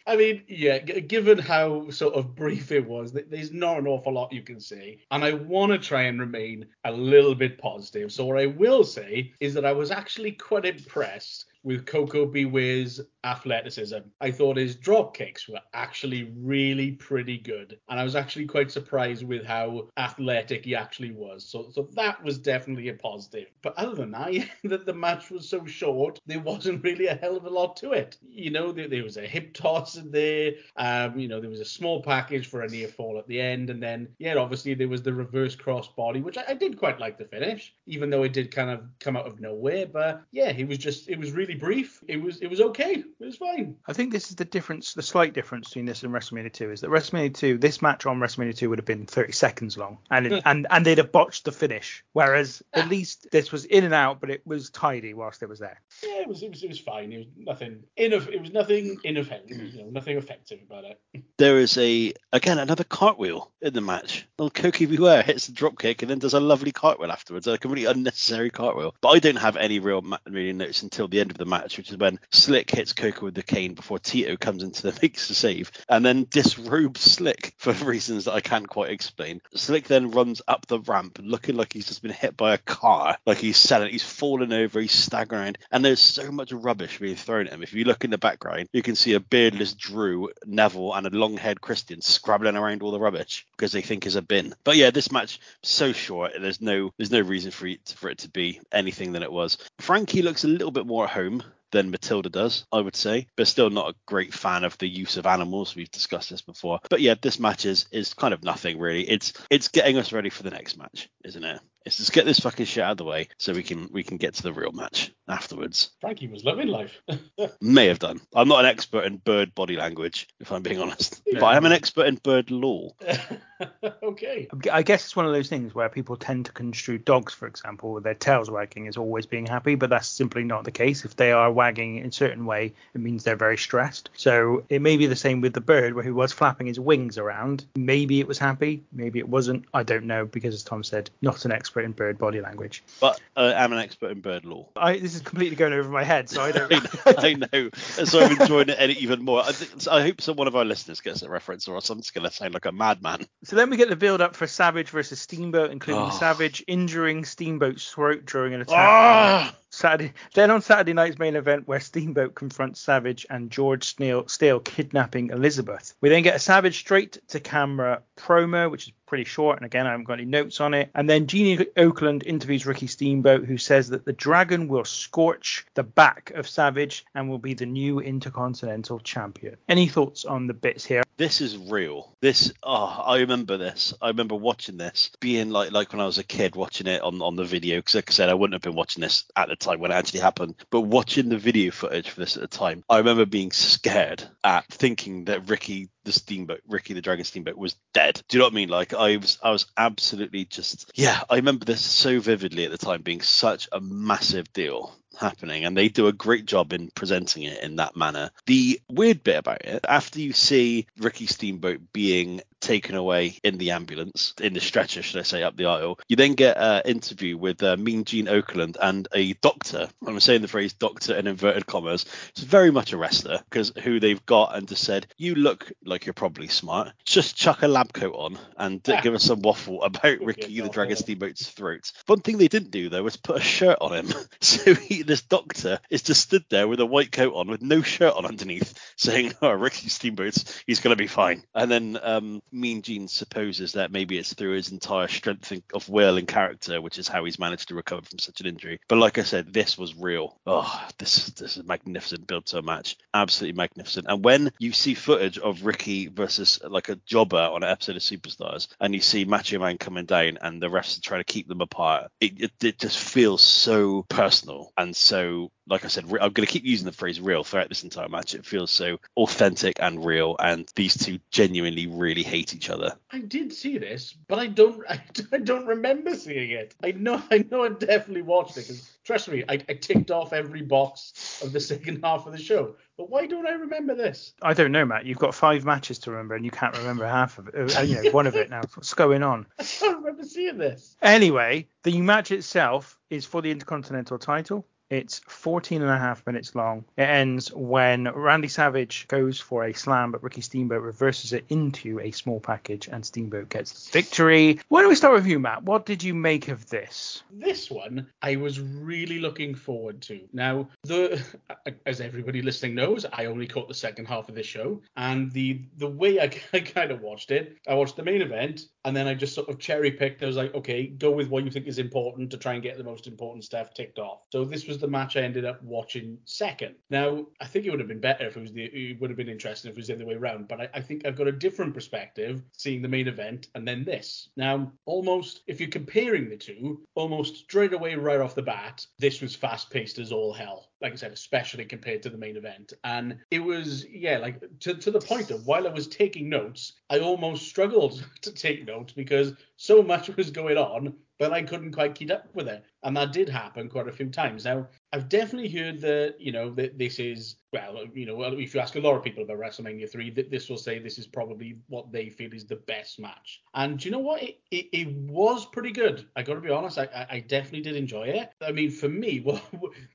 I 0.07 0.15
mean, 0.15 0.43
yeah, 0.47 0.79
given 0.79 1.37
how 1.37 1.89
sort 1.89 2.13
of 2.13 2.33
brief 2.33 2.71
it 2.71 2.87
was, 2.87 3.11
th- 3.11 3.27
there's 3.29 3.51
not 3.51 3.77
an 3.77 3.87
awful 3.87 4.13
lot 4.13 4.31
you 4.31 4.41
can 4.41 4.59
say. 4.59 4.99
And 5.11 5.23
I 5.23 5.33
want 5.33 5.73
to 5.73 5.77
try 5.77 6.03
and 6.03 6.19
remain 6.19 6.65
a 6.85 6.91
little 6.91 7.35
bit 7.35 7.57
positive. 7.57 8.11
So 8.11 8.25
what 8.25 8.37
I 8.37 8.45
will 8.45 8.83
say 8.83 9.33
is 9.41 9.53
that 9.53 9.65
I 9.65 9.73
was 9.73 9.91
actually 9.91 10.31
quite 10.31 10.65
impressed 10.65 11.45
with 11.63 11.85
Koko 11.85 12.25
B. 12.25 12.45
Ware's 12.45 13.01
athleticism. 13.27 13.99
I 14.21 14.31
thought 14.31 14.57
his 14.57 14.75
drop 14.75 15.15
kicks 15.15 15.47
were 15.47 15.61
actually 15.73 16.31
really 16.37 16.91
pretty 16.91 17.37
good. 17.37 17.79
And 17.89 17.99
I 17.99 18.03
was 18.03 18.15
actually 18.15 18.45
quite 18.45 18.71
surprised 18.71 19.23
with 19.23 19.45
how 19.45 19.89
athletic 19.97 20.65
he 20.65 20.75
actually 20.75 21.11
was. 21.11 21.45
So 21.45 21.69
so 21.71 21.89
that 21.93 22.23
was 22.23 22.37
definitely 22.37 22.89
a 22.89 22.93
positive. 22.93 23.47
But 23.61 23.77
other 23.77 23.95
than 23.95 24.11
that, 24.11 24.33
yeah, 24.33 24.45
that 24.63 24.85
the 24.85 24.93
match 24.93 25.29
was 25.29 25.47
so 25.49 25.65
short, 25.65 26.19
there 26.25 26.39
wasn't 26.39 26.83
really 26.83 27.07
a 27.07 27.15
hell 27.15 27.35
of 27.35 27.45
a 27.45 27.49
lot 27.49 27.75
to 27.77 27.91
it. 27.91 28.17
You 28.29 28.51
know, 28.51 28.71
there, 28.71 28.87
there 28.87 29.03
was 29.03 29.17
a 29.17 29.27
hip 29.27 29.53
toss 29.53 29.97
in 29.97 30.11
there. 30.11 30.53
Um, 30.77 31.19
you 31.19 31.27
know, 31.27 31.41
there 31.41 31.49
was 31.49 31.59
a 31.59 31.65
small 31.65 32.01
package 32.01 32.47
for 32.47 32.61
a 32.61 32.69
near 32.69 32.87
fall 32.87 33.17
at 33.17 33.27
the 33.27 33.39
end, 33.41 33.69
and 33.69 33.81
then 33.83 34.07
yeah, 34.19 34.35
obviously 34.35 34.73
there 34.73 34.87
was 34.87 35.03
the 35.03 35.13
reverse 35.13 35.55
cross 35.55 35.87
body, 35.89 36.21
which 36.21 36.37
I, 36.37 36.45
I 36.49 36.53
did 36.53 36.77
quite 36.77 36.99
like 36.99 37.17
the 37.17 37.25
finish, 37.25 37.73
even 37.85 38.09
though 38.09 38.23
it 38.23 38.33
did 38.33 38.53
kind 38.55 38.69
of 38.69 38.83
come 38.99 39.17
out 39.17 39.27
of 39.27 39.41
nowhere. 39.41 39.85
But 39.85 40.23
yeah, 40.31 40.49
it 40.49 40.67
was 40.67 40.77
just 40.77 41.09
it 41.09 41.19
was 41.19 41.31
really 41.31 41.55
brief. 41.55 42.03
It 42.07 42.21
was 42.21 42.39
it 42.41 42.47
was 42.47 42.61
okay. 42.61 43.03
It 43.19 43.25
was 43.25 43.37
fine. 43.37 43.75
I 43.87 43.93
think 43.93 44.11
this 44.11 44.29
is 44.29 44.35
the 44.35 44.45
difference, 44.45 44.93
the 44.93 45.01
slight 45.01 45.33
difference 45.33 45.69
between 45.69 45.85
this 45.85 46.03
and 46.03 46.13
WrestleMania 46.13 46.53
2 46.53 46.71
is 46.71 46.81
that 46.81 46.91
WrestleMania 46.91 47.33
2, 47.33 47.57
this 47.57 47.81
match 47.81 48.05
on 48.05 48.19
WrestleMania 48.19 48.55
2 48.55 48.69
would 48.69 48.77
have 48.77 48.85
been 48.85 49.07
30 49.07 49.31
seconds 49.31 49.75
long, 49.75 49.97
and 50.11 50.27
it, 50.27 50.43
and 50.45 50.67
and 50.69 50.85
they'd 50.85 50.99
have 50.99 51.11
botched 51.11 51.45
the 51.45 51.51
finish. 51.51 52.03
Whereas 52.13 52.61
at 52.73 52.89
least 52.89 53.27
this 53.31 53.51
was 53.51 53.65
in 53.65 53.83
and 53.83 53.93
out, 53.93 54.21
but 54.21 54.29
it 54.29 54.45
was 54.45 54.69
tidy 54.69 55.15
whilst 55.15 55.41
it 55.41 55.49
was 55.49 55.57
there. 55.57 55.81
Yeah, 56.03 56.21
it 56.21 56.27
was 56.27 56.43
it 56.43 56.51
was 56.51 56.61
it 56.61 56.69
was 56.69 56.79
fine. 56.79 57.11
It 57.11 57.17
was 57.17 57.27
nothing 57.37 57.83
inoff- 57.97 58.31
it 58.31 58.39
was 58.39 58.51
nothing 58.53 58.97
inoffensive, 59.03 59.73
you 59.73 59.83
know, 59.83 59.89
nothing 59.89 60.17
offensive 60.17 60.59
about 60.69 60.83
it. 60.83 61.01
There 61.37 61.57
is 61.57 61.75
a 61.79 62.13
again 62.33 62.59
another 62.59 62.83
cartwheel 62.83 63.51
in 63.63 63.73
the 63.73 63.81
match. 63.81 64.27
Little 64.37 64.51
Koko 64.51 64.85
B. 64.85 64.97
Ware 64.99 65.23
hits 65.23 65.47
the 65.47 65.53
drop 65.53 65.79
kick 65.79 66.03
and 66.03 66.11
then 66.11 66.19
does 66.19 66.35
a 66.35 66.39
lovely 66.39 66.71
cartwheel 66.71 67.11
afterwards, 67.11 67.47
a 67.47 67.57
completely 67.57 67.89
unnecessary 67.91 68.51
cartwheel. 68.51 68.93
But 69.01 69.09
I 69.09 69.19
don't 69.19 69.37
have 69.37 69.57
any 69.57 69.79
real 69.79 70.03
ma- 70.03 70.19
really 70.29 70.53
notes 70.53 70.83
until 70.83 71.07
the 71.07 71.19
end 71.19 71.31
of 71.31 71.37
the 71.37 71.45
match, 71.45 71.77
which 71.77 71.89
is 71.89 71.97
when 71.97 72.19
Slick 72.31 72.69
hits 72.69 72.93
With 73.21 73.35
the 73.35 73.43
cane 73.43 73.73
before 73.73 73.99
Tito 73.99 74.35
comes 74.37 74.63
into 74.63 74.83
the 74.83 74.97
mix 75.01 75.27
to 75.27 75.35
save 75.35 75.71
and 75.89 76.05
then 76.05 76.27
disrobes 76.29 77.01
Slick 77.01 77.53
for 77.57 77.73
reasons 77.85 78.25
that 78.25 78.33
I 78.33 78.41
can't 78.41 78.67
quite 78.67 78.91
explain. 78.91 79.41
Slick 79.55 79.87
then 79.87 80.11
runs 80.11 80.41
up 80.47 80.67
the 80.67 80.79
ramp 80.79 81.19
looking 81.21 81.55
like 81.55 81.73
he's 81.73 81.87
just 81.87 82.01
been 82.01 82.11
hit 82.11 82.35
by 82.35 82.53
a 82.53 82.57
car, 82.57 83.17
like 83.25 83.37
he's 83.37 83.57
selling, 83.57 83.91
he's 83.91 84.03
falling 84.03 84.53
over, 84.53 84.79
he's 84.81 84.91
staggering 84.91 85.55
and 85.71 85.83
there's 85.83 85.99
so 85.99 86.31
much 86.31 86.51
rubbish 86.51 86.99
being 86.99 87.15
thrown 87.15 87.47
at 87.47 87.53
him. 87.53 87.63
If 87.63 87.73
you 87.73 87.85
look 87.85 88.03
in 88.03 88.11
the 88.11 88.17
background, 88.17 88.69
you 88.73 88.81
can 88.81 88.95
see 88.95 89.13
a 89.13 89.19
beardless 89.19 89.73
Drew, 89.73 90.29
Neville, 90.45 90.93
and 90.93 91.07
a 91.07 91.09
long-haired 91.09 91.61
Christian 91.61 92.01
scrabbling 92.01 92.55
around 92.55 92.81
all 92.81 92.91
the 92.91 92.99
rubbish 92.99 93.45
because 93.55 93.71
they 93.71 93.81
think 93.81 94.05
is 94.05 94.15
a 94.15 94.21
bin. 94.21 94.53
But 94.63 94.77
yeah, 94.77 94.91
this 94.91 95.11
match 95.11 95.39
so 95.63 95.93
short. 95.93 96.33
There's 96.39 96.61
no 96.61 96.91
there's 96.97 97.11
no 97.11 97.21
reason 97.21 97.51
for 97.51 97.67
it 97.67 97.93
for 97.97 98.09
it 98.09 98.19
to 98.19 98.29
be 98.29 98.59
anything 98.71 99.11
than 99.11 99.23
it 99.23 99.31
was. 99.31 99.57
Frankie 99.79 100.21
looks 100.21 100.43
a 100.43 100.49
little 100.49 100.71
bit 100.71 100.85
more 100.85 101.05
at 101.05 101.11
home 101.11 101.43
than 101.71 101.91
Matilda 101.91 102.29
does, 102.29 102.65
I 102.71 102.79
would 102.79 102.95
say, 102.95 103.27
but 103.35 103.47
still 103.47 103.69
not 103.69 103.91
a 103.91 103.95
great 104.05 104.33
fan 104.33 104.63
of 104.63 104.77
the 104.77 104.87
use 104.87 105.17
of 105.17 105.25
animals. 105.25 105.75
We've 105.75 105.91
discussed 105.91 106.29
this 106.29 106.41
before. 106.41 106.79
But 106.89 107.01
yeah, 107.01 107.15
this 107.21 107.39
match 107.39 107.65
is 107.65 107.85
is 107.91 108.13
kind 108.13 108.33
of 108.33 108.43
nothing 108.43 108.79
really. 108.79 109.09
It's 109.09 109.33
it's 109.49 109.67
getting 109.67 109.97
us 109.97 110.13
ready 110.13 110.29
for 110.29 110.43
the 110.43 110.51
next 110.51 110.77
match, 110.77 111.09
isn't 111.23 111.43
it? 111.43 111.59
It's 111.85 111.97
just 111.97 112.13
get 112.13 112.25
this 112.25 112.39
fucking 112.39 112.65
shit 112.65 112.83
out 112.83 112.91
of 112.91 112.97
the 112.97 113.05
way 113.05 113.29
so 113.37 113.53
we 113.53 113.63
can 113.63 113.89
we 113.91 114.03
can 114.03 114.17
get 114.17 114.35
to 114.35 114.43
the 114.43 114.53
real 114.53 114.71
match 114.71 115.13
afterwards. 115.27 115.91
Frankie 116.01 116.27
was 116.27 116.43
loving 116.43 116.67
life. 116.67 117.01
May 117.61 117.87
have 117.87 117.99
done. 117.99 118.21
I'm 118.33 118.47
not 118.47 118.61
an 118.61 118.65
expert 118.65 119.05
in 119.05 119.17
bird 119.17 119.53
body 119.55 119.75
language, 119.75 120.27
if 120.39 120.51
I'm 120.51 120.63
being 120.63 120.81
honest. 120.81 121.21
But 121.37 121.43
I 121.43 121.57
am 121.57 121.65
an 121.65 121.71
expert 121.71 122.07
in 122.07 122.15
bird 122.15 122.49
law. 122.49 122.89
okay. 124.03 124.47
I 124.71 124.81
guess 124.81 125.05
it's 125.05 125.15
one 125.15 125.27
of 125.27 125.33
those 125.33 125.49
things 125.49 125.75
where 125.75 125.87
people 125.87 126.15
tend 126.15 126.47
to 126.47 126.51
construe 126.51 126.97
dogs, 126.97 127.31
for 127.31 127.47
example, 127.47 127.93
with 127.93 128.03
their 128.03 128.15
tails 128.15 128.49
wagging 128.49 128.87
as 128.87 128.97
always 128.97 129.27
being 129.27 129.45
happy, 129.45 129.75
but 129.75 129.91
that's 129.91 130.07
simply 130.07 130.43
not 130.43 130.63
the 130.63 130.71
case. 130.71 131.05
If 131.05 131.15
they 131.15 131.31
are 131.31 131.51
wagging 131.51 131.97
in 131.97 132.07
a 132.07 132.11
certain 132.11 132.45
way, 132.45 132.73
it 132.95 133.01
means 133.01 133.23
they're 133.23 133.35
very 133.35 133.57
stressed. 133.57 134.09
So 134.15 134.63
it 134.69 134.81
may 134.81 134.97
be 134.97 135.05
the 135.05 135.15
same 135.15 135.41
with 135.41 135.53
the 135.53 135.61
bird, 135.61 135.93
where 135.93 136.03
he 136.03 136.09
was 136.09 136.33
flapping 136.33 136.65
his 136.65 136.79
wings 136.79 137.19
around. 137.19 137.65
Maybe 137.75 138.19
it 138.19 138.27
was 138.27 138.39
happy, 138.39 138.83
maybe 138.91 139.19
it 139.19 139.29
wasn't. 139.29 139.65
I 139.75 139.83
don't 139.83 140.05
know 140.05 140.25
because, 140.25 140.55
as 140.55 140.63
Tom 140.63 140.83
said, 140.83 141.11
not 141.21 141.45
an 141.45 141.51
expert 141.51 141.76
in 141.85 141.91
bird 141.91 142.17
body 142.17 142.41
language. 142.41 142.83
But 142.99 143.19
uh, 143.35 143.53
I'm 143.55 143.71
an 143.73 143.79
expert 143.79 144.11
in 144.11 144.21
bird 144.21 144.45
law. 144.45 144.67
I, 144.75 144.97
this 144.97 145.15
is 145.15 145.21
completely 145.21 145.55
going 145.55 145.73
over 145.73 145.89
my 145.89 146.03
head, 146.03 146.29
so 146.29 146.41
I 146.41 146.51
don't. 146.51 146.71
I 147.05 147.33
know. 147.33 147.69
So 148.05 148.19
I'm 148.21 148.39
enjoying 148.39 148.69
it 148.69 148.97
even 148.97 149.23
more. 149.23 149.41
I, 149.41 149.51
think, 149.51 149.87
I 149.87 150.01
hope 150.01 150.21
some 150.21 150.35
one 150.37 150.47
of 150.47 150.55
our 150.55 150.65
listeners 150.65 151.01
gets 151.01 151.21
a 151.21 151.29
reference, 151.29 151.67
or 151.67 151.75
else 151.75 151.89
I'm 151.89 151.99
just 151.99 152.13
going 152.13 152.27
to 152.27 152.33
sound 152.35 152.53
like 152.53 152.65
a 152.65 152.71
madman. 152.71 153.25
So 153.43 153.55
then 153.55 153.69
we 153.69 153.77
get 153.77 153.89
the 153.89 153.95
build 153.95 154.21
up 154.21 154.35
for 154.35 154.47
Savage 154.47 154.89
versus 154.89 155.19
Steamboat, 155.21 155.71
including 155.71 156.03
Oh. 156.03 156.09
Savage 156.09 156.63
injuring 156.67 157.25
Steamboat's 157.25 157.89
throat 157.89 158.25
during 158.25 158.53
an 158.53 158.61
attack. 158.61 158.75
Ah! 158.77 159.55
Saturday. 159.77 160.13
Then 160.33 160.51
on 160.51 160.61
Saturday 160.61 160.93
night's 160.93 161.19
main 161.19 161.35
event, 161.35 161.67
where 161.67 161.79
Steamboat 161.79 162.35
confronts 162.35 162.81
Savage 162.81 163.25
and 163.29 163.51
George 163.51 163.83
Steele, 163.83 164.27
Steele 164.27 164.59
kidnapping 164.59 165.29
Elizabeth. 165.29 165.93
We 166.01 166.09
then 166.09 166.23
get 166.23 166.35
a 166.35 166.39
Savage 166.39 166.79
straight 166.79 167.19
to 167.29 167.39
camera 167.39 168.01
promo, 168.17 168.71
which 168.71 168.87
is 168.87 168.93
pretty 169.05 169.23
short, 169.23 169.57
and 169.57 169.65
again 169.65 169.87
I 169.87 169.91
haven't 169.91 170.05
got 170.05 170.13
any 170.13 170.25
notes 170.25 170.59
on 170.59 170.73
it. 170.73 170.89
And 170.93 171.09
then 171.09 171.27
Jeannie 171.27 171.65
Okerlund 171.77 172.23
interviews 172.25 172.65
Ricky 172.65 172.87
Steamboat, 172.87 173.45
who 173.45 173.57
says 173.57 173.89
that 173.89 174.05
the 174.05 174.13
dragon 174.13 174.67
will 174.67 174.83
scorch 174.83 175.65
the 175.75 175.83
back 175.83 176.31
of 176.31 176.47
Savage 176.47 177.05
and 177.15 177.29
will 177.29 177.37
be 177.37 177.53
the 177.53 177.65
new 177.65 177.99
Intercontinental 177.99 178.99
Champion. 178.99 179.55
Any 179.69 179.87
thoughts 179.87 180.25
on 180.25 180.47
the 180.47 180.53
bits 180.53 180.83
here? 180.83 181.03
This 181.17 181.41
is 181.41 181.57
real. 181.57 182.13
This, 182.21 182.53
oh, 182.61 183.03
I 183.05 183.19
remember 183.19 183.57
this. 183.57 183.93
I 184.01 184.09
remember 184.09 184.35
watching 184.35 184.77
this, 184.77 185.11
being 185.19 185.49
like, 185.49 185.71
like 185.71 185.91
when 185.91 186.01
I 186.01 186.05
was 186.05 186.19
a 186.19 186.23
kid 186.23 186.55
watching 186.55 186.85
it 186.85 187.01
on, 187.01 187.21
on 187.21 187.35
the 187.35 187.43
video. 187.43 187.77
Because, 187.77 187.95
like 187.95 188.11
I 188.11 188.13
said, 188.13 188.29
I 188.29 188.35
wouldn't 188.35 188.53
have 188.53 188.61
been 188.61 188.75
watching 188.75 189.01
this 189.01 189.25
at 189.35 189.47
the 189.47 189.55
time 189.55 189.66
when 189.75 189.91
it 189.91 189.95
actually 189.95 190.21
happened. 190.21 190.55
But 190.69 190.81
watching 190.81 191.29
the 191.29 191.37
video 191.37 191.71
footage 191.71 192.09
for 192.09 192.19
this 192.21 192.37
at 192.37 192.41
the 192.41 192.47
time, 192.47 192.83
I 192.89 192.97
remember 192.97 193.25
being 193.25 193.51
scared 193.51 194.23
at 194.43 194.65
thinking 194.67 195.25
that 195.25 195.49
Ricky 195.49 195.89
the 196.05 196.11
Steamboat, 196.13 196.61
Ricky 196.67 196.93
the 196.93 197.01
Dragon 197.01 197.25
Steamboat, 197.25 197.57
was 197.57 197.75
dead. 197.93 198.21
Do 198.29 198.37
you 198.37 198.39
know 198.39 198.45
what 198.45 198.53
I 198.53 198.55
mean? 198.55 198.69
Like 198.69 198.93
I 198.93 199.17
was, 199.17 199.37
I 199.43 199.51
was 199.51 199.65
absolutely 199.75 200.45
just, 200.45 200.91
yeah. 200.95 201.21
I 201.29 201.35
remember 201.35 201.65
this 201.65 201.81
so 201.81 202.19
vividly 202.21 202.63
at 202.63 202.71
the 202.71 202.77
time 202.77 203.01
being 203.01 203.21
such 203.21 203.67
a 203.71 203.81
massive 203.81 204.51
deal. 204.53 204.95
happening, 205.17 205.65
and 205.65 205.75
they 205.75 205.89
do 205.89 206.07
a 206.07 206.13
great 206.13 206.45
job 206.45 206.73
in 206.73 206.89
presenting 206.95 207.43
it 207.43 207.61
in 207.61 207.77
that 207.77 207.95
manner. 207.95 208.29
The 208.45 208.79
weird 208.89 209.23
bit 209.23 209.37
about 209.37 209.65
it, 209.65 209.85
after 209.87 210.19
you 210.19 210.33
see 210.33 210.87
Ricky 210.97 211.27
Steamboat 211.27 211.81
being 211.91 212.41
taken 212.67 212.95
away 212.95 213.39
in 213.43 213.57
the 213.57 213.71
ambulance, 213.71 214.33
in 214.41 214.53
the 214.53 214.59
stretcher, 214.59 215.01
should 215.01 215.19
I 215.19 215.23
say, 215.23 215.41
up 215.41 215.55
the 215.55 215.67
aisle. 215.67 215.99
You 216.09 216.17
then 216.17 216.33
get 216.33 216.57
an 216.57 216.81
interview 216.85 217.37
with 217.37 217.63
uh, 217.63 217.77
Mean 217.77 218.03
Gene 218.03 218.25
Okerlund 218.25 218.75
and 218.81 219.07
a 219.13 219.33
doctor. 219.33 219.87
I'm 220.05 220.19
saying 220.19 220.41
the 220.41 220.49
phrase 220.49 220.73
doctor 220.73 221.15
in 221.15 221.27
inverted 221.27 221.65
commas. 221.65 222.05
It's 222.29 222.41
very 222.41 222.71
much 222.71 222.91
a 222.91 222.97
wrestler 222.97 223.39
because 223.49 223.71
who 223.83 224.01
they've 224.01 224.25
got 224.25 224.53
and 224.55 224.67
just 224.67 224.83
said, 224.83 225.07
You 225.17 225.35
look 225.35 225.71
like 225.85 226.05
you're 226.05 226.13
probably 226.13 226.49
smart. 226.49 226.91
Just 227.05 227.37
chuck 227.37 227.63
a 227.63 227.69
lab 227.69 227.93
coat 227.93 228.15
on 228.15 228.37
and 228.57 228.83
give 229.01 229.13
us 229.13 229.23
some 229.23 229.41
waffle 229.41 229.81
about 229.83 230.19
Ricky 230.19 230.59
the 230.59 230.69
Dragon. 230.69 230.97
Steamboat's 230.97 231.47
throat. 231.47 231.93
One 232.07 232.19
thing 232.19 232.37
they 232.37 232.49
didn't 232.49 232.71
do 232.71 232.89
though 232.89 233.03
was 233.03 233.15
put 233.15 233.37
a 233.37 233.41
shirt 233.41 233.77
on 233.79 233.93
him. 233.93 234.13
So 234.39 234.75
he, 234.75 235.01
this 235.01 235.21
doctor 235.21 235.79
is 235.89 236.03
just 236.03 236.21
stood 236.21 236.45
there 236.49 236.67
with 236.67 236.79
a 236.79 236.85
white 236.85 237.11
coat 237.11 237.33
on 237.33 237.47
with 237.47 237.61
no 237.61 237.81
shirt 237.81 238.13
on 238.13 238.25
underneath, 238.25 238.73
saying, 238.95 239.33
"Oh, 239.41 239.51
Ricky 239.51 239.89
Steamboat's 239.89 240.63
he's 240.65 240.79
going 240.79 240.95
to 240.95 241.01
be 241.01 241.07
fine." 241.07 241.43
And 241.53 241.69
then 241.69 241.97
um, 242.01 242.41
Mean 242.59 242.81
Gene 242.81 243.07
supposes 243.07 243.73
that 243.73 243.91
maybe 243.91 244.17
it's 244.17 244.33
through 244.33 244.53
his 244.53 244.71
entire 244.71 245.07
strength 245.07 245.53
of 245.73 245.89
will 245.89 246.17
and 246.17 246.27
character, 246.27 246.81
which 246.81 246.97
is 246.97 247.07
how 247.07 247.25
he's 247.25 247.39
managed 247.39 247.69
to 247.69 247.75
recover 247.75 248.01
from 248.01 248.19
such 248.19 248.41
an 248.41 248.47
injury. 248.47 248.79
But 248.87 248.97
like 248.97 249.17
I 249.17 249.23
said, 249.23 249.53
this 249.53 249.77
was 249.77 249.95
real. 249.95 250.39
Oh, 250.45 250.87
this 250.97 251.27
this 251.31 251.57
is 251.57 251.63
magnificent 251.63 252.27
build 252.27 252.45
to 252.47 252.59
a 252.59 252.61
match, 252.61 252.97
absolutely 253.13 253.57
magnificent. 253.57 254.07
And 254.09 254.23
when 254.23 254.51
you 254.59 254.71
see 254.71 254.93
footage 254.93 255.37
of 255.37 255.65
Ricky 255.65 256.07
versus 256.07 256.59
like 256.67 256.89
a 256.89 256.99
jobber 257.05 257.37
on 257.37 257.63
an 257.63 257.69
episode 257.69 257.95
of 257.95 258.01
Superstars, 258.01 258.67
and 258.79 258.93
you 258.93 259.01
see 259.01 259.25
Macho 259.25 259.59
Man 259.59 259.77
coming 259.77 260.05
down 260.05 260.37
and 260.41 260.61
the 260.61 260.67
refs 260.67 260.97
are 260.97 261.01
trying 261.01 261.21
to 261.21 261.31
keep 261.31 261.47
them 261.47 261.61
apart, 261.61 262.11
it, 262.19 262.41
it, 262.41 262.51
it 262.63 262.79
just 262.79 262.97
feels 262.97 263.41
so 263.41 264.05
personal 264.09 264.71
and 264.77 264.95
so 264.95 265.51
like 265.67 265.85
I 265.85 265.89
said, 265.89 266.05
I'm 266.05 266.09
going 266.09 266.33
to 266.33 266.45
keep 266.45 266.63
using 266.63 266.85
the 266.85 266.91
phrase 266.91 267.19
real 267.19 267.43
throughout 267.43 267.69
this 267.69 267.83
entire 267.83 268.07
match. 268.07 268.33
It 268.33 268.45
feels 268.45 268.71
so 268.71 268.97
authentic 269.17 269.77
and 269.79 270.03
real, 270.05 270.35
and 270.39 270.69
these 270.75 270.97
two 270.97 271.19
genuinely 271.29 271.87
really 271.87 272.23
hate 272.23 272.36
each 272.37 272.69
other. 272.69 272.97
I 273.11 273.19
did 273.19 273.51
see 273.53 273.77
this, 273.77 274.15
but 274.27 274.39
I 274.39 274.47
don't. 274.47 274.81
I, 274.89 275.01
I 275.31 275.37
don't 275.37 275.65
remember 275.65 276.15
seeing 276.15 276.51
it. 276.51 276.75
I 276.83 276.91
know. 276.91 277.21
I 277.31 277.45
know. 277.49 277.63
I 277.63 277.69
definitely 277.69 278.21
watched 278.21 278.57
it 278.57 278.67
because 278.67 278.91
trust 279.03 279.29
me, 279.29 279.43
I, 279.47 279.53
I 279.69 279.73
ticked 279.73 280.11
off 280.11 280.33
every 280.33 280.61
box 280.61 281.41
of 281.43 281.51
the 281.51 281.59
second 281.71 282.01
half 282.03 282.25
of 282.25 282.33
the 282.33 282.39
show. 282.39 282.75
But 282.97 283.09
why 283.09 283.27
don't 283.27 283.47
I 283.47 283.51
remember 283.51 283.93
this? 283.93 284.33
I 284.41 284.53
don't 284.53 284.71
know, 284.71 284.85
Matt. 284.85 285.05
You've 285.05 285.19
got 285.19 285.35
five 285.35 285.65
matches 285.65 285.99
to 285.99 286.11
remember, 286.11 286.35
and 286.35 286.43
you 286.43 286.51
can't 286.51 286.75
remember 286.77 287.05
half 287.05 287.37
of 287.37 287.47
it. 287.49 287.77
Uh, 287.77 287.81
you 287.81 288.01
know, 288.01 288.11
one 288.11 288.25
of 288.25 288.35
it 288.35 288.49
now. 288.49 288.61
What's 288.73 288.93
going 288.93 289.23
on? 289.23 289.45
I 289.59 289.65
don't 289.79 289.97
remember 290.03 290.23
seeing 290.23 290.57
this. 290.57 290.95
Anyway, 291.01 291.67
the 291.83 292.01
match 292.01 292.31
itself 292.31 292.97
is 293.09 293.25
for 293.25 293.41
the 293.41 293.51
Intercontinental 293.51 294.17
title. 294.17 294.65
It's 294.89 295.19
14 295.27 295.81
and 295.81 295.91
a 295.91 295.97
half 295.97 296.25
minutes 296.25 296.55
long. 296.55 296.85
It 296.95 297.03
ends 297.03 297.51
when 297.53 298.09
Randy 298.09 298.47
Savage 298.47 299.07
goes 299.09 299.37
for 299.37 299.65
a 299.65 299.73
slam, 299.73 300.11
but 300.11 300.23
Ricky 300.23 300.39
Steamboat 300.39 300.81
reverses 300.81 301.33
it 301.33 301.43
into 301.49 301.99
a 301.99 302.11
small 302.11 302.39
package, 302.39 302.87
and 302.87 303.05
Steamboat 303.05 303.49
gets 303.49 303.85
the 303.85 303.91
victory. 303.91 304.59
Why 304.69 304.81
don't 304.81 304.89
we 304.89 304.95
start 304.95 305.13
with 305.13 305.27
you, 305.27 305.39
Matt? 305.39 305.63
What 305.63 305.85
did 305.85 306.03
you 306.03 306.13
make 306.13 306.47
of 306.47 306.69
this? 306.69 307.23
This 307.31 307.69
one 307.69 308.07
I 308.21 308.37
was 308.37 308.61
really 308.61 309.19
looking 309.19 309.55
forward 309.55 310.01
to. 310.03 310.21
Now, 310.31 310.69
the 310.83 311.21
as 311.85 311.99
everybody 311.99 312.41
listening 312.41 312.75
knows, 312.75 313.05
I 313.11 313.25
only 313.25 313.47
caught 313.47 313.67
the 313.67 313.73
second 313.73 314.05
half 314.05 314.29
of 314.29 314.35
this 314.35 314.47
show, 314.47 314.81
and 314.95 315.31
the 315.33 315.65
the 315.77 315.89
way 315.89 316.19
I, 316.21 316.31
I 316.53 316.61
kind 316.61 316.91
of 316.91 317.01
watched 317.01 317.31
it, 317.31 317.57
I 317.67 317.73
watched 317.73 317.97
the 317.97 318.03
main 318.03 318.21
event, 318.21 318.61
and 318.85 318.95
then 318.95 319.07
I 319.07 319.15
just 319.15 319.35
sort 319.35 319.49
of 319.49 319.59
cherry 319.59 319.91
picked. 319.91 320.23
I 320.23 320.27
was 320.27 320.37
like, 320.37 320.55
okay, 320.55 320.87
go 320.87 321.11
with 321.11 321.27
what 321.27 321.43
you 321.43 321.51
think 321.51 321.67
is 321.67 321.77
important 321.77 322.31
to 322.31 322.37
try 322.37 322.53
and 322.53 322.63
get 322.63 322.77
the 322.77 322.83
most 322.85 323.05
important 323.05 323.43
stuff 323.43 323.73
ticked 323.73 323.99
off. 323.99 324.21
So 324.31 324.45
this 324.45 324.65
was 324.65 324.76
the 324.81 324.87
match 324.87 325.15
I 325.15 325.21
ended 325.21 325.45
up 325.45 325.61
watching 325.63 326.17
second. 326.25 326.75
Now, 326.89 327.25
I 327.39 327.45
think 327.45 327.65
it 327.65 327.71
would 327.71 327.79
have 327.79 327.87
been 327.87 327.99
better 327.99 328.27
if 328.27 328.37
it 328.37 328.41
was 328.41 328.53
the 328.53 328.63
it 328.63 328.99
would 328.99 329.09
have 329.09 329.17
been 329.17 329.29
interesting 329.29 329.69
if 329.69 329.77
it 329.77 329.79
was 329.79 329.87
the 329.87 329.95
other 329.95 330.05
way 330.05 330.15
around, 330.15 330.47
but 330.47 330.61
I, 330.61 330.69
I 330.75 330.81
think 330.81 331.05
I've 331.05 331.15
got 331.15 331.27
a 331.27 331.31
different 331.31 331.73
perspective 331.73 332.43
seeing 332.57 332.81
the 332.81 332.87
main 332.87 333.07
event 333.07 333.47
and 333.55 333.67
then 333.67 333.83
this. 333.83 334.29
Now, 334.35 334.71
almost 334.85 335.41
if 335.47 335.59
you're 335.59 335.69
comparing 335.69 336.29
the 336.29 336.37
two, 336.37 336.81
almost 336.95 337.37
straight 337.37 337.73
away 337.73 337.95
right 337.95 338.19
off 338.19 338.35
the 338.35 338.41
bat, 338.41 338.85
this 338.99 339.21
was 339.21 339.35
fast 339.35 339.69
paced 339.69 339.99
as 339.99 340.11
all 340.11 340.33
hell. 340.33 340.69
Like 340.81 340.93
I 340.93 340.95
said, 340.95 341.11
especially 341.11 341.65
compared 341.65 342.03
to 342.03 342.09
the 342.09 342.17
main 342.17 342.37
event. 342.37 342.73
And 342.83 343.17
it 343.31 343.39
was, 343.39 343.85
yeah, 343.89 344.17
like 344.17 344.41
to, 344.59 344.75
to 344.75 344.91
the 344.91 344.99
point 344.99 345.31
of 345.31 345.45
while 345.47 345.67
I 345.67 345.71
was 345.71 345.87
taking 345.87 346.29
notes, 346.29 346.73
I 346.89 346.99
almost 346.99 347.47
struggled 347.47 348.05
to 348.21 348.31
take 348.31 348.65
notes 348.65 348.93
because 348.93 349.33
so 349.57 349.81
much 349.81 350.15
was 350.15 350.29
going 350.29 350.57
on 350.57 350.93
but 351.19 351.33
I 351.33 351.41
couldn't 351.41 351.71
quite 351.71 351.95
keep 351.95 352.11
up 352.11 352.27
with 352.33 352.47
it. 352.47 352.63
And 352.83 352.95
that 352.95 353.11
did 353.11 353.27
happen 353.27 353.69
quite 353.69 353.87
a 353.87 353.91
few 353.91 354.09
times. 354.09 354.45
Now, 354.45 354.67
I've 354.93 355.09
definitely 355.09 355.49
heard 355.49 355.81
that, 355.81 356.15
you 356.19 356.31
know, 356.31 356.49
that 356.51 356.77
this 356.77 356.99
is, 356.99 357.37
well, 357.51 357.85
you 357.93 358.05
know, 358.05 358.21
if 358.23 358.53
you 358.53 358.59
ask 358.59 358.75
a 358.75 358.79
lot 358.79 358.95
of 358.95 359.03
people 359.03 359.23
about 359.23 359.37
WrestleMania 359.37 359.91
3, 359.91 360.11
that 360.11 360.29
this 360.29 360.49
will 360.49 360.57
say 360.57 360.79
this 360.79 360.99
is 360.99 361.07
probably 361.07 361.57
what 361.67 361.91
they 361.91 362.09
feel 362.09 362.33
is 362.33 362.45
the 362.45 362.57
best 362.67 362.99
match. 362.99 363.41
And 363.55 363.83
you 363.83 363.91
know 363.91 363.99
what? 363.99 364.21
It, 364.21 364.39
it, 364.51 364.67
it 364.71 364.95
was 364.95 365.45
pretty 365.45 365.71
good. 365.71 366.07
I 366.15 366.23
got 366.23 366.35
to 366.35 366.41
be 366.41 366.51
honest, 366.51 366.77
I, 366.77 366.87
I, 366.95 367.15
I 367.15 367.19
definitely 367.21 367.61
did 367.61 367.75
enjoy 367.75 368.07
it. 368.07 368.31
I 368.41 368.51
mean, 368.51 368.71
for 368.71 368.89
me, 368.89 369.19
well, 369.25 369.41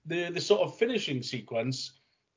the, 0.07 0.31
the 0.31 0.41
sort 0.41 0.63
of 0.63 0.77
finishing 0.77 1.23
sequence 1.23 1.93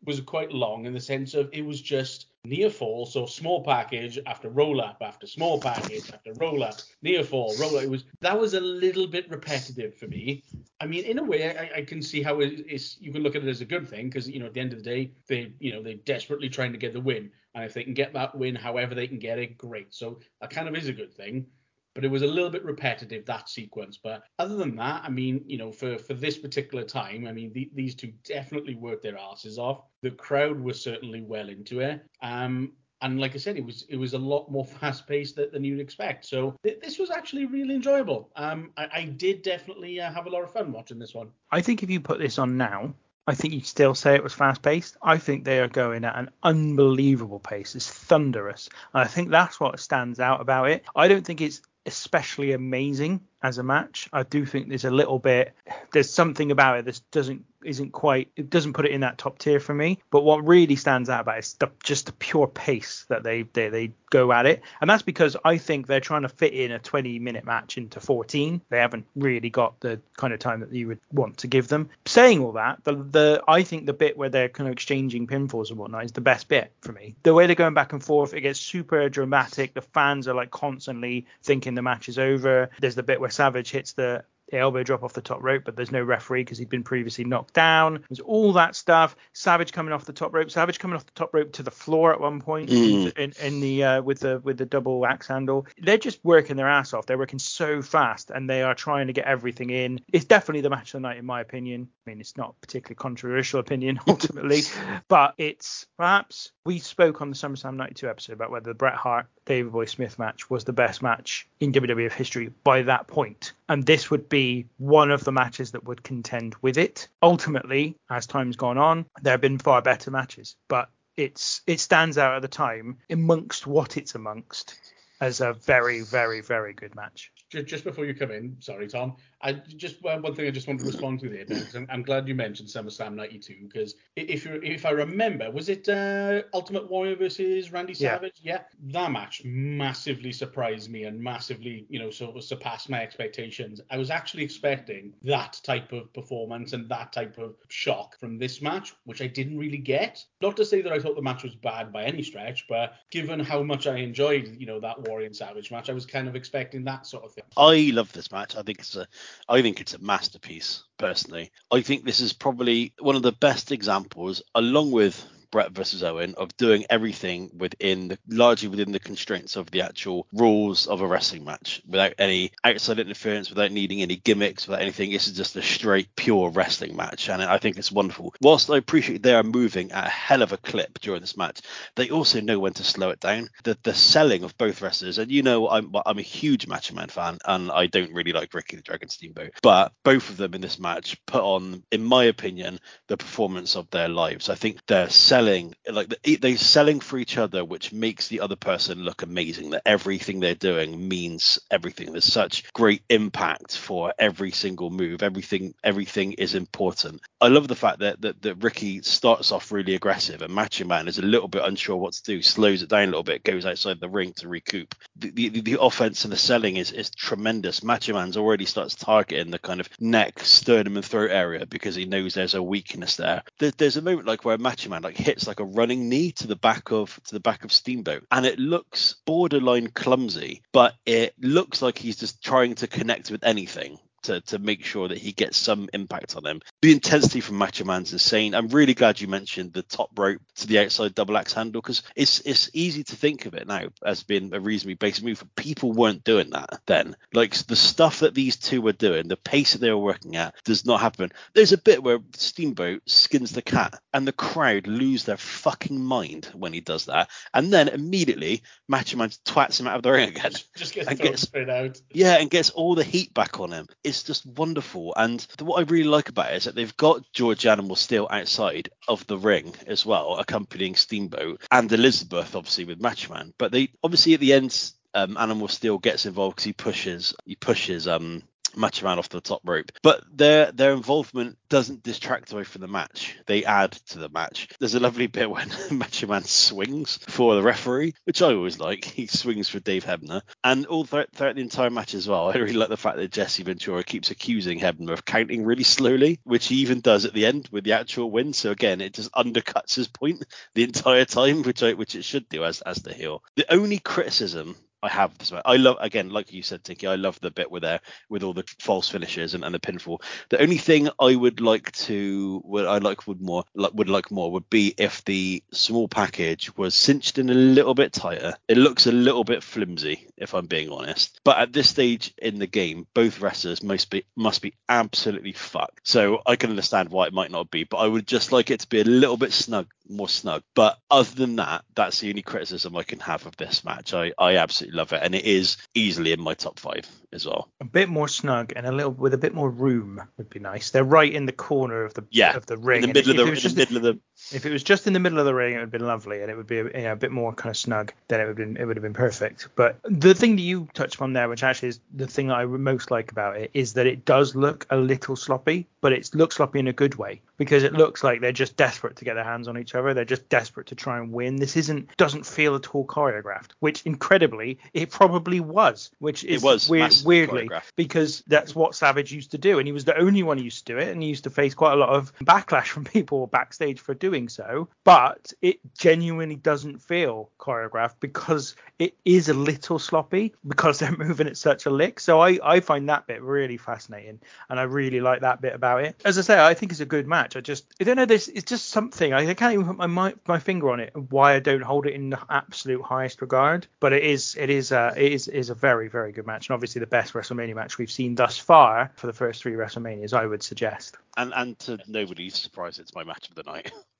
was 0.06 0.22
quite 0.22 0.52
long 0.52 0.86
in 0.86 0.94
the 0.94 1.00
sense 1.00 1.34
of 1.34 1.50
it 1.52 1.66
was 1.66 1.82
just 1.82 2.28
near 2.44 2.70
fall, 2.70 3.06
so 3.06 3.26
small 3.26 3.64
package 3.64 4.20
after 4.26 4.50
roll 4.50 4.80
up 4.80 4.98
after 5.02 5.26
small 5.28 5.60
package 5.60 6.12
after 6.12 6.34
roll 6.34 6.64
up, 6.64 6.76
near 7.02 7.24
fall, 7.24 7.56
roll 7.60 7.78
up. 7.78 7.84
It 7.84 7.90
was 7.90 8.06
that 8.22 8.40
was 8.40 8.54
a 8.54 8.60
little 8.60 9.08
bit 9.08 9.30
repetitive 9.30 9.96
for 9.96 10.08
me. 10.08 10.44
I 10.80 10.86
mean, 10.86 11.06
in 11.06 11.20
a 11.20 11.24
way, 11.24 11.58
I, 11.58 11.80
I 11.80 11.82
can 11.84 12.02
see 12.02 12.22
how 12.22 12.40
it 12.42 12.66
is. 12.70 12.98
You 13.00 13.12
can 13.12 13.24
look 13.24 13.36
at 13.36 13.44
it 13.44 13.50
as 13.50 13.62
a 13.62 13.66
good 13.66 13.88
thing 13.88 14.10
because 14.10 14.30
you 14.30 14.40
know 14.40 14.46
at 14.46 14.54
the 14.54 14.60
end 14.60 14.74
of 14.74 14.80
the 14.80 14.86
day, 14.86 15.12
they 15.28 15.54
you 15.60 15.74
know 15.74 15.82
they're 15.82 15.96
desperately 15.96 16.50
trying 16.50 16.72
to 16.72 16.78
get 16.78 16.94
the 16.94 17.02
win, 17.02 17.32
and 17.54 17.64
if 17.64 17.74
they 17.74 17.84
can 17.84 17.94
get 17.94 18.14
that 18.14 18.36
win, 18.36 18.56
however 18.56 18.96
they 18.96 19.08
can 19.08 19.20
get 19.20 19.40
it, 19.40 19.58
great. 19.58 19.94
So 19.94 20.20
that 20.42 20.50
kind 20.50 20.68
of 20.68 20.76
is 20.76 20.88
a 20.88 20.94
good 20.94 21.14
thing 21.14 21.48
but 21.96 22.04
it 22.06 22.12
was 22.12 22.22
a 22.22 22.28
little 22.28 22.50
bit 22.50 22.64
repetitive 22.64 23.26
that 23.26 23.50
sequence. 23.50 23.98
But 23.98 24.24
other 24.38 24.56
than 24.56 24.76
that, 24.76 25.04
I 25.04 25.10
mean, 25.10 25.44
you 25.48 25.58
know, 25.58 25.72
for 25.72 25.98
for 25.98 26.14
this 26.14 26.38
particular 26.38 26.84
time, 26.84 27.26
I 27.26 27.32
mean, 27.32 27.52
the, 27.54 27.72
these 27.74 27.96
two 27.96 28.14
definitely 28.26 28.76
worked 28.76 29.02
their 29.02 29.18
asses 29.18 29.58
off. 29.58 29.86
The 30.04 30.12
crowd 30.12 30.60
was 30.60 30.80
certainly 30.80 31.22
well 31.22 31.50
into 31.50 31.80
it. 31.80 32.06
Um, 32.22 32.74
and 33.02 33.20
like 33.20 33.36
I 33.36 33.38
said, 33.38 33.58
it 33.58 33.66
was 33.66 33.86
it 33.90 33.98
was 33.98 34.14
a 34.14 34.20
lot 34.20 34.52
more 34.52 34.66
fast 34.82 35.08
paced 35.08 35.38
than, 35.38 35.64
you'd 35.64 35.80
expect. 35.80 36.26
So 36.26 36.56
th- 36.64 36.80
this 36.82 37.00
was 37.00 37.10
actually 37.10 37.46
really 37.46 37.76
enjoyable. 37.76 38.30
Um, 38.36 38.72
I, 38.78 38.88
I 38.94 39.06
did 39.06 39.42
definitely 39.42 40.00
uh, 40.02 40.12
have 40.12 40.28
a 40.28 40.30
lot 40.30 40.44
of 40.44 40.52
fun 40.52 40.72
watching 40.72 41.00
this 41.00 41.14
one. 41.14 41.30
I 41.52 41.62
think 41.62 41.82
if 41.82 41.90
you 41.90 42.02
put 42.02 42.20
this 42.20 42.38
on 42.38 42.58
now, 42.58 42.94
I 43.28 43.34
think 43.34 43.54
you'd 43.54 43.66
still 43.66 43.96
say 43.96 44.16
it 44.16 44.24
was 44.24 44.34
fast 44.34 44.62
paced. 44.62 44.98
I 45.02 45.18
think 45.18 45.44
they 45.44 45.60
are 45.60 45.68
going 45.68 46.04
at 46.04 46.16
an 46.16 46.30
unbelievable 46.44 47.40
pace. 47.40 47.76
It's 47.76 47.90
thunderous. 47.90 48.70
And 48.94 49.04
I 49.04 49.08
think 49.08 49.30
that's 49.30 49.60
what 49.60 49.80
stands 49.80 50.20
out 50.20 50.42
about 50.42 50.70
it. 50.70 50.84
I 50.96 51.08
don't 51.08 51.26
think 51.26 51.42
it's 51.42 51.62
especially 51.86 52.54
amazing 52.54 53.22
as 53.44 53.58
a 53.58 53.64
match. 53.64 54.10
I 54.12 54.24
do 54.24 54.46
think 54.46 54.70
there's 54.70 54.86
a 54.86 54.92
little 54.92 55.20
bit 55.20 55.54
there's 55.94 56.10
something 56.12 56.52
about 56.52 56.80
it 56.80 56.86
that 56.86 57.02
doesn't 57.12 57.46
isn't 57.66 57.92
quite 57.92 58.30
it 58.36 58.50
doesn't 58.50 58.74
put 58.74 58.86
it 58.86 58.92
in 58.92 59.02
that 59.02 59.18
top 59.18 59.40
tier 59.40 59.60
for 59.60 59.74
me. 59.74 60.00
But 60.12 60.22
what 60.22 60.46
really 60.46 60.76
stands 60.76 61.10
out 61.10 61.22
about 61.22 61.38
it 61.38 61.46
is 61.46 61.54
the, 61.54 61.70
just 61.84 62.06
the 62.06 62.12
pure 62.14 62.48
pace 62.48 63.06
that 63.10 63.24
they, 63.24 63.44
they 63.44 63.70
they 63.70 63.92
go 64.10 64.32
at 64.32 64.46
it, 64.46 64.62
and 64.80 64.90
that's 64.90 65.04
because 65.04 65.36
I 65.44 65.58
think 65.58 65.88
they're 65.88 66.00
trying 66.00 66.22
to 66.22 66.30
fit 66.30 66.54
in 66.54 66.72
a 66.72 66.80
20 66.80 67.20
minute 67.20 67.46
match 67.46 67.78
into 67.78 68.00
14. 68.00 68.62
They 68.70 68.80
haven't 68.80 69.06
really 69.16 69.50
got 69.50 69.80
the 69.80 70.00
kind 70.18 70.34
of 70.34 70.40
time 70.40 70.62
that 70.62 70.72
you 70.72 70.88
would 70.88 71.00
want 71.12 71.40
to 71.40 71.48
give 71.48 71.68
them. 71.68 71.90
Saying 72.06 72.42
all 72.42 72.54
that, 72.54 72.84
the 72.84 72.94
the 72.96 73.44
I 73.48 73.64
think 73.64 73.86
the 73.86 73.94
bit 73.94 74.18
where 74.18 74.30
they're 74.30 74.50
kind 74.50 74.68
of 74.68 74.74
exchanging 74.74 75.28
pinfalls 75.28 75.70
and 75.70 75.78
whatnot 75.78 76.06
is 76.06 76.12
the 76.12 76.22
best 76.22 76.48
bit 76.48 76.72
for 76.82 76.92
me. 76.92 77.16
The 77.24 77.34
way 77.34 77.46
they're 77.46 77.56
going 77.56 77.74
back 77.74 77.94
and 77.94 78.04
forth, 78.04 78.34
it 78.34 78.42
gets 78.42 78.60
super 78.60 79.10
dramatic. 79.10 79.74
The 79.74 79.82
fans 79.82 80.28
are 80.28 80.36
like 80.36 80.52
constantly 80.52 81.26
thinking 81.44 81.76
the 81.76 81.82
match 81.82 82.10
is 82.10 82.20
over. 82.20 82.70
There's 82.80 82.96
the 82.96 83.04
bit 83.04 83.20
where 83.20 83.30
Savage 83.30 83.72
hits 83.72 83.94
the 83.94 84.24
the 84.52 84.58
elbow 84.58 84.84
drop 84.84 85.04
off 85.04 85.14
the 85.14 85.22
top 85.22 85.42
rope, 85.44 85.64
but 85.66 85.76
there's 85.76 85.92
no 85.92 86.02
referee 86.02 86.42
because 86.44 86.58
he'd 86.58 86.70
been 86.70 86.84
previously 86.84 87.24
knocked 87.24 87.54
down. 87.54 88.04
There's 88.10 88.20
all 88.20 88.54
that 88.54 88.76
stuff. 88.76 89.16
Savage 89.34 89.72
coming 89.72 89.94
off 89.94 90.06
the 90.06 90.14
top 90.14 90.34
rope. 90.34 90.52
Savage 90.52 90.80
coming 90.80 90.96
off 90.96 91.06
the 91.06 91.12
top 91.14 91.34
rope 91.34 91.52
to 91.54 91.64
the 91.64 91.72
floor 91.72 92.14
at 92.14 92.20
one 92.20 92.42
point 92.42 92.70
Mm. 92.70 93.18
in, 93.18 93.34
in 93.42 93.60
the 93.60 93.84
uh, 93.84 94.02
with 94.02 94.20
the 94.20 94.40
with 94.44 94.58
the 94.58 94.66
double 94.66 95.06
axe 95.06 95.28
handle. 95.28 95.66
They're 95.82 95.98
just 95.98 96.20
working 96.24 96.56
their 96.56 96.68
ass 96.70 96.94
off. 96.94 97.06
They're 97.06 97.18
working 97.18 97.40
so 97.40 97.82
fast, 97.82 98.32
and 98.32 98.50
they 98.50 98.64
are 98.64 98.76
trying 98.76 99.08
to 99.08 99.14
get 99.14 99.26
everything 99.26 99.70
in. 99.70 100.00
It's 100.12 100.26
definitely 100.26 100.62
the 100.62 100.70
match 100.70 100.94
of 100.94 101.02
the 101.02 101.08
night, 101.08 101.18
in 101.18 101.26
my 101.26 101.42
opinion. 101.42 101.90
I 102.06 102.10
mean, 102.10 102.20
it's 102.20 102.38
not 102.38 102.50
a 102.52 102.54
particularly 102.66 102.96
controversial 102.96 103.60
opinion 103.60 104.00
ultimately, 104.08 104.62
but 105.08 105.34
it's 105.38 105.86
perhaps 105.98 106.52
we 106.66 106.80
spoke 106.80 107.22
on 107.22 107.30
the 107.30 107.36
SummerSlam 107.36 107.76
92 107.76 108.10
episode 108.10 108.34
about 108.34 108.52
whether 108.52 108.70
the 108.72 108.74
Bret 108.74 108.96
Hart 108.96 109.28
Davey 109.46 109.70
Boy 109.70 109.86
Smith 109.86 110.18
match 110.18 110.50
was 110.50 110.64
the 110.64 110.74
best 110.74 111.02
match 111.02 111.48
in 111.60 111.72
WWF 111.72 112.12
history 112.14 112.52
by 112.64 112.82
that 112.84 113.08
point, 113.08 113.54
and 113.70 113.86
this 113.86 114.12
would 114.12 114.30
be 114.30 114.68
one 114.78 115.12
of 115.12 115.24
the 115.24 115.32
matches 115.32 115.72
that 115.72 115.84
would 115.86 116.04
contend 116.04 116.56
with 116.62 116.78
it. 116.78 117.08
Ultimately, 117.22 117.98
as 118.10 118.28
time's 118.28 118.56
gone 118.56 118.78
on, 118.78 119.06
there 119.22 119.34
have 119.34 119.42
been 119.42 119.58
far 119.58 119.82
better 119.82 120.12
matches, 120.12 120.56
but 120.68 120.90
it's 121.18 121.62
it 121.66 121.80
stands 121.80 122.18
out 122.18 122.36
at 122.36 122.42
the 122.42 122.48
time 122.48 122.98
amongst 123.10 123.66
what 123.66 123.98
it's 123.98 124.16
amongst 124.16 124.78
as 125.22 125.40
a 125.40 125.54
very 125.54 126.02
very 126.02 126.42
very 126.42 126.74
good 126.74 126.96
match. 126.96 127.32
Ju- 127.50 127.64
just 127.64 127.84
before 127.84 128.06
you 128.06 128.14
come 128.14 128.32
in, 128.32 128.56
sorry, 128.60 128.88
Tom. 128.88 129.16
I 129.42 129.54
just 129.54 130.04
uh, 130.06 130.18
one 130.18 130.34
thing 130.36 130.48
I 130.48 130.52
just 130.52 130.68
wanted 130.68 130.80
to 130.80 130.86
respond 130.86 131.20
to 131.22 131.30
there, 131.30 131.46
because 131.46 131.76
I'm, 131.76 131.88
I'm 131.90 132.04
glad 132.04 132.28
you 132.28 132.36
mentioned 132.36 132.70
SummerSlam 132.70 133.14
'92 133.16 133.56
because 133.68 133.96
if 134.16 134.46
you 134.46 134.60
if 134.64 134.86
I 134.86 134.92
remember, 134.92 135.52
was 135.52 135.70
it 135.70 135.88
uh, 135.90 136.42
Ultimate 136.54 136.90
Warrior 136.90 137.16
versus 137.16 137.72
Randy 137.72 137.94
Yeah. 137.94 138.16
Savage? 138.16 138.40
Yeah, 138.42 138.62
that 138.86 139.12
match 139.12 139.42
massively 139.46 140.32
surprised 140.32 140.90
me 140.90 141.04
and 141.04 141.20
massively, 141.22 141.86
you 141.90 142.00
know, 142.00 142.10
sort 142.10 142.36
of 142.36 142.44
surpassed 142.44 142.90
my 142.90 143.02
expectations. 143.02 143.82
I 143.90 143.98
was 143.98 144.10
actually 144.10 144.44
expecting 144.44 145.14
that 145.24 145.60
type 145.64 145.92
of 145.92 146.12
performance 146.14 146.74
and 146.74 146.90
that 146.90 147.14
type 147.14 147.38
of 147.38 147.56
shock 147.70 148.20
from 148.20 148.38
this 148.38 148.62
match, 148.62 148.94
which 149.06 149.22
I 149.22 149.28
didn't 149.28 149.58
really 149.58 149.78
get. 149.78 150.24
Not 150.42 150.58
to 150.58 150.66
say 150.66 150.82
that 150.82 150.92
I 150.92 151.00
thought 151.00 151.16
the 151.16 151.22
match 151.22 151.44
was 151.44 151.56
bad 151.56 151.94
by 151.94 152.04
any 152.04 152.24
stretch, 152.24 152.68
but 152.68 152.94
given 153.12 153.40
how 153.40 153.62
much 153.64 153.88
I 153.88 153.98
enjoyed, 153.98 154.56
you 154.60 154.66
know, 154.66 154.80
that 154.80 155.08
Warrior 155.08 155.28
and 155.28 155.36
Savage 155.36 155.72
match, 155.72 155.90
I 155.90 155.94
was 155.94 156.06
kind 156.06 156.28
of 156.28 156.36
expecting 156.36 156.84
that 156.86 157.06
sort 157.06 157.24
of 157.24 157.34
thing. 157.34 157.45
I 157.58 157.92
love 157.94 158.12
this 158.12 158.32
match. 158.32 158.56
I 158.56 158.62
think 158.62 158.80
it's 158.80 158.96
a, 158.96 159.08
I 159.48 159.62
think 159.62 159.82
it's 159.82 159.94
a 159.94 160.00
masterpiece. 160.00 160.84
Personally, 160.98 161.52
I 161.72 161.82
think 161.82 162.04
this 162.04 162.20
is 162.20 162.34
probably 162.34 162.94
one 163.00 163.16
of 163.16 163.22
the 163.22 163.32
best 163.32 163.72
examples, 163.72 164.42
along 164.56 164.92
with 164.92 165.26
Bret 165.56 165.72
versus 165.72 166.04
Owen, 166.04 166.36
of 166.36 166.58
doing 166.58 166.84
everything 166.90 167.50
within 167.58 168.10
the 168.10 168.18
largely 168.28 168.68
within 168.68 168.92
the 168.92 169.00
constraints 169.00 169.56
of 169.56 169.72
the 169.72 169.84
actual 169.84 170.28
rules 170.34 170.86
of 170.86 171.00
a 171.00 171.08
wrestling 171.08 171.46
match, 171.46 171.82
without 171.88 172.12
any 172.20 172.52
outside 172.66 173.00
interference, 173.00 173.48
without 173.48 173.72
needing 173.72 174.02
any 174.02 174.18
gimmicks, 174.18 174.68
without 174.68 174.82
anything. 174.82 175.12
This 175.12 175.28
is 175.28 175.38
just 175.38 175.56
a 175.56 175.62
straight, 175.62 176.14
pure 176.18 176.50
wrestling 176.50 176.98
match, 176.98 177.30
and 177.30 177.42
I 177.42 177.58
think 177.58 177.78
it's 177.78 177.90
wonderful. 177.90 178.34
Whilst 178.42 178.70
I 178.70 178.76
appreciate 178.76 179.24
they 179.24 179.34
are 179.34 179.44
moving 179.44 179.94
at 179.94 180.08
a 180.08 180.10
hell 180.10 180.42
of 180.42 180.52
a 180.52 180.58
clip 180.58 181.00
during 181.00 181.22
this 181.22 181.38
match, 181.38 181.62
they 181.96 182.10
also 182.10 182.42
know 182.42 182.60
when 182.60 182.74
to 182.74 182.84
slow 182.84 183.12
it 183.12 183.22
down. 183.22 183.48
The 183.64 183.78
the 183.84 183.94
selling 183.94 184.44
of 184.44 184.58
both 184.58 184.82
wrestlers, 184.82 185.20
and 185.20 185.32
you 185.32 185.42
know 185.42 185.70
I'm 185.70 185.96
I'm 186.06 186.20
a 186.20 186.22
huge 186.22 186.68
Macho 186.68 186.96
Man 186.96 187.08
fan, 187.08 187.40
and 187.46 187.72
I 187.72 187.88
don't 187.88 188.14
really 188.14 188.34
like 188.34 188.54
Ricky 188.54 188.76
the 188.76 188.82
Dragon 188.82 189.08
Steamboat, 189.08 189.52
but 189.64 189.94
both 190.04 190.30
of 190.30 190.36
them 190.36 190.54
in 190.54 190.60
this 190.60 190.80
match 190.80 191.18
put 191.26 191.44
on, 191.44 191.82
in 191.94 192.04
my 192.04 192.26
opinion, 192.26 192.82
the 193.08 193.16
performance 193.16 193.78
of 193.78 193.90
their 193.92 194.10
lives. 194.10 194.50
I 194.50 194.56
think 194.56 194.86
they're 194.86 195.10
selling 195.10 195.45
like 195.92 196.10
the, 196.10 196.36
they're 196.38 196.58
selling 196.58 197.00
for 197.00 197.18
each 197.18 197.38
other, 197.38 197.64
which 197.64 197.92
makes 197.92 198.28
the 198.28 198.42
other 198.42 198.56
person 198.56 199.04
look 199.04 199.22
amazing. 199.22 199.72
That 199.72 199.84
everything 199.86 200.40
they're 200.40 200.56
doing 200.56 201.08
means 201.08 201.60
everything. 201.72 202.12
There's 202.12 202.26
such 202.26 202.72
great 202.74 203.04
impact 203.10 203.78
for 203.78 204.14
every 204.18 204.52
single 204.52 204.90
move. 204.90 205.24
Everything 205.24 205.74
everything 205.84 206.34
is 206.34 206.56
important. 206.56 207.22
I 207.42 207.48
love 207.48 207.68
the 207.68 207.76
fact 207.76 208.00
that 208.00 208.22
that, 208.22 208.42
that 208.42 208.64
Ricky 208.64 209.02
starts 209.02 209.52
off 209.52 209.72
really 209.72 209.96
aggressive 209.96 210.42
and 210.42 210.54
Macho 210.54 210.86
Man 210.86 211.08
is 211.08 211.20
a 211.20 211.24
little 211.24 211.48
bit 211.48 211.64
unsure 211.64 211.98
what 211.98 212.14
to 212.14 212.24
do, 212.24 212.42
slows 212.42 212.82
it 212.82 212.90
down 212.90 213.04
a 213.04 213.08
little 213.08 213.24
bit, 213.24 213.44
goes 213.44 213.66
outside 213.66 214.00
the 214.00 214.10
ring 214.10 214.34
to 214.34 214.48
recoup. 214.48 214.96
The 215.16 215.30
the, 215.32 215.62
the 215.62 215.82
offense 215.82 216.24
and 216.24 216.34
the 216.34 216.38
selling 216.38 216.78
is 216.78 216.92
is 216.92 217.10
tremendous. 217.10 217.84
Macho 217.84 218.14
Man's 218.14 218.38
already 218.38 218.66
starts 218.66 218.96
targeting 218.96 219.52
the 219.52 219.60
kind 219.60 219.80
of 219.80 219.90
neck, 220.00 220.40
sternum, 220.40 220.96
and 220.96 221.06
throat 221.06 221.32
area 221.32 221.66
because 221.66 221.96
he 221.96 222.06
knows 222.06 222.34
there's 222.34 222.56
a 222.56 222.64
weakness 222.64 223.16
there. 223.18 223.44
there 223.60 223.72
there's 223.78 223.98
a 223.98 224.02
moment 224.02 224.28
like 224.28 224.46
where 224.46 224.58
Macho 224.58 224.90
Man 224.90 225.02
like 225.02 225.18
hits 225.18 225.35
like 225.48 225.60
a 225.60 225.66
running 225.66 226.10
knee 226.10 226.32
to 226.34 226.48
the 226.48 226.56
back 226.56 226.92
of 226.92 227.20
to 227.26 227.34
the 227.34 227.40
back 227.40 227.64
of 227.64 227.74
Steamboat, 227.74 228.26
and 228.32 228.46
it 228.46 228.60
looks 228.60 229.16
borderline 229.26 229.88
clumsy, 229.88 230.62
but 230.72 230.96
it 231.06 231.34
looks 231.40 231.82
like 231.82 231.98
he's 231.98 232.18
just 232.18 232.44
trying 232.44 232.76
to 232.76 232.88
connect 232.88 233.32
with 233.32 233.44
anything 233.44 234.00
to, 234.26 234.42
to 234.42 234.60
make 234.60 234.84
sure 234.84 235.08
that 235.08 235.18
he 235.18 235.32
gets 235.32 235.58
some 235.58 235.90
impact 235.94 236.36
on 236.36 236.46
him. 236.46 236.62
The 236.82 236.92
intensity 236.92 237.42
from 237.42 237.58
Macho 237.58 237.84
Man's 237.86 238.14
insane. 238.14 238.54
I'm 238.54 238.68
really 238.70 238.94
glad 238.94 239.20
you 239.22 239.28
mentioned 239.28 239.74
the 239.74 239.82
top 239.84 240.10
rope 240.18 240.42
to 240.56 240.68
the 240.68 240.80
outside 240.80 241.16
double 241.16 241.38
axe 241.38 241.54
handle 241.54 241.82
because 241.82 242.04
it's 242.16 242.40
it's 242.42 242.70
easy 242.74 243.04
to 243.04 243.16
think 243.16 243.46
of 243.46 243.54
it 243.54 243.68
now 243.68 243.84
as 244.06 244.24
being 244.24 244.54
a 244.54 244.60
reasonably 244.60 244.96
basic 244.96 245.24
move. 245.24 245.40
But 245.40 245.56
people 245.64 245.92
weren't 245.92 246.24
doing 246.24 246.52
that 246.52 246.82
then. 246.86 247.16
Like 247.34 247.54
the 247.68 247.76
stuff 247.76 248.20
that 248.20 248.34
these 248.36 248.56
two 248.58 248.82
were 248.82 248.92
doing, 248.94 249.28
the 249.28 249.38
pace 249.38 249.74
that 249.74 249.80
they 249.80 249.92
were 249.92 249.98
working 249.98 250.36
at 250.36 250.56
does 250.64 250.86
not 250.86 251.02
happen. 251.02 251.32
There's 251.54 251.72
a 251.74 251.78
bit 251.78 252.04
where 252.04 252.20
Steamboat 252.36 253.02
skins 253.06 253.52
the 253.52 253.62
cat 253.62 254.00
and 254.14 254.28
the 254.28 254.32
crowd 254.34 254.88
lose 254.88 255.24
their 255.26 255.38
fucking 255.38 256.02
mind 256.02 256.46
when 256.54 256.74
he 256.74 256.82
does 256.82 257.06
that. 257.06 257.30
And 257.54 257.72
then 257.72 257.88
immediately 257.90 258.64
Macho 258.88 259.18
Man 259.18 259.30
twats 259.46 259.80
him 259.80 259.88
out 259.88 259.98
of 259.98 260.04
the 260.04 260.12
ring 260.12 260.30
again. 260.30 260.54
Just 260.76 260.94
gets 260.94 261.08
And 261.08 261.20
gets- 261.20 261.54
out. 261.56 262.02
Yeah, 262.12 262.38
and 262.40 262.50
gets 262.50 262.70
all 262.70 262.96
the 262.96 263.04
heat 263.04 263.34
back 263.34 263.60
on 263.60 263.72
him. 263.72 263.88
It's 264.04 264.15
just 264.24 264.46
wonderful. 264.46 265.14
And 265.16 265.46
what 265.60 265.80
I 265.80 265.92
really 265.92 266.08
like 266.10 266.30
about 266.30 266.54
it 266.54 266.58
is 266.58 266.64
that 266.66 266.76
they've 266.76 266.98
got 266.98 267.24
George 267.34 267.66
Animal 267.66 267.96
Steele 267.96 268.28
outside 268.30 268.90
of 269.08 269.26
the 269.28 269.38
ring 269.38 269.74
as 269.88 270.06
well, 270.06 270.38
accompanying 270.38 270.96
Steamboat 270.96 271.62
and 271.72 271.92
Elizabeth, 271.92 272.56
obviously 272.56 272.86
with 272.86 273.02
Macho 273.02 273.34
Man. 273.34 273.54
But 273.58 273.72
they 273.72 273.90
obviously 274.04 274.34
at 274.34 274.40
the 274.40 274.54
end, 274.54 274.92
um, 275.14 275.38
Animal 275.38 275.68
Steele 275.68 275.98
gets 275.98 276.26
involved 276.26 276.58
because 276.58 276.66
he 276.66 276.74
pushes 276.74 277.34
he 277.46 277.56
pushes 277.56 278.08
um 278.08 278.44
Macho 278.78 279.06
Man 279.06 279.20
off 279.20 279.30
the 279.30 279.42
top 279.42 279.62
rope. 279.66 279.92
But 280.02 280.24
their 280.32 280.72
their 280.72 280.94
involvement 280.94 281.58
doesn't 281.70 282.04
distract 282.04 282.52
away 282.52 282.64
from 282.64 282.82
the 282.82 282.88
match. 282.88 283.38
They 283.46 283.66
add 283.66 283.94
to 284.10 284.20
the 284.20 284.30
match. 284.30 284.70
There's 284.80 284.96
a 284.96 285.00
lovely 285.00 285.28
bit 285.28 285.50
when 285.50 285.70
Macho 285.92 286.28
Man 286.28 286.44
swings 286.44 287.20
for 287.28 287.56
the 287.56 287.64
referee, 287.64 288.14
which 288.26 288.42
I 288.42 288.54
always 288.54 288.80
like. 288.80 289.06
He 289.06 289.28
swings 289.28 289.70
for 289.70 289.80
Dave 289.80 290.06
Hebner. 290.06 290.42
And 290.64 290.86
all 290.86 291.06
throughout, 291.06 291.32
throughout 291.34 291.56
the 291.56 291.62
entire 291.62 291.90
match 291.90 292.14
as 292.14 292.28
well, 292.28 292.50
I 292.50 292.58
really 292.58 292.74
like 292.74 292.90
the 292.90 292.98
fact 292.98 293.18
that 293.18 293.32
Jesse 293.32 293.64
Ventura 293.64 294.04
keeps 294.04 294.32
accusing 294.32 294.80
Hebner 294.80 295.12
of 295.12 295.26
counting 295.26 295.66
really 295.66 295.84
slowly, 295.84 296.40
which 296.44 296.68
he 296.68 296.76
even 296.78 297.02
does 297.02 297.26
at 297.26 297.34
the 297.34 297.46
end 297.46 297.70
with 297.72 297.84
the 297.84 297.94
actual 297.94 298.32
win. 298.32 298.54
So 298.54 298.72
again, 298.72 299.02
it 299.02 299.14
just 299.14 299.32
undercuts 299.32 299.96
his 299.96 300.08
point 300.08 300.44
the 300.74 300.84
entire 300.84 301.26
time, 301.26 301.64
which 301.64 301.84
I, 301.84 301.94
which 301.94 302.16
it 302.16 302.24
should 302.24 302.50
do 302.50 302.64
as 302.64 302.82
as 302.82 302.98
the 302.98 303.14
heel. 303.14 303.44
The 303.56 303.72
only 303.74 304.00
criticism 304.00 304.76
I 305.06 305.10
have 305.10 305.38
this. 305.38 305.54
I 305.64 305.76
love 305.76 305.98
again, 306.00 306.30
like 306.30 306.52
you 306.52 306.64
said, 306.64 306.84
Tinky. 306.84 307.06
I 307.06 307.14
love 307.14 307.40
the 307.40 307.52
bit 307.52 307.70
with 307.70 307.84
there 307.84 308.00
with 308.28 308.42
all 308.42 308.54
the 308.54 308.64
false 308.80 309.08
finishes 309.08 309.54
and, 309.54 309.64
and 309.64 309.74
the 309.74 309.80
pinfall. 309.80 310.22
The 310.50 310.60
only 310.60 310.80
thing 310.80 311.10
I 311.20 311.36
would 311.36 311.62
like 311.62 311.92
to, 311.92 312.62
what 312.66 312.88
I 312.88 312.98
like 312.98 313.28
would 313.28 313.40
more, 313.40 313.64
like, 313.76 313.94
would 313.94 314.10
like 314.10 314.32
more, 314.32 314.52
would 314.52 314.70
be 314.70 314.96
if 314.98 315.24
the 315.26 315.64
small 315.72 316.08
package 316.08 316.76
was 316.76 316.96
cinched 316.96 317.38
in 317.38 317.52
a 317.52 317.54
little 317.54 317.94
bit 317.94 318.14
tighter. 318.14 318.56
It 318.68 318.78
looks 318.78 319.06
a 319.06 319.12
little 319.12 319.44
bit 319.44 319.62
flimsy, 319.62 320.28
if 320.38 320.56
I'm 320.56 320.66
being 320.66 320.90
honest. 320.90 321.40
But 321.44 321.60
at 321.60 321.72
this 321.72 321.90
stage 321.90 322.34
in 322.40 322.58
the 322.58 322.68
game, 322.68 323.06
both 323.14 323.42
wrestlers 323.42 323.84
must 323.84 324.10
be 324.10 324.26
must 324.36 324.64
be 324.64 324.74
absolutely 324.90 325.52
fucked. 325.52 326.08
So 326.08 326.42
I 326.48 326.56
can 326.56 326.72
understand 326.72 327.10
why 327.10 327.28
it 327.28 327.34
might 327.34 327.52
not 327.52 327.70
be, 327.70 327.84
but 327.84 327.98
I 327.98 328.08
would 328.08 328.26
just 328.26 328.52
like 328.52 328.72
it 328.72 328.80
to 328.80 328.90
be 328.90 329.02
a 329.02 329.06
little 329.06 329.38
bit 329.38 329.54
snug, 329.54 329.88
more 330.10 330.30
snug. 330.30 330.64
But 330.74 330.98
other 331.12 331.36
than 331.36 331.58
that, 331.58 331.86
that's 331.94 332.20
the 332.20 332.30
only 332.30 332.42
criticism 332.42 332.98
I 332.98 333.04
can 333.04 333.20
have 333.20 333.46
of 333.46 333.56
this 333.58 333.84
match. 333.84 334.16
I, 334.16 334.32
I 334.40 334.56
absolutely 334.58 334.95
love 334.96 335.14
it, 335.14 335.22
and 335.22 335.36
it 335.36 335.46
is 335.46 335.78
easily 335.94 336.32
in 336.32 336.42
my 336.42 336.54
top 336.54 336.80
five 336.80 337.08
as 337.32 337.46
well. 337.46 337.70
A 337.82 337.86
bit 337.86 338.10
more 338.10 338.28
snug 338.28 338.74
and 338.76 338.86
a 338.86 338.92
little 338.92 339.12
with 339.12 339.34
a 339.34 339.38
bit 339.38 339.54
more 339.54 339.70
room 339.70 340.22
would 340.38 340.50
be 340.50 340.60
nice. 340.60 340.90
They're 340.92 341.04
right 341.04 341.32
in 341.32 341.46
the 341.46 341.52
corner 341.52 342.04
of 342.04 342.14
the 342.14 342.26
Yeah, 342.32 342.56
of 342.56 342.66
the 342.66 342.78
ring. 342.78 343.04
in 343.04 343.10
the 343.10 343.14
middle 343.14 343.32
of 343.32 343.38
the, 343.38 343.44
if 343.44 343.48
it 343.48 343.52
was 343.52 343.66
in 343.66 343.72
the 343.72 343.78
middle 343.78 343.98
of 343.98 344.04
the 344.04 344.20
If 344.52 344.66
it 344.66 344.72
was 344.72 344.84
just 344.84 345.08
in 345.08 345.14
the 345.14 345.20
middle 345.20 345.40
of 345.40 345.46
the 345.46 345.54
ring, 345.54 345.74
it 345.74 345.78
would 345.78 345.82
have 345.82 345.92
been 345.92 346.06
lovely, 346.06 346.42
and 346.42 346.52
it 346.52 346.58
would 346.58 346.68
be 346.68 346.76
you 346.76 346.92
know, 346.94 347.14
a 347.14 347.16
bit 347.16 347.32
more 347.32 347.54
kind 347.54 347.72
of 347.72 347.78
snug. 347.78 348.12
Then 348.28 348.42
it 348.42 348.44
would 348.44 348.58
have 348.60 348.68
been 348.68 348.78
it 348.78 348.86
would 348.86 348.98
have 348.98 349.04
been 349.04 349.14
perfect. 349.14 349.70
But 349.76 349.98
the 350.04 350.34
thing 350.34 350.56
that 350.58 350.62
you 350.62 350.88
touched 350.94 351.22
on 351.22 351.34
there, 351.34 351.48
which 351.48 351.64
actually 351.64 351.90
is 351.90 352.00
the 352.14 352.28
thing 352.28 352.48
that 352.48 352.56
I 352.56 352.66
most 352.66 353.12
like 353.12 353.32
about 353.32 353.58
it, 353.58 353.72
is 353.74 353.94
that 353.94 354.06
it 354.06 354.26
does 354.26 354.56
look 354.56 354.86
a 354.90 354.98
little 354.98 355.36
sloppy, 355.36 355.88
but 356.02 356.12
it 356.12 356.30
looks 356.34 356.58
sloppy 356.58 356.80
in 356.80 356.88
a 356.88 356.94
good 356.94 357.16
way 357.16 357.42
because 357.58 357.84
it 357.84 357.94
looks 357.94 358.24
like 358.24 358.42
they're 358.42 358.52
just 358.52 358.76
desperate 358.76 359.16
to 359.16 359.26
get 359.26 359.36
their 359.36 359.44
hands 359.44 359.68
on 359.68 359.78
each 359.78 359.96
other. 359.96 360.14
They're 360.14 360.26
just 360.26 360.48
desperate 360.50 360.88
to 360.88 360.96
try 360.96 361.18
and 361.18 361.32
win. 361.32 361.56
This 361.56 361.78
isn't 361.78 362.16
doesn't 362.18 362.46
feel 362.46 362.76
at 362.76 362.94
all 362.94 363.06
choreographed, 363.06 363.72
which 363.80 364.06
incredibly 364.06 364.80
it 364.94 365.12
probably 365.12 365.62
was, 365.62 366.12
which 366.20 366.44
is 366.44 366.62
was 366.62 366.90
weird, 366.90 367.14
weirdly 367.24 367.70
because 367.96 368.44
that's 368.48 368.76
what 368.76 368.96
Savage 368.96 369.32
used 369.32 369.52
to 369.52 369.58
do, 369.58 369.80
and 369.80 369.88
he 369.88 369.94
was 369.94 370.04
the 370.06 370.18
only 370.18 370.44
one 370.44 370.58
who 370.58 370.66
used 370.66 370.86
to 370.86 370.94
do 370.94 371.00
it, 371.00 371.08
and 371.08 371.24
he 371.24 371.30
used 371.30 371.46
to 371.46 371.50
face 371.50 371.74
quite 371.74 371.94
a 371.94 371.98
lot 371.98 372.10
of 372.10 372.34
backlash 372.40 372.88
from 372.96 373.06
people 373.06 373.48
backstage 373.48 374.00
for 374.00 374.14
doing 374.14 374.25
so. 374.50 374.88
But 375.04 375.54
it 375.62 375.80
genuinely 375.98 376.56
doesn't 376.56 377.00
feel 377.00 377.50
choreographed 377.60 378.16
because 378.20 378.76
it 379.00 379.16
is 379.26 379.50
a 379.50 379.54
little 379.54 380.00
sloppy 380.00 380.54
because 380.68 381.00
they're 381.00 381.12
moving 381.18 381.48
at 381.48 381.58
such 381.58 381.86
a 381.86 381.90
lick. 381.90 382.20
So 382.20 382.40
I, 382.42 382.60
I 382.64 382.80
find 382.80 383.10
that 383.10 383.28
bit 383.28 383.42
really 383.42 383.78
fascinating, 383.78 384.40
and 384.70 384.80
I 384.80 384.84
really 384.84 385.20
like 385.20 385.42
that 385.42 385.62
bit 385.62 385.74
about 385.74 386.04
it. 386.04 386.22
As 386.26 386.38
I 386.38 386.42
say, 386.42 386.60
I 386.60 386.74
think 386.74 386.92
it's 386.92 387.02
a 387.02 387.06
good 387.06 387.28
match. 387.28 387.56
I 387.56 387.62
just 387.62 387.86
I 388.00 388.04
don't 388.04 388.16
know. 388.16 388.26
This 388.26 388.48
it's 388.48 388.66
just 388.66 388.90
something 388.90 389.34
I, 389.34 389.50
I 389.50 389.54
can't 389.54 389.74
even 389.74 389.86
put 389.86 389.98
my, 389.98 390.08
my 390.08 390.34
my 390.48 390.60
finger 390.60 390.90
on 390.92 391.00
it. 391.00 391.16
Why 391.16 391.56
I 391.56 391.60
don't 391.60 391.82
hold 391.82 392.08
it 392.08 392.14
in 392.14 392.30
the 392.30 392.40
absolute 392.50 393.02
highest 393.02 393.42
regard, 393.42 393.88
but 394.00 394.14
it 394.14 394.24
is 394.24 394.56
it 394.60 394.70
is 394.70 394.92
uh, 394.92 395.14
it 395.16 395.32
is 395.32 395.48
is 395.48 395.70
a 395.70 395.76
very 395.76 396.08
very 396.08 396.32
good 396.32 396.48
match, 396.48 396.70
and 396.70 396.74
obviously 396.74 397.00
the 397.00 397.08
best 397.08 397.34
WrestleMania 397.34 397.76
match 397.76 397.98
we've 397.98 398.12
seen 398.12 398.36
thus 398.36 398.58
far 398.58 399.12
for 399.16 399.28
the 399.28 399.34
first 399.34 399.62
three 399.62 399.74
WrestleManias. 399.74 400.34
I 400.34 400.46
would 400.46 400.64
suggest. 400.64 401.18
and 401.38 401.54
and 401.56 401.78
to 401.80 402.00
nobody's 402.08 402.56
surprise, 402.56 403.00
it's 403.00 403.14
my 403.14 403.24
match 403.24 403.50
of 403.50 403.56
the 403.56 403.64
night. 403.64 403.92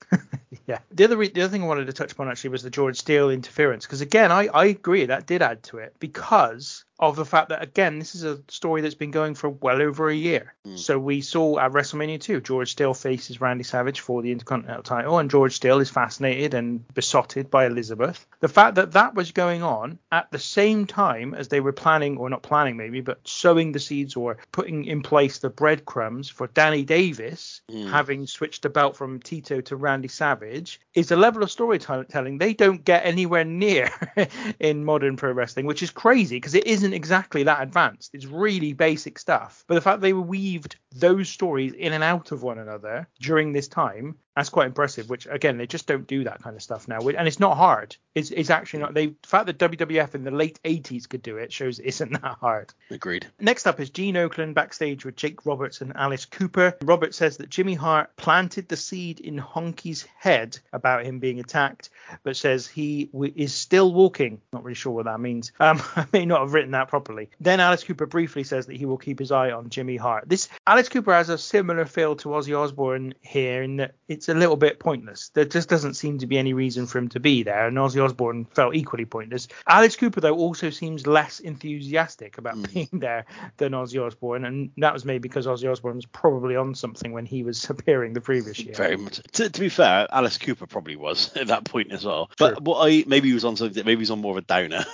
Yeah. 0.68 0.80
The 0.92 1.06
other 1.06 1.18
re- 1.18 1.30
the 1.30 1.42
other 1.42 1.52
thing 1.52 1.64
I 1.64 1.68
wanted 1.68 1.88
to 1.88 1.94
touch 1.94 2.12
upon 2.12 2.30
actually 2.30 2.52
was 2.52 2.64
the 2.64 2.70
George 2.70 2.98
Steele 2.98 3.30
interference 3.30 3.86
because 3.86 4.02
again 4.02 4.32
I 4.32 4.48
I 4.48 4.66
agree 4.66 5.06
that 5.06 5.28
did 5.28 5.42
add 5.42 5.64
to 5.64 5.78
it 5.78 5.96
because 6.00 6.86
of 7.00 7.16
the 7.16 7.26
fact 7.26 7.50
that 7.50 7.62
again, 7.62 8.00
this 8.00 8.16
is 8.16 8.24
a 8.24 8.40
story 8.48 8.82
that's 8.82 8.96
been 8.96 9.12
going 9.12 9.36
for 9.36 9.50
well 9.50 9.82
over 9.82 10.10
a 10.10 10.16
year. 10.16 10.54
Hmm. 10.66 10.78
So 10.78 10.98
we 10.98 11.22
saw 11.22 11.60
at 11.60 11.72
WrestleMania 11.72 12.22
2, 12.22 12.42
George 12.42 12.72
Steele 12.72 12.94
faces 12.94 13.42
Randy 13.42 13.64
Savage 13.64 14.00
for 14.00 14.22
the 14.22 14.32
Intercontinental 14.32 14.84
title, 14.84 15.20
and 15.20 15.30
George 15.30 15.56
Steele 15.56 15.80
is 15.80 15.90
fascinated 15.90 16.54
and 16.54 16.88
besotted 16.94 17.50
by 17.50 17.66
Elizabeth. 17.66 18.26
The 18.40 18.48
fact 18.48 18.76
that 18.76 18.94
that 18.94 19.16
was 19.16 19.32
going 19.32 19.64
on 19.64 20.00
at 20.12 20.32
the 20.32 20.40
same 20.40 20.86
time 20.86 21.34
as 21.34 21.50
they 21.50 21.60
were 21.60 21.74
planning, 21.74 22.18
or 22.18 22.30
not 22.30 22.44
planning 22.44 22.78
maybe, 22.78 23.02
but 23.02 23.20
sowing 23.28 23.72
the 23.72 23.80
seeds 23.80 24.16
or 24.16 24.38
putting 24.52 24.86
in 24.86 25.02
place 25.02 25.40
the 25.40 25.50
breadcrumbs 25.50 26.30
for 26.30 26.48
Danny 26.48 26.84
Davis 26.84 27.62
hmm. 27.70 27.88
having 27.88 28.28
switched 28.28 28.62
the 28.62 28.70
belt 28.70 28.96
from 28.96 29.20
Tito 29.20 29.62
to 29.62 29.76
Randy 29.76 30.08
Savage 30.08 30.80
is 30.94 31.12
a 31.12 31.16
level 31.16 31.44
of 31.44 31.52
storytelling 31.52 32.38
they 32.38 32.54
don't 32.54 32.84
get 32.84 33.06
anywhere 33.06 33.44
near 33.44 33.90
in 34.60 34.86
modern 34.86 35.18
pro 35.18 35.32
wrestling, 35.32 35.66
which 35.66 35.84
is 35.84 35.92
crazy 35.92 36.38
because 36.38 36.56
it 36.56 36.66
isn't 36.66 36.85
exactly 36.94 37.44
that 37.44 37.62
advanced. 37.62 38.12
It's 38.14 38.26
really 38.26 38.74
basic 38.74 39.20
stuff. 39.20 39.64
But 39.68 39.76
the 39.76 39.82
fact 39.82 40.02
they 40.02 40.14
were 40.14 40.22
weaved 40.22 40.78
those 40.92 41.30
stories 41.30 41.74
in 41.74 41.94
and 41.94 42.04
out 42.04 42.32
of 42.32 42.44
one 42.44 42.60
another 42.60 43.08
during 43.20 43.54
this 43.54 43.68
time, 43.68 44.16
that's 44.36 44.50
quite 44.50 44.68
impressive. 44.68 45.10
Which 45.10 45.28
again, 45.30 45.58
they 45.58 45.68
just 45.68 45.88
don't 45.88 46.08
do 46.08 46.24
that 46.26 46.42
kind 46.42 46.56
of 46.56 46.62
stuff 46.62 46.88
now, 46.88 47.00
and 47.00 47.28
it's 47.28 47.40
not 47.40 47.58
hard. 47.58 47.96
It's, 48.14 48.32
it's 48.32 48.50
actually 48.50 48.82
not. 48.82 48.94
They 48.94 49.08
the 49.08 49.28
fact 49.28 49.46
that 49.48 49.58
WWF 49.58 50.16
in 50.16 50.24
the 50.24 50.32
late 50.32 50.60
80s 50.64 51.08
could 51.08 51.22
do 51.22 51.38
it 51.38 51.52
shows 51.52 51.80
it 51.80 51.86
isn't 51.86 52.12
that 52.22 52.38
hard. 52.40 52.74
Agreed. 52.92 53.28
Next 53.40 53.68
up 53.68 53.80
is 53.80 53.90
Gene 53.90 54.16
Okerlund 54.16 54.54
backstage 54.54 55.06
with 55.06 55.16
Jake 55.16 55.46
Roberts 55.46 55.82
and 55.82 55.96
Alice 55.96 56.26
Cooper. 56.26 56.76
Roberts 56.82 57.18
says 57.18 57.38
that 57.38 57.50
Jimmy 57.50 57.74
Hart 57.74 58.16
planted 58.18 58.68
the 58.68 58.78
seed 58.78 59.20
in 59.20 59.38
Honky's 59.38 60.06
head 60.18 60.58
about 60.74 61.06
him 61.06 61.20
being 61.20 61.40
attacked, 61.40 61.90
but 62.24 62.36
says 62.36 62.68
he 62.68 63.06
w- 63.06 63.34
is 63.36 63.54
still 63.54 63.94
walking. 63.94 64.42
Not 64.52 64.64
really 64.64 64.76
sure 64.76 64.94
what 64.94 65.06
that 65.06 65.20
means. 65.20 65.52
Um, 65.60 65.82
I 65.96 66.06
may 66.12 66.26
not 66.26 66.42
have 66.42 66.54
written 66.54 66.72
that 66.72 66.88
properly. 66.88 67.30
Then 67.40 67.60
Alice 67.60 67.84
Cooper 67.84 68.06
briefly 68.06 68.44
says 68.44 68.66
that 68.68 68.76
he 68.76 68.86
will 68.86 68.98
keep 68.98 69.20
his 69.20 69.32
eye 69.32 69.52
on 69.52 69.70
Jimmy 69.70 69.98
Hart. 69.98 70.28
This 70.28 70.50
Alice 70.68 70.90
Cooper 70.90 71.14
has 71.14 71.30
a 71.30 71.38
similar 71.38 71.86
feel 71.86 72.16
to 72.18 72.30
Ozzy 72.30 72.58
Osbourne 72.58 73.14
here 73.22 73.64
in 73.64 73.78
that 73.78 73.96
it's 74.08 74.25
a 74.30 74.34
little 74.34 74.56
bit 74.56 74.80
pointless. 74.80 75.30
There 75.34 75.46
just 75.46 75.70
doesn't 75.70 75.96
seem 75.96 76.20
to 76.20 76.28
be 76.28 76.38
any 76.38 76.54
reason 76.54 76.88
for 76.88 76.98
him 76.98 77.10
to 77.10 77.20
be 77.20 77.44
there, 77.44 77.68
and 77.68 77.78
Ozzy 77.78 78.04
Osbourne 78.04 78.46
felt 78.46 78.76
equally 78.76 79.06
pointless. 79.06 79.48
Alice 79.68 79.96
Cooper 79.96 80.22
though 80.22 80.36
also 80.36 80.70
seems 80.70 81.08
less 81.08 81.40
enthusiastic 81.40 82.38
about 82.38 82.56
hmm. 82.56 82.64
being 82.74 82.90
there 82.94 83.26
than 83.58 83.74
Ozzy 83.74 84.04
Osbourne, 84.04 84.46
and 84.46 84.72
that 84.78 84.94
was 84.94 85.06
maybe 85.06 85.20
because 85.20 85.46
Ozzy 85.46 85.72
Osbourne 85.72 85.96
was 85.96 86.06
probably 86.06 86.56
on 86.56 86.76
something 86.76 87.12
when 87.12 87.26
he 87.26 87.44
was 87.44 87.64
appearing 87.70 88.14
the 88.14 88.22
previous 88.22 88.60
year. 88.60 88.76
Very 88.76 88.98
much. 88.98 89.22
To, 89.34 89.50
to 89.50 89.60
be 89.60 89.70
fair, 89.70 90.08
Alice 90.12 90.38
Cooper 90.38 90.68
probably 90.68 90.96
was 90.96 91.36
at 91.36 91.48
that 91.48 91.66
point 91.66 91.92
as 91.92 92.06
well. 92.06 92.28
True. 92.38 92.50
But 92.50 92.62
what 92.62 92.88
I 92.88 93.04
maybe 93.08 93.30
he 93.30 93.34
was 93.34 93.46
on 93.46 93.56
something. 93.56 93.86
Maybe 93.86 93.98
he 93.98 94.02
was 94.02 94.12
on 94.12 94.22
more 94.22 94.32
of 94.32 94.38
a 94.38 94.42
downer. 94.42 94.86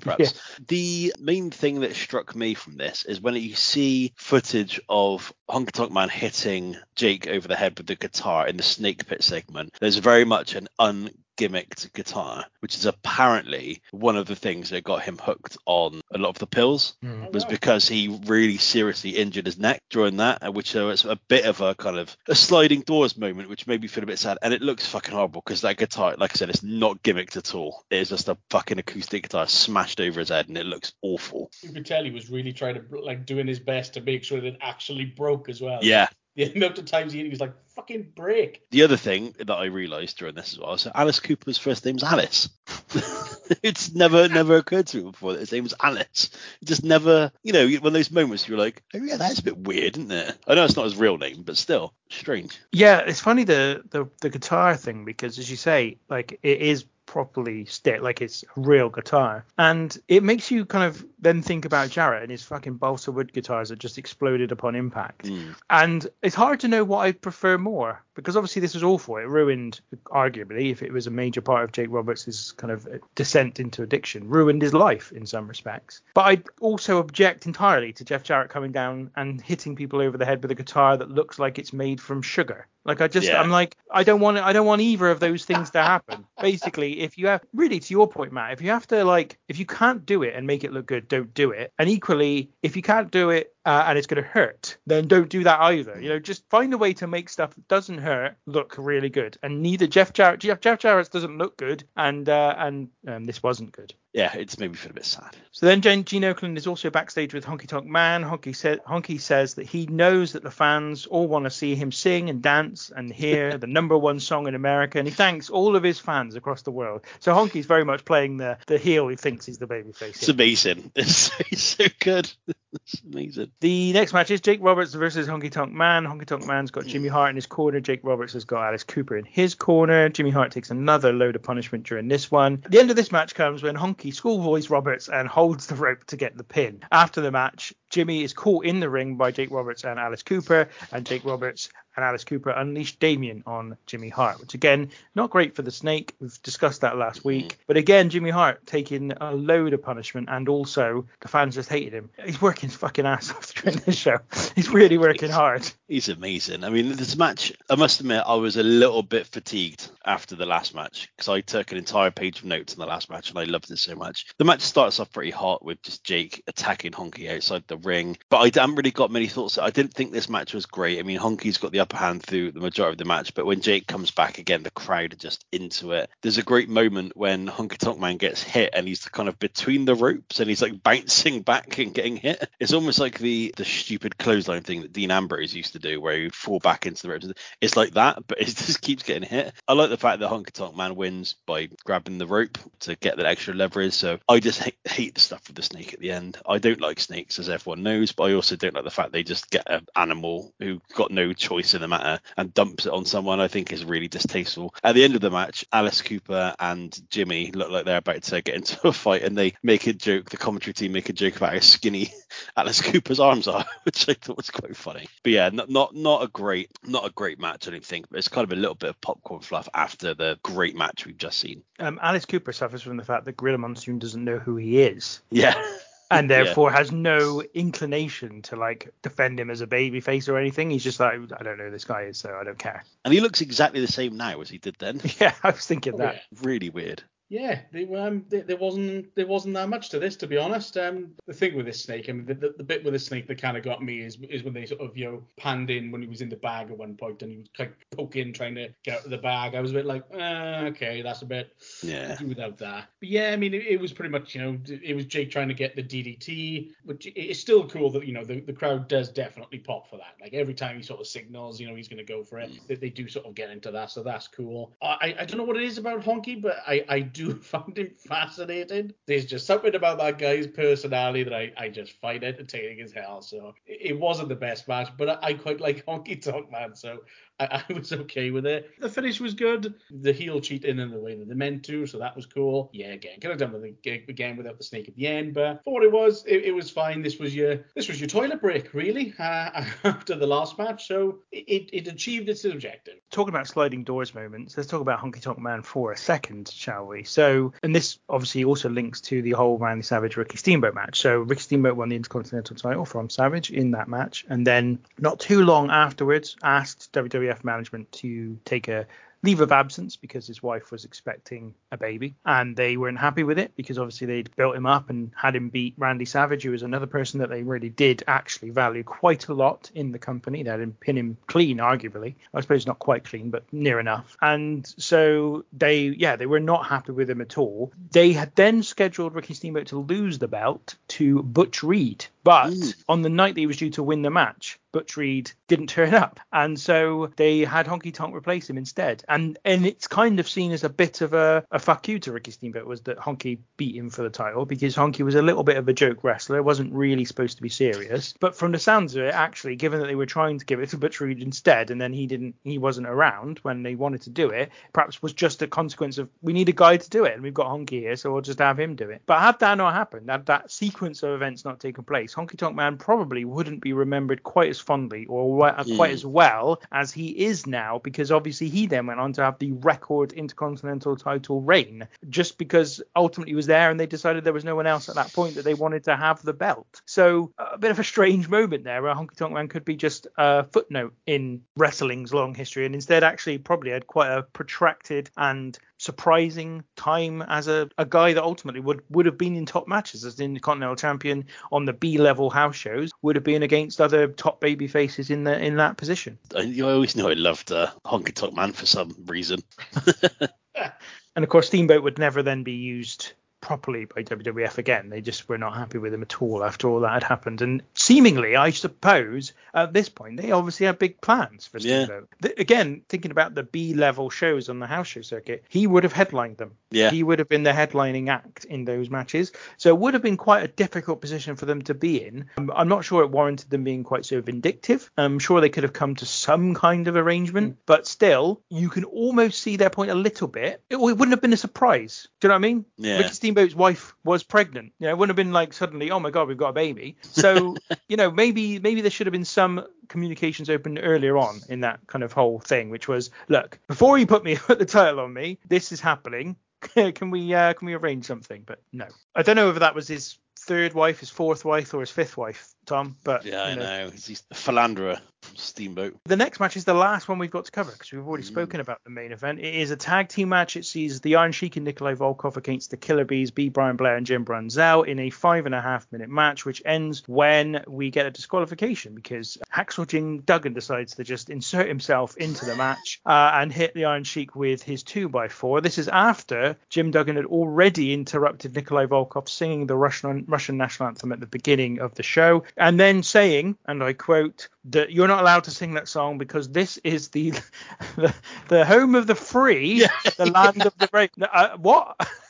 Perhaps 0.00 0.40
the 0.66 1.14
main 1.20 1.50
thing 1.50 1.80
that 1.80 1.94
struck 1.94 2.34
me 2.34 2.54
from 2.54 2.76
this 2.76 3.04
is 3.04 3.20
when 3.20 3.34
you 3.34 3.54
see 3.54 4.12
footage 4.16 4.80
of 4.88 5.32
Honky 5.48 5.70
Tonk 5.70 5.92
Man 5.92 6.08
hitting 6.08 6.76
Jake 6.94 7.28
over 7.28 7.46
the 7.46 7.56
head 7.56 7.78
with 7.78 7.86
the 7.86 7.94
guitar 7.94 8.46
in 8.48 8.56
the 8.56 8.62
Snake 8.68 9.06
Pit 9.06 9.22
segment. 9.22 9.74
There's 9.80 9.96
very 9.96 10.24
much 10.24 10.54
an 10.54 10.68
un 10.78 11.10
gimmicked 11.38 11.92
guitar, 11.92 12.44
which 12.60 12.74
is 12.74 12.84
apparently 12.84 13.80
one 13.92 14.16
of 14.16 14.26
the 14.26 14.34
things 14.34 14.70
that 14.70 14.82
got 14.82 15.02
him 15.02 15.16
hooked 15.16 15.56
on 15.66 16.00
a 16.12 16.18
lot 16.18 16.30
of 16.30 16.38
the 16.38 16.46
pills, 16.46 16.96
was 17.32 17.44
because 17.44 17.86
he 17.88 18.08
really 18.26 18.58
seriously 18.58 19.10
injured 19.10 19.46
his 19.46 19.56
neck 19.58 19.80
during 19.88 20.16
that, 20.16 20.44
uh, 20.44 20.50
which 20.50 20.74
was 20.74 21.04
a 21.04 21.18
bit 21.28 21.44
of 21.44 21.60
a 21.60 21.74
kind 21.76 21.96
of 21.96 22.14
a 22.26 22.34
sliding 22.34 22.80
doors 22.80 23.16
moment, 23.16 23.48
which 23.48 23.66
made 23.66 23.80
me 23.80 23.88
feel 23.88 24.02
a 24.02 24.06
bit 24.08 24.18
sad. 24.18 24.38
And 24.42 24.52
it 24.52 24.62
looks 24.62 24.86
fucking 24.86 25.14
horrible 25.14 25.40
because 25.44 25.60
that 25.60 25.76
guitar, 25.76 26.16
like 26.18 26.32
I 26.32 26.34
said, 26.34 26.50
it's 26.50 26.64
not 26.64 27.02
gimmicked 27.02 27.36
at 27.36 27.54
all. 27.54 27.84
It 27.88 27.98
is 27.98 28.08
just 28.08 28.28
a 28.28 28.36
fucking 28.50 28.78
acoustic 28.78 29.22
guitar 29.22 29.46
smashed 29.46 30.00
over 30.00 30.18
his 30.18 30.30
head, 30.30 30.48
and 30.48 30.58
it 30.58 30.66
looks 30.66 30.92
awful. 31.02 31.52
You 31.62 31.70
could 31.70 31.86
tell 31.86 32.02
he 32.02 32.10
was 32.10 32.30
really 32.30 32.52
trying 32.52 32.74
to 32.74 33.00
like 33.00 33.26
doing 33.26 33.46
his 33.46 33.60
best 33.60 33.94
to 33.94 34.00
make 34.00 34.24
sure 34.24 34.40
that 34.40 34.46
it 34.54 34.58
actually 34.60 35.04
broke 35.04 35.48
as 35.48 35.60
well. 35.60 35.78
Yeah. 35.82 36.08
The 36.38 36.52
amount 36.56 36.78
of 36.78 36.84
times 36.84 37.12
he, 37.12 37.24
he 37.24 37.28
was 37.28 37.40
like, 37.40 37.52
fucking 37.74 38.12
break. 38.14 38.62
The 38.70 38.84
other 38.84 38.96
thing 38.96 39.34
that 39.38 39.50
I 39.50 39.64
realised 39.64 40.18
during 40.18 40.36
this 40.36 40.52
as 40.52 40.60
well, 40.60 40.78
so 40.78 40.92
Alice 40.94 41.18
Cooper's 41.18 41.58
first 41.58 41.84
name's 41.84 42.04
Alice. 42.04 42.48
it's 43.62 43.92
never 43.92 44.28
never 44.28 44.56
occurred 44.56 44.86
to 44.88 44.98
me 44.98 45.10
before 45.10 45.32
that 45.32 45.40
his 45.40 45.50
name 45.50 45.64
was 45.64 45.74
Alice. 45.82 46.30
It 46.62 46.66
just 46.66 46.84
never, 46.84 47.32
you 47.42 47.52
know, 47.52 47.66
one 47.66 47.88
of 47.88 47.92
those 47.92 48.12
moments 48.12 48.48
you're 48.48 48.56
like, 48.56 48.84
oh 48.94 49.02
yeah, 49.02 49.16
that's 49.16 49.40
a 49.40 49.44
bit 49.44 49.58
weird, 49.58 49.96
isn't 49.96 50.12
it? 50.12 50.38
I 50.46 50.54
know 50.54 50.64
it's 50.64 50.76
not 50.76 50.84
his 50.84 50.96
real 50.96 51.18
name, 51.18 51.42
but 51.42 51.56
still 51.56 51.92
strange. 52.08 52.56
Yeah, 52.70 53.00
it's 53.00 53.20
funny 53.20 53.42
the, 53.42 53.82
the 53.90 54.08
the 54.20 54.30
guitar 54.30 54.76
thing 54.76 55.04
because 55.04 55.40
as 55.40 55.50
you 55.50 55.56
say, 55.56 55.98
like 56.08 56.38
it 56.44 56.60
is 56.60 56.84
properly 57.08 57.64
stick 57.64 58.02
like 58.02 58.20
it's 58.20 58.44
a 58.56 58.60
real 58.60 58.90
guitar. 58.90 59.44
And 59.56 59.96
it 60.08 60.22
makes 60.22 60.50
you 60.50 60.66
kind 60.66 60.84
of 60.84 61.04
then 61.18 61.40
think 61.40 61.64
about 61.64 61.88
Jarrett 61.88 62.22
and 62.22 62.30
his 62.30 62.42
fucking 62.42 62.74
balsa 62.74 63.10
wood 63.10 63.32
guitars 63.32 63.70
that 63.70 63.78
just 63.78 63.96
exploded 63.96 64.52
upon 64.52 64.76
impact. 64.76 65.24
Mm. 65.24 65.56
And 65.70 66.06
it's 66.22 66.34
hard 66.34 66.60
to 66.60 66.68
know 66.68 66.84
what 66.84 66.98
I 66.98 67.12
prefer 67.12 67.56
more 67.56 68.04
because 68.14 68.36
obviously 68.36 68.60
this 68.60 68.74
was 68.74 68.82
awful. 68.82 69.16
It 69.16 69.26
ruined 69.26 69.80
arguably 70.06 70.70
if 70.70 70.82
it 70.82 70.92
was 70.92 71.06
a 71.06 71.10
major 71.10 71.40
part 71.40 71.64
of 71.64 71.72
Jake 71.72 71.88
Roberts' 71.90 72.52
kind 72.52 72.70
of 72.70 72.86
descent 73.14 73.58
into 73.58 73.82
addiction 73.82 74.28
ruined 74.28 74.60
his 74.60 74.74
life 74.74 75.10
in 75.12 75.24
some 75.24 75.48
respects. 75.48 76.02
But 76.12 76.26
I 76.26 76.42
also 76.60 76.98
object 76.98 77.46
entirely 77.46 77.92
to 77.94 78.04
Jeff 78.04 78.22
Jarrett 78.22 78.50
coming 78.50 78.72
down 78.72 79.10
and 79.16 79.40
hitting 79.40 79.76
people 79.76 80.02
over 80.02 80.18
the 80.18 80.26
head 80.26 80.42
with 80.42 80.50
a 80.50 80.56
guitar 80.56 80.98
that 80.98 81.10
looks 81.10 81.38
like 81.38 81.58
it's 81.58 81.72
made 81.72 82.00
from 82.00 82.20
sugar 82.20 82.66
like 82.88 83.02
I 83.02 83.06
just 83.06 83.28
Yeah. 83.28 83.40
I'm 83.40 83.50
like 83.50 83.76
I 83.92 84.02
don't 84.02 84.20
want 84.20 84.38
I 84.38 84.52
don't 84.52 84.66
want 84.66 84.80
either 84.80 85.10
of 85.10 85.20
those 85.20 85.44
things 85.44 85.70
to 85.70 85.82
happen. 85.82 86.24
Basically, 86.40 87.00
if 87.00 87.18
you 87.18 87.28
have 87.28 87.42
really 87.52 87.78
to 87.78 87.92
your 87.92 88.08
point, 88.08 88.32
Matt, 88.32 88.52
if 88.52 88.62
you 88.62 88.70
have 88.70 88.86
to 88.88 89.04
like 89.04 89.38
if 89.46 89.58
you 89.58 89.66
can't 89.66 90.04
do 90.06 90.22
it 90.22 90.34
and 90.34 90.46
make 90.46 90.64
it 90.64 90.72
look 90.72 90.86
good, 90.86 91.06
don't 91.06 91.32
do 91.34 91.50
it. 91.50 91.72
And 91.78 91.88
equally, 91.88 92.50
if 92.62 92.74
you 92.74 92.82
can't 92.82 93.10
do 93.10 93.30
it 93.30 93.54
uh, 93.68 93.84
and 93.86 93.98
it's 93.98 94.06
going 94.06 94.22
to 94.22 94.26
hurt, 94.26 94.78
then 94.86 95.08
don't 95.08 95.28
do 95.28 95.44
that 95.44 95.60
either. 95.60 96.00
You 96.00 96.08
know, 96.08 96.18
just 96.18 96.48
find 96.48 96.72
a 96.72 96.78
way 96.78 96.94
to 96.94 97.06
make 97.06 97.28
stuff 97.28 97.54
that 97.54 97.68
doesn't 97.68 97.98
hurt 97.98 98.34
look 98.46 98.76
really 98.78 99.10
good. 99.10 99.36
And 99.42 99.60
neither 99.60 99.86
Jeff 99.86 100.14
Jarrett 100.14 100.40
Jeff, 100.40 100.60
Jeff 100.60 100.78
Jarrett's 100.78 101.10
doesn't 101.10 101.36
look 101.36 101.58
good, 101.58 101.84
and 101.94 102.26
uh, 102.30 102.54
and 102.56 102.88
um, 103.06 103.26
this 103.26 103.42
wasn't 103.42 103.72
good. 103.72 103.92
Yeah, 104.14 104.32
it's 104.34 104.58
made 104.58 104.70
me 104.70 104.76
feel 104.76 104.90
a 104.90 104.94
bit 104.94 105.04
sad. 105.04 105.36
So 105.52 105.66
then 105.66 105.82
Gene, 105.82 106.02
Gene 106.02 106.22
Okerlund 106.22 106.56
is 106.56 106.66
also 106.66 106.88
backstage 106.88 107.34
with 107.34 107.44
Honky 107.44 107.68
Tonk 107.68 107.84
Man. 107.84 108.24
Honky, 108.24 108.56
said, 108.56 108.82
Honky 108.84 109.20
says 109.20 109.54
that 109.54 109.66
he 109.66 109.86
knows 109.86 110.32
that 110.32 110.42
the 110.42 110.50
fans 110.50 111.04
all 111.04 111.28
want 111.28 111.44
to 111.44 111.50
see 111.50 111.74
him 111.74 111.92
sing 111.92 112.30
and 112.30 112.42
dance 112.42 112.90
and 112.94 113.12
hear 113.12 113.58
the 113.58 113.66
number 113.66 113.98
one 113.98 114.18
song 114.18 114.48
in 114.48 114.54
America, 114.54 114.98
and 114.98 115.06
he 115.06 115.12
thanks 115.12 115.50
all 115.50 115.76
of 115.76 115.82
his 115.82 115.98
fans 115.98 116.36
across 116.36 116.62
the 116.62 116.70
world. 116.70 117.02
So 117.20 117.34
Honky's 117.34 117.66
very 117.66 117.84
much 117.84 118.04
playing 118.06 118.38
the, 118.38 118.56
the 118.66 118.78
heel 118.78 119.08
he 119.08 119.16
thinks 119.16 119.44
he's 119.44 119.58
the 119.58 119.68
babyface. 119.68 120.16
It's 120.16 120.28
amazing. 120.28 120.90
It's 120.98 121.16
so, 121.16 121.34
it's 121.50 121.62
so 121.62 121.84
good. 122.00 122.32
It's 122.72 123.00
amazing. 123.00 123.50
The 123.60 123.92
next 123.92 124.12
match 124.12 124.30
is 124.30 124.40
Jake 124.40 124.60
Roberts 124.62 124.94
versus 124.94 125.26
Honky 125.26 125.50
Tonk 125.50 125.72
Man. 125.72 126.04
Honky 126.04 126.24
Tonk 126.24 126.46
Man's 126.46 126.70
got 126.70 126.86
Jimmy 126.86 127.08
Hart 127.08 127.30
in 127.30 127.34
his 127.34 127.46
corner. 127.46 127.80
Jake 127.80 127.98
Roberts 128.04 128.34
has 128.34 128.44
got 128.44 128.68
Alice 128.68 128.84
Cooper 128.84 129.16
in 129.16 129.24
his 129.24 129.56
corner. 129.56 130.08
Jimmy 130.10 130.30
Hart 130.30 130.52
takes 130.52 130.70
another 130.70 131.12
load 131.12 131.34
of 131.34 131.42
punishment 131.42 131.82
during 131.82 132.06
this 132.06 132.30
one. 132.30 132.62
The 132.68 132.78
end 132.78 132.90
of 132.90 132.94
this 132.94 133.10
match 133.10 133.34
comes 133.34 133.64
when 133.64 133.74
Honky 133.74 134.14
schoolboys 134.14 134.70
Roberts 134.70 135.08
and 135.08 135.26
holds 135.26 135.66
the 135.66 135.74
rope 135.74 136.04
to 136.04 136.16
get 136.16 136.36
the 136.36 136.44
pin. 136.44 136.84
After 136.92 137.20
the 137.20 137.32
match, 137.32 137.74
Jimmy 137.90 138.22
is 138.22 138.32
caught 138.32 138.64
in 138.64 138.80
the 138.80 138.90
ring 138.90 139.16
by 139.16 139.30
Jake 139.30 139.50
Roberts 139.50 139.84
and 139.84 139.98
Alice 139.98 140.22
Cooper, 140.22 140.68
and 140.92 141.06
Jake 141.06 141.24
Roberts 141.24 141.70
and 141.98 142.04
Alice 142.04 142.22
Cooper 142.22 142.50
unleash 142.50 142.96
Damien 142.96 143.42
on 143.44 143.76
Jimmy 143.86 144.08
Hart, 144.08 144.40
which 144.40 144.54
again, 144.54 144.90
not 145.16 145.30
great 145.30 145.56
for 145.56 145.62
the 145.62 145.72
snake. 145.72 146.14
We've 146.20 146.42
discussed 146.44 146.82
that 146.82 146.96
last 146.96 147.24
week. 147.24 147.58
But 147.66 147.76
again, 147.76 148.08
Jimmy 148.08 148.30
Hart 148.30 148.64
taking 148.66 149.12
a 149.20 149.34
load 149.34 149.72
of 149.72 149.82
punishment, 149.82 150.28
and 150.30 150.48
also 150.48 151.06
the 151.20 151.26
fans 151.26 151.56
just 151.56 151.68
hated 151.68 151.92
him. 151.92 152.10
He's 152.24 152.40
working 152.40 152.68
his 152.68 152.78
fucking 152.78 153.04
ass 153.04 153.30
off 153.30 153.52
during 153.54 153.78
this 153.78 153.96
show. 153.96 154.18
He's 154.54 154.68
really 154.68 154.96
working 154.96 155.30
hard. 155.30 155.68
He's 155.88 156.08
amazing. 156.08 156.62
I 156.62 156.70
mean, 156.70 156.92
this 156.92 157.16
match, 157.16 157.52
I 157.68 157.74
must 157.74 157.98
admit, 157.98 158.22
I 158.24 158.34
was 158.34 158.56
a 158.56 158.62
little 158.62 159.02
bit 159.02 159.26
fatigued 159.26 159.90
after 160.04 160.36
the 160.36 160.46
last 160.46 160.76
match 160.76 161.08
because 161.16 161.28
I 161.28 161.40
took 161.40 161.72
an 161.72 161.78
entire 161.78 162.12
page 162.12 162.38
of 162.38 162.44
notes 162.44 162.74
in 162.74 162.78
the 162.78 162.86
last 162.86 163.10
match 163.10 163.30
and 163.30 163.38
I 163.38 163.44
loved 163.44 163.70
it 163.72 163.78
so 163.78 163.96
much. 163.96 164.26
The 164.38 164.44
match 164.44 164.60
starts 164.60 165.00
off 165.00 165.12
pretty 165.12 165.30
hot 165.32 165.64
with 165.64 165.82
just 165.82 166.04
Jake 166.04 166.44
attacking 166.46 166.92
Honky 166.92 167.34
outside 167.34 167.64
the 167.66 167.76
ring, 167.78 168.18
but 168.30 168.38
I 168.38 168.50
haven't 168.60 168.76
really 168.76 168.90
got 168.90 169.10
many 169.10 169.26
thoughts. 169.26 169.58
I 169.58 169.70
didn't 169.70 169.94
think 169.94 170.12
this 170.12 170.28
match 170.28 170.54
was 170.54 170.66
great. 170.66 170.98
I 170.98 171.02
mean, 171.02 171.18
Honky's 171.18 171.58
got 171.58 171.72
the 171.72 171.80
upper 171.80 171.96
hand 171.96 172.22
through 172.22 172.52
the 172.52 172.60
majority 172.60 172.94
of 172.94 172.98
the 172.98 173.04
match, 173.04 173.34
but 173.34 173.46
when 173.46 173.60
Jake 173.60 173.86
comes 173.86 174.10
back 174.10 174.38
again, 174.38 174.62
the 174.62 174.70
crowd 174.70 175.12
are 175.12 175.16
just 175.16 175.44
into 175.52 175.92
it. 175.92 176.10
There's 176.22 176.38
a 176.38 176.42
great 176.42 176.68
moment 176.68 177.16
when 177.16 177.46
Honky 177.46 177.78
Tonk 177.78 177.98
Man 177.98 178.16
gets 178.16 178.42
hit 178.42 178.70
and 178.74 178.86
he's 178.86 179.04
kind 179.06 179.28
of 179.28 179.38
between 179.38 179.84
the 179.84 179.94
ropes 179.94 180.40
and 180.40 180.48
he's 180.48 180.62
like 180.62 180.82
bouncing 180.82 181.42
back 181.42 181.78
and 181.78 181.94
getting 181.94 182.16
hit. 182.16 182.48
It's 182.60 182.72
almost 182.72 182.98
like 182.98 183.18
the 183.18 183.54
the 183.56 183.64
stupid 183.64 184.18
clothesline 184.18 184.62
thing 184.62 184.82
that 184.82 184.92
Dean 184.92 185.10
Ambrose 185.10 185.54
used 185.54 185.72
to 185.72 185.78
do, 185.78 186.00
where 186.00 186.16
he 186.16 186.24
would 186.24 186.34
fall 186.34 186.58
back 186.58 186.86
into 186.86 187.02
the 187.02 187.10
ropes. 187.10 187.28
It's 187.60 187.76
like 187.76 187.92
that, 187.94 188.26
but 188.26 188.40
it 188.40 188.46
just 188.56 188.80
keeps 188.80 189.02
getting 189.02 189.28
hit. 189.28 189.52
I 189.66 189.72
like 189.72 189.90
the 189.90 189.96
fact 189.96 190.20
that 190.20 190.30
Honky 190.30 190.52
Tonk 190.52 190.76
Man 190.76 190.96
wins 190.96 191.34
by 191.46 191.68
grabbing 191.84 192.18
the 192.18 192.26
rope 192.26 192.58
to 192.80 192.96
get 192.96 193.16
that 193.16 193.26
extra 193.26 193.54
leverage. 193.54 193.92
So 193.92 194.18
I 194.28 194.40
just 194.40 194.62
hate, 194.62 194.78
hate 194.84 195.14
the 195.14 195.20
stuff 195.20 195.42
with 195.46 195.56
the 195.56 195.62
snake 195.62 195.94
at 195.94 196.00
the 196.00 196.12
end. 196.12 196.38
I 196.46 196.58
don't 196.58 196.80
like 196.80 197.00
snakes, 197.00 197.38
as 197.38 197.48
everyone 197.48 197.67
everyone 197.68 197.82
knows, 197.82 198.12
but 198.12 198.24
I 198.24 198.32
also 198.34 198.56
don't 198.56 198.74
like 198.74 198.84
the 198.84 198.90
fact 198.90 199.12
they 199.12 199.22
just 199.22 199.50
get 199.50 199.70
an 199.70 199.86
animal 199.94 200.54
who 200.58 200.80
got 200.94 201.10
no 201.10 201.34
choice 201.34 201.74
in 201.74 201.82
the 201.82 201.88
matter 201.88 202.20
and 202.36 202.54
dumps 202.54 202.86
it 202.86 202.92
on 202.92 203.04
someone. 203.04 203.40
I 203.40 203.48
think 203.48 203.72
is 203.72 203.84
really 203.84 204.08
distasteful. 204.08 204.74
At 204.82 204.94
the 204.94 205.04
end 205.04 205.14
of 205.14 205.20
the 205.20 205.30
match, 205.30 205.66
Alice 205.70 206.00
Cooper 206.00 206.54
and 206.58 206.98
Jimmy 207.10 207.52
look 207.52 207.70
like 207.70 207.84
they're 207.84 207.98
about 207.98 208.22
to 208.22 208.40
get 208.40 208.54
into 208.54 208.88
a 208.88 208.92
fight, 208.92 209.22
and 209.22 209.36
they 209.36 209.54
make 209.62 209.86
a 209.86 209.92
joke. 209.92 210.30
The 210.30 210.38
commentary 210.38 210.72
team 210.72 210.92
make 210.92 211.10
a 211.10 211.12
joke 211.12 211.36
about 211.36 211.52
how 211.52 211.60
skinny 211.60 212.10
Alice 212.56 212.80
Cooper's 212.80 213.20
arms 213.20 213.48
are, 213.48 213.66
which 213.82 214.08
I 214.08 214.14
thought 214.14 214.38
was 214.38 214.50
quite 214.50 214.76
funny. 214.76 215.06
But 215.22 215.32
yeah, 215.32 215.50
not 215.50 215.68
not 215.68 215.94
not 215.94 216.22
a 216.22 216.28
great 216.28 216.70
not 216.84 217.06
a 217.06 217.12
great 217.12 217.38
match, 217.38 217.68
I 217.68 217.72
don't 217.72 217.84
think. 217.84 218.06
But 218.10 218.18
it's 218.18 218.28
kind 218.28 218.44
of 218.44 218.56
a 218.56 218.60
little 218.60 218.76
bit 218.76 218.90
of 218.90 219.00
popcorn 219.02 219.42
fluff 219.42 219.68
after 219.74 220.14
the 220.14 220.38
great 220.42 220.74
match 220.74 221.04
we've 221.04 221.18
just 221.18 221.38
seen. 221.38 221.62
Um, 221.78 222.00
Alice 222.02 222.24
Cooper 222.24 222.52
suffers 222.52 222.82
from 222.82 222.96
the 222.96 223.04
fact 223.04 223.26
that 223.26 223.36
Gorilla 223.36 223.58
Monsoon 223.58 223.98
doesn't 223.98 224.24
know 224.24 224.38
who 224.38 224.56
he 224.56 224.80
is. 224.80 225.20
Yeah. 225.30 225.62
and 226.10 226.30
therefore 226.30 226.70
yeah. 226.70 226.78
has 226.78 226.92
no 226.92 227.42
inclination 227.54 228.42
to 228.42 228.56
like 228.56 228.92
defend 229.02 229.38
him 229.38 229.50
as 229.50 229.60
a 229.60 229.66
baby 229.66 230.00
face 230.00 230.28
or 230.28 230.38
anything. 230.38 230.70
He's 230.70 230.84
just 230.84 231.00
like, 231.00 231.14
I 231.14 231.42
don't 231.42 231.58
know 231.58 231.64
who 231.64 231.70
this 231.70 231.84
guy 231.84 232.02
is, 232.02 232.18
so 232.18 232.36
I 232.40 232.44
don't 232.44 232.58
care. 232.58 232.84
And 233.04 233.12
he 233.12 233.20
looks 233.20 233.40
exactly 233.40 233.80
the 233.80 233.92
same 233.92 234.16
now 234.16 234.40
as 234.40 234.48
he 234.48 234.58
did 234.58 234.76
then. 234.78 235.00
Yeah, 235.18 235.34
I 235.42 235.50
was 235.50 235.66
thinking 235.66 235.94
oh, 235.94 235.98
that. 235.98 236.14
Yeah. 236.14 236.38
Really 236.42 236.70
weird. 236.70 237.02
Yeah, 237.28 237.60
they, 237.72 237.84
um, 237.94 238.24
they, 238.28 238.40
there 238.40 238.56
wasn't 238.56 239.14
there 239.14 239.26
wasn't 239.26 239.54
that 239.54 239.68
much 239.68 239.90
to 239.90 239.98
this, 239.98 240.16
to 240.16 240.26
be 240.26 240.38
honest. 240.38 240.78
Um, 240.78 241.10
the 241.26 241.34
thing 241.34 241.54
with 241.54 241.66
this 241.66 241.82
snake, 241.82 242.08
I 242.08 242.12
mean, 242.12 242.24
the, 242.24 242.34
the, 242.34 242.54
the 242.56 242.64
bit 242.64 242.82
with 242.84 242.94
the 242.94 242.98
snake 242.98 243.26
that 243.28 243.40
kind 243.40 243.56
of 243.56 243.62
got 243.62 243.82
me 243.82 244.00
is 244.00 244.16
is 244.30 244.42
when 244.42 244.54
they 244.54 244.64
sort 244.64 244.80
of 244.80 244.96
you 244.96 245.04
know 245.04 245.22
panned 245.36 245.68
in 245.68 245.90
when 245.90 246.00
he 246.00 246.08
was 246.08 246.22
in 246.22 246.30
the 246.30 246.36
bag 246.36 246.70
at 246.70 246.78
one 246.78 246.96
point 246.96 247.22
and 247.22 247.32
he 247.32 247.38
was 247.38 247.48
kind 247.54 247.70
of 247.70 247.98
poking 247.98 248.32
trying 248.32 248.54
to 248.54 248.68
get 248.82 248.98
out 248.98 249.04
of 249.04 249.10
the 249.10 249.18
bag. 249.18 249.54
I 249.54 249.60
was 249.60 249.72
a 249.72 249.74
bit 249.74 249.84
like, 249.84 250.04
uh, 250.14 250.68
okay, 250.68 251.02
that's 251.02 251.20
a 251.20 251.26
bit 251.26 251.54
yeah 251.82 252.20
without 252.22 252.56
that. 252.58 252.88
But 253.00 253.08
yeah, 253.08 253.30
I 253.32 253.36
mean, 253.36 253.52
it, 253.52 253.66
it, 253.66 253.80
was 253.80 253.92
pretty 253.92 254.10
much 254.10 254.34
you 254.34 254.40
know 254.40 254.58
it 254.66 254.96
was 254.96 255.04
Jake 255.04 255.30
trying 255.30 255.48
to 255.48 255.54
get 255.54 255.76
the 255.76 255.82
DDT, 255.82 256.70
which 256.84 257.12
it's 257.14 257.40
still 257.40 257.68
cool 257.68 257.90
that 257.90 258.06
you 258.06 258.14
know 258.14 258.24
the, 258.24 258.40
the 258.40 258.54
crowd 258.54 258.88
does 258.88 259.10
definitely 259.10 259.58
pop 259.58 259.90
for 259.90 259.98
that. 259.98 260.14
Like 260.20 260.32
every 260.32 260.54
time 260.54 260.76
he 260.76 260.82
sort 260.82 261.00
of 261.00 261.06
signals, 261.06 261.60
you 261.60 261.68
know, 261.68 261.74
he's 261.74 261.88
going 261.88 261.98
to 261.98 262.04
go 262.04 262.22
for 262.24 262.38
it. 262.38 262.50
They, 262.68 262.76
they 262.76 262.90
do 262.90 263.06
sort 263.06 263.26
of 263.26 263.34
get 263.34 263.50
into 263.50 263.70
that, 263.70 263.90
so 263.90 264.02
that's 264.02 264.28
cool. 264.28 264.72
I 264.80 265.14
I 265.20 265.24
don't 265.26 265.36
know 265.36 265.44
what 265.44 265.56
it 265.56 265.64
is 265.64 265.76
about 265.76 266.00
Honky, 266.00 266.40
but 266.40 266.56
I 266.66 266.84
I 266.88 267.00
do 267.18 267.34
find 267.42 267.76
him 267.76 267.90
fascinating. 267.96 268.92
There's 269.06 269.26
just 269.26 269.46
something 269.46 269.74
about 269.74 269.98
that 269.98 270.18
guy's 270.18 270.46
personality 270.46 271.24
that 271.24 271.34
I, 271.34 271.52
I 271.56 271.68
just 271.68 271.92
find 272.00 272.22
entertaining 272.22 272.80
as 272.80 272.92
hell. 272.92 273.20
So 273.22 273.54
it, 273.66 273.98
wasn't 273.98 274.28
the 274.28 274.36
best 274.36 274.68
match, 274.68 274.88
but 274.96 275.08
I, 275.08 275.18
I 275.28 275.32
quite 275.34 275.60
like 275.60 275.84
Honky 275.84 276.22
Tonk 276.22 276.50
Man. 276.50 276.74
So 276.74 276.98
I, 277.40 277.62
I, 277.68 277.72
was 277.72 277.92
okay 277.92 278.30
with 278.30 278.46
it. 278.46 278.70
The 278.80 278.88
finish 278.88 279.20
was 279.20 279.34
good. 279.34 279.74
The 279.90 280.12
heel 280.12 280.40
cheating 280.40 280.78
in 280.78 280.90
the 280.90 280.98
way 280.98 281.14
that 281.14 281.28
they 281.28 281.34
meant 281.34 281.64
to, 281.66 281.86
so 281.86 281.98
that 281.98 282.14
was 282.16 282.26
cool. 282.26 282.70
Yeah, 282.72 282.88
again, 282.88 283.20
could 283.20 283.30
have 283.30 283.38
done 283.38 283.52
with 283.52 283.62
the 283.62 283.90
again 284.08 284.36
without 284.36 284.58
the 284.58 284.64
snake 284.64 284.88
at 284.88 284.96
the 284.96 285.06
end, 285.06 285.34
but 285.34 285.62
for 285.64 285.74
what 285.74 285.82
it 285.82 285.92
was, 285.92 286.24
it, 286.26 286.44
it 286.44 286.52
was 286.54 286.70
fine. 286.70 287.02
This 287.02 287.18
was 287.18 287.34
your 287.34 287.60
this 287.74 287.88
was 287.88 288.00
your 288.00 288.08
toilet 288.08 288.40
break, 288.40 288.74
really, 288.74 289.14
uh, 289.18 289.64
after 289.84 290.14
the 290.14 290.26
last 290.26 290.58
match. 290.58 290.86
So 290.86 291.18
it, 291.32 291.70
it 291.72 291.88
achieved 291.88 292.28
its 292.28 292.44
objective. 292.44 292.94
Talking 293.10 293.34
about 293.34 293.46
sliding 293.46 293.84
doors 293.84 294.14
moments, 294.14 294.56
let's 294.56 294.68
talk 294.68 294.80
about 294.80 295.00
Honky 295.00 295.20
Tonk 295.20 295.38
Man 295.38 295.62
for 295.62 295.92
a 295.92 295.96
second, 295.96 296.48
shall 296.48 296.86
we? 296.86 297.04
So, 297.04 297.52
and 297.62 297.74
this 297.74 297.98
obviously 298.08 298.44
also 298.44 298.68
links 298.68 299.00
to 299.02 299.22
the 299.22 299.32
whole 299.32 299.58
Randy 299.58 299.82
Savage 299.82 300.16
Ricky 300.16 300.36
Steamboat 300.36 300.74
match. 300.74 301.00
So 301.00 301.20
Ricky 301.20 301.42
Steamboat 301.42 301.76
won 301.76 301.88
the 301.88 301.96
Intercontinental 301.96 302.56
title 302.56 302.84
from 302.84 303.10
Savage 303.10 303.50
in 303.50 303.70
that 303.72 303.88
match, 303.88 304.24
and 304.28 304.46
then 304.46 304.78
not 304.98 305.20
too 305.20 305.44
long 305.44 305.70
afterwards 305.70 306.36
asked 306.42 306.92
WWE 306.92 307.27
WWF 307.28 307.44
management 307.44 307.92
to 307.92 308.38
take 308.44 308.68
a 308.68 308.86
leave 309.22 309.40
of 309.40 309.50
absence 309.50 309.96
because 309.96 310.26
his 310.26 310.42
wife 310.42 310.70
was 310.70 310.84
expecting 310.84 311.54
a 311.72 311.76
baby 311.76 312.14
and 312.24 312.56
they 312.56 312.76
weren't 312.76 312.98
happy 312.98 313.24
with 313.24 313.38
it 313.38 313.52
because 313.56 313.78
obviously 313.78 314.06
they'd 314.06 314.34
built 314.36 314.54
him 314.54 314.66
up 314.66 314.90
and 314.90 315.10
had 315.16 315.34
him 315.34 315.48
beat 315.48 315.74
Randy 315.76 316.04
Savage 316.04 316.44
who 316.44 316.52
was 316.52 316.62
another 316.62 316.86
person 316.86 317.20
that 317.20 317.28
they 317.28 317.42
really 317.42 317.68
did 317.68 318.04
actually 318.06 318.50
value 318.50 318.84
quite 318.84 319.28
a 319.28 319.34
lot 319.34 319.70
in 319.74 319.90
the 319.90 319.98
company. 319.98 320.42
They 320.42 320.50
had 320.50 320.60
him 320.60 320.76
pin 320.78 320.96
him 320.96 321.16
clean 321.26 321.58
arguably. 321.58 322.14
I 322.32 322.40
suppose 322.40 322.66
not 322.66 322.78
quite 322.78 323.04
clean 323.04 323.30
but 323.30 323.44
near 323.52 323.80
enough. 323.80 324.16
And 324.22 324.66
so 324.78 325.44
they 325.52 325.86
yeah 325.86 326.16
they 326.16 326.26
were 326.26 326.40
not 326.40 326.66
happy 326.66 326.92
with 326.92 327.10
him 327.10 327.20
at 327.20 327.38
all. 327.38 327.72
They 327.90 328.12
had 328.12 328.34
then 328.36 328.62
scheduled 328.62 329.14
Ricky 329.14 329.34
Steamboat 329.34 329.68
to 329.68 329.78
lose 329.78 330.18
the 330.18 330.28
belt 330.28 330.76
to 330.88 331.22
Butch 331.22 331.62
Reed 331.62 332.06
but 332.28 332.52
Ooh. 332.52 332.72
on 332.90 333.00
the 333.00 333.08
night 333.08 333.36
that 333.36 333.40
he 333.40 333.46
was 333.46 333.56
due 333.56 333.70
to 333.70 333.82
win 333.82 334.02
the 334.02 334.10
match 334.10 334.60
Butch 334.72 334.96
Reed 334.96 335.32
didn't 335.46 335.66
turn 335.68 335.94
up, 335.94 336.20
and 336.32 336.58
so 336.58 337.10
they 337.16 337.40
had 337.40 337.66
Honky 337.66 337.92
Tonk 337.92 338.14
replace 338.14 338.48
him 338.48 338.58
instead. 338.58 339.04
And 339.08 339.38
and 339.44 339.66
it's 339.66 339.86
kind 339.86 340.20
of 340.20 340.28
seen 340.28 340.52
as 340.52 340.64
a 340.64 340.68
bit 340.68 341.00
of 341.00 341.14
a, 341.14 341.44
a 341.50 341.58
fuck 341.58 341.88
you 341.88 341.98
to 342.00 342.12
Ricky 342.12 342.30
Steamboat 342.30 342.66
was 342.66 342.82
that 342.82 342.98
Honky 342.98 343.38
beat 343.56 343.76
him 343.76 343.90
for 343.90 344.02
the 344.02 344.10
title 344.10 344.44
because 344.44 344.76
Honky 344.76 345.04
was 345.04 345.14
a 345.14 345.22
little 345.22 345.42
bit 345.42 345.56
of 345.56 345.68
a 345.68 345.72
joke 345.72 346.04
wrestler, 346.04 346.38
It 346.38 346.44
wasn't 346.44 346.72
really 346.72 347.04
supposed 347.04 347.36
to 347.36 347.42
be 347.42 347.48
serious. 347.48 348.14
But 348.20 348.36
from 348.36 348.52
the 348.52 348.58
sounds 348.58 348.94
of 348.94 349.04
it, 349.04 349.14
actually, 349.14 349.56
given 349.56 349.80
that 349.80 349.86
they 349.86 349.94
were 349.94 350.06
trying 350.06 350.38
to 350.38 350.44
give 350.44 350.60
it 350.60 350.68
to 350.70 350.78
Butch 350.78 351.00
Reed 351.00 351.22
instead, 351.22 351.70
and 351.70 351.80
then 351.80 351.92
he 351.92 352.06
didn't, 352.06 352.34
he 352.44 352.58
wasn't 352.58 352.88
around 352.88 353.38
when 353.38 353.62
they 353.62 353.74
wanted 353.74 354.02
to 354.02 354.10
do 354.10 354.30
it, 354.30 354.50
perhaps 354.72 355.02
was 355.02 355.12
just 355.12 355.42
a 355.42 355.46
consequence 355.46 355.98
of 355.98 356.08
we 356.20 356.32
need 356.32 356.48
a 356.48 356.52
guy 356.52 356.76
to 356.76 356.90
do 356.90 357.04
it, 357.04 357.14
and 357.14 357.22
we've 357.22 357.34
got 357.34 357.46
Honky 357.46 357.80
here, 357.80 357.96
so 357.96 358.12
we'll 358.12 358.20
just 358.20 358.38
have 358.38 358.60
him 358.60 358.74
do 358.74 358.90
it. 358.90 359.02
But 359.06 359.20
had 359.20 359.38
that 359.40 359.56
not 359.56 359.74
happened, 359.74 360.10
had 360.10 360.26
that 360.26 360.50
sequence 360.50 361.02
of 361.02 361.10
events 361.10 361.44
not 361.44 361.60
taken 361.60 361.84
place, 361.84 362.14
Honky 362.18 362.36
Tonk 362.36 362.56
Man 362.56 362.76
probably 362.76 363.24
wouldn't 363.24 363.60
be 363.60 363.72
remembered 363.72 364.22
quite 364.22 364.48
as 364.48 364.58
fondly 364.58 365.06
or 365.06 365.38
mm. 365.38 365.76
quite 365.76 365.92
as 365.92 366.04
well 366.04 366.60
as 366.72 366.92
he 366.92 367.26
is 367.26 367.46
now 367.46 367.78
because 367.78 368.10
obviously 368.10 368.48
he 368.48 368.66
then 368.66 368.86
went 368.86 368.98
on 368.98 369.12
to 369.14 369.22
have 369.22 369.38
the 369.38 369.52
record 369.52 370.12
intercontinental 370.12 370.96
title 370.96 371.40
reign 371.40 371.86
just 372.08 372.36
because 372.36 372.82
ultimately 372.96 373.30
he 373.30 373.36
was 373.36 373.46
there 373.46 373.70
and 373.70 373.78
they 373.78 373.86
decided 373.86 374.24
there 374.24 374.32
was 374.32 374.44
no 374.44 374.56
one 374.56 374.66
else 374.66 374.88
at 374.88 374.96
that 374.96 375.12
point 375.12 375.36
that 375.36 375.44
they 375.44 375.54
wanted 375.54 375.84
to 375.84 375.96
have 375.96 376.20
the 376.22 376.32
belt. 376.32 376.82
So 376.86 377.32
a 377.38 377.58
bit 377.58 377.70
of 377.70 377.78
a 377.78 377.84
strange 377.84 378.28
moment 378.28 378.64
there 378.64 378.82
where 378.82 378.94
Honky 378.94 379.16
Tonk 379.16 379.32
Man 379.32 379.48
could 379.48 379.64
be 379.64 379.76
just 379.76 380.08
a 380.16 380.44
footnote 380.44 380.94
in 381.06 381.42
wrestling's 381.56 382.12
long 382.12 382.34
history 382.34 382.66
and 382.66 382.74
instead 382.74 383.04
actually 383.04 383.38
probably 383.38 383.70
had 383.70 383.86
quite 383.86 384.10
a 384.10 384.22
protracted 384.22 385.10
and 385.16 385.58
surprising 385.78 386.64
time 386.76 387.22
as 387.22 387.48
a, 387.48 387.70
a 387.78 387.86
guy 387.86 388.12
that 388.12 388.22
ultimately 388.22 388.60
would, 388.60 388.82
would 388.90 389.06
have 389.06 389.16
been 389.16 389.36
in 389.36 389.46
top 389.46 389.66
matches 389.66 390.04
as 390.04 390.20
Intercontinental 390.20 390.76
Champion 390.76 391.24
on 391.50 391.64
the 391.64 391.72
B 391.72 391.98
level 391.98 392.30
house 392.30 392.56
shows, 392.56 392.90
would 393.02 393.16
have 393.16 393.24
been 393.24 393.42
against 393.42 393.80
other 393.80 394.08
top 394.08 394.40
baby 394.40 394.66
faces 394.68 395.10
in 395.10 395.24
the 395.24 395.38
in 395.38 395.56
that 395.56 395.76
position. 395.76 396.18
You 396.36 396.68
always 396.68 396.96
know 396.96 397.08
I 397.08 397.14
loved 397.14 397.52
uh, 397.52 397.70
Honky 397.86 398.14
Tonk 398.14 398.34
Man 398.34 398.52
for 398.52 398.66
some 398.66 398.94
reason. 399.06 399.40
and 400.54 401.24
of 401.24 401.28
course, 401.28 401.46
Steamboat 401.46 401.82
would 401.82 401.98
never 401.98 402.22
then 402.22 402.42
be 402.42 402.52
used 402.52 403.12
properly 403.40 403.84
by 403.84 404.02
WWF 404.02 404.58
again. 404.58 404.88
They 404.88 405.00
just 405.00 405.28
were 405.28 405.38
not 405.38 405.54
happy 405.54 405.78
with 405.78 405.94
him 405.94 406.02
at 406.02 406.20
all 406.20 406.44
after 406.44 406.68
all 406.68 406.80
that 406.80 406.92
had 406.92 407.02
happened. 407.02 407.42
And 407.42 407.62
seemingly, 407.74 408.36
I 408.36 408.50
suppose, 408.50 409.32
at 409.54 409.72
this 409.72 409.88
point, 409.88 410.20
they 410.20 410.30
obviously 410.30 410.66
had 410.66 410.78
big 410.78 411.00
plans 411.00 411.46
for 411.46 411.60
Steamboat. 411.60 412.08
Yeah. 412.22 412.30
again, 412.38 412.82
thinking 412.88 413.10
about 413.10 413.34
the 413.34 413.42
B 413.42 413.74
level 413.74 414.10
shows 414.10 414.48
on 414.48 414.58
the 414.58 414.66
house 414.66 414.88
show 414.88 415.02
circuit, 415.02 415.44
he 415.48 415.66
would 415.66 415.84
have 415.84 415.92
headlined 415.92 416.36
them. 416.36 416.52
Yeah. 416.70 416.90
He 416.90 417.02
would 417.02 417.18
have 417.18 417.28
been 417.28 417.42
the 417.42 417.52
headlining 417.52 418.08
act 418.08 418.44
in 418.44 418.64
those 418.64 418.90
matches. 418.90 419.32
So 419.56 419.70
it 419.70 419.78
would 419.78 419.94
have 419.94 420.02
been 420.02 420.16
quite 420.16 420.44
a 420.44 420.48
difficult 420.48 421.00
position 421.00 421.36
for 421.36 421.46
them 421.46 421.62
to 421.62 421.74
be 421.74 422.04
in. 422.04 422.26
I'm, 422.36 422.50
I'm 422.50 422.68
not 422.68 422.84
sure 422.84 423.02
it 423.02 423.10
warranted 423.10 423.50
them 423.50 423.64
being 423.64 423.84
quite 423.84 424.04
so 424.04 424.20
vindictive. 424.20 424.90
I'm 424.96 425.18
sure 425.18 425.40
they 425.40 425.48
could 425.48 425.62
have 425.62 425.72
come 425.72 425.94
to 425.96 426.06
some 426.06 426.54
kind 426.54 426.88
of 426.88 426.96
arrangement, 426.96 427.54
mm. 427.54 427.56
but 427.66 427.86
still, 427.86 428.42
you 428.50 428.68
can 428.68 428.84
almost 428.84 429.40
see 429.40 429.56
their 429.56 429.70
point 429.70 429.90
a 429.90 429.94
little 429.94 430.28
bit. 430.28 430.62
It, 430.68 430.76
it 430.76 430.78
wouldn't 430.78 431.10
have 431.10 431.22
been 431.22 431.32
a 431.32 431.38
surprise. 431.38 432.08
Do 432.20 432.26
you 432.26 432.28
know 432.28 432.34
what 432.34 432.38
I 432.38 432.48
mean? 432.48 432.64
Yeah. 432.76 432.98
Ricky 432.98 433.14
Steamboat's 433.28 433.54
wife 433.54 433.94
was 434.04 434.22
pregnant. 434.22 434.72
You 434.78 434.86
know, 434.86 434.92
it 434.92 434.98
wouldn't 434.98 435.10
have 435.10 435.22
been 435.22 435.34
like 435.34 435.52
suddenly, 435.52 435.90
oh 435.90 436.00
my 436.00 436.10
god, 436.10 436.28
we've 436.28 436.38
got 436.38 436.48
a 436.48 436.54
baby. 436.54 436.96
So, 437.02 437.56
you 437.88 437.98
know, 437.98 438.10
maybe 438.10 438.58
maybe 438.58 438.80
there 438.80 438.90
should 438.90 439.06
have 439.06 439.12
been 439.12 439.26
some 439.26 439.66
communications 439.88 440.48
open 440.48 440.78
earlier 440.78 441.18
on 441.18 441.40
in 441.50 441.60
that 441.60 441.80
kind 441.86 442.02
of 442.02 442.12
whole 442.12 442.40
thing, 442.40 442.70
which 442.70 442.88
was, 442.88 443.10
look, 443.28 443.58
before 443.66 443.98
you 443.98 444.06
put 444.06 444.24
me 444.24 444.36
put 444.46 444.58
the 444.58 444.64
title 444.64 445.00
on 445.00 445.12
me, 445.12 445.38
this 445.46 445.72
is 445.72 445.80
happening. 445.80 446.36
can 446.94 447.10
we 447.10 447.34
uh, 447.34 447.52
can 447.52 447.66
we 447.66 447.74
arrange 447.74 448.06
something? 448.06 448.44
But 448.46 448.62
no, 448.72 448.86
I 449.14 449.22
don't 449.22 449.36
know 449.36 449.46
whether 449.48 449.60
that 449.60 449.74
was 449.74 449.88
his 449.88 450.16
third 450.38 450.72
wife, 450.72 451.00
his 451.00 451.10
fourth 451.10 451.44
wife, 451.44 451.74
or 451.74 451.80
his 451.80 451.90
fifth 451.90 452.16
wife, 452.16 452.54
Tom. 452.68 452.96
But 453.02 453.24
yeah, 453.24 453.42
I 453.42 453.54
know. 453.54 453.62
know. 453.62 453.90
He's 453.90 454.22
a 454.30 454.34
philanderer. 454.34 455.00
Steamboat. 455.34 455.96
The 456.04 456.16
next 456.16 456.40
match 456.40 456.56
is 456.56 456.64
the 456.64 456.74
last 456.74 457.08
one 457.08 457.18
we've 457.18 457.30
got 457.30 457.44
to 457.44 457.50
cover 457.50 457.70
because 457.70 457.92
we've 457.92 458.06
already 458.06 458.24
mm. 458.24 458.28
spoken 458.28 458.60
about 458.60 458.82
the 458.84 458.90
main 458.90 459.12
event. 459.12 459.40
It 459.40 459.54
is 459.54 459.70
a 459.70 459.76
tag 459.76 460.08
team 460.08 460.30
match. 460.30 460.56
It 460.56 460.64
sees 460.64 461.00
the 461.00 461.16
Iron 461.16 461.32
Sheik 461.32 461.56
and 461.56 461.64
Nikolai 461.64 461.94
Volkov 461.94 462.36
against 462.36 462.70
the 462.70 462.76
Killer 462.76 463.04
Bees, 463.04 463.30
B. 463.30 463.48
Brian 463.48 463.76
Blair 463.76 463.96
and 463.96 464.06
Jim 464.06 464.24
Brunzell 464.24 464.86
in 464.86 464.98
a 464.98 465.10
five 465.10 465.46
and 465.46 465.54
a 465.54 465.60
half 465.60 465.86
minute 465.92 466.08
match, 466.08 466.44
which 466.44 466.62
ends 466.64 467.02
when 467.06 467.62
we 467.66 467.90
get 467.90 468.06
a 468.06 468.10
disqualification 468.10 468.94
because 468.94 469.38
Hacksaw 469.54 469.86
Jim 469.86 470.20
Duggan 470.20 470.54
decides 470.54 470.94
to 470.96 471.04
just 471.04 471.30
insert 471.30 471.68
himself 471.68 472.16
into 472.16 472.44
the 472.44 472.56
match 472.56 473.00
uh, 473.06 473.30
and 473.34 473.52
hit 473.52 473.74
the 473.74 473.84
Iron 473.84 474.04
Sheik 474.04 474.34
with 474.34 474.62
his 474.62 474.82
two 474.82 475.08
by 475.08 475.28
four. 475.28 475.60
This 475.60 475.78
is 475.78 475.88
after 475.88 476.56
Jim 476.68 476.90
Duggan 476.90 477.16
had 477.16 477.26
already 477.26 477.92
interrupted 477.92 478.54
Nikolai 478.54 478.86
Volkov 478.86 479.28
singing 479.28 479.66
the 479.66 479.76
Russian 479.76 480.24
Russian 480.26 480.56
national 480.56 480.88
anthem 480.88 481.12
at 481.12 481.20
the 481.20 481.26
beginning 481.26 481.80
of 481.80 481.94
the 481.94 482.02
show, 482.02 482.44
and 482.58 482.78
then 482.78 483.02
saying, 483.02 483.56
and 483.66 483.82
I 483.82 483.92
quote, 483.92 484.48
that 484.66 484.92
you're 484.92 485.08
not 485.08 485.22
allowed 485.22 485.44
to 485.44 485.50
sing 485.50 485.74
that 485.74 485.88
song 485.88 486.18
because 486.18 486.48
this 486.48 486.76
is 486.78 487.08
the 487.08 487.30
the, 487.96 488.14
the 488.48 488.64
home 488.64 488.94
of 488.94 489.06
the 489.06 489.14
free, 489.14 489.80
yeah. 489.82 490.10
the 490.16 490.26
land 490.26 490.64
of 490.66 490.76
the 490.78 490.88
brave. 490.88 491.10
Uh, 491.20 491.56
what? 491.56 491.96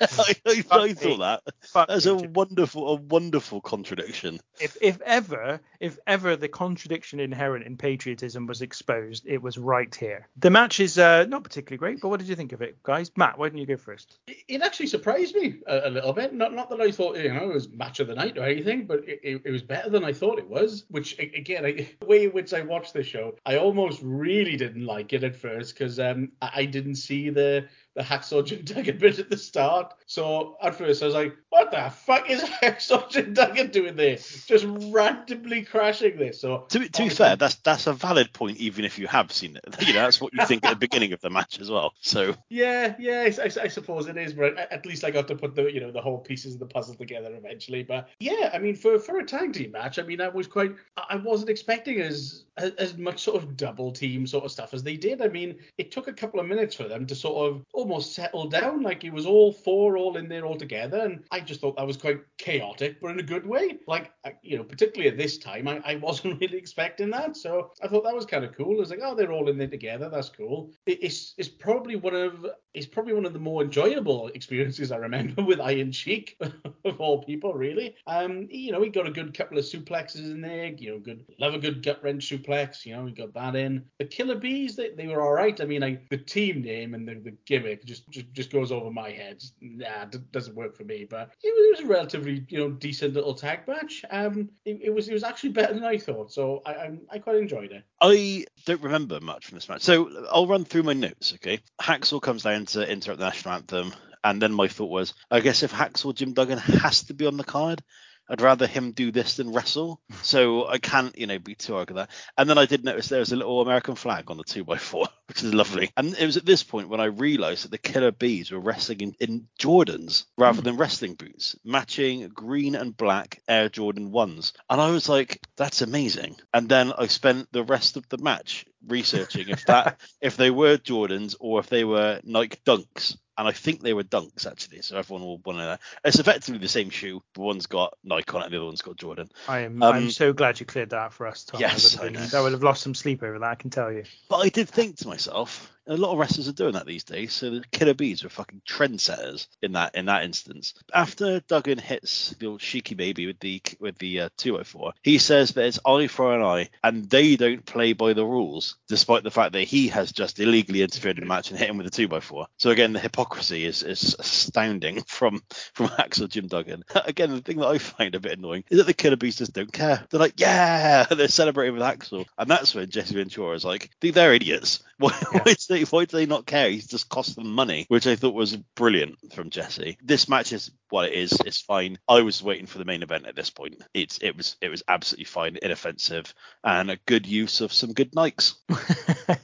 I, 0.00 0.34
I, 0.46 0.64
I 0.70 0.92
thought 0.94 1.18
that. 1.18 1.42
Fuck 1.62 1.88
That's 1.88 2.06
me, 2.06 2.12
a 2.12 2.14
wonderful, 2.14 2.88
a 2.88 2.94
wonderful 2.94 3.60
contradiction. 3.60 4.40
If 4.60 4.76
if 4.80 5.00
ever 5.02 5.60
if 5.80 5.98
ever 6.06 6.36
the 6.36 6.48
contradiction 6.48 7.20
inherent 7.20 7.66
in 7.66 7.76
patriotism 7.76 8.46
was 8.46 8.62
exposed, 8.62 9.26
it 9.26 9.42
was 9.42 9.58
right 9.58 9.92
here. 9.94 10.28
The 10.36 10.50
match 10.50 10.80
is 10.80 10.98
uh, 10.98 11.24
not 11.24 11.44
particularly 11.44 11.78
great, 11.78 12.00
but 12.00 12.08
what 12.08 12.20
did 12.20 12.28
you 12.28 12.36
think 12.36 12.52
of 12.52 12.62
it, 12.62 12.82
guys? 12.82 13.10
Matt, 13.16 13.38
why 13.38 13.48
don't 13.48 13.58
you 13.58 13.66
go 13.66 13.76
first? 13.76 14.18
It 14.26 14.36
it 14.48 14.62
actually 14.62 14.86
surprised 14.86 15.34
me 15.34 15.60
a, 15.66 15.88
a 15.88 15.90
little 15.90 16.12
bit. 16.12 16.34
Not 16.34 16.54
not 16.54 16.70
that 16.70 16.80
I 16.80 16.90
thought 16.90 17.16
you 17.16 17.32
know 17.32 17.50
it 17.50 17.54
was 17.54 17.68
match 17.68 18.00
of 18.00 18.08
the 18.08 18.14
night 18.14 18.38
or 18.38 18.44
anything, 18.44 18.86
but 18.86 19.08
it, 19.08 19.20
it, 19.22 19.42
it 19.44 19.50
was 19.50 19.62
better 19.62 19.90
than 19.90 20.04
I 20.04 20.12
thought 20.12 20.38
it 20.38 20.48
was. 20.48 20.84
Which 20.88 21.18
again, 21.18 21.64
I, 21.64 21.88
the 22.00 22.06
way 22.06 22.24
in 22.24 22.30
which 22.30 22.52
I 22.52 22.62
watched 22.62 22.92
the 22.92 23.02
show, 23.02 23.36
I 23.46 23.56
almost 23.56 24.00
really 24.02 24.56
didn't 24.56 24.86
like 24.86 25.12
it 25.12 25.24
at 25.24 25.36
first 25.36 25.74
because 25.74 25.98
um 25.98 26.32
I, 26.40 26.50
I 26.58 26.64
didn't 26.64 26.96
see 26.96 27.30
the 27.30 27.68
the 27.94 28.02
hacksaw 28.02 28.44
Jim 28.44 28.62
Duggan 28.64 28.98
bit 28.98 29.18
at 29.18 29.28
the 29.30 29.36
start. 29.36 29.94
So 30.06 30.56
at 30.62 30.74
first 30.76 31.02
I 31.02 31.06
was 31.06 31.14
like, 31.14 31.36
what 31.48 31.70
the 31.70 31.90
fuck 31.90 32.30
is 32.30 32.42
hacksaw 32.62 33.10
Jim 33.10 33.34
Duggan 33.34 33.70
doing 33.70 33.96
there? 33.96 34.16
Just 34.16 34.66
randomly 34.92 35.62
crashing 35.62 36.16
this. 36.16 36.40
So 36.40 36.66
To, 36.68 36.78
be- 36.80 36.88
to 36.88 37.02
be 37.04 37.08
fair, 37.08 37.36
that's 37.36 37.56
that's 37.56 37.86
a 37.86 37.92
valid 37.92 38.32
point, 38.32 38.58
even 38.58 38.84
if 38.84 38.98
you 38.98 39.06
have 39.08 39.32
seen 39.32 39.56
it. 39.56 39.64
You 39.88 39.94
know, 39.94 40.02
that's 40.02 40.20
what 40.20 40.32
you 40.34 40.44
think 40.46 40.64
at 40.64 40.70
the 40.70 40.76
beginning 40.76 41.12
of 41.12 41.20
the 41.20 41.30
match 41.30 41.60
as 41.60 41.70
well. 41.70 41.92
So 42.00 42.34
Yeah, 42.50 42.94
yeah, 42.98 43.22
I, 43.22 43.42
I- 43.42 43.64
I 43.64 43.68
suppose 43.68 44.06
it 44.06 44.16
is, 44.16 44.32
but 44.34 44.56
at 44.58 44.84
least 44.86 45.04
I 45.04 45.10
got 45.10 45.26
to 45.28 45.34
put 45.34 45.54
the 45.54 45.72
you 45.72 45.80
know 45.80 45.90
the 45.90 46.00
whole 46.02 46.18
pieces 46.18 46.54
of 46.54 46.60
the 46.60 46.66
puzzle 46.66 46.94
together 46.94 47.34
eventually. 47.34 47.82
But 47.82 48.08
yeah, 48.20 48.50
I 48.52 48.58
mean 48.58 48.76
for 48.76 48.98
for 48.98 49.18
a 49.18 49.24
tag 49.24 49.52
team 49.54 49.72
match, 49.72 49.98
I 49.98 50.02
mean 50.02 50.20
I 50.20 50.28
was 50.28 50.46
quite 50.46 50.74
I 50.96 51.16
wasn't 51.16 51.50
expecting 51.50 52.00
as 52.00 52.44
as 52.58 52.96
much 52.96 53.20
sort 53.22 53.42
of 53.42 53.56
double 53.56 53.92
team 53.92 54.26
sort 54.26 54.44
of 54.44 54.50
stuff 54.50 54.74
as 54.74 54.82
they 54.82 54.96
did. 54.96 55.22
I 55.22 55.28
mean 55.28 55.56
it 55.76 55.90
took 55.90 56.08
a 56.08 56.12
couple 56.12 56.40
of 56.40 56.46
minutes 56.46 56.74
for 56.74 56.84
them 56.84 57.06
to 57.06 57.14
sort 57.14 57.50
of 57.50 57.64
almost 57.72 58.14
settle 58.14 58.48
down, 58.48 58.82
like 58.82 59.04
it 59.04 59.12
was 59.12 59.26
all 59.26 59.52
four 59.52 59.96
all 59.96 60.16
in 60.16 60.28
there 60.28 60.44
all 60.44 60.56
together, 60.56 60.98
and 60.98 61.24
I 61.30 61.40
just 61.40 61.60
thought 61.60 61.76
that 61.76 61.86
was 61.86 61.96
quite 61.96 62.20
chaotic, 62.38 63.00
but 63.00 63.10
in 63.10 63.20
a 63.20 63.22
good 63.22 63.46
way. 63.46 63.78
Like 63.86 64.12
you 64.42 64.56
know, 64.56 64.64
particularly 64.64 65.10
at 65.10 65.16
this 65.16 65.38
time, 65.38 65.68
I, 65.68 65.80
I 65.84 65.94
wasn't 65.96 66.40
really 66.40 66.58
expecting 66.58 67.10
that, 67.10 67.36
so 67.36 67.72
I 67.82 67.88
thought 67.88 68.04
that 68.04 68.14
was 68.14 68.26
kind 68.26 68.44
of 68.44 68.56
cool. 68.56 68.76
I 68.76 68.80
was 68.80 68.90
like, 68.90 69.00
oh, 69.02 69.14
they're 69.14 69.32
all 69.32 69.48
in 69.48 69.58
there 69.58 69.68
together, 69.68 70.08
that's 70.08 70.28
cool. 70.28 70.70
It, 70.86 70.98
it's 71.02 71.34
it's 71.38 71.48
probably 71.48 71.96
one 71.96 72.14
of 72.14 72.46
it's 72.74 72.86
probably 72.86 73.14
one 73.14 73.26
of 73.26 73.32
the 73.32 73.38
more 73.38 73.62
enjoyable 73.62 74.28
experiences 74.28 74.92
I 74.92 74.96
remember 74.96 75.42
with 75.44 75.60
Iron 75.60 75.92
Sheik 75.92 76.36
of 76.84 77.00
all 77.00 77.22
people, 77.22 77.54
really. 77.54 77.96
Um, 78.06 78.46
you 78.50 78.72
know, 78.72 78.82
he 78.82 78.90
got 78.90 79.06
a 79.06 79.10
good 79.10 79.36
couple 79.36 79.58
of 79.58 79.64
suplexes 79.64 80.30
in 80.30 80.40
there. 80.40 80.66
You 80.66 80.92
know, 80.92 80.98
good 80.98 81.24
love 81.38 81.54
a 81.54 81.58
good 81.58 81.82
gut 81.82 82.02
wrench 82.02 82.28
suplex. 82.28 82.47
You 82.48 82.96
know, 82.96 83.04
we 83.04 83.12
got 83.12 83.34
that 83.34 83.56
in. 83.56 83.84
The 83.98 84.04
Killer 84.04 84.36
Bees, 84.36 84.76
they, 84.76 84.90
they 84.90 85.06
were 85.06 85.22
all 85.22 85.32
right. 85.32 85.60
I 85.60 85.64
mean, 85.64 85.82
I, 85.82 86.00
the 86.10 86.16
team 86.16 86.62
name 86.62 86.94
and 86.94 87.06
the, 87.06 87.14
the 87.14 87.36
gimmick 87.46 87.84
just, 87.84 88.08
just 88.10 88.32
just 88.32 88.52
goes 88.52 88.72
over 88.72 88.90
my 88.90 89.10
head. 89.10 89.42
Nah, 89.60 90.06
d- 90.06 90.18
doesn't 90.32 90.56
work 90.56 90.76
for 90.76 90.84
me. 90.84 91.06
But 91.08 91.30
it 91.42 91.54
was, 91.54 91.80
it 91.80 91.82
was 91.82 91.90
a 91.90 91.92
relatively 91.92 92.44
you 92.48 92.58
know 92.58 92.70
decent 92.70 93.14
little 93.14 93.34
tag 93.34 93.68
match. 93.68 94.04
Um, 94.10 94.48
it, 94.64 94.80
it 94.84 94.90
was 94.90 95.08
it 95.08 95.12
was 95.12 95.24
actually 95.24 95.50
better 95.50 95.74
than 95.74 95.84
I 95.84 95.98
thought. 95.98 96.32
So 96.32 96.62
I 96.64 96.72
I, 96.72 96.98
I 97.12 97.18
quite 97.18 97.36
enjoyed 97.36 97.72
it. 97.72 97.84
I 98.00 98.44
don't 98.64 98.82
remember 98.82 99.20
much 99.20 99.46
from 99.46 99.56
this 99.56 99.68
match. 99.68 99.82
So 99.82 100.26
I'll 100.30 100.46
run 100.46 100.64
through 100.64 100.84
my 100.84 100.92
notes, 100.92 101.34
okay? 101.34 101.60
Hacksaw 101.80 102.22
comes 102.22 102.42
down 102.42 102.66
to 102.66 102.90
interrupt 102.90 103.20
the 103.20 103.26
national 103.26 103.54
anthem, 103.54 103.92
and 104.24 104.40
then 104.40 104.52
my 104.52 104.68
thought 104.68 104.90
was, 104.90 105.14
I 105.30 105.40
guess 105.40 105.62
if 105.62 105.72
Hacksaw 105.72 106.14
Jim 106.14 106.32
Duggan 106.32 106.58
has 106.58 107.04
to 107.04 107.14
be 107.14 107.26
on 107.26 107.36
the 107.36 107.44
card, 107.44 107.82
I'd 108.28 108.40
rather 108.40 108.66
him 108.66 108.92
do 108.92 109.10
this 109.10 109.36
than 109.36 109.52
wrestle. 109.52 110.00
So 110.22 110.66
I 110.68 110.78
can't, 110.78 111.16
you 111.16 111.26
know, 111.26 111.38
be 111.38 111.54
too 111.54 111.76
argue 111.76 111.96
that. 111.96 112.10
And 112.36 112.50
then 112.50 112.58
I 112.58 112.66
did 112.66 112.84
notice 112.84 113.08
there 113.08 113.20
was 113.20 113.32
a 113.32 113.36
little 113.36 113.62
American 113.62 113.94
flag 113.94 114.30
on 114.30 114.36
the 114.36 114.44
two 114.44 114.66
x 114.68 114.82
four, 114.82 115.06
which 115.26 115.42
is 115.42 115.54
lovely. 115.54 115.90
And 115.96 116.14
it 116.18 116.26
was 116.26 116.36
at 116.36 116.44
this 116.44 116.62
point 116.62 116.88
when 116.88 117.00
I 117.00 117.06
realised 117.06 117.64
that 117.64 117.70
the 117.70 117.78
Killer 117.78 118.10
Bees 118.10 118.50
were 118.50 118.58
wrestling 118.58 119.00
in, 119.00 119.16
in 119.20 119.48
Jordans 119.58 120.24
rather 120.36 120.58
hmm. 120.58 120.64
than 120.64 120.76
wrestling 120.76 121.14
boots, 121.14 121.56
matching 121.64 122.28
green 122.28 122.74
and 122.74 122.96
black 122.96 123.40
Air 123.48 123.68
Jordan 123.68 124.10
ones. 124.10 124.52
And 124.68 124.80
I 124.80 124.90
was 124.90 125.08
like, 125.08 125.40
that's 125.56 125.80
amazing. 125.82 126.36
And 126.52 126.68
then 126.68 126.92
I 126.98 127.06
spent 127.06 127.50
the 127.52 127.64
rest 127.64 127.96
of 127.96 128.08
the 128.08 128.18
match 128.18 128.66
researching 128.86 129.48
if 129.48 129.64
that 129.66 130.00
if 130.20 130.36
they 130.36 130.50
were 130.50 130.76
Jordans 130.76 131.34
or 131.40 131.60
if 131.60 131.68
they 131.68 131.84
were 131.84 132.20
Nike 132.24 132.58
Dunks. 132.66 133.16
And 133.38 133.46
I 133.46 133.52
think 133.52 133.80
they 133.80 133.94
were 133.94 134.02
Dunks 134.02 134.46
actually, 134.46 134.82
so 134.82 134.98
everyone 134.98 135.24
will 135.24 135.38
want 135.38 135.58
to 135.58 135.62
know. 135.62 135.68
That. 135.70 135.80
It's 136.04 136.18
effectively 136.18 136.58
the 136.58 136.66
same 136.66 136.90
shoe, 136.90 137.22
but 137.34 137.42
one's 137.42 137.66
got 137.66 137.96
Nike 138.02 138.34
on 138.34 138.42
it, 138.42 138.46
and 138.46 138.52
the 138.52 138.58
other 138.58 138.66
one's 138.66 138.82
got 138.82 138.96
Jordan. 138.96 139.30
I 139.46 139.60
am 139.60 139.80
Um, 139.80 139.94
I'm 139.94 140.10
so 140.10 140.32
glad 140.32 140.58
you 140.58 140.66
cleared 140.66 140.90
that 140.90 140.98
up 140.98 141.12
for 141.12 141.28
us, 141.28 141.44
Tom. 141.44 141.60
Yes, 141.60 141.96
I 141.96 142.04
would, 142.04 142.16
I 142.16 142.20
know. 142.20 142.28
I 142.34 142.40
would 142.42 142.52
have 142.52 142.64
lost 142.64 142.82
some 142.82 142.96
sleep 142.96 143.22
over 143.22 143.38
that, 143.38 143.50
I 143.50 143.54
can 143.54 143.70
tell 143.70 143.92
you. 143.92 144.02
But 144.28 144.38
I 144.38 144.48
did 144.48 144.68
think 144.68 144.96
to 144.98 145.08
myself, 145.08 145.72
a 145.88 145.96
lot 145.96 146.12
of 146.12 146.18
wrestlers 146.18 146.48
are 146.48 146.52
doing 146.52 146.72
that 146.72 146.86
these 146.86 147.04
days. 147.04 147.32
So 147.32 147.50
the 147.50 147.64
Killer 147.72 147.94
Bees 147.94 148.22
were 148.22 148.30
fucking 148.30 148.62
trendsetters 148.68 149.46
in 149.62 149.72
that 149.72 149.94
in 149.94 150.06
that 150.06 150.24
instance. 150.24 150.74
After 150.94 151.40
Duggan 151.40 151.78
hits 151.78 152.34
the 152.38 152.46
old 152.46 152.60
Sheiky 152.60 152.96
baby 152.96 153.26
with 153.26 153.40
the 153.40 153.62
with 153.80 153.98
the 153.98 154.20
uh, 154.22 154.28
204, 154.36 154.92
he 155.02 155.18
says 155.18 155.52
that 155.52 155.64
it's 155.64 155.80
eye 155.86 156.06
for 156.06 156.34
an 156.34 156.42
eye, 156.42 156.68
and 156.84 157.08
they 157.08 157.36
don't 157.36 157.64
play 157.64 157.92
by 157.92 158.12
the 158.12 158.24
rules, 158.24 158.76
despite 158.88 159.22
the 159.22 159.30
fact 159.30 159.52
that 159.52 159.62
he 159.62 159.88
has 159.88 160.12
just 160.12 160.38
illegally 160.38 160.82
interfered 160.82 161.18
in 161.18 161.24
the 161.24 161.28
match 161.28 161.50
and 161.50 161.58
hit 161.58 161.70
him 161.70 161.78
with 161.78 161.86
a 161.86 161.90
2x4. 161.90 162.46
So 162.58 162.70
again, 162.70 162.92
the 162.92 163.00
hypocrisy 163.00 163.64
is 163.64 163.82
is 163.82 164.14
astounding 164.18 165.02
from 165.06 165.42
from 165.74 165.88
Hacksaw 165.88 166.28
Jim 166.28 166.46
Duggan. 166.46 166.84
again, 167.06 167.30
the 167.30 167.40
thing 167.40 167.58
that 167.58 167.68
I 167.68 167.78
find 167.78 168.14
a 168.14 168.20
bit 168.20 168.38
annoying 168.38 168.64
is 168.70 168.78
that 168.78 168.86
the 168.86 168.94
Killer 168.94 169.16
Bees 169.16 169.36
just 169.36 169.52
don't 169.52 169.72
care. 169.72 170.04
They're 170.10 170.20
like, 170.20 170.38
yeah, 170.38 171.04
they're 171.10 171.28
celebrating 171.28 171.74
with 171.74 171.82
Hacksaw, 171.82 172.26
and 172.36 172.50
that's 172.50 172.74
when 172.74 172.90
Jesse 172.90 173.14
Ventura 173.14 173.54
is 173.54 173.64
like, 173.64 173.90
they're 174.00 174.34
idiots. 174.34 174.82
Why, 174.98 175.12
why, 175.30 175.44
do 175.44 175.54
they, 175.68 175.77
why 175.84 176.04
do 176.04 176.16
they 176.16 176.26
not 176.26 176.46
care? 176.46 176.70
He's 176.70 176.86
just 176.86 177.08
cost 177.08 177.36
them 177.36 177.52
money, 177.52 177.86
which 177.88 178.06
I 178.06 178.16
thought 178.16 178.34
was 178.34 178.56
brilliant 178.56 179.16
from 179.34 179.50
Jesse. 179.50 179.98
This 180.02 180.28
match 180.28 180.52
is 180.52 180.70
what 180.90 181.06
it 181.06 181.14
is. 181.14 181.32
It's 181.44 181.60
fine. 181.60 181.98
I 182.08 182.22
was 182.22 182.42
waiting 182.42 182.66
for 182.66 182.78
the 182.78 182.84
main 182.84 183.02
event 183.02 183.26
at 183.26 183.36
this 183.36 183.50
point. 183.50 183.82
It's 183.94 184.18
it 184.18 184.36
was 184.36 184.56
it 184.60 184.68
was 184.68 184.82
absolutely 184.88 185.24
fine, 185.24 185.58
inoffensive, 185.60 186.32
and 186.64 186.90
a 186.90 186.98
good 187.06 187.26
use 187.26 187.60
of 187.60 187.72
some 187.72 187.92
good 187.92 188.12
Nikes. 188.12 188.54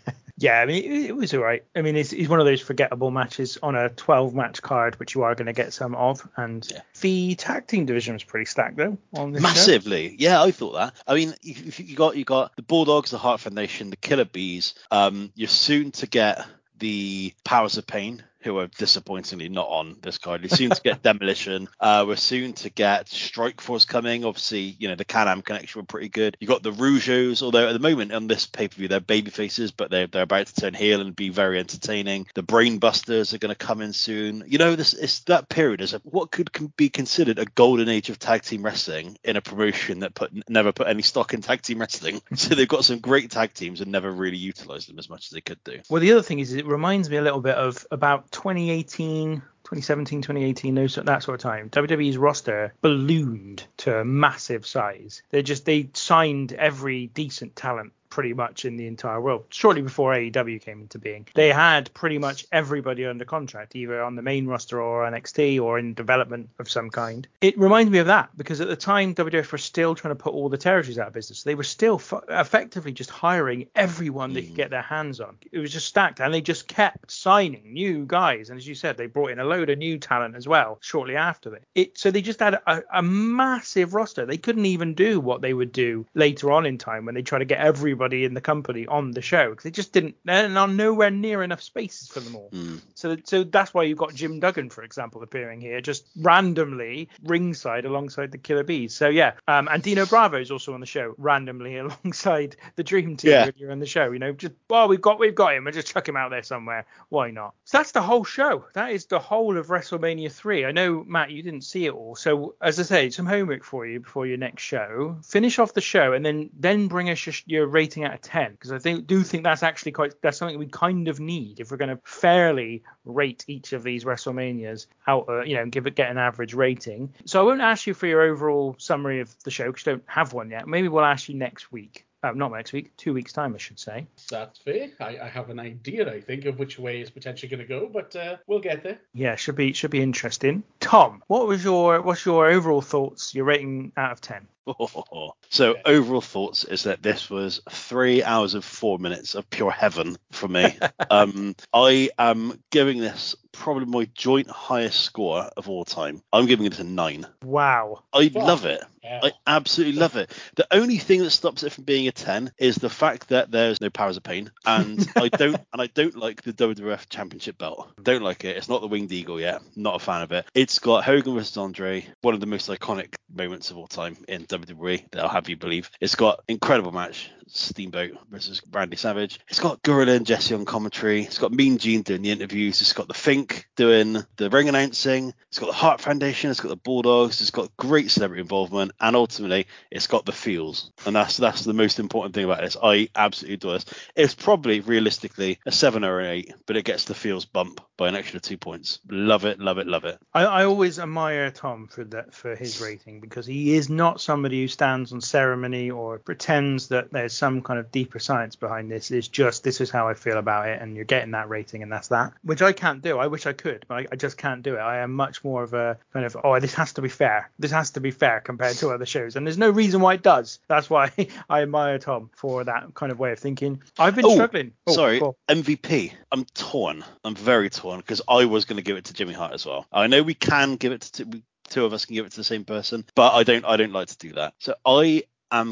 yeah, 0.45 0.61
I 0.61 0.67
mean, 0.67 0.85
it, 0.85 1.07
it 1.11 1.17
was 1.17 1.33
all 1.33 1.41
right. 1.41 1.65
I 1.75 1.81
mean, 1.81 1.97
it's, 1.97 2.13
it's 2.13 2.29
one 2.29 2.39
of 2.39 2.45
those 2.45 2.61
forgettable 2.61 3.11
matches 3.11 3.57
on 3.63 3.75
a 3.75 3.89
12 3.89 4.35
match 4.35 4.61
card, 4.61 4.99
which 5.01 5.15
you 5.15 5.23
are 5.23 5.35
going 5.35 5.47
to 5.47 5.55
get 5.55 5.73
some 5.73 5.95
of. 5.95 6.27
And 6.37 6.69
Yeah. 6.71 6.81
the 7.01 7.35
tag 7.35 7.67
team 7.67 7.87
division 7.87 8.13
was 8.13 8.25
pretty 8.25 8.45
stacked, 8.45 8.77
though. 8.77 8.99
On 9.15 9.33
this 9.33 9.41
show. 9.43 9.49
Massively, 9.49 10.15
yeah, 10.19 10.43
I 10.43 10.51
thought 10.51 10.75
that. 10.75 10.95
I 11.07 11.15
mean, 11.15 11.35
you 11.41 11.55
you 11.79 11.97
got 11.97 12.17
you 12.17 12.25
got 12.25 12.55
the 12.57 12.63
Bulldogs, 12.63 13.11
the 13.11 13.19
Hart 13.19 13.41
Foundation, 13.41 13.89
the 13.89 13.97
Killer 13.97 14.27
Bees. 14.27 14.75
Um, 14.91 15.33
you're 15.35 15.49
soon 15.49 15.91
to 15.93 16.07
get 16.07 16.45
the 16.79 17.33
Powers 17.45 17.79
of 17.79 17.87
Pain, 17.87 18.23
who 18.45 18.59
are 18.59 18.67
disappointingly 18.67 19.49
not 19.49 19.69
on 19.69 19.97
this 20.03 20.19
card. 20.19 20.43
You're 20.43 20.51
soon 20.51 20.71
to 20.71 20.83
get 20.83 21.03
Demolition. 21.15 21.69
Uh, 21.81 22.05
we're 22.07 22.17
soon 22.17 22.53
to 22.55 22.71
get 22.71 23.09
Strike 23.09 23.61
Force 23.61 23.85
coming. 23.85 24.25
Obviously, 24.25 24.77
you 24.79 24.89
know 24.89 24.95
the 24.95 25.05
Can-Am 25.05 25.43
connection 25.43 25.81
were 25.81 25.87
pretty 25.87 26.09
good. 26.09 26.37
You 26.41 26.47
got 26.47 26.63
the 26.63 26.73
Rougeaus, 26.73 27.43
although 27.43 27.69
at 27.69 27.73
the 27.73 27.79
moment 27.79 28.13
on 28.13 28.27
this 28.27 28.47
pay-per-view 28.47 28.89
they're 28.89 29.01
baby 29.01 29.31
faces, 29.31 29.71
but 29.71 29.91
they're 29.91 30.07
they're 30.07 30.23
about 30.23 30.47
to 30.49 30.55
turn 30.55 30.75
heel 30.75 31.01
and 31.01 31.17
be 31.17 31.31
very 31.31 31.59
entertaining. 31.59 32.27
The 32.35 32.43
Brainbusters 32.43 33.33
are 33.33 33.39
going 33.39 33.55
to 33.55 33.67
come 33.67 33.81
in 33.81 33.93
soon. 33.93 34.45
You 34.47 34.59
know, 34.59 34.77
this 34.77 34.93
it's 34.93 35.21
that 35.21 35.49
period 35.49 35.81
is 35.81 35.95
a, 35.95 35.99
what 36.05 36.31
could 36.31 36.51
be 36.77 36.91
considered 36.91 37.39
a 37.39 37.47
golden 37.47 37.89
age 37.89 38.11
of 38.11 38.19
tag 38.19 38.43
team 38.43 38.63
wrestling 38.63 39.17
in 39.25 39.37
a 39.37 39.41
promotion 39.41 40.01
that 40.01 40.15
put 40.15 40.33
never 40.49 40.73
put 40.73 40.89
any 40.89 41.03
stock 41.03 41.33
in 41.33 41.41
tag 41.41 41.63
team 41.63 41.79
wrestling. 41.79 42.21
so 42.35 42.55
they've 42.55 42.69
got 42.69 42.85
some 42.85 42.99
great 42.99 43.31
tag 43.31 43.55
teams 43.55 43.81
and 43.81 43.91
never 43.91 44.11
really 44.11 44.37
utilized 44.37 44.89
them 44.89 44.99
as 44.99 45.09
much 45.09 45.27
as 45.27 45.31
they 45.31 45.41
could 45.41 45.63
do. 45.65 45.81
Well, 45.89 46.01
the 46.01 46.13
other 46.13 46.23
thing 46.23 46.41
is, 46.41 46.53
it 46.53 46.67
reminds 46.67 47.09
me 47.09 47.17
a 47.17 47.23
little 47.23 47.41
bit 47.41 47.57
of 47.57 47.87
about 47.91 48.31
2018, 48.35 49.37
2017, 49.37 50.23
2018, 50.23 50.75
those, 50.75 50.97
that 50.97 51.23
sort 51.23 51.37
of 51.37 51.41
time. 51.41 51.71
WWE's 51.71 52.19
roster 52.19 52.75
ballooned 52.83 53.67
to 53.79 54.01
a 54.01 54.05
massive 54.05 54.67
size. 54.67 55.23
They 55.31 55.43
just 55.43 55.65
they 55.65 55.89
signed 55.95 56.53
every 56.53 57.07
decent 57.07 57.57
talent 57.57 57.93
pretty 58.15 58.33
much 58.33 58.65
in 58.65 58.77
the 58.77 58.87
entire 58.87 59.21
world 59.21 59.45
shortly 59.49 59.83
before 59.83 60.15
AEW 60.15 60.63
came 60.63 60.83
into 60.83 61.01
being. 61.01 61.27
They 61.35 61.53
had 61.53 61.93
pretty 61.95 62.17
much 62.17 62.47
everybody 62.53 63.05
under 63.05 63.25
contract, 63.25 63.75
either 63.75 64.01
on 64.01 64.15
the 64.15 64.23
main 64.23 64.47
roster 64.47 64.81
or 64.81 65.05
NXT 65.11 65.61
or 65.61 65.81
in 65.81 65.95
development 65.95 66.49
of 66.61 66.71
some 66.71 66.91
kind. 66.91 67.27
It 67.41 67.59
reminds 67.59 67.91
me 67.91 67.99
of 67.99 68.07
that 68.07 68.31
because 68.37 68.61
at 68.61 68.69
the 68.69 68.77
time 68.77 69.17
WWF 69.17 69.51
were 69.51 69.59
still 69.59 69.97
trying 69.97 70.15
to 70.15 70.23
put 70.23 70.33
all 70.33 70.49
the 70.49 70.57
territories 70.57 70.97
out 70.97 71.09
of 71.09 71.13
business. 71.13 71.43
They 71.43 71.57
were 71.57 71.65
still 71.65 71.99
fu- 71.99 72.21
effectively 72.29 72.93
just 72.93 73.11
hiring 73.11 73.67
everyone 73.75 74.33
they 74.33 74.43
could 74.43 74.55
get 74.55 74.71
their 74.71 74.83
hands 74.83 75.19
on. 75.19 75.37
It 75.51 75.59
was 75.59 75.73
just 75.73 75.89
stacked, 75.89 76.21
and 76.21 76.33
they 76.33 76.41
just 76.41 76.69
kept 76.69 77.11
signing 77.11 77.73
new 77.73 78.05
guys. 78.07 78.49
And 78.49 78.59
as 78.59 78.69
you 78.69 78.77
said, 78.77 78.97
they 78.97 79.07
brought 79.07 79.33
in 79.33 79.41
a 79.41 79.45
load 79.45 79.71
of 79.71 79.79
new 79.79 79.99
talent 79.99 80.37
as 80.37 80.47
well 80.47 80.79
shortly 80.83 81.17
after 81.17 81.53
it. 81.57 81.65
it 81.75 81.99
so 81.99 82.13
they 82.13 82.23
just 82.23 82.39
had 82.39 82.55
a, 82.55 82.85
a 82.93 83.03
massive 83.03 83.93
roster. 83.93 84.25
They 84.25 84.37
couldn't 84.37 84.67
even 84.67 84.95
do 84.95 85.19
what 85.19 85.41
they 85.41 85.53
would 85.53 85.73
do 85.73 86.07
later 86.15 86.53
on 86.53 86.65
in 86.65 86.79
time 86.79 87.07
when 87.07 87.17
they 87.17 87.23
try 87.23 87.41
to 87.41 87.45
get 87.45 87.59
everybody 87.59 88.04
everybody 88.05 88.25
in 88.25 88.35
the 88.35 88.41
company 88.41 88.87
on 88.87 89.13
the 89.13 89.23
show 89.23 89.51
because 89.51 89.65
they 89.65 89.71
just 89.71 89.93
didn't. 89.93 90.17
There 90.25 90.57
are 90.57 90.69
nowhere 90.69 91.11
near 91.11 91.43
enough 91.43 91.63
spaces 91.63 92.09
for 92.09 92.21
them 92.21 92.37
all. 92.37 92.51
Mm. 92.53 92.81
So, 92.95 93.17
so 93.25 93.45
that's 93.45 93.73
why 93.73 93.85
you've 93.85 93.99
got 93.99 94.15
Jim 94.15 94.41
Duggan, 94.41 94.71
for 94.71 94.83
example, 94.83 95.23
appearing 95.23 95.61
here 95.61 95.81
just 95.81 96.07
randomly 96.17 97.09
ringside 97.23 97.85
alongside 97.85 98.31
the 98.31 98.39
Killer 98.39 98.63
Bees. 98.65 98.95
So 98.95 99.09
yeah, 99.09 99.33
um, 99.49 99.69
and 99.71 99.83
Dino 99.83 100.07
Bravo 100.07 100.39
is 100.41 100.51
also 100.51 100.75
on 100.75 100.81
the 100.81 100.87
show 100.87 101.15
randomly 101.19 101.79
alongside 101.85 102.57
the 102.77 102.85
Dream 102.85 103.17
Team 103.17 103.31
Yeah. 103.31 103.45
when 103.47 103.55
you're 103.57 103.73
on 103.73 103.79
the 103.81 103.87
show. 103.87 104.11
You 104.11 104.19
know, 104.19 104.33
just 104.33 104.55
well, 104.69 104.89
we've 104.89 105.01
got 105.01 105.19
we've 105.19 105.35
got 105.35 105.55
him. 105.55 105.65
We'll 105.65 105.73
just 105.73 105.89
chuck 105.89 106.09
him 106.09 106.17
out 106.17 106.31
there 106.31 106.43
somewhere. 106.43 106.87
Why 107.09 107.31
not? 107.31 107.55
So 107.65 107.79
that's 107.79 107.93
the 107.93 108.03
whole 108.03 108.25
show. 108.25 108.67
That 108.75 108.93
is 108.93 109.07
the 109.07 109.19
whole 109.19 109.57
of 109.57 109.69
WrestleMania 109.69 110.31
three. 110.31 110.65
I 110.65 110.73
know 110.73 111.05
Matt, 111.07 111.31
you 111.31 111.43
didn't 111.43 111.63
see 111.63 111.87
it 111.87 111.93
all. 111.93 112.17
So 112.17 112.55
as 112.61 112.79
I 112.79 112.83
say, 112.83 113.11
some 113.11 113.27
homework 113.27 113.65
for 113.65 113.87
you 113.87 114.01
before 114.01 114.27
your 114.27 114.39
next 114.39 114.63
show. 114.63 115.19
Finish 115.25 115.59
off 115.59 115.73
the 115.75 115.81
show 115.81 116.13
and 116.13 116.25
then 116.25 116.51
then 116.59 116.89
bring 116.89 117.11
us 117.11 117.25
your, 117.27 117.35
your 117.47 117.67
rating 117.67 117.94
out 118.03 118.15
of 118.15 118.23
ten 118.23 118.53
because 118.53 118.73
I 118.73 118.79
think 118.79 119.07
do 119.07 119.23
think 119.23 119.45
that's 119.45 119.63
actually 119.63 119.93
quite 119.93 120.15
that's 120.23 120.39
something 120.39 120.59
we 120.59 120.67
kind 120.67 121.07
of 121.07 121.21
need 121.21 121.61
if 121.61 121.71
we're 121.71 121.77
going 121.77 121.95
to 121.95 122.01
fairly 122.05 122.83
rate 123.05 123.45
each 123.47 123.73
of 123.75 123.83
these 123.83 124.05
WrestleManias 124.05 124.87
out. 125.07 125.29
Uh, 125.29 125.43
you 125.43 125.55
know, 125.57 125.67
give 125.67 125.87
it 125.87 125.95
get 125.95 126.11
an 126.11 126.19
average 126.19 126.55
rating. 126.55 127.13
So 127.27 127.41
I 127.41 127.45
won't 127.45 127.61
ask 127.61 127.87
you 127.87 127.95
for 127.95 128.07
your 128.07 128.23
overall 128.23 128.75
summary 128.79 129.21
of 129.21 129.33
the 129.45 129.51
show 129.51 129.67
because 129.67 129.87
you 129.87 129.93
don't 129.93 130.05
have 130.07 130.33
one 130.33 130.51
yet. 130.51 130.67
Maybe 130.67 130.89
we'll 130.89 131.05
ask 131.05 131.29
you 131.29 131.37
next 131.37 131.71
week. 131.71 132.07
Uh, 132.25 132.33
not 132.33 132.51
next 132.51 132.73
week, 132.73 132.97
two 132.97 133.13
weeks 133.13 133.35
time, 133.35 133.55
I 133.55 133.59
should 133.59 133.79
say. 133.79 134.07
That's 134.31 134.59
fair. 134.59 134.89
I, 134.99 135.19
I 135.25 135.29
have 135.29 135.51
an 135.51 135.61
idea, 135.61 136.11
I 136.11 136.23
think, 136.23 136.47
of 136.47 136.59
which 136.59 136.79
way 136.79 137.03
is 137.03 137.11
potentially 137.11 137.51
going 137.51 137.61
to 137.61 137.67
go, 137.67 137.87
but 137.87 138.17
uh, 138.17 138.39
we'll 138.47 138.61
get 138.61 138.83
there. 138.83 138.99
Yeah, 139.13 139.37
should 139.37 139.57
be 139.57 139.75
should 139.75 139.91
be 139.91 140.01
interesting. 140.01 140.63
Tom, 140.81 141.23
what 141.27 141.47
was 141.47 141.63
your 141.63 142.01
what's 142.01 142.25
your 142.25 142.47
overall 142.47 142.81
thoughts? 142.81 143.35
Your 143.35 143.45
rating 143.45 143.93
out 143.99 144.13
of 144.13 144.23
ten? 144.23 144.49
So 145.51 145.77
overall 145.85 146.21
thoughts 146.21 146.65
is 146.65 146.83
that 146.85 147.01
this 147.03 147.31
was 147.31 147.61
three 147.71 148.25
hours 148.25 148.55
and 148.55 148.65
four 148.65 148.99
minutes 148.99 149.35
of 149.37 149.49
pure 149.49 149.71
heaven 149.71 150.17
for 150.33 150.49
me. 150.49 150.77
um, 151.11 151.55
I 151.73 152.11
am 152.19 152.61
giving 152.71 152.99
this 152.99 153.37
probably 153.53 153.85
my 153.85 154.09
joint 154.15 154.51
highest 154.51 155.01
score 155.01 155.43
of 155.57 155.69
all 155.69 155.85
time. 155.85 156.23
I'm 156.33 156.47
giving 156.47 156.67
it 156.67 156.81
a 156.81 156.85
nine. 156.85 157.27
Wow. 157.45 158.03
I 158.13 158.33
Wow. 158.35 158.47
love 158.47 158.65
it. 158.65 158.83
Yeah. 159.05 159.21
I 159.23 159.33
absolutely 159.47 160.01
love 160.01 160.17
it. 160.17 160.33
The 160.57 160.67
only 160.73 160.97
thing 160.99 161.23
that 161.23 161.31
stops 161.31 161.63
it 161.63 161.71
from 161.73 161.85
being 161.85 162.09
a 162.09 162.13
10 162.13 162.53
is 162.59 162.77
the 162.77 162.89
fact 162.91 163.29
that 163.29 163.51
there's 163.51 163.81
no 163.81 163.91
powers 163.91 164.17
of 164.17 164.23
pain, 164.23 164.51
and 164.65 165.07
I 165.17 165.29
don't 165.29 165.61
and 165.73 165.83
I 165.83 165.87
don't 165.89 166.17
like 166.17 166.43
the 166.43 166.55
WWF 166.55 167.09
Championship 167.11 167.59
belt. 167.59 167.93
Don't 168.03 168.23
like 168.23 168.45
it. 168.45 168.57
It's 168.57 168.69
not 168.69 168.81
the 168.81 168.89
Winged 168.89 169.13
Eagle 169.13 169.39
yet. 169.39 169.61
Not 169.77 169.97
a 169.97 169.99
fan 169.99 170.23
of 170.23 170.33
it. 170.33 170.47
It's 170.55 170.79
got 170.79 171.05
Hogan 171.05 171.35
versus 171.35 171.57
Andre, 171.59 172.07
one 172.23 172.35
of 172.35 172.41
the 172.41 172.47
most 172.47 172.69
iconic 172.71 173.15
moments 173.33 173.71
of 173.71 173.77
all 173.77 173.87
time 173.87 174.17
in 174.27 174.47
WWE. 174.59 175.11
That 175.11 175.23
I'll 175.23 175.29
have 175.29 175.49
you 175.49 175.57
believe. 175.57 175.91
It's 176.01 176.15
got 176.15 176.43
incredible 176.49 176.93
match. 176.93 177.31
Steamboat 177.49 178.13
versus 178.31 178.63
Randy 178.71 178.97
Savage. 178.97 179.41
It's 179.49 179.61
got 179.61 179.83
Gorilla 179.83 180.13
and 180.13 180.27
Jesse 180.27 180.55
on 180.55 180.65
commentary. 180.65 181.23
It's 181.23 181.39
got 181.39 181.53
Mean 181.53 181.79
Gene 181.79 182.03
doing 182.03 182.23
the 182.23 182.31
interviews. 182.31 182.81
It's 182.81 182.93
got 182.93 183.09
the 183.09 183.15
Fink 183.15 183.69
doing 183.77 184.25
the 184.37 184.51
ring 184.51 184.69
announcing. 184.69 185.35
It's 185.49 185.59
got 185.59 185.67
the 185.67 185.73
Hart 185.73 186.01
Foundation. 186.01 186.51
It's 186.51 186.61
got 186.61 186.69
the 186.69 186.77
Bulldogs. 186.77 187.41
It's 187.41 187.51
got 187.51 187.77
great 187.77 188.11
celebrity 188.11 188.41
involvement, 188.41 188.93
and 189.01 189.17
ultimately, 189.17 189.67
it's 189.91 190.07
got 190.07 190.27
the 190.27 190.33
feels. 190.33 190.91
And 191.07 191.17
that's 191.17 191.37
that's 191.37 191.63
the 191.65 191.73
most 191.73 191.99
important 191.99 192.35
thing 192.35 192.45
about 192.45 192.61
this. 192.61 192.77
I 192.83 193.09
absolutely 193.15 193.55
adore 193.55 193.73
this. 193.75 193.87
It's 194.17 194.35
probably 194.35 194.81
realistically 194.81 195.59
a 195.67 195.73
seven 195.73 196.05
or 196.05 196.21
an 196.21 196.27
eight, 196.27 196.55
but 196.67 196.77
it 196.77 196.85
gets 196.85 197.05
the 197.05 197.15
feels 197.15 197.45
bump 197.45 197.81
by 197.97 198.09
an 198.09 198.17
extra 198.17 198.41
two 198.41 198.57
points. 198.57 198.99
Love 199.09 199.45
it, 199.45 199.61
love 199.61 199.79
it, 199.79 199.87
love 199.87 200.05
it. 200.05 200.19
I, 200.33 200.45
I 200.45 200.65
always 200.65 200.99
admire 200.99 201.51
Tom 201.51 201.87
for 201.87 202.05
that 202.05 202.35
for 202.35 202.57
his 202.57 202.81
rating 202.81 203.21
because 203.21 203.47
he 203.47 203.75
is 203.75 203.89
not 203.89 204.21
somebody 204.21 204.63
who 204.63 204.69
stands 204.69 205.13
on 205.13 205.21
ceremony 205.21 205.91
or 205.91 206.19
pretends 206.19 206.89
that 206.89 207.13
there's 207.13 207.34
some 207.37 207.63
kind 207.63 207.79
of 207.79 207.91
deeper 207.91 208.19
science 208.19 208.57
behind 208.57 208.91
this. 208.91 209.11
It's 209.11 209.29
just 209.29 209.65
this 209.65 209.81
is 209.81 209.91
how 209.91 210.09
I 210.09 210.15
feel 210.15 210.39
about 210.39 210.69
it, 210.69 210.81
and 210.81 210.97
you're 210.97 211.05
getting 211.05 211.33
that 211.33 211.49
rating, 211.49 211.83
and 211.83 211.93
that's 211.93 212.09
that. 212.09 212.33
Which 212.43 212.63
I 212.63 212.73
can't 212.73 213.03
do. 213.03 213.19
I 213.19 213.27
wish 213.27 213.47
I 213.47 213.53
could, 213.53 213.85
but 213.89 213.95
I, 213.95 214.07
I 214.13 214.17
just 214.17 214.37
can't 214.39 214.63
do 214.63 214.75
it. 214.77 214.79
I 214.81 214.99
am 214.99 215.13
much 215.13 215.45
more 215.45 215.63
of 215.63 215.75
a 215.75 215.99
kind 216.13 216.25
of 216.27 216.37
oh, 216.43 216.59
this 216.61 216.75
has 216.75 216.93
to 216.95 217.03
be 217.03 217.09
fair. 217.09 217.51
This 217.59 217.71
has 217.71 217.91
to 217.93 218.01
be 218.01 218.11
fair 218.11 218.41
compared 218.41 218.77
to 218.77 218.91
other 218.91 219.07
shows, 219.07 219.37
and 219.37 219.47
there's 219.47 219.59
no 219.59 219.71
reason 219.71 220.01
why 220.01 220.15
it 220.15 220.23
does. 220.23 220.59
That's 220.69 220.89
why 220.89 221.13
I 221.49 221.63
admire 221.63 221.99
Tom 221.99 222.31
for 222.37 222.65
that 222.65 222.95
kind 222.95 223.13
of 223.13 223.19
way 223.19 223.33
of 223.33 223.39
thinking. 223.39 223.83
I've 223.99 224.17
been 224.17 224.25
Oh, 224.27 224.35
struggling. 224.35 224.73
Oh, 224.87 224.93
Sorry, 224.93 225.21
go 225.21 225.37
MVP. 225.49 226.13
I'm 226.33 226.45
torn. 226.55 227.05
I'm 227.25 227.35
very 227.35 227.71
torn 227.71 227.99
because 228.01 228.23
I 228.29 228.45
was 228.45 228.65
going 228.65 228.77
to 228.77 228.83
give 228.83 228.97
it 228.97 229.05
to 229.07 229.13
Jimmy 229.15 229.35
Hart 229.35 229.53
as 229.53 229.67
well. 229.67 229.87
I 229.93 230.07
know 230.07 230.23
we 230.23 230.35
can 230.35 230.77
give 230.77 230.93
it 230.93 231.03
to 231.03 231.43
two 231.69 231.85
of 231.85 231.93
us 231.93 232.05
can 232.05 232.15
give 232.15 232.27
it 232.27 232.31
to 232.31 232.37
the 232.37 232.45
same 232.45 232.65
person, 232.65 233.05
but 233.15 233.33
I 233.35 233.43
don't. 233.43 233.65
I 233.65 233.77
don't 233.77 233.93
like 233.93 234.09
to 234.09 234.19
do 234.19 234.33
that. 234.35 234.55
So 234.59 234.75
I 234.85 235.25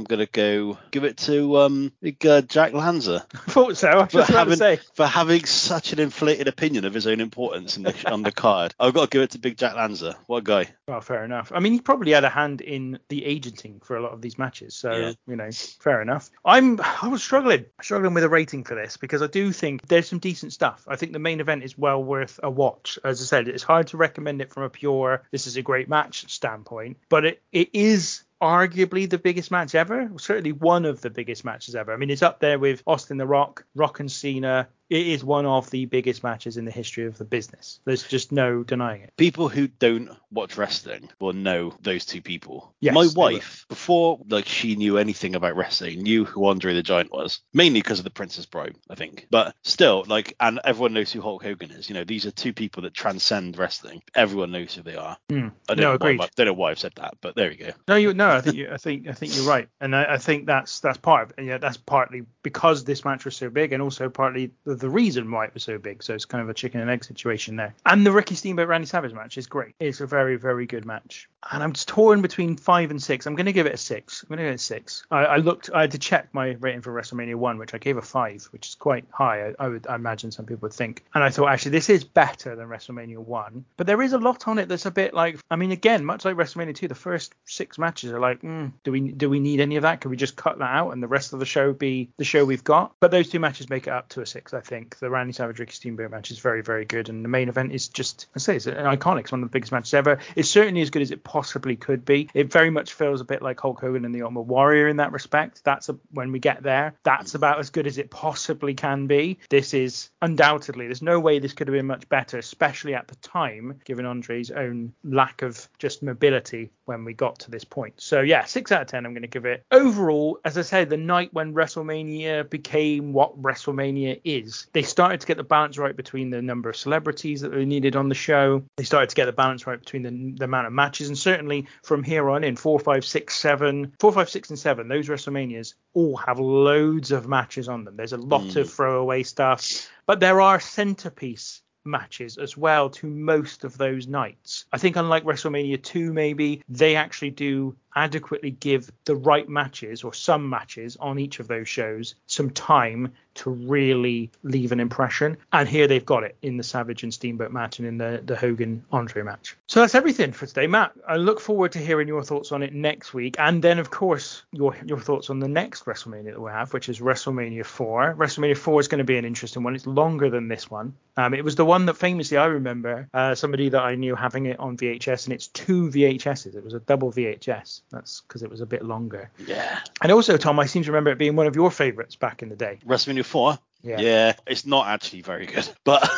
going 0.04 0.18
to 0.20 0.26
go 0.26 0.78
give 0.90 1.04
it 1.04 1.16
to 1.18 1.58
um 1.58 1.92
big, 2.00 2.24
uh, 2.26 2.40
Jack 2.42 2.72
Lanza 2.72 3.26
I 3.34 3.38
thought 3.50 3.76
so. 3.76 3.88
I 3.88 3.96
was 4.04 4.12
for 4.12 4.18
about 4.18 4.26
to 4.28 4.32
having 4.32 4.56
say. 4.56 4.80
for 4.94 5.06
having 5.06 5.44
such 5.44 5.92
an 5.92 5.98
inflated 5.98 6.48
opinion 6.48 6.84
of 6.84 6.94
his 6.94 7.06
own 7.06 7.20
importance 7.20 7.76
in 7.76 7.82
the, 7.82 8.10
on 8.10 8.22
the 8.22 8.32
card. 8.32 8.74
I've 8.80 8.94
got 8.94 9.04
to 9.04 9.08
give 9.10 9.22
it 9.22 9.30
to 9.32 9.38
Big 9.38 9.56
Jack 9.56 9.74
Lanza. 9.74 10.16
What 10.26 10.38
a 10.38 10.42
guy. 10.42 10.68
Well, 10.86 11.00
fair 11.00 11.24
enough. 11.24 11.50
I 11.54 11.60
mean, 11.60 11.72
he 11.72 11.80
probably 11.80 12.12
had 12.12 12.24
a 12.24 12.28
hand 12.28 12.60
in 12.60 12.98
the 13.08 13.24
agenting 13.24 13.80
for 13.80 13.96
a 13.96 14.02
lot 14.02 14.12
of 14.12 14.20
these 14.22 14.38
matches, 14.38 14.74
so 14.74 14.92
Yeah. 14.92 15.12
you 15.26 15.36
know, 15.36 15.50
fair 15.80 16.00
enough. 16.02 16.30
I'm 16.44 16.80
I 16.80 17.08
was 17.08 17.22
struggling, 17.22 17.64
struggling 17.80 18.14
with 18.14 18.24
a 18.24 18.28
rating 18.28 18.64
for 18.64 18.74
this 18.74 18.96
because 18.96 19.22
I 19.22 19.26
do 19.26 19.52
think 19.52 19.86
there's 19.88 20.08
some 20.08 20.18
decent 20.18 20.52
stuff. 20.52 20.84
I 20.88 20.96
think 20.96 21.12
the 21.12 21.18
main 21.18 21.40
event 21.40 21.62
is 21.64 21.76
well 21.76 22.02
worth 22.02 22.38
a 22.42 22.50
watch. 22.50 22.98
As 23.04 23.20
I 23.20 23.24
said, 23.24 23.48
it's 23.48 23.62
hard 23.62 23.88
to 23.88 23.96
recommend 23.96 24.40
it 24.40 24.52
from 24.52 24.62
a 24.64 24.70
pure 24.70 25.22
this 25.30 25.46
is 25.46 25.56
a 25.56 25.62
great 25.62 25.88
match 25.88 26.30
standpoint, 26.32 26.98
but 27.08 27.24
it, 27.24 27.42
it 27.52 27.70
is 27.72 28.22
arguably 28.42 29.08
the 29.08 29.18
biggest 29.18 29.50
match 29.50 29.74
ever. 29.74 30.10
Certainly 30.18 30.52
one 30.52 30.84
of 30.84 31.00
the 31.00 31.10
biggest 31.10 31.44
matches 31.44 31.76
ever. 31.76 31.92
I 31.92 31.96
mean, 31.96 32.10
it's 32.10 32.22
up 32.22 32.40
there 32.40 32.58
with 32.58 32.82
Austin 32.86 33.16
the 33.16 33.26
Rock, 33.26 33.64
Rock 33.76 34.00
and 34.00 34.10
Cena. 34.10 34.68
It 34.92 35.06
is 35.06 35.24
one 35.24 35.46
of 35.46 35.70
the 35.70 35.86
biggest 35.86 36.22
matches 36.22 36.58
in 36.58 36.66
the 36.66 36.70
history 36.70 37.06
of 37.06 37.16
the 37.16 37.24
business. 37.24 37.80
There's 37.86 38.02
just 38.02 38.30
no 38.30 38.62
denying 38.62 39.00
it. 39.00 39.14
People 39.16 39.48
who 39.48 39.66
don't 39.66 40.10
watch 40.30 40.58
wrestling 40.58 41.08
will 41.18 41.32
know 41.32 41.74
those 41.80 42.04
two 42.04 42.20
people. 42.20 42.74
Yes, 42.80 42.94
My 42.94 43.08
wife, 43.16 43.64
before 43.70 44.20
like 44.28 44.44
she 44.44 44.76
knew 44.76 44.98
anything 44.98 45.34
about 45.34 45.56
wrestling, 45.56 46.02
knew 46.02 46.26
who 46.26 46.44
Andre 46.44 46.74
the 46.74 46.82
Giant 46.82 47.10
was, 47.10 47.40
mainly 47.54 47.80
because 47.80 48.00
of 48.00 48.04
the 48.04 48.10
Princess 48.10 48.44
Bride, 48.44 48.76
I 48.90 48.94
think. 48.94 49.28
But 49.30 49.54
still, 49.62 50.04
like, 50.08 50.34
and 50.40 50.60
everyone 50.62 50.92
knows 50.92 51.10
who 51.10 51.22
Hulk 51.22 51.42
Hogan 51.42 51.70
is. 51.70 51.88
You 51.88 51.94
know, 51.94 52.04
these 52.04 52.26
are 52.26 52.30
two 52.30 52.52
people 52.52 52.82
that 52.82 52.92
transcend 52.92 53.56
wrestling. 53.56 54.02
Everyone 54.14 54.50
knows 54.52 54.74
who 54.74 54.82
they 54.82 54.96
are. 54.96 55.16
Hmm. 55.30 55.48
I 55.70 55.74
don't, 55.74 55.78
No, 55.78 55.82
know 55.88 55.94
agreed. 55.94 56.18
why, 56.18 56.26
I 56.26 56.28
don't 56.36 56.46
know 56.48 56.52
why 56.52 56.70
I've 56.70 56.78
said 56.78 56.92
that, 56.96 57.14
but 57.22 57.34
there 57.34 57.48
we 57.48 57.56
go. 57.56 57.70
No, 57.88 57.96
you 57.96 58.12
no. 58.12 58.28
I 58.28 58.42
think 58.42 58.56
you, 58.56 58.68
I 58.70 58.76
think 58.76 59.08
I 59.08 59.12
think 59.12 59.34
you're 59.34 59.46
right, 59.48 59.68
and 59.80 59.96
I, 59.96 60.04
I 60.14 60.18
think 60.18 60.44
that's 60.44 60.80
that's 60.80 60.98
part 60.98 61.22
of. 61.30 61.32
And 61.38 61.46
yeah, 61.46 61.56
that's 61.56 61.78
partly 61.78 62.24
because 62.42 62.84
this 62.84 63.06
match 63.06 63.24
was 63.24 63.34
so 63.36 63.48
big, 63.48 63.72
and 63.72 63.82
also 63.82 64.10
partly 64.10 64.50
the, 64.64 64.81
the 64.82 64.90
reason 64.90 65.30
why 65.30 65.46
it 65.46 65.54
was 65.54 65.62
so 65.62 65.78
big. 65.78 66.02
So 66.02 66.12
it's 66.12 66.24
kind 66.24 66.42
of 66.42 66.50
a 66.50 66.54
chicken 66.54 66.80
and 66.80 66.90
egg 66.90 67.04
situation 67.04 67.56
there. 67.56 67.74
And 67.86 68.04
the 68.04 68.12
Ricky 68.12 68.34
Steamboat 68.34 68.68
Randy 68.68 68.86
Savage 68.86 69.12
match 69.12 69.38
is 69.38 69.46
great. 69.46 69.74
It's 69.80 70.00
a 70.00 70.06
very 70.06 70.36
very 70.36 70.66
good 70.66 70.84
match. 70.84 71.28
And 71.50 71.62
I'm 71.62 71.72
torn 71.72 72.20
between 72.20 72.56
five 72.56 72.90
and 72.90 73.02
six. 73.02 73.26
I'm 73.26 73.34
going 73.34 73.46
to 73.46 73.52
give 73.52 73.66
it 73.66 73.74
a 73.74 73.78
six. 73.78 74.22
I'm 74.22 74.28
going 74.28 74.38
to 74.38 74.44
give 74.44 74.52
it 74.52 74.56
a 74.56 74.58
six. 74.58 75.04
I, 75.10 75.24
I 75.24 75.36
looked. 75.36 75.70
I 75.72 75.82
had 75.82 75.92
to 75.92 75.98
check 75.98 76.28
my 76.32 76.56
rating 76.60 76.82
for 76.82 76.92
WrestleMania 76.92 77.36
one, 77.36 77.58
which 77.58 77.74
I 77.74 77.78
gave 77.78 77.96
a 77.96 78.02
five, 78.02 78.44
which 78.50 78.68
is 78.68 78.74
quite 78.74 79.04
high. 79.10 79.48
I, 79.48 79.54
I 79.58 79.68
would 79.68 79.86
I 79.86 79.94
imagine 79.94 80.30
some 80.30 80.46
people 80.46 80.66
would 80.66 80.72
think. 80.72 81.04
And 81.14 81.22
I 81.22 81.30
thought 81.30 81.48
actually 81.48 81.72
this 81.72 81.88
is 81.88 82.04
better 82.04 82.56
than 82.56 82.68
WrestleMania 82.68 83.18
one, 83.18 83.64
but 83.76 83.86
there 83.86 84.02
is 84.02 84.12
a 84.12 84.18
lot 84.18 84.48
on 84.48 84.58
it 84.58 84.68
that's 84.68 84.86
a 84.86 84.90
bit 84.90 85.14
like. 85.14 85.38
I 85.50 85.56
mean, 85.56 85.70
again, 85.70 86.04
much 86.04 86.24
like 86.24 86.36
WrestleMania 86.36 86.74
two, 86.74 86.88
the 86.88 86.94
first 86.94 87.34
six 87.44 87.78
matches 87.78 88.12
are 88.12 88.20
like, 88.20 88.42
mm, 88.42 88.72
do 88.84 88.92
we 88.92 89.12
do 89.12 89.30
we 89.30 89.40
need 89.40 89.60
any 89.60 89.76
of 89.76 89.82
that? 89.82 90.00
Can 90.00 90.10
we 90.10 90.16
just 90.16 90.36
cut 90.36 90.58
that 90.58 90.74
out 90.74 90.90
and 90.90 91.02
the 91.02 91.08
rest 91.08 91.32
of 91.32 91.38
the 91.38 91.46
show 91.46 91.72
be 91.72 92.10
the 92.16 92.24
show 92.24 92.44
we've 92.44 92.64
got? 92.64 92.94
But 93.00 93.12
those 93.12 93.28
two 93.28 93.38
matches 93.38 93.70
make 93.70 93.86
it 93.86 93.92
up 93.92 94.08
to 94.10 94.20
a 94.20 94.26
six, 94.26 94.54
I 94.54 94.60
think. 94.60 94.71
Think 94.72 94.98
the 95.00 95.10
Randy 95.10 95.34
Savage 95.34 95.58
Ricky 95.58 95.74
Steamboat 95.74 96.10
match 96.10 96.30
is 96.30 96.38
very 96.38 96.62
very 96.62 96.86
good, 96.86 97.10
and 97.10 97.22
the 97.22 97.28
main 97.28 97.50
event 97.50 97.72
is 97.72 97.88
just 97.88 98.28
I 98.34 98.38
say 98.38 98.56
it's 98.56 98.66
an 98.66 98.76
iconic. 98.76 99.20
It's 99.20 99.32
one 99.32 99.42
of 99.42 99.50
the 99.50 99.52
biggest 99.52 99.70
matches 99.70 99.92
ever. 99.92 100.18
It's 100.34 100.48
certainly 100.48 100.80
as 100.80 100.88
good 100.88 101.02
as 101.02 101.10
it 101.10 101.24
possibly 101.24 101.76
could 101.76 102.06
be. 102.06 102.30
It 102.32 102.50
very 102.50 102.70
much 102.70 102.94
feels 102.94 103.20
a 103.20 103.24
bit 103.24 103.42
like 103.42 103.60
Hulk 103.60 103.78
Hogan 103.78 104.06
and 104.06 104.14
the 104.14 104.22
Ultimate 104.22 104.46
Warrior 104.46 104.88
in 104.88 104.96
that 104.96 105.12
respect. 105.12 105.62
That's 105.62 105.90
a, 105.90 105.98
when 106.12 106.32
we 106.32 106.38
get 106.38 106.62
there. 106.62 106.94
That's 107.02 107.32
mm. 107.32 107.34
about 107.34 107.58
as 107.58 107.68
good 107.68 107.86
as 107.86 107.98
it 107.98 108.10
possibly 108.10 108.72
can 108.72 109.06
be. 109.06 109.38
This 109.50 109.74
is 109.74 110.08
undoubtedly. 110.22 110.86
There's 110.86 111.02
no 111.02 111.20
way 111.20 111.38
this 111.38 111.52
could 111.52 111.68
have 111.68 111.74
been 111.74 111.86
much 111.86 112.08
better, 112.08 112.38
especially 112.38 112.94
at 112.94 113.08
the 113.08 113.16
time, 113.16 113.78
given 113.84 114.06
Andre's 114.06 114.50
own 114.50 114.94
lack 115.04 115.42
of 115.42 115.68
just 115.78 116.02
mobility 116.02 116.70
when 116.86 117.04
we 117.04 117.12
got 117.12 117.38
to 117.40 117.50
this 117.50 117.64
point. 117.64 117.92
So 117.98 118.22
yeah, 118.22 118.46
six 118.46 118.72
out 118.72 118.80
of 118.80 118.86
ten. 118.86 119.04
I'm 119.04 119.12
going 119.12 119.20
to 119.20 119.28
give 119.28 119.44
it. 119.44 119.66
Overall, 119.70 120.38
as 120.46 120.56
I 120.56 120.62
said, 120.62 120.88
the 120.88 120.96
night 120.96 121.28
when 121.34 121.52
WrestleMania 121.52 122.48
became 122.48 123.12
what 123.12 123.40
WrestleMania 123.40 124.20
is, 124.24 124.61
they 124.72 124.82
started 124.82 125.20
to 125.20 125.26
get 125.26 125.36
the 125.36 125.44
balance 125.44 125.78
right 125.78 125.96
between 125.96 126.30
the 126.30 126.42
number 126.42 126.70
of 126.70 126.76
celebrities 126.76 127.40
that 127.40 127.50
they 127.50 127.64
needed 127.64 127.96
on 127.96 128.08
the 128.08 128.14
show. 128.14 128.64
They 128.76 128.84
started 128.84 129.10
to 129.10 129.16
get 129.16 129.26
the 129.26 129.32
balance 129.32 129.66
right 129.66 129.78
between 129.78 130.02
the, 130.02 130.38
the 130.38 130.44
amount 130.44 130.66
of 130.66 130.72
matches, 130.72 131.08
and 131.08 131.18
certainly 131.18 131.66
from 131.82 132.02
here 132.02 132.28
on 132.30 132.44
in, 132.44 132.56
four, 132.56 132.78
five, 132.78 133.04
six, 133.04 133.36
seven, 133.36 133.92
four, 133.98 134.12
five, 134.12 134.30
six, 134.30 134.50
and 134.50 134.58
seven, 134.58 134.88
those 134.88 135.08
WrestleManias 135.08 135.74
all 135.94 136.16
have 136.16 136.38
loads 136.38 137.10
of 137.10 137.28
matches 137.28 137.68
on 137.68 137.84
them. 137.84 137.96
There's 137.96 138.12
a 138.12 138.18
lot 138.18 138.56
of 138.56 138.66
mm. 138.66 138.70
throwaway 138.70 139.22
stuff, 139.22 139.88
but 140.06 140.20
there 140.20 140.40
are 140.40 140.60
centerpiece 140.60 141.62
matches 141.84 142.38
as 142.38 142.56
well 142.56 142.90
to 142.90 143.06
most 143.06 143.64
of 143.64 143.76
those 143.78 144.06
nights. 144.06 144.66
I 144.72 144.78
think 144.78 144.96
unlike 144.96 145.24
WrestleMania 145.24 145.82
2 145.82 146.12
maybe 146.12 146.62
they 146.68 146.96
actually 146.96 147.30
do 147.30 147.76
adequately 147.94 148.50
give 148.50 148.90
the 149.04 149.16
right 149.16 149.48
matches 149.48 150.04
or 150.04 150.14
some 150.14 150.48
matches 150.48 150.96
on 150.98 151.18
each 151.18 151.40
of 151.40 151.48
those 151.48 151.68
shows 151.68 152.14
some 152.26 152.50
time 152.50 153.12
to 153.34 153.50
really 153.50 154.30
leave 154.42 154.72
an 154.72 154.80
impression. 154.80 155.36
And 155.52 155.68
here 155.68 155.86
they've 155.86 156.04
got 156.04 156.24
it 156.24 156.36
in 156.42 156.56
the 156.56 156.62
Savage 156.62 157.02
and 157.02 157.12
Steamboat 157.12 157.52
match 157.52 157.78
and 157.78 157.88
in 157.88 157.98
the, 157.98 158.22
the 158.24 158.36
Hogan 158.36 158.84
Andre 158.92 159.22
match. 159.22 159.56
So 159.66 159.80
that's 159.80 159.94
everything 159.94 160.32
for 160.32 160.46
today, 160.46 160.66
Matt. 160.66 160.92
I 161.08 161.16
look 161.16 161.40
forward 161.40 161.72
to 161.72 161.78
hearing 161.78 162.08
your 162.08 162.22
thoughts 162.22 162.52
on 162.52 162.62
it 162.62 162.72
next 162.72 163.14
week. 163.14 163.36
And 163.38 163.62
then, 163.62 163.78
of 163.78 163.90
course, 163.90 164.42
your 164.52 164.76
your 164.84 165.00
thoughts 165.00 165.30
on 165.30 165.38
the 165.40 165.48
next 165.48 165.84
WrestleMania 165.84 166.32
that 166.32 166.40
we 166.40 166.50
have, 166.50 166.72
which 166.72 166.88
is 166.88 167.00
WrestleMania 167.00 167.64
4. 167.64 168.14
WrestleMania 168.18 168.56
4 168.56 168.80
is 168.80 168.88
going 168.88 168.98
to 168.98 169.04
be 169.04 169.16
an 169.16 169.24
interesting 169.24 169.62
one. 169.62 169.74
It's 169.74 169.86
longer 169.86 170.30
than 170.30 170.48
this 170.48 170.70
one. 170.70 170.94
Um, 171.16 171.34
it 171.34 171.44
was 171.44 171.56
the 171.56 171.64
one 171.64 171.86
that 171.86 171.94
famously 171.94 172.38
I 172.38 172.46
remember 172.46 173.08
uh, 173.12 173.34
somebody 173.34 173.68
that 173.68 173.82
I 173.82 173.94
knew 173.94 174.14
having 174.14 174.46
it 174.46 174.58
on 174.58 174.76
VHS, 174.76 175.24
and 175.24 175.34
it's 175.34 175.48
two 175.48 175.90
VHSs. 175.90 176.54
It 176.54 176.64
was 176.64 176.74
a 176.74 176.80
double 176.80 177.12
VHS. 177.12 177.82
That's 177.90 178.22
because 178.22 178.42
it 178.42 178.50
was 178.50 178.60
a 178.60 178.66
bit 178.66 178.84
longer. 178.84 179.30
Yeah. 179.46 179.80
And 180.00 180.10
also, 180.10 180.36
Tom, 180.36 180.58
I 180.58 180.66
seem 180.66 180.82
to 180.84 180.90
remember 180.90 181.10
it 181.10 181.18
being 181.18 181.36
one 181.36 181.46
of 181.46 181.54
your 181.54 181.70
favorites 181.70 182.16
back 182.16 182.42
in 182.42 182.48
the 182.48 182.56
day. 182.56 182.78
WrestleMania 182.86 183.21
4. 183.22 183.58
Yeah. 183.82 184.00
Yeah, 184.00 184.32
it's 184.46 184.64
not 184.64 184.86
actually 184.86 185.22
very 185.22 185.46
good, 185.46 185.68
but 185.84 186.08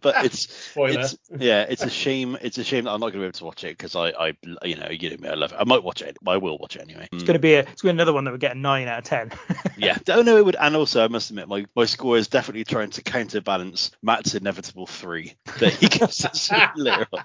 but 0.00 0.24
it's 0.24 0.52
Spoiler. 0.52 1.00
it's 1.00 1.16
yeah, 1.38 1.62
it's 1.62 1.84
a 1.84 1.90
shame. 1.90 2.36
It's 2.40 2.58
a 2.58 2.64
shame 2.64 2.84
that 2.84 2.90
I'm 2.90 3.00
not 3.00 3.12
going 3.12 3.14
to 3.14 3.18
be 3.20 3.24
able 3.26 3.32
to 3.32 3.44
watch 3.44 3.64
it 3.64 3.78
because 3.78 3.94
I 3.94 4.10
I 4.10 4.36
you 4.64 4.76
know 4.76 4.88
you 4.90 5.10
know 5.10 5.16
me, 5.18 5.28
I 5.28 5.34
love 5.34 5.52
it. 5.52 5.56
I 5.58 5.64
might 5.64 5.84
watch 5.84 6.02
it. 6.02 6.16
I 6.26 6.36
will 6.36 6.58
watch 6.58 6.76
it 6.76 6.82
anyway. 6.82 7.08
It's 7.12 7.22
going 7.22 7.34
to 7.34 7.38
be 7.38 7.54
a, 7.54 7.60
it's 7.60 7.82
going 7.82 7.94
to 7.94 7.98
be 7.98 8.02
another 8.02 8.12
one 8.12 8.24
that 8.24 8.32
would 8.32 8.40
get 8.40 8.56
a 8.56 8.58
nine 8.58 8.88
out 8.88 8.98
of 8.98 9.04
ten. 9.04 9.32
Yeah, 9.78 9.98
oh 10.08 10.22
no, 10.22 10.38
it 10.38 10.44
would. 10.44 10.56
And 10.58 10.74
also, 10.74 11.04
I 11.04 11.08
must 11.08 11.28
admit, 11.28 11.48
my, 11.48 11.66
my 11.76 11.84
score 11.84 12.16
is 12.16 12.28
definitely 12.28 12.64
trying 12.64 12.88
to 12.90 13.02
counterbalance 13.02 13.90
Matt's 14.02 14.34
inevitable 14.34 14.86
three 14.86 15.34
that 15.58 15.74
he 15.74 15.88
gives 15.88 16.24
us 16.24 16.50
later 16.76 17.06
on. 17.12 17.24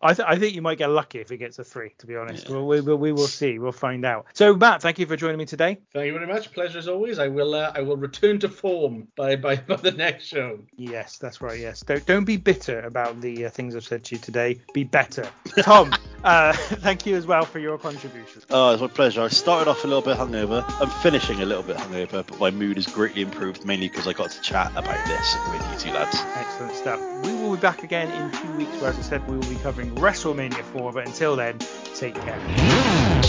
I, 0.00 0.14
th- 0.14 0.28
I 0.28 0.38
think 0.38 0.54
you 0.54 0.62
might 0.62 0.78
get 0.78 0.88
lucky 0.88 1.18
if 1.18 1.28
he 1.28 1.36
gets 1.36 1.58
a 1.58 1.64
three. 1.64 1.94
To 1.98 2.06
be 2.06 2.14
honest, 2.14 2.48
we'll, 2.48 2.64
we, 2.64 2.80
will 2.80 2.96
we 2.96 3.10
will 3.10 3.26
see. 3.26 3.58
We'll 3.58 3.72
find 3.72 4.04
out. 4.04 4.26
So 4.34 4.54
Matt, 4.54 4.82
thank 4.82 5.00
you 5.00 5.06
for 5.06 5.16
joining 5.16 5.38
me 5.38 5.46
today. 5.46 5.78
Thank 5.92 6.06
you 6.06 6.12
very 6.12 6.28
much. 6.28 6.52
Pleasure 6.52 6.78
as 6.78 6.86
always. 6.86 7.18
I 7.18 7.26
will 7.26 7.54
uh, 7.54 7.72
I 7.74 7.80
will 7.80 7.96
return 7.96 8.38
to 8.38 8.48
form 8.48 9.08
by, 9.16 9.36
by 9.36 9.56
by 9.68 9.76
the 9.76 9.92
next 9.92 10.24
show. 10.24 10.58
Yes, 10.76 11.18
that's 11.18 11.40
right. 11.40 11.58
Yes, 11.58 11.82
don't 11.82 12.04
don't 12.06 12.24
be 12.24 12.36
bitter 12.36 12.80
about 12.80 13.20
the 13.20 13.46
uh, 13.46 13.50
things 13.50 13.74
I've 13.74 13.84
said 13.84 14.04
to 14.04 14.14
you 14.14 14.20
today. 14.20 14.60
Be 14.74 14.84
better, 14.84 15.28
Tom. 15.62 15.92
uh, 16.24 16.52
thank 16.56 17.06
you 17.06 17.16
as 17.16 17.26
well 17.26 17.44
for 17.44 17.58
your 17.58 17.78
contribution. 17.78 18.42
Oh, 18.50 18.72
it's 18.72 18.82
my 18.82 18.88
pleasure. 18.88 19.22
I 19.22 19.28
started 19.28 19.70
off 19.70 19.84
a 19.84 19.86
little 19.86 20.02
bit 20.02 20.16
hungover. 20.16 20.64
I'm 20.80 20.90
finishing 21.02 21.40
a 21.40 21.46
little 21.46 21.62
bit 21.62 21.76
hungover, 21.76 22.26
but 22.26 22.38
my 22.38 22.50
mood 22.50 22.76
has 22.76 22.86
greatly 22.86 23.22
improved, 23.22 23.64
mainly 23.64 23.88
because 23.88 24.06
I 24.06 24.12
got 24.12 24.30
to 24.30 24.40
chat 24.42 24.70
about 24.76 25.06
this 25.06 25.36
with 25.50 25.72
you 25.72 25.90
two 25.90 25.96
lads. 25.96 26.16
Excellent 26.36 26.74
stuff. 26.74 27.00
We 27.24 27.34
will 27.34 27.54
be 27.54 27.60
back 27.60 27.82
again 27.82 28.10
in 28.10 28.30
two 28.40 28.52
weeks, 28.56 28.80
where 28.80 28.90
as 28.90 28.98
I 28.98 29.02
said, 29.02 29.28
we 29.28 29.36
will 29.36 29.48
be 29.48 29.56
covering 29.56 29.94
WrestleMania 29.96 30.62
4. 30.62 30.92
But 30.92 31.06
until 31.06 31.36
then, 31.36 31.58
take 31.94 32.14
care. 32.14 33.19